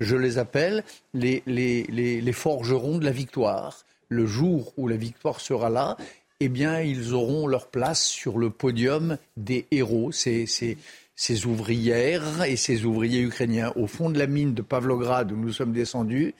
je 0.00 0.16
les 0.16 0.38
appelle 0.38 0.84
les, 1.12 2.32
forgerons 2.32 2.98
de 2.98 3.04
la 3.04 3.10
victoire. 3.10 3.84
Le 4.08 4.26
jour 4.26 4.72
où 4.76 4.88
la 4.88 4.96
victoire 4.96 5.40
sera 5.40 5.68
là, 5.68 5.96
eh 6.40 6.48
bien, 6.48 6.80
ils 6.80 7.14
auront 7.14 7.48
leur 7.48 7.66
place 7.66 8.04
sur 8.04 8.38
le 8.38 8.48
podium 8.48 9.18
des 9.36 9.66
héros, 9.72 10.12
ces, 10.12 10.46
ces, 10.46 11.46
ouvrières 11.46 12.44
et 12.44 12.56
ces 12.56 12.84
ouvriers 12.84 13.20
ukrainiens. 13.20 13.72
Au 13.74 13.88
fond 13.88 14.08
de 14.08 14.18
la 14.18 14.28
mine 14.28 14.54
de 14.54 14.62
Pavlograd 14.62 15.30
où 15.32 15.36
nous 15.36 15.52
sommes 15.52 15.72
descendus, 15.72 16.34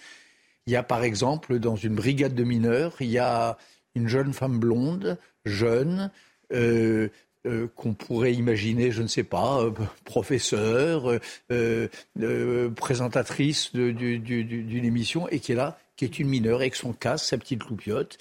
il 0.67 0.73
y 0.73 0.77
a 0.77 0.85
par 0.85 1.03
exemple, 1.03 1.59
dans 1.59 1.77
une 1.77 1.97
brigade 1.97 2.35
de 2.35 2.45
mineurs, 2.45 2.95
il 3.01 3.11
y 3.11 3.19
a 3.19 3.59
une 3.97 4.07
jeune 4.07 4.33
femme 4.33 4.59
blonde, 4.59 5.19
jeune, 5.45 6.13
euh, 6.53 7.09
euh, 7.47 7.69
qu'on 7.77 7.95
pourrait 7.95 8.35
imaginer, 8.35 8.91
je 8.91 9.01
ne 9.01 9.07
sais 9.07 9.23
pas, 9.23 9.61
euh, 9.63 9.71
professeur, 10.05 11.21
euh, 11.53 12.69
présentatrice 12.71 13.73
d'une 13.73 14.85
émission, 14.85 15.29
et 15.29 15.39
qui 15.39 15.53
est 15.53 15.55
là, 15.55 15.79
qui 15.97 16.05
est 16.05 16.19
une 16.19 16.29
mineure, 16.29 16.59
avec 16.59 16.75
son 16.75 16.93
casque, 16.93 17.27
sa 17.27 17.39
petite 17.39 17.63
loupiote. 17.65 18.19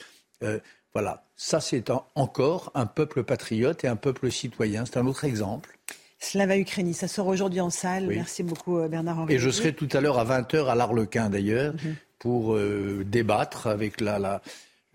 voilà, 0.94 1.26
ça 1.36 1.60
c'est 1.60 1.92
encore 2.14 2.72
un 2.76 2.86
peuple 2.86 3.24
patriote 3.24 3.84
et 3.84 3.88
un 3.88 3.96
peuple 3.96 4.32
citoyen. 4.32 4.86
C'est 4.86 4.98
un 4.98 5.08
autre 5.08 5.26
exemple. 5.26 5.80
Slava 6.20 6.56
Ukraini, 6.56 6.94
ça 6.94 7.08
sort 7.08 7.26
aujourd'hui 7.26 7.60
en 7.60 7.72
salle. 7.72 8.08
Merci 8.08 8.44
beaucoup 8.44 8.80
Bernard 8.88 9.20
Henri. 9.20 9.34
Et 9.34 9.40
je 9.40 9.50
serai 9.50 9.74
tout 9.74 9.90
à 9.94 10.02
l'heure 10.02 10.20
à 10.20 10.26
20h 10.26 10.68
à 10.68 10.76
l'Arlequin 10.76 11.30
d'ailleurs 11.30 11.74
mhm. 11.74 11.96
pour 12.20 12.56
débattre 13.04 13.66
avec 13.66 14.00
la, 14.00 14.42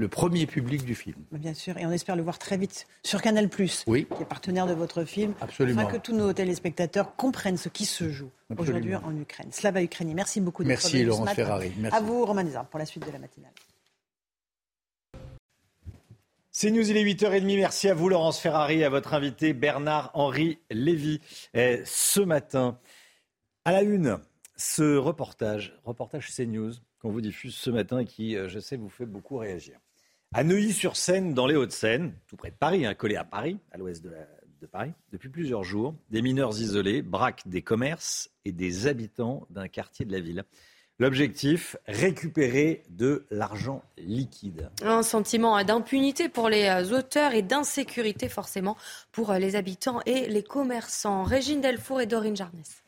le 0.03 0.09
premier 0.09 0.47
public 0.47 0.85
du 0.85 0.97
film. 0.97 1.15
Bien 1.31 1.55
sûr, 1.55 1.79
et 1.79 1.87
on 1.87 1.93
espère 1.93 2.17
le 2.17 2.23
voir 2.23 2.39
très 2.39 2.57
vite 2.57 2.89
sur 3.05 3.23
Canal+, 3.23 3.49
oui. 3.87 4.07
qui 4.15 4.23
est 4.23 4.27
partenaire 4.27 4.67
de 4.67 4.75
votre 4.75 5.05
film, 5.05 5.33
Absolument. 5.41 5.83
afin 5.83 5.93
que 5.93 5.97
tous 5.97 6.13
nos 6.13 6.33
téléspectateurs 6.33 7.15
comprennent 7.15 7.57
ce 7.57 7.69
qui 7.69 7.87
se 7.87 8.11
joue 8.11 8.31
aujourd'hui 8.59 8.97
en 8.97 9.17
Ukraine. 9.17 9.53
Slava 9.53 9.81
Ukraini, 9.81 10.15
merci 10.15 10.41
beaucoup. 10.41 10.65
Merci 10.65 11.05
Laurence 11.05 11.33
Ferrari. 11.35 11.73
Merci. 11.79 11.97
À 11.97 12.01
vous 12.01 12.27
Romain 12.27 12.43
Desarmes 12.43 12.67
pour 12.67 12.81
la 12.81 12.87
suite 12.87 13.07
de 13.07 13.13
la 13.13 13.21
matinale. 13.21 13.53
C'est 16.51 16.71
News, 16.73 16.91
il 16.91 16.97
est 16.97 17.05
8h30. 17.05 17.57
Merci 17.57 17.89
à 17.89 17.95
vous, 17.95 18.09
Laurence 18.09 18.41
Ferrari, 18.41 18.83
à 18.83 18.91
votre 18.91 19.15
invité 19.15 19.55
Bernard-Henri 19.55 20.59
Lévy. 20.71 21.21
ce 21.55 22.21
matin, 22.21 22.77
à 23.65 23.71
la 23.71 23.83
une, 23.83 24.19
ce 24.57 24.97
reportage, 24.97 25.79
reportage 25.85 26.29
CNews, 26.35 26.73
qu'on 27.01 27.11
vous 27.11 27.21
diffuse 27.21 27.55
ce 27.55 27.71
matin 27.71 28.01
et 28.01 28.05
qui, 28.05 28.37
euh, 28.37 28.49
je 28.49 28.59
sais, 28.59 28.77
vous 28.77 28.89
fait 28.89 29.07
beaucoup 29.07 29.37
réagir. 29.37 29.79
À 30.35 30.45
Neuilly-sur-Seine, 30.45 31.35
dans 31.35 31.47
les 31.47 31.57
Hauts-de-Seine, 31.57 32.15
tout 32.27 32.37
près 32.37 32.51
de 32.51 32.57
Paris, 32.57 32.87
hein, 32.87 32.95
collé 32.95 33.17
à 33.17 33.25
Paris, 33.25 33.59
à 33.71 33.77
l'ouest 33.77 34.03
de, 34.03 34.67
Paris, 34.67 34.93
depuis 35.13 35.29
plusieurs 35.29 35.63
jours, 35.63 35.95
des 36.09 36.23
mineurs 36.23 36.59
isolés 36.59 37.03
braquent 37.03 37.47
des 37.47 37.61
commerces 37.61 38.31
et 38.47 38.53
des 38.53 38.87
habitants 38.87 39.47
d'un 39.51 39.69
quartier 39.69 40.07
de 40.07 40.13
la 40.13 40.21
ville. 40.21 40.45
L'objectif, 40.99 41.77
récupérer 41.87 42.83
de 42.89 43.27
l'argent 43.31 43.83
liquide. 43.99 44.71
Un 44.83 45.03
sentiment 45.03 45.63
d'impunité 45.65 46.31
pour 46.31 46.49
les 46.49 46.65
euh, 46.65 46.97
auteurs 46.97 47.35
et 47.35 47.43
d'insécurité 47.43 48.31
forcément 48.31 48.79
pour 49.11 49.33
euh, 49.33 49.39
les 49.39 49.55
habitants 49.55 50.01
et 50.07 50.29
les 50.29 50.43
commerçants. 50.43 51.25
Régine 51.25 51.61
Delfour 51.61 52.01
et 52.01 52.07
Dorine 52.07 52.37
Jarnès. 52.37 52.83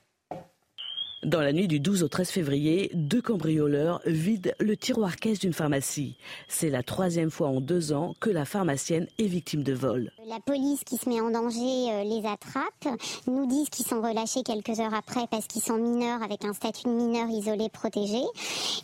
Dans 1.25 1.41
la 1.41 1.55
nuit 1.55 1.69
du 1.69 1.81
12 1.81 2.03
au 2.03 2.09
13 2.09 2.29
février, 2.29 2.91
deux 2.93 3.23
cambrioleurs 3.23 4.03
vident 4.05 4.51
le 4.61 4.77
tiroir 4.77 5.17
caisse 5.17 5.39
d'une 5.39 5.55
pharmacie. 5.55 6.17
C'est 6.49 6.69
la 6.69 6.83
troisième 6.83 7.31
fois 7.31 7.49
en 7.49 7.63
deux 7.63 7.95
ans 7.95 8.15
que 8.21 8.29
la 8.29 8.45
pharmacienne 8.45 9.07
est 9.19 9.25
victime 9.25 9.63
de 9.63 9.73
vol. 9.73 10.11
La 10.29 10.39
police 10.41 10.85
qui 10.85 10.99
se 10.99 11.09
met 11.09 11.23
en 11.23 11.31
danger 11.31 11.93
euh, 11.93 12.05
les 12.05 12.27
attrape, 12.29 12.99
nous 13.27 13.47
disent 13.47 13.71
qu'ils 13.71 13.87
sont 13.87 14.03
relâchés 14.03 14.43
quelques 14.43 14.79
heures 14.81 14.93
après 14.93 15.27
parce 15.31 15.47
qu'ils 15.47 15.63
sont 15.63 15.79
mineurs 15.79 16.23
avec 16.23 16.45
un 16.45 16.53
statut 16.53 16.89
de 16.89 16.93
mineur 16.93 17.27
isolé 17.31 17.71
protégé. 17.71 18.21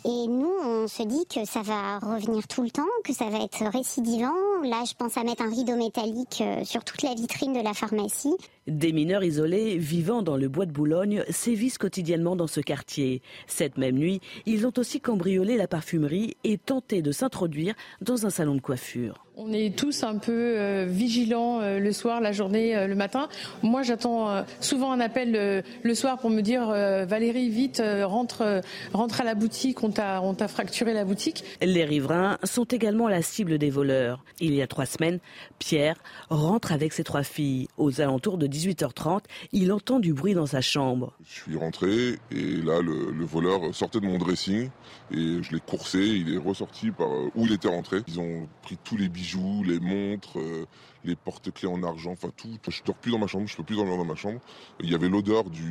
Et 0.05 0.27
nous, 0.27 0.51
on 0.65 0.87
se 0.87 1.03
dit 1.03 1.27
que 1.27 1.45
ça 1.45 1.61
va 1.61 1.99
revenir 1.99 2.47
tout 2.47 2.63
le 2.63 2.71
temps, 2.71 2.81
que 3.03 3.13
ça 3.13 3.29
va 3.29 3.43
être 3.43 3.63
récidivant. 3.71 4.33
Là, 4.63 4.83
je 4.87 4.95
pense 4.95 5.15
à 5.15 5.23
mettre 5.23 5.43
un 5.43 5.49
rideau 5.51 5.75
métallique 5.75 6.41
euh, 6.41 6.63
sur 6.63 6.83
toute 6.83 7.03
la 7.03 7.13
vitrine 7.13 7.53
de 7.53 7.63
la 7.63 7.75
pharmacie. 7.75 8.35
Des 8.67 8.93
mineurs 8.93 9.23
isolés 9.23 9.77
vivant 9.77 10.21
dans 10.21 10.37
le 10.37 10.47
bois 10.47 10.65
de 10.65 10.71
Boulogne 10.71 11.23
sévissent 11.29 11.77
quotidiennement 11.77 12.30
dans 12.35 12.47
ce 12.47 12.61
quartier. 12.61 13.21
Cette 13.47 13.77
même 13.77 13.97
nuit, 13.97 14.21
ils 14.45 14.65
ont 14.67 14.73
aussi 14.77 15.01
cambriolé 15.01 15.57
la 15.57 15.67
parfumerie 15.67 16.35
et 16.43 16.57
tenté 16.57 17.01
de 17.01 17.11
s'introduire 17.11 17.75
dans 18.01 18.25
un 18.25 18.29
salon 18.29 18.55
de 18.55 18.61
coiffure. 18.61 19.25
On 19.37 19.53
est 19.53 19.75
tous 19.77 20.03
un 20.03 20.17
peu 20.17 20.31
euh, 20.57 20.85
vigilants 20.89 21.61
euh, 21.61 21.79
le 21.79 21.93
soir, 21.93 22.19
la 22.19 22.33
journée, 22.33 22.75
euh, 22.75 22.85
le 22.85 22.95
matin. 22.95 23.29
Moi, 23.63 23.81
j'attends 23.81 24.45
souvent 24.59 24.91
un 24.91 24.99
appel 24.99 25.63
le 25.83 25.95
soir 25.95 26.19
pour 26.19 26.29
me 26.29 26.41
dire 26.41 26.67
Valérie, 26.67 27.49
vite, 27.49 27.81
rentre, 28.03 28.61
rentre 28.93 29.21
à 29.21 29.23
la 29.23 29.35
boutique, 29.35 29.83
on 29.83 29.91
t'a, 29.91 30.21
on 30.21 30.33
t'a 30.33 30.47
fracturé 30.47 30.93
la 30.93 31.05
boutique. 31.05 31.43
Les 31.61 31.85
riverains 31.85 32.37
sont 32.43 32.65
également 32.65 33.07
la 33.07 33.21
cible 33.21 33.57
des 33.57 33.69
voleurs. 33.69 34.23
Il 34.39 34.53
y 34.53 34.61
a 34.61 34.67
trois 34.67 34.85
semaines, 34.85 35.19
Pierre 35.59 35.95
rentre 36.29 36.71
avec 36.71 36.93
ses 36.93 37.03
trois 37.03 37.23
filles. 37.23 37.67
Aux 37.77 38.01
alentours 38.01 38.37
de 38.37 38.47
18h30, 38.47 39.21
il 39.51 39.71
entend 39.71 39.99
du 39.99 40.13
bruit 40.13 40.33
dans 40.33 40.45
sa 40.45 40.61
chambre. 40.61 41.13
Je 41.25 41.41
suis 41.41 41.57
rentré 41.57 42.15
et 42.31 42.57
là, 42.63 42.81
le, 42.81 43.11
le 43.11 43.25
voleur 43.25 43.73
sortait 43.73 43.99
de 43.99 44.05
mon 44.05 44.17
dressing 44.17 44.69
et 45.11 45.43
je 45.43 45.51
l'ai 45.51 45.59
coursé. 45.59 45.99
Il 45.99 46.33
est 46.33 46.37
ressorti 46.37 46.91
par 46.91 47.09
où 47.09 47.45
il 47.45 47.53
était 47.53 47.67
rentré. 47.67 47.97
Ils 48.07 48.19
ont 48.19 48.47
pris 48.61 48.77
tous 48.83 48.97
les 48.97 49.09
bijoux 49.21 49.63
les 49.63 49.79
montres, 49.79 50.39
euh, 50.39 50.65
les 51.05 51.15
porte-clés 51.15 51.67
en 51.67 51.83
argent, 51.83 52.11
enfin 52.11 52.29
tout. 52.35 52.57
Je 52.67 52.81
dors 52.83 52.95
plus 52.95 53.11
dans 53.11 53.19
ma 53.19 53.27
chambre, 53.27 53.47
je 53.47 53.55
peux 53.55 53.63
plus 53.63 53.75
dormir 53.75 53.97
dans 53.97 54.05
ma 54.05 54.15
chambre. 54.15 54.39
Il 54.79 54.89
y 54.89 54.95
avait 54.95 55.09
l'odeur 55.09 55.49
du, 55.49 55.63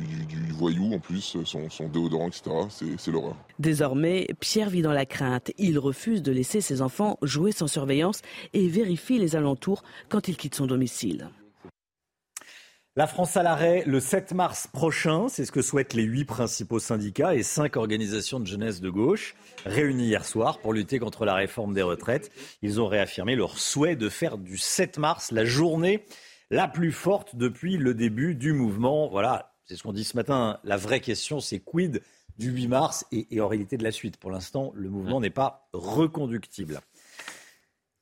voyou 0.51 0.93
en 0.93 0.99
plus, 0.99 1.37
son, 1.43 1.69
son 1.69 1.89
déodorant, 1.89 2.27
etc. 2.27 2.51
C'est 2.97 3.11
l'horreur. 3.11 3.35
Désormais, 3.59 4.27
Pierre 4.39 4.69
vit 4.69 4.81
dans 4.81 4.93
la 4.93 5.05
crainte. 5.05 5.51
Il 5.57 5.79
refuse 5.79 6.21
de 6.21 6.31
laisser 6.31 6.61
ses 6.61 6.81
enfants 6.81 7.17
jouer 7.21 7.51
sans 7.51 7.67
surveillance 7.67 8.21
et 8.53 8.67
vérifie 8.67 9.17
les 9.17 9.35
alentours 9.35 9.83
quand 10.09 10.27
il 10.27 10.37
quitte 10.37 10.55
son 10.55 10.67
domicile. 10.67 11.29
La 12.97 13.07
France 13.07 13.37
à 13.37 13.43
l'arrêt 13.43 13.85
le 13.87 14.01
7 14.01 14.33
mars 14.33 14.67
prochain, 14.67 15.29
c'est 15.29 15.45
ce 15.45 15.53
que 15.53 15.61
souhaitent 15.61 15.93
les 15.93 16.03
huit 16.03 16.25
principaux 16.25 16.79
syndicats 16.79 17.35
et 17.35 17.41
cinq 17.41 17.77
organisations 17.77 18.37
de 18.37 18.45
jeunesse 18.45 18.81
de 18.81 18.89
gauche 18.89 19.33
réunies 19.65 20.07
hier 20.07 20.25
soir 20.25 20.59
pour 20.59 20.73
lutter 20.73 20.99
contre 20.99 21.23
la 21.23 21.33
réforme 21.33 21.73
des 21.73 21.83
retraites. 21.83 22.33
Ils 22.61 22.81
ont 22.81 22.87
réaffirmé 22.87 23.37
leur 23.37 23.57
souhait 23.57 23.95
de 23.95 24.09
faire 24.09 24.37
du 24.37 24.57
7 24.57 24.97
mars 24.97 25.31
la 25.31 25.45
journée 25.45 26.03
la 26.49 26.67
plus 26.67 26.91
forte 26.91 27.37
depuis 27.37 27.77
le 27.77 27.93
début 27.93 28.35
du 28.35 28.51
mouvement. 28.51 29.07
Voilà, 29.07 29.53
c'est 29.63 29.77
ce 29.77 29.83
qu'on 29.83 29.93
dit 29.93 30.03
ce 30.03 30.17
matin. 30.17 30.59
La 30.65 30.75
vraie 30.75 30.99
question, 30.99 31.39
c'est 31.39 31.59
quid 31.59 32.01
du 32.37 32.51
8 32.51 32.67
mars 32.67 33.05
et, 33.13 33.25
et 33.33 33.39
en 33.39 33.47
réalité 33.47 33.77
de 33.77 33.85
la 33.85 33.93
suite. 33.93 34.17
Pour 34.17 34.31
l'instant, 34.31 34.73
le 34.75 34.89
mouvement 34.89 35.21
n'est 35.21 35.29
pas 35.29 35.69
reconductible. 35.71 36.81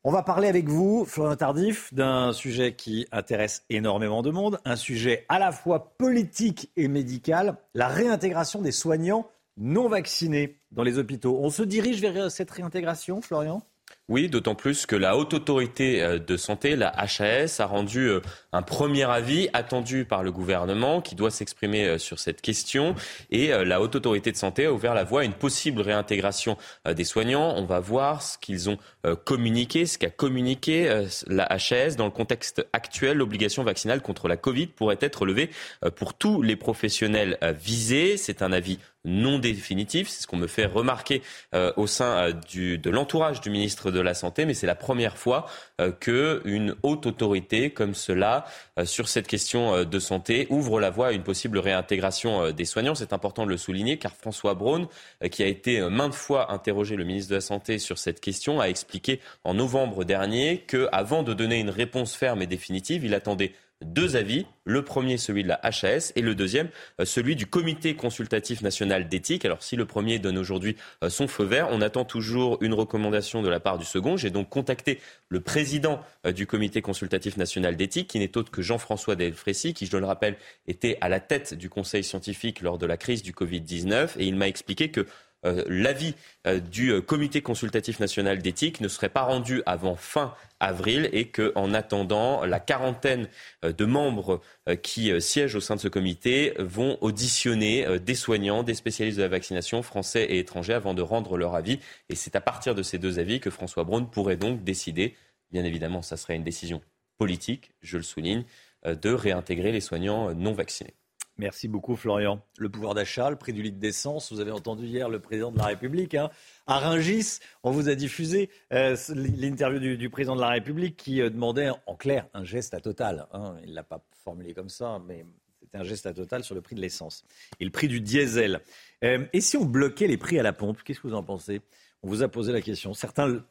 On 0.06 0.12
va 0.12 0.24
parler 0.24 0.48
avec 0.48 0.70
vous, 0.70 1.04
Florian 1.04 1.36
Tardif, 1.36 1.94
d'un 1.94 2.32
sujet 2.32 2.74
qui 2.74 3.06
intéresse 3.12 3.66
énormément 3.70 4.22
de 4.22 4.32
monde, 4.32 4.62
un 4.64 4.78
sujet 4.78 5.26
à 5.28 5.40
la 5.40 5.52
fois 5.52 5.94
politique 5.98 6.72
et 6.78 6.88
médical, 6.88 7.58
la 7.74 7.90
réintégration 7.90 8.62
des 8.62 8.72
soignants 8.72 9.30
non 9.58 9.90
vaccinés 9.90 10.62
dans 10.72 10.84
les 10.84 10.98
hôpitaux. 11.00 11.38
On 11.42 11.50
se 11.50 11.64
dirige 11.64 12.00
vers 12.00 12.32
cette 12.32 12.50
réintégration, 12.50 13.22
Florian? 13.22 13.62
Oui, 14.10 14.28
d'autant 14.28 14.56
plus 14.56 14.88
que 14.88 14.96
la 14.96 15.16
haute 15.16 15.36
autorité 15.36 16.02
euh, 16.02 16.18
de 16.18 16.36
santé, 16.36 16.76
la 16.76 16.92
HAS, 16.98 17.60
a 17.60 17.66
rendu 17.68 18.08
euh, 18.08 18.22
un 18.52 18.64
premier 18.64 19.04
avis 19.04 19.50
attendu 19.54 20.04
par 20.04 20.24
le 20.24 20.32
gouvernement 20.32 21.00
qui 21.00 21.14
doit 21.14 21.30
s'exprimer 21.30 21.86
euh, 21.86 21.98
sur 22.00 22.18
cette 22.18 22.42
question. 22.42 22.96
Et 23.30 23.50
la 23.50 23.80
haute 23.80 23.96
autorité 23.96 24.32
de 24.32 24.38
santé 24.38 24.66
a 24.66 24.74
ouvert 24.74 24.96
la 24.96 25.04
voie 25.04 25.22
à 25.22 25.24
une 25.24 25.34
possible 25.34 25.82
réintégration 25.82 26.58
des 26.90 27.04
soignants. 27.04 27.54
On 27.56 27.66
va 27.66 27.80
voir 27.80 28.24
ce 28.24 28.38
qu'ils 28.40 28.70
ont 28.70 28.78
communiqué, 29.26 29.86
ce 29.86 30.00
qu'a 30.00 30.10
communiqué 30.10 31.06
la 31.28 31.46
HAS. 31.52 31.96
Dans 31.96 32.06
le 32.06 32.12
contexte 32.12 32.66
actuel, 32.74 33.18
l'obligation 33.18 33.64
vaccinale 33.64 34.02
contre 34.02 34.28
la 34.28 34.38
Covid 34.38 34.68
pourrait 34.68 34.98
être 35.02 35.26
levée 35.26 35.52
pour 35.96 36.16
tous 36.16 36.42
les 36.42 36.56
professionnels 36.56 37.38
visés. 37.60 38.18
C'est 38.18 38.42
un 38.42 38.52
avis 38.52 38.80
non 39.06 39.38
définitif. 39.38 40.10
C'est 40.10 40.24
ce 40.24 40.28
qu'on 40.28 40.38
me 40.38 40.48
fait 40.48 40.66
remarquer 40.66 41.22
au 41.54 41.88
sein 41.88 42.32
du, 42.50 42.78
de 42.78 42.90
l'entourage 42.90 43.42
du 43.42 43.50
ministre 43.50 43.92
de 43.92 43.99
la 44.02 44.14
Santé, 44.14 44.46
mais 44.46 44.54
c'est 44.54 44.68
la 44.68 44.76
première 44.76 45.18
fois 45.18 45.46
euh, 45.82 45.92
qu'une 45.92 46.76
haute 46.84 47.06
autorité 47.06 47.72
comme 47.72 47.94
cela, 47.94 48.46
sur 48.84 49.08
cette 49.10 49.28
question 49.28 49.84
de 49.84 50.00
santé, 50.00 50.48
ouvre 50.50 50.80
la 50.80 50.90
voie 50.90 51.08
à 51.08 51.12
une 51.12 51.24
possible 51.24 51.58
réintégration 51.60 52.52
des 52.52 52.66
soignants. 52.66 52.96
C'est 52.96 53.14
important 53.14 53.46
de 53.46 53.50
le 53.50 53.58
souligner, 53.58 53.98
car 53.98 54.16
François 54.16 54.54
Braun, 54.54 54.88
qui 55.32 55.44
a 55.44 55.48
été 55.48 55.82
maintes 55.90 56.14
fois 56.14 56.52
interrogé 56.52 56.96
le 56.96 57.04
ministre 57.04 57.30
de 57.32 57.36
la 57.36 57.42
Santé 57.42 57.78
sur 57.78 57.98
cette 57.98 58.22
question, 58.22 58.62
a 58.62 58.70
expliqué 58.70 59.20
en 59.44 59.54
novembre 59.54 60.04
dernier 60.04 60.60
qu'avant 60.60 61.24
de 61.24 61.34
donner 61.34 61.60
une 61.60 61.70
réponse 61.70 62.16
ferme 62.16 62.42
et 62.42 62.48
définitive, 62.48 63.04
il 63.04 63.14
attendait 63.14 63.54
deux 63.84 64.16
avis. 64.16 64.46
Le 64.66 64.84
premier, 64.84 65.18
celui 65.18 65.44
de 65.44 65.48
la 65.48 65.60
HAS, 65.64 66.12
et 66.16 66.22
le 66.22 66.36
deuxième, 66.36 66.70
euh, 67.00 67.06
celui 67.06 67.36
du 67.36 67.48
Comité 67.48 67.96
consultatif 67.96 68.62
national 68.62 69.08
d'éthique. 69.08 69.46
Alors, 69.46 69.64
si 69.64 69.76
le 69.76 69.86
premier 69.86 70.20
donne 70.20 70.38
aujourd'hui 70.38 70.76
euh, 71.04 71.10
son 71.10 71.28
feu 71.28 71.44
vert, 71.44 71.70
on 71.72 71.82
attend 71.82 72.06
toujours 72.06 72.58
une 72.62 72.74
recommandation 72.74 73.42
de 73.42 73.50
la 73.50 73.60
part 73.60 73.78
du 73.78 73.86
second. 73.86 74.18
J'ai 74.18 74.30
donc 74.30 74.50
contacté 74.50 75.00
le 75.30 75.40
président 75.40 76.02
euh, 76.26 76.32
du 76.32 76.46
Comité 76.46 76.82
consultatif 76.82 77.38
national 77.38 77.78
d'éthique, 77.78 78.10
qui 78.10 78.20
n'est 78.20 78.38
autre 78.38 78.52
que 78.52 78.62
Jean-François 78.62 79.16
Delfrécy, 79.16 79.74
qui, 79.74 79.86
je 79.86 79.98
le 79.98 80.06
rappelle, 80.06 80.36
était 80.68 80.98
à 81.02 81.10
la 81.10 81.20
tête 81.20 81.54
du 81.54 81.70
Conseil 81.70 82.04
scientifique 82.04 82.62
lors 82.62 82.78
de 82.78 82.86
la 82.86 82.98
crise 82.98 83.24
du 83.24 83.32
Covid-19, 83.32 84.12
et 84.20 84.26
il 84.26 84.36
m'a 84.36 84.48
expliqué 84.48 84.92
que 84.92 85.08
l'avis 85.44 86.16
euh, 86.48 86.60
du 86.60 86.92
euh, 86.92 87.02
comité 87.02 87.42
consultatif 87.42 88.00
national 88.00 88.40
d'éthique 88.40 88.82
ne 88.82 88.88
serait 88.88 89.10
pas 89.10 89.24
rendu 89.24 89.62
avant 89.66 89.96
fin 89.96 90.34
avril 90.60 91.10
et 91.14 91.30
qu'en 91.30 91.74
attendant, 91.74 92.46
la 92.46 92.60
quarantaine 92.60 93.30
de 93.64 93.86
membres 93.86 94.42
qui 94.84 95.10
siègent 95.22 95.56
au 95.56 95.62
sein 95.62 95.78
de 95.78 95.80
ce 95.80 95.88
comité 95.88 96.54
vont 96.60 96.98
auditionner 97.00 97.98
des 98.00 98.16
soignants, 98.16 98.64
des 98.64 98.74
spécialistes 98.74 99.18
de 99.18 99.24
la 99.24 99.30
vaccination 99.30 99.82
français 99.82 100.26
et 100.26 100.40
étrangers 100.40 100.74
avant 100.74 100.94
de 100.94 101.02
rendre 101.02 101.38
leur 101.38 101.56
avis. 101.56 101.80
Et 102.10 102.16
c'est 102.16 102.36
à 102.36 102.42
partir 102.42 102.76
de 102.76 102.84
ces 102.84 102.98
deux 102.98 103.20
avis 103.20 103.40
que 103.40 103.50
François 103.50 103.86
Braun 103.86 104.04
pourrait 104.04 104.36
donc 104.36 104.66
décider, 104.66 105.16
bien 105.50 105.64
évidemment, 105.64 106.02
ça 106.02 106.18
serait 106.18 106.36
une 106.36 106.44
décision 106.44 106.82
politique, 107.18 107.72
je 107.82 107.96
le 107.96 108.04
souligne, 108.04 108.44
de 108.86 109.14
réintégrer 109.14 109.72
les 109.72 109.82
soignants 109.82 110.34
non 110.34 110.52
vaccinés. 110.52 110.99
Merci 111.40 111.70
beaucoup, 111.70 111.96
Florian. 111.96 112.42
Le 112.58 112.68
pouvoir 112.68 112.94
d'achat, 112.94 113.30
le 113.30 113.38
prix 113.38 113.54
du 113.54 113.62
litre 113.62 113.80
d'essence. 113.80 114.34
Vous 114.34 114.42
avez 114.42 114.52
entendu 114.52 114.86
hier 114.86 115.08
le 115.08 115.22
président 115.22 115.54
de 115.54 115.58
la 115.58 115.68
République. 115.68 116.14
Hein. 116.14 116.30
À 116.68 116.80
Rungis, 116.80 117.40
on 117.64 117.72
vous 117.72 117.88
a 117.88 117.96
diffusé 117.96 118.50
euh, 118.74 118.98
l'interview 119.16 119.96
du, 119.96 120.10
président 120.10 120.36
de 120.36 120.42
la 120.42 120.50
République 120.50 120.98
qui 120.98 121.22
euh, 121.22 121.30
demandait 121.30 121.70
en 121.86 121.96
clair 121.96 122.28
un 122.34 122.44
geste 122.44 122.74
à 122.74 122.82
Total. 122.82 123.26
Hein. 123.32 123.56
Il 123.64 123.70
ne 123.70 123.76
l'a 123.76 123.84
pas 123.84 124.04
formulé 124.22 124.54
comme 124.54 124.68
ça, 124.68 125.02
mais 125.08 125.26
c'était 125.62 125.78
un 125.78 125.86
geste 125.86 126.08
à 126.08 126.14
Total 126.14 126.44
sur 126.44 126.56
le 126.56 126.62
prix 126.62 126.76
de 126.76 126.82
l'essence 126.82 127.24
et 127.62 127.64
le 127.64 127.72
prix 127.72 127.88
du 127.88 128.02
diesel. 128.02 128.60
Euh, 129.06 129.26
et 129.32 129.40
si 129.40 129.56
on 129.56 129.64
bloquait 129.64 130.08
les 130.08 130.18
prix 130.18 130.40
à 130.40 130.44
la 130.44 130.52
pompe, 130.52 130.84
qu'est-ce 130.84 131.00
que 131.00 131.08
vous 131.08 131.16
en 131.16 131.24
pensez? 131.24 131.62
On 132.04 132.10
vous 132.10 132.22
a 132.22 132.28
posé 132.28 132.52
la 132.52 132.60
question. 132.60 132.94
Certains 132.94 133.46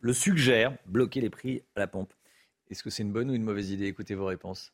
le 0.00 0.12
suggèrent, 0.12 0.76
bloquer 0.86 1.20
les 1.20 1.30
prix 1.30 1.62
à 1.76 1.78
la 1.78 1.86
pompe. 1.86 2.12
Est-ce 2.68 2.82
que 2.82 2.90
c'est 2.90 3.04
une 3.04 3.12
bonne 3.12 3.30
ou 3.30 3.34
une 3.34 3.44
mauvaise 3.44 3.70
idée? 3.70 3.86
Écoutez 3.86 4.16
vos 4.16 4.26
réponses. 4.26 4.72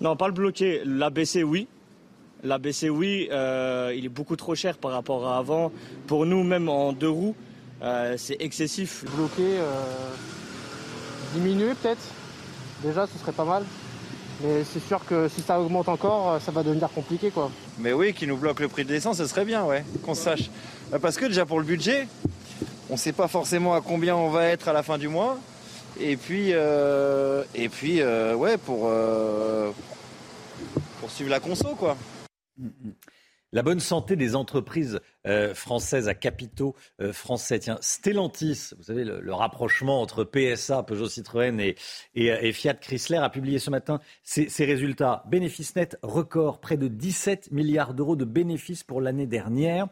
Non, 0.00 0.14
pas 0.16 0.26
le 0.28 0.34
bloquer. 0.34 0.82
L'abaisser, 0.84 1.42
oui. 1.42 1.68
L'abaisser, 2.42 2.90
oui. 2.90 3.28
Euh, 3.32 3.94
il 3.96 4.04
est 4.04 4.10
beaucoup 4.10 4.36
trop 4.36 4.54
cher 4.54 4.76
par 4.76 4.92
rapport 4.92 5.26
à 5.26 5.38
avant. 5.38 5.72
Pour 6.06 6.26
nous, 6.26 6.44
même 6.44 6.68
en 6.68 6.92
deux 6.92 7.08
roues, 7.08 7.34
euh, 7.82 8.14
c'est 8.18 8.36
excessif. 8.40 9.04
Bloquer, 9.16 9.58
euh, 9.58 9.82
diminuer 11.34 11.72
peut-être. 11.82 12.02
Déjà, 12.82 13.06
ce 13.06 13.18
serait 13.18 13.32
pas 13.32 13.44
mal. 13.44 13.64
Mais 14.42 14.64
c'est 14.64 14.86
sûr 14.86 15.02
que 15.06 15.28
si 15.28 15.40
ça 15.40 15.58
augmente 15.58 15.88
encore, 15.88 16.38
ça 16.42 16.52
va 16.52 16.62
devenir 16.62 16.90
compliqué, 16.90 17.30
quoi. 17.30 17.50
Mais 17.78 17.94
oui, 17.94 18.12
qui 18.12 18.26
nous 18.26 18.36
bloque 18.36 18.60
le 18.60 18.68
prix 18.68 18.84
de 18.84 18.92
l'essence, 18.92 19.16
ce 19.16 19.26
serait 19.26 19.46
bien, 19.46 19.64
ouais, 19.64 19.82
qu'on 20.04 20.14
sache. 20.14 20.50
Parce 21.00 21.16
que 21.16 21.24
déjà 21.24 21.46
pour 21.46 21.58
le 21.58 21.64
budget, 21.64 22.06
on 22.90 22.92
ne 22.92 22.98
sait 22.98 23.14
pas 23.14 23.28
forcément 23.28 23.74
à 23.74 23.80
combien 23.80 24.14
on 24.14 24.28
va 24.28 24.44
être 24.44 24.68
à 24.68 24.74
la 24.74 24.82
fin 24.82 24.98
du 24.98 25.08
mois. 25.08 25.38
Et 25.98 26.16
puis, 26.16 26.52
euh, 26.52 27.44
euh, 27.54 28.34
ouais, 28.34 28.58
pour, 28.58 28.88
euh, 28.88 29.70
pour 31.00 31.10
suivre 31.10 31.30
la 31.30 31.40
conso, 31.40 31.74
quoi. 31.74 31.96
La 33.52 33.62
bonne 33.62 33.80
santé 33.80 34.16
des 34.16 34.36
entreprises 34.36 35.00
françaises 35.54 36.08
à 36.08 36.14
capitaux 36.14 36.74
français. 37.12 37.60
Tiens, 37.60 37.78
Stellantis, 37.80 38.70
vous 38.76 38.82
savez, 38.82 39.04
le, 39.04 39.32
rapprochement 39.32 40.02
entre 40.02 40.24
PSA, 40.24 40.82
Peugeot 40.82 41.08
Citroën 41.08 41.58
et, 41.60 41.76
et, 42.14 42.52
Fiat 42.52 42.74
Chrysler, 42.74 43.18
a 43.18 43.30
publié 43.30 43.58
ce 43.58 43.70
matin 43.70 44.00
ses, 44.22 44.48
ses 44.48 44.64
résultats. 44.66 45.22
Bénéfice 45.30 45.74
net 45.76 45.96
record, 46.02 46.60
près 46.60 46.76
de 46.76 46.88
17 46.88 47.52
milliards 47.52 47.94
d'euros 47.94 48.16
de 48.16 48.24
bénéfices 48.26 48.82
pour 48.82 49.00
l'année 49.00 49.26
dernière 49.26 49.86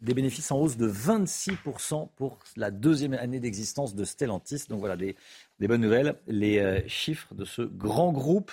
des 0.00 0.14
bénéfices 0.14 0.50
en 0.52 0.58
hausse 0.58 0.76
de 0.76 0.88
26% 0.88 2.08
pour 2.16 2.38
la 2.56 2.70
deuxième 2.70 3.14
année 3.14 3.40
d'existence 3.40 3.94
de 3.94 4.04
Stellantis. 4.04 4.64
Donc 4.68 4.80
voilà, 4.80 4.96
des, 4.96 5.16
bonnes 5.60 5.80
nouvelles. 5.80 6.14
Les 6.26 6.58
euh, 6.58 6.80
chiffres 6.86 7.34
de 7.34 7.44
ce 7.44 7.62
grand 7.62 8.12
groupe 8.12 8.52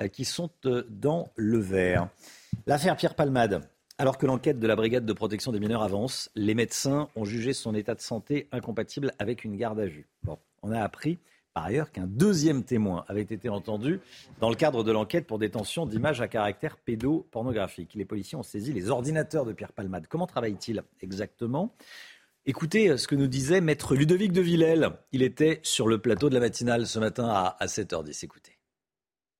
euh, 0.00 0.08
qui 0.08 0.24
sont 0.24 0.50
euh, 0.64 0.84
dans 0.88 1.30
le 1.36 1.58
vert. 1.58 2.08
L'affaire 2.66 2.96
Pierre 2.96 3.14
Palmade. 3.14 3.68
Alors 3.98 4.18
que 4.18 4.26
l'enquête 4.26 4.58
de 4.58 4.66
la 4.66 4.76
brigade 4.76 5.06
de 5.06 5.12
protection 5.14 5.52
des 5.52 5.60
mineurs 5.60 5.82
avance, 5.82 6.30
les 6.34 6.54
médecins 6.54 7.08
ont 7.16 7.24
jugé 7.24 7.54
son 7.54 7.74
état 7.74 7.94
de 7.94 8.00
santé 8.02 8.46
incompatible 8.52 9.12
avec 9.18 9.44
une 9.44 9.56
garde 9.56 9.80
à 9.80 9.86
vue. 9.86 10.06
Bon, 10.22 10.38
on 10.62 10.70
a 10.70 10.80
appris 10.80 11.18
par 11.56 11.64
ailleurs 11.64 11.90
qu'un 11.90 12.06
deuxième 12.06 12.64
témoin 12.64 13.06
avait 13.08 13.22
été 13.22 13.48
entendu 13.48 14.00
dans 14.40 14.50
le 14.50 14.56
cadre 14.56 14.84
de 14.84 14.92
l'enquête 14.92 15.26
pour 15.26 15.38
détention 15.38 15.86
d'images 15.86 16.20
à 16.20 16.28
caractère 16.28 16.76
pédopornographique. 16.76 17.94
Les 17.94 18.04
policiers 18.04 18.36
ont 18.36 18.42
saisi 18.42 18.74
les 18.74 18.90
ordinateurs 18.90 19.46
de 19.46 19.54
Pierre 19.54 19.72
Palmade. 19.72 20.06
Comment 20.06 20.26
travaille-t-il 20.26 20.82
exactement? 21.00 21.74
Écoutez 22.44 22.90
euh, 22.90 22.98
ce 22.98 23.08
que 23.08 23.14
nous 23.14 23.26
disait 23.26 23.62
maître 23.62 23.94
Ludovic 23.94 24.32
de 24.32 24.42
Villèle. 24.42 24.90
Il 25.12 25.22
était 25.22 25.60
sur 25.62 25.88
le 25.88 25.96
plateau 25.96 26.28
de 26.28 26.34
la 26.34 26.40
matinale 26.40 26.86
ce 26.86 26.98
matin 26.98 27.26
à 27.26 27.64
7h10. 27.64 28.26
Écoutez. 28.26 28.55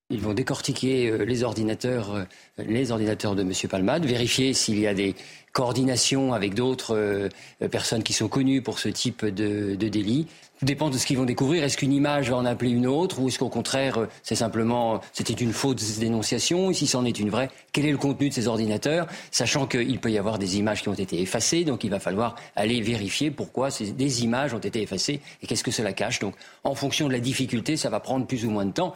Ils 0.09 0.21
vont 0.21 0.35
décortiquer 0.35 1.09
euh, 1.09 1.25
les 1.25 1.43
ordinateurs, 1.43 2.15
euh, 2.15 2.25
les 2.59 2.93
ordinateurs 2.93 3.35
de 3.35 3.43
M. 3.43 3.51
Palmade, 3.69 4.05
vérifier 4.07 4.53
s'il 4.53 4.79
y 4.79 4.87
a 4.87 4.95
des 4.95 5.17
coordinations 5.53 6.33
avec 6.33 6.55
d'autres 6.55 6.95
euh, 6.95 7.29
personnes 7.73 8.05
qui 8.05 8.13
sont 8.13 8.29
connues 8.29 8.63
pour 8.63 8.79
ce 8.79 8.89
type 8.89 9.25
de, 9.25 9.75
délit. 9.75 10.29
Tout 10.61 10.65
dépend 10.65 10.91
de 10.91 10.97
ce 10.97 11.07
qu'ils 11.07 11.19
vont 11.19 11.25
découvrir. 11.25 11.65
Est-ce 11.65 11.77
qu'une 11.77 11.93
image 11.93 12.31
va 12.31 12.37
en 12.37 12.45
appeler 12.45 12.71
une 12.71 12.87
autre 12.87 13.19
ou 13.19 13.27
est-ce 13.27 13.41
qu'au 13.41 13.49
contraire, 13.49 14.07
c'est 14.23 14.37
simplement, 14.37 15.01
c'était 15.13 15.35
une 15.35 15.53
fausse 15.53 15.99
dénonciation 15.99 16.73
si 16.73 16.87
c'en 16.87 17.05
est 17.05 17.19
une 17.19 17.31
vraie, 17.31 17.51
quel 17.73 17.85
est 17.85 17.91
le 17.91 17.99
contenu 17.99 18.29
de 18.29 18.35
ces 18.35 18.47
ordinateurs 18.47 19.09
Sachant 19.33 19.67
qu'il 19.67 19.99
peut 19.99 20.13
y 20.13 20.19
avoir 20.19 20.39
des 20.39 20.57
images 20.57 20.83
qui 20.83 20.89
ont 20.89 20.95
été 20.95 21.21
effacées, 21.21 21.65
donc 21.65 21.83
il 21.83 21.91
va 21.91 21.99
falloir 21.99 22.37
aller 22.55 22.81
vérifier 22.81 23.33
pourquoi 23.33 23.73
ces, 23.73 23.91
des 23.91 24.23
images 24.23 24.55
ont 24.55 24.61
été 24.61 24.83
effacées 24.83 25.21
et 25.43 25.49
qu'est-ce 25.49 25.65
que 25.65 25.73
cela 25.73 25.93
cache. 25.93 26.21
Donc, 26.21 26.37
en 26.63 26.77
fonction 26.77 27.09
de 27.09 27.13
la 27.13 27.21
difficulté, 27.21 27.77
ça 27.77 27.91
va 27.91 27.99
prendre 27.99 28.25
plus 28.25 28.45
ou 28.45 28.51
moins 28.51 28.67
de 28.67 28.73
temps. 28.73 28.95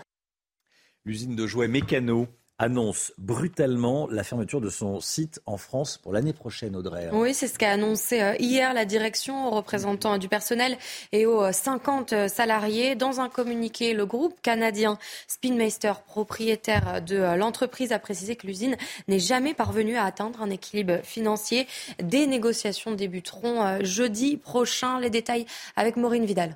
L'usine 1.11 1.35
de 1.35 1.45
jouets 1.45 1.67
Mécano 1.67 2.29
annonce 2.61 3.13
brutalement 3.19 4.07
la 4.13 4.23
fermeture 4.23 4.61
de 4.61 4.71
son 4.71 5.01
site 5.01 5.41
en 5.45 5.57
France 5.57 5.99
pour 5.99 6.13
l'année 6.13 6.33
prochaine, 6.33 6.77
Audrey. 6.77 7.09
Oui, 7.13 7.35
c'est 7.35 7.49
ce 7.49 7.59
qu'a 7.59 7.73
annoncé 7.73 8.23
euh, 8.23 8.37
hier 8.39 8.73
la 8.75 8.85
direction 8.85 9.49
aux 9.49 9.51
représentants 9.51 10.19
du 10.19 10.29
personnel 10.29 10.79
et 11.11 11.27
aux 11.27 11.51
50 11.51 12.13
euh, 12.13 12.29
salariés. 12.29 12.95
Dans 12.95 13.19
un 13.19 13.29
communiqué, 13.29 13.93
le 13.93 14.07
groupe 14.07 14.41
canadien 14.41 14.99
Spinmeister, 15.27 15.95
propriétaire 16.07 17.03
de 17.03 17.17
euh, 17.17 17.35
l'entreprise, 17.35 17.91
a 17.91 17.99
précisé 17.99 18.37
que 18.37 18.47
l'usine 18.47 18.77
n'est 19.09 19.19
jamais 19.19 19.53
parvenue 19.53 19.97
à 19.97 20.05
atteindre 20.05 20.41
un 20.43 20.51
équilibre 20.51 21.01
financier. 21.03 21.67
Des 22.01 22.29
négociations 22.29 22.93
débuteront 22.93 23.83
jeudi 23.83 24.37
prochain. 24.37 25.01
Les 25.01 25.11
détails 25.11 25.45
avec 25.75 25.97
Maureen 25.97 26.25
Vidal. 26.25 26.55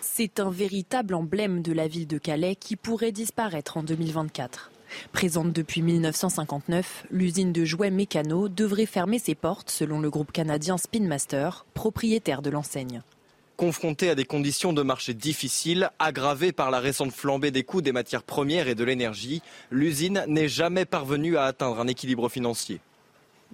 C'est 0.00 0.40
un 0.40 0.50
véritable 0.50 1.14
emblème 1.14 1.62
de 1.62 1.72
la 1.72 1.88
ville 1.88 2.06
de 2.06 2.18
Calais 2.18 2.56
qui 2.56 2.76
pourrait 2.76 3.12
disparaître 3.12 3.76
en 3.76 3.82
2024. 3.82 4.70
Présente 5.12 5.52
depuis 5.52 5.82
1959, 5.82 7.06
l'usine 7.10 7.52
de 7.52 7.64
jouets 7.64 7.90
mécano 7.90 8.48
devrait 8.48 8.86
fermer 8.86 9.18
ses 9.18 9.34
portes 9.34 9.70
selon 9.70 10.00
le 10.00 10.10
groupe 10.10 10.32
canadien 10.32 10.78
Spinmaster, 10.78 11.66
propriétaire 11.74 12.42
de 12.42 12.50
l'enseigne. 12.50 13.02
Confrontée 13.56 14.10
à 14.10 14.14
des 14.14 14.24
conditions 14.24 14.72
de 14.72 14.82
marché 14.82 15.14
difficiles, 15.14 15.90
aggravées 15.98 16.52
par 16.52 16.70
la 16.70 16.78
récente 16.78 17.12
flambée 17.12 17.50
des 17.50 17.64
coûts 17.64 17.82
des 17.82 17.92
matières 17.92 18.22
premières 18.22 18.68
et 18.68 18.76
de 18.76 18.84
l'énergie, 18.84 19.42
l'usine 19.70 20.24
n'est 20.28 20.48
jamais 20.48 20.84
parvenue 20.84 21.36
à 21.36 21.44
atteindre 21.44 21.80
un 21.80 21.88
équilibre 21.88 22.28
financier. 22.28 22.80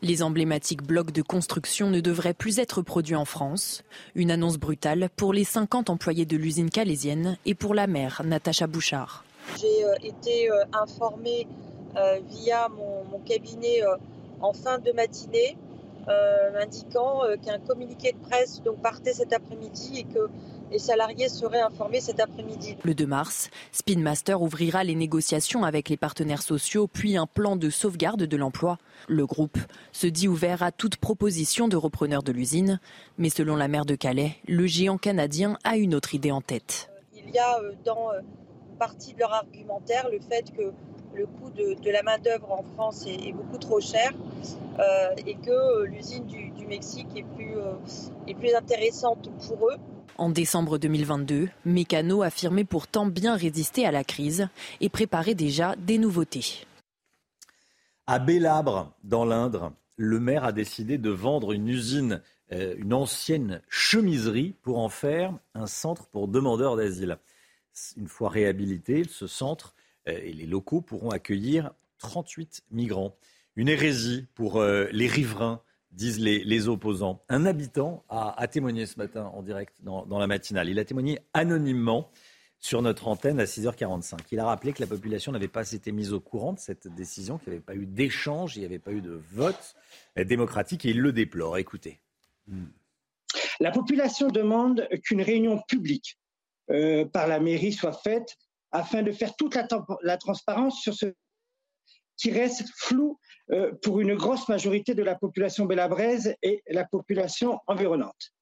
Les 0.02 0.22
emblématiques 0.22 0.82
blocs 0.82 1.12
de 1.12 1.22
construction 1.22 1.88
ne 1.88 2.00
devraient 2.00 2.34
plus 2.34 2.58
être 2.58 2.82
produits 2.82 3.14
en 3.14 3.24
France. 3.24 3.82
Une 4.14 4.30
annonce 4.30 4.58
brutale 4.58 5.08
pour 5.16 5.32
les 5.32 5.44
50 5.44 5.88
employés 5.88 6.26
de 6.26 6.36
l'usine 6.36 6.70
calaisienne 6.70 7.38
et 7.46 7.54
pour 7.54 7.74
la 7.74 7.86
mère, 7.86 8.22
Natacha 8.24 8.66
Bouchard. 8.66 9.24
J'ai 9.60 9.84
euh, 9.84 9.94
été 10.02 10.50
euh, 10.50 10.64
informée 10.72 11.46
euh, 11.96 12.18
via 12.28 12.68
mon, 12.68 13.18
cabinet 13.20 13.80
en 14.40 14.52
fin 14.52 14.78
de 14.78 14.92
matinée, 14.92 15.56
indiquant 16.60 17.22
qu'un 17.42 17.58
communiqué 17.58 18.12
de 18.12 18.18
presse 18.18 18.60
donc, 18.62 18.82
partait 18.82 19.14
cet 19.14 19.32
après-midi 19.32 20.00
et 20.00 20.04
que 20.04 20.28
les 20.74 20.80
salariés 20.80 21.28
seraient 21.28 21.60
informés 21.60 22.01
cet 22.01 22.18
après-midi. 22.18 22.76
Le 22.82 22.96
2 22.96 23.06
mars, 23.06 23.48
Spinmaster 23.70 24.42
ouvrira 24.42 24.82
les 24.82 24.96
négociations 24.96 25.62
avec 25.62 25.88
les 25.88 25.96
partenaires 25.96 26.42
sociaux, 26.42 26.88
puis 26.88 27.16
un 27.16 27.28
plan 27.28 27.55
de 27.55 27.70
sauvegarde 27.70 28.24
de 28.24 28.36
l'emploi. 28.36 28.78
Le 29.06 29.24
groupe 29.24 29.56
se 29.92 30.09
dit 30.09 30.26
ouvert 30.26 30.64
à 30.64 30.72
toute 30.72 30.96
proposition 30.96 31.68
de 31.68 31.76
repreneur 31.76 32.24
de 32.24 32.32
l'usine, 32.32 32.80
mais 33.18 33.30
selon 33.30 33.55
la 33.55 33.68
maire 33.68 33.84
de 33.84 33.94
Calais, 33.94 34.34
le 34.48 34.66
géant 34.66 34.98
canadien 34.98 35.56
a 35.62 35.76
une 35.76 35.94
autre 35.94 36.12
idée 36.16 36.32
en 36.32 36.40
tête. 36.40 36.90
Il 37.14 37.30
y 37.30 37.38
a 37.38 37.60
euh, 37.60 37.70
dans 37.84 38.10
euh, 38.10 38.18
une 38.72 38.76
partie 38.76 39.14
de 39.14 39.20
leur 39.20 39.32
argumentaire 39.32 40.09
le 40.10 40.18
fait 40.18 40.51
que 40.56 40.72
le 41.14 41.26
coût 41.26 41.51
de, 41.51 41.90
la 41.92 42.02
main-d'œuvre 42.02 42.51
en 42.51 42.64
France 42.74 43.06
est, 43.06 43.32
beaucoup 43.32 43.59
trop 43.59 43.80
cher 43.80 44.10
euh, 44.80 45.14
et 45.24 45.36
que 45.36 45.84
l'usine 45.84 46.26
du, 46.26 46.66
Mexique 46.66 47.06
est 47.14 47.22
plus, 47.22 47.55
est 48.26 48.34
plus 48.34 48.52
intéressante 48.56 49.30
pour 49.46 49.68
eux. 49.68 49.76
En 50.16 50.31
décembre 50.31 50.78
2022, 50.78 51.49
Mécano 51.65 52.23
affirmait 52.23 52.65
pourtant 52.65 53.07
bien 53.07 53.35
résister 53.35 53.85
à 53.85 53.91
la 53.91 54.05
crise 54.05 54.49
et 54.81 54.89
préparait 54.89 55.35
déjà 55.35 55.74
des 55.77 55.99
nouveautés. 55.99 56.66
À 58.07 58.20
Bélabre, 58.20 58.93
dans 59.03 59.24
l'Indre, 59.24 59.73
le 59.97 60.20
maire 60.20 60.45
a 60.45 60.53
décidé 60.53 60.99
de 60.99 61.11
vendre 61.11 61.53
une 61.53 61.69
usine, 61.69 62.23
euh, 62.53 62.77
une 62.78 62.95
ancienne 62.95 63.61
chemiserie, 63.69 64.55
pour 64.62 64.78
en 64.78 64.89
faire 64.89 65.36
un 65.55 65.66
centre 65.66 66.07
pour 66.07 66.28
demandeurs 66.28 66.77
d'asile. 66.77 67.19
Une 67.97 68.09
fois 68.09 68.28
réhabilité, 68.28 69.03
ce 69.09 69.27
centre 69.27 69.74
euh, 70.09 70.12
et 70.23 70.32
les 70.32 70.47
locaux 70.47 70.81
pourront 70.81 71.11
accueillir 71.11 71.73
38 71.99 72.62
migrants. 72.70 73.16
Une 73.57 73.69
hérésie 73.69 74.27
pour 74.35 74.61
euh, 74.61 74.86
les 74.93 75.09
riverains 75.09 75.61
disent 75.94 76.20
les, 76.20 76.68
opposants. 76.68 77.22
Un 77.28 77.46
habitant 77.46 78.04
a, 78.08 78.46
témoigné 78.48 78.86
ce 78.86 78.98
matin 78.98 79.30
en 79.34 79.42
direct 79.42 79.76
dans, 79.82 80.18
la 80.18 80.26
matinale. 80.26 80.68
Il 80.68 80.78
a 80.78 80.84
témoigné 80.84 81.20
anonymement 81.32 82.10
sur 82.58 82.82
notre 82.82 83.08
antenne 83.08 83.40
à 83.40 83.44
6h45. 83.44 84.18
Il 84.32 84.40
a 84.40 84.46
rappelé 84.46 84.72
que 84.72 84.80
la 84.80 84.86
population 84.86 85.32
n'avait 85.32 85.48
pas 85.48 85.70
été 85.72 85.92
mise 85.92 86.12
au 86.12 86.20
courant 86.20 86.52
de 86.52 86.58
cette 86.58 86.88
décision, 86.88 87.38
qu'il 87.38 87.50
n'y 87.50 87.56
avait 87.56 87.64
pas 87.64 87.74
eu 87.74 87.86
d'échange, 87.86 88.56
il 88.56 88.60
n'y 88.60 88.66
avait 88.66 88.78
pas 88.78 88.92
eu 88.92 89.02
de 89.02 89.20
vote 89.32 89.74
démocratique 90.16 90.84
et 90.84 90.90
il 90.90 91.00
le 91.00 91.12
déplore. 91.12 91.58
Écoutez. 91.58 92.00
La 93.60 93.70
population 93.70 94.28
demande 94.28 94.88
qu'une 95.04 95.22
réunion 95.22 95.60
publique 95.68 96.18
euh, 96.70 97.04
par 97.04 97.28
la 97.28 97.40
mairie 97.40 97.72
soit 97.72 97.92
faite 97.92 98.36
afin 98.72 99.02
de 99.02 99.12
faire 99.12 99.36
toute 99.36 99.56
la 100.02 100.16
transparence 100.16 100.80
sur 100.80 100.94
ce 100.94 101.14
qui 102.16 102.31
reste 102.31 102.65
flou 102.77 103.19
euh, 103.51 103.73
pour 103.82 104.01
une 104.01 104.15
grosse 104.15 104.49
majorité 104.49 104.95
de 104.95 105.03
la 105.03 105.15
population 105.15 105.66
bélabraise 105.66 106.35
et 106.43 106.62
la 106.69 106.85
population 106.85 107.59
environnante. 107.66 108.32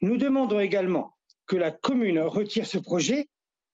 Nous 0.00 0.16
demandons 0.16 0.60
également 0.60 1.14
que 1.46 1.56
la 1.56 1.70
commune 1.70 2.20
retire 2.20 2.66
ce 2.66 2.78
projet 2.78 3.28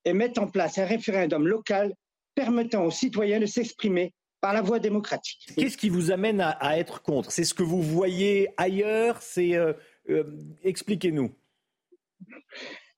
et 0.05 0.13
mette 0.13 0.39
en 0.39 0.49
place 0.49 0.79
un 0.79 0.87
référendum 0.87 1.47
local 1.47 1.95
permettant 2.35 2.85
aux 2.85 2.91
citoyens 2.91 3.41
de 3.41 3.47
s'exprimer 3.47 4.13
par 4.41 4.55
la 4.55 4.63
voie 4.63 4.79
démocratique. 4.79 5.51
Qu'est-ce 5.57 5.77
qui 5.77 5.89
vous 5.89 6.11
amène 6.11 6.41
à, 6.41 6.79
être 6.79 7.03
contre? 7.03 7.31
C'est 7.31 7.45
ce 7.45 7.55
que 7.55 7.63
vous 7.63 7.83
voyez 7.83 8.49
ailleurs? 8.57 9.21
C'est 9.23 9.55
euh, 9.55 9.73
euh, 10.09 10.25
expliquez-nous. 10.63 11.35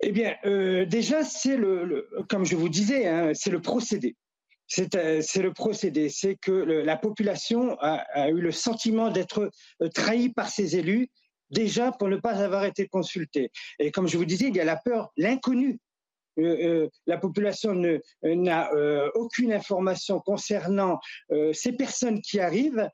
Eh 0.02 0.12
bien, 0.12 0.34
déjà, 0.86 1.22
c'est 1.24 1.58
le, 1.58 2.08
comme 2.30 2.46
je 2.46 2.56
vous 2.56 2.70
disais, 2.70 3.06
hein, 3.06 3.32
c'est 3.34 3.50
le 3.50 3.60
procédé. 3.60 4.16
Euh, 4.78 5.20
c'est 5.22 5.42
le 5.42 5.52
procédé. 5.52 6.08
C'est 6.08 6.36
que 6.36 6.52
la 6.52 6.96
population 6.96 7.76
a, 7.80 8.30
eu 8.30 8.40
le 8.40 8.52
sentiment 8.52 9.10
d'être 9.10 9.50
euh, 9.82 9.88
trahie 9.88 10.32
par 10.32 10.48
ses 10.48 10.76
élus, 10.76 11.08
déjà 11.50 11.92
pour 11.92 12.08
ne 12.08 12.16
pas 12.16 12.32
avoir 12.32 12.64
été 12.64 12.86
consultée. 12.86 13.50
Et 13.78 13.90
comme 13.90 14.08
je 14.08 14.16
vous 14.16 14.24
disais, 14.24 14.48
il 14.48 14.56
y 14.56 14.60
a 14.60 14.64
la 14.64 14.76
peur, 14.76 15.10
l'inconnu. 15.16 15.78
Euh, 16.38 16.88
la 17.06 17.18
population 17.18 17.74
n'a 18.22 18.70
aucune 19.14 19.52
information 19.52 20.20
concernant 20.20 21.00
ces 21.52 21.72
personnes 21.72 22.22
qui 22.22 22.38
arrivent 22.38 22.88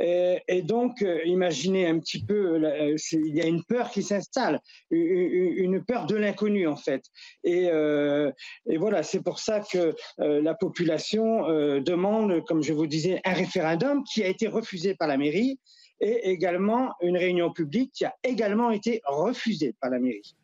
et, 0.00 0.62
donc, 0.62 1.02
euh, 1.02 1.20
imaginez 1.24 1.86
un 1.86 1.98
petit 1.98 2.24
peu, 2.24 2.64
euh, 2.64 2.96
il 3.12 3.34
y 3.34 3.42
a 3.42 3.46
une 3.46 3.62
peur 3.64 3.90
qui 3.90 4.02
s'installe, 4.02 4.60
une 4.90 5.84
peur 5.84 6.06
de 6.06 6.16
l'inconnu 6.16 6.66
en 6.66 6.76
fait. 6.76 7.04
Et, 7.44 7.68
euh, 7.70 8.32
voilà, 8.78 9.02
c'est 9.02 9.22
pour 9.22 9.38
ça 9.38 9.60
que 9.60 9.94
la 10.18 10.54
population 10.54 11.48
demande, 11.80 12.44
comme 12.46 12.62
je 12.62 12.72
vous 12.72 12.86
disais, 12.86 13.20
un 13.24 13.32
référendum 13.32 14.02
qui 14.04 14.22
a 14.22 14.28
été 14.28 14.46
refusé 14.46 14.94
par 14.94 15.08
la 15.08 15.18
mairie 15.18 15.58
et 16.00 16.30
également 16.30 16.94
une 17.02 17.18
réunion 17.18 17.52
publique 17.52 17.92
qui 17.92 18.04
a 18.06 18.14
également 18.22 18.70
été 18.70 19.02
refusée 19.04 19.74
par 19.80 19.90
la 19.90 19.98
mairie. 19.98 20.34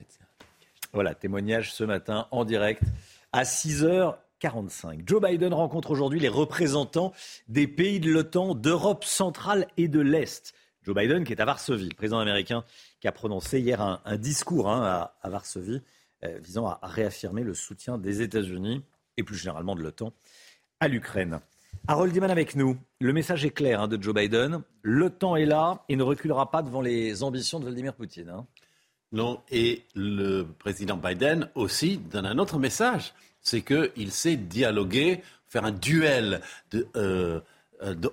Voilà, 0.92 1.14
témoignage 1.14 1.72
ce 1.72 1.84
matin 1.84 2.26
en 2.30 2.44
direct 2.44 2.82
à 3.32 3.44
6h45. 4.46 5.02
Joe 5.06 5.22
Biden 5.22 5.52
rencontre 5.52 5.90
aujourd'hui 5.90 6.20
les 6.20 6.28
représentants 6.28 7.12
des 7.48 7.66
pays 7.66 8.00
de 8.00 8.10
l'OTAN, 8.10 8.54
d'Europe 8.54 9.04
centrale 9.04 9.66
et 9.76 9.88
de 9.88 10.00
l'Est. 10.00 10.54
Joe 10.82 10.94
Biden 10.94 11.24
qui 11.24 11.32
est 11.32 11.40
à 11.40 11.44
Varsovie, 11.44 11.88
président 11.90 12.18
américain 12.18 12.64
qui 13.00 13.08
a 13.08 13.12
prononcé 13.12 13.60
hier 13.60 13.80
un, 13.80 14.16
discours 14.16 14.70
hein, 14.70 15.10
à, 15.20 15.28
Varsovie 15.28 15.82
euh, 16.24 16.38
visant 16.40 16.66
à 16.66 16.78
réaffirmer 16.82 17.42
le 17.42 17.54
soutien 17.54 17.98
des 17.98 18.22
États-Unis 18.22 18.82
et 19.16 19.22
plus 19.22 19.36
généralement 19.36 19.74
de 19.74 19.82
l'OTAN 19.82 20.12
à 20.80 20.88
l'Ukraine. 20.88 21.40
Harold 21.88 22.12
Diman 22.12 22.30
avec 22.30 22.56
nous. 22.56 22.76
Le 23.00 23.12
message 23.12 23.44
est 23.44 23.50
clair 23.50 23.80
hein, 23.80 23.88
de 23.88 24.00
Joe 24.00 24.14
Biden. 24.14 24.62
L'OTAN 24.82 25.36
est 25.36 25.46
là 25.46 25.84
et 25.88 25.96
ne 25.96 26.02
reculera 26.02 26.50
pas 26.50 26.62
devant 26.62 26.80
les 26.80 27.22
ambitions 27.22 27.58
de 27.58 27.64
Vladimir 27.64 27.94
Poutine. 27.94 28.28
Hein. 28.30 28.46
Non, 29.12 29.40
et 29.50 29.84
le 29.94 30.42
président 30.42 30.96
Biden 30.96 31.48
aussi 31.54 31.98
donne 31.98 32.26
un 32.26 32.38
autre 32.38 32.58
message. 32.58 33.14
C'est 33.46 33.62
qu'il 33.62 34.10
sait 34.10 34.34
dialoguer, 34.34 35.22
faire 35.48 35.64
un 35.64 35.70
duel 35.70 36.40
de, 36.72 36.88
euh, 36.96 37.40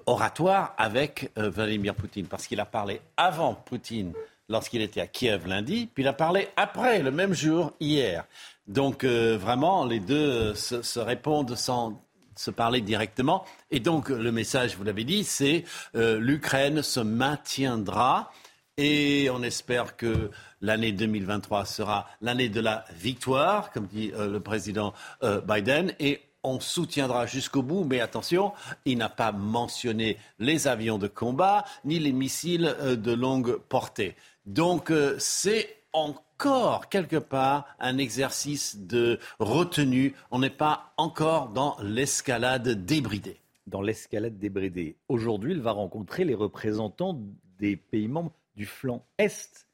oratoire 0.05 0.75
avec 0.77 1.31
euh, 1.39 1.49
Vladimir 1.49 1.95
Poutine. 1.95 2.27
Parce 2.27 2.45
qu'il 2.45 2.59
a 2.59 2.65
parlé 2.65 3.01
avant 3.17 3.55
Poutine 3.55 4.13
lorsqu'il 4.47 4.83
était 4.83 5.01
à 5.01 5.07
Kiev 5.07 5.47
lundi, 5.47 5.89
puis 5.91 6.03
il 6.03 6.07
a 6.07 6.13
parlé 6.13 6.49
après, 6.55 7.01
le 7.01 7.09
même 7.09 7.33
jour, 7.33 7.73
hier. 7.79 8.25
Donc 8.67 9.03
euh, 9.03 9.35
vraiment, 9.35 9.85
les 9.85 9.99
deux 9.99 10.53
se 10.53 10.99
répondent 10.99 11.55
sans 11.55 11.99
se 12.35 12.51
parler 12.51 12.81
directement. 12.81 13.43
Et 13.71 13.79
donc, 13.79 14.09
le 14.09 14.31
message, 14.31 14.75
vous 14.75 14.83
l'avez 14.83 15.03
dit, 15.03 15.23
c'est 15.23 15.63
euh, 15.95 16.19
l'Ukraine 16.19 16.81
se 16.81 16.99
maintiendra 16.99 18.31
et 18.77 19.29
on 19.29 19.43
espère 19.43 19.95
que 19.95 20.31
l'année 20.61 20.91
2023 20.91 21.65
sera 21.65 22.07
l'année 22.21 22.49
de 22.49 22.59
la 22.59 22.85
victoire, 22.95 23.71
comme 23.71 23.87
dit 23.87 24.11
euh, 24.15 24.29
le 24.29 24.39
président 24.39 24.93
euh, 25.23 25.41
Biden. 25.41 25.93
Et 25.99 26.21
on 26.43 26.59
soutiendra 26.59 27.25
jusqu'au 27.25 27.61
bout, 27.61 27.83
mais 27.83 27.99
attention, 27.99 28.51
il 28.85 28.97
n'a 28.97 29.09
pas 29.09 29.31
mentionné 29.31 30.17
les 30.39 30.67
avions 30.67 30.97
de 30.97 31.07
combat 31.07 31.63
ni 31.85 31.99
les 31.99 32.11
missiles 32.11 32.75
de 32.81 33.13
longue 33.13 33.57
portée. 33.69 34.15
Donc 34.45 34.91
c'est 35.19 35.77
encore 35.93 36.89
quelque 36.89 37.15
part 37.15 37.65
un 37.79 37.97
exercice 37.97 38.77
de 38.77 39.19
retenue. 39.39 40.15
On 40.31 40.39
n'est 40.39 40.49
pas 40.49 40.93
encore 40.97 41.49
dans 41.49 41.77
l'escalade 41.81 42.67
débridée. 42.85 43.39
Dans 43.67 43.81
l'escalade 43.81 44.37
débridée. 44.37 44.97
Aujourd'hui, 45.07 45.53
il 45.53 45.61
va 45.61 45.71
rencontrer 45.71 46.25
les 46.25 46.35
représentants 46.35 47.17
des 47.59 47.77
pays 47.77 48.09
membres 48.09 48.33
du 48.55 48.65
flanc 48.65 49.05
Est 49.17 49.67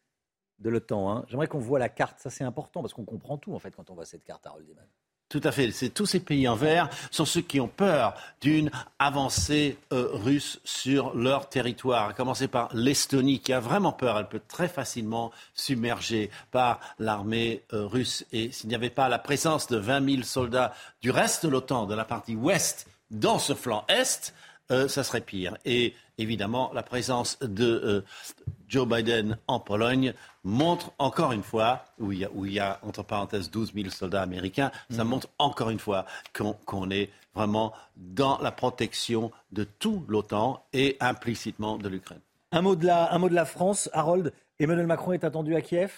de 0.60 0.70
l'OTAN. 0.70 1.12
Hein. 1.12 1.26
J'aimerais 1.28 1.48
qu'on 1.48 1.60
voit 1.60 1.80
la 1.80 1.90
carte. 1.90 2.20
Ça, 2.20 2.30
c'est 2.30 2.44
important 2.44 2.82
parce 2.82 2.94
qu'on 2.94 3.06
comprend 3.06 3.38
tout, 3.38 3.54
en 3.54 3.60
fait, 3.60 3.72
quand 3.72 3.90
on 3.90 3.96
voit 3.96 4.06
cette 4.06 4.24
carte 4.24 4.46
à 4.46 4.52
Roldeman. 4.52 4.86
Tout 5.30 5.42
à 5.44 5.52
fait. 5.52 5.70
C'est 5.70 5.90
tous 5.90 6.08
ces 6.08 6.20
pays 6.20 6.48
en 6.48 6.56
vert 6.56 6.90
sont 7.12 7.24
ceux 7.24 7.42
qui 7.42 7.60
ont 7.60 7.68
peur 7.68 8.16
d'une 8.42 8.72
avancée 8.98 9.78
euh, 9.94 10.10
russe 10.12 10.60
sur 10.64 11.16
leur 11.16 11.50
territoire. 11.50 12.10
À 12.10 12.14
commencer 12.14 12.48
par 12.48 12.70
l'Estonie 12.74 13.40
qui 13.40 13.54
a 13.54 13.60
vraiment 13.60 13.92
peur. 13.92 14.18
Elle 14.18 14.28
peut 14.28 14.42
très 14.48 14.68
facilement 14.68 15.32
submerger 15.54 16.32
par 16.50 16.80
l'armée 16.98 17.62
euh, 17.74 17.86
russe. 17.86 18.26
Et 18.32 18.52
s'il 18.52 18.70
n'y 18.70 18.76
avait 18.76 18.90
pas 18.90 19.08
la 19.08 19.20
présence 19.20 19.68
de 19.68 19.78
20 19.78 20.10
000 20.10 20.24
soldats 20.24 20.74
du 21.00 21.12
reste 21.12 21.46
de 21.46 21.52
l'OTAN, 21.52 21.86
de 21.86 21.94
la 21.94 22.06
partie 22.06 22.36
ouest, 22.36 22.88
dans 23.12 23.38
ce 23.38 23.54
flanc 23.54 23.86
est, 23.88 24.34
euh, 24.72 24.88
ça 24.88 25.04
serait 25.04 25.22
pire. 25.22 25.56
Et 25.64 25.94
évidemment, 26.18 26.72
la 26.74 26.82
présence 26.82 27.38
de 27.42 28.04
Joe 28.70 28.88
Biden 28.88 29.38
en 29.48 29.60
Pologne 29.60 30.14
montre 30.44 30.92
encore 31.00 31.32
une 31.34 31.44
fois, 31.44 31.86
où 32.00 32.12
il 32.12 32.20
y 32.20 32.26
a, 32.26 32.30
où 32.34 32.46
il 32.46 32.54
y 32.54 32.60
a 32.60 32.80
entre 32.84 33.04
parenthèses 33.04 33.50
12 33.52 33.74
000 33.74 33.90
soldats 33.90 34.22
américains, 34.22 34.72
ça 34.90 35.04
mhm. 35.04 35.10
montre 35.10 35.28
encore 35.40 35.72
une 35.72 35.80
fois 35.80 36.06
qu'on 36.34 36.90
est 36.92 37.10
vraiment 37.34 37.74
dans 37.98 38.38
la 38.40 38.52
protection 38.52 39.32
de 39.52 39.64
tout 39.64 40.06
l'OTAN 40.08 40.64
et 40.72 40.98
implicitement 41.00 41.78
de 41.78 41.90
l'Ukraine. 41.90 42.22
Un, 42.52 42.62
mot 42.62 42.76
de 42.76 42.86
la, 42.86 43.14
un 43.14 43.18
mot 43.18 43.30
de 43.30 43.36
la 43.36 43.46
France, 43.46 43.90
Harold. 43.94 44.34
Emmanuel 44.60 44.88
Macron 44.88 45.14
est 45.14 45.24
attendu 45.24 45.56
à 45.56 45.62
Kiev? 45.62 45.92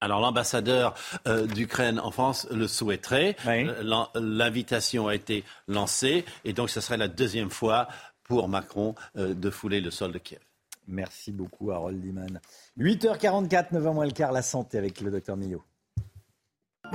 Alors 0.00 0.20
l'ambassadeur 0.20 0.94
euh, 1.26 1.46
d'Ukraine 1.46 1.98
en 1.98 2.10
France 2.10 2.46
le 2.50 2.68
souhaiterait. 2.68 3.36
Euh, 3.46 4.04
l'invitation 4.14 5.08
a 5.08 5.14
été 5.14 5.44
lancée 5.66 6.24
et 6.44 6.52
donc 6.52 6.70
ce 6.70 6.80
serait 6.80 6.96
la 6.96 7.08
deuxième 7.08 7.50
fois 7.50 7.88
pour 8.22 8.48
Macron 8.48 8.94
euh, 9.16 9.34
de 9.34 9.50
fouler 9.50 9.80
le 9.80 9.90
sol 9.90 10.12
de 10.12 10.18
Kiev. 10.18 10.40
Merci 10.88 11.32
beaucoup, 11.32 11.70
Harold 11.70 12.02
Liman. 12.02 12.40
8h44, 12.78 13.72
9h 13.72 13.94
moins 13.94 14.06
le 14.06 14.12
quart, 14.12 14.32
la 14.32 14.42
santé 14.42 14.78
avec 14.78 15.00
le 15.00 15.10
docteur 15.10 15.36
Millot. 15.36 15.62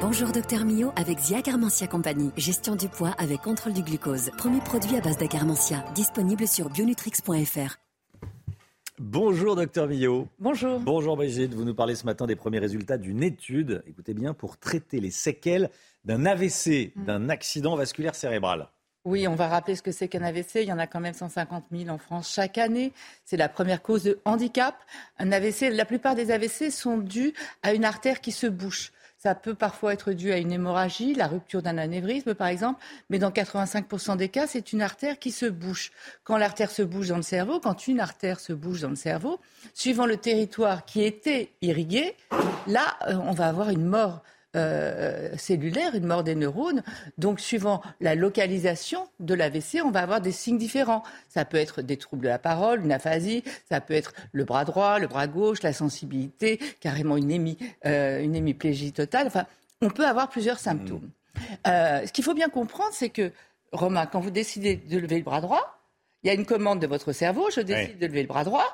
Bonjour 0.01 0.31
docteur 0.31 0.65
Millot 0.65 0.91
avec 0.95 1.19
Zia 1.19 1.43
Carmentia 1.43 1.85
Compagnie. 1.85 2.31
Gestion 2.35 2.75
du 2.75 2.89
poids 2.89 3.11
avec 3.19 3.41
contrôle 3.41 3.73
du 3.73 3.83
glucose. 3.83 4.31
Premier 4.37 4.59
produit 4.59 4.95
à 4.95 5.01
base 5.01 5.17
d'acarmentia. 5.17 5.85
Disponible 5.93 6.47
sur 6.47 6.69
bionutrix.fr. 6.71 7.77
Bonjour 8.99 9.55
docteur 9.55 9.87
Millot. 9.87 10.27
Bonjour. 10.39 10.79
Bonjour 10.79 11.15
Brigitte. 11.15 11.53
Vous 11.53 11.63
nous 11.63 11.75
parlez 11.75 11.93
ce 11.93 12.05
matin 12.05 12.25
des 12.25 12.35
premiers 12.35 12.59
résultats 12.59 12.97
d'une 12.97 13.21
étude, 13.21 13.83
écoutez 13.85 14.15
bien, 14.15 14.33
pour 14.33 14.57
traiter 14.57 14.99
les 14.99 15.11
séquelles 15.11 15.69
d'un 16.05 16.25
AVC, 16.25 16.93
mm. 16.95 17.05
d'un 17.05 17.29
accident 17.29 17.75
vasculaire 17.75 18.15
cérébral. 18.15 18.69
Oui, 19.05 19.27
on 19.27 19.35
va 19.35 19.49
rappeler 19.49 19.75
ce 19.75 19.81
que 19.81 19.91
c'est 19.91 20.07
qu'un 20.07 20.23
AVC. 20.23 20.55
Il 20.61 20.69
y 20.69 20.71
en 20.71 20.79
a 20.79 20.87
quand 20.87 21.01
même 21.01 21.13
150 21.13 21.65
000 21.71 21.89
en 21.89 21.97
France 21.97 22.31
chaque 22.33 22.57
année. 22.57 22.93
C'est 23.25 23.35
la 23.35 23.49
première 23.49 23.81
cause 23.81 24.03
de 24.03 24.19
handicap. 24.23 24.75
Un 25.19 25.33
AVC, 25.33 25.69
la 25.71 25.83
plupart 25.83 26.15
des 26.15 26.31
AVC 26.31 26.71
sont 26.71 26.97
dus 26.97 27.33
à 27.63 27.73
une 27.73 27.83
artère 27.83 28.21
qui 28.21 28.31
se 28.31 28.47
bouche. 28.47 28.93
Ça 29.17 29.35
peut 29.35 29.55
parfois 29.55 29.93
être 29.93 30.11
dû 30.11 30.33
à 30.33 30.37
une 30.37 30.51
hémorragie, 30.51 31.13
la 31.13 31.27
rupture 31.27 31.61
d'un 31.61 31.77
anévrisme 31.77 32.33
par 32.33 32.47
exemple, 32.47 32.83
mais 33.09 33.19
dans 33.19 33.29
85% 33.29 34.17
des 34.17 34.27
cas, 34.27 34.47
c'est 34.47 34.73
une 34.73 34.81
artère 34.81 35.17
qui 35.17 35.31
se 35.31 35.45
bouche. 35.45 35.91
Quand 36.25 36.35
l'artère 36.35 36.69
se 36.69 36.81
bouge 36.81 37.07
dans 37.07 37.15
le 37.15 37.21
cerveau, 37.21 37.61
quand 37.61 37.87
une 37.87 38.01
artère 38.01 38.41
se 38.41 38.51
bouge 38.51 38.81
dans 38.81 38.89
le 38.89 38.97
cerveau, 38.97 39.39
suivant 39.73 40.05
le 40.05 40.17
territoire 40.17 40.83
qui 40.83 41.03
était 41.03 41.51
irrigué, 41.61 42.17
là, 42.67 42.97
euh, 43.07 43.15
on 43.15 43.31
va 43.31 43.47
avoir 43.47 43.69
une 43.69 43.85
mort 43.85 44.23
euh, 44.55 45.29
cellulaire, 45.37 45.95
une 45.95 46.05
mort 46.05 46.23
des 46.23 46.35
neurones. 46.35 46.83
Donc, 47.17 47.39
suivant 47.39 47.81
la 47.99 48.15
localisation 48.15 49.07
de 49.19 49.33
l'AVC, 49.33 49.81
on 49.83 49.91
va 49.91 50.01
avoir 50.01 50.21
des 50.21 50.31
signes 50.31 50.57
différents. 50.57 51.03
Ça 51.27 51.45
peut 51.45 51.57
être 51.57 51.81
des 51.81 51.97
troubles 51.97 52.23
de 52.23 52.29
la 52.29 52.39
parole, 52.39 52.83
une 52.83 52.91
aphasie, 52.91 53.43
ça 53.69 53.81
peut 53.81 53.93
être 53.93 54.13
le 54.31 54.43
bras 54.43 54.65
droit, 54.65 54.99
le 54.99 55.07
bras 55.07 55.27
gauche, 55.27 55.63
la 55.63 55.73
sensibilité, 55.73 56.59
carrément 56.79 57.17
une, 57.17 57.31
hémi, 57.31 57.57
euh, 57.85 58.21
une 58.21 58.35
hémiplégie 58.35 58.93
totale. 58.93 59.27
Enfin, 59.27 59.45
on 59.81 59.89
peut 59.89 60.05
avoir 60.05 60.29
plusieurs 60.29 60.59
symptômes. 60.59 61.09
Euh, 61.67 62.05
ce 62.05 62.11
qu'il 62.11 62.23
faut 62.23 62.33
bien 62.33 62.49
comprendre, 62.49 62.91
c'est 62.93 63.09
que, 63.09 63.31
Romain, 63.71 64.05
quand 64.05 64.19
vous 64.19 64.31
décidez 64.31 64.75
de 64.75 64.99
lever 64.99 65.17
le 65.17 65.23
bras 65.23 65.41
droit, 65.41 65.79
il 66.23 66.27
y 66.27 66.29
a 66.29 66.33
une 66.33 66.45
commande 66.45 66.79
de 66.79 66.87
votre 66.87 67.11
cerveau, 67.11 67.49
je 67.51 67.61
décide 67.61 67.97
de 67.97 68.05
lever 68.05 68.21
le 68.21 68.27
bras 68.27 68.43
droit. 68.43 68.73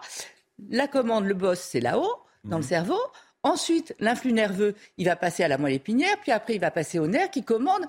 La 0.70 0.88
commande, 0.88 1.26
le 1.26 1.34
boss, 1.34 1.60
c'est 1.60 1.80
là-haut, 1.80 2.16
dans 2.44 2.58
le 2.58 2.64
mhm. 2.64 2.70
cerveau. 2.70 3.00
Ensuite, 3.44 3.96
l'influx 4.00 4.34
nerveux, 4.34 4.76
il 4.98 5.06
va 5.06 5.16
passer 5.16 5.44
à 5.44 5.48
la 5.48 5.58
moelle 5.58 5.74
épinière, 5.74 6.20
puis 6.22 6.32
après, 6.32 6.56
il 6.56 6.60
va 6.60 6.72
passer 6.72 7.00
au 7.00 7.08
nerf 7.08 7.32
qui 7.32 7.44
commande 7.44 7.86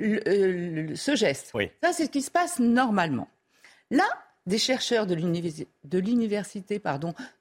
euh, 0.00 0.94
ce 0.94 1.14
geste. 1.14 1.52
Ça, 1.82 1.92
c'est 1.92 2.06
ce 2.06 2.10
qui 2.10 2.22
se 2.22 2.30
passe 2.30 2.58
normalement. 2.58 3.28
Là, 3.90 4.06
des 4.46 4.58
chercheurs 4.58 5.06
de 5.06 5.14
l'université 5.14 6.80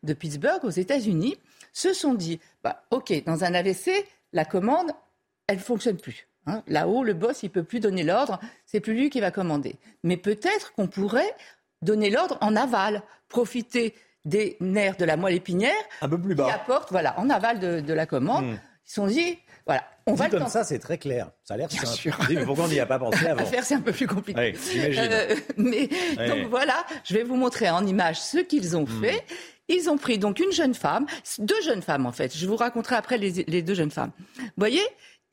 de 0.04 0.14
Pittsburgh 0.14 0.64
aux 0.64 0.70
États-Unis 0.70 1.38
se 1.74 1.94
sont 1.94 2.14
dit, 2.14 2.40
bah, 2.64 2.84
OK, 2.92 3.14
dans 3.26 3.44
un 3.44 3.54
AVC, 3.54 4.06
la 4.34 4.46
commande, 4.46 4.92
elle 5.48 5.58
ne 5.58 5.62
fonctionne 5.62 5.98
plus. 5.98 6.28
Hein. 6.46 6.64
Là-haut, 6.68 7.04
le 7.04 7.14
boss, 7.14 7.44
il 7.44 7.50
peut 7.50 7.64
plus 7.64 7.80
donner 7.80 8.04
l'ordre, 8.04 8.40
c'est 8.66 8.82
plus 8.82 8.94
lui 8.94 9.10
qui 9.10 9.20
va 9.20 9.32
commander. 9.32 9.76
Mais 10.04 10.18
peut-être 10.18 10.74
qu'on 10.74 10.88
pourrait 10.88 11.34
donner 11.82 12.10
l'ordre 12.10 12.38
en 12.42 12.56
aval, 12.56 13.04
profiter 13.30 13.94
des 14.28 14.58
nerfs 14.60 14.98
de 14.98 15.06
la 15.06 15.18
moelle 15.18 15.36
épinière. 15.36 15.74
Un 16.02 16.10
peu 16.10 16.20
plus 16.20 16.36
bas. 16.36 16.46
Qui 16.46 16.52
apportent, 16.52 16.92
voilà, 16.92 17.20
en 17.20 17.30
aval 17.30 17.60
de, 17.60 17.94
la 17.94 18.06
commande. 18.06 18.46
Hmm. 18.46 18.60
Ils 18.86 18.92
sont 18.92 19.08
dit, 19.08 19.40
voilà, 19.66 19.84
on 20.06 20.14
va 20.14 20.30
comme 20.30 20.48
ça, 20.48 20.64
c'est 20.64 20.80
très 20.80 20.98
clair. 20.98 21.32
Ça 21.44 21.56
a 21.56 21.58
l'air 21.58 21.72
simple. 21.72 21.88
Sûr. 21.88 22.18
mais 22.30 22.46
pourquoi 22.46 22.66
on 22.66 22.68
n'y 22.68 22.80
a 22.80 22.86
pas 22.86 23.00
pensé 23.00 23.26
avant 23.28 23.42
À 23.42 23.46
faire, 23.46 23.64
c'est 23.64 23.76
un 23.76 23.82
peu 23.82 23.92
plus 23.92 24.08
compliqué. 24.08 24.54
j'imagine. 24.72 25.10
Euh, 25.12 25.36
mais 25.58 25.90
donc 26.28 26.48
voilà, 26.50 26.86
je 27.04 27.14
vais 27.14 27.24
vous 27.24 27.36
montrer 27.36 27.70
en 27.70 27.86
image 27.86 28.20
ce 28.20 28.38
qu'ils 28.38 28.78
ont 28.78 28.84
hmm. 28.84 29.02
fait. 29.02 29.24
Ils 29.70 29.90
ont 29.90 29.98
pris 29.98 30.18
donc 30.18 30.40
une 30.40 30.52
jeune 30.52 30.74
femme, 30.74 31.06
deux 31.40 31.62
jeunes 31.64 31.82
femmes 31.82 32.06
en 32.06 32.14
fait. 32.14 32.36
Je 32.38 32.48
vous 32.48 32.56
raconterai 32.56 32.96
après 32.96 33.18
les, 33.18 33.44
les 33.48 33.62
deux 33.62 33.74
jeunes 33.74 33.92
femmes. 33.92 34.12
Vous 34.38 34.52
voyez, 34.58 34.84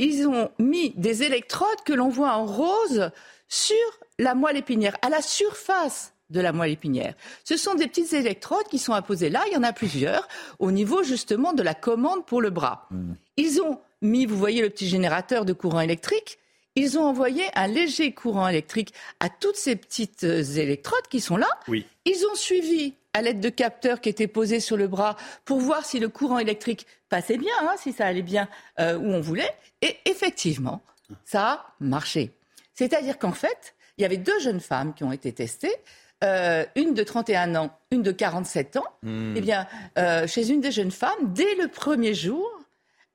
ils 0.01 0.27
ont 0.27 0.51
mis 0.59 0.93
des 0.97 1.23
électrodes 1.23 1.83
que 1.85 1.93
l'on 1.93 2.09
voit 2.09 2.33
en 2.33 2.45
rose 2.45 3.11
sur 3.49 3.77
la 4.19 4.35
moelle 4.35 4.57
épinière, 4.57 4.97
à 5.03 5.09
la 5.09 5.23
surface 5.23 6.14
de 6.35 6.41
la 6.41 6.53
moelle 6.53 6.73
épinière. 6.73 7.15
Ce 7.45 7.57
sont 7.57 7.75
des 7.75 7.87
petites 7.87 8.13
électrodes 8.13 8.69
qui 8.69 8.79
sont 8.79 8.93
apposées 8.93 9.31
là, 9.31 9.43
il 9.47 9.55
y 9.55 9.57
en 9.57 9.63
a 9.63 9.73
plusieurs, 9.73 10.29
au 10.59 10.71
niveau 10.71 11.03
justement 11.03 11.53
de 11.53 11.63
la 11.63 11.75
commande 11.75 12.27
pour 12.27 12.43
le 12.43 12.51
bras. 12.51 12.87
Hmm. 12.91 13.15
Ils 13.39 13.63
ont 13.63 13.79
mis, 14.03 14.27
vous 14.27 14.37
voyez 14.37 14.61
le 14.61 14.69
petit 14.69 14.89
générateur 14.89 15.45
de 15.45 15.53
courant 15.53 15.81
électrique, 15.81 16.39
ils 16.77 16.99
ont 16.99 17.05
envoyé 17.05 17.45
un 17.55 17.69
léger 17.69 18.13
courant 18.13 18.49
électrique 18.49 18.93
à 19.21 19.29
toutes 19.29 19.57
ces 19.57 19.77
petites 19.77 20.25
euh, 20.25 20.43
électrodes 20.43 21.07
qui 21.09 21.21
sont 21.21 21.37
là. 21.37 21.49
Oui. 21.69 21.87
Ils 22.05 22.27
ont 22.31 22.35
suivi 22.35 22.95
à 23.13 23.23
l'aide 23.23 23.41
de 23.41 23.49
capteurs 23.49 24.01
qui 24.01 24.09
étaient 24.09 24.27
posés 24.27 24.59
sur 24.59 24.77
le 24.77 24.89
bras 24.89 25.17
pour 25.45 25.61
voir 25.61 25.85
si 25.85 26.01
le 26.01 26.09
courant 26.09 26.41
électrique 26.41 26.87
passait 27.09 27.39
bien, 27.39 27.55
hein, 27.63 27.75
si 27.79 27.93
ça 27.93 28.07
allait 28.07 28.23
bien 28.23 28.49
euh, 28.81 28.99
où 28.99 29.07
on 29.07 29.21
voulait. 29.21 29.55
Et 29.83 29.97
effectivement, 30.05 30.83
ça 31.25 31.49
a 31.49 31.67
marché. 31.79 32.33
C'est-à-dire 32.75 33.21
qu'en 33.21 33.33
fait, 33.33 33.75
il 33.97 34.03
y 34.03 34.05
avait 34.05 34.17
deux 34.17 34.39
jeunes 34.41 34.61
femmes 34.61 34.95
qui 34.95 35.05
ont 35.05 35.13
été 35.13 35.33
testées. 35.33 35.77
Euh, 36.23 36.65
une 36.77 36.95
de 36.95 37.03
31 37.03 37.55
ans, 37.57 37.71
une 37.91 38.03
de 38.03 38.13
47 38.13 38.77
ans. 38.77 38.85
Hmm. 39.03 39.35
Eh 39.37 39.41
bien, 39.41 39.67
euh, 39.99 40.27
chez 40.27 40.49
une 40.51 40.61
des 40.61 40.71
jeunes 40.73 40.91
femmes, 40.93 41.33
dès 41.35 41.55
le 41.57 41.69
premier 41.69 42.15
jour, 42.15 42.49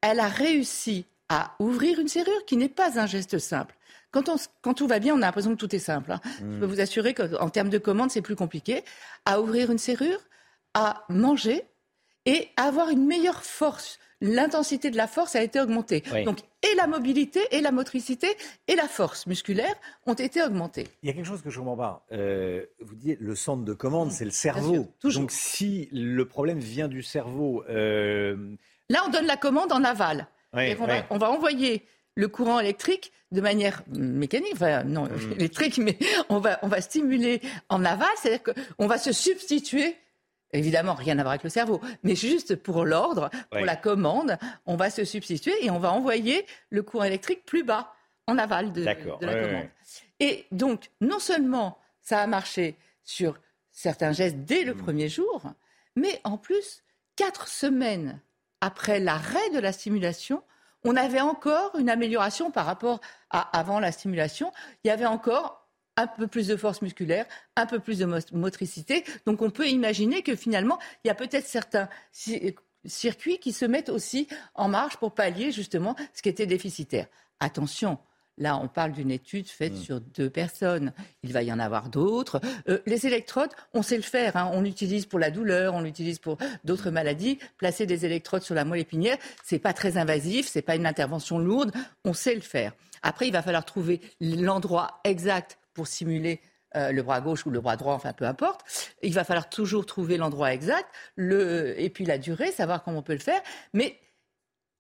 elle 0.02 0.20
a 0.20 0.28
réussi 0.28 1.06
à 1.30 1.54
ouvrir 1.60 2.00
une 2.00 2.08
serrure 2.08 2.46
qui 2.46 2.58
n'est 2.58 2.70
pas 2.70 3.00
un 3.00 3.06
geste 3.06 3.40
simple. 3.40 3.76
Quand, 4.12 4.30
on, 4.30 4.36
quand 4.62 4.74
tout 4.74 4.88
va 4.88 5.00
bien, 5.00 5.14
on 5.14 5.18
a 5.18 5.26
l'impression 5.28 5.52
que 5.52 5.60
tout 5.60 5.76
est 5.76 5.80
simple. 5.80 6.12
hein. 6.12 6.22
Je 6.40 6.60
peux 6.60 6.66
vous 6.66 6.82
assurer 6.82 7.14
qu'en 7.14 7.50
termes 7.50 7.70
de 7.70 7.78
commande, 7.78 8.12
c'est 8.12 8.22
plus 8.22 8.36
compliqué. 8.36 8.84
À 9.26 9.40
ouvrir 9.40 9.72
une 9.72 9.78
serrure, 9.78 10.20
à 10.74 11.06
manger 11.10 11.64
et 12.26 12.50
à 12.58 12.64
avoir 12.64 12.90
une 12.90 13.06
meilleure 13.06 13.44
force. 13.44 14.00
L'intensité 14.22 14.92
de 14.92 14.98
la 14.98 15.08
force 15.08 15.36
a 15.36 15.42
été 15.44 15.62
augmentée. 15.62 16.04
Oui. 16.14 16.24
Donc, 16.26 16.40
et 16.70 16.76
la 16.76 16.88
mobilité, 16.88 17.40
et 17.52 17.62
la 17.62 17.72
motricité, 17.72 18.28
et 18.68 18.76
la 18.76 18.88
force 18.88 19.28
musculaire 19.28 19.74
ont 20.06 20.14
été 20.14 20.44
augmentées. 20.44 20.88
Il 21.04 21.08
y 21.08 21.10
a 21.10 21.14
quelque 21.14 21.26
chose 21.26 21.42
que 21.42 21.50
je 21.50 21.60
ne 21.60 21.66
comprends 21.66 21.78
pas. 21.78 22.06
Euh, 22.12 22.66
vous 22.82 22.96
dites 22.96 23.18
le 23.22 23.34
centre 23.36 23.64
de 23.64 23.74
commande, 23.74 24.12
c'est 24.12 24.26
le 24.26 24.32
cerveau. 24.32 24.88
Donc 25.04 25.32
si 25.32 25.88
le 25.94 26.26
problème 26.26 26.60
vient 26.60 26.88
du 26.90 27.02
cerveau, 27.02 27.64
euh, 27.70 28.36
Là, 28.90 29.04
on 29.06 29.10
donne 29.10 29.26
la 29.28 29.38
commande 29.38 29.72
en 29.72 29.84
aval. 29.84 30.28
Oui, 30.54 30.62
C'est-à-dire 30.66 30.78
qu'on 30.78 30.84
oui. 30.86 31.00
va, 31.00 31.06
on 31.12 31.18
va 31.18 31.30
envoyer 31.32 31.86
le 32.16 32.28
courant 32.28 32.60
électrique 32.60 33.14
de 33.32 33.40
manière 33.40 33.84
mécanique, 33.96 34.52
enfin 34.54 34.84
non 34.84 35.04
Mm. 35.06 35.32
électrique, 35.38 35.78
mais 35.78 35.98
on 36.28 36.40
va, 36.40 36.60
on 36.64 36.68
va 36.68 36.82
stimuler 36.82 37.40
en 37.70 37.86
aval, 37.86 38.08
c'est-à-dire 38.22 38.44
qu'on 38.44 38.88
va 38.88 38.98
se 38.98 39.12
substituer. 39.14 39.96
Évidemment, 40.52 40.94
rien 40.96 41.18
à 41.20 41.22
voir 41.22 41.32
avec 41.34 41.44
le 41.44 41.50
cerveau, 41.50 41.80
mais 42.04 42.16
juste 42.16 42.56
pour 42.56 42.84
l'ordre, 42.86 43.30
pour 43.52 43.60
Ouais. 43.60 43.66
la 43.66 43.76
commande, 43.76 44.38
on 44.66 44.76
va 44.76 44.90
se 44.90 45.04
substituer 45.06 45.54
et 45.64 45.70
on 45.70 45.80
va 45.80 45.92
envoyer 45.92 46.46
le 46.72 46.82
courant 46.82 47.04
électrique 47.04 47.46
plus 47.46 47.64
bas, 47.64 47.94
en 48.28 48.38
aval 48.38 48.72
de, 48.74 48.84
la 48.84 48.94
ouais, 48.94 49.04
commande. 49.04 49.22
ouais. 49.24 49.72
Et 50.20 50.46
donc, 50.52 50.90
non 51.02 51.20
seulement 51.20 51.78
ça 52.02 52.22
a 52.22 52.28
marché 52.28 52.78
sur 53.04 53.40
certains 53.72 54.12
gestes 54.12 54.38
dès 54.40 54.64
le 54.64 54.76
premier 54.76 55.08
jour, 55.10 55.44
mais 55.96 56.20
en 56.24 56.38
plus, 56.38 56.84
quatre 57.16 57.48
semaines 57.48 58.20
après 58.62 59.00
l'arrêt 59.00 59.50
de 59.54 59.60
la 59.60 59.72
stimulation, 59.72 60.44
on 60.84 60.96
avait 60.96 61.22
encore 61.22 61.76
une 61.78 61.90
amélioration 61.90 62.52
par 62.52 62.66
rapport 62.66 63.02
à 63.30 63.42
avant 63.58 63.80
la 63.80 63.92
stimulation. 63.92 64.52
Il 64.84 64.88
y 64.88 64.92
avait 64.92 65.06
encore 65.06 65.68
un 66.02 66.08
peu 66.08 66.28
plus 66.28 66.48
de 66.48 66.56
force 66.56 66.82
musculaire, 66.82 67.26
un 67.56 67.66
peu 67.66 67.80
plus 67.80 68.00
de 68.00 68.06
mo- 68.06 68.18
motricité. 68.34 69.04
Donc 69.26 69.42
on 69.42 69.50
peut 69.50 69.68
imaginer 69.68 70.22
que 70.24 70.36
finalement, 70.36 70.80
il 71.04 71.08
y 71.08 71.12
a 71.12 71.16
peut-être 71.16 71.46
certains 71.48 71.90
ci- 72.12 72.56
circuits 72.86 73.40
qui 73.40 73.52
se 73.54 73.66
mettent 73.66 73.90
aussi 73.90 74.28
en 74.56 74.70
marche 74.70 74.98
pour 74.98 75.14
pallier 75.14 75.52
justement 75.52 75.96
ce 76.14 76.22
qui 76.22 76.30
était 76.30 76.46
déficitaire. 76.48 77.08
Attention, 77.40 77.98
Là, 78.42 78.56
on 78.56 78.70
parle 78.70 78.94
d'une 78.94 79.12
étude 79.12 79.50
faite 79.50 79.76
sur 79.76 80.00
deux 80.00 80.30
personnes. 80.30 80.94
Il 81.24 81.34
va 81.34 81.44
y 81.44 81.52
en 81.52 81.60
avoir 81.60 81.90
d'autres. 81.90 82.40
Euh, 82.70 82.80
les 82.86 83.06
électrodes, 83.06 83.50
on 83.74 83.82
sait 83.82 83.98
le 83.98 84.02
faire. 84.02 84.38
hein. 84.38 84.50
On 84.54 84.62
l'utilise 84.62 85.06
pour 85.06 85.20
la 85.20 85.30
douleur, 85.30 85.74
on 85.74 85.82
l'utilise 85.82 86.20
pour 86.20 86.38
d'autres 86.64 86.90
maladies. 86.90 87.38
Placer 87.58 87.86
des 87.86 88.06
électrodes 88.06 88.42
sur 88.42 88.56
la 88.56 88.64
moelle 88.64 88.80
épinière, 88.80 89.18
c'est 89.44 89.60
pas 89.60 89.74
très 89.74 89.98
invasif, 89.98 90.48
c'est 90.48 90.62
pas 90.62 90.78
une 90.78 90.86
intervention 90.86 91.38
lourde. 91.38 91.74
On 92.06 92.14
sait 92.14 92.34
le 92.34 92.40
faire. 92.40 92.72
Après, 93.04 93.28
il 93.28 93.34
va 93.34 93.42
falloir 93.42 93.66
trouver 93.66 94.00
l'endroit 94.22 95.02
exact 95.04 95.58
simuler 95.88 96.42
euh, 96.76 96.92
le 96.92 97.02
bras 97.02 97.22
gauche 97.22 97.46
ou 97.46 97.50
le 97.50 97.62
bras 97.62 97.78
droit, 97.78 97.94
enfin 97.94 98.14
peu 98.14 98.26
importe. 98.26 98.62
Il 99.02 99.14
va 99.14 99.24
falloir 99.24 99.50
toujours 99.50 99.86
trouver 99.86 100.18
l'endroit 100.18 100.54
exact, 100.54 100.88
le, 101.16 101.80
et 101.82 101.90
puis 101.90 102.06
la 102.06 102.18
durée, 102.18 102.52
savoir 102.52 102.84
comment 102.84 103.00
on 103.00 103.04
peut 103.04 103.14
le 103.14 103.20
faire. 103.20 103.42
Mais 103.74 104.00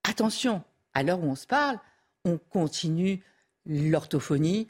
attention, 0.07 0.63
à 0.93 1.03
l'heure 1.03 1.19
où 1.19 1.29
on 1.29 1.35
se 1.35 1.47
parle, 1.47 1.79
on 2.25 2.37
continue 2.37 3.23
l'orthophonie, 3.65 4.67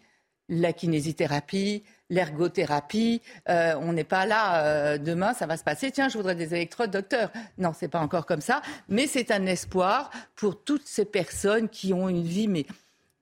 la 0.47 0.73
kinésithérapie, 0.73 1.83
l'ergothérapie. 2.09 3.21
Euh, 3.49 3.75
on 3.79 3.93
n'est 3.93 4.03
pas 4.03 4.25
là 4.25 4.65
euh, 4.65 4.97
demain, 4.97 5.33
ça 5.33 5.45
va 5.45 5.57
se 5.57 5.63
passer. 5.63 5.91
Tiens, 5.91 6.09
je 6.09 6.17
voudrais 6.17 6.35
des 6.35 6.53
électrodes, 6.55 6.91
docteur. 6.91 7.31
Non, 7.57 7.73
c'est 7.77 7.87
pas 7.87 7.99
encore 7.99 8.25
comme 8.25 8.41
ça, 8.41 8.61
mais 8.87 9.07
c'est 9.07 9.31
un 9.31 9.45
espoir 9.45 10.09
pour 10.35 10.63
toutes 10.63 10.87
ces 10.87 11.05
personnes 11.05 11.69
qui 11.69 11.93
ont 11.93 12.09
une 12.09 12.23
vie, 12.23 12.47
mais 12.47 12.65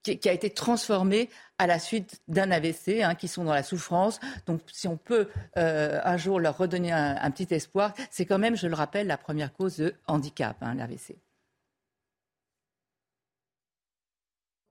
qui, 0.03 0.17
qui 0.19 0.29
a 0.29 0.33
été 0.33 0.49
transformée 0.49 1.29
à 1.59 1.67
la 1.67 1.79
suite 1.79 2.21
d'un 2.27 2.51
AVC, 2.51 3.01
hein, 3.03 3.15
qui 3.15 3.27
sont 3.27 3.43
dans 3.43 3.53
la 3.53 3.63
souffrance. 3.63 4.19
Donc, 4.45 4.61
si 4.71 4.87
on 4.87 4.97
peut 4.97 5.27
euh, 5.57 5.99
un 6.03 6.17
jour 6.17 6.39
leur 6.39 6.57
redonner 6.57 6.91
un, 6.91 7.31
petit 7.31 7.53
espoir, 7.53 7.93
c'est 8.11 8.25
quand 8.25 8.37
même, 8.37 8.55
je 8.55 8.67
le 8.67 8.75
rappelle, 8.75 9.07
la 9.07 9.17
première 9.17 9.53
cause 9.53 9.77
de 9.77 9.93
handicap, 10.07 10.57
hein, 10.61 10.75
l'AVC. 10.75 11.15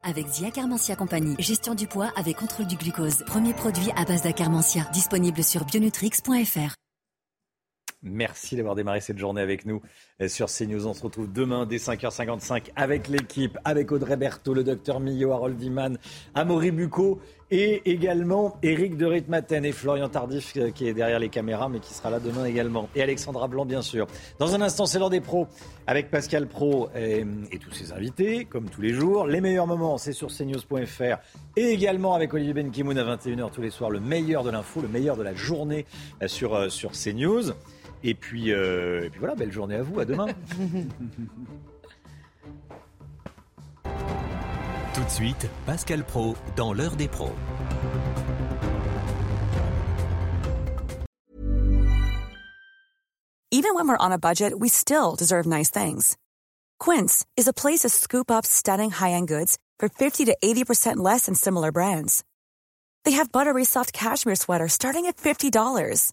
Avec 0.03 0.29
Zia 0.29 0.53
Carmentia 0.53 0.95
Compagnie, 0.95 1.35
gestion 1.41 1.75
du 1.75 1.89
poids 1.89 2.13
avec 2.15 2.37
contrôle 2.37 2.69
du 2.69 2.77
glucose. 2.77 3.25
Premier 3.27 3.55
produit 3.55 3.91
à 3.97 4.05
base 4.05 4.23
d'Acarmentia, 4.23 4.89
disponible 4.93 5.43
sur 5.43 5.65
bionutrix.fr. 5.65 6.77
Merci 8.07 8.57
d'avoir 8.57 8.75
démarré 8.75 9.01
cette 9.01 9.19
journée 9.19 9.41
avec 9.41 9.67
nous 9.67 9.83
euh, 10.21 10.29
sur 10.29 10.47
CNews. 10.47 10.87
On 10.87 10.95
se 10.95 11.03
retrouve 11.03 11.33
demain 11.33 11.67
dès 11.67 11.77
5h55 11.77 12.71
avec 12.77 13.09
l'équipe, 13.09 13.59
avec 13.65 13.93
Audrey 13.93 14.17
Berthaud, 14.17 14.55
le 14.55 14.65
docteur 14.65 15.01
Millot, 15.01 15.33
Harold 15.33 15.61
Iman, 15.63 15.99
Amaury 16.35 16.71
Bucco 16.71 17.21
et 17.51 17.83
également 17.89 18.59
Éric 18.63 18.97
de 18.97 19.07
Ritmaten 19.07 19.65
et 19.65 19.71
Florian 19.71 20.09
Tardif 20.09 20.55
euh, 20.57 20.71
qui 20.71 20.89
est 20.89 20.95
derrière 20.95 21.21
les 21.21 21.29
caméras 21.29 21.69
mais 21.69 21.79
qui 21.79 21.95
sera 21.95 22.11
là 22.11 22.21
demain 22.21 22.45
également. 22.45 22.89
Et 22.95 23.03
Alexandra 23.03 23.49
Blanc 23.49 23.65
bien 23.65 23.83
sûr. 23.83 24.07
Dans 24.39 24.55
un 24.55 24.61
instant, 24.61 24.87
c'est 24.87 24.99
l'heure 24.99 25.11
des 25.11 25.21
pros 25.21 25.47
avec 25.87 26.11
Pascal 26.11 26.47
Pro 26.47 26.89
et, 26.97 27.25
et 27.53 27.59
tous 27.59 27.73
ses 27.73 27.93
invités, 27.93 28.45
comme 28.45 28.69
tous 28.69 28.81
les 28.81 28.93
jours. 28.93 29.27
Les 29.27 29.41
meilleurs 29.41 29.67
moments, 29.67 29.99
c'est 29.99 30.13
sur 30.13 30.29
cnews.fr 30.29 31.19
et 31.57 31.71
également 31.71 32.15
avec 32.15 32.35
Olivier 32.35 32.55
Benkimoun 32.55 32.99
à 32.99 33.17
21h 33.17 33.51
tous 33.51 33.63
les 33.63 33.71
soirs. 33.71 33.91
Le 33.91 34.01
meilleur 34.01 34.45
de 34.45 34.51
l'info, 34.51 34.81
le 34.81 34.89
meilleur 34.89 35.17
de 35.17 35.23
la 35.23 35.35
journée 35.35 35.87
euh, 36.23 36.29
sur, 36.29 36.55
euh, 36.55 36.69
sur 36.69 36.93
CNews. 36.93 37.53
Et 38.03 38.15
puis, 38.15 38.53
euh, 38.53 39.05
et 39.05 39.11
puis 39.11 39.19
voilà, 39.19 39.35
belle 39.35 39.53
journée 39.53 39.77
à 39.77 39.83
vous, 39.83 39.99
à 40.01 40.05
demain. 40.05 40.27
Tout 44.95 45.05
de 45.05 45.11
suite, 45.11 45.47
Pascal 45.67 46.05
Pro 46.05 46.37
dans 46.57 46.73
l'heure 46.73 46.97
des 46.97 47.09
pros. 47.09 47.33
Even 53.53 53.75
when 53.75 53.89
we're 53.89 53.97
on 53.99 54.13
a 54.13 54.19
budget, 54.19 54.59
we 54.59 54.69
still 54.69 55.15
deserve 55.17 55.47
nice 55.47 55.71
things. 55.71 56.17
Quince 56.79 57.25
is 57.37 57.49
a 57.49 57.53
place 57.53 57.81
to 57.81 57.89
scoop 57.89 58.31
up 58.31 58.45
stunning 58.45 58.91
high-end 58.91 59.29
goods 59.29 59.59
for 59.79 59.89
50 59.89 60.25
to 60.27 60.37
80% 60.43 60.97
less 60.97 61.27
than 61.27 61.35
similar 61.35 61.73
brands. 61.73 62.23
They 63.05 63.13
have 63.13 63.33
buttery 63.33 63.65
soft 63.65 63.93
cashmere 63.93 64.35
sweaters 64.35 64.73
starting 64.73 65.07
at 65.07 65.17
$50, 65.17 66.13